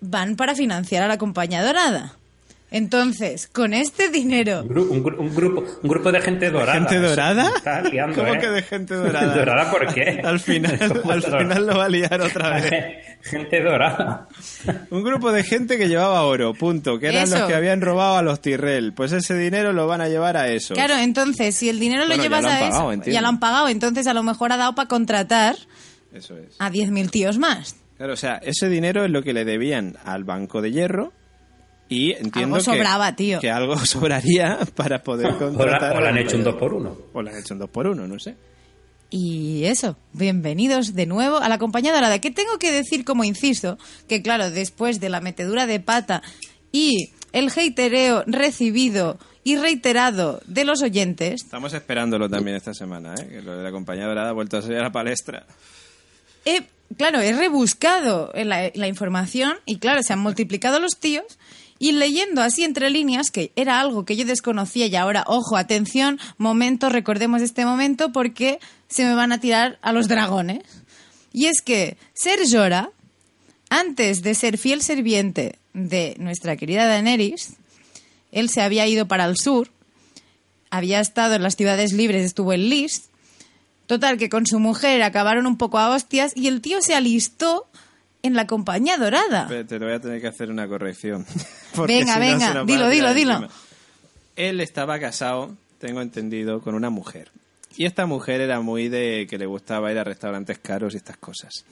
van 0.02 0.36
para 0.36 0.56
financiar 0.56 1.04
a 1.04 1.08
la 1.08 1.18
compañía 1.18 1.64
dorada. 1.64 2.19
Entonces, 2.72 3.48
con 3.48 3.74
este 3.74 4.10
dinero 4.10 4.62
Un, 4.62 4.70
gru- 4.70 4.90
un 4.90 5.04
gru- 5.04 5.18
un 5.20 5.36
grupo, 5.36 5.64
un 5.82 5.90
grupo 5.90 6.12
de 6.12 6.22
gente 6.22 6.52
dorada. 6.52 6.74
¿Gente 6.74 7.00
dorada? 7.00 7.52
Está 7.56 7.82
liando, 7.82 8.16
¿Cómo 8.22 8.36
¿eh? 8.36 8.40
que 8.40 8.48
de 8.48 8.62
gente 8.62 8.94
dorada? 8.94 9.36
¿Dorada 9.36 9.72
por 9.72 9.94
qué? 9.94 10.22
Al 10.24 10.40
final, 10.40 10.78
¿Cómo 11.02 11.12
al 11.12 11.24
final 11.24 11.66
lo 11.66 11.78
va 11.78 11.86
a 11.86 11.90
liar 11.90 12.22
otra 12.22 12.60
vez. 12.62 12.72
Gente 13.22 13.62
dorada. 13.62 14.28
Un 14.92 15.04
grupo 15.04 15.32
de 15.32 15.44
gente 15.44 15.78
que 15.78 15.88
llevaba 15.90 16.22
oro, 16.24 16.54
punto. 16.54 17.00
Que 17.00 17.08
eran 17.08 17.24
Eso. 17.24 17.40
los 17.40 17.48
que 17.48 17.56
habían 17.56 17.82
robado 17.82 18.18
a 18.18 18.22
los 18.22 18.40
Tyrell. 18.42 18.94
Pues 18.94 19.12
ese 19.12 19.36
dinero 19.36 19.74
lo 19.74 19.88
van 19.88 20.02
a 20.02 20.08
llevar 20.08 20.38
a 20.38 20.48
eso. 20.50 20.74
Claro, 20.76 20.96
entonces, 20.96 21.56
si 21.56 21.70
el 21.70 21.80
dinero 21.80 22.04
lo 22.04 22.10
Bueno, 22.10 22.24
llevas 22.24 22.44
lo 22.44 22.50
a 22.50 22.52
pagado, 22.54 22.70
eso, 22.70 22.94
entiendo. 22.94 23.14
ya 23.16 23.22
lo 23.22 23.28
han 23.28 23.40
pagado, 23.40 23.68
entonces 23.68 24.08
a 24.08 24.14
lo 24.14 24.24
mejor 24.24 24.52
ha 24.54 24.58
dado 24.58 24.74
para 24.76 24.88
contratar 24.88 25.56
Eso 26.14 26.38
es. 26.38 26.56
a 26.60 26.70
10.000 26.72 27.10
tíos 27.10 27.38
más. 27.40 27.76
Claro, 27.98 28.14
o 28.14 28.18
sea, 28.18 28.36
ese 28.44 28.70
dinero 28.70 29.04
es 29.04 29.12
lo 29.12 29.22
que 29.24 29.34
le 29.34 29.44
debían 29.44 29.98
al 30.06 30.24
Banco 30.24 30.62
de 30.62 30.72
Hierro. 30.72 31.12
Y 31.90 32.12
entiendo 32.12 32.56
Algo 32.56 32.58
que, 32.58 32.78
sobraba, 32.78 33.16
tío. 33.16 33.40
que 33.40 33.50
algo 33.50 33.78
sobraría 33.86 34.60
para 34.76 35.02
poder 35.04 35.36
contratar. 35.38 35.98
o 35.98 36.02
la 36.02 36.10
han 36.10 36.18
hecho 36.20 36.38
un 36.38 36.44
compañía. 36.44 36.52
2 36.52 36.56
por 36.60 36.74
1 36.74 36.98
O 37.14 37.22
la 37.24 37.32
han 37.32 37.38
hecho 37.40 37.54
un 37.56 37.60
2 37.60 37.70
por 37.70 37.88
1 37.88 38.08
no 38.08 38.20
sé. 38.20 38.36
Y 39.12 39.64
eso, 39.66 39.98
bienvenidos 40.14 40.94
de 40.94 41.08
nuevo 41.08 41.38
a 41.38 41.50
la 41.50 41.58
compañía 41.58 41.92
dorada. 41.92 42.20
Que 42.20 42.30
tengo 42.30 42.60
que 42.60 42.72
decir 42.72 43.04
como 43.04 43.24
inciso, 43.24 43.80
que 44.08 44.22
claro, 44.22 44.52
después 44.52 45.00
de 45.00 45.10
la 45.10 45.20
metedura 45.20 45.66
de 45.66 45.80
pata 45.80 46.22
y 46.72 47.10
el 47.32 47.50
hatereo 47.50 48.24
recibido 48.28 49.18
y 49.44 49.58
reiterado 49.58 50.42
de 50.46 50.64
los 50.64 50.84
oyentes, 50.84 51.42
Estamos 51.44 51.74
esperándolo 51.74 52.30
también 52.30 52.56
esta 52.56 52.76
semana, 52.76 53.16
¿eh? 53.16 53.28
que 53.28 53.42
lo 53.42 53.58
de 53.58 53.64
la 53.64 53.72
compañía 53.72 54.06
dorada 54.06 54.30
ha 54.30 54.34
vuelto 54.34 54.58
a 54.58 54.62
salir 54.62 54.78
a 54.78 54.84
la 54.84 54.92
palestra. 54.92 55.48
he, 56.46 56.68
claro, 56.96 57.20
he 57.20 57.34
rebuscado 57.34 58.32
la, 58.36 58.70
la 58.76 58.88
información 58.88 59.56
y 59.66 59.80
claro, 59.80 60.04
se 60.04 60.14
han 60.14 60.20
multiplicado 60.20 60.80
los 60.80 61.00
tíos 61.00 61.26
y 61.80 61.94
leyendo 61.94 62.42
así 62.42 62.64
entre 62.64 62.90
líneas, 62.90 63.32
que 63.32 63.52
era 63.56 63.80
algo 63.80 64.06
que 64.06 64.16
yo 64.16 64.26
desconocía 64.26 64.88
y 64.88 64.96
ahora, 64.96 65.24
ojo, 65.28 65.58
atención, 65.58 66.20
momento, 66.38 66.90
recordemos 66.90 67.42
este 67.42 67.66
momento 67.66 68.12
porque 68.12 68.60
se 68.90 69.06
me 69.06 69.16
van 69.16 69.32
a 69.32 69.40
tirar 69.40 69.80
a 69.82 69.94
los 69.94 70.08
dragones. 70.08 70.64
Y 71.32 71.46
es 71.46 71.62
que 71.62 71.98
Ser 72.14 72.40
Jorah, 72.50 72.90
antes 73.70 74.22
de 74.22 74.36
ser 74.36 74.58
fiel 74.58 74.82
serviente 74.82 75.58
de 75.74 76.16
nuestra 76.20 76.58
querida 76.58 76.86
Daenerys, 76.86 77.54
él 78.32 78.50
se 78.50 78.62
había 78.62 78.86
ido 78.86 79.08
para 79.08 79.26
el 79.26 79.38
sur, 79.38 79.70
había 80.70 81.00
estado 81.00 81.36
en 81.36 81.44
las 81.44 81.56
ciudades 81.56 81.94
libres, 81.94 82.26
estuvo 82.26 82.54
en 82.54 82.70
List, 82.70 83.10
Total, 83.90 84.20
que 84.20 84.30
con 84.30 84.46
su 84.46 84.60
mujer 84.60 85.02
acabaron 85.02 85.48
un 85.48 85.58
poco 85.58 85.80
a 85.80 85.90
hostias 85.90 86.34
y 86.36 86.46
el 86.46 86.62
tío 86.62 86.80
se 86.80 86.94
alistó 86.94 87.66
en 88.24 88.34
la 88.34 88.46
compañía 88.48 88.98
dorada. 88.98 89.46
Pero 89.48 89.66
Te 89.66 89.78
voy 89.80 89.94
a 89.94 90.00
tener 90.00 90.20
que 90.22 90.28
hacer 90.28 90.50
una 90.52 90.68
corrección. 90.68 91.26
Venga, 91.88 92.14
si 92.16 92.20
no 92.20 92.26
venga, 92.26 92.54
va 92.54 92.64
dilo, 92.66 92.90
dilo, 92.90 93.14
dilo. 93.14 93.34
encima. 93.36 93.50
Él 94.36 94.60
estaba 94.62 95.00
casado, 95.00 95.56
tengo 95.80 96.02
entendido, 96.02 96.62
con 96.62 96.76
una 96.76 96.90
mujer. 96.90 97.30
Y 97.78 97.86
esta 97.86 98.06
mujer 98.06 98.42
era 98.42 98.60
muy 98.62 98.90
de 98.90 99.28
que 99.30 99.38
le 99.38 99.46
gustaba 99.46 99.92
ir 99.92 99.98
a 100.00 100.04
restaurantes 100.04 100.58
caros 100.60 100.94
y 100.94 100.98
estas 100.98 101.18
cosas. 101.18 101.64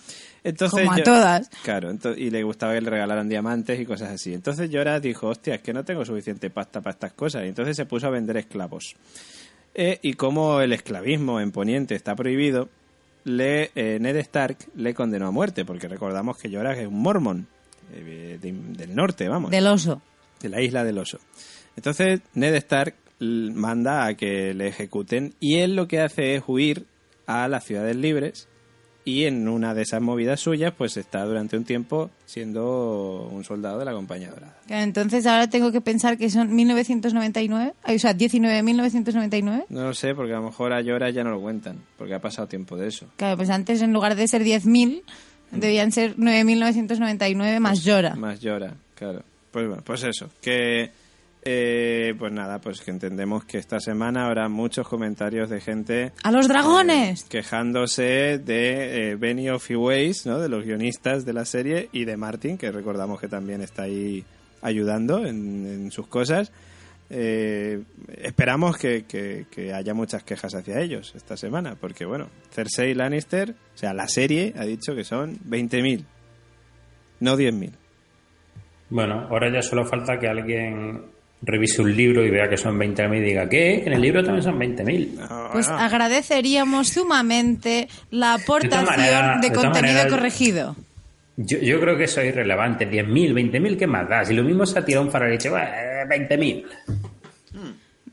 Entonces 0.43 0.79
Como 0.81 0.93
a 0.93 0.97
yo- 0.97 1.03
todas. 1.03 1.49
Claro, 1.63 1.91
y 2.15 2.29
le 2.29 2.43
gustaba 2.43 2.73
que 2.73 2.81
le 2.81 2.89
regalaran 2.89 3.27
diamantes 3.27 3.79
y 3.79 3.85
cosas 3.85 4.11
así. 4.11 4.33
Entonces 4.33 4.69
Llora 4.69 4.99
dijo, 4.99 5.27
hostia, 5.27 5.55
es 5.55 5.61
que 5.61 5.73
no 5.73 5.83
tengo 5.83 6.05
suficiente 6.05 6.49
pasta 6.49 6.79
para 6.79 6.93
estas 6.93 7.13
cosas. 7.13 7.43
Y 7.43 7.47
entonces 7.47 7.75
se 7.75 7.85
puso 7.85 8.07
a 8.07 8.11
vender 8.11 8.37
esclavos. 8.37 8.95
Eh, 9.73 9.99
y 10.01 10.13
como 10.13 10.61
el 10.61 10.71
esclavismo 10.73 11.41
en 11.41 11.51
Poniente 11.51 11.95
está 11.95 12.15
prohibido, 12.15 12.69
le, 13.27 13.71
eh, 13.75 13.97
Ned 13.99 14.15
Stark 14.17 14.57
le 14.75 14.93
condenó 14.93 15.27
a 15.27 15.31
muerte, 15.31 15.65
porque 15.65 15.87
recordamos 15.87 16.37
que 16.37 16.49
Llora 16.49 16.73
es 16.79 16.87
un 16.87 17.01
mormon 17.01 17.47
eh, 17.93 18.37
de- 18.41 18.51
del 18.51 18.95
norte, 18.95 19.27
vamos 19.29 19.51
Del 19.51 19.67
oso. 19.67 20.01
de 20.41 20.49
la 20.49 20.61
isla 20.61 20.83
del 20.83 20.97
oso. 20.97 21.19
Entonces 21.75 22.21
Ned 22.33 22.55
Stark 22.55 22.95
manda 23.19 24.05
a 24.05 24.13
que 24.15 24.53
le 24.53 24.67
ejecuten 24.67 25.33
y 25.39 25.59
él 25.59 25.75
lo 25.75 25.87
que 25.87 26.01
hace 26.01 26.35
es 26.35 26.43
huir 26.47 26.85
a 27.25 27.47
las 27.47 27.63
ciudades 27.65 27.95
libres 27.95 28.47
y 29.07 29.23
en 29.23 29.47
una 29.47 29.73
de 29.73 29.83
esas 29.83 30.01
movidas 30.01 30.41
suyas 30.41 30.73
pues 30.77 30.97
está 30.97 31.23
durante 31.23 31.55
un 31.55 31.63
tiempo 31.63 32.11
siendo 32.25 33.29
un 33.31 33.45
soldado 33.45 33.79
de 33.79 33.85
la 33.85 33.93
compañía 33.93 34.31
dorada. 34.31 34.57
Entonces 34.67 35.25
ahora 35.25 35.49
tengo 35.49 35.71
que 35.71 35.79
pensar 35.79 36.17
que 36.17 36.29
son 36.29 36.53
1999, 36.53 37.73
ay, 37.83 37.95
o 37.95 37.99
sea, 37.99 38.13
19.999. 38.13 39.67
No 39.69 39.83
lo 39.83 39.93
sé 39.93 40.13
porque 40.13 40.33
a 40.33 40.39
lo 40.39 40.43
mejor 40.47 40.73
a 40.73 40.81
Llora 40.81 41.09
ya 41.09 41.23
no 41.23 41.29
lo 41.29 41.39
cuentan 41.39 41.77
porque 41.97 42.15
ha 42.15 42.19
pasado 42.19 42.49
tiempo 42.49 42.75
de 42.75 42.89
eso. 42.89 43.07
Claro, 43.15 43.37
pues 43.37 43.49
antes 43.49 43.81
en 43.81 43.93
lugar 43.93 44.17
de 44.17 44.27
ser 44.27 44.43
10.000, 44.43 45.03
debían 45.51 45.93
ser 45.93 46.17
9.999 46.17 47.61
más 47.61 47.85
llora. 47.85 48.13
Más 48.15 48.41
Llora, 48.41 48.73
claro. 48.93 49.23
Pues 49.51 49.67
bueno, 49.69 49.83
pues 49.85 50.03
eso, 50.03 50.29
que 50.41 50.91
eh, 51.49 52.13
pues 52.19 52.33
nada, 52.33 52.59
pues 52.59 52.81
que 52.81 52.91
entendemos 52.91 53.45
que 53.45 53.57
esta 53.57 53.79
semana 53.79 54.25
habrá 54.27 54.49
muchos 54.49 54.87
comentarios 54.87 55.49
de 55.49 55.61
gente 55.61 56.11
¡A 56.23 56.31
los 56.31 56.47
dragones! 56.49 57.23
Eh, 57.23 57.25
quejándose 57.29 58.37
de 58.37 59.11
eh, 59.11 59.15
Benioff 59.15 59.71
y 59.71 59.75
Weiss, 59.75 60.25
¿no? 60.25 60.39
de 60.39 60.49
los 60.49 60.65
guionistas 60.65 61.23
de 61.25 61.31
la 61.33 61.45
serie, 61.45 61.87
y 61.93 62.03
de 62.05 62.17
Martin, 62.17 62.57
que 62.57 62.71
recordamos 62.71 63.19
que 63.21 63.27
también 63.29 63.61
está 63.61 63.83
ahí 63.83 64.25
ayudando 64.61 65.25
en, 65.25 65.65
en 65.65 65.91
sus 65.91 66.07
cosas. 66.07 66.51
Eh, 67.09 67.83
esperamos 68.21 68.75
que, 68.77 69.05
que- 69.05 69.45
que 69.49 69.71
haya 69.73 69.93
muchas 69.93 70.23
quejas 70.23 70.53
hacia 70.53 70.81
ellos 70.81 71.13
esta 71.15 71.37
semana, 71.37 71.75
porque 71.79 72.03
bueno, 72.05 72.27
Cersei 72.51 72.93
Lannister, 72.93 73.51
o 73.73 73.77
sea, 73.77 73.93
la 73.93 74.09
serie 74.09 74.53
ha 74.57 74.65
dicho 74.65 74.93
que 74.93 75.05
son 75.05 75.37
20.000, 75.47 76.03
no 77.21 77.37
10.000. 77.37 77.71
Bueno, 78.89 79.27
ahora 79.29 79.49
ya 79.53 79.61
solo 79.61 79.85
falta 79.85 80.17
que 80.19 80.27
alguien 80.27 81.05
revise 81.41 81.81
un 81.81 81.95
libro 81.95 82.25
y 82.25 82.29
vea 82.31 82.49
que 82.49 82.57
son 82.57 82.77
20.000 82.79 83.17
y 83.17 83.21
diga, 83.21 83.47
¿qué? 83.47 83.81
Que 83.83 83.87
en 83.87 83.93
el 83.93 84.01
libro 84.01 84.23
también 84.23 84.43
son 84.43 84.57
20.000. 84.59 85.17
Ah, 85.21 85.49
Pues 85.53 85.67
agradeceríamos 85.69 86.89
sumamente 86.89 87.87
la 88.11 88.33
aportación 88.35 88.85
manera- 88.85 89.37
de 89.41 89.51
contenido 89.51 90.07
corregido. 90.09 90.75
Yo, 91.37 91.59
yo 91.59 91.79
creo 91.79 91.95
que 91.97 92.05
eso 92.05 92.19
es 92.21 92.29
irrelevante. 92.29 92.89
10.000, 92.89 93.33
20.000, 93.33 93.77
¿qué 93.77 93.85
más 93.85 94.09
da? 94.09 94.25
Si 94.25 94.33
lo 94.33 94.43
mismo 94.43 94.65
se 94.65 94.79
ha 94.79 94.83
tirado 94.85 95.05
un 95.05 95.11
farol 95.11 95.29
y 95.29 95.33
dicho, 95.33 95.51
"Bah, 95.51 95.67
20.000. 96.09 96.65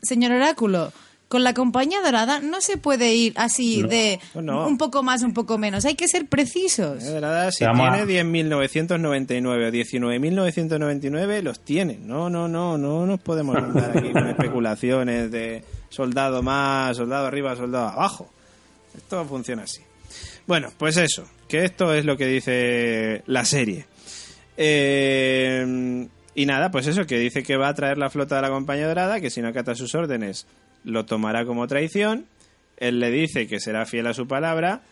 Señor 0.02 0.32
Oráculo, 0.32 0.92
con 1.34 1.42
la 1.42 1.52
compañía 1.52 2.00
dorada 2.00 2.38
no 2.38 2.60
se 2.60 2.76
puede 2.76 3.12
ir 3.12 3.32
así 3.34 3.82
de 3.82 4.20
No. 4.36 4.68
un 4.68 4.78
poco 4.78 5.02
más, 5.02 5.24
un 5.24 5.34
poco 5.34 5.58
menos. 5.58 5.84
Hay 5.84 5.96
que 5.96 6.06
ser 6.06 6.26
precisos. 6.26 7.02
De 7.02 7.14
verdad, 7.14 7.50
si 7.50 7.64
tiene 7.64 7.74
10.999 7.74 9.66
o 9.66 9.72
19.999, 9.72 11.42
los 11.42 11.58
tiene. 11.58 11.98
No, 12.00 12.30
no, 12.30 12.46
no, 12.46 12.78
no 12.78 13.04
nos 13.04 13.18
podemos 13.18 13.56
andar 13.56 13.98
aquí 13.98 14.12
con 14.12 14.28
especulaciones 14.30 15.32
de 15.32 15.64
soldado 15.88 16.40
más, 16.40 16.96
soldado 16.98 17.26
arriba, 17.26 17.56
soldado 17.56 17.88
abajo. 17.88 18.30
Esto 18.96 19.24
funciona 19.24 19.64
así. 19.64 19.80
Bueno, 20.46 20.68
pues 20.78 20.96
eso, 20.98 21.28
que 21.48 21.64
esto 21.64 21.92
es 21.92 22.04
lo 22.04 22.16
que 22.16 22.26
dice 22.26 23.24
la 23.26 23.44
serie. 23.44 23.86
Eh, 24.56 26.06
y 26.36 26.46
nada, 26.46 26.70
pues 26.70 26.86
eso, 26.86 27.06
que 27.06 27.18
dice 27.18 27.42
que 27.42 27.56
va 27.56 27.66
a 27.70 27.74
traer 27.74 27.98
la 27.98 28.08
flota 28.08 28.36
de 28.36 28.42
la 28.42 28.50
compañía 28.50 28.86
dorada, 28.86 29.20
que 29.20 29.30
si 29.30 29.42
no 29.42 29.48
acata 29.48 29.74
sus 29.74 29.96
órdenes 29.96 30.46
lo 30.84 31.04
tomará 31.04 31.44
como 31.44 31.66
traición. 31.66 32.26
Él 32.76 33.00
le 33.00 33.10
dice 33.10 33.46
que 33.46 33.60
será 33.60 33.86
fiel 33.86 34.06
a 34.06 34.14
su 34.14 34.26
palabra, 34.26 34.82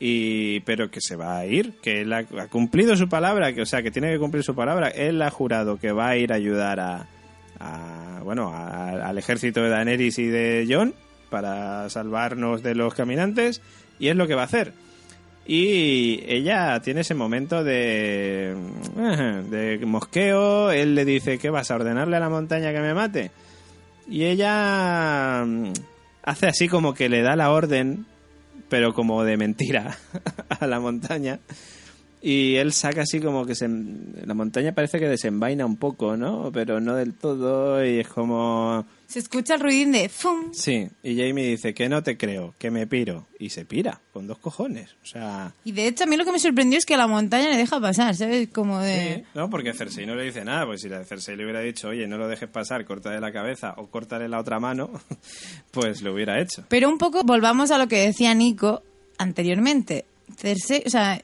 y 0.00 0.60
pero 0.60 0.90
que 0.90 1.00
se 1.00 1.16
va 1.16 1.38
a 1.38 1.46
ir, 1.46 1.74
que 1.82 2.02
él 2.02 2.12
ha, 2.12 2.24
cumplido 2.48 2.96
su 2.96 3.08
palabra, 3.08 3.52
que 3.52 3.62
o 3.62 3.66
sea, 3.66 3.82
que 3.82 3.90
tiene 3.90 4.12
que 4.12 4.18
cumplir 4.18 4.44
su 4.44 4.54
palabra. 4.54 4.88
Él 4.88 5.20
ha 5.22 5.30
jurado 5.30 5.78
que 5.78 5.92
va 5.92 6.08
a 6.10 6.16
ir 6.16 6.32
a 6.32 6.36
ayudar 6.36 6.78
a, 6.80 7.06
a, 7.58 8.20
bueno, 8.24 8.48
a- 8.54 8.90
al 9.08 9.18
ejército 9.18 9.62
de 9.62 9.70
Daenerys 9.70 10.18
y 10.18 10.26
de 10.26 10.66
Jon 10.68 10.94
para 11.30 11.88
salvarnos 11.90 12.62
de 12.62 12.74
los 12.74 12.94
caminantes, 12.94 13.60
y 13.98 14.08
es 14.08 14.16
lo 14.16 14.26
que 14.26 14.34
va 14.34 14.42
a 14.42 14.46
hacer. 14.46 14.72
Y 15.46 16.22
ella 16.26 16.78
tiene 16.80 17.00
ese 17.00 17.14
momento 17.14 17.64
de, 17.64 18.54
de 19.50 19.80
mosqueo. 19.86 20.70
Él 20.70 20.94
le 20.94 21.04
dice 21.06 21.38
que 21.38 21.48
vas 21.50 21.70
a 21.70 21.76
ordenarle 21.76 22.16
a 22.16 22.20
la 22.20 22.28
montaña 22.28 22.72
que 22.72 22.80
me 22.80 22.92
mate. 22.94 23.30
Y 24.08 24.24
ella 24.24 25.44
mm, 25.44 25.72
hace 26.22 26.46
así 26.46 26.68
como 26.68 26.94
que 26.94 27.08
le 27.08 27.22
da 27.22 27.36
la 27.36 27.50
orden, 27.50 28.06
pero 28.68 28.94
como 28.94 29.22
de 29.24 29.36
mentira, 29.36 29.96
a 30.48 30.66
la 30.66 30.80
montaña. 30.80 31.40
Y 32.20 32.56
él 32.56 32.72
saca 32.72 33.02
así 33.02 33.20
como 33.20 33.46
que 33.46 33.54
se, 33.54 33.68
la 33.68 34.34
montaña 34.34 34.72
parece 34.72 34.98
que 34.98 35.08
desenvaina 35.08 35.64
un 35.64 35.76
poco, 35.76 36.16
¿no? 36.16 36.50
Pero 36.52 36.80
no 36.80 36.94
del 36.94 37.14
todo. 37.14 37.84
Y 37.84 38.00
es 38.00 38.08
como... 38.08 38.84
Se 39.06 39.20
escucha 39.20 39.54
el 39.54 39.60
ruidín 39.60 39.92
de 39.92 40.10
¡fum! 40.10 40.52
Sí, 40.52 40.86
y 41.02 41.16
Jamie 41.16 41.46
dice 41.46 41.72
que 41.72 41.88
no 41.88 42.02
te 42.02 42.18
creo, 42.18 42.54
que 42.58 42.70
me 42.70 42.86
piro. 42.86 43.26
Y 43.38 43.50
se 43.50 43.64
pira, 43.64 44.00
con 44.12 44.26
dos 44.26 44.38
cojones. 44.38 44.90
O 45.02 45.06
sea... 45.06 45.54
Y 45.64 45.72
de 45.72 45.86
hecho 45.86 46.04
a 46.04 46.06
mí 46.06 46.16
lo 46.16 46.26
que 46.26 46.32
me 46.32 46.38
sorprendió 46.38 46.78
es 46.78 46.84
que 46.84 46.96
la 46.96 47.06
montaña 47.06 47.48
le 47.48 47.56
deja 47.56 47.80
pasar, 47.80 48.14
¿sabes? 48.14 48.48
Como 48.48 48.80
de... 48.80 49.14
Sí, 49.14 49.24
no, 49.34 49.48
porque 49.48 49.72
Cersei 49.72 50.04
no 50.04 50.14
le 50.14 50.24
dice 50.24 50.44
nada, 50.44 50.66
pues 50.66 50.82
si 50.82 50.88
la 50.88 51.04
Cersei 51.04 51.36
le 51.36 51.44
hubiera 51.44 51.60
dicho, 51.60 51.88
oye, 51.88 52.06
no 52.06 52.18
lo 52.18 52.28
dejes 52.28 52.50
pasar, 52.50 52.84
córtale 52.84 53.20
la 53.20 53.32
cabeza 53.32 53.74
o 53.78 53.86
córtale 53.86 54.28
la 54.28 54.40
otra 54.40 54.60
mano, 54.60 54.90
pues 55.70 56.02
lo 56.02 56.12
hubiera 56.12 56.40
hecho. 56.40 56.64
Pero 56.68 56.88
un 56.88 56.98
poco 56.98 57.22
volvamos 57.22 57.70
a 57.70 57.78
lo 57.78 57.88
que 57.88 58.04
decía 58.04 58.34
Nico 58.34 58.82
anteriormente. 59.16 60.04
Cersei, 60.36 60.82
o 60.84 60.90
sea, 60.90 61.22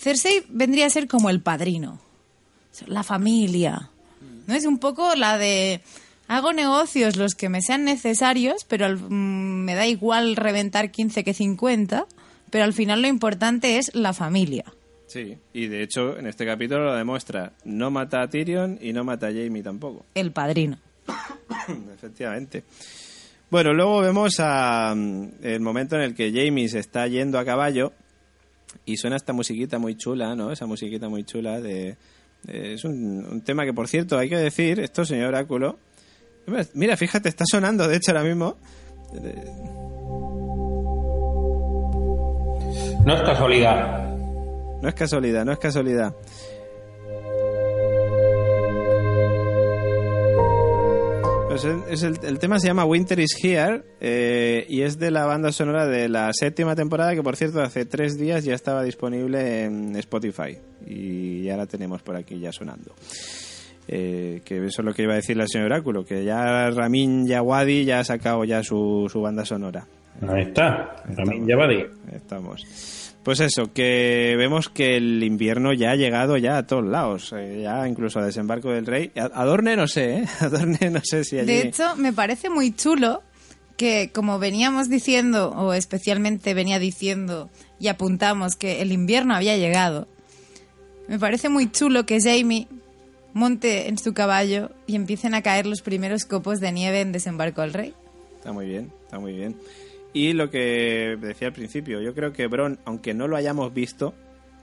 Cersei 0.00 0.44
vendría 0.48 0.86
a 0.86 0.90
ser 0.90 1.06
como 1.08 1.28
el 1.30 1.40
padrino, 1.42 2.00
la 2.86 3.02
familia. 3.02 3.90
¿No? 4.46 4.54
Es 4.54 4.64
un 4.64 4.78
poco 4.78 5.14
la 5.14 5.36
de 5.38 5.80
hago 6.28 6.52
negocios 6.52 7.16
los 7.16 7.34
que 7.34 7.48
me 7.48 7.60
sean 7.60 7.84
necesarios, 7.84 8.64
pero 8.64 8.86
al- 8.86 8.96
mm, 8.98 9.64
me 9.64 9.74
da 9.74 9.86
igual 9.86 10.36
reventar 10.36 10.90
15 10.90 11.22
que 11.24 11.34
50, 11.34 12.06
pero 12.50 12.64
al 12.64 12.72
final 12.72 13.02
lo 13.02 13.08
importante 13.08 13.76
es 13.78 13.94
la 13.94 14.12
familia. 14.12 14.64
Sí, 15.06 15.36
y 15.52 15.66
de 15.66 15.82
hecho 15.82 16.16
en 16.18 16.26
este 16.28 16.46
capítulo 16.46 16.84
lo 16.84 16.94
demuestra, 16.94 17.52
no 17.64 17.90
mata 17.90 18.22
a 18.22 18.28
Tyrion 18.30 18.78
y 18.80 18.92
no 18.92 19.02
mata 19.04 19.26
a 19.26 19.30
Jamie 19.32 19.62
tampoco. 19.62 20.06
El 20.14 20.30
padrino. 20.32 20.78
Efectivamente. 21.94 22.64
Bueno, 23.50 23.72
luego 23.72 24.00
vemos 24.00 24.36
a, 24.38 24.94
mm, 24.96 25.28
el 25.42 25.60
momento 25.60 25.96
en 25.96 26.02
el 26.02 26.14
que 26.14 26.30
Jamie 26.32 26.68
se 26.68 26.78
está 26.78 27.06
yendo 27.08 27.38
a 27.38 27.44
caballo 27.44 27.92
y 28.84 28.96
suena 28.96 29.16
esta 29.16 29.32
musiquita 29.32 29.78
muy 29.78 29.96
chula, 29.96 30.34
¿no? 30.34 30.50
Esa 30.52 30.66
musiquita 30.66 31.08
muy 31.08 31.24
chula 31.24 31.60
de... 31.60 31.96
de- 32.44 32.74
es 32.74 32.84
un, 32.84 33.24
un 33.30 33.40
tema 33.42 33.64
que, 33.64 33.72
por 33.72 33.88
cierto, 33.88 34.18
hay 34.18 34.28
que 34.28 34.36
decir, 34.36 34.80
esto, 34.80 35.04
señor 35.04 35.28
Oráculo... 35.28 35.78
Mira, 36.74 36.96
fíjate, 36.96 37.28
está 37.28 37.44
sonando, 37.48 37.86
de 37.86 37.96
hecho, 37.96 38.10
ahora 38.10 38.24
mismo. 38.24 38.56
No 43.04 43.14
es 43.14 43.22
casualidad. 43.22 44.14
No 44.82 44.88
es 44.88 44.94
casualidad, 44.94 45.44
no 45.44 45.52
es 45.52 45.58
casualidad. 45.58 46.14
Pues 51.50 51.64
es- 51.64 51.82
es 51.90 52.02
el, 52.04 52.16
el 52.24 52.38
tema 52.38 52.60
se 52.60 52.68
llama 52.68 52.84
Winter 52.84 53.18
is 53.18 53.36
Here 53.42 53.82
eh, 54.00 54.64
y 54.68 54.82
es 54.82 54.98
de 55.00 55.10
la 55.10 55.26
banda 55.26 55.50
sonora 55.50 55.84
de 55.86 56.08
la 56.08 56.30
séptima 56.32 56.76
temporada 56.76 57.12
que 57.16 57.22
por 57.24 57.34
cierto 57.36 57.60
hace 57.60 57.84
tres 57.86 58.16
días 58.16 58.44
ya 58.44 58.54
estaba 58.54 58.84
disponible 58.84 59.64
en 59.64 59.96
Spotify 59.96 60.56
y 60.86 61.42
ya 61.42 61.56
la 61.56 61.66
tenemos 61.66 62.02
por 62.02 62.14
aquí 62.14 62.38
ya 62.38 62.52
sonando. 62.52 62.94
Eh, 63.88 64.42
que 64.44 64.58
eso 64.64 64.82
es 64.82 64.84
lo 64.86 64.94
que 64.94 65.02
iba 65.02 65.14
a 65.14 65.16
decir 65.16 65.36
la 65.36 65.48
señora 65.48 65.74
Oráculo, 65.74 66.04
que 66.04 66.22
ya 66.24 66.70
Ramin 66.70 67.26
Yawadi 67.26 67.84
ya 67.84 67.98
ha 67.98 68.04
sacado 68.04 68.44
ya 68.44 68.62
su, 68.62 69.08
su 69.10 69.20
banda 69.20 69.44
sonora. 69.44 69.84
Ahí 70.28 70.42
está. 70.42 71.02
Ramin 71.16 71.48
Javadi. 71.48 71.84
Estamos. 72.14 72.64
Pues 73.22 73.40
eso, 73.40 73.72
que 73.72 74.34
vemos 74.38 74.70
que 74.70 74.96
el 74.96 75.22
invierno 75.22 75.74
ya 75.74 75.90
ha 75.90 75.96
llegado 75.96 76.38
ya 76.38 76.56
a 76.56 76.66
todos 76.66 76.86
lados, 76.86 77.34
eh, 77.36 77.60
ya 77.62 77.86
incluso 77.86 78.18
a 78.18 78.24
Desembarco 78.24 78.70
del 78.70 78.86
Rey. 78.86 79.12
Adorne 79.14 79.76
no 79.76 79.86
sé, 79.86 80.18
¿eh? 80.18 80.26
Adorne 80.40 80.90
no 80.90 81.00
sé 81.04 81.24
si 81.24 81.38
allí... 81.38 81.46
De 81.46 81.62
hecho, 81.62 81.96
me 81.96 82.14
parece 82.14 82.48
muy 82.48 82.74
chulo 82.74 83.22
que, 83.76 84.10
como 84.12 84.38
veníamos 84.38 84.88
diciendo, 84.88 85.50
o 85.50 85.74
especialmente 85.74 86.54
venía 86.54 86.78
diciendo 86.78 87.50
y 87.78 87.88
apuntamos 87.88 88.56
que 88.56 88.80
el 88.80 88.90
invierno 88.90 89.34
había 89.34 89.56
llegado, 89.58 90.08
me 91.08 91.18
parece 91.18 91.48
muy 91.48 91.70
chulo 91.70 92.06
que 92.06 92.20
Jamie 92.20 92.68
monte 93.32 93.88
en 93.88 93.98
su 93.98 94.14
caballo 94.14 94.70
y 94.86 94.96
empiecen 94.96 95.34
a 95.34 95.42
caer 95.42 95.66
los 95.66 95.82
primeros 95.82 96.24
copos 96.24 96.60
de 96.60 96.72
nieve 96.72 97.00
en 97.00 97.12
Desembarco 97.12 97.60
del 97.60 97.72
Rey. 97.72 97.94
Está 98.36 98.52
muy 98.52 98.66
bien, 98.66 98.90
está 99.04 99.18
muy 99.18 99.32
bien. 99.32 99.56
Y 100.12 100.32
lo 100.32 100.50
que 100.50 101.16
decía 101.20 101.48
al 101.48 101.54
principio, 101.54 102.00
yo 102.00 102.14
creo 102.14 102.32
que 102.32 102.46
Bron, 102.48 102.78
aunque 102.84 103.14
no 103.14 103.28
lo 103.28 103.36
hayamos 103.36 103.72
visto 103.72 104.14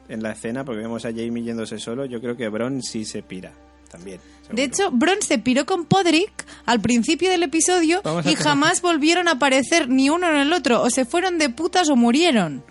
en 0.10 0.22
la 0.24 0.32
escena, 0.32 0.64
porque 0.66 0.82
vemos 0.82 1.06
a 1.06 1.10
Jamie 1.12 1.44
yéndose 1.44 1.80
solo, 1.80 2.06
yo 2.06 2.20
creo 2.22 2.36
que 2.36 2.50
Bron 2.50 2.82
sí 2.84 3.06
se 3.06 3.22
pira 3.24 3.52
también. 3.90 4.20
De 4.52 4.64
hecho, 4.64 4.92
Bron 4.92 5.22
se 5.22 5.40
piró 5.40 5.66
con 5.66 5.86
Podrick 5.86 6.46
al 6.66 6.82
principio 6.82 7.30
del 7.30 7.44
episodio 7.44 8.00
y 8.00 8.22
tener- 8.24 8.38
jamás 8.38 8.82
volvieron 8.82 9.28
a 9.30 9.32
aparecer 9.34 9.88
ni 9.90 10.10
uno 10.10 10.30
en 10.30 10.36
el 10.38 10.54
otro. 10.54 10.82
O 10.82 10.90
se 10.90 11.06
fueron 11.06 11.38
de 11.38 11.50
putas 11.50 11.90
o 11.90 11.96
murieron. 11.96 12.64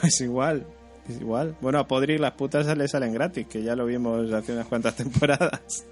Pues 0.00 0.20
igual, 0.20 0.66
es 1.08 1.20
igual. 1.20 1.56
Bueno, 1.62 1.78
a 1.78 1.86
Podrick 1.88 2.20
las 2.20 2.32
putas 2.32 2.66
le 2.76 2.86
salen 2.88 3.12
gratis, 3.14 3.46
que 3.46 3.62
ya 3.62 3.74
lo 3.76 3.86
vimos 3.86 4.30
hace 4.32 4.52
unas 4.52 4.66
cuantas 4.66 4.94
temporadas. 4.96 5.84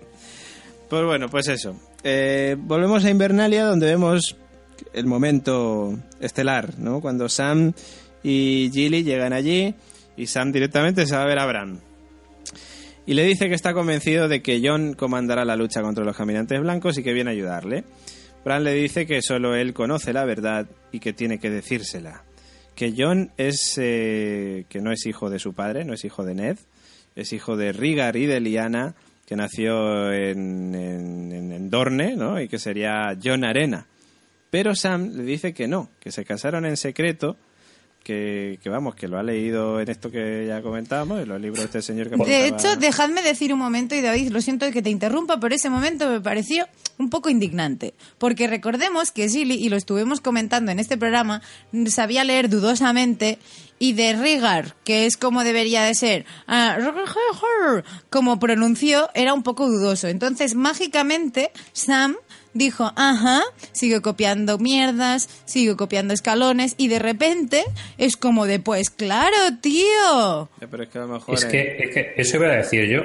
Pues 0.90 1.04
bueno, 1.04 1.28
pues 1.30 1.48
eso. 1.48 1.74
Eh, 2.02 2.56
volvemos 2.58 3.04
a 3.04 3.10
Invernalia, 3.10 3.64
donde 3.64 3.86
vemos 3.86 4.36
el 4.92 5.06
momento 5.06 5.98
estelar, 6.20 6.78
¿no? 6.78 7.00
Cuando 7.00 7.28
Sam 7.28 7.72
y 8.22 8.70
Gilly 8.72 9.04
llegan 9.04 9.32
allí 9.32 9.74
y 10.16 10.26
Sam 10.26 10.52
directamente 10.52 11.06
se 11.06 11.16
va 11.16 11.22
a 11.22 11.26
ver 11.26 11.38
a 11.38 11.46
Bran. 11.46 11.80
Y 13.06 13.14
le 13.14 13.24
dice 13.24 13.48
que 13.48 13.54
está 13.54 13.72
convencido 13.72 14.28
de 14.28 14.42
que 14.42 14.60
John 14.62 14.94
comandará 14.94 15.44
la 15.44 15.56
lucha 15.56 15.80
contra 15.80 16.04
los 16.04 16.16
caminantes 16.16 16.60
blancos 16.60 16.98
y 16.98 17.02
que 17.02 17.14
viene 17.14 17.30
a 17.30 17.32
ayudarle. 17.32 17.84
Bran 18.44 18.64
le 18.64 18.74
dice 18.74 19.06
que 19.06 19.22
solo 19.22 19.54
él 19.54 19.72
conoce 19.72 20.12
la 20.12 20.24
verdad 20.24 20.66
y 20.92 21.00
que 21.00 21.12
tiene 21.12 21.38
que 21.38 21.50
decírsela. 21.50 22.24
Que 22.74 22.94
John 22.96 23.30
es 23.36 23.78
eh, 23.78 24.66
que 24.68 24.80
no 24.80 24.92
es 24.92 25.06
hijo 25.06 25.30
de 25.30 25.38
su 25.38 25.54
padre, 25.54 25.84
no 25.84 25.94
es 25.94 26.04
hijo 26.04 26.24
de 26.24 26.34
Ned, 26.34 26.58
es 27.16 27.32
hijo 27.32 27.56
de 27.56 27.72
Rigar 27.72 28.16
y 28.16 28.26
de 28.26 28.40
Lyanna, 28.40 28.94
que 29.26 29.36
nació 29.36 30.12
en 30.12 31.70
Dorne, 31.70 32.14
¿no? 32.16 32.40
Y 32.40 32.48
que 32.48 32.58
sería 32.58 33.16
John 33.22 33.44
Arena. 33.44 33.86
Pero 34.50 34.74
Sam 34.74 35.10
le 35.14 35.22
dice 35.24 35.52
que 35.52 35.68
no, 35.68 35.90
que 36.00 36.10
se 36.10 36.24
casaron 36.24 36.64
en 36.64 36.76
secreto, 36.76 37.36
que, 38.02 38.58
que 38.62 38.70
vamos, 38.70 38.94
que 38.94 39.06
lo 39.06 39.18
ha 39.18 39.22
leído 39.22 39.80
en 39.80 39.90
esto 39.90 40.10
que 40.10 40.46
ya 40.46 40.62
comentábamos, 40.62 41.20
en 41.20 41.28
los 41.28 41.40
libros 41.40 41.58
de 41.58 41.64
este 41.66 41.82
señor 41.82 42.08
que 42.08 42.16
De 42.16 42.46
hecho, 42.46 42.76
dejadme 42.76 43.22
decir 43.22 43.52
un 43.52 43.58
momento, 43.58 43.94
y 43.94 44.00
David, 44.00 44.30
lo 44.30 44.40
siento 44.40 44.70
que 44.70 44.80
te 44.80 44.88
interrumpa, 44.88 45.38
pero 45.38 45.54
ese 45.54 45.68
momento 45.68 46.08
me 46.08 46.20
pareció 46.20 46.66
un 46.96 47.10
poco 47.10 47.28
indignante. 47.28 47.92
Porque 48.16 48.46
recordemos 48.46 49.10
que 49.10 49.28
Gilly, 49.28 49.56
y 49.56 49.68
lo 49.68 49.76
estuvimos 49.76 50.22
comentando 50.22 50.72
en 50.72 50.78
este 50.78 50.96
programa, 50.96 51.42
sabía 51.88 52.24
leer 52.24 52.48
dudosamente, 52.48 53.38
y 53.78 53.92
de 53.92 54.14
Rigar, 54.14 54.74
que 54.84 55.06
es 55.06 55.16
como 55.16 55.44
debería 55.44 55.82
de 55.82 55.94
ser, 55.94 56.24
como 58.10 58.38
pronunció, 58.38 59.10
era 59.14 59.34
un 59.34 59.42
poco 59.42 59.68
dudoso. 59.68 60.08
Entonces, 60.08 60.54
mágicamente, 60.54 61.52
Sam 61.72 62.16
dijo, 62.54 62.92
ajá, 62.96 63.42
sigue 63.72 64.00
copiando 64.00 64.58
mierdas, 64.58 65.28
sigue 65.44 65.76
copiando 65.76 66.14
escalones, 66.14 66.74
y 66.78 66.88
de 66.88 66.98
repente 66.98 67.64
es 67.98 68.16
como 68.16 68.46
de, 68.46 68.60
pues 68.60 68.90
claro, 68.90 69.36
tío. 69.60 70.48
Pero 70.58 70.82
es 70.82 70.88
que 70.88 70.98
a 70.98 71.02
lo 71.02 71.08
mejor... 71.08 71.34
Es 71.34 71.44
eh, 71.44 71.48
que, 71.48 71.84
es 71.84 71.90
que 71.90 72.14
eso 72.16 72.36
iba 72.36 72.46
a 72.46 72.56
decir 72.56 72.86
yo. 72.86 73.02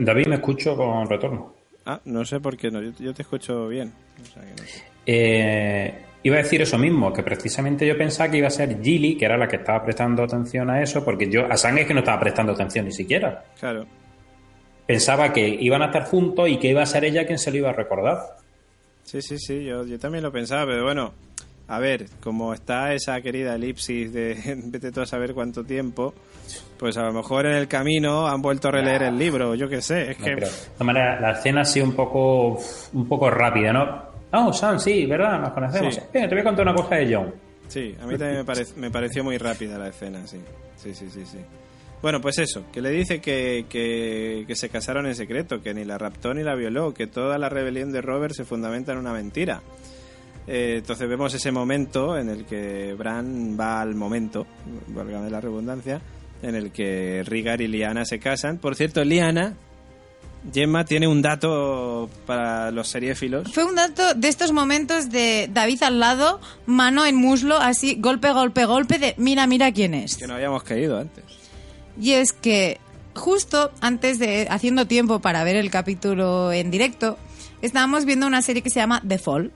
David, 0.00 0.26
me 0.26 0.36
escucho 0.36 0.76
con 0.76 1.08
retorno. 1.08 1.54
Ah, 1.84 2.00
no 2.04 2.24
sé 2.24 2.40
por 2.40 2.56
qué 2.56 2.70
no, 2.70 2.82
yo, 2.82 2.90
yo 2.98 3.14
te 3.14 3.22
escucho 3.22 3.68
bien. 3.68 3.92
O 4.20 4.26
sea 4.26 4.42
que 4.42 4.50
no 4.50 4.68
sé. 4.68 4.84
Eh, 5.06 5.94
iba 6.24 6.34
a 6.34 6.42
decir 6.42 6.60
eso 6.60 6.76
mismo, 6.76 7.12
que 7.12 7.22
precisamente 7.22 7.86
yo 7.86 7.96
pensaba 7.96 8.28
que 8.28 8.38
iba 8.38 8.48
a 8.48 8.50
ser 8.50 8.82
Gilly, 8.82 9.16
que 9.16 9.24
era 9.24 9.36
la 9.36 9.46
que 9.46 9.56
estaba 9.56 9.84
prestando 9.84 10.24
atención 10.24 10.68
a 10.68 10.82
eso, 10.82 11.04
porque 11.04 11.30
yo 11.30 11.46
a 11.46 11.56
Sang 11.56 11.78
es 11.78 11.86
que 11.86 11.94
no 11.94 12.00
estaba 12.00 12.18
prestando 12.18 12.52
atención 12.52 12.86
ni 12.86 12.92
siquiera. 12.92 13.44
Claro. 13.60 13.86
Pensaba 14.86 15.32
que 15.32 15.46
iban 15.46 15.82
a 15.82 15.86
estar 15.86 16.04
juntos 16.04 16.48
y 16.48 16.58
que 16.58 16.68
iba 16.68 16.82
a 16.82 16.86
ser 16.86 17.04
ella 17.04 17.26
quien 17.26 17.38
se 17.38 17.52
lo 17.52 17.58
iba 17.58 17.70
a 17.70 17.72
recordar. 17.72 18.18
Sí, 19.06 19.22
sí, 19.22 19.38
sí, 19.38 19.64
yo, 19.64 19.84
yo 19.86 19.98
también 19.98 20.22
lo 20.24 20.32
pensaba, 20.32 20.66
pero 20.66 20.82
bueno, 20.84 21.12
a 21.68 21.78
ver, 21.78 22.06
como 22.20 22.52
está 22.52 22.92
esa 22.92 23.20
querida 23.20 23.54
elipsis 23.54 24.12
de 24.12 24.36
vete 24.66 24.90
tú 24.92 25.00
a 25.00 25.06
saber 25.06 25.32
cuánto 25.32 25.64
tiempo, 25.64 26.12
pues 26.78 26.96
a 26.96 27.02
lo 27.04 27.12
mejor 27.12 27.46
en 27.46 27.52
el 27.54 27.68
camino 27.68 28.26
han 28.26 28.42
vuelto 28.42 28.68
a 28.68 28.72
releer 28.72 29.04
el 29.04 29.16
libro, 29.18 29.54
yo 29.54 29.68
qué 29.68 29.80
sé, 29.80 30.10
es 30.10 30.18
No, 30.18 30.24
que... 30.26 30.34
pero, 30.34 30.46
de 30.48 30.52
todas 30.52 30.86
maneras, 30.86 31.20
la 31.20 31.30
escena 31.32 31.60
ha 31.60 31.64
sido 31.64 31.86
un 31.86 31.92
poco, 31.94 32.58
un 32.92 33.08
poco 33.08 33.30
rápida, 33.30 33.72
¿no? 33.72 34.16
Oh, 34.32 34.52
Sam, 34.52 34.78
sí, 34.80 35.06
¿verdad? 35.06 35.40
Nos 35.40 35.50
conocemos. 35.52 35.94
Sí. 35.94 36.00
Te 36.12 36.26
voy 36.26 36.40
a 36.40 36.44
contar 36.44 36.66
una 36.66 36.74
cosa 36.74 36.96
de 36.96 37.14
John. 37.14 37.32
Sí, 37.68 37.94
a 38.00 38.06
mí 38.06 38.18
también 38.18 38.44
me, 38.44 38.44
parec- 38.44 38.74
me 38.76 38.90
pareció 38.90 39.22
muy 39.24 39.38
rápida 39.38 39.78
la 39.78 39.88
escena, 39.88 40.26
sí. 40.26 40.38
Sí, 40.76 40.92
sí, 40.94 41.08
sí, 41.10 41.24
sí. 41.24 41.38
Bueno, 42.02 42.20
pues 42.20 42.38
eso, 42.38 42.64
que 42.72 42.82
le 42.82 42.90
dice 42.90 43.20
que, 43.20 43.66
que, 43.68 44.44
que 44.46 44.54
se 44.54 44.68
casaron 44.68 45.06
en 45.06 45.14
secreto, 45.14 45.62
que 45.62 45.74
ni 45.74 45.84
la 45.84 45.98
raptó 45.98 46.34
ni 46.34 46.42
la 46.42 46.54
violó, 46.54 46.92
que 46.94 47.06
toda 47.06 47.38
la 47.38 47.48
rebelión 47.48 47.90
de 47.90 48.02
Robert 48.02 48.34
se 48.34 48.44
fundamenta 48.44 48.92
en 48.92 48.98
una 48.98 49.12
mentira. 49.12 49.62
Eh, 50.46 50.76
entonces 50.78 51.08
vemos 51.08 51.34
ese 51.34 51.50
momento 51.50 52.16
en 52.16 52.28
el 52.28 52.44
que 52.44 52.94
Bran 52.94 53.58
va 53.58 53.80
al 53.80 53.94
momento, 53.94 54.46
válgame 54.88 55.30
la 55.30 55.40
redundancia, 55.40 56.00
en 56.42 56.54
el 56.54 56.70
que 56.70 57.22
Rigar 57.26 57.60
y 57.60 57.66
Liana 57.66 58.04
se 58.04 58.18
casan. 58.20 58.58
Por 58.58 58.76
cierto, 58.76 59.02
Liana, 59.02 59.54
Gemma 60.52 60.84
tiene 60.84 61.08
un 61.08 61.22
dato 61.22 62.08
para 62.26 62.70
los 62.70 62.88
seriéfilos. 62.88 63.52
Fue 63.52 63.64
un 63.64 63.74
dato 63.74 64.14
de 64.14 64.28
estos 64.28 64.52
momentos 64.52 65.10
de 65.10 65.48
David 65.52 65.82
al 65.82 65.98
lado, 65.98 66.40
mano 66.66 67.04
en 67.04 67.16
muslo, 67.16 67.56
así, 67.56 67.96
golpe, 67.98 68.30
golpe, 68.30 68.64
golpe, 68.66 68.98
de 68.98 69.14
mira, 69.16 69.46
mira 69.48 69.72
quién 69.72 69.94
es. 69.94 70.16
que 70.16 70.28
no 70.28 70.34
habíamos 70.34 70.62
caído 70.62 70.98
antes. 70.98 71.24
Y 72.00 72.12
es 72.12 72.32
que 72.32 72.78
justo 73.14 73.70
antes 73.80 74.18
de, 74.18 74.46
haciendo 74.50 74.86
tiempo 74.86 75.20
para 75.20 75.42
ver 75.44 75.56
el 75.56 75.70
capítulo 75.70 76.52
en 76.52 76.70
directo, 76.70 77.18
estábamos 77.62 78.04
viendo 78.04 78.26
una 78.26 78.42
serie 78.42 78.62
que 78.62 78.70
se 78.70 78.80
llama 78.80 79.02
The 79.06 79.18
Fall, 79.18 79.52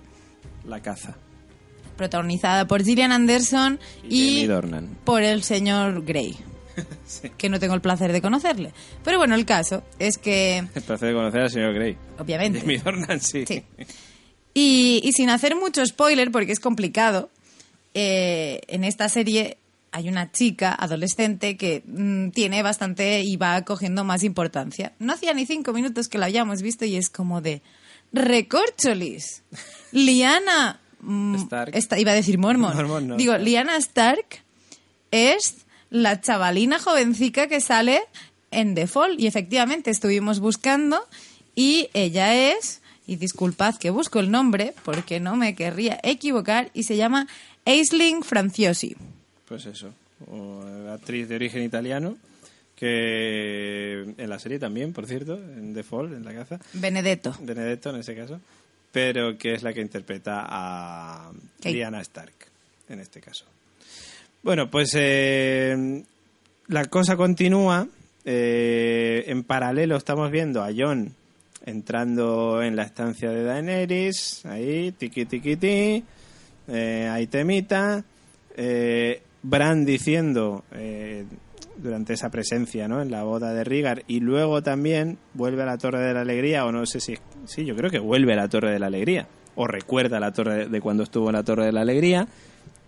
La 0.64 0.80
caza. 0.80 1.16
protagonizada 1.96 2.66
por 2.66 2.82
Gillian 2.82 3.12
Anderson 3.12 3.78
Y 4.08 4.44
y, 4.44 4.48
por 5.04 5.22
el 5.22 5.42
señor 5.42 6.02
Grey, 6.04 6.36
que 7.36 7.48
no 7.50 7.58
tengo 7.60 7.74
el 7.74 7.82
placer 7.82 8.12
de 8.12 8.22
conocerle. 8.22 8.72
Pero 9.04 9.18
bueno, 9.18 9.34
el 9.34 9.44
caso 9.44 9.82
es 9.98 10.16
que, 10.16 10.58
El 10.74 10.82
placer 10.82 11.08
de 11.08 11.14
conocer 11.14 11.40
al 11.42 11.50
señor 11.50 11.74
Grey. 11.74 11.96
obviamente... 12.18 12.60
Jamie 12.60 12.78
Dornan, 12.78 13.20
sí. 13.20 13.44
Sí. 13.46 13.62
Y, 14.54 15.00
y 15.04 15.12
sin 15.12 15.28
hacer 15.30 15.54
mucho 15.54 15.84
spoiler, 15.86 16.30
porque 16.32 16.52
es 16.52 16.58
complicado, 16.60 17.30
eh, 17.94 18.60
en 18.68 18.84
esta 18.84 19.08
serie 19.08 19.58
hay 19.92 20.08
una 20.08 20.30
chica 20.30 20.72
adolescente 20.72 21.56
que 21.56 21.82
mm, 21.86 22.30
tiene 22.30 22.62
bastante 22.62 23.22
y 23.22 23.36
va 23.36 23.62
cogiendo 23.64 24.04
más 24.04 24.22
importancia. 24.22 24.92
No 24.98 25.12
hacía 25.12 25.34
ni 25.34 25.46
cinco 25.46 25.72
minutos 25.72 26.08
que 26.08 26.18
la 26.18 26.26
habíamos 26.26 26.62
visto 26.62 26.84
y 26.84 26.96
es 26.96 27.10
como 27.10 27.40
de 27.40 27.62
recorcholis. 28.12 29.42
Liana 29.92 30.80
mm, 31.00 31.34
Stark. 31.36 31.74
esta- 31.76 31.98
iba 31.98 32.12
a 32.12 32.14
decir 32.14 32.38
Mormon. 32.38 32.72
Mormon 32.76 33.08
no, 33.08 33.16
Digo. 33.16 33.36
Liana 33.38 33.76
Stark 33.76 34.42
es 35.10 35.66
la 35.90 36.20
chavalina 36.20 36.78
jovencica 36.78 37.48
que 37.48 37.60
sale 37.60 38.00
en 38.52 38.74
The 38.74 38.86
Fall. 38.86 39.16
Y 39.18 39.26
efectivamente 39.26 39.90
estuvimos 39.90 40.38
buscando 40.40 41.00
y 41.56 41.88
ella 41.94 42.52
es, 42.52 42.80
y 43.06 43.16
disculpad 43.16 43.74
que 43.76 43.90
busco 43.90 44.20
el 44.20 44.30
nombre 44.30 44.72
porque 44.84 45.18
no 45.18 45.34
me 45.36 45.56
querría 45.56 45.98
equivocar, 46.04 46.70
y 46.74 46.84
se 46.84 46.96
llama 46.96 47.26
Aisling 47.66 48.22
Franciosi. 48.22 48.96
Pues 49.50 49.66
eso. 49.66 49.92
Actriz 50.92 51.28
de 51.28 51.34
origen 51.34 51.64
italiano. 51.64 52.16
Que 52.76 54.14
en 54.16 54.30
la 54.30 54.38
serie 54.38 54.60
también, 54.60 54.92
por 54.92 55.06
cierto, 55.06 55.34
en 55.34 55.74
The 55.74 55.82
Fall, 55.82 56.14
en 56.14 56.24
la 56.24 56.32
caza. 56.32 56.60
Benedetto. 56.72 57.36
Benedetto 57.40 57.90
en 57.90 57.96
ese 57.96 58.14
caso. 58.14 58.40
Pero 58.92 59.36
que 59.36 59.54
es 59.54 59.64
la 59.64 59.72
que 59.72 59.80
interpreta 59.80 60.46
a 60.48 61.32
Kate. 61.56 61.72
Lyanna 61.74 62.00
Stark, 62.00 62.32
en 62.88 63.00
este 63.00 63.20
caso. 63.20 63.44
Bueno, 64.44 64.70
pues 64.70 64.92
eh, 64.94 66.04
la 66.68 66.84
cosa 66.84 67.16
continúa. 67.16 67.88
Eh, 68.24 69.24
en 69.26 69.42
paralelo 69.42 69.96
estamos 69.96 70.30
viendo 70.30 70.62
a 70.62 70.70
John 70.76 71.12
entrando 71.66 72.62
en 72.62 72.76
la 72.76 72.84
estancia 72.84 73.30
de 73.30 73.42
Daenerys, 73.42 74.46
ahí, 74.46 74.92
tiqui 74.92 75.24
tiqui 75.24 75.56
ti, 75.56 76.04
eh, 76.68 77.08
ahí 77.10 77.26
temita, 77.26 78.04
eh, 78.56 79.22
Bran 79.42 79.84
diciendo 79.84 80.64
eh, 80.72 81.24
durante 81.76 82.12
esa 82.12 82.30
presencia, 82.30 82.88
¿no? 82.88 83.00
En 83.00 83.10
la 83.10 83.22
boda 83.22 83.54
de 83.54 83.64
Rigar 83.64 84.02
y 84.06 84.20
luego 84.20 84.62
también 84.62 85.18
vuelve 85.34 85.62
a 85.62 85.66
la 85.66 85.78
Torre 85.78 86.00
de 86.00 86.14
la 86.14 86.20
Alegría 86.20 86.66
o 86.66 86.72
no 86.72 86.84
sé 86.86 87.00
si, 87.00 87.16
sí, 87.46 87.64
yo 87.64 87.74
creo 87.74 87.90
que 87.90 87.98
vuelve 87.98 88.34
a 88.34 88.36
la 88.36 88.48
Torre 88.48 88.72
de 88.72 88.78
la 88.78 88.86
Alegría 88.86 89.28
o 89.54 89.66
recuerda 89.66 90.20
la 90.20 90.32
Torre 90.32 90.68
de 90.68 90.80
cuando 90.80 91.02
estuvo 91.02 91.28
en 91.28 91.36
la 91.36 91.42
Torre 91.42 91.66
de 91.66 91.72
la 91.72 91.82
Alegría 91.82 92.28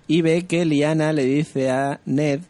y 0.07 0.23
ve 0.23 0.47
que 0.47 0.65
Liana 0.65 1.13
le 1.13 1.25
dice 1.25 1.71
a 1.71 2.01
Ned 2.05 2.41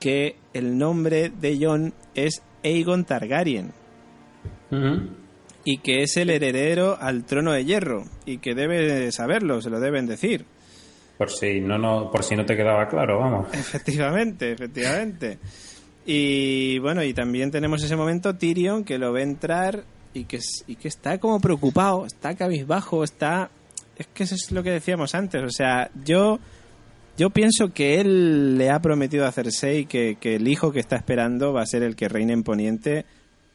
que 0.00 0.36
el 0.52 0.78
nombre 0.78 1.30
de 1.30 1.58
Jon 1.60 1.94
es 2.14 2.42
Aegon 2.64 3.04
Targaryen 3.04 3.72
y 5.64 5.78
que 5.78 6.02
es 6.02 6.16
el 6.16 6.30
heredero 6.30 6.96
al 7.00 7.24
trono 7.24 7.52
de 7.52 7.64
hierro 7.64 8.04
y 8.26 8.38
que 8.38 8.54
debe 8.54 9.10
saberlo, 9.12 9.60
se 9.60 9.70
lo 9.70 9.80
deben 9.80 10.06
decir. 10.06 10.44
Por 11.18 11.30
si 11.30 11.60
no, 11.60 11.76
no, 11.76 12.10
por 12.10 12.22
si 12.22 12.36
no 12.36 12.46
te 12.46 12.56
quedaba 12.56 12.88
claro, 12.88 13.18
vamos. 13.18 13.48
Efectivamente, 13.52 14.52
efectivamente. 14.52 15.38
Y 16.06 16.78
bueno, 16.78 17.02
y 17.02 17.12
también 17.12 17.50
tenemos 17.50 17.82
ese 17.82 17.96
momento 17.96 18.36
Tyrion 18.36 18.84
que 18.84 18.98
lo 18.98 19.12
ve 19.12 19.22
entrar 19.22 19.84
y 20.14 20.24
que, 20.24 20.38
y 20.66 20.76
que 20.76 20.88
está 20.88 21.18
como 21.18 21.40
preocupado, 21.40 22.06
está 22.06 22.34
cabizbajo, 22.34 23.04
está... 23.04 23.50
Es 23.96 24.06
que 24.06 24.22
eso 24.22 24.36
es 24.36 24.52
lo 24.52 24.62
que 24.62 24.70
decíamos 24.70 25.14
antes, 25.14 25.42
o 25.42 25.50
sea, 25.50 25.90
yo... 26.04 26.38
Yo 27.18 27.30
pienso 27.30 27.72
que 27.72 28.00
él 28.00 28.56
le 28.58 28.70
ha 28.70 28.80
prometido 28.80 29.26
a 29.26 29.32
Cersei 29.32 29.86
que, 29.86 30.16
que 30.20 30.36
el 30.36 30.46
hijo 30.46 30.70
que 30.70 30.78
está 30.78 30.94
esperando 30.94 31.52
va 31.52 31.62
a 31.62 31.66
ser 31.66 31.82
el 31.82 31.96
que 31.96 32.08
reine 32.08 32.32
en 32.32 32.44
Poniente 32.44 33.06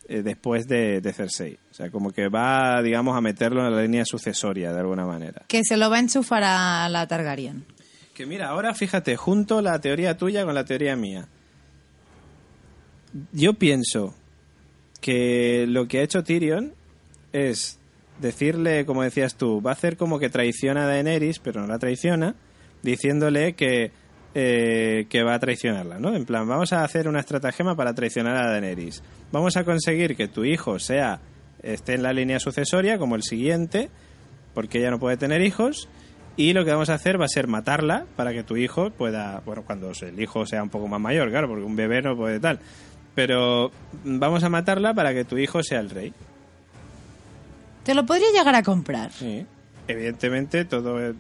eh, 0.07 0.21
después 0.21 0.67
de, 0.67 1.01
de 1.01 1.13
Cersei. 1.13 1.57
O 1.71 1.73
sea, 1.73 1.89
como 1.89 2.11
que 2.11 2.27
va, 2.27 2.81
digamos, 2.81 3.17
a 3.17 3.21
meterlo 3.21 3.65
en 3.65 3.75
la 3.75 3.81
línea 3.81 4.05
sucesoria 4.05 4.73
de 4.73 4.79
alguna 4.79 5.05
manera. 5.05 5.43
Que 5.47 5.61
se 5.63 5.77
lo 5.77 5.89
va 5.89 5.97
a 5.97 5.99
enchufar 5.99 6.43
a 6.43 6.89
la 6.89 7.07
Targaryen. 7.07 7.65
Que 8.13 8.25
mira, 8.25 8.49
ahora 8.49 8.73
fíjate, 8.73 9.15
junto 9.15 9.61
la 9.61 9.79
teoría 9.79 10.17
tuya 10.17 10.45
con 10.45 10.53
la 10.53 10.65
teoría 10.65 10.95
mía. 10.95 11.27
Yo 13.31 13.53
pienso 13.53 14.13
que 15.01 15.65
lo 15.67 15.87
que 15.87 15.99
ha 15.99 16.03
hecho 16.03 16.23
Tyrion 16.23 16.73
es 17.31 17.79
decirle, 18.19 18.85
como 18.85 19.03
decías 19.03 19.35
tú, 19.35 19.61
va 19.61 19.71
a 19.71 19.73
hacer 19.73 19.97
como 19.97 20.19
que 20.19 20.29
traiciona 20.29 20.83
a 20.83 20.87
Daenerys, 20.87 21.39
pero 21.39 21.61
no 21.61 21.67
la 21.67 21.79
traiciona, 21.79 22.35
diciéndole 22.83 23.53
que, 23.53 23.91
eh, 24.35 25.05
que 25.09 25.23
va 25.23 25.35
a 25.35 25.39
traicionarla, 25.39 25.99
¿no? 25.99 26.15
En 26.15 26.25
plan, 26.25 26.47
vamos 26.47 26.73
a 26.73 26.83
hacer 26.83 27.07
una 27.07 27.19
estratagema 27.19 27.75
para 27.75 27.93
traicionar 27.93 28.35
a 28.35 28.49
Daenerys. 28.49 29.03
Vamos 29.31 29.57
a 29.57 29.63
conseguir 29.63 30.15
que 30.15 30.27
tu 30.27 30.43
hijo 30.43 30.79
sea 30.79 31.19
esté 31.61 31.93
en 31.93 32.03
la 32.03 32.13
línea 32.13 32.39
sucesoria 32.39 32.97
como 32.97 33.15
el 33.15 33.23
siguiente, 33.23 33.89
porque 34.53 34.79
ella 34.79 34.91
no 34.91 34.99
puede 34.99 35.17
tener 35.17 35.41
hijos, 35.41 35.87
y 36.35 36.53
lo 36.53 36.65
que 36.65 36.71
vamos 36.71 36.89
a 36.89 36.95
hacer 36.95 37.19
va 37.19 37.25
a 37.25 37.29
ser 37.29 37.47
matarla 37.47 38.05
para 38.15 38.33
que 38.33 38.43
tu 38.43 38.57
hijo 38.57 38.89
pueda, 38.89 39.41
bueno, 39.45 39.63
cuando 39.63 39.91
el 40.01 40.19
hijo 40.19 40.45
sea 40.45 40.63
un 40.63 40.69
poco 40.69 40.87
más 40.87 40.99
mayor, 40.99 41.29
claro, 41.29 41.47
porque 41.47 41.63
un 41.63 41.75
bebé 41.75 42.01
no 42.01 42.15
puede 42.15 42.39
tal, 42.39 42.59
pero 43.15 43.71
vamos 44.03 44.43
a 44.43 44.49
matarla 44.49 44.93
para 44.93 45.13
que 45.13 45.25
tu 45.25 45.37
hijo 45.37 45.61
sea 45.63 45.79
el 45.79 45.89
rey. 45.89 46.13
Te 47.83 47.93
lo 47.93 48.05
podría 48.05 48.31
llegar 48.31 48.55
a 48.55 48.63
comprar. 48.63 49.11
Sí. 49.11 49.45
Evidentemente 49.87 50.65
todo, 50.65 51.13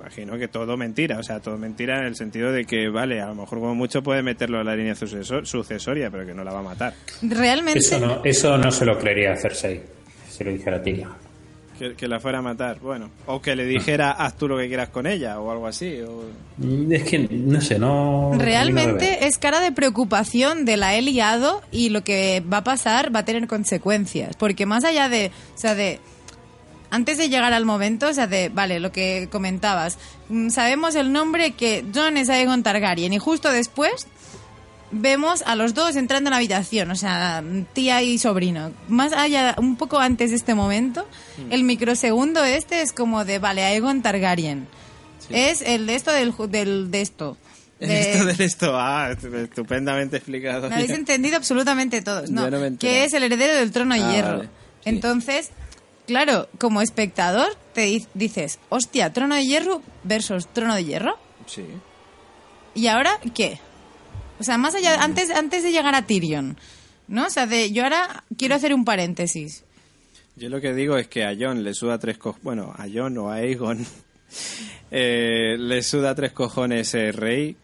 imagino 0.00 0.38
que 0.38 0.48
todo 0.48 0.76
mentira, 0.76 1.18
o 1.18 1.22
sea, 1.22 1.40
todo 1.40 1.56
mentira 1.58 1.98
en 1.98 2.06
el 2.06 2.16
sentido 2.16 2.52
de 2.52 2.64
que, 2.64 2.88
vale, 2.88 3.20
a 3.20 3.26
lo 3.26 3.34
mejor 3.34 3.58
como 3.60 3.74
mucho 3.74 4.02
puede 4.02 4.22
meterlo 4.22 4.58
a 4.60 4.64
la 4.64 4.74
línea 4.74 4.94
sucesor- 4.94 5.44
sucesoria, 5.46 6.10
pero 6.10 6.26
que 6.26 6.34
no 6.34 6.42
la 6.44 6.52
va 6.52 6.60
a 6.60 6.62
matar. 6.62 6.94
Realmente, 7.22 7.80
Eso 7.80 7.98
no, 8.00 8.24
eso 8.24 8.56
no 8.58 8.70
se 8.70 8.84
lo 8.84 8.98
creería 8.98 9.32
a 9.32 9.36
Cersei, 9.36 9.80
si 10.28 10.44
lo 10.44 10.50
dijera 10.52 10.82
Tyrion. 10.82 11.10
Que, 11.78 11.94
que 11.94 12.08
la 12.08 12.20
fuera 12.20 12.40
a 12.40 12.42
matar, 12.42 12.78
bueno. 12.80 13.08
O 13.24 13.40
que 13.40 13.56
le 13.56 13.64
dijera, 13.64 14.10
haz 14.10 14.36
tú 14.36 14.46
lo 14.46 14.58
que 14.58 14.68
quieras 14.68 14.90
con 14.90 15.06
ella, 15.06 15.40
o 15.40 15.50
algo 15.50 15.66
así. 15.66 15.98
O... 16.02 16.24
Mm, 16.58 16.92
Es 16.92 17.04
que, 17.04 17.18
no 17.30 17.58
sé, 17.62 17.78
no... 17.78 18.32
realmente 18.36 19.26
es 19.26 19.38
cara 19.38 19.60
de 19.60 19.72
preocupación 19.72 20.66
de 20.66 20.76
la 20.76 20.94
he 20.96 21.00
liado 21.00 21.62
y 21.72 21.88
lo 21.88 22.04
que 22.04 22.42
va 22.52 22.58
a 22.58 22.64
pasar 22.64 23.14
va 23.14 23.20
a 23.20 23.24
tener 23.24 23.46
consecuencias. 23.46 24.36
Porque 24.36 24.66
más 24.66 24.84
allá 24.84 25.08
de, 25.08 25.30
o 25.54 25.58
sea, 25.58 25.74
de, 25.74 26.00
antes 26.90 27.18
de 27.18 27.28
llegar 27.28 27.52
al 27.52 27.64
momento, 27.64 28.08
o 28.08 28.12
sea, 28.14 28.26
de, 28.26 28.48
vale, 28.48 28.80
lo 28.80 28.90
que 28.92 29.28
comentabas, 29.30 29.98
mm, 30.28 30.50
sabemos 30.50 30.94
el 30.94 31.12
nombre 31.12 31.52
que 31.52 31.84
John 31.94 32.16
es 32.16 32.28
Aegon 32.28 32.62
Targaryen 32.62 33.12
y 33.12 33.18
justo 33.18 33.50
después 33.50 34.06
vemos 34.92 35.42
a 35.42 35.54
los 35.54 35.74
dos 35.74 35.94
entrando 35.96 36.28
en 36.28 36.32
la 36.32 36.38
habitación, 36.38 36.90
o 36.90 36.96
sea, 36.96 37.44
tía 37.72 38.02
y 38.02 38.18
sobrino. 38.18 38.72
Más 38.88 39.12
allá, 39.12 39.54
un 39.58 39.76
poco 39.76 39.98
antes 40.00 40.30
de 40.30 40.36
este 40.36 40.54
momento, 40.54 41.06
el 41.50 41.62
microsegundo 41.64 42.42
este 42.44 42.82
es 42.82 42.92
como 42.92 43.24
de, 43.24 43.38
vale, 43.38 43.62
Aegon 43.62 44.02
Targaryen. 44.02 44.66
Es 45.30 45.62
el 45.62 45.86
de 45.86 45.94
esto 45.94 46.10
del, 46.10 46.34
del 46.48 46.90
de 46.90 47.00
esto. 47.02 47.36
De- 47.78 48.00
Esto 48.10 48.24
del 48.26 48.40
esto, 48.42 48.72
ah, 48.78 49.10
estupendamente 49.12 50.18
explicado. 50.18 50.68
me 50.68 50.74
habéis 50.74 50.90
entendido 50.90 51.36
absolutamente 51.38 52.02
todos, 52.02 52.30
¿no? 52.30 52.50
No 52.50 52.76
que 52.78 53.04
es 53.04 53.14
el 53.14 53.22
heredero 53.22 53.54
del 53.54 53.70
trono 53.70 53.94
de 53.94 54.02
Ah, 54.02 54.12
hierro. 54.12 54.36
vale. 54.38 54.48
Sí. 54.82 54.88
Entonces, 54.90 55.50
claro, 56.06 56.48
como 56.58 56.82
espectador, 56.82 57.56
te 57.72 57.82
di- 57.82 58.06
dices, 58.14 58.58
hostia, 58.68 59.12
trono 59.12 59.34
de 59.34 59.46
hierro 59.46 59.82
versus 60.04 60.46
trono 60.48 60.74
de 60.74 60.84
hierro. 60.84 61.18
Sí. 61.46 61.64
¿Y 62.74 62.86
ahora 62.86 63.18
qué? 63.34 63.58
O 64.38 64.42
sea, 64.44 64.58
más 64.58 64.74
allá, 64.74 65.02
antes, 65.02 65.30
antes 65.30 65.62
de 65.62 65.72
llegar 65.72 65.94
a 65.94 66.06
Tyrion, 66.06 66.56
¿no? 67.08 67.26
O 67.26 67.30
sea, 67.30 67.46
de, 67.46 67.72
yo 67.72 67.82
ahora 67.84 68.24
quiero 68.38 68.54
hacer 68.54 68.72
un 68.72 68.84
paréntesis. 68.84 69.64
Yo 70.36 70.48
lo 70.48 70.60
que 70.60 70.72
digo 70.72 70.96
es 70.96 71.08
que 71.08 71.24
a 71.24 71.34
John 71.38 71.62
le 71.64 71.74
suda 71.74 71.98
tres 71.98 72.16
cojones, 72.16 72.42
bueno, 72.44 72.72
a 72.76 72.86
John 72.92 73.18
o 73.18 73.30
a 73.30 73.34
Aegon 73.36 73.84
eh, 74.90 75.56
le 75.58 75.82
suda 75.82 76.14
tres 76.14 76.32
cojones 76.32 76.94
el 76.94 77.12
rey 77.12 77.56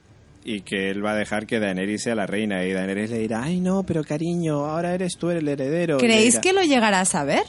y 0.45 0.61
que 0.61 0.91
él 0.91 1.05
va 1.05 1.13
a 1.13 1.17
dejar 1.17 1.47
que 1.47 1.59
Daenerys 1.59 2.03
sea 2.05 2.15
la 2.15 2.27
reina 2.27 2.65
y 2.65 2.73
Daenerys 2.73 3.11
le 3.11 3.19
dirá, 3.19 3.43
ay 3.45 3.61
no, 3.61 3.83
pero 3.83 4.05
cariño, 4.05 4.67
ahora 4.67 4.95
eres 4.95 5.17
tú 5.17 5.31
el 5.31 5.47
heredero. 5.49 5.99
¿Creéis 5.99 6.35
dirá- 6.35 6.41
que 6.43 6.53
lo 6.53 6.63
llegará 6.63 7.01
a 7.01 7.05
saber? 7.05 7.43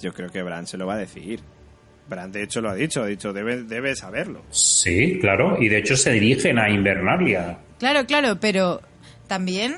Yo 0.00 0.12
creo 0.12 0.30
que 0.30 0.42
Bran 0.42 0.66
se 0.66 0.76
lo 0.76 0.86
va 0.86 0.94
a 0.94 0.98
decir. 0.98 1.40
Bran 2.08 2.32
de 2.32 2.42
hecho 2.42 2.60
lo 2.60 2.70
ha 2.70 2.74
dicho, 2.74 3.02
ha 3.02 3.06
dicho, 3.06 3.32
debe, 3.32 3.62
debe 3.62 3.94
saberlo. 3.94 4.42
Sí, 4.50 5.18
claro, 5.20 5.56
y 5.60 5.68
de 5.68 5.78
hecho 5.78 5.96
se 5.96 6.10
dirigen 6.10 6.58
a 6.58 6.70
Invernalia. 6.70 7.58
Claro, 7.78 8.06
claro, 8.06 8.40
pero 8.40 8.80
también, 9.28 9.76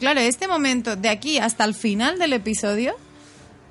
claro, 0.00 0.20
este 0.20 0.48
momento, 0.48 0.96
de 0.96 1.08
aquí 1.08 1.38
hasta 1.38 1.64
el 1.64 1.74
final 1.74 2.18
del 2.18 2.32
episodio, 2.32 2.94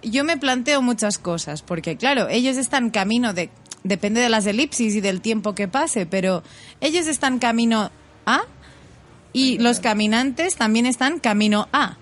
yo 0.02 0.24
me 0.24 0.38
planteo 0.38 0.82
muchas 0.82 1.18
cosas, 1.18 1.62
porque 1.62 1.98
claro, 1.98 2.30
ellos 2.30 2.58
están 2.58 2.90
camino 2.90 3.34
de, 3.34 3.50
depende 3.84 4.22
de 4.22 4.30
las 4.30 4.46
elipsis 4.46 4.96
y 4.96 5.02
del 5.02 5.22
tiempo 5.22 5.56
que 5.56 5.68
pase, 5.68 6.06
pero 6.06 6.44
ellos 6.82 7.08
están 7.08 7.40
camino 7.40 7.92
a 8.26 8.44
y 9.34 9.58
los 9.60 9.80
caminantes 9.80 10.56
también 10.56 10.86
están 10.86 11.20
camino 11.20 11.68
a. 11.72 11.98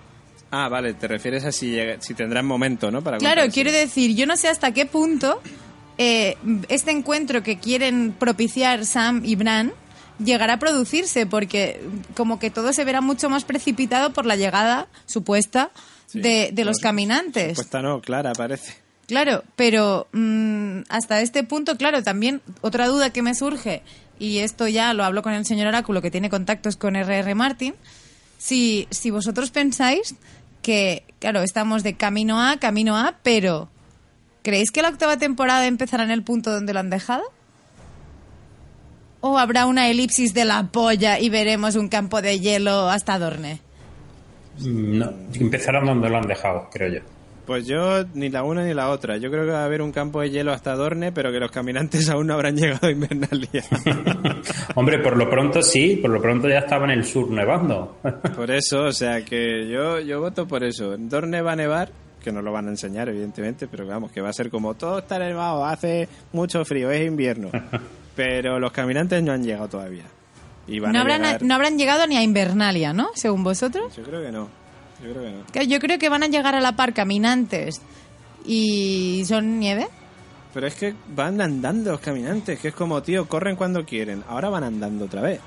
Ah, 0.51 0.69
vale, 0.69 0.93
te 0.93 1.07
refieres 1.07 1.43
a 1.45 1.51
si, 1.51 1.71
llega- 1.71 2.01
si 2.01 2.13
tendrán 2.13 2.45
momento, 2.45 2.89
¿no? 2.91 3.01
Para 3.01 3.17
Claro, 3.17 3.43
quiero 3.51 3.71
decir, 3.71 4.15
yo 4.15 4.25
no 4.25 4.37
sé 4.37 4.47
hasta 4.47 4.71
qué 4.73 4.85
punto 4.85 5.41
eh, 5.97 6.37
este 6.69 6.91
encuentro 6.91 7.43
que 7.43 7.57
quieren 7.59 8.13
propiciar 8.17 8.85
Sam 8.85 9.23
y 9.25 9.35
Bran 9.35 9.73
llegará 10.23 10.53
a 10.53 10.59
producirse, 10.59 11.25
porque 11.25 11.81
como 12.15 12.39
que 12.39 12.49
todo 12.49 12.71
se 12.73 12.83
verá 12.85 13.01
mucho 13.01 13.29
más 13.29 13.43
precipitado 13.45 14.13
por 14.13 14.25
la 14.25 14.35
llegada 14.35 14.87
supuesta 15.05 15.71
Sí. 16.07 16.21
de, 16.21 16.51
de 16.53 16.63
los 16.63 16.77
caminantes. 16.79 17.49
Supuesta 17.57 17.81
no, 17.81 17.99
Clara, 17.99 18.31
parece. 18.31 18.73
Claro, 19.07 19.43
pero 19.57 20.07
mm, 20.13 20.83
hasta 20.87 21.19
este 21.21 21.43
punto, 21.43 21.75
claro, 21.75 22.01
también 22.01 22.41
otra 22.61 22.87
duda 22.87 23.09
que 23.11 23.21
me 23.21 23.35
surge, 23.35 23.81
y 24.17 24.37
esto 24.39 24.67
ya 24.69 24.93
lo 24.93 25.03
hablo 25.03 25.21
con 25.21 25.33
el 25.33 25.45
señor 25.45 25.67
Oráculo 25.67 26.01
que 26.01 26.09
tiene 26.09 26.29
contactos 26.29 26.77
con 26.77 26.95
R.R. 26.95 27.35
Martin, 27.35 27.75
si, 28.37 28.87
si 28.91 29.11
vosotros 29.11 29.51
pensáis 29.51 30.15
que, 30.67 31.05
claro, 31.19 31.43
estamos 31.43 31.81
de 31.81 31.93
camino 31.93 32.41
A, 32.41 32.57
camino 32.57 32.97
A, 32.97 33.15
pero 33.23 33.69
¿creéis 34.43 34.69
que 34.69 34.81
la 34.81 34.89
octava 34.89 35.15
temporada 35.15 35.65
empezará 35.65 36.03
en 36.03 36.11
el 36.11 36.23
punto 36.23 36.51
donde 36.51 36.73
lo 36.73 36.81
han 36.81 36.89
dejado? 36.89 37.23
¿O 39.21 39.37
habrá 39.37 39.65
una 39.65 39.87
elipsis 39.87 40.33
de 40.33 40.43
la 40.43 40.63
polla 40.63 41.21
y 41.21 41.29
veremos 41.29 41.75
un 41.75 41.87
campo 41.87 42.21
de 42.21 42.41
hielo 42.41 42.89
hasta 42.89 43.17
Dorne? 43.17 43.61
No, 44.59 45.13
empezarán 45.35 45.85
donde 45.85 46.09
lo 46.09 46.17
han 46.17 46.27
dejado, 46.27 46.67
creo 46.69 46.95
yo. 46.95 47.16
Pues 47.47 47.65
yo 47.65 48.03
ni 48.13 48.29
la 48.29 48.43
una 48.43 48.63
ni 48.65 48.73
la 48.73 48.89
otra. 48.89 49.15
Yo 49.17 49.31
creo 49.31 49.45
que 49.45 49.51
va 49.51 49.61
a 49.61 49.65
haber 49.65 49.81
un 49.81 49.91
campo 49.93 50.19
de 50.21 50.29
hielo 50.29 50.51
hasta 50.51 50.75
Dorne, 50.75 51.11
pero 51.13 51.31
que 51.31 51.39
los 51.39 51.49
caminantes 51.49 52.09
aún 52.11 52.27
no 52.27 52.33
habrán 52.33 52.55
llegado 52.57 52.87
a 52.87 52.91
Invernalia. 52.91 53.63
Hombre, 54.75 54.99
por 54.99 55.17
lo 55.17 55.29
pronto 55.29 55.61
sí, 55.61 55.95
por 55.95 56.11
lo 56.11 56.21
pronto 56.21 56.49
ya 56.49 56.59
estaba 56.59 56.85
en 56.85 56.91
el 56.91 57.05
sur 57.05 57.31
nevando. 57.31 57.97
por 58.35 58.51
eso, 58.51 58.83
o 58.83 58.91
sea 58.91 59.23
que 59.23 59.67
yo, 59.69 59.99
yo 60.01 60.19
voto 60.19 60.45
por 60.47 60.63
eso. 60.63 60.95
Dorne 60.97 61.41
va 61.41 61.53
a 61.53 61.55
nevar, 61.55 61.89
que 62.23 62.31
no 62.31 62.41
lo 62.41 62.51
van 62.51 62.67
a 62.67 62.71
enseñar, 62.71 63.07
evidentemente, 63.09 63.67
pero 63.67 63.87
vamos, 63.87 64.11
que 64.11 64.19
va 64.21 64.29
a 64.29 64.33
ser 64.33 64.49
como 64.49 64.73
todo 64.73 64.99
está 64.99 65.17
nevado, 65.17 65.65
hace 65.65 66.07
mucho 66.33 66.65
frío, 66.65 66.91
es 66.91 67.07
invierno. 67.07 67.49
Pero 68.15 68.59
los 68.59 68.71
caminantes 68.71 69.23
no 69.23 69.31
han 69.31 69.43
llegado 69.43 69.69
todavía. 69.69 70.03
Y 70.67 70.79
van 70.79 70.91
No 70.91 70.99
a 70.99 71.01
habrán, 71.03 71.21
llegar- 71.21 71.43
no 71.43 71.53
habrán 71.55 71.77
llegado 71.77 72.07
ni 72.07 72.17
a 72.17 72.23
Invernalia, 72.23 72.91
¿no? 72.91 73.09
Según 73.15 73.43
vosotros. 73.43 73.95
Yo 73.95 74.03
creo 74.03 74.21
que 74.21 74.31
no. 74.33 74.49
Yo 75.03 75.11
creo 75.11 75.23
que 75.23 75.31
no. 75.31 75.45
Que 75.51 75.67
Yo 75.67 75.79
creo 75.79 75.99
que 75.99 76.09
van 76.09 76.23
a 76.23 76.27
llegar 76.27 76.55
a 76.55 76.61
la 76.61 76.75
par 76.75 76.93
caminantes 76.93 77.81
y 78.45 79.23
son 79.27 79.59
nieve. 79.59 79.87
Pero 80.53 80.67
es 80.67 80.75
que 80.75 80.95
van 81.09 81.39
andando 81.41 81.91
los 81.91 81.99
caminantes, 81.99 82.59
que 82.59 82.69
es 82.69 82.73
como, 82.73 83.03
tío, 83.03 83.27
corren 83.27 83.55
cuando 83.55 83.85
quieren. 83.85 84.23
Ahora 84.27 84.49
van 84.49 84.63
andando 84.63 85.05
otra 85.05 85.21
vez. 85.21 85.39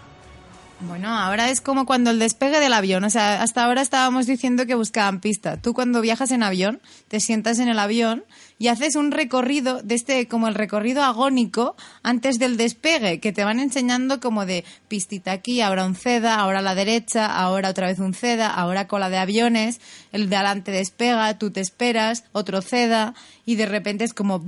Bueno, 0.80 1.08
ahora 1.08 1.50
es 1.50 1.60
como 1.60 1.84
cuando 1.84 2.10
el 2.10 2.18
despegue 2.18 2.58
del 2.58 2.72
avión. 2.72 3.04
O 3.04 3.10
sea, 3.10 3.42
hasta 3.42 3.64
ahora 3.64 3.82
estábamos 3.82 4.26
diciendo 4.26 4.66
que 4.66 4.74
buscaban 4.74 5.20
pista. 5.20 5.58
Tú 5.58 5.74
cuando 5.74 6.00
viajas 6.00 6.30
en 6.30 6.42
avión, 6.42 6.80
te 7.08 7.20
sientas 7.20 7.58
en 7.58 7.68
el 7.68 7.78
avión 7.78 8.24
y 8.60 8.68
haces 8.68 8.94
un 8.94 9.10
recorrido 9.10 9.80
de 9.80 9.94
este, 9.94 10.28
como 10.28 10.46
el 10.46 10.54
recorrido 10.54 11.02
agónico 11.02 11.76
antes 12.02 12.38
del 12.38 12.58
despegue, 12.58 13.18
que 13.18 13.32
te 13.32 13.42
van 13.42 13.58
enseñando 13.58 14.20
como 14.20 14.44
de 14.44 14.66
pistita 14.86 15.32
aquí, 15.32 15.62
ahora 15.62 15.86
un 15.86 15.94
ceda, 15.94 16.34
ahora 16.34 16.58
a 16.58 16.62
la 16.62 16.74
derecha, 16.74 17.24
ahora 17.24 17.70
otra 17.70 17.86
vez 17.86 17.98
un 18.00 18.12
ceda, 18.12 18.48
ahora 18.48 18.86
cola 18.86 19.08
de 19.08 19.16
aviones, 19.16 19.80
el 20.12 20.28
de 20.28 20.36
adelante 20.36 20.72
despega, 20.72 21.38
tú 21.38 21.50
te 21.50 21.60
esperas, 21.60 22.24
otro 22.32 22.60
ceda 22.60 23.14
y 23.46 23.54
de 23.54 23.64
repente 23.64 24.04
es 24.04 24.12
como 24.12 24.44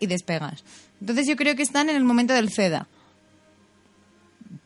y 0.00 0.06
despegas. 0.08 0.64
Entonces 1.00 1.28
yo 1.28 1.36
creo 1.36 1.54
que 1.54 1.62
están 1.62 1.88
en 1.88 1.94
el 1.94 2.04
momento 2.04 2.34
del 2.34 2.50
ceda. 2.50 2.88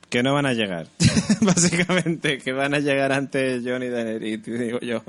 Que 0.08 0.22
no 0.22 0.32
van 0.32 0.46
a 0.46 0.54
llegar. 0.54 0.86
Básicamente, 1.42 2.38
que 2.38 2.52
van 2.52 2.72
a 2.72 2.78
llegar 2.78 3.12
antes 3.12 3.62
John 3.62 3.82
y 3.82 3.90
Daenerys, 3.90 4.42
te 4.42 4.58
digo 4.58 4.80
yo. 4.80 5.02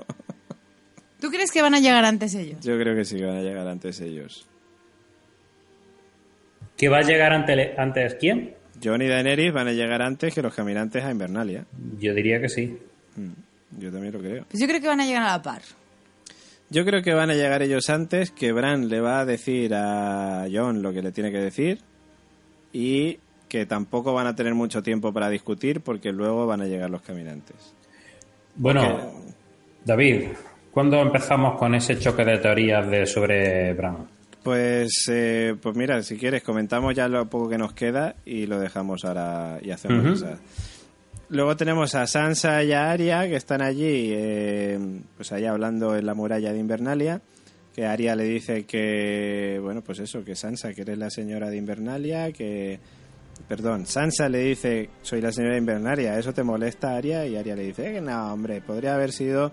¿Tú 1.21 1.29
crees 1.29 1.51
que 1.51 1.61
van 1.61 1.73
a 1.75 1.79
llegar 1.79 2.03
antes 2.03 2.33
ellos? 2.35 2.59
Yo 2.65 2.77
creo 2.77 2.95
que 2.95 3.05
sí 3.05 3.15
que 3.17 3.25
van 3.25 3.37
a 3.37 3.41
llegar 3.41 3.65
antes 3.67 4.01
ellos. 4.01 4.45
¿Que 6.75 6.89
va 6.89 6.97
a 6.97 7.01
llegar 7.03 7.31
ante- 7.31 7.75
antes 7.77 8.15
quién? 8.15 8.55
John 8.83 9.01
y 9.01 9.07
Daenerys 9.07 9.53
van 9.53 9.67
a 9.67 9.71
llegar 9.71 10.01
antes 10.01 10.33
que 10.33 10.41
los 10.41 10.53
caminantes 10.53 11.03
a 11.03 11.11
Invernalia. 11.11 11.65
Yo 11.99 12.13
diría 12.15 12.41
que 12.41 12.49
sí. 12.49 12.77
Yo 13.77 13.91
también 13.91 14.13
lo 14.13 14.19
creo. 14.19 14.45
Pues 14.49 14.59
yo 14.59 14.67
creo 14.67 14.81
que 14.81 14.87
van 14.87 14.99
a 15.01 15.05
llegar 15.05 15.23
a 15.23 15.27
la 15.37 15.41
par. 15.41 15.61
Yo 16.71 16.83
creo 16.85 17.03
que 17.03 17.13
van 17.13 17.29
a 17.29 17.35
llegar 17.35 17.61
ellos 17.61 17.89
antes, 17.89 18.31
que 18.31 18.51
Bran 18.51 18.89
le 18.89 18.99
va 19.01 19.19
a 19.19 19.25
decir 19.25 19.73
a 19.75 20.47
John 20.51 20.81
lo 20.81 20.91
que 20.93 21.01
le 21.03 21.11
tiene 21.11 21.31
que 21.31 21.37
decir 21.37 21.79
y 22.73 23.19
que 23.47 23.65
tampoco 23.65 24.13
van 24.13 24.25
a 24.27 24.35
tener 24.35 24.55
mucho 24.55 24.81
tiempo 24.81 25.13
para 25.13 25.29
discutir 25.29 25.81
porque 25.81 26.11
luego 26.11 26.47
van 26.47 26.61
a 26.61 26.65
llegar 26.65 26.89
los 26.89 27.01
caminantes. 27.01 27.75
Bueno, 28.55 29.11
David, 29.85 30.29
¿cuándo 30.71 30.97
empezamos 31.01 31.57
con 31.59 31.75
ese 31.75 31.97
choque 31.99 32.23
de 32.23 32.37
teorías 32.37 32.89
de 32.89 33.05
sobre 33.05 33.73
Bran? 33.73 34.07
Pues, 34.43 35.05
eh, 35.11 35.55
pues 35.61 35.75
mira, 35.75 36.01
si 36.01 36.17
quieres 36.17 36.41
comentamos 36.41 36.95
ya 36.95 37.07
lo 37.07 37.29
poco 37.29 37.49
que 37.49 37.57
nos 37.59 37.73
queda 37.73 38.15
y 38.25 38.47
lo 38.47 38.59
dejamos 38.59 39.05
ahora 39.05 39.59
y 39.61 39.69
hacemos 39.69 40.03
Ujú. 40.03 40.13
esa. 40.13 40.39
Luego 41.29 41.55
tenemos 41.55 41.95
a 41.95 42.07
Sansa 42.07 42.61
y 42.63 42.73
a 42.73 42.91
Arya 42.91 43.27
que 43.27 43.35
están 43.35 43.61
allí, 43.61 44.09
eh, 44.11 44.77
pues 45.15 45.31
allá 45.31 45.51
hablando 45.51 45.95
en 45.95 46.05
la 46.05 46.13
muralla 46.13 46.51
de 46.51 46.59
Invernalia. 46.59 47.21
Que 47.73 47.85
Arya 47.85 48.17
le 48.17 48.25
dice 48.25 48.65
que, 48.65 49.57
bueno, 49.61 49.81
pues 49.81 49.99
eso, 49.99 50.25
que 50.25 50.35
Sansa, 50.35 50.73
que 50.73 50.81
eres 50.81 50.97
la 50.97 51.09
señora 51.09 51.49
de 51.49 51.55
Invernalia, 51.57 52.31
que. 52.33 52.79
Perdón, 53.47 53.85
Sansa 53.85 54.27
le 54.27 54.39
dice, 54.39 54.89
soy 55.01 55.21
la 55.21 55.31
señora 55.31 55.53
de 55.53 55.59
Invernalia, 55.59 56.17
¿eso 56.19 56.33
te 56.33 56.43
molesta, 56.43 56.95
Arya? 56.97 57.25
Y 57.25 57.37
Arya 57.37 57.55
le 57.55 57.63
dice, 57.63 57.93
que 57.93 58.01
no, 58.01 58.33
hombre, 58.33 58.59
podría 58.61 58.95
haber 58.95 59.11
sido, 59.13 59.51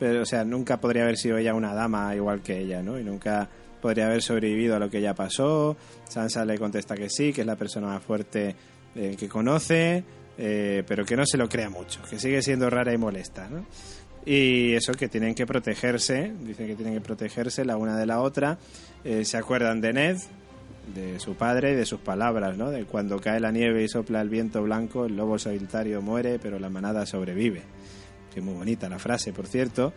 pero, 0.00 0.22
o 0.22 0.26
sea, 0.26 0.44
nunca 0.44 0.80
podría 0.80 1.02
haber 1.02 1.18
sido 1.18 1.36
ella 1.36 1.54
una 1.54 1.74
dama 1.74 2.16
igual 2.16 2.40
que 2.42 2.58
ella, 2.58 2.82
¿no? 2.82 2.98
Y 2.98 3.04
nunca 3.04 3.48
podría 3.82 4.06
haber 4.06 4.22
sobrevivido 4.22 4.74
a 4.74 4.78
lo 4.78 4.88
que 4.88 5.02
ya 5.02 5.14
pasó. 5.14 5.76
Sansa 6.08 6.44
le 6.46 6.58
contesta 6.58 6.96
que 6.96 7.10
sí, 7.10 7.34
que 7.34 7.42
es 7.42 7.46
la 7.46 7.56
persona 7.56 7.88
más 7.88 8.02
fuerte 8.02 8.56
eh, 8.94 9.14
que 9.18 9.28
conoce, 9.28 10.02
eh, 10.38 10.82
pero 10.86 11.04
que 11.04 11.16
no 11.16 11.26
se 11.26 11.36
lo 11.36 11.50
crea 11.50 11.68
mucho, 11.68 12.00
que 12.08 12.18
sigue 12.18 12.40
siendo 12.40 12.70
rara 12.70 12.94
y 12.94 12.98
molesta, 12.98 13.48
¿no? 13.48 13.66
Y 14.24 14.72
eso, 14.72 14.92
que 14.92 15.08
tienen 15.08 15.34
que 15.34 15.46
protegerse, 15.46 16.32
dicen 16.40 16.66
que 16.66 16.76
tienen 16.76 16.94
que 16.94 17.00
protegerse 17.02 17.64
la 17.64 17.76
una 17.76 17.96
de 17.98 18.06
la 18.06 18.20
otra. 18.20 18.58
Eh, 19.04 19.24
se 19.24 19.36
acuerdan 19.36 19.80
de 19.82 19.92
Ned, 19.92 20.16
de 20.94 21.20
su 21.20 21.34
padre 21.34 21.72
y 21.72 21.74
de 21.74 21.86
sus 21.86 22.00
palabras, 22.00 22.56
¿no? 22.56 22.70
De 22.70 22.84
cuando 22.84 23.18
cae 23.18 23.38
la 23.38 23.50
nieve 23.50 23.82
y 23.82 23.88
sopla 23.88 24.20
el 24.20 24.30
viento 24.30 24.62
blanco, 24.62 25.04
el 25.06 25.16
lobo 25.16 25.38
solitario 25.38 26.02
muere, 26.02 26.38
pero 26.38 26.58
la 26.58 26.70
manada 26.70 27.06
sobrevive. 27.06 27.62
Que 28.34 28.40
muy 28.40 28.54
bonita 28.54 28.88
la 28.88 28.98
frase, 28.98 29.32
por 29.32 29.46
cierto. 29.46 29.92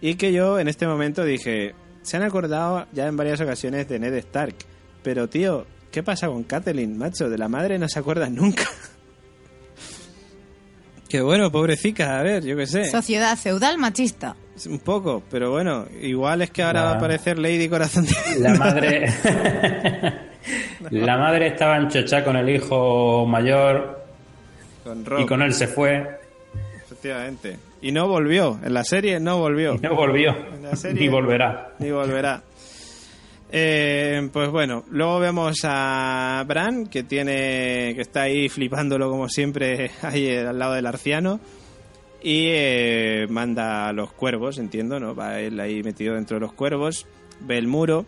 Y 0.00 0.14
que 0.16 0.32
yo 0.32 0.58
en 0.58 0.68
este 0.68 0.86
momento 0.86 1.24
dije, 1.24 1.74
se 2.02 2.16
han 2.16 2.22
acordado 2.22 2.86
ya 2.92 3.06
en 3.06 3.16
varias 3.16 3.40
ocasiones 3.40 3.88
de 3.88 3.98
Ned 3.98 4.14
Stark, 4.14 4.54
pero 5.02 5.28
tío, 5.28 5.66
¿qué 5.90 6.02
pasa 6.02 6.28
con 6.28 6.44
Catelyn, 6.44 6.96
macho? 6.96 7.28
De 7.28 7.38
la 7.38 7.48
madre 7.48 7.78
no 7.78 7.88
se 7.88 7.98
acuerdan 7.98 8.34
nunca. 8.34 8.64
que 11.08 11.20
bueno, 11.20 11.50
pobrecita, 11.50 12.20
a 12.20 12.22
ver, 12.22 12.44
yo 12.44 12.56
qué 12.56 12.66
sé. 12.66 12.84
Sociedad 12.84 13.36
feudal 13.36 13.78
machista. 13.78 14.36
Un 14.66 14.78
poco, 14.78 15.22
pero 15.30 15.50
bueno, 15.50 15.86
igual 16.00 16.42
es 16.42 16.50
que 16.50 16.62
ahora 16.62 16.80
La- 16.80 16.86
va 16.86 16.92
a 16.92 16.96
aparecer 16.96 17.38
Lady 17.38 17.68
Corazón 17.68 18.04
de... 18.06 18.38
La 18.40 18.54
madre. 18.54 19.10
la 20.90 21.18
madre 21.18 21.48
estaba 21.48 21.78
en 21.78 21.88
chocha 21.88 22.22
con 22.22 22.36
el 22.36 22.48
hijo 22.48 23.26
mayor 23.26 24.04
con 24.84 25.04
Rob, 25.04 25.20
y 25.20 25.26
con 25.26 25.42
él 25.42 25.52
se 25.54 25.66
fue 25.66 26.19
efectivamente. 27.00 27.58
Y 27.82 27.92
no 27.92 28.08
volvió, 28.08 28.58
en 28.62 28.74
la 28.74 28.84
serie 28.84 29.18
no 29.20 29.38
volvió. 29.38 29.74
y 29.74 29.78
no 29.78 29.94
volvió. 29.94 30.30
En 30.54 30.62
la 30.62 30.76
serie- 30.76 31.00
Ni 31.02 31.08
volverá. 31.08 31.74
Ni 31.78 31.90
volverá. 31.90 32.42
Eh, 33.52 34.28
pues 34.32 34.48
bueno, 34.50 34.84
luego 34.90 35.18
vemos 35.18 35.56
a 35.64 36.44
Bran 36.46 36.86
que 36.86 37.02
tiene 37.02 37.92
que 37.96 38.02
está 38.02 38.22
ahí 38.22 38.48
flipándolo 38.48 39.10
como 39.10 39.28
siempre 39.28 39.90
ahí 40.02 40.36
al 40.36 40.56
lado 40.56 40.74
del 40.74 40.86
arciano 40.86 41.40
y 42.22 42.44
eh, 42.50 43.26
manda 43.28 43.88
a 43.88 43.92
los 43.92 44.12
cuervos, 44.12 44.58
entiendo, 44.58 45.00
¿no? 45.00 45.16
Va 45.16 45.40
él 45.40 45.58
ahí 45.58 45.82
metido 45.82 46.14
dentro 46.14 46.36
de 46.36 46.42
los 46.42 46.52
cuervos, 46.52 47.06
ve 47.40 47.58
el 47.58 47.66
muro 47.66 48.06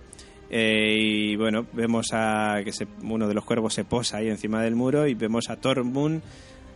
eh, 0.48 0.96
y 1.00 1.34
bueno, 1.36 1.66
vemos 1.72 2.10
a 2.12 2.60
que 2.62 2.72
se- 2.72 2.86
uno 3.02 3.26
de 3.26 3.34
los 3.34 3.44
cuervos 3.44 3.74
se 3.74 3.84
posa 3.84 4.18
ahí 4.18 4.28
encima 4.28 4.62
del 4.62 4.76
muro 4.76 5.08
y 5.08 5.14
vemos 5.14 5.50
a 5.50 5.56
Tormund 5.56 6.22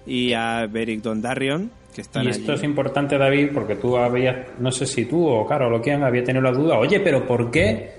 y 0.06 0.32
a 0.32 0.66
Beric 0.66 1.02
Dondarrion 1.02 1.70
que 1.94 2.02
están 2.02 2.24
Y 2.24 2.28
esto 2.28 2.52
allí. 2.52 2.60
es 2.60 2.64
importante, 2.64 3.16
David, 3.16 3.50
porque 3.54 3.74
tú 3.76 3.96
habías, 3.96 4.36
no 4.58 4.70
sé 4.70 4.86
si 4.86 5.06
tú 5.06 5.26
o 5.26 5.46
Carol 5.46 5.72
o 5.74 5.80
quién 5.80 6.02
había 6.04 6.22
tenido 6.22 6.42
la 6.42 6.52
duda, 6.52 6.78
oye, 6.78 7.00
pero 7.00 7.26
¿por 7.26 7.50
qué 7.50 7.94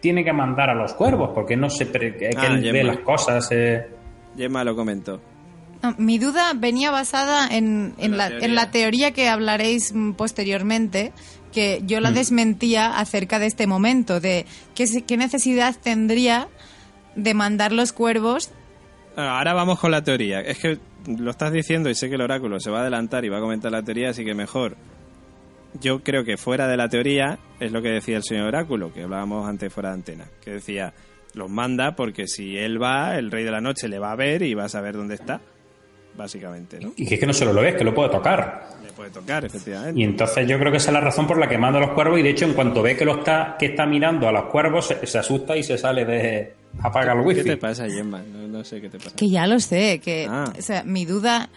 tiene 0.00 0.24
que 0.24 0.32
mandar 0.32 0.70
a 0.70 0.74
los 0.74 0.94
cuervos? 0.94 1.30
Porque 1.34 1.56
no 1.56 1.68
se 1.68 1.86
pre- 1.86 2.16
que 2.16 2.30
Ah, 2.36 2.46
él 2.46 2.72
ve 2.72 2.84
las 2.84 2.98
cosas. 2.98 3.48
eh. 3.50 3.84
Gemma 4.36 4.62
lo 4.64 4.76
comentó. 4.76 5.20
No, 5.82 5.94
mi 5.98 6.18
duda 6.18 6.52
venía 6.54 6.92
basada 6.92 7.48
en, 7.48 7.94
en 7.98 8.16
la 8.16 8.28
en 8.28 8.54
la 8.54 8.70
teoría 8.70 9.10
que 9.10 9.28
hablaréis 9.28 9.92
mm, 9.92 10.12
posteriormente, 10.12 11.12
que 11.52 11.82
yo 11.84 12.00
la 12.00 12.12
Mm. 12.12 12.14
desmentía 12.14 12.96
acerca 12.96 13.40
de 13.40 13.46
este 13.46 13.66
momento, 13.66 14.20
de 14.20 14.46
qué, 14.76 14.84
qué 15.04 15.16
necesidad 15.16 15.74
tendría 15.82 16.46
de 17.16 17.34
mandar 17.34 17.72
los 17.72 17.92
cuervos. 17.92 18.52
Ahora 19.16 19.52
vamos 19.52 19.80
con 19.80 19.90
la 19.90 20.02
teoría. 20.04 20.40
Es 20.40 20.58
que 20.60 20.78
lo 21.06 21.30
estás 21.30 21.52
diciendo 21.52 21.90
y 21.90 21.94
sé 21.94 22.08
que 22.08 22.14
el 22.14 22.20
oráculo 22.20 22.60
se 22.60 22.70
va 22.70 22.78
a 22.78 22.80
adelantar 22.82 23.24
y 23.24 23.28
va 23.28 23.38
a 23.38 23.40
comentar 23.40 23.72
la 23.72 23.82
teoría, 23.82 24.10
así 24.10 24.24
que 24.24 24.34
mejor. 24.34 24.76
Yo 25.80 26.00
creo 26.00 26.24
que 26.24 26.36
fuera 26.36 26.68
de 26.68 26.76
la 26.76 26.88
teoría 26.88 27.38
es 27.58 27.72
lo 27.72 27.80
que 27.80 27.88
decía 27.88 28.16
el 28.16 28.22
señor 28.22 28.46
oráculo, 28.46 28.92
que 28.92 29.02
hablábamos 29.02 29.48
antes 29.48 29.72
fuera 29.72 29.88
de 29.90 29.94
antena, 29.94 30.26
que 30.44 30.52
decía, 30.52 30.92
los 31.34 31.48
manda 31.48 31.96
porque 31.96 32.26
si 32.26 32.58
él 32.58 32.82
va, 32.82 33.16
el 33.16 33.30
rey 33.30 33.44
de 33.44 33.50
la 33.50 33.60
noche 33.60 33.88
le 33.88 33.98
va 33.98 34.12
a 34.12 34.16
ver 34.16 34.42
y 34.42 34.54
va 34.54 34.64
a 34.64 34.68
saber 34.68 34.94
dónde 34.94 35.14
está, 35.14 35.40
básicamente, 36.14 36.78
¿no? 36.78 36.92
Y 36.96 37.06
que 37.06 37.14
es 37.14 37.20
que 37.20 37.26
no 37.26 37.32
solo 37.32 37.54
lo 37.54 37.62
ves, 37.62 37.74
que 37.74 37.84
lo 37.84 37.94
puede 37.94 38.10
tocar. 38.10 38.68
Le 38.82 38.92
puede 38.92 39.10
tocar, 39.10 39.46
efectivamente. 39.46 39.98
Y 39.98 40.04
entonces 40.04 40.46
yo 40.46 40.58
creo 40.58 40.70
que 40.70 40.76
esa 40.76 40.90
es 40.90 40.94
la 40.94 41.00
razón 41.00 41.26
por 41.26 41.38
la 41.38 41.48
que 41.48 41.56
manda 41.56 41.78
a 41.78 41.86
los 41.86 41.92
cuervos 41.92 42.20
y 42.20 42.22
de 42.22 42.30
hecho 42.30 42.44
en 42.44 42.52
cuanto 42.52 42.82
ve 42.82 42.96
que 42.96 43.06
lo 43.06 43.18
está 43.18 43.56
que 43.58 43.66
está 43.66 43.86
mirando 43.86 44.28
a 44.28 44.32
los 44.32 44.44
cuervos 44.44 44.88
se, 44.88 45.06
se 45.06 45.18
asusta 45.18 45.56
y 45.56 45.62
se 45.62 45.78
sale 45.78 46.04
de 46.04 46.61
apaga 46.80 47.12
el 47.12 47.20
¿Qué 47.20 47.24
wifi. 47.26 47.42
te 47.44 47.56
pasa, 47.56 47.88
Gemma? 47.88 48.22
No, 48.22 48.48
no 48.48 48.64
sé 48.64 48.80
qué 48.80 48.88
te 48.88 48.98
pasa. 48.98 49.16
Que 49.16 49.28
ya 49.28 49.46
lo 49.46 49.60
sé, 49.60 50.00
que 50.02 50.26
Ah. 50.30 50.52
o 50.58 50.62
sea, 50.62 50.82
mi 50.84 51.04
duda 51.04 51.48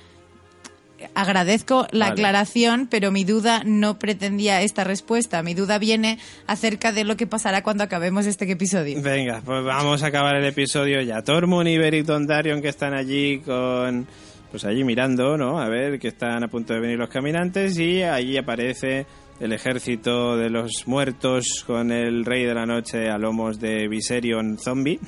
agradezco 1.13 1.87
la 1.91 2.05
Vale. 2.09 2.13
aclaración, 2.21 2.87
pero 2.89 3.11
mi 3.11 3.25
duda 3.25 3.61
no 3.65 3.99
pretendía 3.99 4.61
esta 4.61 4.83
respuesta. 4.83 5.43
Mi 5.43 5.53
duda 5.53 5.77
viene 5.77 6.19
acerca 6.47 6.91
de 6.91 7.03
lo 7.03 7.17
que 7.17 7.27
pasará 7.27 7.61
cuando 7.63 7.83
acabemos 7.83 8.25
este 8.25 8.49
episodio. 8.49 9.01
Venga, 9.01 9.41
pues 9.45 9.63
vamos 9.63 10.03
a 10.03 10.07
acabar 10.07 10.35
el 10.35 10.45
episodio 10.45 11.01
ya. 11.01 11.21
Tormund 11.21 11.67
y 11.67 11.77
Beric 11.77 12.05
Dondarrion 12.05 12.61
que 12.61 12.69
están 12.69 12.93
allí 12.93 13.39
con... 13.39 14.07
Pues 14.51 14.63
allí 14.63 14.85
mirando, 14.85 15.37
¿no? 15.37 15.59
A 15.59 15.67
ver 15.67 15.99
que 15.99 16.07
están 16.07 16.41
a 16.41 16.47
punto 16.47 16.73
de 16.73 16.79
venir 16.79 16.97
los 16.97 17.09
caminantes 17.09 17.77
y 17.77 18.01
allí 18.03 18.37
aparece 18.37 19.05
el 19.39 19.51
ejército 19.53 20.37
de 20.37 20.49
los 20.49 20.87
muertos 20.87 21.63
con 21.67 21.91
el 21.91 22.25
rey 22.25 22.45
de 22.45 22.53
la 22.53 22.65
noche 22.65 23.09
a 23.09 23.17
lomos 23.17 23.59
de 23.59 23.87
Viserion 23.87 24.57
zombie 24.57 24.99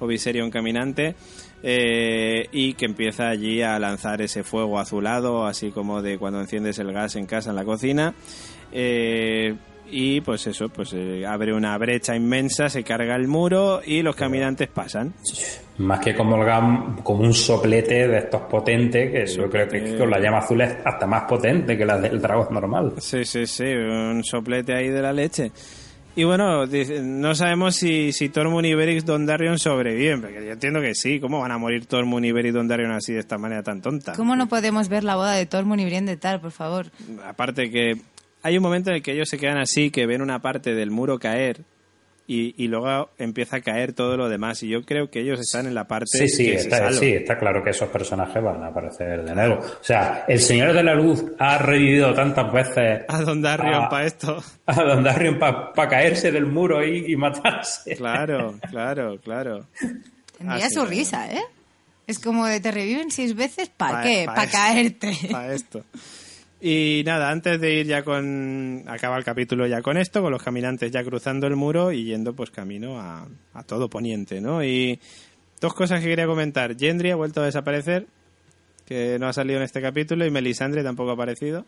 o 0.00 0.06
Viserion 0.06 0.50
caminante 0.50 1.14
eh, 1.62 2.48
y 2.52 2.74
que 2.74 2.86
empieza 2.86 3.28
allí 3.28 3.62
a 3.62 3.78
lanzar 3.78 4.22
ese 4.22 4.44
fuego 4.44 4.78
azulado 4.78 5.46
así 5.46 5.70
como 5.70 6.02
de 6.02 6.18
cuando 6.18 6.40
enciendes 6.40 6.78
el 6.78 6.92
gas 6.92 7.16
en 7.16 7.26
casa 7.26 7.50
en 7.50 7.56
la 7.56 7.64
cocina. 7.64 8.14
Eh, 8.72 9.56
y 9.90 10.20
pues 10.20 10.46
eso, 10.46 10.68
pues 10.68 10.92
eh, 10.94 11.24
abre 11.26 11.52
una 11.52 11.76
brecha 11.78 12.14
inmensa, 12.14 12.68
se 12.68 12.82
carga 12.84 13.16
el 13.16 13.26
muro 13.28 13.80
y 13.84 14.02
los 14.02 14.14
caminantes 14.16 14.68
pasan. 14.68 15.14
Más 15.78 16.00
que 16.00 16.14
como, 16.14 16.42
el- 16.42 17.02
como 17.04 17.20
un 17.24 17.32
soplete 17.34 18.08
de 18.08 18.18
estos 18.18 18.42
potentes, 18.42 19.12
que 19.12 19.26
yo 19.36 19.48
creo 19.48 19.68
que 19.68 19.96
con 19.96 20.10
la 20.10 20.18
llama 20.18 20.38
azul 20.38 20.60
es 20.60 20.76
hasta 20.84 21.06
más 21.06 21.22
potente 21.24 21.76
que 21.76 21.84
la 21.86 21.98
del 21.98 22.20
dragón 22.20 22.48
normal. 22.52 22.94
Sí, 22.98 23.24
sí, 23.24 23.46
sí, 23.46 23.64
un 23.64 24.22
soplete 24.24 24.74
ahí 24.74 24.88
de 24.88 25.00
la 25.02 25.12
leche. 25.12 25.52
Y 26.16 26.24
bueno, 26.24 26.66
dice- 26.66 27.00
no 27.00 27.32
sabemos 27.36 27.76
si, 27.76 28.10
si 28.10 28.28
Tormund 28.28 28.66
y 28.66 28.74
Beric 28.74 29.04
Dondarrion 29.04 29.56
sobreviven, 29.56 30.20
porque 30.20 30.44
yo 30.44 30.50
entiendo 30.52 30.80
que 30.80 30.96
sí. 30.96 31.20
¿Cómo 31.20 31.38
van 31.38 31.52
a 31.52 31.58
morir 31.58 31.86
Tormund 31.86 32.26
y 32.26 32.32
Beric 32.32 32.54
Dondarrion 32.54 32.90
así 32.90 33.12
de 33.12 33.20
esta 33.20 33.38
manera 33.38 33.62
tan 33.62 33.80
tonta? 33.80 34.14
¿Cómo 34.14 34.34
no 34.34 34.48
podemos 34.48 34.88
ver 34.88 35.04
la 35.04 35.14
boda 35.14 35.34
de 35.34 35.46
Tormund 35.46 35.80
y 35.80 35.84
Brienne 35.84 36.10
de 36.10 36.16
tal, 36.16 36.40
por 36.40 36.50
favor? 36.50 36.86
Aparte 37.24 37.70
que 37.70 37.92
hay 38.42 38.56
un 38.56 38.62
momento 38.62 38.90
en 38.90 38.96
el 38.96 39.02
que 39.02 39.12
ellos 39.12 39.28
se 39.28 39.38
quedan 39.38 39.58
así, 39.58 39.90
que 39.90 40.06
ven 40.06 40.22
una 40.22 40.40
parte 40.40 40.74
del 40.74 40.90
muro 40.90 41.18
caer 41.18 41.60
y, 42.26 42.54
y 42.62 42.68
luego 42.68 43.08
empieza 43.18 43.56
a 43.56 43.60
caer 43.62 43.94
todo 43.94 44.16
lo 44.18 44.28
demás. 44.28 44.62
Y 44.62 44.68
yo 44.68 44.82
creo 44.84 45.10
que 45.10 45.20
ellos 45.20 45.40
están 45.40 45.66
en 45.66 45.74
la 45.74 45.88
parte 45.88 46.06
Sí, 46.18 46.28
sí, 46.28 46.44
que 46.46 46.58
se 46.58 46.64
está, 46.64 46.76
salva. 46.78 46.92
sí, 47.00 47.06
está 47.12 47.38
claro 47.38 47.64
que 47.64 47.70
esos 47.70 47.88
personajes 47.88 48.42
van 48.42 48.62
a 48.62 48.66
aparecer 48.66 49.24
de 49.24 49.34
nuevo. 49.34 49.54
O 49.60 49.82
sea, 49.84 50.24
el 50.28 50.38
Señor 50.40 50.74
de 50.74 50.82
la 50.82 50.94
Luz 50.94 51.24
ha 51.38 51.56
revivido 51.58 52.12
tantas 52.14 52.52
veces 52.52 53.04
A 53.08 53.22
Dondarrion 53.22 53.88
para 53.88 54.06
esto. 54.06 54.42
a 54.66 54.82
Dondarrion 54.82 55.38
para 55.38 55.88
caerse 55.88 56.30
del 56.30 56.44
muro 56.46 56.84
y, 56.86 57.10
y 57.12 57.16
matarse. 57.16 57.96
Claro, 57.96 58.56
claro, 58.70 59.18
claro. 59.22 59.66
Tendría 60.36 60.66
Así 60.66 60.74
su 60.74 60.84
risa, 60.84 61.32
¿eh? 61.32 61.42
Es 62.06 62.18
como 62.18 62.46
de 62.46 62.60
te 62.60 62.70
reviven 62.70 63.10
seis 63.10 63.34
veces, 63.34 63.68
¿para 63.70 63.96
Pa- 63.96 64.02
qué? 64.02 64.22
pa 64.26 64.34
Para 64.34 64.50
caerte. 64.50 65.14
Para 65.30 65.52
esto. 65.54 65.82
Y 66.60 67.02
nada, 67.06 67.30
antes 67.30 67.60
de 67.60 67.74
ir 67.74 67.86
ya 67.86 68.02
con... 68.02 68.84
Acaba 68.88 69.16
el 69.16 69.24
capítulo 69.24 69.66
ya 69.66 69.80
con 69.80 69.96
esto, 69.96 70.22
con 70.22 70.32
los 70.32 70.42
caminantes 70.42 70.90
ya 70.90 71.04
cruzando 71.04 71.46
el 71.46 71.54
muro 71.54 71.92
y 71.92 72.04
yendo 72.04 72.34
pues 72.34 72.50
camino 72.50 73.00
a, 73.00 73.28
a 73.52 73.62
todo 73.62 73.88
poniente, 73.88 74.40
¿no? 74.40 74.64
Y 74.64 74.98
dos 75.60 75.74
cosas 75.74 76.00
que 76.00 76.08
quería 76.08 76.26
comentar. 76.26 76.76
Gendry 76.76 77.12
ha 77.12 77.16
vuelto 77.16 77.42
a 77.42 77.44
desaparecer, 77.44 78.06
que 78.86 79.18
no 79.20 79.28
ha 79.28 79.32
salido 79.32 79.58
en 79.58 79.64
este 79.64 79.80
capítulo, 79.80 80.26
y 80.26 80.30
Melisandre 80.30 80.82
tampoco 80.82 81.10
ha 81.10 81.14
aparecido. 81.14 81.64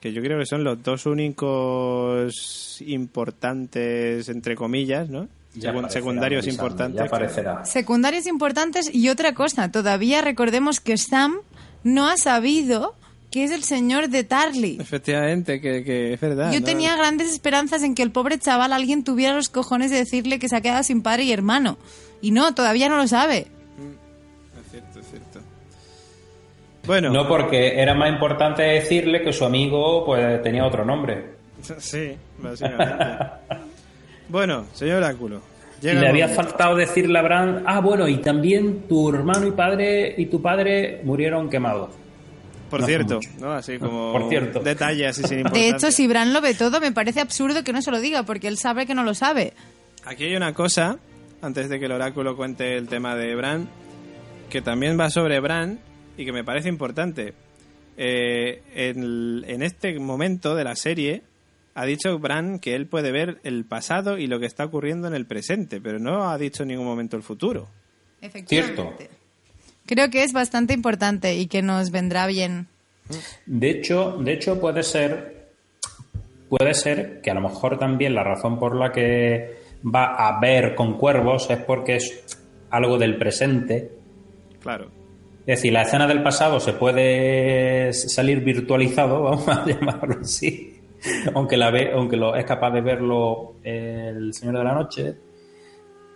Que 0.00 0.12
yo 0.12 0.22
creo 0.22 0.38
que 0.38 0.46
son 0.46 0.64
los 0.64 0.82
dos 0.82 1.06
únicos 1.06 2.82
importantes, 2.86 4.28
entre 4.28 4.54
comillas, 4.54 5.10
¿no? 5.10 5.28
Ya 5.54 5.72
secundarios 5.88 6.44
Melisandre, 6.44 6.50
importantes. 6.52 7.36
Ya. 7.36 7.64
Secundarios 7.64 8.26
importantes 8.26 8.94
y 8.94 9.08
otra 9.08 9.34
cosa. 9.34 9.70
Todavía 9.70 10.20
recordemos 10.20 10.80
que 10.80 10.98
Sam 10.98 11.36
no 11.82 12.08
ha 12.08 12.18
sabido 12.18 12.94
que 13.36 13.44
es 13.44 13.50
el 13.50 13.64
señor 13.64 14.08
de 14.08 14.24
Tarly. 14.24 14.78
Efectivamente, 14.80 15.60
que, 15.60 15.84
que 15.84 16.14
es 16.14 16.20
verdad. 16.22 16.50
Yo 16.54 16.60
¿no? 16.60 16.64
tenía 16.64 16.96
grandes 16.96 17.30
esperanzas 17.30 17.82
en 17.82 17.94
que 17.94 18.02
el 18.02 18.10
pobre 18.10 18.38
chaval 18.38 18.72
alguien 18.72 19.04
tuviera 19.04 19.34
los 19.34 19.50
cojones 19.50 19.90
de 19.90 19.98
decirle 19.98 20.38
que 20.38 20.48
se 20.48 20.56
ha 20.56 20.62
quedado 20.62 20.82
sin 20.82 21.02
padre 21.02 21.24
y 21.24 21.32
hermano. 21.32 21.76
Y 22.22 22.30
no, 22.30 22.54
todavía 22.54 22.88
no 22.88 22.96
lo 22.96 23.06
sabe. 23.06 23.40
Es 23.40 24.70
cierto, 24.70 25.00
es 25.00 25.06
cierto. 25.10 25.40
Bueno, 26.86 27.10
No 27.10 27.28
porque 27.28 27.78
era 27.78 27.92
más 27.92 28.08
importante 28.08 28.62
decirle 28.62 29.20
que 29.20 29.34
su 29.34 29.44
amigo 29.44 30.06
pues 30.06 30.42
tenía 30.42 30.64
otro 30.64 30.86
nombre. 30.86 31.32
sí, 31.78 32.16
básicamente. 32.38 33.04
bueno, 34.30 34.64
señor 34.72 34.96
Oráculo. 35.02 35.42
Y 35.82 35.88
llega 35.88 36.00
le 36.00 36.08
había 36.08 36.26
momento. 36.28 36.42
faltado 36.42 36.74
decirle 36.76 37.18
a 37.18 37.22
Bran, 37.22 37.64
ah, 37.66 37.82
bueno, 37.82 38.08
y 38.08 38.16
también 38.16 38.84
tu 38.88 39.10
hermano 39.10 39.46
y 39.46 39.50
padre 39.50 40.14
y 40.16 40.24
tu 40.24 40.40
padre 40.40 41.02
murieron 41.04 41.50
quemados. 41.50 41.90
Por 42.70 42.80
no 42.80 42.86
cierto. 42.86 43.20
¿no? 43.38 43.52
Así 43.52 43.78
como 43.78 44.12
Por 44.12 44.28
cierto. 44.28 44.60
detalles 44.60 45.08
así 45.10 45.22
sin 45.22 45.36
De 45.36 45.40
importancia. 45.42 45.68
hecho, 45.76 45.90
si 45.90 46.06
Bran 46.06 46.32
lo 46.32 46.40
ve 46.40 46.54
todo, 46.54 46.80
me 46.80 46.92
parece 46.92 47.20
absurdo 47.20 47.62
que 47.64 47.72
no 47.72 47.80
se 47.82 47.90
lo 47.90 48.00
diga, 48.00 48.24
porque 48.24 48.48
él 48.48 48.58
sabe 48.58 48.86
que 48.86 48.94
no 48.94 49.04
lo 49.04 49.14
sabe. 49.14 49.52
Aquí 50.04 50.24
hay 50.24 50.36
una 50.36 50.52
cosa, 50.54 50.98
antes 51.42 51.68
de 51.68 51.78
que 51.78 51.86
el 51.86 51.92
oráculo 51.92 52.36
cuente 52.36 52.76
el 52.76 52.88
tema 52.88 53.14
de 53.16 53.34
Bran, 53.36 53.68
que 54.50 54.62
también 54.62 54.98
va 54.98 55.10
sobre 55.10 55.40
Bran 55.40 55.78
y 56.16 56.24
que 56.24 56.32
me 56.32 56.44
parece 56.44 56.68
importante. 56.68 57.34
Eh, 57.98 58.62
en, 58.74 59.42
en 59.48 59.62
este 59.62 59.98
momento 59.98 60.54
de 60.54 60.64
la 60.64 60.76
serie 60.76 61.22
ha 61.74 61.84
dicho 61.86 62.18
Bran 62.18 62.58
que 62.58 62.74
él 62.74 62.86
puede 62.86 63.10
ver 63.10 63.38
el 63.42 63.64
pasado 63.64 64.18
y 64.18 64.26
lo 64.26 64.38
que 64.38 64.46
está 64.46 64.64
ocurriendo 64.64 65.08
en 65.08 65.14
el 65.14 65.26
presente, 65.26 65.80
pero 65.80 65.98
no 65.98 66.28
ha 66.30 66.36
dicho 66.38 66.62
en 66.62 66.68
ningún 66.70 66.86
momento 66.86 67.16
el 67.16 67.22
futuro. 67.22 67.68
Efectivamente. 68.20 69.08
Creo 69.86 70.10
que 70.10 70.22
es 70.22 70.32
bastante 70.32 70.74
importante 70.74 71.34
y 71.36 71.46
que 71.46 71.62
nos 71.62 71.90
vendrá 71.90 72.26
bien. 72.26 72.66
De 73.46 73.70
hecho, 73.70 74.18
de 74.18 74.32
hecho 74.32 74.60
puede 74.60 74.82
ser 74.82 75.36
puede 76.48 76.74
ser 76.74 77.20
que 77.20 77.30
a 77.30 77.34
lo 77.34 77.40
mejor 77.40 77.78
también 77.78 78.14
la 78.14 78.24
razón 78.24 78.58
por 78.58 78.76
la 78.76 78.92
que 78.92 79.56
va 79.84 80.14
a 80.14 80.40
ver 80.40 80.74
con 80.74 80.96
cuervos 80.96 81.50
es 81.50 81.58
porque 81.58 81.96
es 81.96 82.38
algo 82.70 82.98
del 82.98 83.16
presente. 83.16 83.92
Claro. 84.60 84.90
Es 85.40 85.58
decir, 85.58 85.72
la 85.72 85.82
escena 85.82 86.06
del 86.06 86.22
pasado 86.22 86.58
se 86.58 86.72
puede 86.72 87.92
salir 87.92 88.40
virtualizado, 88.40 89.22
vamos 89.24 89.48
a 89.48 89.64
llamarlo 89.64 90.20
así, 90.20 90.80
aunque 91.34 91.56
la 91.56 91.70
ve, 91.70 91.92
aunque 91.92 92.16
lo 92.16 92.34
es 92.34 92.44
capaz 92.44 92.70
de 92.72 92.80
verlo 92.80 93.54
el 93.62 94.34
Señor 94.34 94.58
de 94.58 94.64
la 94.64 94.74
Noche, 94.74 95.14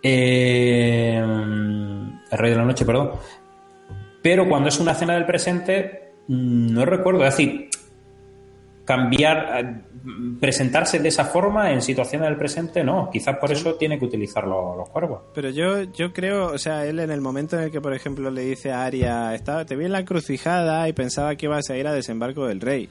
eh, 0.03 1.17
el 1.17 2.39
Rey 2.39 2.51
de 2.51 2.57
la 2.57 2.65
Noche, 2.65 2.85
perdón. 2.85 3.13
Pero 4.23 4.49
cuando 4.49 4.69
es 4.69 4.79
una 4.79 4.93
escena 4.93 5.15
del 5.15 5.27
presente, 5.27 6.13
mm, 6.29 6.73
no 6.73 6.85
recuerdo, 6.85 7.25
es 7.25 7.37
decir, 7.37 7.71
cambiar, 8.91 9.61
eh, 9.61 9.75
presentarse 10.41 10.99
de 10.99 11.09
esa 11.09 11.25
forma 11.25 11.71
en 11.71 11.81
situaciones 11.81 12.29
del 12.29 12.37
presente, 12.37 12.83
no. 12.83 13.09
Quizás 13.13 13.37
por 13.37 13.53
eso 13.53 13.75
tiene 13.75 13.99
que 14.01 14.05
utilizar 14.05 14.45
los, 14.45 14.77
los 14.77 14.89
cuervos. 14.89 15.23
Pero 15.33 15.51
yo, 15.51 15.85
yo 15.93 16.13
creo, 16.13 16.47
o 16.47 16.59
sea, 16.59 16.85
él 16.85 16.99
en 16.99 17.13
el 17.13 17.21
momento 17.21 17.57
en 17.57 17.65
el 17.65 17.71
que, 17.71 17.81
por 17.81 17.95
ejemplo, 17.95 18.31
le 18.31 18.43
dice 18.43 18.73
a 18.73 18.85
Aria, 18.85 19.33
estaba, 19.33 19.65
te 19.65 19.77
vi 19.77 19.85
en 19.85 19.93
la 19.93 20.01
encrucijada 20.01 20.89
y 20.89 20.93
pensaba 20.93 21.37
que 21.37 21.47
ibas 21.47 21.71
a 21.71 21.77
ir 21.77 21.87
a 21.87 21.93
desembarco 21.93 22.47
del 22.47 22.61
rey. 22.61 22.89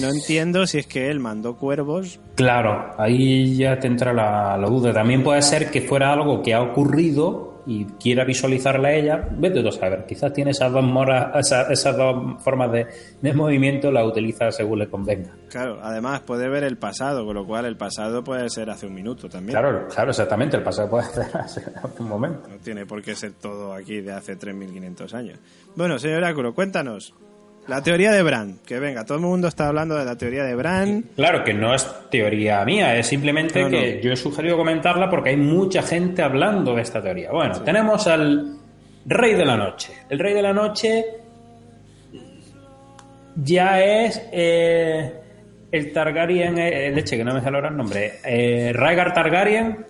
No 0.00 0.08
entiendo 0.08 0.66
si 0.66 0.78
es 0.78 0.86
que 0.86 1.10
él 1.10 1.20
mandó 1.20 1.56
cuervos. 1.56 2.20
Claro, 2.34 2.94
ahí 2.98 3.56
ya 3.56 3.78
te 3.78 3.86
entra 3.86 4.12
la, 4.12 4.58
la 4.58 4.66
duda. 4.66 4.92
También 4.92 5.22
puede 5.22 5.40
ser 5.40 5.70
que 5.70 5.82
fuera 5.82 6.12
algo 6.12 6.42
que 6.42 6.52
ha 6.52 6.60
ocurrido 6.62 7.53
y 7.66 7.84
quiera 7.84 8.24
visualizarla 8.24 8.88
a 8.88 8.94
ella. 8.94 9.28
Vete 9.32 9.62
tú 9.62 9.68
a 9.68 9.72
saber, 9.72 10.04
quizás 10.06 10.32
tiene 10.32 10.50
esas 10.50 10.72
dos, 10.72 10.84
moras, 10.84 11.34
esas, 11.36 11.70
esas 11.70 11.96
dos 11.96 12.42
formas 12.42 12.72
de, 12.72 12.86
de 13.20 13.32
movimiento, 13.32 13.90
la 13.90 14.04
utiliza 14.04 14.50
según 14.50 14.80
le 14.80 14.88
convenga. 14.88 15.30
Claro, 15.48 15.78
además 15.82 16.20
puede 16.22 16.48
ver 16.48 16.64
el 16.64 16.76
pasado, 16.76 17.24
con 17.24 17.34
lo 17.34 17.46
cual 17.46 17.64
el 17.66 17.76
pasado 17.76 18.22
puede 18.24 18.48
ser 18.50 18.70
hace 18.70 18.86
un 18.86 18.94
minuto 18.94 19.28
también. 19.28 19.58
Claro, 19.58 19.86
claro, 19.88 20.10
exactamente, 20.10 20.56
el 20.56 20.62
pasado 20.62 20.88
puede 20.90 21.04
ser 21.12 21.36
hace 21.36 21.62
un 21.98 22.08
momento. 22.08 22.48
No 22.48 22.56
tiene 22.58 22.86
por 22.86 23.02
qué 23.02 23.14
ser 23.14 23.32
todo 23.32 23.72
aquí 23.72 24.00
de 24.00 24.12
hace 24.12 24.38
3.500 24.38 25.14
años. 25.14 25.38
Bueno, 25.76 25.98
señor 25.98 26.18
Oráculo, 26.18 26.54
cuéntanos. 26.54 27.14
La 27.66 27.82
teoría 27.82 28.12
de 28.12 28.22
Bran. 28.22 28.58
Que 28.66 28.78
venga, 28.78 29.04
todo 29.04 29.16
el 29.18 29.24
mundo 29.24 29.48
está 29.48 29.68
hablando 29.68 29.96
de 29.96 30.04
la 30.04 30.16
teoría 30.16 30.44
de 30.44 30.54
Bran. 30.54 31.04
Claro 31.16 31.42
que 31.44 31.54
no 31.54 31.74
es 31.74 31.86
teoría 32.10 32.64
mía, 32.64 32.96
es 32.96 33.06
simplemente 33.06 33.60
No, 33.62 33.70
no. 33.70 33.78
que 33.78 34.00
yo 34.02 34.12
he 34.12 34.16
sugerido 34.16 34.56
comentarla 34.56 35.08
porque 35.08 35.30
hay 35.30 35.36
mucha 35.36 35.82
gente 35.82 36.22
hablando 36.22 36.74
de 36.74 36.82
esta 36.82 37.02
teoría. 37.02 37.30
Bueno, 37.32 37.60
tenemos 37.62 38.06
al 38.06 38.58
Rey 39.06 39.34
de 39.34 39.44
la 39.46 39.56
Noche. 39.56 39.92
El 40.10 40.18
Rey 40.18 40.34
de 40.34 40.42
la 40.42 40.52
Noche 40.52 41.04
ya 43.36 43.80
es 43.82 44.22
eh, 44.32 45.12
el 45.72 45.92
Targaryen, 45.92 46.58
eh, 46.58 46.90
leche, 46.94 47.16
que 47.16 47.24
no 47.24 47.34
me 47.34 47.40
sale 47.40 47.56
ahora 47.56 47.68
el 47.70 47.76
nombre, 47.76 48.14
eh, 48.24 48.72
Rhaegar 48.74 49.12
Targaryen, 49.12 49.86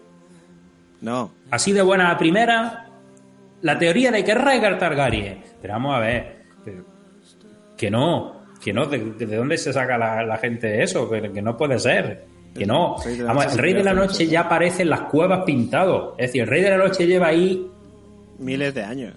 No. 1.02 1.32
así 1.50 1.72
de 1.72 1.82
buena 1.82 2.10
a 2.10 2.16
primera, 2.18 2.86
la 3.62 3.78
teoría 3.78 4.10
de 4.10 4.24
que 4.24 4.34
Rhaegar 4.34 4.78
Targaryen. 4.78 5.42
Pero 5.60 5.74
vamos 5.74 5.94
a 5.96 5.98
ver, 5.98 6.43
que 7.76 7.90
no, 7.90 8.42
que 8.62 8.72
no, 8.72 8.86
¿de, 8.86 8.98
de 8.98 9.36
dónde 9.36 9.56
se 9.58 9.72
saca 9.72 9.98
la, 9.98 10.22
la 10.24 10.36
gente 10.38 10.82
eso? 10.82 11.08
Que, 11.10 11.30
que 11.32 11.42
no 11.42 11.56
puede 11.56 11.78
ser, 11.78 12.24
que 12.54 12.64
no. 12.66 12.96
Rey 13.04 13.16
de 13.16 13.22
la 13.24 13.28
Vamos, 13.28 13.44
Noche 13.44 13.56
el 13.56 13.62
Rey 13.62 13.72
de 13.74 13.84
la 13.84 13.94
Noche 13.94 14.26
ya 14.26 14.40
aparece 14.42 14.82
en 14.82 14.90
las 14.90 15.00
cuevas 15.02 15.44
pintado. 15.44 16.14
Es 16.18 16.28
decir, 16.28 16.42
el 16.42 16.48
Rey 16.48 16.62
de 16.62 16.70
la 16.70 16.76
Noche 16.78 17.06
lleva 17.06 17.26
ahí, 17.28 17.70
Miles 18.38 18.74
de 18.74 18.82
años. 18.82 19.14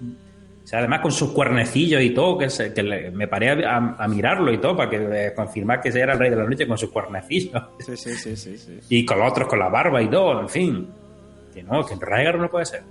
o 0.64 0.68
sea, 0.68 0.80
además 0.80 1.00
con 1.02 1.12
sus 1.12 1.32
cuernecillos 1.32 2.02
y 2.04 2.12
todo, 2.12 2.38
que, 2.38 2.50
se- 2.50 2.74
que 2.74 2.84
le- 2.84 3.10
me 3.12 3.28
paré 3.28 3.66
a, 3.66 3.78
a 3.98 4.08
mirarlo 4.08 4.52
y 4.54 4.58
todo 4.60 4.76
para 4.78 4.90
que 4.90 4.98
eh, 4.98 5.34
confirmar 5.36 5.82
que 5.82 5.90
ese 5.90 6.02
era 6.02 6.14
el 6.14 6.20
Rey 6.20 6.30
de 6.30 6.36
la 6.36 6.44
Noche 6.44 6.68
con 6.68 6.78
sus 6.78 6.92
cuernecillos. 6.92 7.64
Sí, 7.80 7.96
sí, 7.98 8.14
sí, 8.16 8.36
sí, 8.36 8.58
sí. 8.58 8.80
Y 8.90 9.06
con 9.06 9.18
los 9.20 9.32
otros 9.32 9.48
con 9.48 9.60
la 9.60 9.70
barba 9.70 10.02
y 10.02 10.08
todo, 10.10 10.40
en 10.42 10.50
fin. 10.50 10.88
Que 11.54 11.64
no, 11.64 11.84
que 11.86 11.96
Rhaegar 12.00 12.38
no 12.38 12.50
puede 12.50 12.66
ser. 12.66 12.84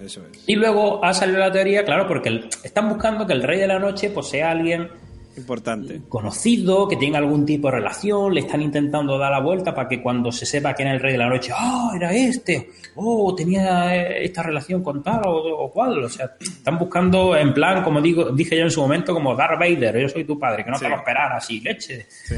Eso 0.00 0.22
es. 0.30 0.44
Y 0.46 0.54
luego 0.56 1.04
ha 1.04 1.14
salido 1.14 1.38
la 1.38 1.50
teoría, 1.50 1.84
claro, 1.84 2.06
porque 2.06 2.28
el- 2.28 2.48
están 2.62 2.88
buscando 2.88 3.26
que 3.26 3.32
el 3.32 3.42
Rey 3.42 3.58
de 3.58 3.66
la 3.68 3.78
Noche 3.78 4.10
pues, 4.10 4.28
sea 4.28 4.50
alguien 4.50 4.88
Importante. 5.36 6.02
conocido, 6.08 6.86
que 6.88 6.96
tenga 6.96 7.18
algún 7.18 7.44
tipo 7.44 7.68
de 7.68 7.76
relación, 7.76 8.32
le 8.32 8.40
están 8.40 8.62
intentando 8.62 9.18
dar 9.18 9.30
la 9.32 9.40
vuelta 9.40 9.74
para 9.74 9.88
que 9.88 10.00
cuando 10.02 10.30
se 10.30 10.46
sepa 10.46 10.74
quién 10.74 10.88
es 10.88 10.94
el 10.94 11.00
Rey 11.00 11.12
de 11.12 11.18
la 11.18 11.28
Noche, 11.28 11.52
¡ah, 11.54 11.90
era 11.96 12.12
este! 12.12 12.70
¡oh, 12.96 13.34
tenía 13.34 13.96
eh, 13.96 14.24
esta 14.24 14.42
relación 14.42 14.82
con 14.82 15.02
tal 15.02 15.22
o, 15.26 15.64
o 15.64 15.70
cual! 15.72 16.04
O 16.04 16.08
sea, 16.08 16.30
están 16.40 16.78
buscando 16.78 17.36
en 17.36 17.52
plan, 17.52 17.82
como 17.82 18.00
digo, 18.00 18.30
dije 18.30 18.56
yo 18.56 18.62
en 18.64 18.70
su 18.70 18.80
momento, 18.80 19.12
como 19.12 19.34
Darth 19.34 19.58
Vader, 19.58 19.98
yo 20.00 20.08
soy 20.08 20.24
tu 20.24 20.38
padre, 20.38 20.64
que 20.64 20.70
no 20.70 20.78
Sí. 20.78 20.84
te 20.84 20.90
lo 20.90 20.96
esperara 20.96 21.36
así, 21.36 21.60
leche. 21.60 22.06
Sí. 22.08 22.36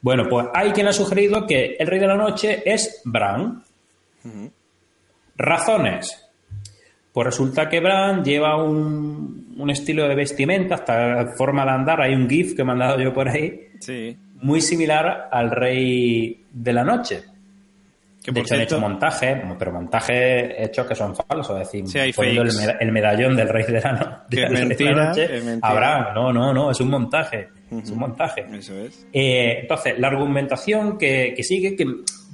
Bueno, 0.00 0.24
pues 0.28 0.46
hay 0.54 0.70
quien 0.72 0.86
ha 0.86 0.92
sugerido 0.92 1.46
que 1.46 1.76
el 1.78 1.86
Rey 1.86 1.98
de 1.98 2.06
la 2.06 2.16
Noche 2.16 2.62
es 2.64 3.00
Bran. 3.04 3.62
Razones. 5.36 6.23
Pues 7.14 7.26
resulta 7.26 7.68
que 7.68 7.78
Bran 7.80 8.22
lleva 8.24 8.62
un, 8.62 9.54
un 9.56 9.70
estilo 9.70 10.06
de 10.08 10.16
vestimenta, 10.16 10.74
hasta 10.74 11.28
forma 11.36 11.64
de 11.64 11.70
andar, 11.70 12.00
hay 12.02 12.12
un 12.12 12.28
GIF 12.28 12.54
que 12.56 12.62
he 12.62 12.64
mandado 12.64 13.00
yo 13.00 13.14
por 13.14 13.28
ahí, 13.28 13.68
Sí. 13.78 14.16
muy 14.42 14.60
similar 14.60 15.28
al 15.30 15.50
Rey 15.52 16.42
de 16.52 16.72
la 16.72 16.82
Noche. 16.82 17.22
Que 18.20 18.32
de 18.32 18.40
hecho, 18.40 18.54
han 18.54 18.60
hecho 18.62 18.80
montajes, 18.80 19.36
pero 19.58 19.70
montajes 19.70 20.54
hechos 20.58 20.86
que 20.86 20.94
son 20.96 21.14
falsos, 21.14 21.60
es 21.60 21.70
decir, 21.70 21.86
Sí, 21.86 22.12
poniendo 22.16 22.42
el, 22.42 22.50
fakes. 22.50 22.66
meda- 22.66 22.78
el 22.80 22.90
medallón 22.92 23.36
del 23.36 23.48
Rey 23.48 23.64
de 23.64 23.80
la, 23.80 23.92
no- 23.92 24.22
de 24.28 24.92
Noche 24.94 25.58
a 25.62 25.74
Bran. 25.74 26.14
No, 26.14 26.32
no, 26.32 26.52
no, 26.52 26.70
es 26.72 26.80
un 26.80 26.88
montaje. 26.90 27.48
Es 27.70 27.90
un 27.90 27.98
montaje. 27.98 28.44
Eso 28.52 28.76
es. 28.80 29.06
Eh, 29.12 29.58
entonces, 29.60 29.98
la 30.00 30.08
argumentación 30.08 30.96
que, 30.98 31.32
que 31.36 31.42
sigue, 31.44 31.76
que 31.76 31.84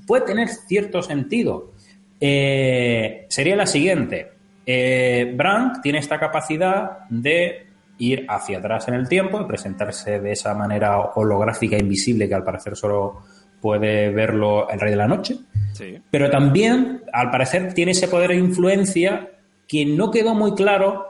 puede 0.07 0.25
tener 0.25 0.49
cierto 0.49 1.03
sentido, 1.03 1.73
eh, 2.21 3.27
sería 3.29 3.57
la 3.57 3.67
siguiente. 3.67 4.31
Eh, 4.73 5.33
Bran 5.35 5.83
tiene 5.83 5.99
esta 5.99 6.17
capacidad 6.21 7.01
de 7.09 7.67
ir 7.99 8.25
hacia 8.29 8.59
atrás 8.59 8.87
en 8.87 8.95
el 8.95 9.09
tiempo, 9.09 9.41
de 9.41 9.45
presentarse 9.45 10.21
de 10.21 10.31
esa 10.31 10.55
manera 10.55 10.97
holográfica 11.17 11.77
invisible 11.77 12.29
que 12.29 12.37
al 12.37 12.45
parecer 12.45 12.77
solo 12.77 13.25
puede 13.61 14.11
verlo 14.11 14.71
el 14.71 14.79
Rey 14.79 14.93
de 14.93 14.97
la 14.97 15.09
Noche. 15.09 15.39
Sí. 15.73 16.01
Pero 16.09 16.31
también, 16.31 17.03
al 17.13 17.33
parecer, 17.33 17.75
tiene 17.75 17.91
ese 17.91 18.07
poder 18.07 18.31
de 18.31 18.37
influencia 18.37 19.31
que 19.67 19.85
no 19.85 20.13
quedó 20.13 20.37
muy 20.37 20.55
claro 20.55 21.10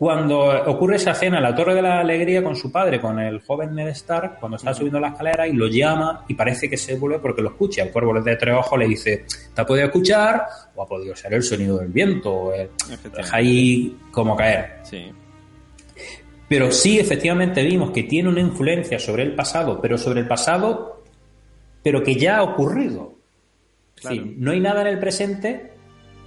cuando 0.00 0.38
ocurre 0.64 0.96
esa 0.96 1.10
escena 1.10 1.36
en 1.36 1.42
la 1.42 1.54
Torre 1.54 1.74
de 1.74 1.82
la 1.82 2.00
Alegría 2.00 2.42
con 2.42 2.56
su 2.56 2.72
padre, 2.72 2.98
con 2.98 3.18
el 3.18 3.38
joven 3.42 3.74
Ned 3.74 3.88
Stark, 3.88 4.38
cuando 4.40 4.56
está 4.56 4.72
subiendo 4.72 4.98
la 4.98 5.08
escalera 5.08 5.46
y 5.46 5.52
lo 5.52 5.66
llama 5.66 6.24
y 6.26 6.32
parece 6.32 6.70
que 6.70 6.78
se 6.78 6.96
vuelve 6.96 7.18
porque 7.18 7.42
lo 7.42 7.50
escucha. 7.50 7.82
El 7.82 7.90
cuervo 7.90 8.18
de 8.18 8.34
tres 8.36 8.54
ojos 8.54 8.78
le 8.78 8.88
dice, 8.88 9.26
¿te 9.54 9.60
ha 9.60 9.66
podido 9.66 9.84
escuchar? 9.88 10.46
O 10.74 10.82
ha 10.82 10.86
podido 10.86 11.14
ser 11.14 11.34
el 11.34 11.42
sonido 11.42 11.76
del 11.76 11.88
viento. 11.88 12.32
O 12.32 12.54
el- 12.54 12.70
deja 13.14 13.36
ahí 13.36 13.94
como 14.10 14.34
caer. 14.34 14.78
Sí. 14.84 15.12
Pero 16.48 16.72
sí, 16.72 16.98
efectivamente, 16.98 17.62
vimos 17.62 17.90
que 17.90 18.04
tiene 18.04 18.30
una 18.30 18.40
influencia 18.40 18.98
sobre 18.98 19.24
el 19.24 19.34
pasado, 19.34 19.82
pero 19.82 19.98
sobre 19.98 20.20
el 20.20 20.26
pasado, 20.26 21.02
pero 21.82 22.02
que 22.02 22.14
ya 22.14 22.38
ha 22.38 22.42
ocurrido. 22.42 23.12
Claro. 24.00 24.16
decir, 24.16 24.34
no 24.38 24.52
hay 24.52 24.60
nada 24.60 24.80
en 24.80 24.86
el 24.86 24.98
presente 24.98 25.69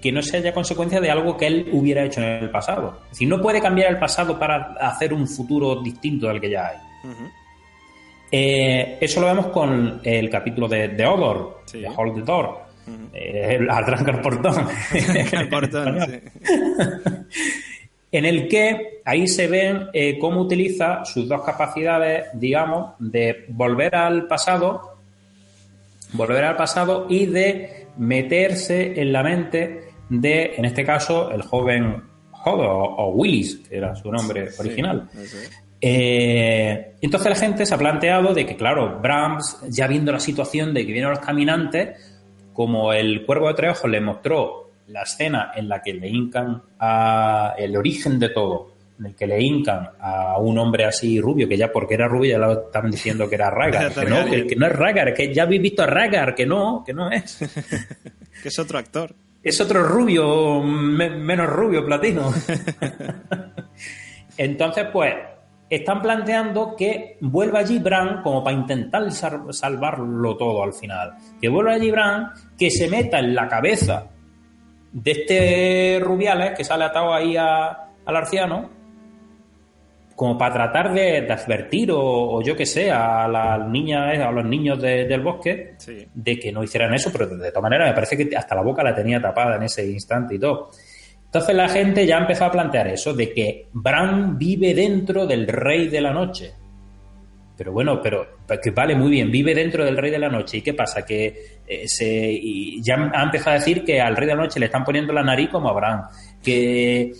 que 0.03 0.11
no 0.11 0.21
sea 0.21 0.53
consecuencia 0.53 0.99
de 0.99 1.09
algo 1.09 1.37
que 1.37 1.47
él 1.47 1.69
hubiera 1.71 2.03
hecho 2.03 2.19
en 2.21 2.43
el 2.43 2.49
pasado. 2.49 2.99
Es 3.05 3.11
decir, 3.11 3.29
no 3.29 3.41
puede 3.41 3.61
cambiar 3.61 3.89
el 3.89 3.99
pasado 3.99 4.37
para 4.37 4.73
hacer 4.81 5.13
un 5.13 5.25
futuro 5.25 5.81
distinto 5.81 6.27
del 6.27 6.41
que 6.41 6.49
ya 6.49 6.67
hay. 6.67 6.77
Eh, 8.29 8.97
eso 8.99 9.21
lo 9.21 9.27
vemos 9.27 9.47
con 9.47 10.01
el 10.03 10.29
capítulo 10.29 10.67
de, 10.67 10.89
de 10.89 11.05
Odor, 11.05 11.61
Sí. 11.65 11.79
de 11.79 11.87
Hold 11.87 12.15
the 12.15 12.21
Door, 12.21 12.59
eh, 13.13 13.55
el 13.59 13.69
Arranca 13.69 14.11
el 14.15 14.19
portón. 14.19 14.67
El 15.31 15.47
portón, 15.47 15.97
en 18.11 18.25
el 18.25 18.47
que 18.49 19.01
ahí 19.05 19.25
se 19.25 19.47
ven 19.47 19.87
eh, 19.93 20.19
cómo 20.19 20.41
utiliza 20.41 21.05
sus 21.05 21.29
dos 21.29 21.43
capacidades, 21.43 22.25
digamos, 22.33 22.95
de 22.99 23.45
volver 23.47 23.95
al 23.95 24.27
pasado, 24.27 24.97
volver 26.11 26.43
al 26.43 26.57
pasado 26.57 27.07
y 27.09 27.25
de 27.27 27.87
meterse 27.97 28.99
en 28.99 29.13
la 29.13 29.23
mente 29.23 29.92
de, 30.21 30.55
en 30.55 30.65
este 30.65 30.83
caso, 30.83 31.31
el 31.31 31.41
joven 31.41 32.03
Hodor 32.45 32.95
o, 32.97 33.09
Willis, 33.15 33.57
que 33.67 33.77
era 33.77 33.95
su 33.95 34.11
nombre 34.11 34.49
original. 34.57 35.09
Es. 35.15 35.51
Eh, 35.85 36.95
entonces 37.01 37.29
la 37.29 37.35
gente 37.35 37.65
se 37.65 37.75
ha 37.75 37.77
planteado 37.77 38.33
de 38.33 38.45
que, 38.45 38.55
claro, 38.55 38.99
Brahms, 39.01 39.59
ya 39.69 39.85
viendo 39.85 40.13
la 40.13 40.19
situación 40.19 40.73
de 40.73 40.85
que 40.85 40.93
vienen 40.93 41.09
los 41.09 41.19
caminantes, 41.19 41.99
como 42.53 42.93
el 42.93 43.25
cuervo 43.25 43.49
de 43.49 43.53
tres 43.55 43.71
ojos 43.71 43.91
le 43.91 43.99
mostró 43.99 44.71
la 44.87 45.03
escena 45.03 45.51
en 45.55 45.67
la 45.67 45.81
que 45.81 45.93
le 45.93 46.07
hincan 46.07 46.61
a 46.79 47.53
el 47.57 47.75
origen 47.75 48.17
de 48.17 48.29
todo, 48.29 48.73
en 48.97 49.07
el 49.07 49.15
que 49.15 49.27
le 49.27 49.41
hincan 49.41 49.89
a 49.99 50.37
un 50.37 50.57
hombre 50.57 50.85
así 50.85 51.19
rubio, 51.19 51.49
que 51.49 51.57
ya 51.57 51.69
porque 51.69 51.95
era 51.95 52.07
rubio 52.07 52.31
ya 52.31 52.37
lo 52.37 52.65
estaban 52.65 52.89
diciendo 52.89 53.27
que 53.27 53.35
era 53.35 53.49
Ragar, 53.49 53.93
que 53.93 54.05
no, 54.05 54.25
que, 54.25 54.47
que 54.47 54.55
no 54.55 54.67
es 54.67 54.73
Ragar, 54.73 55.13
que 55.13 55.33
ya 55.33 55.43
habéis 55.43 55.61
visto 55.61 55.83
a 55.83 55.87
Ragar, 55.87 56.33
que 56.33 56.45
no, 56.45 56.81
que 56.85 56.93
no 56.93 57.11
es. 57.11 57.39
Que 58.41 58.49
es 58.49 58.59
otro 58.59 58.77
actor. 58.77 59.15
Es 59.43 59.59
otro 59.59 59.83
rubio, 59.83 60.61
me- 60.61 61.09
menos 61.09 61.47
rubio, 61.47 61.85
platino. 61.85 62.31
Entonces, 64.37 64.85
pues, 64.91 65.13
están 65.69 66.01
planteando 66.01 66.75
que 66.75 67.17
vuelva 67.21 67.59
allí 67.59 67.79
Bran 67.79 68.21
como 68.21 68.43
para 68.43 68.55
intentar 68.55 69.11
sal- 69.11 69.53
salvarlo 69.53 70.37
todo 70.37 70.63
al 70.63 70.73
final. 70.73 71.13
Que 71.41 71.49
vuelva 71.49 71.73
allí 71.73 71.91
Bran, 71.91 72.31
que 72.57 72.69
se 72.71 72.89
meta 72.89 73.19
en 73.19 73.35
la 73.35 73.47
cabeza 73.47 74.07
de 74.91 75.11
este 75.11 75.99
Rubiales 76.03 76.51
que 76.55 76.63
sale 76.63 76.85
atado 76.85 77.13
ahí 77.13 77.35
a- 77.35 77.89
al 78.05 78.15
arciano, 78.15 78.69
como 80.15 80.37
para 80.37 80.53
tratar 80.53 80.93
de, 80.93 81.21
de 81.21 81.33
advertir 81.33 81.91
o, 81.91 81.99
o 81.99 82.41
yo 82.43 82.55
que 82.55 82.65
sé 82.65 82.91
a 82.91 83.27
las 83.27 83.67
niñas, 83.67 84.19
a 84.19 84.31
los 84.31 84.45
niños 84.45 84.79
de- 84.81 85.05
del 85.05 85.21
bosque 85.21 85.73
Sí. 85.77 86.05
de 86.13 86.37
que 86.39 86.51
no 86.51 86.63
hicieran 86.63 86.93
eso, 86.93 87.11
pero 87.11 87.27
de 87.27 87.49
todas 87.49 87.63
maneras 87.63 87.89
me 87.89 87.95
parece 87.95 88.15
que 88.17 88.35
hasta 88.35 88.53
la 88.55 88.61
boca 88.61 88.83
la 88.83 88.93
tenía 88.93 89.19
tapada 89.21 89.55
en 89.55 89.63
ese 89.63 89.85
instante 89.89 90.35
y 90.35 90.39
todo. 90.39 90.69
Entonces 91.25 91.55
la 91.55 91.67
gente 91.67 92.05
ya 92.05 92.17
empezó 92.19 92.45
a 92.45 92.51
plantear 92.51 92.87
eso, 92.89 93.13
de 93.13 93.33
que 93.33 93.67
Bran 93.73 94.37
vive 94.37 94.75
dentro 94.75 95.25
del 95.25 95.47
Rey 95.47 95.87
de 95.87 95.99
la 96.01 96.11
Noche. 96.13 96.51
Pero 97.57 97.71
bueno, 97.71 97.99
pero 98.01 98.25
que 98.61 98.71
vale 98.71 98.95
muy 98.95 99.11
bien, 99.11 99.29
vive 99.31 99.53
dentro 99.55 99.83
del 99.85 99.95
Rey 99.97 100.09
de 100.11 100.17
la 100.19 100.29
Noche. 100.29 100.57
¿Y 100.57 100.61
qué 100.61 100.73
pasa? 100.73 101.03
Que 101.05 101.59
eh, 101.67 101.87
se, 101.87 102.05
y 102.31 102.81
ya 102.83 102.95
ha 103.13 103.23
empezado 103.23 103.51
a 103.51 103.59
decir 103.59 103.83
que 103.83 104.01
al 104.01 104.15
Rey 104.15 104.27
de 104.27 104.35
la 104.35 104.41
Noche 104.41 104.59
le 104.59 104.65
están 104.67 104.83
poniendo 104.83 105.13
la 105.13 105.23
nariz 105.23 105.49
como 105.49 105.69
a 105.69 105.73
Bran. 105.73 106.01
Que 106.43 107.11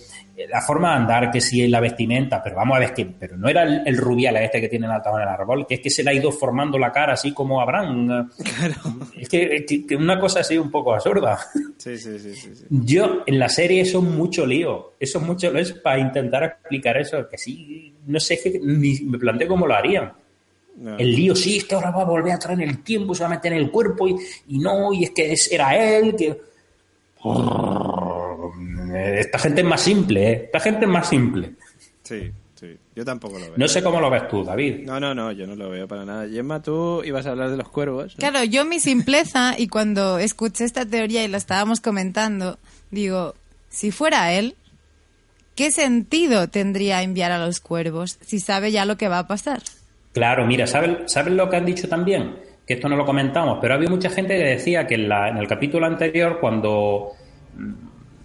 la 0.48 0.60
forma 0.60 0.90
de 0.90 0.96
andar, 0.96 1.30
que 1.30 1.40
si 1.40 1.66
la 1.68 1.78
vestimenta, 1.80 2.42
pero 2.42 2.56
vamos 2.56 2.76
a 2.76 2.80
ver 2.80 2.92
que 2.92 3.06
pero 3.06 3.36
no 3.36 3.48
era 3.48 3.62
el, 3.62 3.82
el 3.86 3.96
rubial 3.96 4.36
este 4.38 4.60
que 4.60 4.68
tiene 4.68 4.86
atado 4.88 5.16
en 5.18 5.22
el 5.22 5.28
árbol, 5.28 5.66
que 5.66 5.74
es 5.74 5.80
que 5.80 5.90
se 5.90 6.02
le 6.02 6.10
ha 6.10 6.14
ido 6.14 6.32
formando 6.32 6.76
la 6.78 6.90
cara 6.90 7.12
así 7.12 7.32
como 7.32 7.60
a 7.60 7.64
Bran. 7.64 8.30
Es 9.16 9.28
que, 9.28 9.64
que- 9.66 9.86
que 9.86 9.96
una 9.96 10.18
cosa 10.18 10.40
así 10.40 10.58
un 10.58 10.70
poco 10.70 10.92
absurda. 10.94 11.38
Sí, 11.76 11.96
sí, 11.98 12.18
sí, 12.18 12.34
sí, 12.34 12.54
sí. 12.54 12.64
Yo, 12.68 13.22
en 13.26 13.38
la 13.38 13.48
serie, 13.48 13.82
eso 13.82 13.98
es 13.98 14.04
mucho 14.04 14.44
lío. 14.46 14.94
Eso 14.98 15.18
es 15.18 15.24
mucho 15.24 15.50
lío 15.52 15.60
es 15.60 15.72
para 15.72 15.98
intentar 15.98 16.42
explicar 16.44 16.96
eso. 16.96 17.28
Que 17.28 17.38
sí, 17.38 17.94
no 18.06 18.18
sé, 18.18 18.34
es 18.34 18.42
que 18.42 18.60
ni 18.62 19.00
me 19.02 19.18
planteo 19.18 19.46
cómo 19.48 19.66
lo 19.66 19.74
harían. 19.74 20.12
No. 20.76 20.98
El 20.98 21.14
lío, 21.14 21.36
sí, 21.36 21.58
es 21.58 21.64
que 21.64 21.76
ahora 21.76 21.92
va 21.92 22.02
a 22.02 22.06
volver 22.06 22.32
a 22.32 22.38
traer 22.40 22.60
en 22.62 22.68
el 22.70 22.82
tiempo, 22.82 23.14
se 23.14 23.22
va 23.22 23.28
a 23.28 23.34
meter 23.36 23.52
en 23.52 23.58
el 23.60 23.70
cuerpo 23.70 24.08
y, 24.08 24.16
y 24.48 24.58
no, 24.58 24.92
y 24.92 25.04
es 25.04 25.10
que 25.10 25.32
es- 25.32 25.52
era 25.52 25.76
él, 25.76 26.16
que... 26.16 26.36
Esta 29.04 29.38
gente 29.38 29.60
es 29.62 29.66
más 29.66 29.80
simple, 29.80 30.30
¿eh? 30.30 30.42
Esta 30.46 30.60
gente 30.60 30.84
es 30.84 30.90
más 30.90 31.08
simple. 31.08 31.52
Sí, 32.02 32.30
sí. 32.54 32.76
Yo 32.94 33.04
tampoco 33.04 33.38
lo 33.38 33.46
veo. 33.46 33.54
No 33.56 33.66
sé 33.68 33.82
cómo 33.82 34.00
lo 34.00 34.10
ves 34.10 34.28
tú, 34.28 34.44
David. 34.44 34.84
No, 34.84 35.00
no, 35.00 35.14
no, 35.14 35.32
yo 35.32 35.46
no 35.46 35.54
lo 35.56 35.70
veo 35.70 35.86
para 35.88 36.04
nada. 36.04 36.28
Gemma, 36.28 36.62
tú 36.62 37.02
ibas 37.04 37.26
a 37.26 37.30
hablar 37.30 37.50
de 37.50 37.56
los 37.56 37.68
cuervos. 37.68 38.14
¿no? 38.14 38.18
Claro, 38.20 38.44
yo 38.44 38.64
mi 38.64 38.80
simpleza 38.80 39.54
y 39.58 39.68
cuando 39.68 40.18
escuché 40.18 40.64
esta 40.64 40.84
teoría 40.86 41.24
y 41.24 41.28
la 41.28 41.36
estábamos 41.38 41.80
comentando, 41.80 42.58
digo, 42.90 43.34
si 43.68 43.90
fuera 43.90 44.32
él, 44.32 44.54
¿qué 45.56 45.70
sentido 45.70 46.48
tendría 46.48 47.02
enviar 47.02 47.32
a 47.32 47.44
los 47.44 47.60
cuervos 47.60 48.18
si 48.20 48.38
sabe 48.40 48.70
ya 48.72 48.84
lo 48.84 48.96
que 48.96 49.08
va 49.08 49.18
a 49.20 49.26
pasar? 49.26 49.60
Claro, 50.12 50.46
mira, 50.46 50.66
¿sabes 50.66 51.10
¿sabes 51.12 51.34
lo 51.34 51.50
que 51.50 51.56
han 51.56 51.66
dicho 51.66 51.88
también? 51.88 52.36
Que 52.66 52.74
esto 52.74 52.88
no 52.88 52.96
lo 52.96 53.04
comentamos, 53.04 53.58
pero 53.60 53.74
había 53.74 53.90
mucha 53.90 54.08
gente 54.10 54.36
que 54.38 54.44
decía 54.44 54.86
que 54.86 54.94
en, 54.94 55.08
la- 55.08 55.28
en 55.28 55.36
el 55.38 55.48
capítulo 55.48 55.86
anterior, 55.86 56.38
cuando 56.40 57.10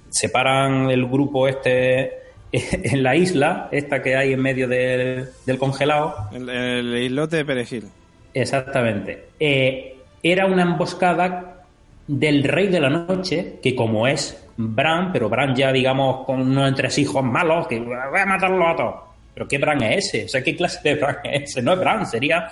separan 0.10 0.90
el 0.90 1.06
grupo 1.06 1.48
este 1.48 2.20
en 2.52 3.04
la 3.04 3.16
isla, 3.16 3.70
esta 3.72 4.02
que 4.02 4.16
hay 4.16 4.34
en 4.34 4.42
medio 4.42 4.68
del- 4.68 5.30
del 5.46 5.58
congelado, 5.58 6.16
El, 6.34 6.50
el 6.50 7.04
islote 7.04 7.38
de 7.38 7.46
Perejil. 7.46 7.86
Exactamente. 8.34 9.26
Eh, 9.40 9.98
era 10.24 10.46
una 10.46 10.64
emboscada 10.64 11.64
del 12.08 12.44
rey 12.44 12.68
de 12.68 12.80
la 12.80 12.90
noche, 12.90 13.60
que 13.62 13.76
como 13.76 14.08
es 14.08 14.46
Bran, 14.58 15.12
pero 15.14 15.30
Bran 15.30 15.56
ya, 15.56 15.72
digamos, 15.72 16.26
con 16.26 16.42
unos 16.42 16.68
entresijos 16.70 17.24
malos, 17.24 17.68
que 17.68 17.80
voy 17.80 17.96
a 18.20 18.26
matarlo 18.26 18.68
a 18.68 18.76
todos. 18.76 18.96
¿Pero 19.34 19.48
qué 19.48 19.58
Bran 19.58 19.82
es 19.84 20.08
ese? 20.08 20.26
O 20.26 20.28
sea, 20.28 20.44
¿qué 20.44 20.56
clase 20.56 20.80
de 20.84 20.96
Bran 20.96 21.18
es 21.24 21.52
ese? 21.52 21.62
No 21.62 21.74
es 21.74 21.80
Bran, 21.80 22.06
sería 22.06 22.50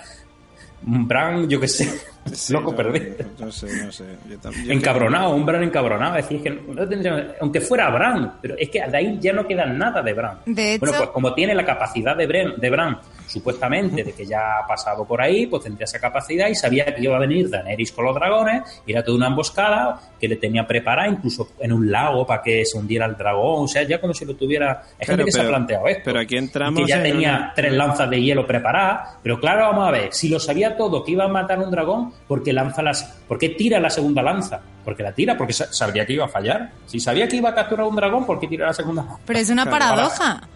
un 0.86 1.06
Bran, 1.08 1.48
yo 1.48 1.60
qué 1.60 1.68
sé, 1.68 1.88
Sí, 2.34 2.52
Loco 2.52 2.70
no, 2.72 2.76
perdido. 2.76 3.16
No 3.38 3.50
sé, 3.52 3.66
no 3.84 3.90
sé. 3.92 4.04
Yo 4.28 4.38
tam- 4.38 4.64
yo 4.64 4.72
Encabronado, 4.72 5.34
un 5.34 5.44
Bran 5.46 5.62
encabronado. 5.62 6.16
Es 6.16 6.24
decir, 6.28 6.38
es 6.38 6.42
que 6.42 6.72
no 6.72 6.88
tendría- 6.88 7.34
aunque 7.40 7.60
fuera 7.60 7.90
Bran, 7.90 8.34
pero 8.40 8.54
es 8.58 8.68
que 8.70 8.80
de 8.80 8.96
ahí 8.96 9.18
ya 9.20 9.32
no 9.32 9.46
queda 9.46 9.66
nada 9.66 10.02
de 10.02 10.12
Bran. 10.12 10.38
De 10.46 10.74
hecho- 10.74 10.80
bueno, 10.80 10.98
pues 10.98 11.10
como 11.10 11.34
tiene 11.34 11.54
la 11.54 11.64
capacidad 11.64 12.16
de 12.16 12.26
Bran, 12.26 12.54
de 12.56 12.70
Bran, 12.70 12.98
supuestamente, 13.26 14.02
de 14.02 14.12
que 14.12 14.26
ya 14.26 14.58
ha 14.62 14.66
pasado 14.66 15.04
por 15.06 15.20
ahí, 15.20 15.46
pues 15.46 15.62
tendría 15.62 15.84
esa 15.84 16.00
capacidad 16.00 16.48
y 16.48 16.54
sabía 16.54 16.84
que 16.94 17.02
iba 17.02 17.16
a 17.16 17.20
venir 17.20 17.48
Daenerys 17.50 17.92
con 17.92 18.04
los 18.06 18.14
dragones, 18.14 18.62
y 18.86 18.92
era 18.92 19.02
toda 19.04 19.16
una 19.18 19.26
emboscada 19.28 20.00
que 20.20 20.26
le 20.28 20.36
tenía 20.36 20.66
preparada, 20.66 21.08
incluso 21.08 21.48
en 21.60 21.72
un 21.72 21.90
lago 21.90 22.26
para 22.26 22.42
que 22.42 22.64
se 22.64 22.76
hundiera 22.78 23.06
el 23.06 23.16
dragón. 23.16 23.64
O 23.64 23.68
sea, 23.68 23.82
ya 23.82 24.00
como 24.00 24.12
si 24.14 24.24
lo 24.24 24.34
tuviera. 24.34 24.82
Hay 24.98 25.06
Claro, 25.06 25.18
gente 25.18 25.24
que 25.26 25.32
se 25.32 25.40
ha 25.42 25.48
planteado 25.48 25.86
esto. 25.88 26.02
pero 26.04 26.20
aquí 26.20 26.36
entramos 26.36 26.80
Que 26.80 26.86
ya 26.86 26.96
en 26.96 27.02
tenía 27.02 27.36
una- 27.36 27.52
tres 27.54 27.72
lanzas 27.72 28.10
de 28.10 28.20
hielo 28.22 28.46
preparadas. 28.46 29.16
Pero 29.22 29.38
claro, 29.38 29.68
vamos 29.68 29.88
a 29.88 29.90
ver, 29.90 30.08
si 30.12 30.28
lo 30.28 30.40
sabía 30.40 30.76
todo 30.76 31.04
que 31.04 31.12
iba 31.12 31.24
a 31.24 31.28
matar 31.28 31.58
un 31.58 31.70
dragón, 31.70 32.12
¿por 32.26 32.42
qué 32.42 32.52
lanza 32.52 32.82
las, 32.82 33.04
por 33.28 33.38
qué 33.38 33.50
tira 33.50 33.78
la 33.80 33.90
segunda 33.90 34.22
lanza? 34.22 34.60
Porque 34.84 35.02
la 35.02 35.12
tira, 35.12 35.36
porque 35.36 35.52
sa- 35.52 35.72
sabía 35.72 36.06
que 36.06 36.14
iba 36.14 36.24
a 36.24 36.28
fallar. 36.28 36.72
Si 36.86 36.98
sabía 37.00 37.28
que 37.28 37.36
iba 37.36 37.50
a 37.50 37.54
capturar 37.54 37.86
un 37.86 37.96
dragón, 37.96 38.24
¿por 38.26 38.40
qué 38.40 38.46
tira 38.48 38.66
la 38.66 38.72
segunda 38.74 39.02
lanza? 39.02 39.18
Pero 39.26 39.38
es 39.38 39.50
una 39.50 39.66
paradoja. 39.70 40.48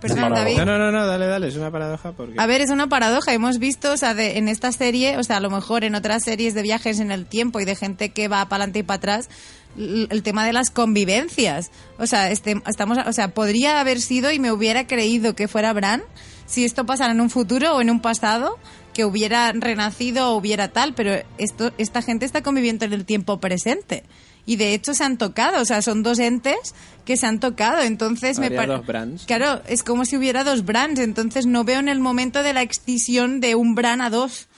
Perdón. 0.00 0.34
David. 0.34 0.58
No, 0.58 0.66
no, 0.78 0.90
no, 0.92 1.06
dale, 1.06 1.26
dale, 1.26 1.48
es 1.48 1.56
una 1.56 1.70
paradoja 1.70 2.12
porque... 2.12 2.34
A 2.36 2.46
ver, 2.46 2.60
es 2.60 2.68
una 2.70 2.88
paradoja. 2.88 3.32
Hemos 3.32 3.58
visto, 3.58 3.92
o 3.92 3.96
sea, 3.96 4.12
de- 4.12 4.36
en 4.36 4.48
esta 4.48 4.70
serie, 4.70 5.16
o 5.16 5.22
sea, 5.24 5.38
a 5.38 5.40
lo 5.40 5.48
mejor 5.50 5.82
en 5.82 5.94
otras 5.94 6.22
series 6.24 6.52
de 6.52 6.60
viajes 6.62 7.00
en 7.00 7.10
el 7.10 7.24
tiempo 7.24 7.58
y 7.60 7.64
de 7.64 7.74
gente 7.74 8.10
que 8.10 8.28
va 8.28 8.44
para 8.48 8.64
adelante 8.64 8.80
y 8.80 8.82
para 8.82 8.96
atrás, 8.98 9.30
el 9.78 10.22
tema 10.22 10.44
de 10.44 10.52
las 10.52 10.70
convivencias. 10.70 11.70
O 11.98 12.06
sea, 12.06 12.30
este, 12.30 12.60
estamos, 12.66 12.98
o 13.06 13.12
sea, 13.14 13.28
podría 13.28 13.80
haber 13.80 13.98
sido 14.00 14.30
y 14.30 14.38
me 14.38 14.52
hubiera 14.52 14.86
creído 14.86 15.34
que 15.34 15.48
fuera 15.48 15.72
Bran 15.72 16.02
si 16.46 16.66
esto 16.66 16.84
pasara 16.84 17.12
en 17.12 17.22
un 17.22 17.30
futuro 17.30 17.74
o 17.74 17.80
en 17.80 17.88
un 17.90 18.00
pasado 18.00 18.58
que 18.94 19.04
hubiera 19.04 19.52
renacido 19.52 20.30
o 20.30 20.36
hubiera 20.36 20.68
tal, 20.68 20.94
pero 20.94 21.22
esto, 21.38 21.72
esta 21.78 22.00
gente 22.00 22.24
está 22.24 22.42
conviviendo 22.42 22.84
en 22.84 22.92
el 22.94 23.04
tiempo 23.04 23.38
presente. 23.40 24.04
Y 24.46 24.56
de 24.56 24.74
hecho 24.74 24.92
se 24.94 25.02
han 25.04 25.16
tocado, 25.16 25.60
o 25.60 25.64
sea, 25.64 25.80
son 25.82 26.02
dos 26.02 26.18
entes 26.18 26.74
que 27.06 27.16
se 27.16 27.26
han 27.26 27.40
tocado. 27.40 27.80
Entonces 27.82 28.38
me 28.38 28.46
Habría 28.46 28.60
pare- 28.60 28.72
dos 28.76 28.86
Brans. 28.86 29.24
Claro, 29.26 29.62
es 29.66 29.82
como 29.82 30.04
si 30.04 30.16
hubiera 30.16 30.44
dos 30.44 30.64
Brans, 30.64 30.98
entonces 31.00 31.46
no 31.46 31.64
veo 31.64 31.80
en 31.80 31.88
el 31.88 31.98
momento 31.98 32.42
de 32.42 32.52
la 32.52 32.62
extinción 32.62 33.40
de 33.40 33.54
un 33.54 33.74
Bran 33.74 34.00
a 34.00 34.10
dos. 34.10 34.48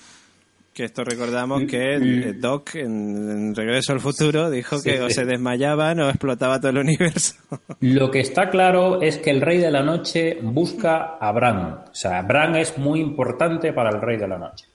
Que 0.76 0.84
esto 0.84 1.05
recordamos 1.05 1.62
que 1.64 1.94
eh, 1.94 2.32
Doc 2.34 2.74
en, 2.74 3.30
en 3.30 3.55
Regreso 3.55 3.94
al 3.94 4.00
Futuro 4.00 4.50
dijo 4.50 4.76
que 4.82 4.98
Sí, 4.98 5.02
o 5.02 5.08
se 5.08 5.24
desmayaban 5.24 5.98
o 6.00 6.10
explotaba 6.10 6.58
todo 6.60 6.68
el 6.68 6.76
universo. 6.76 7.34
Lo 7.80 8.10
que 8.10 8.20
está 8.20 8.50
claro 8.50 9.00
es 9.00 9.16
que 9.16 9.30
el 9.30 9.40
Rey 9.40 9.56
de 9.56 9.70
la 9.70 9.82
Noche 9.82 10.36
busca 10.42 11.16
a 11.18 11.32
Bran. 11.32 11.84
O 11.90 11.94
sea, 11.94 12.20
Bran 12.20 12.56
es 12.56 12.76
muy 12.76 13.00
importante 13.00 13.72
para 13.72 13.88
el 13.88 14.02
Rey 14.02 14.18
de 14.18 14.28
la 14.28 14.36
Noche. 14.36 14.66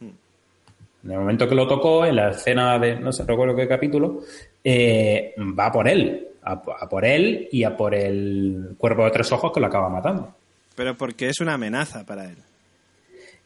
En 0.00 1.10
el 1.10 1.18
momento 1.18 1.48
que 1.48 1.56
lo 1.56 1.66
tocó, 1.66 2.06
en 2.06 2.14
la 2.14 2.30
escena 2.30 2.78
de, 2.78 2.94
no 3.00 3.10
sé, 3.10 3.24
recuerdo 3.24 3.56
qué 3.56 3.66
capítulo, 3.66 4.20
eh, 4.62 5.34
va 5.58 5.72
por 5.72 5.88
él. 5.88 6.28
A, 6.44 6.52
a 6.52 6.88
por 6.88 7.04
él 7.04 7.48
y 7.50 7.64
a 7.64 7.76
por 7.76 7.92
el 7.92 8.76
cuerpo 8.78 9.04
de 9.04 9.10
tres 9.10 9.32
ojos 9.32 9.50
que 9.52 9.58
lo 9.58 9.66
acaba 9.66 9.88
matando. 9.88 10.32
Pero 10.76 10.96
porque 10.96 11.28
es 11.28 11.40
una 11.40 11.54
amenaza 11.54 12.06
para 12.06 12.26
él. 12.26 12.36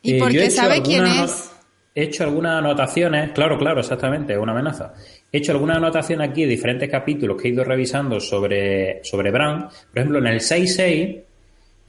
Y 0.02 0.16
Eh, 0.16 0.18
porque 0.18 0.50
sabe 0.50 0.82
quién 0.82 1.06
es. 1.06 1.52
He 1.98 2.04
hecho 2.04 2.22
algunas 2.22 2.58
anotaciones, 2.58 3.32
claro, 3.32 3.58
claro, 3.58 3.80
exactamente, 3.80 4.32
es 4.32 4.38
una 4.38 4.52
amenaza. 4.52 4.94
He 5.32 5.38
hecho 5.38 5.50
algunas 5.50 5.78
anotaciones 5.78 6.30
aquí 6.30 6.42
de 6.42 6.50
diferentes 6.50 6.88
capítulos 6.88 7.42
que 7.42 7.48
he 7.48 7.50
ido 7.50 7.64
revisando 7.64 8.20
sobre, 8.20 9.02
sobre 9.02 9.32
Bran. 9.32 9.68
Por 9.68 9.98
ejemplo, 9.98 10.20
en 10.20 10.28
el 10.28 10.38
6-6 10.38 11.22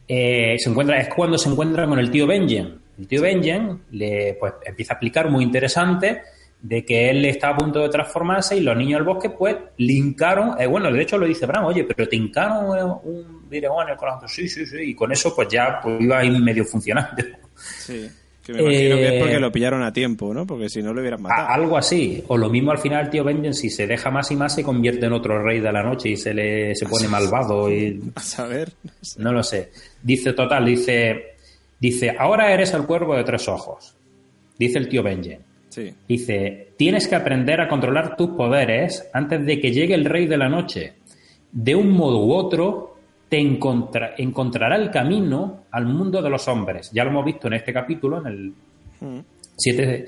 eh, 0.07 0.55
se 0.57 0.67
encuentra, 0.67 0.99
es 0.99 1.09
cuando 1.13 1.37
se 1.37 1.47
encuentra 1.47 1.85
con 1.85 1.99
el 1.99 2.09
tío 2.09 2.25
Benjen. 2.25 2.79
El 2.97 3.07
tío 3.07 3.21
Benjen 3.21 3.81
le 3.91 4.35
pues, 4.39 4.53
empieza 4.65 4.93
a 4.93 4.95
explicar 4.95 5.29
muy 5.29 5.43
interesante 5.43 6.23
de 6.59 6.83
que 6.83 7.11
él 7.11 7.23
está 7.25 7.49
a 7.49 7.57
punto 7.57 7.79
de 7.79 7.89
transformarse 7.89 8.57
y 8.57 8.61
los 8.61 8.75
niños 8.75 9.01
del 9.01 9.07
bosque 9.07 9.29
pues 9.29 9.57
le 9.77 9.93
hincaron, 9.93 10.59
eh, 10.59 10.65
bueno, 10.65 10.91
de 10.91 11.03
hecho 11.03 11.19
lo 11.19 11.27
dice 11.27 11.45
Bran, 11.45 11.65
oye, 11.65 11.83
pero 11.83 12.09
te 12.09 12.15
hincaron 12.15 12.99
un 13.03 13.47
direcón 13.47 13.83
en 13.85 13.91
el 13.91 13.95
corazón, 13.95 14.27
sí, 14.27 14.49
sí, 14.49 14.65
sí, 14.65 14.77
y 14.79 14.95
con 14.95 15.11
eso 15.11 15.35
pues 15.35 15.49
ya 15.49 15.79
pues, 15.83 16.01
iba 16.01 16.17
ahí 16.17 16.31
medio 16.31 16.65
funcionando. 16.65 17.23
Sí. 17.55 18.09
Que 18.53 18.63
me 18.63 18.71
imagino 18.71 18.95
que 18.97 19.07
es 19.07 19.13
Eh, 19.13 19.19
porque 19.19 19.39
lo 19.39 19.51
pillaron 19.51 19.83
a 19.83 19.93
tiempo, 19.93 20.33
¿no? 20.33 20.45
Porque 20.45 20.69
si 20.69 20.81
no 20.81 20.93
lo 20.93 21.01
hubieran 21.01 21.21
matado. 21.21 21.47
Algo 21.49 21.77
así. 21.77 22.23
O 22.27 22.37
lo 22.37 22.49
mismo 22.49 22.71
al 22.71 22.77
final 22.79 23.05
el 23.05 23.09
tío 23.11 23.23
Benjen, 23.23 23.53
si 23.53 23.69
se 23.69 23.85
deja 23.87 24.09
más 24.11 24.31
y 24.31 24.35
más, 24.35 24.55
se 24.55 24.63
convierte 24.63 25.05
en 25.05 25.13
otro 25.13 25.41
rey 25.43 25.59
de 25.59 25.71
la 25.71 25.83
noche 25.83 26.09
y 26.09 26.17
se 26.17 26.33
le 26.33 26.75
se 26.75 26.85
pone 26.85 27.07
malvado 27.09 27.71
y 27.71 28.01
A 28.15 28.21
saber. 28.21 28.71
no 29.17 29.31
lo 29.31 29.43
sé. 29.43 29.71
Dice 30.01 30.33
total, 30.33 30.65
dice, 30.65 31.35
dice, 31.79 32.15
ahora 32.17 32.53
eres 32.53 32.73
el 32.73 32.85
cuervo 32.85 33.15
de 33.15 33.23
tres 33.23 33.47
ojos. 33.47 33.95
Dice 34.57 34.77
el 34.79 34.89
tío 34.89 35.03
Benjen. 35.03 35.39
Sí. 35.69 35.93
Dice, 36.07 36.69
tienes 36.77 37.07
que 37.07 37.15
aprender 37.15 37.61
a 37.61 37.67
controlar 37.67 38.15
tus 38.17 38.29
poderes 38.31 39.07
antes 39.13 39.45
de 39.45 39.59
que 39.61 39.71
llegue 39.71 39.93
el 39.93 40.05
rey 40.05 40.25
de 40.25 40.37
la 40.37 40.49
noche. 40.49 40.93
De 41.51 41.75
un 41.75 41.91
modo 41.91 42.25
u 42.25 42.33
otro, 42.33 42.88
te 43.29 43.37
encontra- 43.39 44.15
encontrará 44.17 44.75
el 44.75 44.89
camino 44.89 45.65
al 45.71 45.85
mundo 45.85 46.21
de 46.21 46.29
los 46.29 46.47
hombres. 46.47 46.89
Ya 46.91 47.03
lo 47.03 47.11
hemos 47.11 47.25
visto 47.25 47.47
en 47.47 47.53
este 47.53 47.71
capítulo, 47.71 48.19
en 48.19 48.27
el 48.27 48.53
7, 49.55 50.07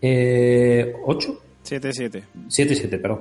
eh, 0.00 0.92
8, 1.04 1.38
7-7. 1.64 2.22
7-7, 2.48 2.98
perdón. 3.00 3.20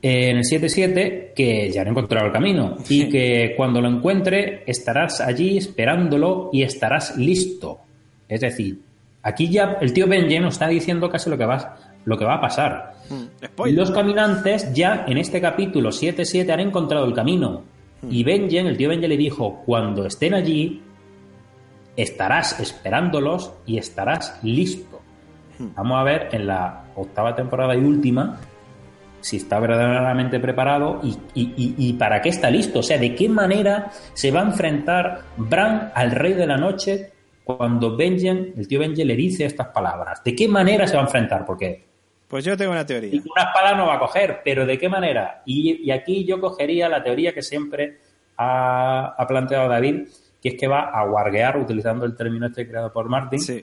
Eh, 0.00 0.30
en 0.30 0.36
el 0.38 0.44
7-7, 0.44 1.32
que 1.34 1.70
ya 1.70 1.82
he 1.82 1.88
encontrado 1.88 2.26
el 2.26 2.32
camino. 2.32 2.76
Y 2.88 3.08
que 3.08 3.54
cuando 3.56 3.80
lo 3.80 3.88
encuentre, 3.88 4.62
estarás 4.66 5.20
allí 5.20 5.56
esperándolo 5.58 6.50
y 6.52 6.62
estarás 6.62 7.16
listo. 7.16 7.78
Es 8.28 8.40
decir, 8.40 8.80
aquí 9.22 9.48
ya 9.48 9.78
el 9.80 9.92
tío 9.92 10.06
Benjen 10.06 10.42
nos 10.42 10.54
está 10.54 10.68
diciendo 10.68 11.08
casi 11.08 11.30
lo 11.30 11.38
que 11.38 11.44
va, 11.46 11.76
lo 12.04 12.18
que 12.18 12.24
va 12.24 12.34
a 12.36 12.40
pasar. 12.40 12.92
Spoiler. 13.44 13.78
Los 13.78 13.90
caminantes 13.90 14.72
ya 14.74 15.04
en 15.06 15.18
este 15.18 15.40
capítulo 15.40 15.90
7-7 15.90 16.50
han 16.50 16.60
encontrado 16.60 17.04
el 17.06 17.14
camino. 17.14 17.62
Y 18.08 18.24
Benjen, 18.24 18.66
el 18.66 18.76
tío 18.76 18.88
Benjen 18.88 19.08
le 19.10 19.16
dijo, 19.16 19.62
cuando 19.64 20.06
estén 20.06 20.34
allí, 20.34 20.82
estarás 21.96 22.58
esperándolos 22.60 23.52
y 23.66 23.78
estarás 23.78 24.38
listo. 24.42 25.00
Vamos 25.76 26.00
a 26.00 26.02
ver 26.02 26.28
en 26.32 26.46
la 26.46 26.84
octava 26.96 27.36
temporada 27.36 27.74
y 27.76 27.78
última 27.78 28.38
si 29.20 29.36
está 29.36 29.60
verdaderamente 29.60 30.40
preparado 30.40 30.98
y, 31.04 31.10
y- 31.34 31.52
y- 31.56 31.74
y 31.78 31.92
para 31.92 32.20
qué 32.20 32.30
está 32.30 32.50
listo. 32.50 32.80
O 32.80 32.82
sea, 32.82 32.98
de 32.98 33.14
qué 33.14 33.28
manera 33.28 33.90
se 34.14 34.32
va 34.32 34.40
a 34.40 34.44
enfrentar 34.44 35.20
Bran 35.36 35.92
al 35.94 36.10
Rey 36.10 36.32
de 36.32 36.46
la 36.46 36.56
Noche 36.56 37.12
cuando 37.44 37.96
Benjen, 37.96 38.54
el 38.56 38.66
tío 38.66 38.80
Benjen, 38.80 39.06
le 39.06 39.14
dice 39.14 39.44
estas 39.44 39.68
palabras. 39.68 40.24
¿De 40.24 40.34
qué 40.34 40.48
manera 40.48 40.88
se 40.88 40.96
va 40.96 41.02
a 41.02 41.06
enfrentar? 41.06 41.44
Porque 41.46 41.84
Pues 42.32 42.46
yo 42.46 42.56
tengo 42.56 42.72
una 42.72 42.86
teoría. 42.86 43.10
una 43.30 43.42
espada 43.42 43.74
no 43.76 43.86
va 43.88 43.96
a 43.96 43.98
coger, 43.98 44.40
pero 44.42 44.64
¿de 44.64 44.78
qué 44.78 44.88
manera? 44.88 45.42
Y, 45.44 45.82
y 45.86 45.90
aquí 45.90 46.24
yo 46.24 46.40
cogería 46.40 46.88
la 46.88 47.02
teoría 47.04 47.34
que 47.34 47.42
siempre 47.42 47.98
ha, 48.38 49.14
ha 49.18 49.26
planteado 49.26 49.68
David, 49.68 50.08
que 50.42 50.48
es 50.48 50.54
que 50.58 50.66
va 50.66 50.84
a 50.98 51.04
guarguear, 51.06 51.58
utilizando 51.58 52.06
el 52.06 52.16
término 52.16 52.46
este 52.46 52.66
creado 52.66 52.90
por 52.90 53.06
Martin, 53.10 53.38
Sí. 53.38 53.62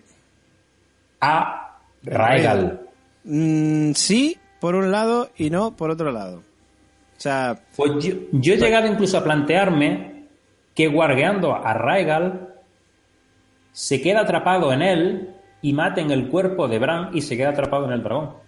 a 1.19 1.79
Raegal. 2.03 2.81
Mm, 3.23 3.93
sí, 3.93 4.37
por 4.59 4.75
un 4.75 4.91
lado, 4.91 5.31
y 5.35 5.49
no 5.49 5.75
por 5.75 5.89
otro 5.89 6.11
lado. 6.11 6.37
O 6.37 7.21
sea, 7.21 7.57
Pues 7.75 7.91
yo, 8.03 8.13
yo 8.33 8.53
he 8.53 8.57
llegado 8.57 8.85
incluso 8.85 9.17
a 9.17 9.23
plantearme 9.23 10.25
que 10.75 10.87
guargueando 10.89 11.55
a 11.55 11.73
Raegal 11.73 12.49
se 13.71 13.99
queda 13.99 14.21
atrapado 14.21 14.71
en 14.71 14.83
él 14.83 15.35
y 15.63 15.73
maten 15.73 16.11
el 16.11 16.27
cuerpo 16.29 16.67
de 16.67 16.77
Bran 16.77 17.09
y 17.13 17.21
se 17.21 17.35
queda 17.35 17.49
atrapado 17.49 17.85
en 17.85 17.93
el 17.93 18.03
dragón. 18.03 18.47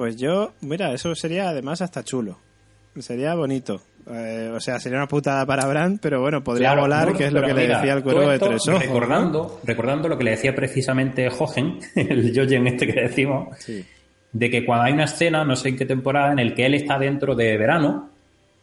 Pues 0.00 0.16
yo, 0.16 0.54
mira, 0.62 0.94
eso 0.94 1.14
sería 1.14 1.50
además 1.50 1.82
hasta 1.82 2.02
chulo. 2.02 2.38
Sería 3.00 3.34
bonito. 3.34 3.82
Eh, 4.10 4.50
o 4.50 4.58
sea, 4.58 4.80
sería 4.80 4.96
una 4.96 5.06
putada 5.06 5.44
para 5.44 5.66
Bran, 5.66 5.98
pero 5.98 6.22
bueno, 6.22 6.42
podría 6.42 6.68
Claro, 6.68 6.80
volar, 6.80 7.08
no, 7.12 7.18
que 7.18 7.26
es 7.26 7.32
lo 7.34 7.42
que 7.42 7.52
le 7.52 7.68
decía 7.68 7.92
el 7.92 8.02
todo 8.02 8.14
cuervo 8.14 8.30
de 8.30 8.38
tres 8.38 8.66
ojos. 8.68 8.82
Recordando, 8.82 9.60
recordando 9.62 10.08
lo 10.08 10.16
que 10.16 10.24
le 10.24 10.30
decía 10.30 10.54
precisamente 10.54 11.28
Jojen, 11.28 11.80
el 11.96 12.32
Jojen 12.34 12.66
este 12.66 12.86
que 12.86 12.98
decimos, 12.98 13.54
Sí, 13.58 13.84
de 14.32 14.48
que 14.48 14.64
cuando 14.64 14.86
hay 14.86 14.94
una 14.94 15.04
escena, 15.04 15.44
no 15.44 15.54
sé 15.54 15.68
en 15.68 15.76
qué 15.76 15.84
temporada, 15.84 16.32
en 16.32 16.38
el 16.38 16.54
que 16.54 16.64
él 16.64 16.72
está 16.76 16.98
dentro 16.98 17.34
de 17.34 17.58
verano 17.58 18.08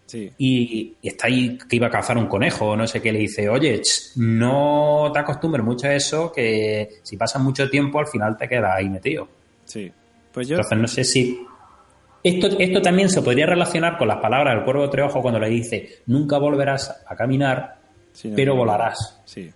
sí. 0.08 0.32
y, 0.40 0.96
y 1.00 1.08
está 1.08 1.28
ahí 1.28 1.56
que 1.70 1.76
iba 1.76 1.86
a 1.86 1.92
cazar 1.92 2.18
un 2.18 2.26
conejo, 2.26 2.76
no 2.76 2.88
sé 2.88 3.00
qué, 3.00 3.12
le 3.12 3.20
dice, 3.20 3.48
oye, 3.48 3.80
ch, 3.80 4.14
no 4.16 5.12
te 5.14 5.20
acostumbres 5.20 5.64
mucho 5.64 5.86
a 5.86 5.94
eso, 5.94 6.32
que 6.32 6.90
si 7.04 7.16
pasas 7.16 7.44
mucho 7.44 7.70
tiempo 7.70 8.00
al 8.00 8.08
final 8.08 8.36
te 8.36 8.50
quedas 8.50 8.72
ahí 8.76 8.90
metido. 8.90 9.28
Sí. 9.66 9.92
Pues 10.38 10.48
yo, 10.48 10.58
Entonces 10.58 10.78
no 10.78 10.88
sé 10.88 11.04
si... 11.04 11.40
Esto, 12.24 12.48
esto 12.60 12.80
también 12.80 13.10
se 13.10 13.24
podría 13.24 13.48
relacionar 13.48 13.98
con 13.98 14.08
las 14.08 14.18
palabras 14.18 14.54
del 14.54 14.64
cuervo 14.64 14.84
de 14.84 14.90
tres 14.90 15.06
ojos 15.08 15.20
cuando 15.24 15.40
le 15.40 15.50
dice, 15.50 16.04
nunca 16.06 16.38
volverás 16.38 17.04
a 17.08 17.16
caminar, 17.16 17.78
Sí, 18.14 18.28
no, 18.28 18.36
pero 18.36 18.54
no. 18.54 18.60
volarás. 18.60 19.20
Sí. 19.26 19.50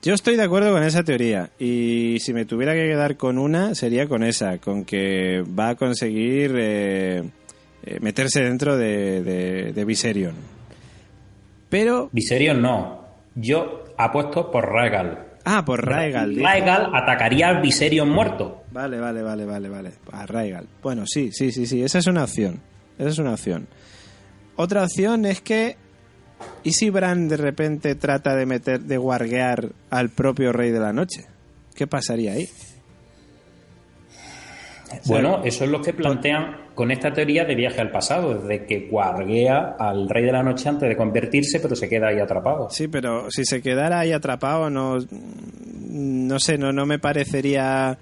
Yo 0.00 0.14
estoy 0.14 0.36
de 0.36 0.44
acuerdo 0.44 0.72
con 0.72 0.82
esa 0.82 1.02
teoría 1.02 1.50
y 1.58 2.16
si 2.20 2.32
me 2.32 2.46
tuviera 2.46 2.72
que 2.72 2.86
quedar 2.86 3.18
con 3.18 3.36
una 3.36 3.74
sería 3.74 4.08
con 4.08 4.22
esa, 4.22 4.56
con 4.56 4.86
que 4.86 5.42
va 5.42 5.68
a 5.70 5.74
conseguir 5.74 6.54
eh, 6.56 7.22
eh, 7.82 7.98
meterse 8.00 8.42
dentro 8.42 8.78
de, 8.78 9.22
de, 9.22 9.72
de 9.74 9.84
Viserion. 9.84 10.36
Pero, 11.68 12.08
Viserion 12.12 12.62
no. 12.62 13.04
Yo 13.34 13.84
apuesto 13.98 14.50
por 14.50 14.64
Ragal. 14.72 15.26
Ah, 15.50 15.64
por 15.64 15.82
Rhaegal. 15.82 16.30
dice. 16.30 16.42
Rhaegal 16.42 16.90
atacaría 16.94 17.48
al 17.48 17.62
Viserion 17.62 18.10
muerto. 18.10 18.64
Vale, 18.70 19.00
vale, 19.00 19.22
vale, 19.22 19.46
vale, 19.46 19.68
vale. 19.70 19.92
A 20.12 20.26
Rhaegal. 20.26 20.68
Bueno, 20.82 21.04
sí, 21.06 21.30
sí, 21.32 21.52
sí, 21.52 21.66
sí. 21.66 21.82
Esa 21.82 21.98
es 22.00 22.06
una 22.06 22.24
opción. 22.24 22.60
Esa 22.98 23.08
es 23.08 23.18
una 23.18 23.32
opción. 23.32 23.66
Otra 24.56 24.82
opción 24.82 25.24
es 25.24 25.40
que. 25.40 25.76
¿Y 26.64 26.72
si 26.72 26.90
Bran 26.90 27.28
de 27.28 27.38
repente 27.38 27.94
trata 27.94 28.36
de 28.36 28.44
meter, 28.44 28.80
de 28.80 28.98
guarguear 28.98 29.70
al 29.88 30.10
propio 30.10 30.52
Rey 30.52 30.70
de 30.70 30.80
la 30.80 30.92
Noche? 30.92 31.24
¿Qué 31.74 31.86
pasaría 31.86 32.32
ahí? 32.32 32.48
Bueno, 35.06 35.42
eso 35.44 35.64
es 35.64 35.70
lo 35.70 35.80
que 35.80 35.92
plantean 35.92 36.68
con 36.74 36.90
esta 36.90 37.12
teoría 37.12 37.44
de 37.44 37.54
viaje 37.54 37.80
al 37.80 37.90
pasado, 37.90 38.38
de 38.38 38.64
que 38.64 38.88
guarguea 38.90 39.76
al 39.78 40.08
Rey 40.08 40.24
de 40.24 40.32
la 40.32 40.42
Noche 40.42 40.68
antes 40.68 40.88
de 40.88 40.96
convertirse, 40.96 41.60
pero 41.60 41.74
se 41.74 41.88
queda 41.88 42.08
ahí 42.08 42.20
atrapado. 42.20 42.70
Sí, 42.70 42.88
pero 42.88 43.30
si 43.30 43.44
se 43.44 43.60
quedara 43.60 44.00
ahí 44.00 44.12
atrapado, 44.12 44.70
no. 44.70 44.98
No 45.90 46.38
sé, 46.38 46.58
no, 46.58 46.72
no 46.72 46.86
me 46.86 46.98
parecería. 46.98 47.98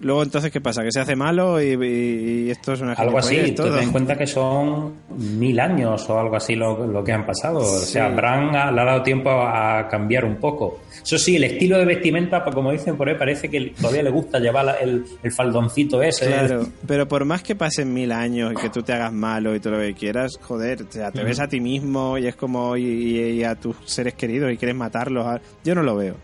Luego, 0.00 0.22
entonces, 0.24 0.50
¿qué 0.50 0.60
pasa? 0.60 0.82
¿Que 0.82 0.90
se 0.90 1.00
hace 1.00 1.14
malo 1.14 1.62
y, 1.62 1.66
y- 1.74 2.46
y 2.46 2.50
esto 2.50 2.72
es 2.72 2.80
una 2.80 2.94
Algo 2.94 3.18
así, 3.18 3.36
ten 3.52 3.78
en 3.78 3.92
cuenta 3.92 4.16
que 4.16 4.26
son 4.26 4.92
mil 5.16 5.58
años 5.60 6.10
o 6.10 6.18
algo 6.18 6.34
así 6.36 6.56
lo, 6.56 6.84
lo 6.86 7.04
que 7.04 7.12
han 7.12 7.24
pasado. 7.24 7.58
O 7.60 7.78
sea, 7.78 8.08
Bran 8.08 8.54
ha- 8.56 8.70
le 8.72 8.80
ha 8.80 8.84
dado 8.84 9.02
tiempo 9.02 9.30
a 9.30 9.86
cambiar 9.88 10.24
un 10.24 10.36
poco. 10.36 10.80
Eso 11.02 11.16
sí, 11.16 11.36
el 11.36 11.44
estilo 11.44 11.78
de 11.78 11.84
vestimenta, 11.84 12.42
como 12.44 12.72
dicen 12.72 12.96
por 12.96 13.08
ahí, 13.08 13.14
parece 13.16 13.48
que 13.48 13.72
todavía 13.80 14.02
le 14.02 14.10
gusta 14.10 14.38
llevar 14.40 14.76
el, 14.82 15.04
el 15.22 15.32
faldoncito 15.32 16.02
ese. 16.02 16.26
Claro, 16.26 16.66
pero 16.86 17.06
por 17.06 17.24
más 17.24 17.42
que 17.42 17.54
pasen 17.54 17.94
mil 17.94 18.10
años 18.10 18.52
y 18.52 18.56
que 18.56 18.70
tú 18.70 18.82
te 18.82 18.92
hagas 18.92 19.12
malo 19.12 19.54
y 19.54 19.60
todo 19.60 19.74
lo 19.74 19.80
que 19.80 19.94
quieras, 19.94 20.32
joder, 20.42 20.82
o 20.82 20.86
sea, 20.92 21.12
te 21.12 21.22
ves 21.22 21.38
a 21.40 21.46
ti 21.46 21.60
mismo 21.60 22.18
y 22.18 22.26
es 22.26 22.34
como 22.36 22.76
y, 22.76 23.44
a 23.44 23.54
tus 23.54 23.76
seres 23.84 24.14
queridos 24.14 24.52
y 24.52 24.56
quieres 24.56 24.76
matarlos. 24.76 25.24
a- 25.26 25.40
Yo 25.64 25.74
no 25.76 25.82
lo 25.82 25.94
veo. 25.96 26.16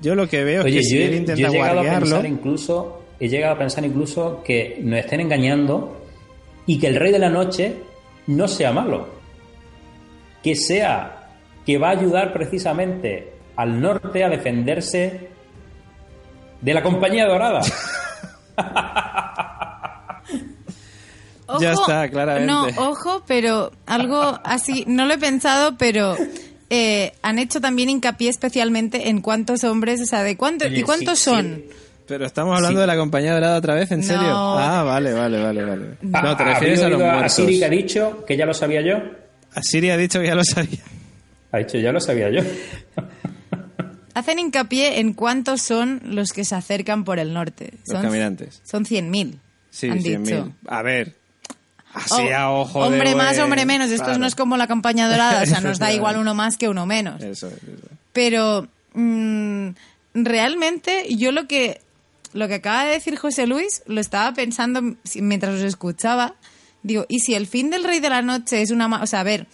Yo 0.00 0.14
lo 0.14 0.28
que 0.28 0.44
veo 0.44 0.62
Oye, 0.62 0.78
es 0.78 0.88
que 0.88 0.94
yo, 0.94 1.00
si 1.00 1.02
él 1.08 1.14
intenta 1.14 1.40
yo 1.42 1.48
he 1.48 1.50
llegado 1.50 1.80
a 1.80 1.82
pensar 1.98 2.24
incluso, 2.26 2.97
he 3.20 3.28
llegado 3.28 3.54
a 3.54 3.58
pensar 3.58 3.84
incluso 3.84 4.42
que 4.44 4.78
nos 4.82 5.00
estén 5.00 5.20
engañando 5.20 6.00
y 6.66 6.78
que 6.78 6.88
el 6.88 6.96
Rey 6.96 7.12
de 7.12 7.18
la 7.18 7.30
Noche 7.30 7.76
no 8.26 8.46
sea 8.48 8.72
malo. 8.72 9.08
Que 10.42 10.54
sea 10.54 11.30
que 11.66 11.78
va 11.78 11.88
a 11.88 11.92
ayudar 11.92 12.32
precisamente 12.32 13.32
al 13.56 13.80
norte 13.80 14.24
a 14.24 14.28
defenderse 14.28 15.28
de 16.60 16.74
la 16.74 16.82
Compañía 16.82 17.26
Dorada. 17.26 17.60
Ya 21.60 21.72
está, 21.72 22.10
claramente. 22.10 22.46
No, 22.46 22.66
ojo, 22.90 23.22
pero 23.26 23.72
algo 23.86 24.38
así, 24.44 24.84
no 24.86 25.06
lo 25.06 25.14
he 25.14 25.18
pensado, 25.18 25.76
pero 25.78 26.14
eh, 26.68 27.12
han 27.22 27.38
hecho 27.38 27.60
también 27.60 27.88
hincapié 27.88 28.28
especialmente 28.28 29.08
en 29.08 29.22
cuántos 29.22 29.64
hombres, 29.64 30.02
o 30.02 30.04
sea, 30.04 30.22
de 30.22 30.36
cuánto, 30.36 30.66
Oye, 30.66 30.80
¿y 30.80 30.82
cuántos 30.82 31.18
sí, 31.18 31.24
son? 31.24 31.64
Pero 32.08 32.24
estamos 32.26 32.56
hablando 32.56 32.78
Sí. 32.78 32.80
de 32.80 32.86
la 32.86 32.96
compañía 32.96 33.34
dorada 33.34 33.58
otra 33.58 33.74
vez, 33.74 33.90
¿en 33.92 34.00
No. 34.00 34.06
serio? 34.06 34.30
Ah, 34.32 34.82
vale, 34.82 35.12
vale, 35.12 35.42
vale, 35.42 35.64
vale. 35.64 35.86
No, 36.00 36.36
te 36.36 36.42
¿Habéis 36.42 36.58
refieres 36.58 36.82
a 36.82 36.88
los 36.88 37.00
muertos. 37.00 37.32
Siri 37.32 37.58
que 37.58 37.64
ha 37.64 37.68
dicho 37.68 38.24
que 38.26 38.36
ya 38.36 38.46
lo 38.46 38.54
sabía 38.54 38.80
yo? 38.80 38.96
Asiri 39.54 39.90
ha 39.90 39.96
dicho 39.96 40.18
que 40.20 40.26
ya 40.26 40.34
lo 40.34 40.44
sabía. 40.44 40.80
Ha 41.52 41.58
dicho, 41.58 41.78
ya 41.78 41.92
lo 41.92 42.00
sabía 42.00 42.30
yo. 42.30 42.40
Hacen 44.14 44.38
hincapié 44.38 44.98
en 44.98 45.12
cuántos 45.12 45.62
son 45.62 46.00
los 46.04 46.32
que 46.32 46.44
se 46.44 46.54
acercan 46.54 47.04
por 47.04 47.18
el 47.18 47.32
norte. 47.32 47.70
Los 47.86 47.92
Son, 47.98 48.02
caminantes. 48.02 48.60
Son 48.64 48.84
100.000, 48.84 49.38
Sí, 49.70 49.88
han 49.88 50.00
100.000. 50.02 50.24
dicho. 50.24 50.52
A 50.66 50.82
ver, 50.82 51.14
así 51.94 52.14
Oh, 52.32 52.34
a 52.36 52.50
ojo 52.50 52.80
de 52.82 52.86
hombre 52.88 53.14
más, 53.14 53.32
buen- 53.36 53.42
hombre 53.44 53.64
menos. 53.64 53.90
Esto 53.90 54.04
Claro. 54.04 54.18
no 54.18 54.26
es 54.26 54.34
como 54.34 54.56
la 54.56 54.66
campaña 54.66 55.08
dorada, 55.08 55.42
o 55.42 55.46
sea, 55.46 55.60
nos 55.60 55.78
da 55.78 55.92
igual 55.92 56.16
uno 56.18 56.34
más 56.34 56.56
que 56.56 56.68
uno 56.68 56.84
menos. 56.84 57.22
Eso 57.22 57.46
es, 57.46 57.54
eso 57.62 57.72
es. 57.72 57.98
Pero 58.12 58.66
mm, 58.94 59.68
realmente 60.14 61.06
yo 61.14 61.30
lo 61.30 61.46
que 61.46 61.80
lo 62.32 62.48
que 62.48 62.54
acaba 62.54 62.84
de 62.84 62.92
decir 62.92 63.16
José 63.16 63.46
Luis 63.46 63.82
lo 63.86 64.00
estaba 64.00 64.32
pensando 64.34 64.80
mientras 65.16 65.54
os 65.56 65.62
escuchaba. 65.62 66.34
Digo, 66.82 67.04
¿y 67.08 67.20
si 67.20 67.34
el 67.34 67.46
fin 67.46 67.70
del 67.70 67.84
Rey 67.84 68.00
de 68.00 68.10
la 68.10 68.22
Noche 68.22 68.62
es 68.62 68.70
una... 68.70 68.86
ma- 68.88 69.02
O 69.02 69.06
sea, 69.06 69.20
a 69.20 69.24
ver, 69.24 69.46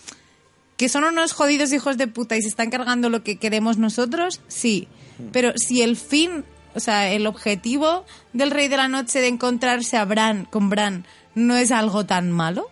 que 0.76 0.88
son 0.88 1.04
unos 1.04 1.32
jodidos 1.32 1.72
hijos 1.72 1.96
de 1.96 2.06
puta 2.08 2.36
y 2.36 2.42
se 2.42 2.48
están 2.48 2.70
cargando 2.70 3.08
lo 3.08 3.22
que 3.22 3.36
queremos 3.36 3.78
nosotros, 3.78 4.40
sí. 4.48 4.88
Pero 5.32 5.52
si 5.56 5.82
el 5.82 5.96
fin, 5.96 6.44
o 6.74 6.80
sea, 6.80 7.10
el 7.12 7.26
objetivo 7.26 8.04
del 8.32 8.50
Rey 8.50 8.68
de 8.68 8.76
la 8.76 8.88
Noche 8.88 9.20
de 9.20 9.28
encontrarse 9.28 9.96
a 9.96 10.04
Bran 10.04 10.44
con 10.44 10.68
Bran 10.70 11.06
no 11.34 11.56
es 11.56 11.70
algo 11.70 12.04
tan 12.04 12.30
malo. 12.30 12.68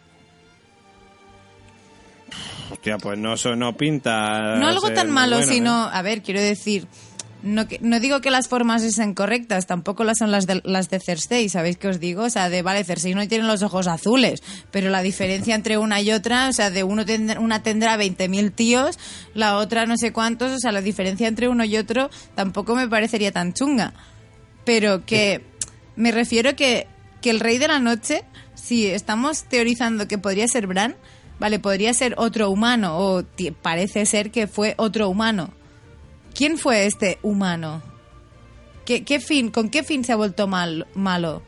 Hostia, 2.70 2.96
pues 2.98 3.18
no, 3.18 3.34
eso 3.34 3.54
no 3.54 3.76
pinta. 3.76 4.56
No 4.56 4.66
algo 4.66 4.90
tan 4.92 5.10
malo, 5.10 5.36
bueno, 5.36 5.52
sino, 5.52 5.86
¿eh? 5.86 5.90
a 5.92 6.02
ver, 6.02 6.22
quiero 6.22 6.40
decir, 6.40 6.86
no, 7.42 7.66
que, 7.66 7.78
no 7.80 7.98
digo 8.00 8.20
que 8.20 8.30
las 8.30 8.48
formas 8.48 8.82
sean 8.82 9.14
correctas, 9.14 9.66
tampoco 9.66 10.04
las 10.04 10.18
son 10.18 10.30
las 10.30 10.46
de, 10.46 10.60
las 10.64 10.90
de 10.90 11.00
Cersei, 11.00 11.48
¿sabéis 11.48 11.76
qué 11.76 11.88
os 11.88 12.00
digo? 12.00 12.24
O 12.24 12.30
sea, 12.30 12.48
de, 12.48 12.62
vale, 12.62 12.84
Cersei 12.84 13.14
no 13.14 13.26
tiene 13.26 13.44
los 13.44 13.62
ojos 13.62 13.88
azules, 13.88 14.42
pero 14.70 14.90
la 14.90 15.02
diferencia 15.02 15.54
entre 15.54 15.78
una 15.78 16.00
y 16.00 16.12
otra, 16.12 16.48
o 16.48 16.52
sea, 16.52 16.70
de 16.70 16.84
uno 16.84 17.04
tendrá, 17.04 17.40
una 17.40 17.62
tendrá 17.62 17.96
20.000 17.96 18.54
tíos, 18.54 18.98
la 19.34 19.56
otra 19.56 19.86
no 19.86 19.96
sé 19.96 20.12
cuántos, 20.12 20.52
o 20.52 20.58
sea, 20.58 20.72
la 20.72 20.82
diferencia 20.82 21.26
entre 21.26 21.48
uno 21.48 21.64
y 21.64 21.76
otro 21.76 22.10
tampoco 22.34 22.74
me 22.74 22.88
parecería 22.88 23.32
tan 23.32 23.52
chunga. 23.52 23.92
Pero 24.64 25.04
que 25.04 25.44
me 25.96 26.12
refiero 26.12 26.54
que, 26.54 26.86
que 27.20 27.30
el 27.30 27.40
Rey 27.40 27.58
de 27.58 27.68
la 27.68 27.80
Noche, 27.80 28.22
si 28.54 28.86
estamos 28.86 29.44
teorizando 29.44 30.06
que 30.06 30.18
podría 30.18 30.46
ser 30.46 30.68
Bran, 30.68 30.94
vale, 31.40 31.58
podría 31.58 31.92
ser 31.92 32.14
otro 32.18 32.50
humano, 32.50 32.98
o 32.98 33.24
parece 33.62 34.06
ser 34.06 34.30
que 34.30 34.46
fue 34.46 34.74
otro 34.76 35.08
humano. 35.08 35.52
¿Quién 36.34 36.58
fue 36.58 36.86
este 36.86 37.18
humano? 37.22 37.82
¿Qué, 38.84 39.04
qué 39.04 39.20
fin, 39.20 39.50
¿Con 39.50 39.68
qué 39.68 39.82
fin 39.82 40.04
se 40.04 40.12
ha 40.12 40.16
vuelto 40.16 40.46
mal, 40.48 40.86
malo? 40.94 41.42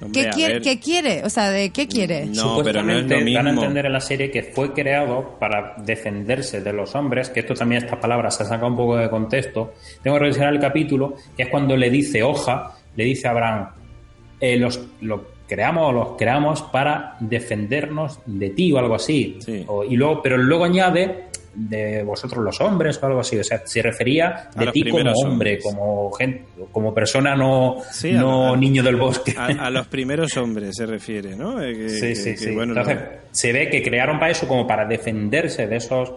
Hombre, 0.00 0.24
¿Qué 0.24 0.30
quiere, 0.30 0.60
qué 0.60 0.80
quiere? 0.80 1.22
O 1.24 1.30
sea, 1.30 1.50
¿de 1.50 1.70
qué 1.70 1.86
quiere? 1.86 2.26
No, 2.26 2.60
pero 2.62 2.82
no 2.82 2.92
es 2.92 2.96
lo 2.96 3.02
Supuestamente 3.02 3.32
dan 3.32 3.46
a 3.46 3.50
entender 3.50 3.86
en 3.86 3.92
la 3.92 4.00
serie 4.00 4.30
que 4.30 4.42
fue 4.42 4.72
creado 4.72 5.36
para 5.38 5.76
defenderse 5.78 6.60
de 6.60 6.72
los 6.72 6.94
hombres, 6.94 7.30
que 7.30 7.40
esto 7.40 7.54
también, 7.54 7.84
estas 7.84 8.00
palabras 8.00 8.36
se 8.36 8.44
saca 8.44 8.66
un 8.66 8.76
poco 8.76 8.96
de 8.96 9.08
contexto. 9.08 9.74
Tengo 10.02 10.16
que 10.16 10.24
revisar 10.24 10.52
el 10.52 10.60
capítulo, 10.60 11.14
que 11.36 11.44
es 11.44 11.48
cuando 11.48 11.76
le 11.76 11.88
dice 11.90 12.22
Hoja, 12.22 12.72
le 12.96 13.04
dice 13.04 13.28
a 13.28 13.30
Abraham, 13.30 13.68
eh, 14.40 14.58
los, 14.58 14.80
lo 15.00 15.24
creamos 15.46 15.88
o 15.88 15.92
los 15.92 16.08
creamos 16.18 16.62
para 16.62 17.16
defendernos 17.20 18.18
de 18.26 18.50
ti 18.50 18.72
o 18.72 18.78
algo 18.78 18.96
así. 18.96 19.38
Sí. 19.40 19.64
O- 19.68 19.84
y 19.84 19.96
luego, 19.96 20.20
pero 20.20 20.36
luego 20.36 20.64
añade 20.64 21.28
de 21.54 22.02
vosotros 22.02 22.42
los 22.44 22.60
hombres 22.60 22.98
o 23.02 23.06
algo 23.06 23.20
así. 23.20 23.38
O 23.38 23.44
sea, 23.44 23.62
se 23.64 23.80
refería 23.82 24.48
de 24.56 24.66
ti 24.72 24.84
como 24.90 25.10
hombre, 25.12 25.22
hombres. 25.24 25.64
como 25.64 26.12
gente, 26.12 26.44
como 26.72 26.92
persona 26.94 27.34
no, 27.36 27.76
Sí, 27.90 28.12
no 28.12 28.54
a- 28.54 28.56
niño 28.56 28.82
del 28.82 28.96
bosque. 28.96 29.34
A, 29.38 29.46
a 29.66 29.70
los 29.70 29.86
primeros 29.86 30.36
hombres 30.36 30.74
se 30.76 30.86
refiere, 30.86 31.36
¿no? 31.36 31.60
Eh, 31.62 31.74
que- 31.74 31.88
Sí, 31.88 32.00
que- 32.08 32.14
sí, 32.16 32.30
que, 32.32 32.36
sí. 32.36 32.50
bueno, 32.54 32.72
Entonces, 32.72 32.96
no- 32.96 33.18
se 33.30 33.52
ve 33.52 33.68
que 33.70 33.82
crearon 33.82 34.18
para 34.18 34.32
eso, 34.32 34.46
como 34.48 34.66
para 34.66 34.84
defenderse 34.84 35.66
de 35.66 35.76
esos 35.76 36.12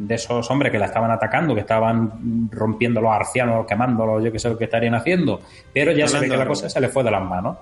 de 0.00 0.14
esos 0.14 0.48
hombres 0.52 0.70
que 0.70 0.78
la 0.78 0.86
estaban 0.86 1.10
atacando, 1.10 1.56
que 1.56 1.62
estaban 1.62 2.48
rompiendo 2.52 3.00
los 3.00 3.10
arcianos, 3.10 3.66
quemándolos, 3.66 4.22
yo 4.22 4.30
qué 4.30 4.38
sé 4.38 4.48
lo 4.48 4.56
que 4.56 4.66
estarían 4.66 4.94
haciendo, 4.94 5.40
pero 5.74 5.90
ya 5.90 6.06
se 6.06 6.20
ve 6.20 6.28
que 6.28 6.36
la 6.36 6.46
cosa 6.46 6.68
se 6.70 6.80
le 6.80 6.88
fue 6.88 7.02
de 7.02 7.10
las 7.10 7.24
manos. 7.28 7.56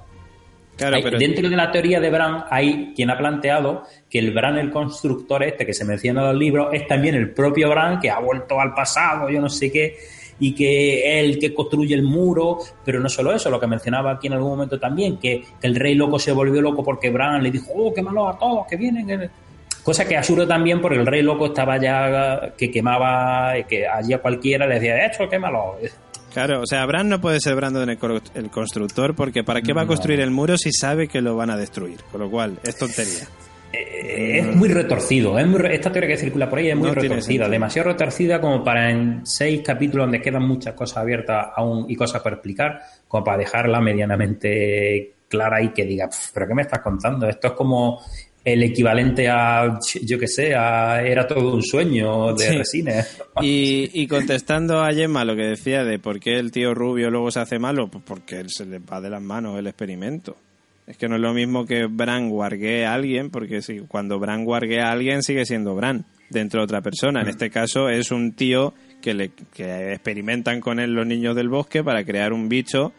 Claro, 0.77 0.97
Hay- 0.97 1.03
pero 1.03 1.19
Dentro 1.19 1.49
de 1.49 1.57
la 1.57 1.71
teoría 1.71 2.01
de 2.01 2.11
Bran 2.11 2.45
hay 2.51 2.93
quien 2.95 3.11
ha 3.11 3.19
planteado 3.19 3.83
que 4.11 4.19
el 4.19 4.33
Bran, 4.33 4.59
el 4.59 4.71
constructor 4.71 5.43
este 5.43 5.65
que 5.67 5.75
se 5.75 5.85
menciona 5.85 6.21
en 6.23 6.27
los 6.29 6.37
libros, 6.37 6.69
es 6.73 6.87
también 6.87 7.15
el 7.15 7.31
propio 7.31 7.69
Bran 7.71 8.01
que 8.01 8.11
ha 8.11 8.19
vuelto 8.19 8.61
al 8.61 8.75
pasado, 8.75 9.29
yo 9.31 9.41
no 9.41 9.49
sé 9.49 9.71
qué, 9.73 9.97
y 10.39 10.55
que 10.55 11.19
es 11.19 11.25
el 11.25 11.39
que 11.39 11.55
construye 11.55 11.95
el 11.95 12.03
muro, 12.03 12.59
pero 12.85 13.01
no 13.01 13.09
solo 13.09 13.33
eso, 13.33 13.49
lo 13.49 13.59
que 13.59 13.67
mencionaba 13.67 14.13
aquí 14.13 14.27
en 14.27 14.35
algún 14.35 14.51
momento 14.51 14.79
también, 14.79 15.17
que, 15.19 15.43
que 15.61 15.67
el 15.67 15.75
rey 15.75 15.95
loco 15.95 16.19
se 16.19 16.31
volvió 16.33 16.61
loco 16.61 16.85
porque 16.85 17.09
Bran 17.11 17.43
le 17.43 17.51
dijo, 17.51 17.73
oh, 17.75 17.95
quémalo 17.95 18.29
a 18.29 18.39
todos, 18.39 18.67
que 18.67 18.77
vienen. 18.77 19.07
que-". 19.07 19.31
Cosa 19.83 20.05
que 20.07 20.17
absurdo 20.17 20.47
también 20.49 20.81
porque 20.83 20.99
el 20.99 21.07
rey 21.07 21.23
loco 21.23 21.47
estaba 21.47 21.77
ya 21.81 22.53
que 22.59 22.71
quemaba, 22.73 23.55
que 23.69 23.87
allí 23.87 24.13
a 24.13 24.19
cualquiera 24.19 24.67
le 24.67 24.75
decía, 24.75 25.07
esto, 25.07 25.29
quémalo. 25.29 25.77
Claro, 26.37 26.61
o 26.61 26.67
sea, 26.67 26.85
Bran 26.85 27.09
no 27.09 27.19
puede 27.19 27.41
ser 27.41 27.55
Brandon 27.57 27.89
el, 27.89 28.51
constructor 28.51 29.15
porque 29.17 29.43
¿para 29.43 29.63
qué 29.63 29.73
va 29.73 29.83
a 29.83 29.87
construir 29.87 30.21
el 30.21 30.31
muro 30.31 30.59
si 30.59 30.71
sabe 30.71 31.09
que 31.09 31.23
lo 31.23 31.35
van 31.35 31.49
a 31.49 31.57
destruir? 31.57 31.97
Con 32.13 32.21
lo 32.21 32.31
cual, 32.31 32.59
es 32.63 32.77
tontería. 32.77 33.27
Eh, 33.73 34.41
es 34.41 34.55
muy 34.55 34.69
retorcido. 34.69 35.39
Es 35.39 35.47
muy 35.47 35.59
re- 35.59 35.75
esta 35.75 35.91
teoría 35.91 36.11
que 36.11 36.19
circula 36.19 36.51
por 36.51 36.59
ahí 36.59 36.69
es 36.69 36.77
muy 36.77 36.89
No 36.89 36.95
retorcida. 36.95 37.49
Demasiado 37.49 37.89
retorcida 37.89 38.39
como 38.39 38.63
para 38.63 38.91
en 38.91 39.25
seis 39.25 39.63
capítulos 39.65 40.05
donde 40.05 40.21
quedan 40.21 40.43
muchas 40.47 40.75
cosas 40.75 40.99
abiertas 40.99 41.47
aún 41.57 41.87
y 41.89 41.97
cosas 41.97 42.21
por 42.21 42.35
explicar, 42.35 42.83
como 43.09 43.25
para 43.25 43.39
dejarla 43.39 43.81
medianamente 43.81 45.15
clara 45.29 45.63
y 45.63 45.71
que 45.71 45.87
diga, 45.87 46.07
"Pf, 46.07 46.33
¿pero 46.35 46.49
qué 46.49 46.55
me 46.55 46.63
estás 46.63 46.81
contando? 46.81 47.27
Esto 47.31 47.47
es 47.47 47.53
como 47.55 47.99
el 48.47 48.63
equivalente 48.63 49.29
a, 49.29 49.81
yo 50.03 50.19
qué 50.21 50.29
sé, 50.29 50.55
a 50.55 51.03
Era 51.03 51.27
todo 51.27 51.53
un 51.53 51.65
sueño 51.65 52.33
de 52.33 52.45
Sí. 52.45 52.57
Resines. 52.57 53.19
Y, 53.43 53.91
y 53.93 54.07
contestando 54.07 54.81
a 54.83 54.95
Gemma 54.95 55.25
lo 55.25 55.37
que 55.37 55.43
decía 55.43 55.85
de 55.85 55.99
por 55.99 56.21
qué 56.21 56.39
el 56.39 56.53
tío 56.53 56.73
rubio 56.73 57.11
luego 57.11 57.31
se 57.31 57.41
hace 57.41 57.59
malo, 57.59 57.89
pues 57.89 58.03
porque 58.07 58.37
él 58.39 58.49
se 58.49 58.65
le 58.65 58.79
va 58.79 59.01
de 59.01 59.11
las 59.11 59.21
manos 59.21 59.59
el 59.59 59.67
experimento. 59.67 60.37
Es 60.87 60.97
que 60.97 61.09
no 61.09 61.17
es 61.17 61.21
lo 61.21 61.35
mismo 61.35 61.67
que 61.67 61.87
Bran 61.87 62.31
guarguee 62.31 62.87
a 62.87 62.95
alguien, 62.95 63.31
porque 63.31 63.61
si, 63.61 63.81
cuando 63.81 64.19
Bran 64.21 64.45
guarguea 64.45 64.89
a 64.89 64.93
alguien 64.93 65.23
sigue 65.23 65.45
siendo 65.45 65.75
Bran 65.75 66.07
dentro 66.31 66.61
de 66.61 66.65
otra 66.65 66.81
persona. 66.81 67.23
En 67.23 67.29
este 67.29 67.51
caso 67.51 67.89
es 67.91 68.13
un 68.13 68.33
tío 68.33 68.73
que, 69.03 69.13
le, 69.13 69.33
que 69.53 69.93
experimentan 69.93 70.61
con 70.61 70.79
él 70.79 70.93
los 70.93 71.07
niños 71.07 71.35
del 71.35 71.49
bosque 71.49 71.83
para 71.83 72.05
crear 72.05 72.33
un 72.33 72.49
bicho 72.49 72.93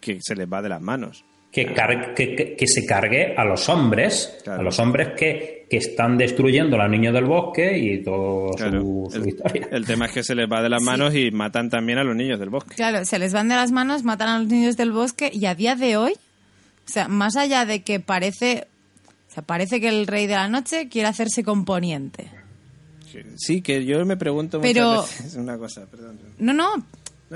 que 0.00 0.18
se 0.20 0.34
les 0.34 0.50
va 0.50 0.62
de 0.62 0.70
las 0.70 0.80
manos. 0.80 1.24
Que, 1.52 1.66
car- 1.74 2.14
que, 2.14 2.54
que- 2.56 2.66
se 2.68 2.86
cargue 2.86 3.34
a 3.36 3.44
los 3.44 3.68
hombres, 3.68 4.38
Claro. 4.44 4.60
a 4.60 4.62
los 4.62 4.78
hombres 4.78 5.08
que, 5.18 5.66
que 5.68 5.78
están 5.78 6.16
destruyendo 6.16 6.76
a 6.76 6.84
los 6.84 6.90
niños 6.90 7.12
del 7.12 7.24
bosque 7.24 7.76
y 7.76 8.04
todo 8.04 8.52
Claro. 8.52 8.80
su, 8.80 9.08
su 9.10 9.18
el, 9.22 9.28
historia. 9.28 9.68
el 9.72 9.84
tema 9.84 10.06
es 10.06 10.12
que 10.12 10.22
se 10.22 10.36
les 10.36 10.48
va 10.48 10.62
de 10.62 10.68
las 10.68 10.80
manos 10.80 11.12
y 11.16 11.32
matan 11.32 11.68
también 11.68 11.98
a 11.98 12.04
los 12.04 12.14
niños 12.14 12.38
del 12.38 12.50
bosque. 12.50 12.76
Claro, 12.76 13.04
se 13.04 13.18
les 13.18 13.32
van 13.32 13.48
de 13.48 13.56
las 13.56 13.72
manos, 13.72 14.04
matan 14.04 14.28
a 14.28 14.38
los 14.38 14.46
niños 14.46 14.76
del 14.76 14.92
bosque 14.92 15.28
y 15.34 15.46
a 15.46 15.56
día 15.56 15.74
de 15.74 15.96
hoy, 15.96 16.12
o 16.12 16.88
sea, 16.92 17.08
más 17.08 17.34
allá 17.36 17.64
de 17.66 17.82
que 17.82 17.98
parece, 17.98 18.68
o 19.28 19.32
sea, 19.34 19.42
parece 19.42 19.80
que 19.80 19.88
el 19.88 20.06
rey 20.06 20.28
de 20.28 20.34
la 20.34 20.48
noche 20.48 20.88
quiere 20.88 21.08
hacerse 21.08 21.42
componiente. 21.42 22.30
Sí, 23.36 23.60
que 23.60 23.84
yo 23.84 24.04
me 24.06 24.16
pregunto 24.16 24.60
Pero- 24.60 25.00
muchas 25.02 25.18
veces 25.18 25.34
una 25.36 25.58
cosa, 25.58 25.84
perdón. 25.90 26.16
No, 26.38 26.52
no, 26.52 26.76
No, 26.76 26.84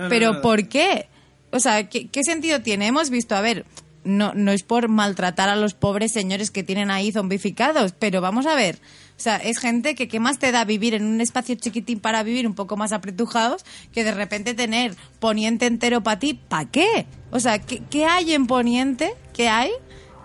no, 0.05 0.09
pero 0.09 0.34
no. 0.34 0.41
¿por 0.41 0.68
qué? 0.68 1.07
O 1.51 1.59
sea, 1.59 1.89
¿qué, 1.89 2.07
qué 2.09 2.20
sentido 2.23 2.60
tiene? 2.60 2.86
Hemos 2.86 3.10
visto, 3.10 3.34
a 3.34 3.41
ver, 3.41 3.65
no, 4.05 4.33
no 4.34 4.52
es 4.52 4.62
por 4.62 4.89
maltratar 4.89 5.49
a 5.49 5.57
los 5.57 5.74
pobres 5.74 6.12
señores 6.12 6.50
que 6.50 6.62
tienen 6.62 6.91
ahí 6.91 7.12
zombificados, 7.12 7.92
pero 7.99 8.20
vamos 8.20 8.47
a 8.47 8.55
ver. 8.55 8.76
O 9.16 9.20
sea, 9.20 9.36
es 9.36 9.58
gente 9.58 9.94
que 9.94 10.08
qué 10.08 10.18
más 10.18 10.39
te 10.39 10.50
da 10.50 10.65
vivir 10.65 10.94
en 10.94 11.05
un 11.05 11.20
espacio 11.20 11.55
chiquitín 11.55 12.00
para 12.00 12.23
vivir 12.23 12.47
un 12.47 12.55
poco 12.55 12.76
más 12.76 12.92
apretujados 12.92 13.65
que 13.92 14.02
de 14.02 14.12
repente 14.12 14.55
tener 14.55 14.94
poniente 15.20 15.66
entero 15.66 16.02
para 16.02 16.18
ti. 16.18 16.41
¿Para 16.49 16.70
qué? 16.70 17.07
O 17.31 17.39
sea, 17.39 17.60
¿qué, 17.60 17.81
qué 17.91 18.07
hay 18.07 18.33
en 18.33 18.47
poniente? 18.47 19.15
¿Qué 19.33 19.49
hay? 19.49 19.70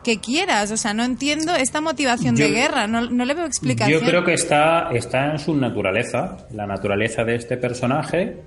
Que 0.03 0.19
quieras. 0.19 0.72
O 0.72 0.77
sea, 0.77 0.93
no 0.93 1.03
entiendo 1.03 1.56
esta 1.56 1.82
motivación 1.82 2.35
de 2.35 2.49
guerra. 2.49 2.88
No, 2.88 3.01
no 3.09 3.25
le 3.25 3.33
veo 3.35 3.45
explicación. 3.45 4.01
Yo 4.01 4.06
creo 4.06 4.24
que 4.24 4.33
está, 4.33 4.90
está 4.91 5.32
en 5.32 5.40
su 5.40 5.56
naturaleza. 5.56 6.38
La 6.51 6.66
naturaleza 6.66 7.24
de 7.24 7.35
este 7.35 7.58
personaje 7.58 8.41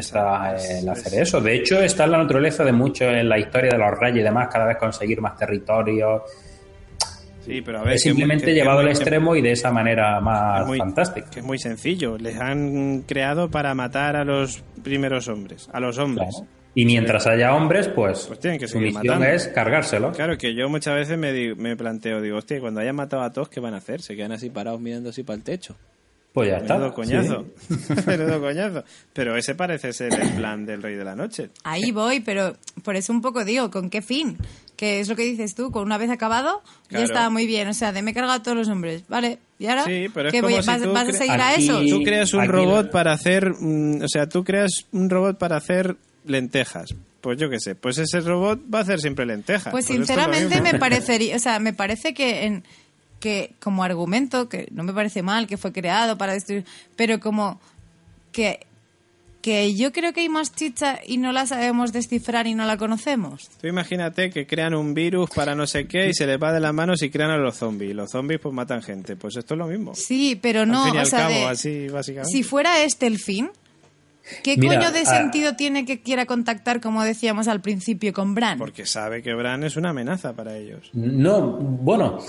está 0.00 0.54
en 0.56 0.88
hacer 0.88 1.20
eso. 1.22 1.40
De 1.40 1.54
hecho, 1.56 1.80
está 1.82 2.04
en 2.04 2.12
la 2.12 2.18
naturaleza 2.18 2.64
de 2.64 2.72
muchos 2.72 3.08
en 3.14 3.28
la 3.28 3.38
historia 3.38 3.70
de 3.72 3.78
los 3.78 3.98
reyes 3.98 4.20
y 4.20 4.22
demás, 4.22 4.48
cada 4.52 4.66
vez 4.66 4.76
conseguir 4.78 5.20
más 5.20 5.36
territorios. 5.36 6.22
Sí, 7.44 7.60
pero 7.60 7.80
a 7.80 7.82
ver. 7.84 7.94
Es 7.94 8.02
simplemente 8.02 8.46
que- 8.46 8.54
llevado 8.54 8.78
que- 8.78 8.84
al 8.84 8.90
extremo 8.90 9.34
y 9.34 9.42
de 9.42 9.50
esa 9.52 9.72
manera 9.72 10.20
más 10.20 10.64
muy- 10.66 10.78
fantástica. 10.78 11.28
Que 11.28 11.40
es 11.40 11.44
muy 11.44 11.58
sencillo. 11.58 12.16
Les 12.16 12.38
han 12.38 13.02
creado 13.02 13.50
para 13.50 13.74
matar 13.74 14.14
a 14.16 14.24
los 14.24 14.62
primeros 14.84 15.26
hombres, 15.28 15.68
a 15.72 15.80
los 15.80 15.98
hombres. 15.98 16.28
Claro. 16.36 16.46
Y 16.74 16.86
mientras 16.86 17.26
haya 17.26 17.54
hombres, 17.54 17.88
pues, 17.88 18.24
Pues 18.28 18.38
tienen 18.38 18.58
que 18.58 18.66
su 18.66 18.78
misión 18.78 19.04
matando. 19.04 19.26
es 19.26 19.48
cargárselo. 19.48 20.12
Claro 20.12 20.38
que 20.38 20.54
yo 20.54 20.68
muchas 20.70 20.94
veces 20.94 21.18
me, 21.18 21.54
me 21.56 21.76
planteo, 21.76 22.22
digo, 22.22 22.38
hostia, 22.38 22.60
cuando 22.60 22.80
hayan 22.80 22.96
matado 22.96 23.22
a 23.22 23.30
todos, 23.30 23.48
¿qué 23.50 23.60
van 23.60 23.74
a 23.74 23.78
hacer? 23.78 24.00
Se 24.00 24.16
quedan 24.16 24.32
así 24.32 24.48
parados 24.48 24.80
mirando 24.80 25.10
así 25.10 25.22
para 25.22 25.36
el 25.36 25.42
techo. 25.42 25.76
Pues 26.32 26.48
ya 26.48 26.56
está. 26.58 26.74
Menudo 26.74 26.94
coñazo. 26.94 27.46
Sí. 27.68 27.74
Menudo 28.06 28.40
coñazo. 28.40 28.84
Pero 29.12 29.36
ese 29.36 29.54
parece 29.54 29.92
ser 29.92 30.14
el 30.18 30.30
plan 30.30 30.64
del 30.64 30.82
Rey 30.82 30.94
de 30.94 31.04
la 31.04 31.14
Noche. 31.14 31.50
Ahí 31.64 31.90
voy, 31.92 32.20
pero 32.20 32.56
por 32.82 32.96
eso 32.96 33.12
un 33.12 33.20
poco 33.20 33.44
digo, 33.44 33.70
¿con 33.70 33.90
qué 33.90 34.00
fin? 34.00 34.38
Que 34.76 35.00
es 35.00 35.08
lo 35.08 35.14
que 35.14 35.22
dices 35.24 35.54
tú, 35.54 35.70
con 35.70 35.84
una 35.84 35.98
vez 35.98 36.10
acabado, 36.10 36.62
ya 36.90 37.00
estaba 37.02 37.28
muy 37.30 37.46
bien. 37.46 37.68
O 37.68 37.74
sea, 37.74 37.92
de 37.92 38.00
me 38.02 38.12
he 38.12 38.14
cargado 38.14 38.40
todos 38.42 38.56
los 38.56 38.68
hombres. 38.68 39.04
Vale, 39.08 39.38
¿y 39.58 39.66
ahora? 39.66 39.84
Sí, 39.84 40.06
pero 40.12 40.28
es 40.28 40.32
¿Qué 40.32 40.40
como 40.40 40.54
voy- 40.54 40.62
si 40.62 40.68
¿Vas, 40.68 40.82
tú 40.82 40.92
vas 40.92 41.08
a 41.08 41.12
seguir 41.12 41.40
a 41.40 41.54
eso? 41.54 41.80
Tú 41.88 42.02
creas 42.02 42.32
un 42.32 42.40
aquí- 42.40 42.50
robot 42.50 42.90
para 42.90 43.12
hacer, 43.12 43.52
mm, 43.60 44.02
o 44.02 44.08
sea, 44.08 44.26
tú 44.28 44.42
creas 44.42 44.70
un 44.90 45.10
robot 45.10 45.38
para 45.38 45.56
hacer 45.56 45.96
lentejas. 46.24 46.94
Pues 47.20 47.38
yo 47.38 47.48
qué 47.50 47.60
sé, 47.60 47.76
pues 47.76 47.98
ese 47.98 48.20
robot 48.20 48.60
va 48.74 48.80
a 48.80 48.82
hacer 48.82 49.00
siempre 49.00 49.24
lentejas. 49.26 49.70
Pues 49.70 49.84
esto 49.84 49.92
es 49.94 49.98
lo 50.00 50.06
sinceramente 50.06 50.60
me 50.60 50.78
parecería, 50.78 51.36
o 51.36 51.38
sea, 51.38 51.60
me 51.60 51.72
parece 51.72 52.14
que 52.14 52.46
en 52.46 52.64
que 53.22 53.54
como 53.60 53.84
argumento, 53.84 54.48
que 54.48 54.66
no 54.72 54.82
me 54.82 54.92
parece 54.92 55.22
mal, 55.22 55.46
que 55.46 55.56
fue 55.56 55.72
creado 55.72 56.18
para 56.18 56.32
destruir, 56.34 56.64
pero 56.96 57.20
como 57.20 57.60
que 58.32 58.66
que 59.40 59.74
yo 59.74 59.90
creo 59.90 60.12
que 60.12 60.20
hay 60.20 60.28
más 60.28 60.54
chicha 60.54 61.00
y 61.04 61.18
no 61.18 61.32
la 61.32 61.46
sabemos 61.46 61.92
descifrar 61.92 62.46
y 62.46 62.54
no 62.54 62.64
la 62.64 62.76
conocemos. 62.76 63.50
Tú 63.60 63.66
imagínate 63.66 64.30
que 64.30 64.46
crean 64.46 64.72
un 64.72 64.94
virus 64.94 65.30
para 65.30 65.56
no 65.56 65.66
sé 65.66 65.86
qué 65.88 66.08
y 66.10 66.14
se 66.14 66.26
les 66.28 66.40
va 66.40 66.52
de 66.52 66.60
las 66.60 66.72
manos 66.72 67.02
y 67.02 67.10
crean 67.10 67.30
a 67.32 67.36
los 67.38 67.56
zombies. 67.56 67.90
Y 67.90 67.94
los 67.94 68.08
zombies 68.10 68.38
pues 68.40 68.54
matan 68.54 68.82
gente. 68.82 69.16
Pues 69.16 69.36
esto 69.36 69.54
es 69.54 69.58
lo 69.58 69.66
mismo. 69.66 69.96
Sí, 69.96 70.38
pero 70.40 70.64
no, 70.64 70.84
al 70.84 70.90
fin 70.90 70.94
y 70.94 70.98
o 70.98 71.00
al 71.00 71.06
sea, 71.06 71.18
cabo, 71.18 71.34
de- 71.34 71.44
así 71.46 71.88
básicamente. 71.88 72.30
si 72.36 72.44
fuera 72.44 72.84
este 72.84 73.08
el 73.08 73.18
fin, 73.18 73.50
¿qué 74.44 74.56
Mira, 74.56 74.76
coño 74.78 74.92
de 74.92 75.00
ah, 75.00 75.04
sentido 75.06 75.56
tiene 75.56 75.84
que 75.86 76.00
quiera 76.02 76.24
contactar, 76.24 76.80
como 76.80 77.02
decíamos 77.02 77.48
al 77.48 77.60
principio, 77.60 78.12
con 78.12 78.36
Bran? 78.36 78.58
Porque 78.58 78.86
sabe 78.86 79.22
que 79.24 79.34
Bran 79.34 79.64
es 79.64 79.74
una 79.76 79.90
amenaza 79.90 80.34
para 80.34 80.56
ellos. 80.56 80.88
No, 80.92 81.40
bueno, 81.58 82.20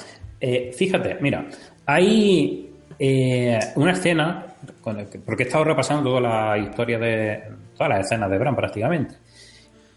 eh, 0.45 0.73
fíjate, 0.73 1.15
mira, 1.21 1.47
hay 1.85 2.69
eh, 2.99 3.59
una 3.77 3.93
escena, 3.93 4.45
porque 4.83 5.43
he 5.43 5.45
estado 5.45 5.63
repasando 5.63 6.09
toda 6.09 6.19
la 6.19 6.57
historia 6.57 6.99
de 6.99 7.43
todas 7.77 7.89
las 7.89 8.05
escenas 8.05 8.29
de 8.29 8.37
Bran 8.37 8.53
prácticamente. 8.53 9.15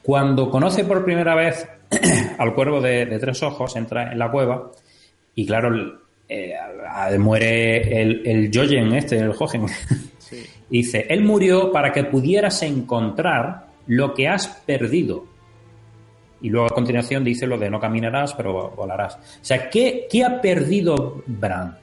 Cuando 0.05 0.49
conoce 0.49 0.85
por 0.85 1.05
primera 1.05 1.35
vez 1.35 1.69
al 2.39 2.55
cuervo 2.55 2.81
de, 2.81 3.07
de 3.07 3.19
tres 3.19 3.43
ojos, 3.43 3.75
entra 3.75 4.13
en 4.13 4.21
la 4.21 4.31
cueva 4.31 4.71
y 5.35 5.45
claro, 5.45 5.99
eh, 6.29 6.55
muere 7.19 8.01
el, 8.01 8.23
el 8.25 8.51
Jojen 8.55 8.93
este, 8.95 9.19
el 9.19 9.33
Jojen. 9.33 9.67
Dice, 10.71 11.07
él 11.09 11.25
murió 11.25 11.73
para 11.73 11.93
que 11.93 12.05
pudieras 12.05 12.63
encontrar 12.63 13.67
lo 13.89 14.15
que 14.15 14.29
has 14.29 14.47
perdido. 14.47 15.25
Y 16.41 16.51
luego 16.51 16.67
a 16.67 16.75
continuación 16.75 17.25
dice 17.25 17.47
lo 17.47 17.59
de 17.59 17.71
no 17.71 17.81
caminarás, 17.81 18.35
pero 18.35 18.71
volarás. 18.77 19.17
O 19.17 19.19
sea, 19.45 19.71
¿qué, 19.71 20.07
qué 20.11 20.25
ha 20.25 20.41
perdido 20.41 21.23
Bran? 21.27 21.79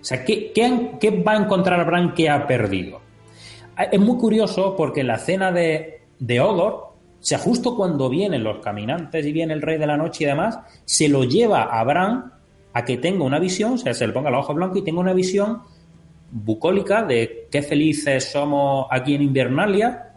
O 0.00 0.04
sea, 0.04 0.24
¿qué, 0.24 0.52
qué 0.52 0.90
qué 1.00 1.10
va 1.22 1.32
a 1.32 1.36
encontrar 1.36 1.84
Bran 1.86 2.14
que 2.14 2.28
ha 2.28 2.46
perdido? 2.46 3.00
Ah, 3.76 3.84
Es 3.84 4.00
muy 4.00 4.16
curioso 4.18 4.74
porque 4.76 5.02
la 5.04 5.18
cena 5.18 5.52
de, 5.52 6.02
de 6.18 6.40
Odor, 6.40 6.72
o 6.74 6.92
sea, 7.20 7.38
justo 7.38 7.76
cuando 7.76 8.08
vienen 8.08 8.44
los 8.44 8.58
caminantes 8.58 9.24
y 9.26 9.32
viene 9.32 9.54
el 9.54 9.62
Rey 9.62 9.78
de 9.78 9.86
la 9.86 9.96
Noche 9.96 10.24
y 10.24 10.26
demás, 10.26 10.58
se 10.84 11.08
lo 11.08 11.24
lleva 11.24 11.64
a 11.64 11.82
Bran 11.84 12.32
a 12.72 12.84
que 12.84 12.98
tenga 12.98 13.24
una 13.24 13.38
visión, 13.38 13.74
o 13.74 13.78
sea, 13.78 13.94
se 13.94 14.06
le 14.06 14.12
ponga 14.12 14.30
el 14.30 14.34
ojo 14.34 14.52
blanco 14.52 14.78
y 14.78 14.82
tenga 14.82 15.00
una 15.00 15.12
visión 15.12 15.62
bucólica 16.30 17.04
de 17.04 17.46
qué 17.50 17.62
felices 17.62 18.30
somos 18.32 18.86
aquí 18.90 19.14
en 19.14 19.22
Invernalia, 19.22 20.14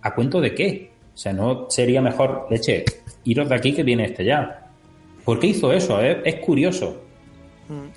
¿a 0.00 0.14
cuento 0.14 0.40
de 0.40 0.54
qué? 0.54 0.91
O 1.14 1.16
sea, 1.16 1.32
no 1.32 1.66
sería 1.70 2.00
mejor, 2.00 2.46
leche, 2.50 2.84
iros 3.24 3.48
de 3.48 3.54
aquí 3.54 3.74
que 3.74 3.82
viene 3.82 4.06
este 4.06 4.24
ya. 4.24 4.66
¿Por 5.24 5.38
qué 5.38 5.48
hizo 5.48 5.72
eso? 5.72 6.02
eh? 6.02 6.22
Es 6.24 6.36
curioso. 6.36 7.02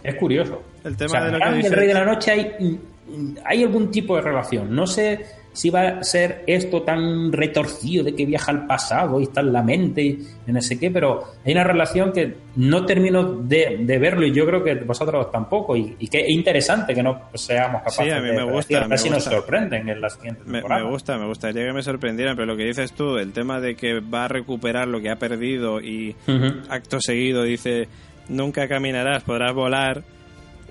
Es 0.03 0.15
curioso. 0.15 0.61
Mm. 0.83 0.87
El 0.87 0.97
tema 0.97 1.07
O 1.07 1.09
sea, 1.09 1.25
de 1.25 1.31
lo 1.31 1.39
que 1.39 1.67
el 1.67 1.73
Rey 1.73 1.87
de 1.87 1.93
la 1.93 2.05
Noche 2.05 2.31
hay, 2.31 2.77
mm, 3.07 3.37
hay 3.43 3.63
algún 3.63 3.91
tipo 3.91 4.15
de 4.15 4.21
relación. 4.21 4.73
No 4.75 4.85
sé 4.85 5.25
si 5.55 5.69
va 5.69 5.87
a 5.99 6.03
ser 6.03 6.43
esto 6.47 6.83
tan 6.83 7.31
retorcido 7.31 8.03
de 8.03 8.13
que 8.13 8.25
viaja 8.25 8.51
al 8.51 8.67
pasado 8.67 9.19
y 9.19 9.23
está 9.23 9.41
en 9.41 9.53
la 9.53 9.63
mente 9.63 10.01
y 10.03 10.19
no 10.47 10.61
sé 10.61 10.77
qué, 10.79 10.91
pero 10.91 11.23
hay 11.45 11.53
una 11.53 11.63
relación 11.63 12.11
que 12.11 12.35
no 12.57 12.85
termino 12.85 13.23
de, 13.23 13.77
de 13.79 13.97
verlo 13.97 14.25
y 14.25 14.31
yo 14.33 14.45
creo 14.45 14.63
que 14.63 14.75
vosotros 14.75 15.31
tampoco. 15.31 15.75
Y, 15.75 15.95
y 15.97 16.07
que 16.07 16.19
es 16.19 16.29
interesante 16.29 16.93
que 16.93 17.01
no 17.01 17.21
seamos 17.33 17.79
capaces 17.81 18.05
Sí, 18.05 18.11
a 18.11 18.19
mí 18.21 18.29
de 18.29 18.35
me 18.37 18.43
gusta, 18.43 18.67
predecir. 18.67 18.77
A 18.77 18.81
me 18.81 18.87
ver 18.89 18.99
si 18.99 19.09
nos 19.09 19.17
gusta. 19.23 19.31
sorprenden 19.31 19.89
en 19.89 20.01
la 20.01 20.09
siguiente 20.09 20.41
Me, 20.45 20.53
temporada. 20.59 20.83
me 20.83 20.89
gusta, 20.91 21.17
me 21.17 21.25
gustaría 21.27 21.65
que 21.65 21.73
me 21.73 21.81
sorprendieran, 21.81 22.35
pero 22.35 22.45
lo 22.47 22.57
que 22.57 22.65
dices 22.65 22.91
tú, 22.93 23.17
el 23.17 23.31
tema 23.33 23.59
de 23.61 23.75
que 23.75 23.99
va 24.01 24.25
a 24.25 24.27
recuperar 24.27 24.87
lo 24.87 24.99
que 25.01 25.09
ha 25.09 25.15
perdido 25.15 25.79
y 25.81 26.15
acto 26.69 26.97
seguido 26.99 27.43
dice, 27.43 27.87
nunca 28.29 28.67
caminarás, 28.67 29.23
podrás 29.23 29.53
volar. 29.53 30.03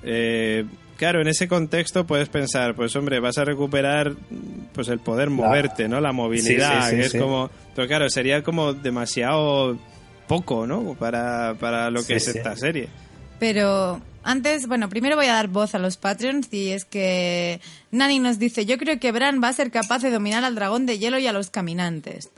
Eh, 0.02 0.64
claro, 0.96 1.20
en 1.20 1.28
ese 1.28 1.48
contexto 1.48 2.06
puedes 2.06 2.28
pensar, 2.28 2.74
pues 2.74 2.94
hombre, 2.96 3.20
vas 3.20 3.38
a 3.38 3.44
recuperar 3.44 4.14
pues 4.72 4.88
el 4.88 4.98
poder 5.00 5.30
moverte, 5.30 5.88
¿no? 5.88 6.00
La 6.00 6.12
movilidad, 6.12 6.82
Sí, 6.82 6.84
sí, 6.84 6.90
sí, 6.90 6.96
que 6.96 7.02
es 7.06 7.12
sí. 7.12 7.18
como... 7.18 7.50
Pero 7.74 7.88
claro, 7.88 8.08
sería 8.10 8.42
como 8.42 8.72
demasiado 8.72 9.78
poco, 10.26 10.66
¿no? 10.66 10.94
Para, 10.94 11.54
para 11.58 11.90
lo 11.90 12.00
que 12.00 12.06
Sí, 12.06 12.12
es 12.14 12.24
sí. 12.24 12.38
esta 12.38 12.56
serie. 12.56 12.88
Pero 13.38 14.00
antes, 14.22 14.66
bueno, 14.68 14.88
primero 14.88 15.16
voy 15.16 15.26
a 15.26 15.34
dar 15.34 15.48
voz 15.48 15.74
a 15.74 15.78
los 15.78 15.96
Patreons 15.96 16.48
y 16.52 16.70
es 16.70 16.84
que 16.84 17.60
Nani 17.90 18.18
nos 18.20 18.38
dice, 18.38 18.64
yo 18.64 18.78
creo 18.78 18.98
que 18.98 19.12
Bran 19.12 19.40
va 19.42 19.48
a 19.48 19.52
ser 19.52 19.70
capaz 19.70 20.00
de 20.02 20.10
dominar 20.10 20.44
al 20.44 20.54
dragón 20.54 20.86
de 20.86 20.98
hielo 20.98 21.18
y 21.18 21.26
a 21.26 21.32
los 21.32 21.50
caminantes. 21.50 22.30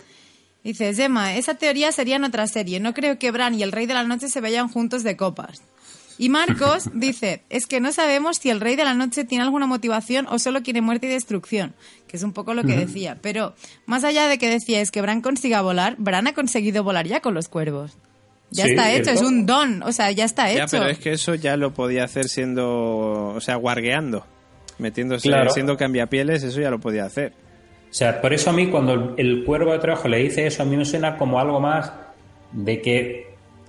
Dice, 0.65 0.93
Gemma, 0.95 1.37
esa 1.37 1.55
teoría 1.55 1.93
sería 1.93 2.17
en 2.17 2.25
otra 2.25 2.49
serie. 2.49 2.81
No 2.81 2.93
creo 2.93 3.21
que 3.21 3.31
Bran 3.31 3.55
y 3.55 3.63
el 3.63 3.71
Rey 3.71 3.87
de 3.87 3.95
la 3.95 4.03
Noche 4.03 4.29
se 4.29 4.41
vayan 4.41 4.69
juntos 4.69 5.05
de 5.05 5.17
copas. 5.17 5.63
Y 6.19 6.29
Marcos 6.31 6.89
dice, 6.95 7.43
es 7.51 7.67
que 7.67 7.79
no 7.81 7.93
sabemos 7.93 8.39
si 8.39 8.49
el 8.51 8.61
Rey 8.61 8.75
de 8.77 8.85
la 8.85 8.95
Noche 8.95 9.25
tiene 9.25 9.45
alguna 9.45 9.67
motivación 9.67 10.27
o 10.31 10.39
solo 10.39 10.63
quiere 10.63 10.81
muerte 10.81 11.07
y 11.07 11.11
destrucción, 11.11 11.75
que 12.09 12.17
es 12.17 12.23
un 12.23 12.33
poco 12.33 12.55
lo 12.55 12.63
que 12.65 12.75
decía. 12.77 13.19
Pero 13.21 13.55
más 13.85 14.03
allá 14.05 14.27
de 14.27 14.39
que 14.39 14.49
decía 14.49 14.81
es 14.81 14.91
que 14.91 15.03
Bran 15.03 15.21
consiga 15.21 15.61
volar, 15.61 15.97
Bran 15.99 16.27
ha 16.27 16.33
conseguido 16.35 16.83
volar 16.85 17.07
ya 17.07 17.21
con 17.21 17.35
los 17.35 17.49
cuervos. 17.49 17.99
Ya 18.51 18.65
Sí, 18.65 18.71
está 18.71 18.93
hecho, 18.93 19.11
es 19.11 19.23
un 19.23 19.45
don, 19.45 19.83
o 19.83 19.93
sea, 19.93 20.11
ya 20.13 20.25
está 20.25 20.49
hecho. 20.51 20.59
Ya, 20.59 20.67
pero 20.69 20.89
es 20.89 20.99
que 20.99 21.13
eso 21.13 21.35
ya 21.35 21.57
lo 21.57 21.75
podía 21.75 22.05
hacer 22.05 22.29
siendo, 22.29 23.35
o 23.35 23.41
sea, 23.41 23.57
guargueando, 23.57 24.25
metiéndose, 24.79 25.29
Claro. 25.29 25.51
siendo 25.51 25.77
cambiapieles, 25.77 26.45
eso 26.45 26.61
ya 26.61 26.71
lo 26.71 26.79
podía 26.79 27.05
hacer. 27.05 27.33
O 27.91 27.93
sea, 27.93 28.21
por 28.21 28.33
eso 28.33 28.51
a 28.51 28.53
mí 28.53 28.69
cuando 28.69 28.95
el, 28.95 29.15
el 29.17 29.45
cuervo 29.45 29.73
de 29.73 29.81
trabajo 29.81 30.07
le 30.09 30.19
dice 30.19 30.47
eso, 30.47 30.63
a 30.63 30.67
mí 30.67 30.77
me 30.77 30.85
suena 30.85 31.17
como 31.19 31.41
algo 31.41 31.61
más 31.61 31.93
de 32.53 32.81
que 32.81 33.26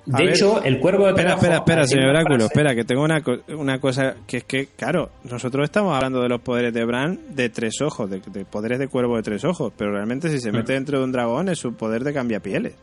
De 0.07 0.23
ver, 0.23 0.33
hecho, 0.33 0.63
el 0.63 0.79
cuervo 0.79 1.03
de 1.03 1.09
Espera, 1.09 1.33
espera, 1.33 1.55
espera, 1.57 1.85
señor 1.85 2.09
Oráculo, 2.11 2.45
espera, 2.45 2.73
que 2.73 2.85
tengo 2.85 3.03
una, 3.03 3.21
una 3.49 3.79
cosa 3.81 4.15
que 4.25 4.37
es 4.37 4.43
que, 4.45 4.67
claro, 4.67 5.09
nosotros 5.25 5.65
estamos 5.65 5.93
hablando 5.93 6.21
de 6.21 6.29
los 6.29 6.39
poderes 6.39 6.73
de 6.73 6.85
Bran 6.85 7.19
de 7.35 7.49
tres 7.49 7.81
ojos, 7.81 8.09
de, 8.09 8.21
de 8.25 8.45
poderes 8.45 8.79
de 8.79 8.87
cuervo 8.87 9.17
de 9.17 9.23
tres 9.23 9.43
ojos, 9.43 9.73
pero 9.77 9.91
realmente 9.91 10.29
si 10.29 10.39
se 10.39 10.53
mete 10.53 10.71
dentro 10.71 10.99
de 10.99 11.03
un 11.03 11.11
dragón 11.11 11.49
es 11.49 11.59
su 11.59 11.73
poder 11.73 12.05
de 12.05 12.13
cambiapieles. 12.13 12.75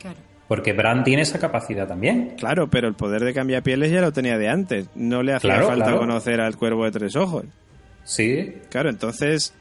Claro. 0.00 0.16
Porque 0.48 0.72
Bran 0.72 1.04
tiene 1.04 1.20
esa 1.22 1.38
capacidad 1.38 1.86
también. 1.86 2.36
Claro, 2.38 2.68
pero 2.70 2.88
el 2.88 2.94
poder 2.94 3.22
de 3.22 3.34
cambiapieles 3.34 3.92
ya 3.92 4.00
lo 4.00 4.10
tenía 4.10 4.38
de 4.38 4.48
antes, 4.48 4.88
no 4.94 5.22
le 5.22 5.34
hacía 5.34 5.50
Claro, 5.50 5.66
falta 5.66 5.84
claro. 5.84 5.98
conocer 5.98 6.40
al 6.40 6.56
cuervo 6.56 6.86
de 6.86 6.92
tres 6.92 7.16
ojos. 7.16 7.44
Sí, 8.04 8.54
Claro, 8.70 8.88
entonces 8.88 9.52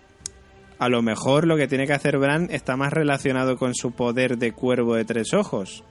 a 0.80 0.88
lo 0.88 1.02
mejor 1.02 1.46
lo 1.46 1.58
que 1.58 1.68
tiene 1.68 1.88
que 1.88 1.94
hacer 1.94 2.18
Bran 2.18 2.48
está 2.52 2.78
más 2.78 2.94
relacionado 2.94 3.58
con 3.58 3.76
su 3.76 3.92
poder 3.92 4.38
de 4.38 4.54
cuervo 4.54 4.96
de 4.96 5.04
tres 5.04 5.34
ojos 5.34 5.84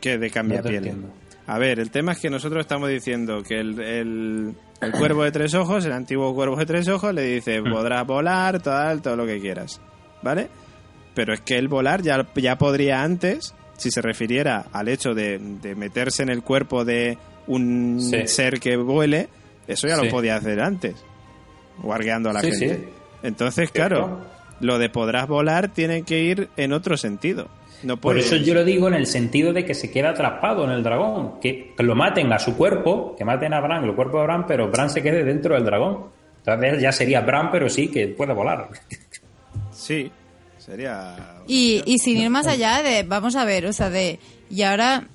que 0.00 0.18
de 0.18 0.30
cambiapieles. 0.30 0.86
entiendo. 0.94 1.08
A 1.46 1.58
ver, 1.58 1.78
el 1.80 1.90
tema 1.90 2.12
es 2.12 2.18
que 2.18 2.28
nosotros 2.30 2.60
estamos 2.60 2.88
diciendo 2.90 3.42
que 3.42 3.58
el, 3.58 3.80
el, 3.80 4.54
el 4.82 4.92
cuervo 4.92 5.24
de 5.24 5.32
tres 5.32 5.54
ojos, 5.54 5.84
el 5.86 5.92
antiguo 5.92 6.34
cuervo 6.34 6.56
de 6.56 6.66
tres 6.66 6.88
ojos, 6.88 7.14
le 7.14 7.22
dice 7.22 7.62
podrás 7.62 8.06
volar, 8.06 8.60
tal, 8.60 9.00
todo 9.00 9.16
lo 9.16 9.26
que 9.26 9.40
quieras. 9.40 9.80
¿Vale? 10.22 10.48
Pero 11.14 11.32
es 11.32 11.40
que 11.40 11.56
el 11.56 11.68
volar 11.68 12.02
ya, 12.02 12.26
ya 12.36 12.58
podría 12.58 13.02
antes, 13.02 13.54
si 13.78 13.90
se 13.90 14.02
refiriera 14.02 14.66
al 14.72 14.88
hecho 14.88 15.14
de, 15.14 15.38
de 15.38 15.74
meterse 15.74 16.22
en 16.22 16.28
el 16.28 16.42
cuerpo 16.42 16.84
de 16.84 17.16
un 17.46 17.98
Sí. 18.00 18.26
ser 18.26 18.60
que 18.60 18.76
vuele, 18.76 19.28
eso 19.66 19.88
ya 19.88 19.96
Sí. 19.96 20.04
lo 20.04 20.10
podía 20.10 20.36
hacer 20.36 20.60
antes, 20.60 20.96
guardeando 21.78 22.30
a 22.30 22.34
la 22.34 22.40
Sí, 22.40 22.50
gente. 22.52 22.76
sí. 22.76 22.84
Entonces, 23.22 23.70
Cierto. 23.72 23.96
claro, 23.96 24.20
lo 24.60 24.78
de 24.78 24.90
podrás 24.90 25.26
volar 25.26 25.68
tiene 25.68 26.02
que 26.02 26.20
ir 26.22 26.48
en 26.56 26.72
otro 26.72 26.96
sentido. 26.96 27.48
No 27.82 27.96
Por 27.96 28.18
eso 28.18 28.36
yo 28.36 28.54
lo 28.54 28.64
digo 28.64 28.88
en 28.88 28.94
el 28.94 29.06
sentido 29.06 29.52
de 29.52 29.64
que 29.64 29.74
se 29.74 29.90
queda 29.90 30.10
atrapado 30.10 30.64
en 30.64 30.70
el 30.70 30.82
dragón. 30.82 31.38
Que, 31.40 31.74
que 31.76 31.82
lo 31.82 31.94
maten 31.94 32.32
a 32.32 32.38
su 32.38 32.56
cuerpo, 32.56 33.14
que 33.16 33.24
maten 33.24 33.54
a 33.54 33.60
Bran, 33.60 33.84
el 33.84 33.94
cuerpo 33.94 34.18
de 34.18 34.24
Bran, 34.24 34.46
pero 34.46 34.70
Bran 34.70 34.90
se 34.90 35.02
quede 35.02 35.24
dentro 35.24 35.54
del 35.54 35.64
dragón. 35.64 36.06
Entonces 36.38 36.80
ya 36.82 36.92
sería 36.92 37.20
Bran, 37.20 37.50
pero 37.50 37.68
sí 37.68 37.88
que 37.88 38.08
puede 38.08 38.32
volar. 38.32 38.68
Sí, 39.70 40.10
sería... 40.58 41.14
Y, 41.46 41.82
y 41.86 41.98
sin 41.98 42.18
ir 42.18 42.30
más 42.30 42.48
allá 42.48 42.82
de, 42.82 43.04
vamos 43.04 43.36
a 43.36 43.44
ver, 43.44 43.64
o 43.66 43.72
sea, 43.72 43.90
de, 43.90 44.18
y 44.50 44.62
ahora 44.62 45.06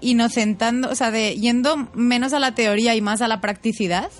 inocentando, 0.00 0.88
o 0.90 0.94
sea, 0.94 1.10
de 1.10 1.34
yendo 1.34 1.88
menos 1.94 2.32
a 2.32 2.38
la 2.38 2.54
teoría 2.54 2.94
y 2.94 3.00
más 3.00 3.22
a 3.22 3.28
la 3.28 3.40
practicidad, 3.40 4.10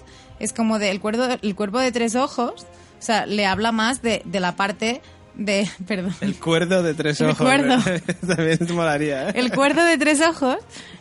es 0.41 0.52
como 0.52 0.78
de 0.78 0.91
el 0.91 1.00
cuerpo, 1.00 1.39
el 1.41 1.55
cuerpo 1.55 1.78
de 1.78 1.92
tres 1.92 2.16
ojos, 2.16 2.66
o 2.99 3.02
sea, 3.02 3.26
le 3.26 3.47
habla 3.47 3.73
más 3.73 4.02
de, 4.02 4.23
de 4.24 4.41
la 4.41 4.57
parte 4.57 5.00
de, 5.35 5.69
perdón, 5.86 6.15
El 6.20 6.36
cuerdo 6.39 6.83
de 6.83 6.94
tres 6.94 7.20
El 7.20 7.31
ojos. 7.31 7.39
cuerdo. 7.47 7.77
También 8.27 8.59
molaría, 8.75 9.31
¿eh? 9.31 9.33
el 9.36 9.52
cuerdo 9.52 9.85
de 9.85 9.99
tres 9.99 10.20
ojos 10.20 10.57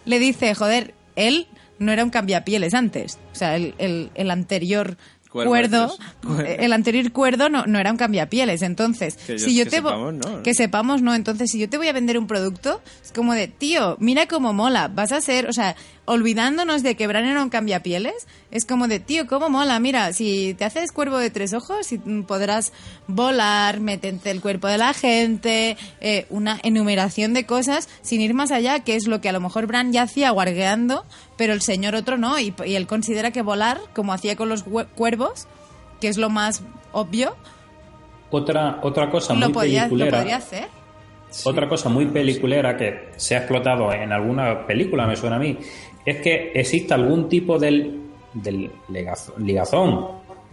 le 0.06 0.20
dice, 0.20 0.54
joder, 0.56 0.94
él 1.16 1.48
no 1.80 1.92
era 1.92 2.04
un 2.04 2.10
cambiapieles 2.12 2.74
antes, 2.74 3.18
o 3.32 3.36
sea, 3.36 3.56
el, 3.56 3.74
el, 3.80 4.12
el 4.16 4.30
anterior 4.32 4.98
cuerdo, 5.32 5.96
tres- 6.22 6.58
el 6.60 6.74
anterior 6.74 7.12
cuerdo 7.12 7.50
no, 7.50 7.66
no 7.66 7.80
era 7.80 7.90
un 7.92 7.98
cambiapieles, 7.98 8.62
entonces, 8.62 9.16
Que 9.16 9.38
yo- 9.38 9.46
si 9.46 9.56
yo 9.56 9.64
que 9.64 9.70
te 9.72 9.82
vo- 9.82 9.90
sepamos, 9.90 10.14
no. 10.14 10.44
que 10.44 10.54
sepamos, 10.54 11.02
no, 11.02 11.16
entonces 11.16 11.50
si 11.50 11.58
yo 11.60 11.70
te 11.70 11.78
voy 11.78 11.88
a 11.88 11.94
vender 11.94 12.18
un 12.18 12.28
producto, 12.28 12.82
es 13.04 13.12
como 13.12 13.34
de, 13.34 13.48
tío, 13.48 13.96
mira 14.00 14.28
cómo 14.28 14.54
mola, 14.54 14.90
vas 14.90 15.12
a 15.12 15.22
ser, 15.22 15.48
o 15.48 15.54
sea, 15.54 15.76
olvidándonos 16.12 16.84
de 16.84 16.96
que 16.96 17.08
Bran 17.08 17.24
era 17.24 17.42
un 17.42 17.50
cambiapieles, 17.50 18.28
es 18.52 18.66
como 18.66 18.90
de, 18.90 19.00
tío, 19.00 19.28
cómo 19.28 19.50
mola, 19.50 19.80
mira, 19.80 20.12
si 20.12 20.54
te 20.56 20.66
haces 20.66 20.92
cuervo 20.92 21.18
de 21.18 21.30
tres 21.30 21.54
ojos, 21.54 21.88
si 21.88 22.00
podrás 22.00 22.74
volar, 23.08 23.80
meterte 23.80 24.30
el 24.30 24.42
cuerpo 24.42 24.68
de 24.68 24.78
la 24.78 24.94
gente, 24.94 25.78
eh, 26.02 26.26
una 26.30 26.60
enumeración 26.64 27.34
de 27.34 27.46
cosas, 27.46 27.88
sin 28.02 28.20
ir 28.20 28.34
más 28.34 28.52
allá, 28.52 28.82
que 28.82 28.96
es 28.98 29.08
lo 29.08 29.22
que 29.22 29.30
a 29.30 29.32
lo 29.32 29.40
mejor 29.40 29.68
Bran 29.68 29.94
ya 29.94 30.02
hacía 30.02 30.32
guargueando, 30.32 31.06
pero 31.38 31.54
el 31.54 31.62
señor 31.62 31.96
otro 31.96 32.18
no, 32.18 32.38
y, 32.38 32.54
y 32.66 32.76
él 32.76 32.88
considera 32.88 33.32
que 33.32 33.42
volar, 33.42 33.80
como 33.96 34.12
hacía 34.12 34.36
con 34.36 34.50
los 34.50 34.64
cuervos, 34.96 35.48
que 36.02 36.10
es 36.10 36.18
lo 36.18 36.30
más 36.30 36.62
obvio, 36.92 37.38
Otra, 38.32 38.80
otra 38.84 39.10
cosa 39.10 39.34
muy 39.34 39.44
lo 39.44 39.54
peliculera. 39.54 40.18
podría 40.18 40.36
hacer. 40.38 40.68
Otra 41.46 41.70
cosa 41.70 41.88
muy 41.88 42.08
peliculera 42.08 42.76
que 42.76 43.12
se 43.16 43.36
ha 43.36 43.38
explotado 43.40 43.94
en 43.94 44.12
alguna 44.12 44.68
película, 44.68 45.08
me 45.08 45.16
suena 45.16 45.38
a 45.38 45.40
mí, 45.40 45.58
es 46.06 46.18
que 46.22 46.52
existe 46.54 46.94
algún 46.94 47.30
tipo 47.30 47.58
del, 47.60 48.02
del 48.34 48.72
ligazón, 48.88 50.08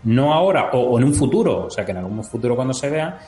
no 0.05 0.33
ahora 0.33 0.71
o, 0.73 0.79
o 0.79 0.99
en 0.99 1.05
un 1.05 1.15
futuro, 1.15 1.67
o 1.67 1.71
sea 1.71 1.85
que 1.85 1.93
en 1.93 1.99
algún 1.99 2.25
futuro 2.25 2.55
cuando 2.57 2.75
se 2.75 2.91
vea, 2.91 3.19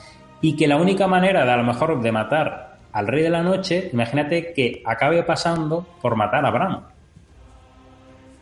y 0.41 0.55
que 0.55 0.67
la 0.67 0.77
única 0.77 1.07
manera 1.07 1.45
de 1.45 1.51
a 1.51 1.57
lo 1.57 1.63
mejor 1.63 2.01
de 2.01 2.11
matar 2.11 2.77
al 2.93 3.07
rey 3.07 3.23
de 3.23 3.29
la 3.29 3.41
noche, 3.41 3.89
imagínate 3.93 4.53
que 4.53 4.81
acabe 4.85 5.23
pasando 5.23 5.85
por 6.01 6.15
matar 6.15 6.45
a 6.45 6.51
Bran. 6.51 6.79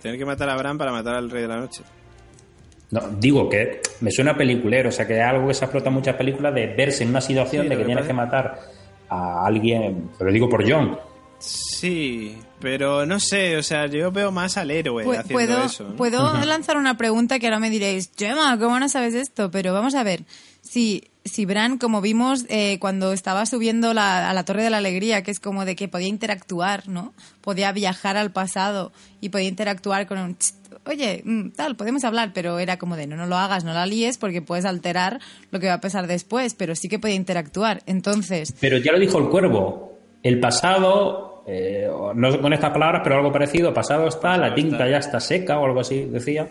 Tener 0.01 0.17
que 0.17 0.25
matar 0.25 0.49
a 0.49 0.55
Bran 0.55 0.77
para 0.77 0.91
matar 0.91 1.15
al 1.15 1.29
rey 1.29 1.41
de 1.43 1.47
la 1.47 1.57
noche. 1.57 1.83
No, 2.91 3.01
digo 3.19 3.47
que 3.47 3.81
me 4.01 4.09
suena 4.09 4.35
peliculero, 4.35 4.89
o 4.89 4.91
sea 4.91 5.05
que 5.05 5.17
es 5.19 5.23
algo 5.23 5.47
que 5.47 5.53
se 5.53 5.65
explota 5.65 5.89
en 5.89 5.95
muchas 5.95 6.15
películas 6.15 6.53
de 6.55 6.67
verse 6.67 7.03
en 7.03 7.09
una 7.09 7.21
situación 7.21 7.63
Sí, 7.63 7.69
de 7.69 7.75
que 7.75 7.81
que 7.81 7.85
tienes 7.85 8.07
que 8.07 8.13
matar 8.13 8.59
a 9.09 9.45
alguien, 9.45 10.09
pero 10.17 10.31
digo 10.31 10.49
por 10.49 10.67
John, 10.67 10.97
Sí, 11.37 12.37
pero 12.59 13.05
no 13.05 13.19
sé, 13.19 13.57
o 13.57 13.63
sea, 13.63 13.87
yo 13.87 14.11
veo 14.11 14.31
más 14.31 14.57
al 14.57 14.71
héroe 14.71 15.05
Pu- 15.05 15.11
haciendo 15.17 15.33
puedo 15.33 15.63
eso. 15.65 15.83
¿no? 15.89 15.95
puedo 15.95 16.33
lanzar 16.45 16.77
una 16.77 16.97
pregunta 16.97 17.39
que 17.39 17.47
ahora 17.47 17.59
me 17.59 17.69
diréis, 17.69 18.11
Gemma, 18.17 18.57
¿cómo 18.59 18.79
no 18.79 18.89
sabes 18.89 19.13
esto? 19.15 19.49
Pero 19.51 19.73
vamos 19.73 19.95
a 19.95 20.03
ver, 20.03 20.23
si, 20.61 21.05
si 21.25 21.45
Bran, 21.45 21.77
como 21.77 22.01
vimos 22.01 22.45
eh, 22.49 22.77
cuando 22.79 23.13
estaba 23.13 23.45
subiendo 23.45 23.93
la- 23.93 24.29
a 24.29 24.33
la 24.33 24.43
Torre 24.45 24.63
de 24.63 24.69
la 24.69 24.77
Alegría, 24.77 25.23
que 25.23 25.31
es 25.31 25.39
como 25.39 25.65
de 25.65 25.75
que 25.75 25.87
podía 25.87 26.07
interactuar, 26.07 26.87
¿no? 26.89 27.13
Podía 27.41 27.71
viajar 27.71 28.17
al 28.17 28.31
pasado 28.31 28.91
y 29.21 29.29
podía 29.29 29.47
interactuar 29.47 30.07
con 30.07 30.17
un... 30.19 30.35
"Tst, 30.35 30.55
Oye, 30.85 31.21
mm, 31.25 31.49
tal, 31.51 31.75
podemos 31.75 32.03
hablar, 32.03 32.31
pero 32.33 32.57
era 32.57 32.77
como 32.79 32.95
de 32.95 33.05
no, 33.05 33.15
no 33.15 33.25
lo 33.27 33.37
hagas, 33.37 33.63
no 33.63 33.73
la 33.73 33.85
líes 33.85 34.17
porque 34.17 34.41
puedes 34.41 34.65
alterar 34.65 35.19
lo 35.51 35.59
que 35.59 35.67
va 35.67 35.73
a 35.73 35.81
pasar 35.81 36.07
después, 36.07 36.55
pero 36.55 36.73
sí 36.75 36.87
que 36.89 36.97
podía 36.99 37.15
interactuar. 37.15 37.83
Entonces, 37.85 38.53
Pero 38.59 38.77
ya 38.77 38.91
lo 38.93 38.99
dijo 38.99 39.19
el 39.19 39.29
cuervo. 39.29 39.97
El 40.23 40.39
pasado, 40.39 41.28
eh, 41.51 41.89
no 42.13 42.41
con 42.41 42.53
estas 42.53 42.71
palabras, 42.71 43.01
pero 43.03 43.15
algo 43.15 43.31
parecido, 43.31 43.73
pasado 43.73 44.07
está, 44.07 44.37
la 44.37 44.53
tinta 44.53 44.87
ya 44.87 44.97
está 44.97 45.19
seca 45.19 45.59
o 45.59 45.65
algo 45.65 45.79
así, 45.79 46.05
decía. 46.05 46.47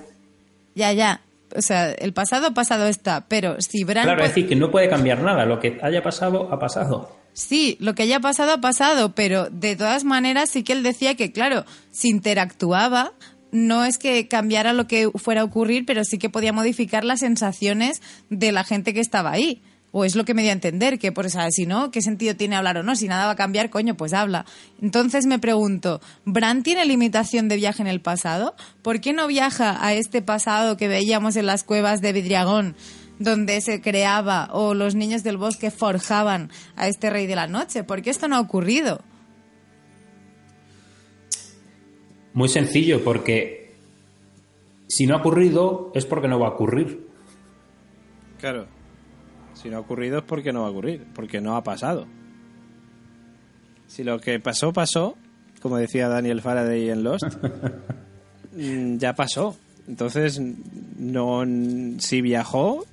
ya, 0.75 0.93
ya, 0.93 1.21
o 1.57 1.63
sea, 1.63 1.93
el 1.93 2.13
pasado 2.13 2.53
pasado 2.53 2.87
está, 2.87 3.27
pero 3.29 3.61
si 3.61 3.85
Bran... 3.85 4.05
Claro, 4.05 4.23
es 4.23 4.31
decir, 4.31 4.49
que 4.49 4.57
no 4.57 4.71
puede 4.71 4.89
cambiar 4.89 5.23
nada. 5.23 5.47
Lo 5.47 5.61
que 5.61 5.79
haya 5.83 6.03
pasado, 6.03 6.53
ha 6.53 6.59
pasado. 6.59 7.11
Sí, 7.33 7.77
lo 7.81 7.95
que 7.95 8.03
haya 8.03 8.21
pasado 8.21 8.53
ha 8.53 8.61
pasado, 8.61 9.15
pero 9.15 9.49
de 9.51 9.77
todas 9.77 10.05
maneras 10.05 10.51
sí 10.51 10.65
que 10.65 10.73
él 10.73 10.83
decía 10.83 11.15
que, 11.15 11.31
claro, 11.33 11.65
si 11.93 12.09
interactuaba, 12.09 13.13
no 13.53 13.85
es 13.85 13.99
que 13.99 14.29
cambiara 14.29 14.73
lo 14.73 14.87
que 14.87 15.11
fuera 15.15 15.43
a 15.43 15.45
ocurrir, 15.45 15.87
pero 15.87 16.05
sí 16.05 16.19
que 16.19 16.29
podía 16.29 16.53
modificar 16.53 17.05
las 17.05 17.21
sensaciones 17.21 18.03
de 18.29 18.53
la 18.53 18.65
gente 18.65 18.93
que 18.93 19.01
estaba 19.01 19.31
ahí. 19.31 19.63
O 19.91 20.05
es 20.05 20.17
lo 20.17 20.25
que 20.25 20.35
me 20.35 20.43
dio 20.43 20.51
a 20.51 20.55
entender, 20.55 20.99
que 20.99 21.13
por 21.13 21.31
sea, 21.31 21.51
si 21.51 21.65
no, 21.65 21.91
¿qué 21.91 22.03
sentido 22.03 22.37
tiene 22.37 22.57
hablar 22.57 22.77
o 22.77 22.83
no? 22.83 22.95
Si 22.95 23.09
nada 23.09 23.27
va 23.27 23.33
a 23.33 23.37
cambiar, 23.37 23.71
coño, 23.71 23.97
pues 23.97 24.13
habla. 24.13 24.45
Entonces 24.83 25.27
me 25.27 25.39
pregunto, 25.39 26.01
¿Bran 26.25 26.63
tiene 26.63 26.85
limitación 26.85 27.49
de 27.49 27.57
viaje 27.57 27.81
en 27.83 27.89
el 27.89 28.01
pasado? 28.01 28.55
¿Por 28.83 29.01
qué 29.01 29.13
no 29.13 29.27
viaja 29.27 29.85
a 29.85 29.95
este 29.95 30.21
pasado 30.21 30.77
que 30.77 30.89
veíamos 30.89 31.37
en 31.37 31.47
las 31.47 31.65
cuevas 31.65 32.01
de 32.01 32.13
Vidriagón? 32.13 32.77
donde 33.19 33.61
se 33.61 33.81
creaba 33.81 34.49
o 34.53 34.75
los 34.75 34.95
niños 34.95 35.25
del 35.25 35.39
bosque 35.39 35.71
forjaban 35.71 36.51
a 36.77 36.87
este 36.87 37.11
rey 37.11 37.27
de 37.27 37.35
la 37.35 37.49
noche. 37.49 37.83
¿Por 37.83 38.01
qué 38.01 38.11
esto 38.11 38.29
no 38.29 38.37
ha 38.37 38.41
ocurrido? 38.41 39.01
Muy 42.33 42.49
sencillo, 42.49 43.03
porque 43.03 43.75
si 44.87 45.07
no 45.07 45.17
ha 45.17 45.19
ocurrido, 45.19 45.91
es 45.95 46.07
porque 46.07 46.29
no 46.29 46.39
va 46.39 46.49
a 46.49 46.51
ocurrir. 46.51 47.09
Claro. 48.39 48.69
Si 49.61 49.69
no 49.69 49.79
ha 49.79 49.81
ocurrido 49.81 50.19
es 50.19 50.25
porque 50.25 50.53
no 50.53 50.63
va 50.63 50.69
a 50.69 50.71
ocurrir, 50.71 51.05
porque 51.15 51.41
no 51.41 51.57
ha 51.57 51.65
pasado. 51.65 52.07
Si 53.89 54.05
lo 54.05 54.21
que 54.21 54.39
pasó, 54.39 54.73
pasó, 54.73 55.17
como 55.61 55.79
decía 55.79 56.09
Daniel 56.09 56.41
Faraday 56.41 56.91
en 56.91 57.03
Lost, 57.03 57.25
mm, 58.53 58.99
ya 58.99 59.15
pasó. 59.15 59.57
Entonces, 59.89 60.41
no, 60.97 61.43
si 61.99 62.21
viajó, 62.21 62.85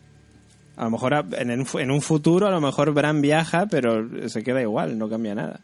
a 0.75 0.85
lo 0.85 0.89
mejor 0.89 1.25
en, 1.33 1.51
en 1.51 1.91
un 1.91 2.01
futuro, 2.01 2.47
a 2.47 2.51
lo 2.51 2.61
mejor 2.61 2.93
Bran 2.93 3.21
viaja, 3.21 3.67
pero 3.67 4.27
se 4.27 4.41
queda 4.41 4.61
igual, 4.61 4.97
no 4.97 5.07
cambia 5.07 5.35
nada. 5.35 5.59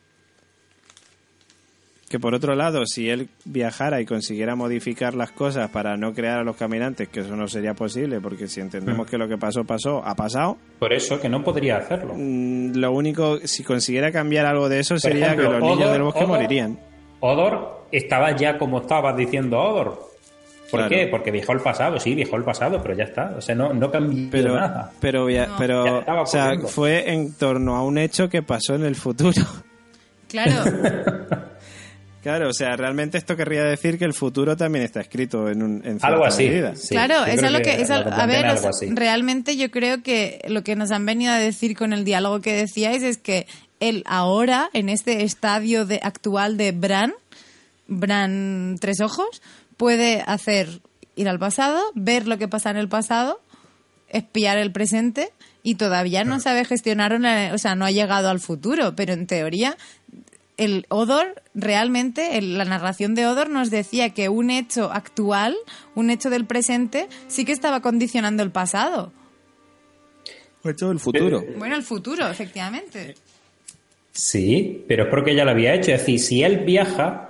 Que 2.11 2.19
por 2.19 2.35
otro 2.35 2.55
lado, 2.55 2.85
si 2.85 3.09
él 3.09 3.29
viajara 3.45 4.01
y 4.01 4.05
consiguiera 4.05 4.53
modificar 4.53 5.13
las 5.13 5.31
cosas 5.31 5.69
para 5.69 5.95
no 5.95 6.13
crear 6.13 6.39
a 6.39 6.43
los 6.43 6.57
caminantes, 6.57 7.07
que 7.07 7.21
eso 7.21 7.37
no 7.37 7.47
sería 7.47 7.73
posible, 7.73 8.19
porque 8.19 8.49
si 8.49 8.59
entendemos 8.59 9.07
que 9.09 9.17
lo 9.17 9.29
que 9.29 9.37
pasó, 9.37 9.63
pasó, 9.63 10.03
ha 10.05 10.13
pasado, 10.13 10.57
Por 10.77 10.91
eso 10.91 11.21
que 11.21 11.29
no 11.29 11.41
podría 11.41 11.77
hacerlo. 11.77 12.13
mm, 12.17 12.73
lo 12.75 12.91
único, 12.91 13.37
si 13.45 13.63
consiguiera 13.63 14.11
cambiar 14.11 14.45
algo 14.45 14.67
de 14.67 14.79
eso, 14.79 14.95
Por 14.95 14.99
sería 14.99 15.27
ejemplo, 15.27 15.51
que 15.53 15.59
los 15.59 15.69
niños 15.77 15.91
del 15.93 16.01
bosque 16.01 16.19
Odor- 16.25 16.27
morirían. 16.27 16.77
Odor 17.21 17.85
estaba 17.93 18.35
ya 18.35 18.57
como 18.57 18.81
estabas 18.81 19.15
diciendo 19.15 19.57
Odor. 19.57 20.11
¿Por 20.69 20.79
Claro. 20.81 20.89
qué? 20.89 21.07
Porque 21.07 21.31
viajó 21.31 21.53
el 21.53 21.59
pasado, 21.61 21.97
sí, 21.97 22.13
viajó 22.13 22.35
el 22.35 22.43
pasado, 22.43 22.81
pero 22.81 22.93
ya 22.93 23.05
está. 23.05 23.35
O 23.37 23.41
sea, 23.41 23.55
no, 23.55 23.73
no 23.73 23.89
cambió 23.89 24.27
Pero, 24.31 24.55
nada. 24.55 24.91
pero, 24.99 25.25
via- 25.27 25.45
No. 25.45 25.51
Ya 25.53 25.57
pero 25.57 25.99
estaba 25.99 26.21
o 26.23 26.25
sea, 26.25 26.59
fue 26.67 27.09
en 27.13 27.33
torno 27.35 27.75
a 27.77 27.83
un 27.85 27.97
hecho 27.97 28.27
que 28.27 28.41
pasó 28.43 28.75
en 28.75 28.83
el 28.83 28.95
futuro. 28.95 29.41
Claro. 30.27 30.51
Claro, 32.21 32.49
o 32.49 32.53
sea, 32.53 32.75
realmente 32.75 33.17
esto 33.17 33.35
querría 33.35 33.63
decir 33.63 33.97
que 33.97 34.05
el 34.05 34.13
futuro 34.13 34.55
también 34.55 34.85
está 34.85 35.01
escrito 35.01 35.49
en, 35.49 35.63
un, 35.63 35.81
en 35.85 35.97
Algo 36.01 36.23
así. 36.25 36.49
sí. 36.75 36.89
claro, 36.89 37.25
Yo 37.25 37.31
es 37.33 37.37
creo 37.39 37.47
algo 37.49 37.61
que, 37.63 37.81
es 37.81 37.89
lo 37.89 37.95
al- 37.95 38.13
a 38.13 38.25
ver, 38.27 38.45
o 38.47 38.57
sea, 38.57 38.69
realmente 38.91 39.57
yo 39.57 39.71
creo 39.71 40.03
que 40.03 40.39
lo 40.47 40.63
que 40.63 40.75
nos 40.75 40.91
han 40.91 41.05
venido 41.05 41.31
a 41.33 41.37
decir 41.37 41.75
con 41.75 41.93
el 41.93 42.05
diálogo 42.05 42.39
que 42.41 42.53
decíais 42.53 43.01
es 43.03 43.17
que 43.17 43.47
él 43.79 44.03
ahora, 44.05 44.69
en 44.73 44.89
este 44.89 45.23
estadio 45.23 45.85
de, 45.87 45.99
actual 46.03 46.57
de 46.57 46.71
Bran, 46.71 47.13
Bran 47.87 48.77
Tres 48.79 49.01
Ojos, 49.01 49.41
puede 49.77 50.21
hacer 50.25 50.81
ir 51.15 51.27
al 51.27 51.39
pasado, 51.39 51.81
ver 51.95 52.27
lo 52.27 52.37
que 52.37 52.47
pasa 52.47 52.69
en 52.69 52.77
el 52.77 52.87
pasado, 52.87 53.41
espiar 54.09 54.57
el 54.57 54.71
presente 54.71 55.31
y 55.63 55.75
todavía 55.75 56.23
no 56.23 56.39
sabe 56.39 56.65
gestionar, 56.65 57.13
una- 57.13 57.51
o 57.53 57.57
sea, 57.57 57.75
no 57.75 57.85
ha 57.85 57.91
llegado 57.91 58.29
al 58.29 58.39
futuro, 58.39 58.95
pero 58.95 59.13
en 59.13 59.27
teoría 59.27 59.75
el 60.63 60.85
Odor, 60.89 61.41
realmente, 61.55 62.37
el- 62.37 62.57
la 62.57 62.65
narración 62.65 63.15
de 63.15 63.25
Odor 63.25 63.49
nos 63.49 63.69
decía 63.69 64.11
que 64.11 64.29
un 64.29 64.49
hecho 64.49 64.91
actual, 64.91 65.55
un 65.95 66.09
hecho 66.09 66.29
del 66.29 66.45
presente, 66.45 67.07
sí 67.27 67.45
que 67.45 67.51
estaba 67.51 67.81
condicionando 67.81 68.43
el 68.43 68.51
pasado. 68.51 69.11
O 70.63 70.69
hecho 70.69 70.91
el 70.91 70.99
futuro. 70.99 71.43
Bueno, 71.57 71.75
el 71.75 71.83
futuro, 71.83 72.27
efectivamente. 72.29 73.15
Sí, 74.11 74.83
pero 74.87 75.03
es 75.05 75.09
porque 75.09 75.33
ya 75.35 75.45
lo 75.45 75.51
había 75.51 75.73
hecho. 75.73 75.91
Es 75.91 75.99
decir, 76.01 76.19
si 76.19 76.43
él 76.43 76.59
viaja, 76.59 77.29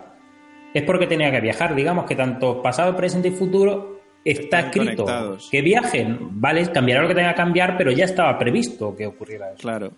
es 0.74 0.84
porque 0.84 1.08
tenía 1.08 1.32
que 1.32 1.40
viajar. 1.40 1.76
Digamos 1.76 2.06
que 2.06 2.16
tanto 2.16 2.61
pasado, 2.61 2.95
presente 2.95 3.30
y 3.30 3.32
futuro 3.32 4.01
está 4.26 4.60
Están 4.60 4.66
escrito. 4.66 5.03
conectados. 5.06 5.48
Que 5.51 5.61
viajen, 5.61 6.18
¿vale? 6.42 6.69
Cambiará 6.72 7.03
lo 7.03 7.08
que 7.08 7.16
tenga 7.16 7.30
que 7.32 7.38
cambiar, 7.38 7.77
pero 7.77 7.92
ya 7.92 8.06
estaba 8.06 8.38
previsto 8.38 8.95
que 8.95 9.06
ocurriera 9.08 9.50
eso. 9.51 9.60
Claro. 9.61 9.92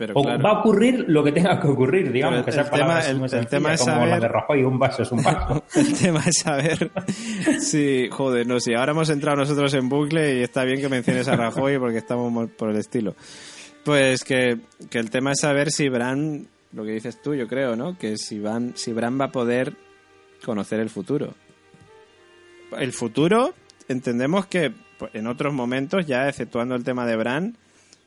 Pero 0.00 0.14
O 0.16 0.22
claro. 0.22 0.42
va 0.42 0.50
a 0.50 0.60
ocurrir 0.60 1.04
lo 1.08 1.22
que 1.22 1.30
tenga 1.30 1.60
que 1.60 1.66
ocurrir, 1.66 2.10
digamos, 2.10 2.42
que 2.42 2.50
el 2.52 2.64
palabra 2.70 3.02
tema- 3.02 3.26
es 3.26 3.32
el- 3.34 3.46
tema 3.48 3.74
es 3.74 3.80
como 3.80 3.92
la 3.92 3.98
saber- 4.06 4.20
de 4.22 4.28
Rajoy, 4.28 4.64
un 4.64 4.78
vaso 4.78 5.02
es 5.02 5.12
un 5.12 5.22
vaso. 5.22 5.62
El 5.76 5.92
tema 5.92 6.22
es 6.26 6.38
saber 6.38 6.90
si, 7.60 8.08
joder, 8.10 8.46
no, 8.46 8.58
si 8.60 8.72
ahora 8.72 8.92
hemos 8.92 9.10
entrado 9.10 9.36
nosotros 9.36 9.74
en 9.74 9.90
bucle 9.90 10.38
y 10.38 10.42
está 10.42 10.64
bien 10.64 10.80
que 10.80 10.88
menciones 10.88 11.28
a 11.28 11.36
Rajoy 11.36 11.78
porque 11.78 11.98
estamos 11.98 12.48
por 12.52 12.70
el 12.70 12.76
estilo. 12.76 13.14
Pues 13.84 14.24
que, 14.24 14.58
que 14.88 14.98
el 14.98 15.10
tema 15.10 15.32
es 15.32 15.40
saber 15.40 15.70
si 15.70 15.90
Bran, 15.90 16.46
lo 16.72 16.82
que 16.84 16.92
dices 16.92 17.20
tú, 17.20 17.34
yo 17.34 17.46
creo, 17.46 17.76
¿no? 17.76 17.98
Que 17.98 18.16
si, 18.16 18.38
van, 18.38 18.72
si 18.76 18.94
Bran 18.94 19.20
va 19.20 19.26
a 19.26 19.32
poder 19.32 19.74
conocer 20.44 20.80
el 20.80 20.88
futuro. 20.88 21.34
El 22.78 22.92
futuro, 22.92 23.52
entendemos 23.88 24.46
que 24.46 24.72
pues, 24.98 25.14
en 25.14 25.26
otros 25.26 25.52
momentos, 25.52 26.06
ya 26.06 26.26
exceptuando 26.26 26.74
el 26.74 26.84
tema 26.84 27.04
de 27.04 27.16
Bran, 27.16 27.56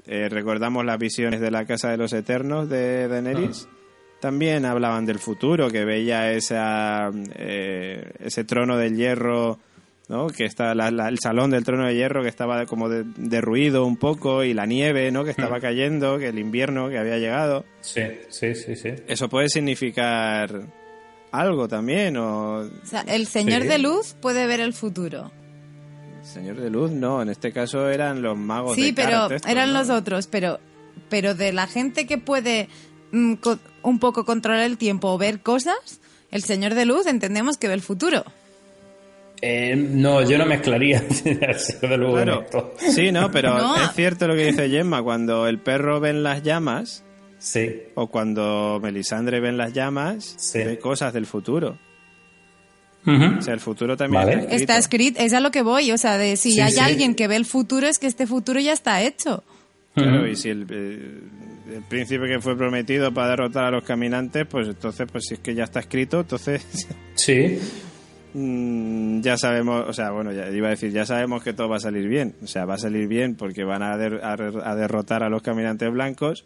eh, 0.07 0.27
recordamos 0.29 0.85
las 0.85 0.97
visiones 0.99 1.39
de 1.41 1.51
la 1.51 1.65
Casa 1.65 1.89
de 1.89 1.97
los 1.97 2.13
Eternos 2.13 2.69
de 2.69 3.07
Daenerys. 3.07 3.67
También 4.19 4.65
hablaban 4.65 5.05
del 5.05 5.19
futuro, 5.19 5.69
que 5.69 5.83
veía 5.85 6.31
esa, 6.31 7.09
eh, 7.35 8.11
ese 8.19 8.43
trono 8.45 8.77
del 8.77 8.95
hierro, 8.95 9.59
¿no? 10.07 10.27
que 10.27 10.45
está 10.45 10.73
la- 10.75 10.91
la- 10.91 11.09
el 11.09 11.19
salón 11.19 11.49
del 11.51 11.63
trono 11.65 11.85
de 11.87 11.95
hierro 11.95 12.21
que 12.23 12.29
estaba 12.29 12.65
como 12.65 12.87
de- 12.89 13.03
derruido 13.17 13.85
un 13.85 13.97
poco 13.97 14.43
y 14.43 14.53
la 14.53 14.65
nieve 14.65 15.11
¿no? 15.11 15.23
que 15.25 15.31
estaba 15.31 15.59
cayendo, 15.59 16.17
que 16.19 16.27
el 16.29 16.39
invierno 16.39 16.89
que 16.89 16.97
había 16.99 17.17
llegado. 17.17 17.65
Sí, 17.81 18.01
sí, 18.29 18.55
sí, 18.55 18.75
sí. 18.77 18.89
Eso 19.07 19.27
puede 19.27 19.49
significar 19.49 20.61
algo 21.31 21.67
también, 21.67 22.15
o 22.17 22.59
O 22.59 22.69
sea, 22.83 23.01
el 23.07 23.27
señor 23.27 23.63
Sí. 23.63 23.67
de 23.67 23.77
luz 23.79 24.15
puede 24.21 24.45
ver 24.47 24.59
el 24.61 24.73
futuro. 24.73 25.31
Señor 26.33 26.57
de 26.59 26.69
Luz, 26.69 26.91
no, 26.91 27.21
en 27.21 27.29
este 27.29 27.51
caso 27.53 27.89
eran 27.89 28.21
los 28.21 28.37
magos 28.37 28.75
Sí, 28.75 28.87
de 28.87 28.93
pero 28.93 29.11
Karth 29.21 29.31
estos, 29.33 29.51
eran 29.51 29.71
¿no? 29.73 29.79
los 29.79 29.89
otros, 29.89 30.27
pero, 30.27 30.59
pero 31.09 31.35
de 31.35 31.53
la 31.53 31.67
gente 31.67 32.05
que 32.07 32.17
puede 32.17 32.67
mm, 33.11 33.35
co- 33.35 33.59
un 33.83 33.99
poco 33.99 34.25
controlar 34.25 34.61
el 34.61 34.77
tiempo 34.77 35.09
o 35.11 35.17
ver 35.17 35.41
cosas, 35.41 35.99
el 36.31 36.43
señor 36.43 36.73
de 36.73 36.85
luz 36.85 37.05
entendemos 37.07 37.57
que 37.57 37.67
ve 37.67 37.75
el 37.75 37.81
futuro. 37.81 38.23
Eh, 39.41 39.75
no, 39.75 40.21
yo 40.27 40.37
no 40.37 40.45
mezclaría 40.45 40.99
el 41.25 41.55
Señor 41.59 42.15
de 42.15 42.21
en 42.21 42.29
esto. 42.29 42.73
Sí, 42.77 43.11
no, 43.11 43.29
pero 43.29 43.57
No. 43.57 43.75
es 43.75 43.91
cierto 43.93 44.27
lo 44.27 44.35
que 44.35 44.45
dice 44.47 44.69
Gemma, 44.69 45.03
cuando 45.03 45.47
el 45.47 45.59
perro 45.59 45.99
ve 45.99 46.09
en 46.11 46.23
las 46.23 46.43
llamas, 46.43 47.03
Sí, 47.39 47.81
o 47.95 48.07
cuando 48.07 48.79
Melisandre 48.81 49.41
ve 49.41 49.49
en 49.49 49.57
las 49.57 49.73
llamas, 49.73 50.33
Sí. 50.37 50.59
ve 50.59 50.79
cosas 50.79 51.11
del 51.13 51.25
futuro. 51.25 51.77
O 53.05 53.41
sea, 53.41 53.53
el 53.53 53.59
futuro 53.59 53.97
también 53.97 54.23
Vale. 54.23 54.33
está 54.33 54.43
escrito. 54.45 54.61
Está 54.63 54.77
escrito, 54.77 55.19
es 55.21 55.33
a 55.33 55.39
lo 55.41 55.51
que 55.51 55.61
voy, 55.61 55.91
o 55.91 55.97
sea, 55.97 56.17
de 56.17 56.37
si 56.37 56.53
Sí, 56.53 56.61
hay 56.61 56.71
sí. 56.71 56.79
alguien 56.79 57.15
que 57.15 57.27
ve 57.27 57.35
el 57.35 57.45
futuro 57.45 57.87
es 57.87 57.99
que 57.99 58.07
este 58.07 58.27
futuro 58.27 58.59
ya 58.59 58.73
está 58.73 59.01
hecho. 59.01 59.43
Claro, 59.95 60.27
y 60.27 60.35
si 60.35 60.49
el, 60.49 60.65
eh, 60.69 61.19
el 61.75 61.81
príncipe 61.87 62.27
que 62.27 62.39
fue 62.39 62.57
prometido 62.57 63.13
para 63.13 63.29
derrotar 63.29 63.65
a 63.65 63.71
los 63.71 63.83
caminantes, 63.83 64.47
pues 64.47 64.67
entonces, 64.67 65.07
pues 65.11 65.25
si 65.27 65.33
es 65.35 65.39
que 65.39 65.53
ya 65.53 65.65
está 65.65 65.81
escrito, 65.81 66.21
entonces 66.21 66.65
Sí, 67.15 67.59
mm, 68.33 69.21
ya 69.21 69.37
sabemos, 69.37 69.85
o 69.87 69.93
sea, 69.93 70.11
bueno, 70.11 70.31
ya 70.31 70.49
iba 70.49 70.67
a 70.67 70.71
decir, 70.71 70.91
ya 70.91 71.05
sabemos 71.05 71.43
que 71.43 71.53
todo 71.53 71.69
va 71.69 71.77
a 71.77 71.81
salir 71.81 72.07
bien. 72.07 72.33
O 72.43 72.47
sea, 72.47 72.65
va 72.65 72.75
a 72.75 72.77
salir 72.79 73.07
bien 73.07 73.35
porque 73.35 73.63
van 73.63 73.83
a, 73.83 73.97
der- 73.97 74.21
a 74.23 74.35
re- 74.35 74.61
a 74.63 74.75
derrotar 74.75 75.23
a 75.23 75.29
los 75.29 75.41
caminantes 75.41 75.91
blancos, 75.91 76.45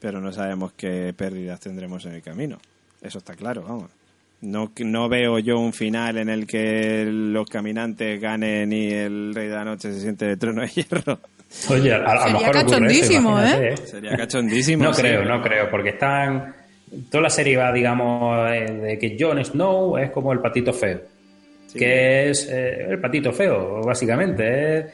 pero 0.00 0.20
no 0.20 0.32
sabemos 0.32 0.72
qué 0.76 1.12
pérdidas 1.16 1.60
tendremos 1.60 2.04
en 2.06 2.12
el 2.12 2.22
camino. 2.22 2.58
Eso 3.02 3.18
está 3.18 3.34
claro, 3.34 3.62
vamos. 3.62 3.90
No, 4.40 4.70
no 4.78 5.08
veo 5.08 5.38
yo 5.38 5.58
un 5.58 5.72
final 5.72 6.18
en 6.18 6.28
el 6.28 6.46
que 6.46 7.04
los 7.06 7.48
caminantes 7.48 8.20
ganen 8.20 8.72
y 8.72 8.90
el 8.90 9.34
rey 9.34 9.48
de 9.48 9.54
la 9.54 9.64
noche 9.64 9.92
se 9.92 10.00
siente 10.00 10.26
de 10.26 10.36
trono 10.36 10.62
de 10.62 10.68
hierro. 10.68 11.18
Oye, 11.70 11.92
a, 11.92 11.96
a 11.96 12.14
lo 12.14 12.20
Sería 12.20 12.32
mejor 12.32 12.48
ocurre 12.48 12.58
eso, 12.58 12.66
cachondísimo, 12.66 13.30
imagínate, 13.30 13.68
¿eh? 13.68 13.76
Sería 13.86 14.16
cachondísimo. 14.16 14.84
No 14.84 14.92
sí. 14.94 15.02
creo, 15.02 15.24
no 15.24 15.42
creo, 15.42 15.70
porque 15.70 15.90
están. 15.90 16.54
Toda 17.10 17.22
la 17.22 17.30
serie 17.30 17.56
va, 17.56 17.72
digamos, 17.72 18.50
eh, 18.50 18.72
de 18.72 18.98
que 18.98 19.16
Jon 19.18 19.44
Snow 19.44 19.96
es 19.98 20.10
como 20.10 20.32
el 20.32 20.40
patito 20.40 20.72
feo. 20.72 21.00
Que 21.72 22.30
es 22.30 22.48
eh, 22.50 22.86
el 22.90 23.00
patito 23.00 23.32
feo, 23.32 23.80
básicamente. 23.82 24.78
es 24.78 24.84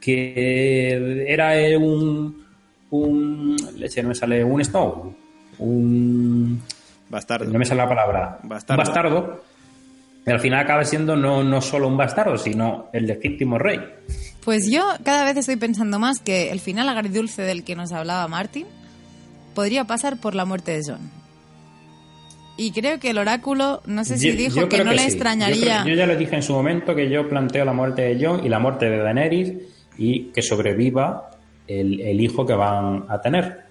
que 0.00 1.24
era 1.28 1.58
eh, 1.60 1.76
un. 1.76 2.44
Un. 2.90 3.56
Leche, 3.76 4.02
no 4.02 4.08
me 4.08 4.14
sale. 4.14 4.42
Un 4.42 4.64
Snow. 4.64 5.14
Un. 5.58 6.62
Bastardo. 7.10 7.50
No 7.50 7.58
me 7.58 7.64
sale 7.64 7.82
la 7.82 7.88
palabra. 7.88 8.38
Bastardo. 8.42 8.80
Un 8.82 8.86
bastardo. 8.86 9.42
Y 10.26 10.30
al 10.30 10.40
final 10.40 10.60
acaba 10.60 10.84
siendo 10.84 11.16
no, 11.16 11.42
no 11.42 11.60
solo 11.62 11.88
un 11.88 11.96
bastardo, 11.96 12.36
sino 12.36 12.88
el 12.92 13.06
legítimo 13.06 13.58
rey. 13.58 13.78
Pues 14.44 14.70
yo 14.70 14.82
cada 15.04 15.24
vez 15.24 15.36
estoy 15.38 15.56
pensando 15.56 15.98
más 15.98 16.20
que 16.20 16.50
el 16.50 16.60
final 16.60 16.88
agridulce 16.88 17.42
del 17.42 17.64
que 17.64 17.74
nos 17.76 17.92
hablaba 17.92 18.28
Martin 18.28 18.66
podría 19.54 19.84
pasar 19.84 20.18
por 20.20 20.34
la 20.34 20.44
muerte 20.44 20.72
de 20.72 20.82
John. 20.86 21.10
Y 22.56 22.72
creo 22.72 22.98
que 22.98 23.10
el 23.10 23.18
oráculo, 23.18 23.82
no 23.86 24.04
sé 24.04 24.18
si 24.18 24.28
Yo- 24.32 24.36
dijo 24.36 24.56
yo 24.62 24.68
que 24.68 24.82
no 24.84 24.90
le 24.90 24.98
sí. 24.98 25.04
Yo 25.04 25.08
extrañaría. 25.14 25.82
creo- 25.82 25.94
Yo, 25.94 25.94
ya 26.00 26.06
le 26.06 26.16
dije 26.16 26.36
en 26.36 26.42
su 26.42 26.52
momento 26.52 26.94
que 26.94 27.08
yo 27.08 27.28
planteo 27.28 27.64
la 27.64 27.72
muerte 27.72 28.02
de 28.02 28.24
Jon 28.26 28.44
y 28.44 28.48
la 28.48 28.58
muerte 28.58 28.86
de 28.90 28.98
Daenerys 28.98 29.52
y 29.96 30.24
que 30.32 30.42
sobreviva 30.42 31.30
el, 31.68 32.00
el 32.00 32.20
hijo 32.20 32.44
que 32.44 32.54
van 32.54 33.04
a 33.08 33.20
tener. 33.20 33.67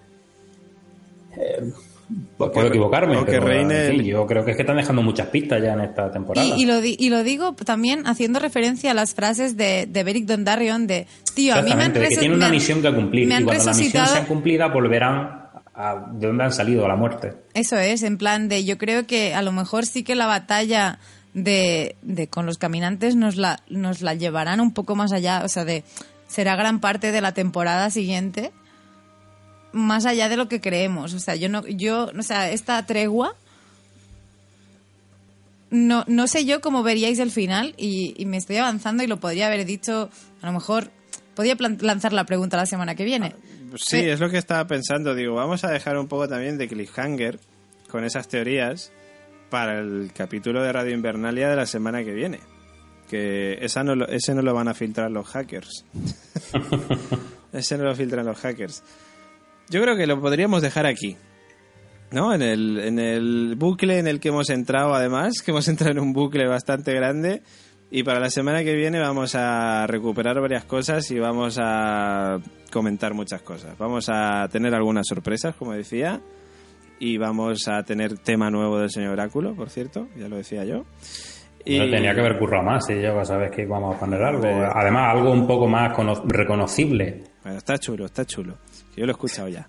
O 2.40 2.52
puedo 2.52 2.68
equivocarme, 2.68 3.18
pero 3.26 3.48
reine 3.48 3.86
en 3.86 3.92
fin, 3.92 4.00
el- 4.02 4.06
yo 4.06 4.26
creo 4.28 4.46
que 4.46 4.52
es 4.52 4.58
que 4.58 4.62
están 4.64 4.78
dejando 4.78 5.02
muchas 5.02 5.28
pistas 5.28 5.62
ya 5.62 5.74
en 5.74 5.82
esta 5.82 6.12
temporada. 6.12 6.46
Y, 6.48 6.62
y 6.62 6.66
lo 6.66 6.80
di- 6.82 6.96
y 7.00 7.10
lo 7.10 7.24
digo 7.24 7.54
también 7.54 8.06
haciendo 8.06 8.40
referencia 8.40 8.92
a 8.92 8.94
las 8.94 9.14
frases 9.16 9.58
de, 9.58 9.88
de 9.88 10.04
Beric 10.04 10.26
Dondarrion 10.26 10.86
de, 10.88 11.08
tío, 11.34 11.56
a 11.56 11.62
mí 11.64 11.74
me 11.76 11.84
han 11.84 11.94
de 11.94 12.08
que 12.08 12.16
tiene 12.18 12.36
una 12.36 12.50
misión 12.50 12.82
que 12.82 12.94
cumplir 12.94 13.28
me 13.28 13.40
y 13.42 13.44
cuando 13.44 13.66
la 13.66 13.74
misión 13.74 14.06
sea 14.08 14.26
cumplida 14.26 14.68
volverán 14.68 15.48
a 15.74 16.08
de 16.14 16.28
donde 16.28 16.44
han 16.44 16.52
salido 16.54 16.86
a 16.86 16.88
la 16.88 16.96
muerte. 16.96 17.34
Eso 17.54 17.78
es, 17.78 18.04
en 18.04 18.18
plan 18.18 18.48
de, 18.50 18.66
yo 18.66 18.78
creo 18.78 19.06
que 19.08 19.34
a 19.34 19.42
lo 19.42 19.52
mejor 19.52 19.86
sí 19.86 20.04
que 20.04 20.16
la 20.16 20.26
batalla 20.28 21.00
de, 21.34 21.96
de 22.02 22.28
con 22.28 22.46
los 22.46 22.58
caminantes 22.58 23.16
nos 23.16 23.36
la, 23.36 23.60
nos 23.70 24.02
la 24.02 24.14
llevarán 24.16 24.60
un 24.60 24.74
poco 24.74 24.96
más 24.96 25.12
allá, 25.12 25.42
o 25.44 25.48
sea, 25.50 25.66
de 25.66 25.84
será 26.28 26.56
gran 26.56 26.80
parte 26.80 27.12
de 27.12 27.22
la 27.22 27.34
temporada 27.34 27.90
siguiente, 27.90 28.52
más 29.74 30.06
allá 30.06 30.30
de 30.30 30.38
lo 30.38 30.48
que 30.48 30.62
creemos. 30.62 31.14
O 31.14 31.20
sea, 31.20 31.36
yo 31.36 31.50
no, 31.50 31.66
yo, 31.68 32.10
o 32.18 32.24
sea, 32.24 32.52
esta 32.52 32.86
tregua, 32.86 33.36
no, 35.70 36.06
no 36.08 36.28
sé 36.28 36.46
yo 36.46 36.62
cómo 36.62 36.82
veríais 36.84 37.20
el 37.20 37.32
final 37.32 37.74
y, 37.78 38.14
y 38.18 38.26
me 38.26 38.38
estoy 38.38 38.58
avanzando 38.58 39.04
y 39.04 39.08
lo 39.08 39.18
podría 39.20 39.48
haber 39.48 39.66
dicho, 39.66 40.10
a 40.42 40.46
lo 40.48 40.54
mejor, 40.54 40.90
podría 41.36 41.56
lanzar 41.82 42.14
la 42.14 42.26
pregunta 42.26 42.56
la 42.58 42.66
semana 42.66 42.96
que 42.96 43.04
viene. 43.04 43.36
Sí, 43.76 43.98
es 43.98 44.20
lo 44.22 44.30
que 44.30 44.38
estaba 44.38 44.66
pensando. 44.66 45.14
Digo, 45.14 45.36
vamos 45.36 45.64
a 45.66 45.70
dejar 45.72 45.98
un 45.98 46.08
poco 46.08 46.28
también 46.30 46.58
de 46.58 46.70
cliffhanger 46.70 47.38
con 47.90 48.06
esas 48.06 48.28
teorías 48.30 48.92
para 49.50 49.80
el 49.80 50.12
capítulo 50.16 50.64
de 50.64 50.72
Radio 50.72 50.94
Invernalia 50.94 51.50
de 51.50 51.56
la 51.58 51.66
semana 51.66 52.04
que 52.04 52.14
viene. 52.14 52.40
Que 53.10 53.58
esa 53.62 53.84
no 53.84 53.96
lo- 53.96 54.08
ese 54.08 54.34
no 54.36 54.42
lo 54.42 54.54
van 54.54 54.70
a 54.70 54.74
filtrar 54.74 55.12
los 55.12 55.28
hackers. 55.28 55.84
ese 57.54 57.78
no 57.78 57.84
lo 57.84 57.96
filtran 57.96 58.26
los 58.26 58.38
hackers. 58.40 58.84
Yo 59.70 59.82
creo 59.82 59.96
que 59.96 60.08
lo 60.08 60.20
podríamos 60.20 60.62
dejar 60.62 60.86
aquí. 60.86 61.18
¿No? 62.12 62.34
En 62.34 62.42
el, 62.42 62.80
en 62.80 63.00
el 63.00 63.56
bucle 63.58 64.00
en 64.00 64.08
el 64.08 64.20
que 64.22 64.30
hemos 64.30 64.50
entrado, 64.50 64.94
además, 64.94 65.42
que 65.44 65.52
hemos 65.52 65.68
entrado 65.68 65.92
en 65.92 66.00
un 66.00 66.14
bucle 66.14 66.48
bastante 66.48 66.94
grande. 66.94 67.42
Y 67.90 68.04
para 68.04 68.20
la 68.20 68.30
semana 68.30 68.64
que 68.66 68.74
viene 68.76 69.00
vamos 69.00 69.34
a 69.36 69.86
recuperar 69.88 70.40
varias 70.42 70.66
cosas 70.66 71.10
y 71.12 71.20
vamos 71.20 71.58
a 71.62 72.38
comentar 72.72 73.14
muchas 73.14 73.42
cosas. 73.42 73.78
Vamos 73.78 74.08
a 74.10 74.48
tener 74.52 74.74
algunas 74.76 75.06
sorpresas, 75.08 75.56
como 75.56 75.72
decía. 75.74 76.20
Y 77.00 77.18
vamos 77.18 77.68
a 77.68 77.84
tener 77.84 78.18
tema 78.18 78.50
nuevo 78.50 78.80
del 78.80 78.90
señor 78.90 79.12
Oráculo, 79.14 79.56
por 79.56 79.70
cierto, 79.70 80.08
ya 80.18 80.28
lo 80.28 80.36
decía 80.38 80.66
yo. 80.66 80.84
Y... 81.64 81.78
No 81.80 81.90
tenía 81.90 82.14
que 82.14 82.22
haber 82.22 82.40
currado 82.40 82.64
más, 82.64 82.86
si 82.88 83.00
ya 83.00 83.24
sabes 83.24 83.52
que 83.52 83.66
vamos 83.66 83.96
a 83.96 84.00
poner 84.00 84.22
algo. 84.22 84.48
Hombre. 84.50 84.68
Además, 84.74 85.14
algo 85.16 85.32
un 85.32 85.46
poco 85.46 85.68
más 85.68 85.94
cono- 85.94 86.24
reconocible. 86.26 87.24
Bueno, 87.44 87.58
está 87.60 87.78
chulo, 87.78 88.06
está 88.06 88.26
chulo. 88.26 88.58
Yo 88.98 89.06
lo 89.06 89.12
he 89.12 89.14
escuchado 89.14 89.48
ya. 89.48 89.68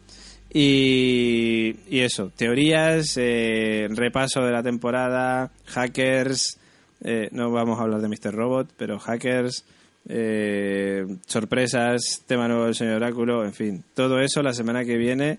Y, 0.50 1.76
y 1.89 2.00
eso, 2.00 2.32
teorías, 2.34 3.16
eh, 3.18 3.86
repaso 3.90 4.40
de 4.40 4.52
la 4.52 4.62
temporada, 4.62 5.50
hackers, 5.66 6.58
eh, 7.05 7.28
no 7.32 7.50
vamos 7.50 7.78
a 7.78 7.82
hablar 7.82 8.00
de 8.00 8.08
Mr. 8.08 8.34
Robot, 8.34 8.73
pero 8.76 8.98
hackers, 8.98 9.66
eh, 10.08 11.05
sorpresas, 11.26 12.24
tema 12.26 12.48
nuevo 12.48 12.65
del 12.65 12.74
señor 12.74 12.94
Oráculo, 12.94 13.44
en 13.44 13.52
fin, 13.52 13.84
todo 13.94 14.20
eso 14.20 14.42
la 14.42 14.55
semana 14.55 14.84
que 14.84 14.97
viene 14.97 15.39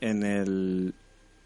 en 0.00 0.22
el 0.22 0.94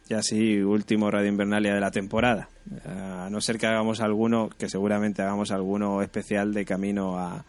ya 0.08 0.22
sí 0.22 0.60
último 0.60 1.10
Radio 1.10 1.28
Invernalia 1.28 1.74
de 1.74 1.80
la 1.80 1.90
temporada. 1.90 2.48
A 2.86 3.28
no 3.30 3.40
ser 3.40 3.58
que 3.58 3.66
hagamos 3.66 4.00
alguno, 4.00 4.50
que 4.56 4.68
seguramente 4.68 5.22
hagamos 5.22 5.50
alguno 5.52 6.02
especial 6.02 6.52
de 6.54 6.64
camino 6.64 7.18
a 7.18 7.44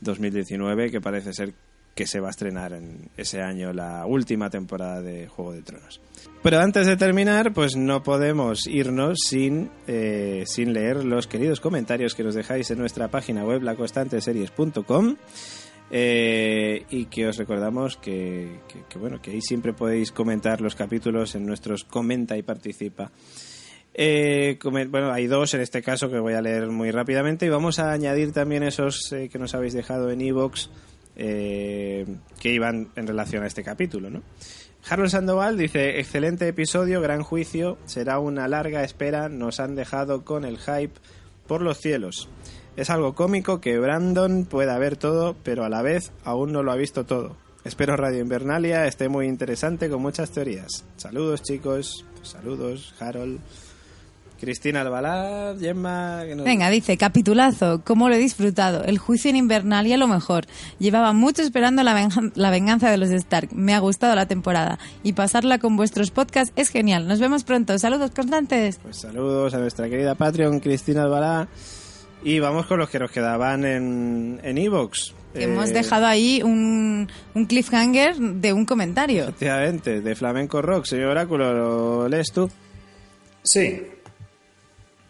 2019, 0.00 0.90
que 0.90 1.00
parece 1.00 1.32
ser 1.32 1.52
que 1.94 2.06
se 2.06 2.20
va 2.20 2.28
a 2.28 2.30
estrenar 2.30 2.72
en 2.72 3.10
ese 3.16 3.42
año 3.42 3.72
la 3.72 4.06
última 4.06 4.50
temporada 4.50 5.02
de 5.02 5.28
Juego 5.28 5.52
de 5.52 5.62
Tronos. 5.62 6.00
Pero 6.42 6.60
antes 6.60 6.86
de 6.86 6.96
terminar, 6.96 7.52
pues 7.52 7.76
no 7.76 8.02
podemos 8.02 8.66
irnos 8.66 9.18
sin, 9.26 9.70
eh, 9.86 10.44
sin 10.46 10.72
leer 10.72 11.04
los 11.04 11.26
queridos 11.26 11.60
comentarios 11.60 12.14
que 12.14 12.24
nos 12.24 12.34
dejáis 12.34 12.70
en 12.70 12.78
nuestra 12.78 13.08
página 13.08 13.44
web, 13.44 13.62
laconstanteseries.com. 13.62 15.16
Eh, 15.92 16.84
y 16.88 17.06
que 17.06 17.26
os 17.26 17.36
recordamos 17.36 17.96
que, 17.96 18.60
bueno 18.94 19.20
que 19.20 19.32
ahí 19.32 19.42
siempre 19.42 19.72
podéis 19.72 20.12
comentar 20.12 20.60
los 20.60 20.76
capítulos 20.76 21.34
en 21.34 21.44
nuestros 21.44 21.82
comenta 21.82 22.36
y 22.36 22.44
participa 22.44 23.10
eh, 23.92 24.56
bueno, 24.62 25.12
hay 25.12 25.26
dos 25.26 25.52
en 25.54 25.62
este 25.62 25.82
caso 25.82 26.08
que 26.08 26.20
voy 26.20 26.34
a 26.34 26.42
leer 26.42 26.68
muy 26.68 26.92
rápidamente 26.92 27.44
y 27.44 27.48
vamos 27.48 27.80
a 27.80 27.90
añadir 27.90 28.30
también 28.30 28.62
esos 28.62 29.12
que 29.32 29.36
nos 29.40 29.52
habéis 29.56 29.74
dejado 29.74 30.12
en 30.12 30.20
iVoox 30.20 30.68
eh, 31.22 32.06
que 32.40 32.48
iban 32.50 32.88
en 32.96 33.06
relación 33.06 33.44
a 33.44 33.46
este 33.46 33.62
capítulo, 33.62 34.08
¿no? 34.08 34.22
Harold 34.88 35.10
Sandoval 35.10 35.58
dice, 35.58 36.00
excelente 36.00 36.48
episodio, 36.48 37.02
gran 37.02 37.22
juicio, 37.22 37.76
será 37.84 38.18
una 38.18 38.48
larga 38.48 38.82
espera, 38.82 39.28
nos 39.28 39.60
han 39.60 39.74
dejado 39.74 40.24
con 40.24 40.46
el 40.46 40.56
hype 40.56 40.94
por 41.46 41.60
los 41.60 41.78
cielos. 41.78 42.30
Es 42.76 42.88
algo 42.88 43.14
cómico 43.14 43.60
que 43.60 43.78
Brandon 43.78 44.46
pueda 44.46 44.78
ver 44.78 44.96
todo, 44.96 45.36
pero 45.44 45.64
a 45.64 45.68
la 45.68 45.82
vez 45.82 46.10
aún 46.24 46.52
no 46.52 46.62
lo 46.62 46.72
ha 46.72 46.76
visto 46.76 47.04
todo. 47.04 47.36
Espero 47.64 47.98
Radio 47.98 48.22
Invernalia 48.22 48.86
esté 48.86 49.10
muy 49.10 49.26
interesante 49.26 49.90
con 49.90 50.00
muchas 50.00 50.30
teorías. 50.30 50.86
Saludos 50.96 51.42
chicos, 51.42 52.06
saludos 52.22 52.94
Harold. 52.98 53.40
Cristina 54.40 54.80
Albalá, 54.80 55.54
Gemma... 55.60 56.22
que 56.24 56.34
Venga, 56.34 56.70
dice, 56.70 56.96
capitulazo, 56.96 57.82
cómo 57.84 58.08
lo 58.08 58.14
he 58.14 58.18
disfrutado. 58.18 58.82
El 58.84 58.98
juicio 58.98 59.28
en 59.30 59.36
Invernalia 59.36 59.96
lo 59.96 60.08
mejor. 60.08 60.46
Llevaba 60.78 61.12
mucho 61.12 61.42
esperando 61.42 61.82
la, 61.82 61.94
venja- 61.94 62.32
la 62.34 62.50
venganza 62.50 62.90
de 62.90 62.96
los 62.96 63.10
Stark. 63.10 63.50
Me 63.52 63.74
ha 63.74 63.78
gustado 63.78 64.14
la 64.14 64.26
temporada. 64.26 64.78
Y 65.02 65.12
pasarla 65.12 65.58
con 65.58 65.76
vuestros 65.76 66.10
podcasts 66.10 66.52
es 66.56 66.70
genial. 66.70 67.06
Nos 67.06 67.20
vemos 67.20 67.44
pronto. 67.44 67.78
Saludos 67.78 68.10
constantes. 68.12 68.78
Pues 68.82 68.96
saludos 68.96 69.52
a 69.54 69.58
nuestra 69.58 69.88
querida 69.88 70.14
Patreon, 70.14 70.60
Cristina 70.60 71.02
Albalá. 71.02 71.46
Y 72.24 72.38
vamos 72.38 72.66
con 72.66 72.78
los 72.78 72.90
que 72.90 72.98
nos 72.98 73.10
quedaban 73.10 73.64
en 73.64 74.40
en 74.42 74.58
Evox. 74.58 75.14
Que 75.32 75.44
Hemos 75.44 75.70
dejado 75.72 76.06
ahí 76.06 76.42
un, 76.42 77.08
un 77.34 77.44
cliffhanger 77.46 78.16
de 78.16 78.52
un 78.52 78.64
comentario. 78.66 79.22
Efectivamente, 79.24 80.00
de 80.00 80.14
Flamenco 80.16 80.60
Rock. 80.60 80.86
Señor 80.86 81.10
Oráculo, 81.10 81.52
¿lo 81.54 82.08
lees 82.08 82.32
tú? 82.32 82.50
Sí. 83.42 83.80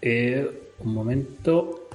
Eh, 0.03 0.73
un 0.81 0.95
momento. 0.95 1.89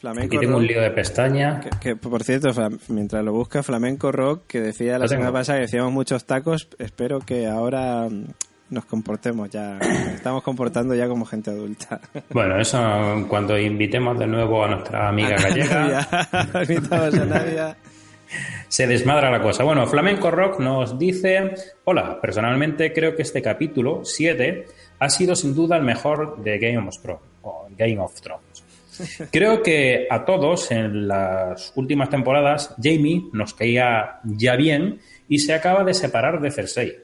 Flamenco 0.00 0.26
Aquí 0.26 0.38
tengo 0.38 0.52
Rock. 0.52 0.60
un 0.60 0.66
lío 0.66 0.80
de 0.82 0.90
pestaña. 0.90 1.60
Que, 1.60 1.70
que, 1.80 1.96
por 1.96 2.22
cierto, 2.24 2.50
mientras 2.88 3.24
lo 3.24 3.32
busca, 3.32 3.62
Flamenco 3.62 4.12
Rock, 4.12 4.42
que 4.46 4.60
decía 4.60 4.98
la 4.98 5.08
semana 5.08 5.32
pasada 5.32 5.58
que 5.58 5.62
decíamos 5.62 5.92
muchos 5.92 6.26
tacos, 6.26 6.68
espero 6.78 7.20
que 7.20 7.46
ahora 7.46 8.08
mm, 8.10 8.26
nos 8.70 8.84
comportemos 8.84 9.48
ya. 9.50 9.78
Estamos 10.14 10.42
comportando 10.42 10.94
ya 10.94 11.08
como 11.08 11.24
gente 11.24 11.50
adulta. 11.50 12.00
Bueno, 12.30 12.60
eso 12.60 12.78
cuando 13.28 13.58
invitemos 13.58 14.18
de 14.18 14.26
nuevo 14.26 14.62
a 14.64 14.68
nuestra 14.68 15.08
amiga 15.08 15.36
gallega, 15.36 16.06
invitamos 16.68 17.14
a 17.14 17.24
Nadia. 17.24 17.76
se 18.68 18.86
desmadra 18.86 19.30
la 19.30 19.40
cosa. 19.40 19.64
Bueno, 19.64 19.86
Flamenco 19.86 20.30
Rock 20.30 20.60
nos 20.60 20.98
dice, 20.98 21.54
hola, 21.84 22.20
personalmente 22.20 22.92
creo 22.92 23.16
que 23.16 23.22
este 23.22 23.40
capítulo 23.40 24.04
7 24.04 24.66
ha 24.98 25.08
sido 25.08 25.34
sin 25.34 25.54
duda 25.54 25.76
el 25.78 25.82
mejor 25.82 26.42
de 26.42 26.58
Game 26.58 26.86
of 26.86 27.00
Thrones. 27.00 27.33
Game 27.76 27.98
of 27.98 28.20
Thrones. 28.20 28.64
Creo 29.30 29.62
que 29.62 30.06
a 30.08 30.24
todos 30.24 30.70
en 30.70 31.08
las 31.08 31.72
últimas 31.74 32.10
temporadas 32.10 32.74
Jamie 32.80 33.24
nos 33.32 33.54
caía 33.54 34.20
ya 34.22 34.56
bien 34.56 35.00
y 35.28 35.40
se 35.40 35.52
acaba 35.52 35.84
de 35.84 35.94
separar 35.94 36.40
de 36.40 36.50
Cersei. 36.50 36.96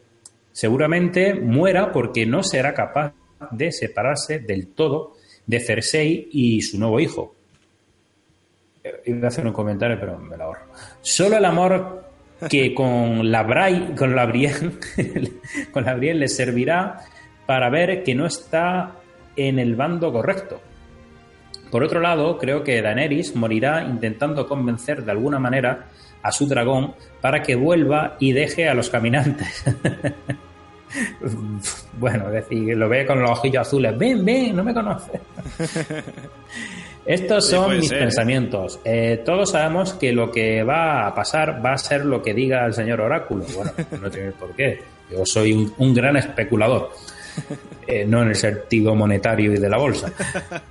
Seguramente 0.52 1.34
muera 1.34 1.92
porque 1.92 2.26
no 2.26 2.42
será 2.42 2.74
capaz 2.74 3.12
de 3.50 3.72
separarse 3.72 4.38
del 4.38 4.68
todo 4.68 5.16
de 5.46 5.60
Cersei 5.60 6.28
y 6.30 6.62
su 6.62 6.78
nuevo 6.78 7.00
hijo. 7.00 7.34
Eh, 8.84 9.02
Iba 9.06 9.26
a 9.26 9.28
hacer 9.28 9.46
un 9.46 9.52
comentario, 9.52 9.98
pero 9.98 10.18
me 10.18 10.36
lo 10.36 10.44
ahorro. 10.44 10.66
Solo 11.00 11.38
el 11.38 11.44
amor 11.44 12.04
que 12.48 12.74
con 12.74 13.30
la 13.30 13.42
Bray, 13.42 13.94
con 13.96 14.14
la 14.14 14.26
Brienne, 14.26 14.72
con 15.72 15.84
la 15.84 15.94
Brienne 15.94 16.20
le 16.20 16.28
servirá 16.28 17.00
para 17.46 17.68
ver 17.68 18.04
que 18.04 18.14
no 18.14 18.26
está 18.26 18.99
en 19.48 19.58
el 19.58 19.74
bando 19.74 20.12
correcto. 20.12 20.60
Por 21.70 21.84
otro 21.84 22.00
lado, 22.00 22.36
creo 22.38 22.64
que 22.64 22.82
Daenerys 22.82 23.36
morirá 23.36 23.84
intentando 23.84 24.46
convencer 24.46 25.04
de 25.04 25.12
alguna 25.12 25.38
manera 25.38 25.86
a 26.22 26.32
su 26.32 26.46
dragón 26.46 26.94
para 27.20 27.42
que 27.42 27.54
vuelva 27.54 28.16
y 28.18 28.32
deje 28.32 28.68
a 28.68 28.74
los 28.74 28.90
caminantes. 28.90 29.64
bueno, 31.98 32.26
es 32.26 32.32
decir, 32.32 32.76
lo 32.76 32.88
ve 32.88 33.06
con 33.06 33.20
los 33.20 33.30
ojillos 33.30 33.66
azules. 33.66 33.96
Ven, 33.96 34.24
ven, 34.24 34.56
no 34.56 34.64
me 34.64 34.74
conoces. 34.74 35.20
Estos 37.06 37.48
son 37.48 37.78
mis 37.78 37.88
ser, 37.88 37.98
¿eh? 37.98 38.00
pensamientos. 38.02 38.80
Eh, 38.84 39.22
todos 39.24 39.50
sabemos 39.50 39.94
que 39.94 40.12
lo 40.12 40.30
que 40.30 40.62
va 40.62 41.06
a 41.06 41.14
pasar 41.14 41.64
va 41.64 41.72
a 41.72 41.78
ser 41.78 42.04
lo 42.04 42.22
que 42.22 42.34
diga 42.34 42.66
el 42.66 42.74
señor 42.74 43.00
Oráculo. 43.00 43.44
Bueno, 43.54 43.72
no 44.00 44.10
tiene 44.10 44.32
por 44.32 44.54
qué. 44.54 44.80
Yo 45.10 45.24
soy 45.24 45.52
un, 45.52 45.72
un 45.78 45.94
gran 45.94 46.16
especulador. 46.16 46.90
Eh, 47.86 48.04
no 48.04 48.22
en 48.22 48.28
el 48.28 48.36
sentido 48.36 48.94
monetario 48.94 49.52
y 49.52 49.58
de 49.58 49.68
la 49.68 49.78
bolsa. 49.78 50.12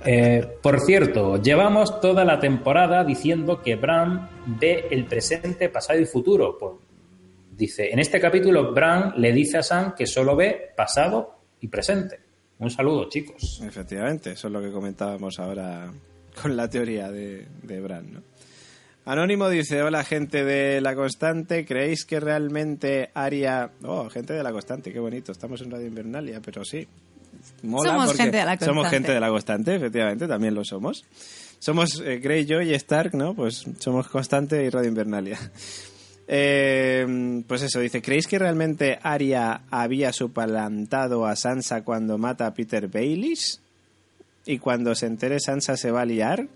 Eh, 0.06 0.56
por 0.62 0.80
cierto, 0.80 1.40
llevamos 1.42 2.00
toda 2.00 2.24
la 2.24 2.40
temporada 2.40 3.04
diciendo 3.04 3.60
que 3.60 3.76
Bran 3.76 4.28
ve 4.46 4.86
el 4.90 5.04
presente, 5.04 5.68
pasado 5.68 6.00
y 6.00 6.06
futuro. 6.06 6.56
Pues, 6.58 6.72
dice, 7.54 7.90
en 7.92 7.98
este 7.98 8.18
capítulo 8.18 8.72
Bran 8.72 9.12
le 9.16 9.32
dice 9.32 9.58
a 9.58 9.62
Sam 9.62 9.94
que 9.94 10.06
solo 10.06 10.34
ve 10.34 10.70
pasado 10.74 11.40
y 11.60 11.68
presente. 11.68 12.20
Un 12.58 12.70
saludo, 12.70 13.08
chicos. 13.08 13.60
Efectivamente, 13.62 14.32
eso 14.32 14.46
es 14.48 14.52
lo 14.52 14.62
que 14.62 14.70
comentábamos 14.70 15.38
ahora 15.38 15.92
con 16.40 16.56
la 16.56 16.68
teoría 16.68 17.10
de, 17.10 17.46
de 17.62 17.80
Bran, 17.80 18.14
¿no? 18.14 18.29
Anónimo 19.10 19.48
dice, 19.48 19.82
hola 19.82 20.04
gente 20.04 20.44
de 20.44 20.80
La 20.80 20.94
Constante, 20.94 21.64
¿creéis 21.64 22.04
que 22.04 22.20
realmente 22.20 23.10
Aria... 23.12 23.72
Oh, 23.82 24.08
gente 24.08 24.34
de 24.34 24.42
La 24.44 24.52
Constante, 24.52 24.92
qué 24.92 25.00
bonito, 25.00 25.32
estamos 25.32 25.60
en 25.62 25.72
Radio 25.72 25.88
Invernalia, 25.88 26.40
pero 26.40 26.64
sí. 26.64 26.86
Mola 27.64 27.90
Somos 27.90 28.06
porque 28.06 28.22
gente 28.22 28.36
de 28.36 28.44
La 28.44 28.52
Somos 28.52 28.66
Constante. 28.66 28.94
gente 28.94 29.12
de 29.12 29.20
La 29.20 29.28
Constante, 29.30 29.74
efectivamente, 29.74 30.28
también 30.28 30.54
lo 30.54 30.64
somos. 30.64 31.02
Somos 31.58 32.00
eh, 32.06 32.18
Greyjoy 32.18 32.70
y 32.70 32.74
Stark, 32.74 33.16
¿no? 33.16 33.34
Pues 33.34 33.64
somos 33.80 34.06
Constante 34.06 34.64
y 34.64 34.70
Radio 34.70 34.88
Invernalia. 34.88 35.38
Eh, 36.32 37.42
pues 37.48 37.62
eso, 37.62 37.80
dice, 37.80 38.00
¿creéis 38.00 38.28
que 38.28 38.38
realmente 38.38 39.00
Arya 39.02 39.62
había 39.68 40.12
suplantado 40.12 41.26
a 41.26 41.34
Sansa 41.34 41.82
cuando 41.82 42.18
mata 42.18 42.46
a 42.46 42.54
Peter 42.54 42.86
Baylis? 42.86 43.60
¿Y 44.46 44.58
cuando 44.58 44.94
se 44.94 45.06
entere 45.06 45.40
Sansa 45.40 45.76
se 45.76 45.90
va 45.90 46.02
a 46.02 46.04
liar? 46.04 46.46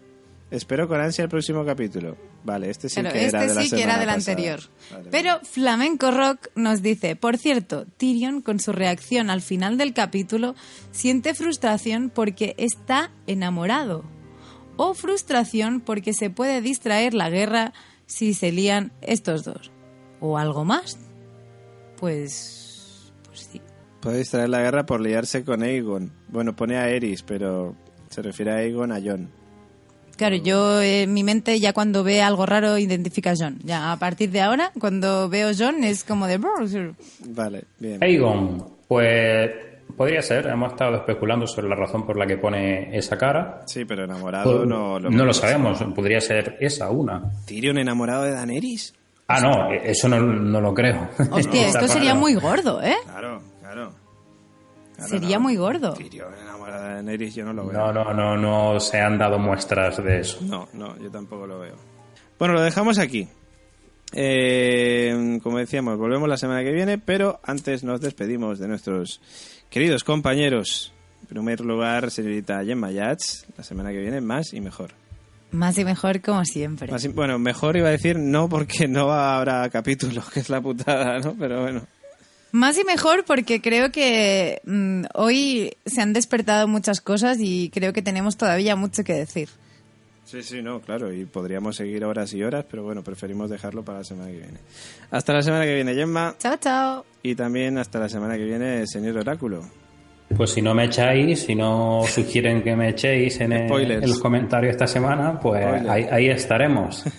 Espero 0.55 0.87
con 0.87 1.01
ansia 1.01 1.25
el 1.25 1.29
próximo 1.29 1.65
capítulo. 1.65 2.17
Vale, 2.45 2.71
este 2.71 2.89
sí 2.89 2.95
Pero 2.95 3.11
que 3.11 3.25
era 3.25 3.43
este 3.43 3.49
de 3.49 3.55
la 3.57 3.63
sí 3.63 3.75
que 3.75 3.83
era 3.83 3.99
del 3.99 4.09
anterior. 4.09 4.61
Vale, 4.93 5.11
Pero 5.11 5.41
Flamenco 5.43 6.13
Rock 6.13 6.47
nos 6.55 6.81
dice, 6.81 7.17
por 7.17 7.39
cierto, 7.39 7.87
Tyrion 7.97 8.41
con 8.41 8.61
su 8.61 8.71
reacción 8.71 9.31
al 9.31 9.43
final 9.43 9.79
del 9.79 9.93
capítulo 9.93 10.55
siente 10.93 11.35
frustración 11.35 12.09
porque 12.09 12.55
está 12.57 13.11
enamorado. 13.27 14.05
O 14.77 14.95
frustración 14.95 15.81
porque 15.81 16.13
se 16.13 16.31
puede 16.31 16.61
distraer 16.61 17.15
la 17.15 17.31
guerra 17.31 17.73
si 18.07 18.33
se 18.33 18.53
lían 18.53 18.93
estos 19.01 19.43
dos. 19.43 19.73
¿O 20.21 20.39
algo 20.39 20.65
más? 20.65 20.99
Pues... 21.97 23.13
Pues 23.27 23.49
sí. 23.51 23.61
Puede 24.01 24.19
distraer 24.19 24.51
la 24.51 24.61
guerra 24.61 24.87
por 24.87 25.01
liarse 25.01 25.45
con 25.45 25.65
Aegon. 25.65 26.13
Bueno, 26.29 26.55
pone 26.55 26.77
a 26.77 26.89
Eris, 26.91 27.25
pero 27.25 27.75
se 28.09 28.23
refiere 28.23 28.53
a 28.53 28.57
Aegon 28.59 28.93
a 28.93 29.01
Jon. 29.01 29.44
Claro, 30.17 30.37
yo 30.37 30.81
en 30.83 31.13
mi 31.13 31.25
mente 31.25 31.59
ya 31.61 31.73
cuando 31.73 32.05
ve 32.05 32.23
algo 32.23 32.47
raro 32.47 32.79
identifica 32.79 33.33
a 33.33 33.35
John. 33.37 33.59
Ya 33.65 33.93
a 33.93 33.99
partir 33.99 34.31
de 34.31 34.41
ahora, 34.41 34.71
cuando 34.79 35.29
veo 35.29 35.51
John 35.57 35.85
es 35.85 36.05
como 36.05 36.27
de... 36.27 36.41
Vale, 37.27 37.65
bien. 37.79 38.03
Aegon, 38.03 38.65
pues 38.89 39.51
Podría 39.97 40.23
ser, 40.23 40.49
hemos 40.49 40.73
estado 40.73 40.97
especulando 40.97 41.47
sobre 41.47 41.69
la 41.69 41.77
razón 41.77 42.05
por 42.05 42.17
la 42.19 42.27
que 42.27 42.37
pone 42.37 42.97
esa 42.97 43.17
cara. 43.17 43.63
Sí, 43.67 43.85
pero 43.85 44.05
enamorado 44.05 44.57
Pues, 44.57 44.69
no 44.69 44.99
lo 44.99 45.09
no 45.09 45.25
lo 45.25 45.33
sabemos, 45.33 45.81
podría 45.95 46.21
ser 46.21 46.57
esa 46.61 46.91
una. 46.91 47.23
¿Tyrion 47.47 47.79
enamorado 47.79 48.25
de 48.25 48.33
Daenerys? 48.33 48.93
Ah, 49.29 49.41
no, 49.41 49.73
eso 49.73 50.09
no, 50.09 50.21
no 50.21 50.61
lo 50.61 50.75
creo. 50.75 51.09
Hostia, 51.31 51.69
esto 51.69 51.87
sería 51.87 52.15
muy 52.15 52.35
gordo, 52.35 52.83
¿eh? 52.83 52.97
Claro, 53.05 53.41
claro. 53.61 53.93
Claro, 54.97 55.09
Sería 55.11 55.37
no. 55.37 55.43
muy 55.45 55.57
gordo. 55.57 55.95
Tyrion 55.95 56.33
enamorado 56.35 56.54
de 56.73 56.79
Daenerys 56.95 57.35
yo 57.35 57.45
no 57.45 57.53
lo 57.53 57.67
veo. 57.67 57.79
No, 57.79 57.93
no, 57.93 58.13
no, 58.15 58.37
no 58.37 58.81
se 58.81 59.01
han 59.01 59.19
dado 59.19 59.39
muestras 59.39 60.03
de 60.03 60.21
eso. 60.21 60.39
No, 60.43 60.69
no, 60.73 60.97
yo 60.99 61.11
tampoco 61.11 61.47
lo 61.47 61.59
veo. 61.61 61.75
Bueno, 62.39 62.55
lo 62.55 62.63
dejamos 62.63 62.99
aquí. 62.99 63.29
Eh, 64.17 65.39
como 65.43 65.59
decíamos, 65.59 65.99
volvemos 65.99 66.29
la 66.29 66.37
semana 66.37 66.63
que 66.63 66.73
viene, 66.73 66.99
pero 66.99 67.41
antes 67.43 67.83
nos 67.83 68.01
despedimos 68.01 68.59
de 68.59 68.69
nuestros 68.69 69.21
queridos 69.71 70.05
compañeros. 70.05 70.93
En 71.23 71.27
primer 71.29 71.61
lugar, 71.63 72.11
señorita 72.11 72.63
Gemma 72.65 72.91
Yats, 72.93 73.47
la 73.57 73.65
semana 73.65 73.91
que 73.91 73.99
viene 73.99 74.21
más 74.21 74.53
y 74.53 74.61
mejor. 74.61 74.91
Más 75.51 75.79
y 75.79 75.85
mejor 75.85 76.21
como 76.21 76.45
siempre. 76.45 76.91
Más 76.93 77.05
y- 77.05 77.09
bueno, 77.09 77.39
mejor 77.39 77.77
iba 77.77 77.89
a 77.89 77.93
decir 77.93 78.19
no 78.19 78.49
porque 78.49 78.87
no 78.87 79.11
habrá 79.13 79.69
capítulos, 79.71 80.31
que 80.33 80.41
es 80.41 80.49
la 80.51 80.61
putada, 80.61 81.19
¿no? 81.19 81.35
Pero 81.39 81.63
bueno. 81.63 81.83
Más 82.55 82.79
y 82.79 82.85
mejor 82.85 83.25
porque 83.27 83.61
creo 83.61 83.91
que 83.91 84.61
mm, 84.65 85.07
hoy 85.15 85.73
se 85.85 86.01
han 86.01 86.13
despertado 86.13 86.69
muchas 86.69 87.01
cosas 87.01 87.39
y 87.41 87.69
creo 87.71 87.93
que 87.93 88.01
tenemos 88.01 88.37
todavía 88.37 88.77
mucho 88.77 89.03
que 89.03 89.15
decir. 89.15 89.49
Sí, 90.25 90.41
sí, 90.45 90.63
no, 90.63 90.79
claro, 90.81 91.13
y 91.13 91.25
podríamos 91.25 91.75
seguir 91.75 92.05
horas 92.05 92.33
y 92.33 92.45
horas, 92.45 92.65
pero 92.71 92.85
bueno, 92.85 93.03
preferimos 93.03 93.51
dejarlo 93.51 93.83
para 93.85 93.99
la 93.99 94.05
semana 94.05 94.31
que 94.31 94.37
viene. 94.39 94.59
Hasta 95.11 95.33
la 95.33 95.43
semana 95.43 95.65
que 95.65 95.75
viene, 95.75 95.95
Gemma, 95.95 96.37
Chao, 96.39 96.57
chao. 96.61 97.05
y 97.25 97.35
también 97.35 97.77
hasta 97.77 97.99
la 97.99 98.09
semana 98.09 98.37
que 98.37 98.45
viene, 98.45 98.87
señor 98.87 99.19
Oráculo. 99.19 99.63
Pues 100.37 100.51
si 100.51 100.63
no 100.63 100.75
me 100.75 100.85
echáis, 100.85 101.41
si 101.43 101.57
no 101.57 102.03
sugieren 102.07 102.63
que 102.63 102.77
me 102.77 102.91
echéis 102.91 103.41
en, 103.41 103.53
el- 103.53 103.91
en 103.91 104.01
los 104.09 104.21
comentarios 104.21 104.71
esta 104.73 104.87
semana, 104.87 105.41
pues 105.41 105.65
ahí 105.89 106.29
estaremos. 106.29 107.03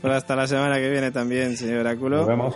Pues 0.00 0.14
hasta 0.14 0.36
la 0.36 0.46
semana 0.46 0.76
que 0.76 0.88
viene 0.88 1.10
también, 1.10 1.56
señor 1.56 1.78
Oráculo. 1.80 2.18
Nos 2.18 2.28
vemos. 2.28 2.54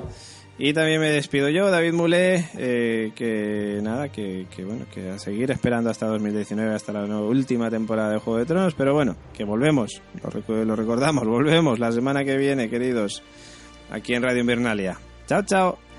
Y 0.64 0.72
también 0.74 1.00
me 1.00 1.10
despido 1.10 1.48
yo, 1.48 1.72
David 1.72 1.92
Mulé, 1.92 2.44
eh, 2.56 3.10
que 3.16 3.80
nada, 3.82 4.10
que, 4.10 4.46
que 4.54 4.64
bueno, 4.64 4.84
que 4.94 5.10
a 5.10 5.18
seguir 5.18 5.50
esperando 5.50 5.90
hasta 5.90 6.06
2019, 6.06 6.72
hasta 6.72 6.92
la 6.92 7.18
última 7.18 7.68
temporada 7.68 8.10
de 8.10 8.18
Juego 8.18 8.38
de 8.38 8.46
Tronos, 8.46 8.72
pero 8.74 8.94
bueno, 8.94 9.16
que 9.36 9.42
volvemos, 9.42 10.00
lo, 10.22 10.64
lo 10.64 10.76
recordamos, 10.76 11.24
volvemos 11.26 11.80
la 11.80 11.90
semana 11.90 12.24
que 12.24 12.36
viene, 12.36 12.70
queridos, 12.70 13.24
aquí 13.90 14.14
en 14.14 14.22
Radio 14.22 14.42
Invernalia. 14.42 14.96
Chao, 15.26 15.42
chao. 15.42 15.91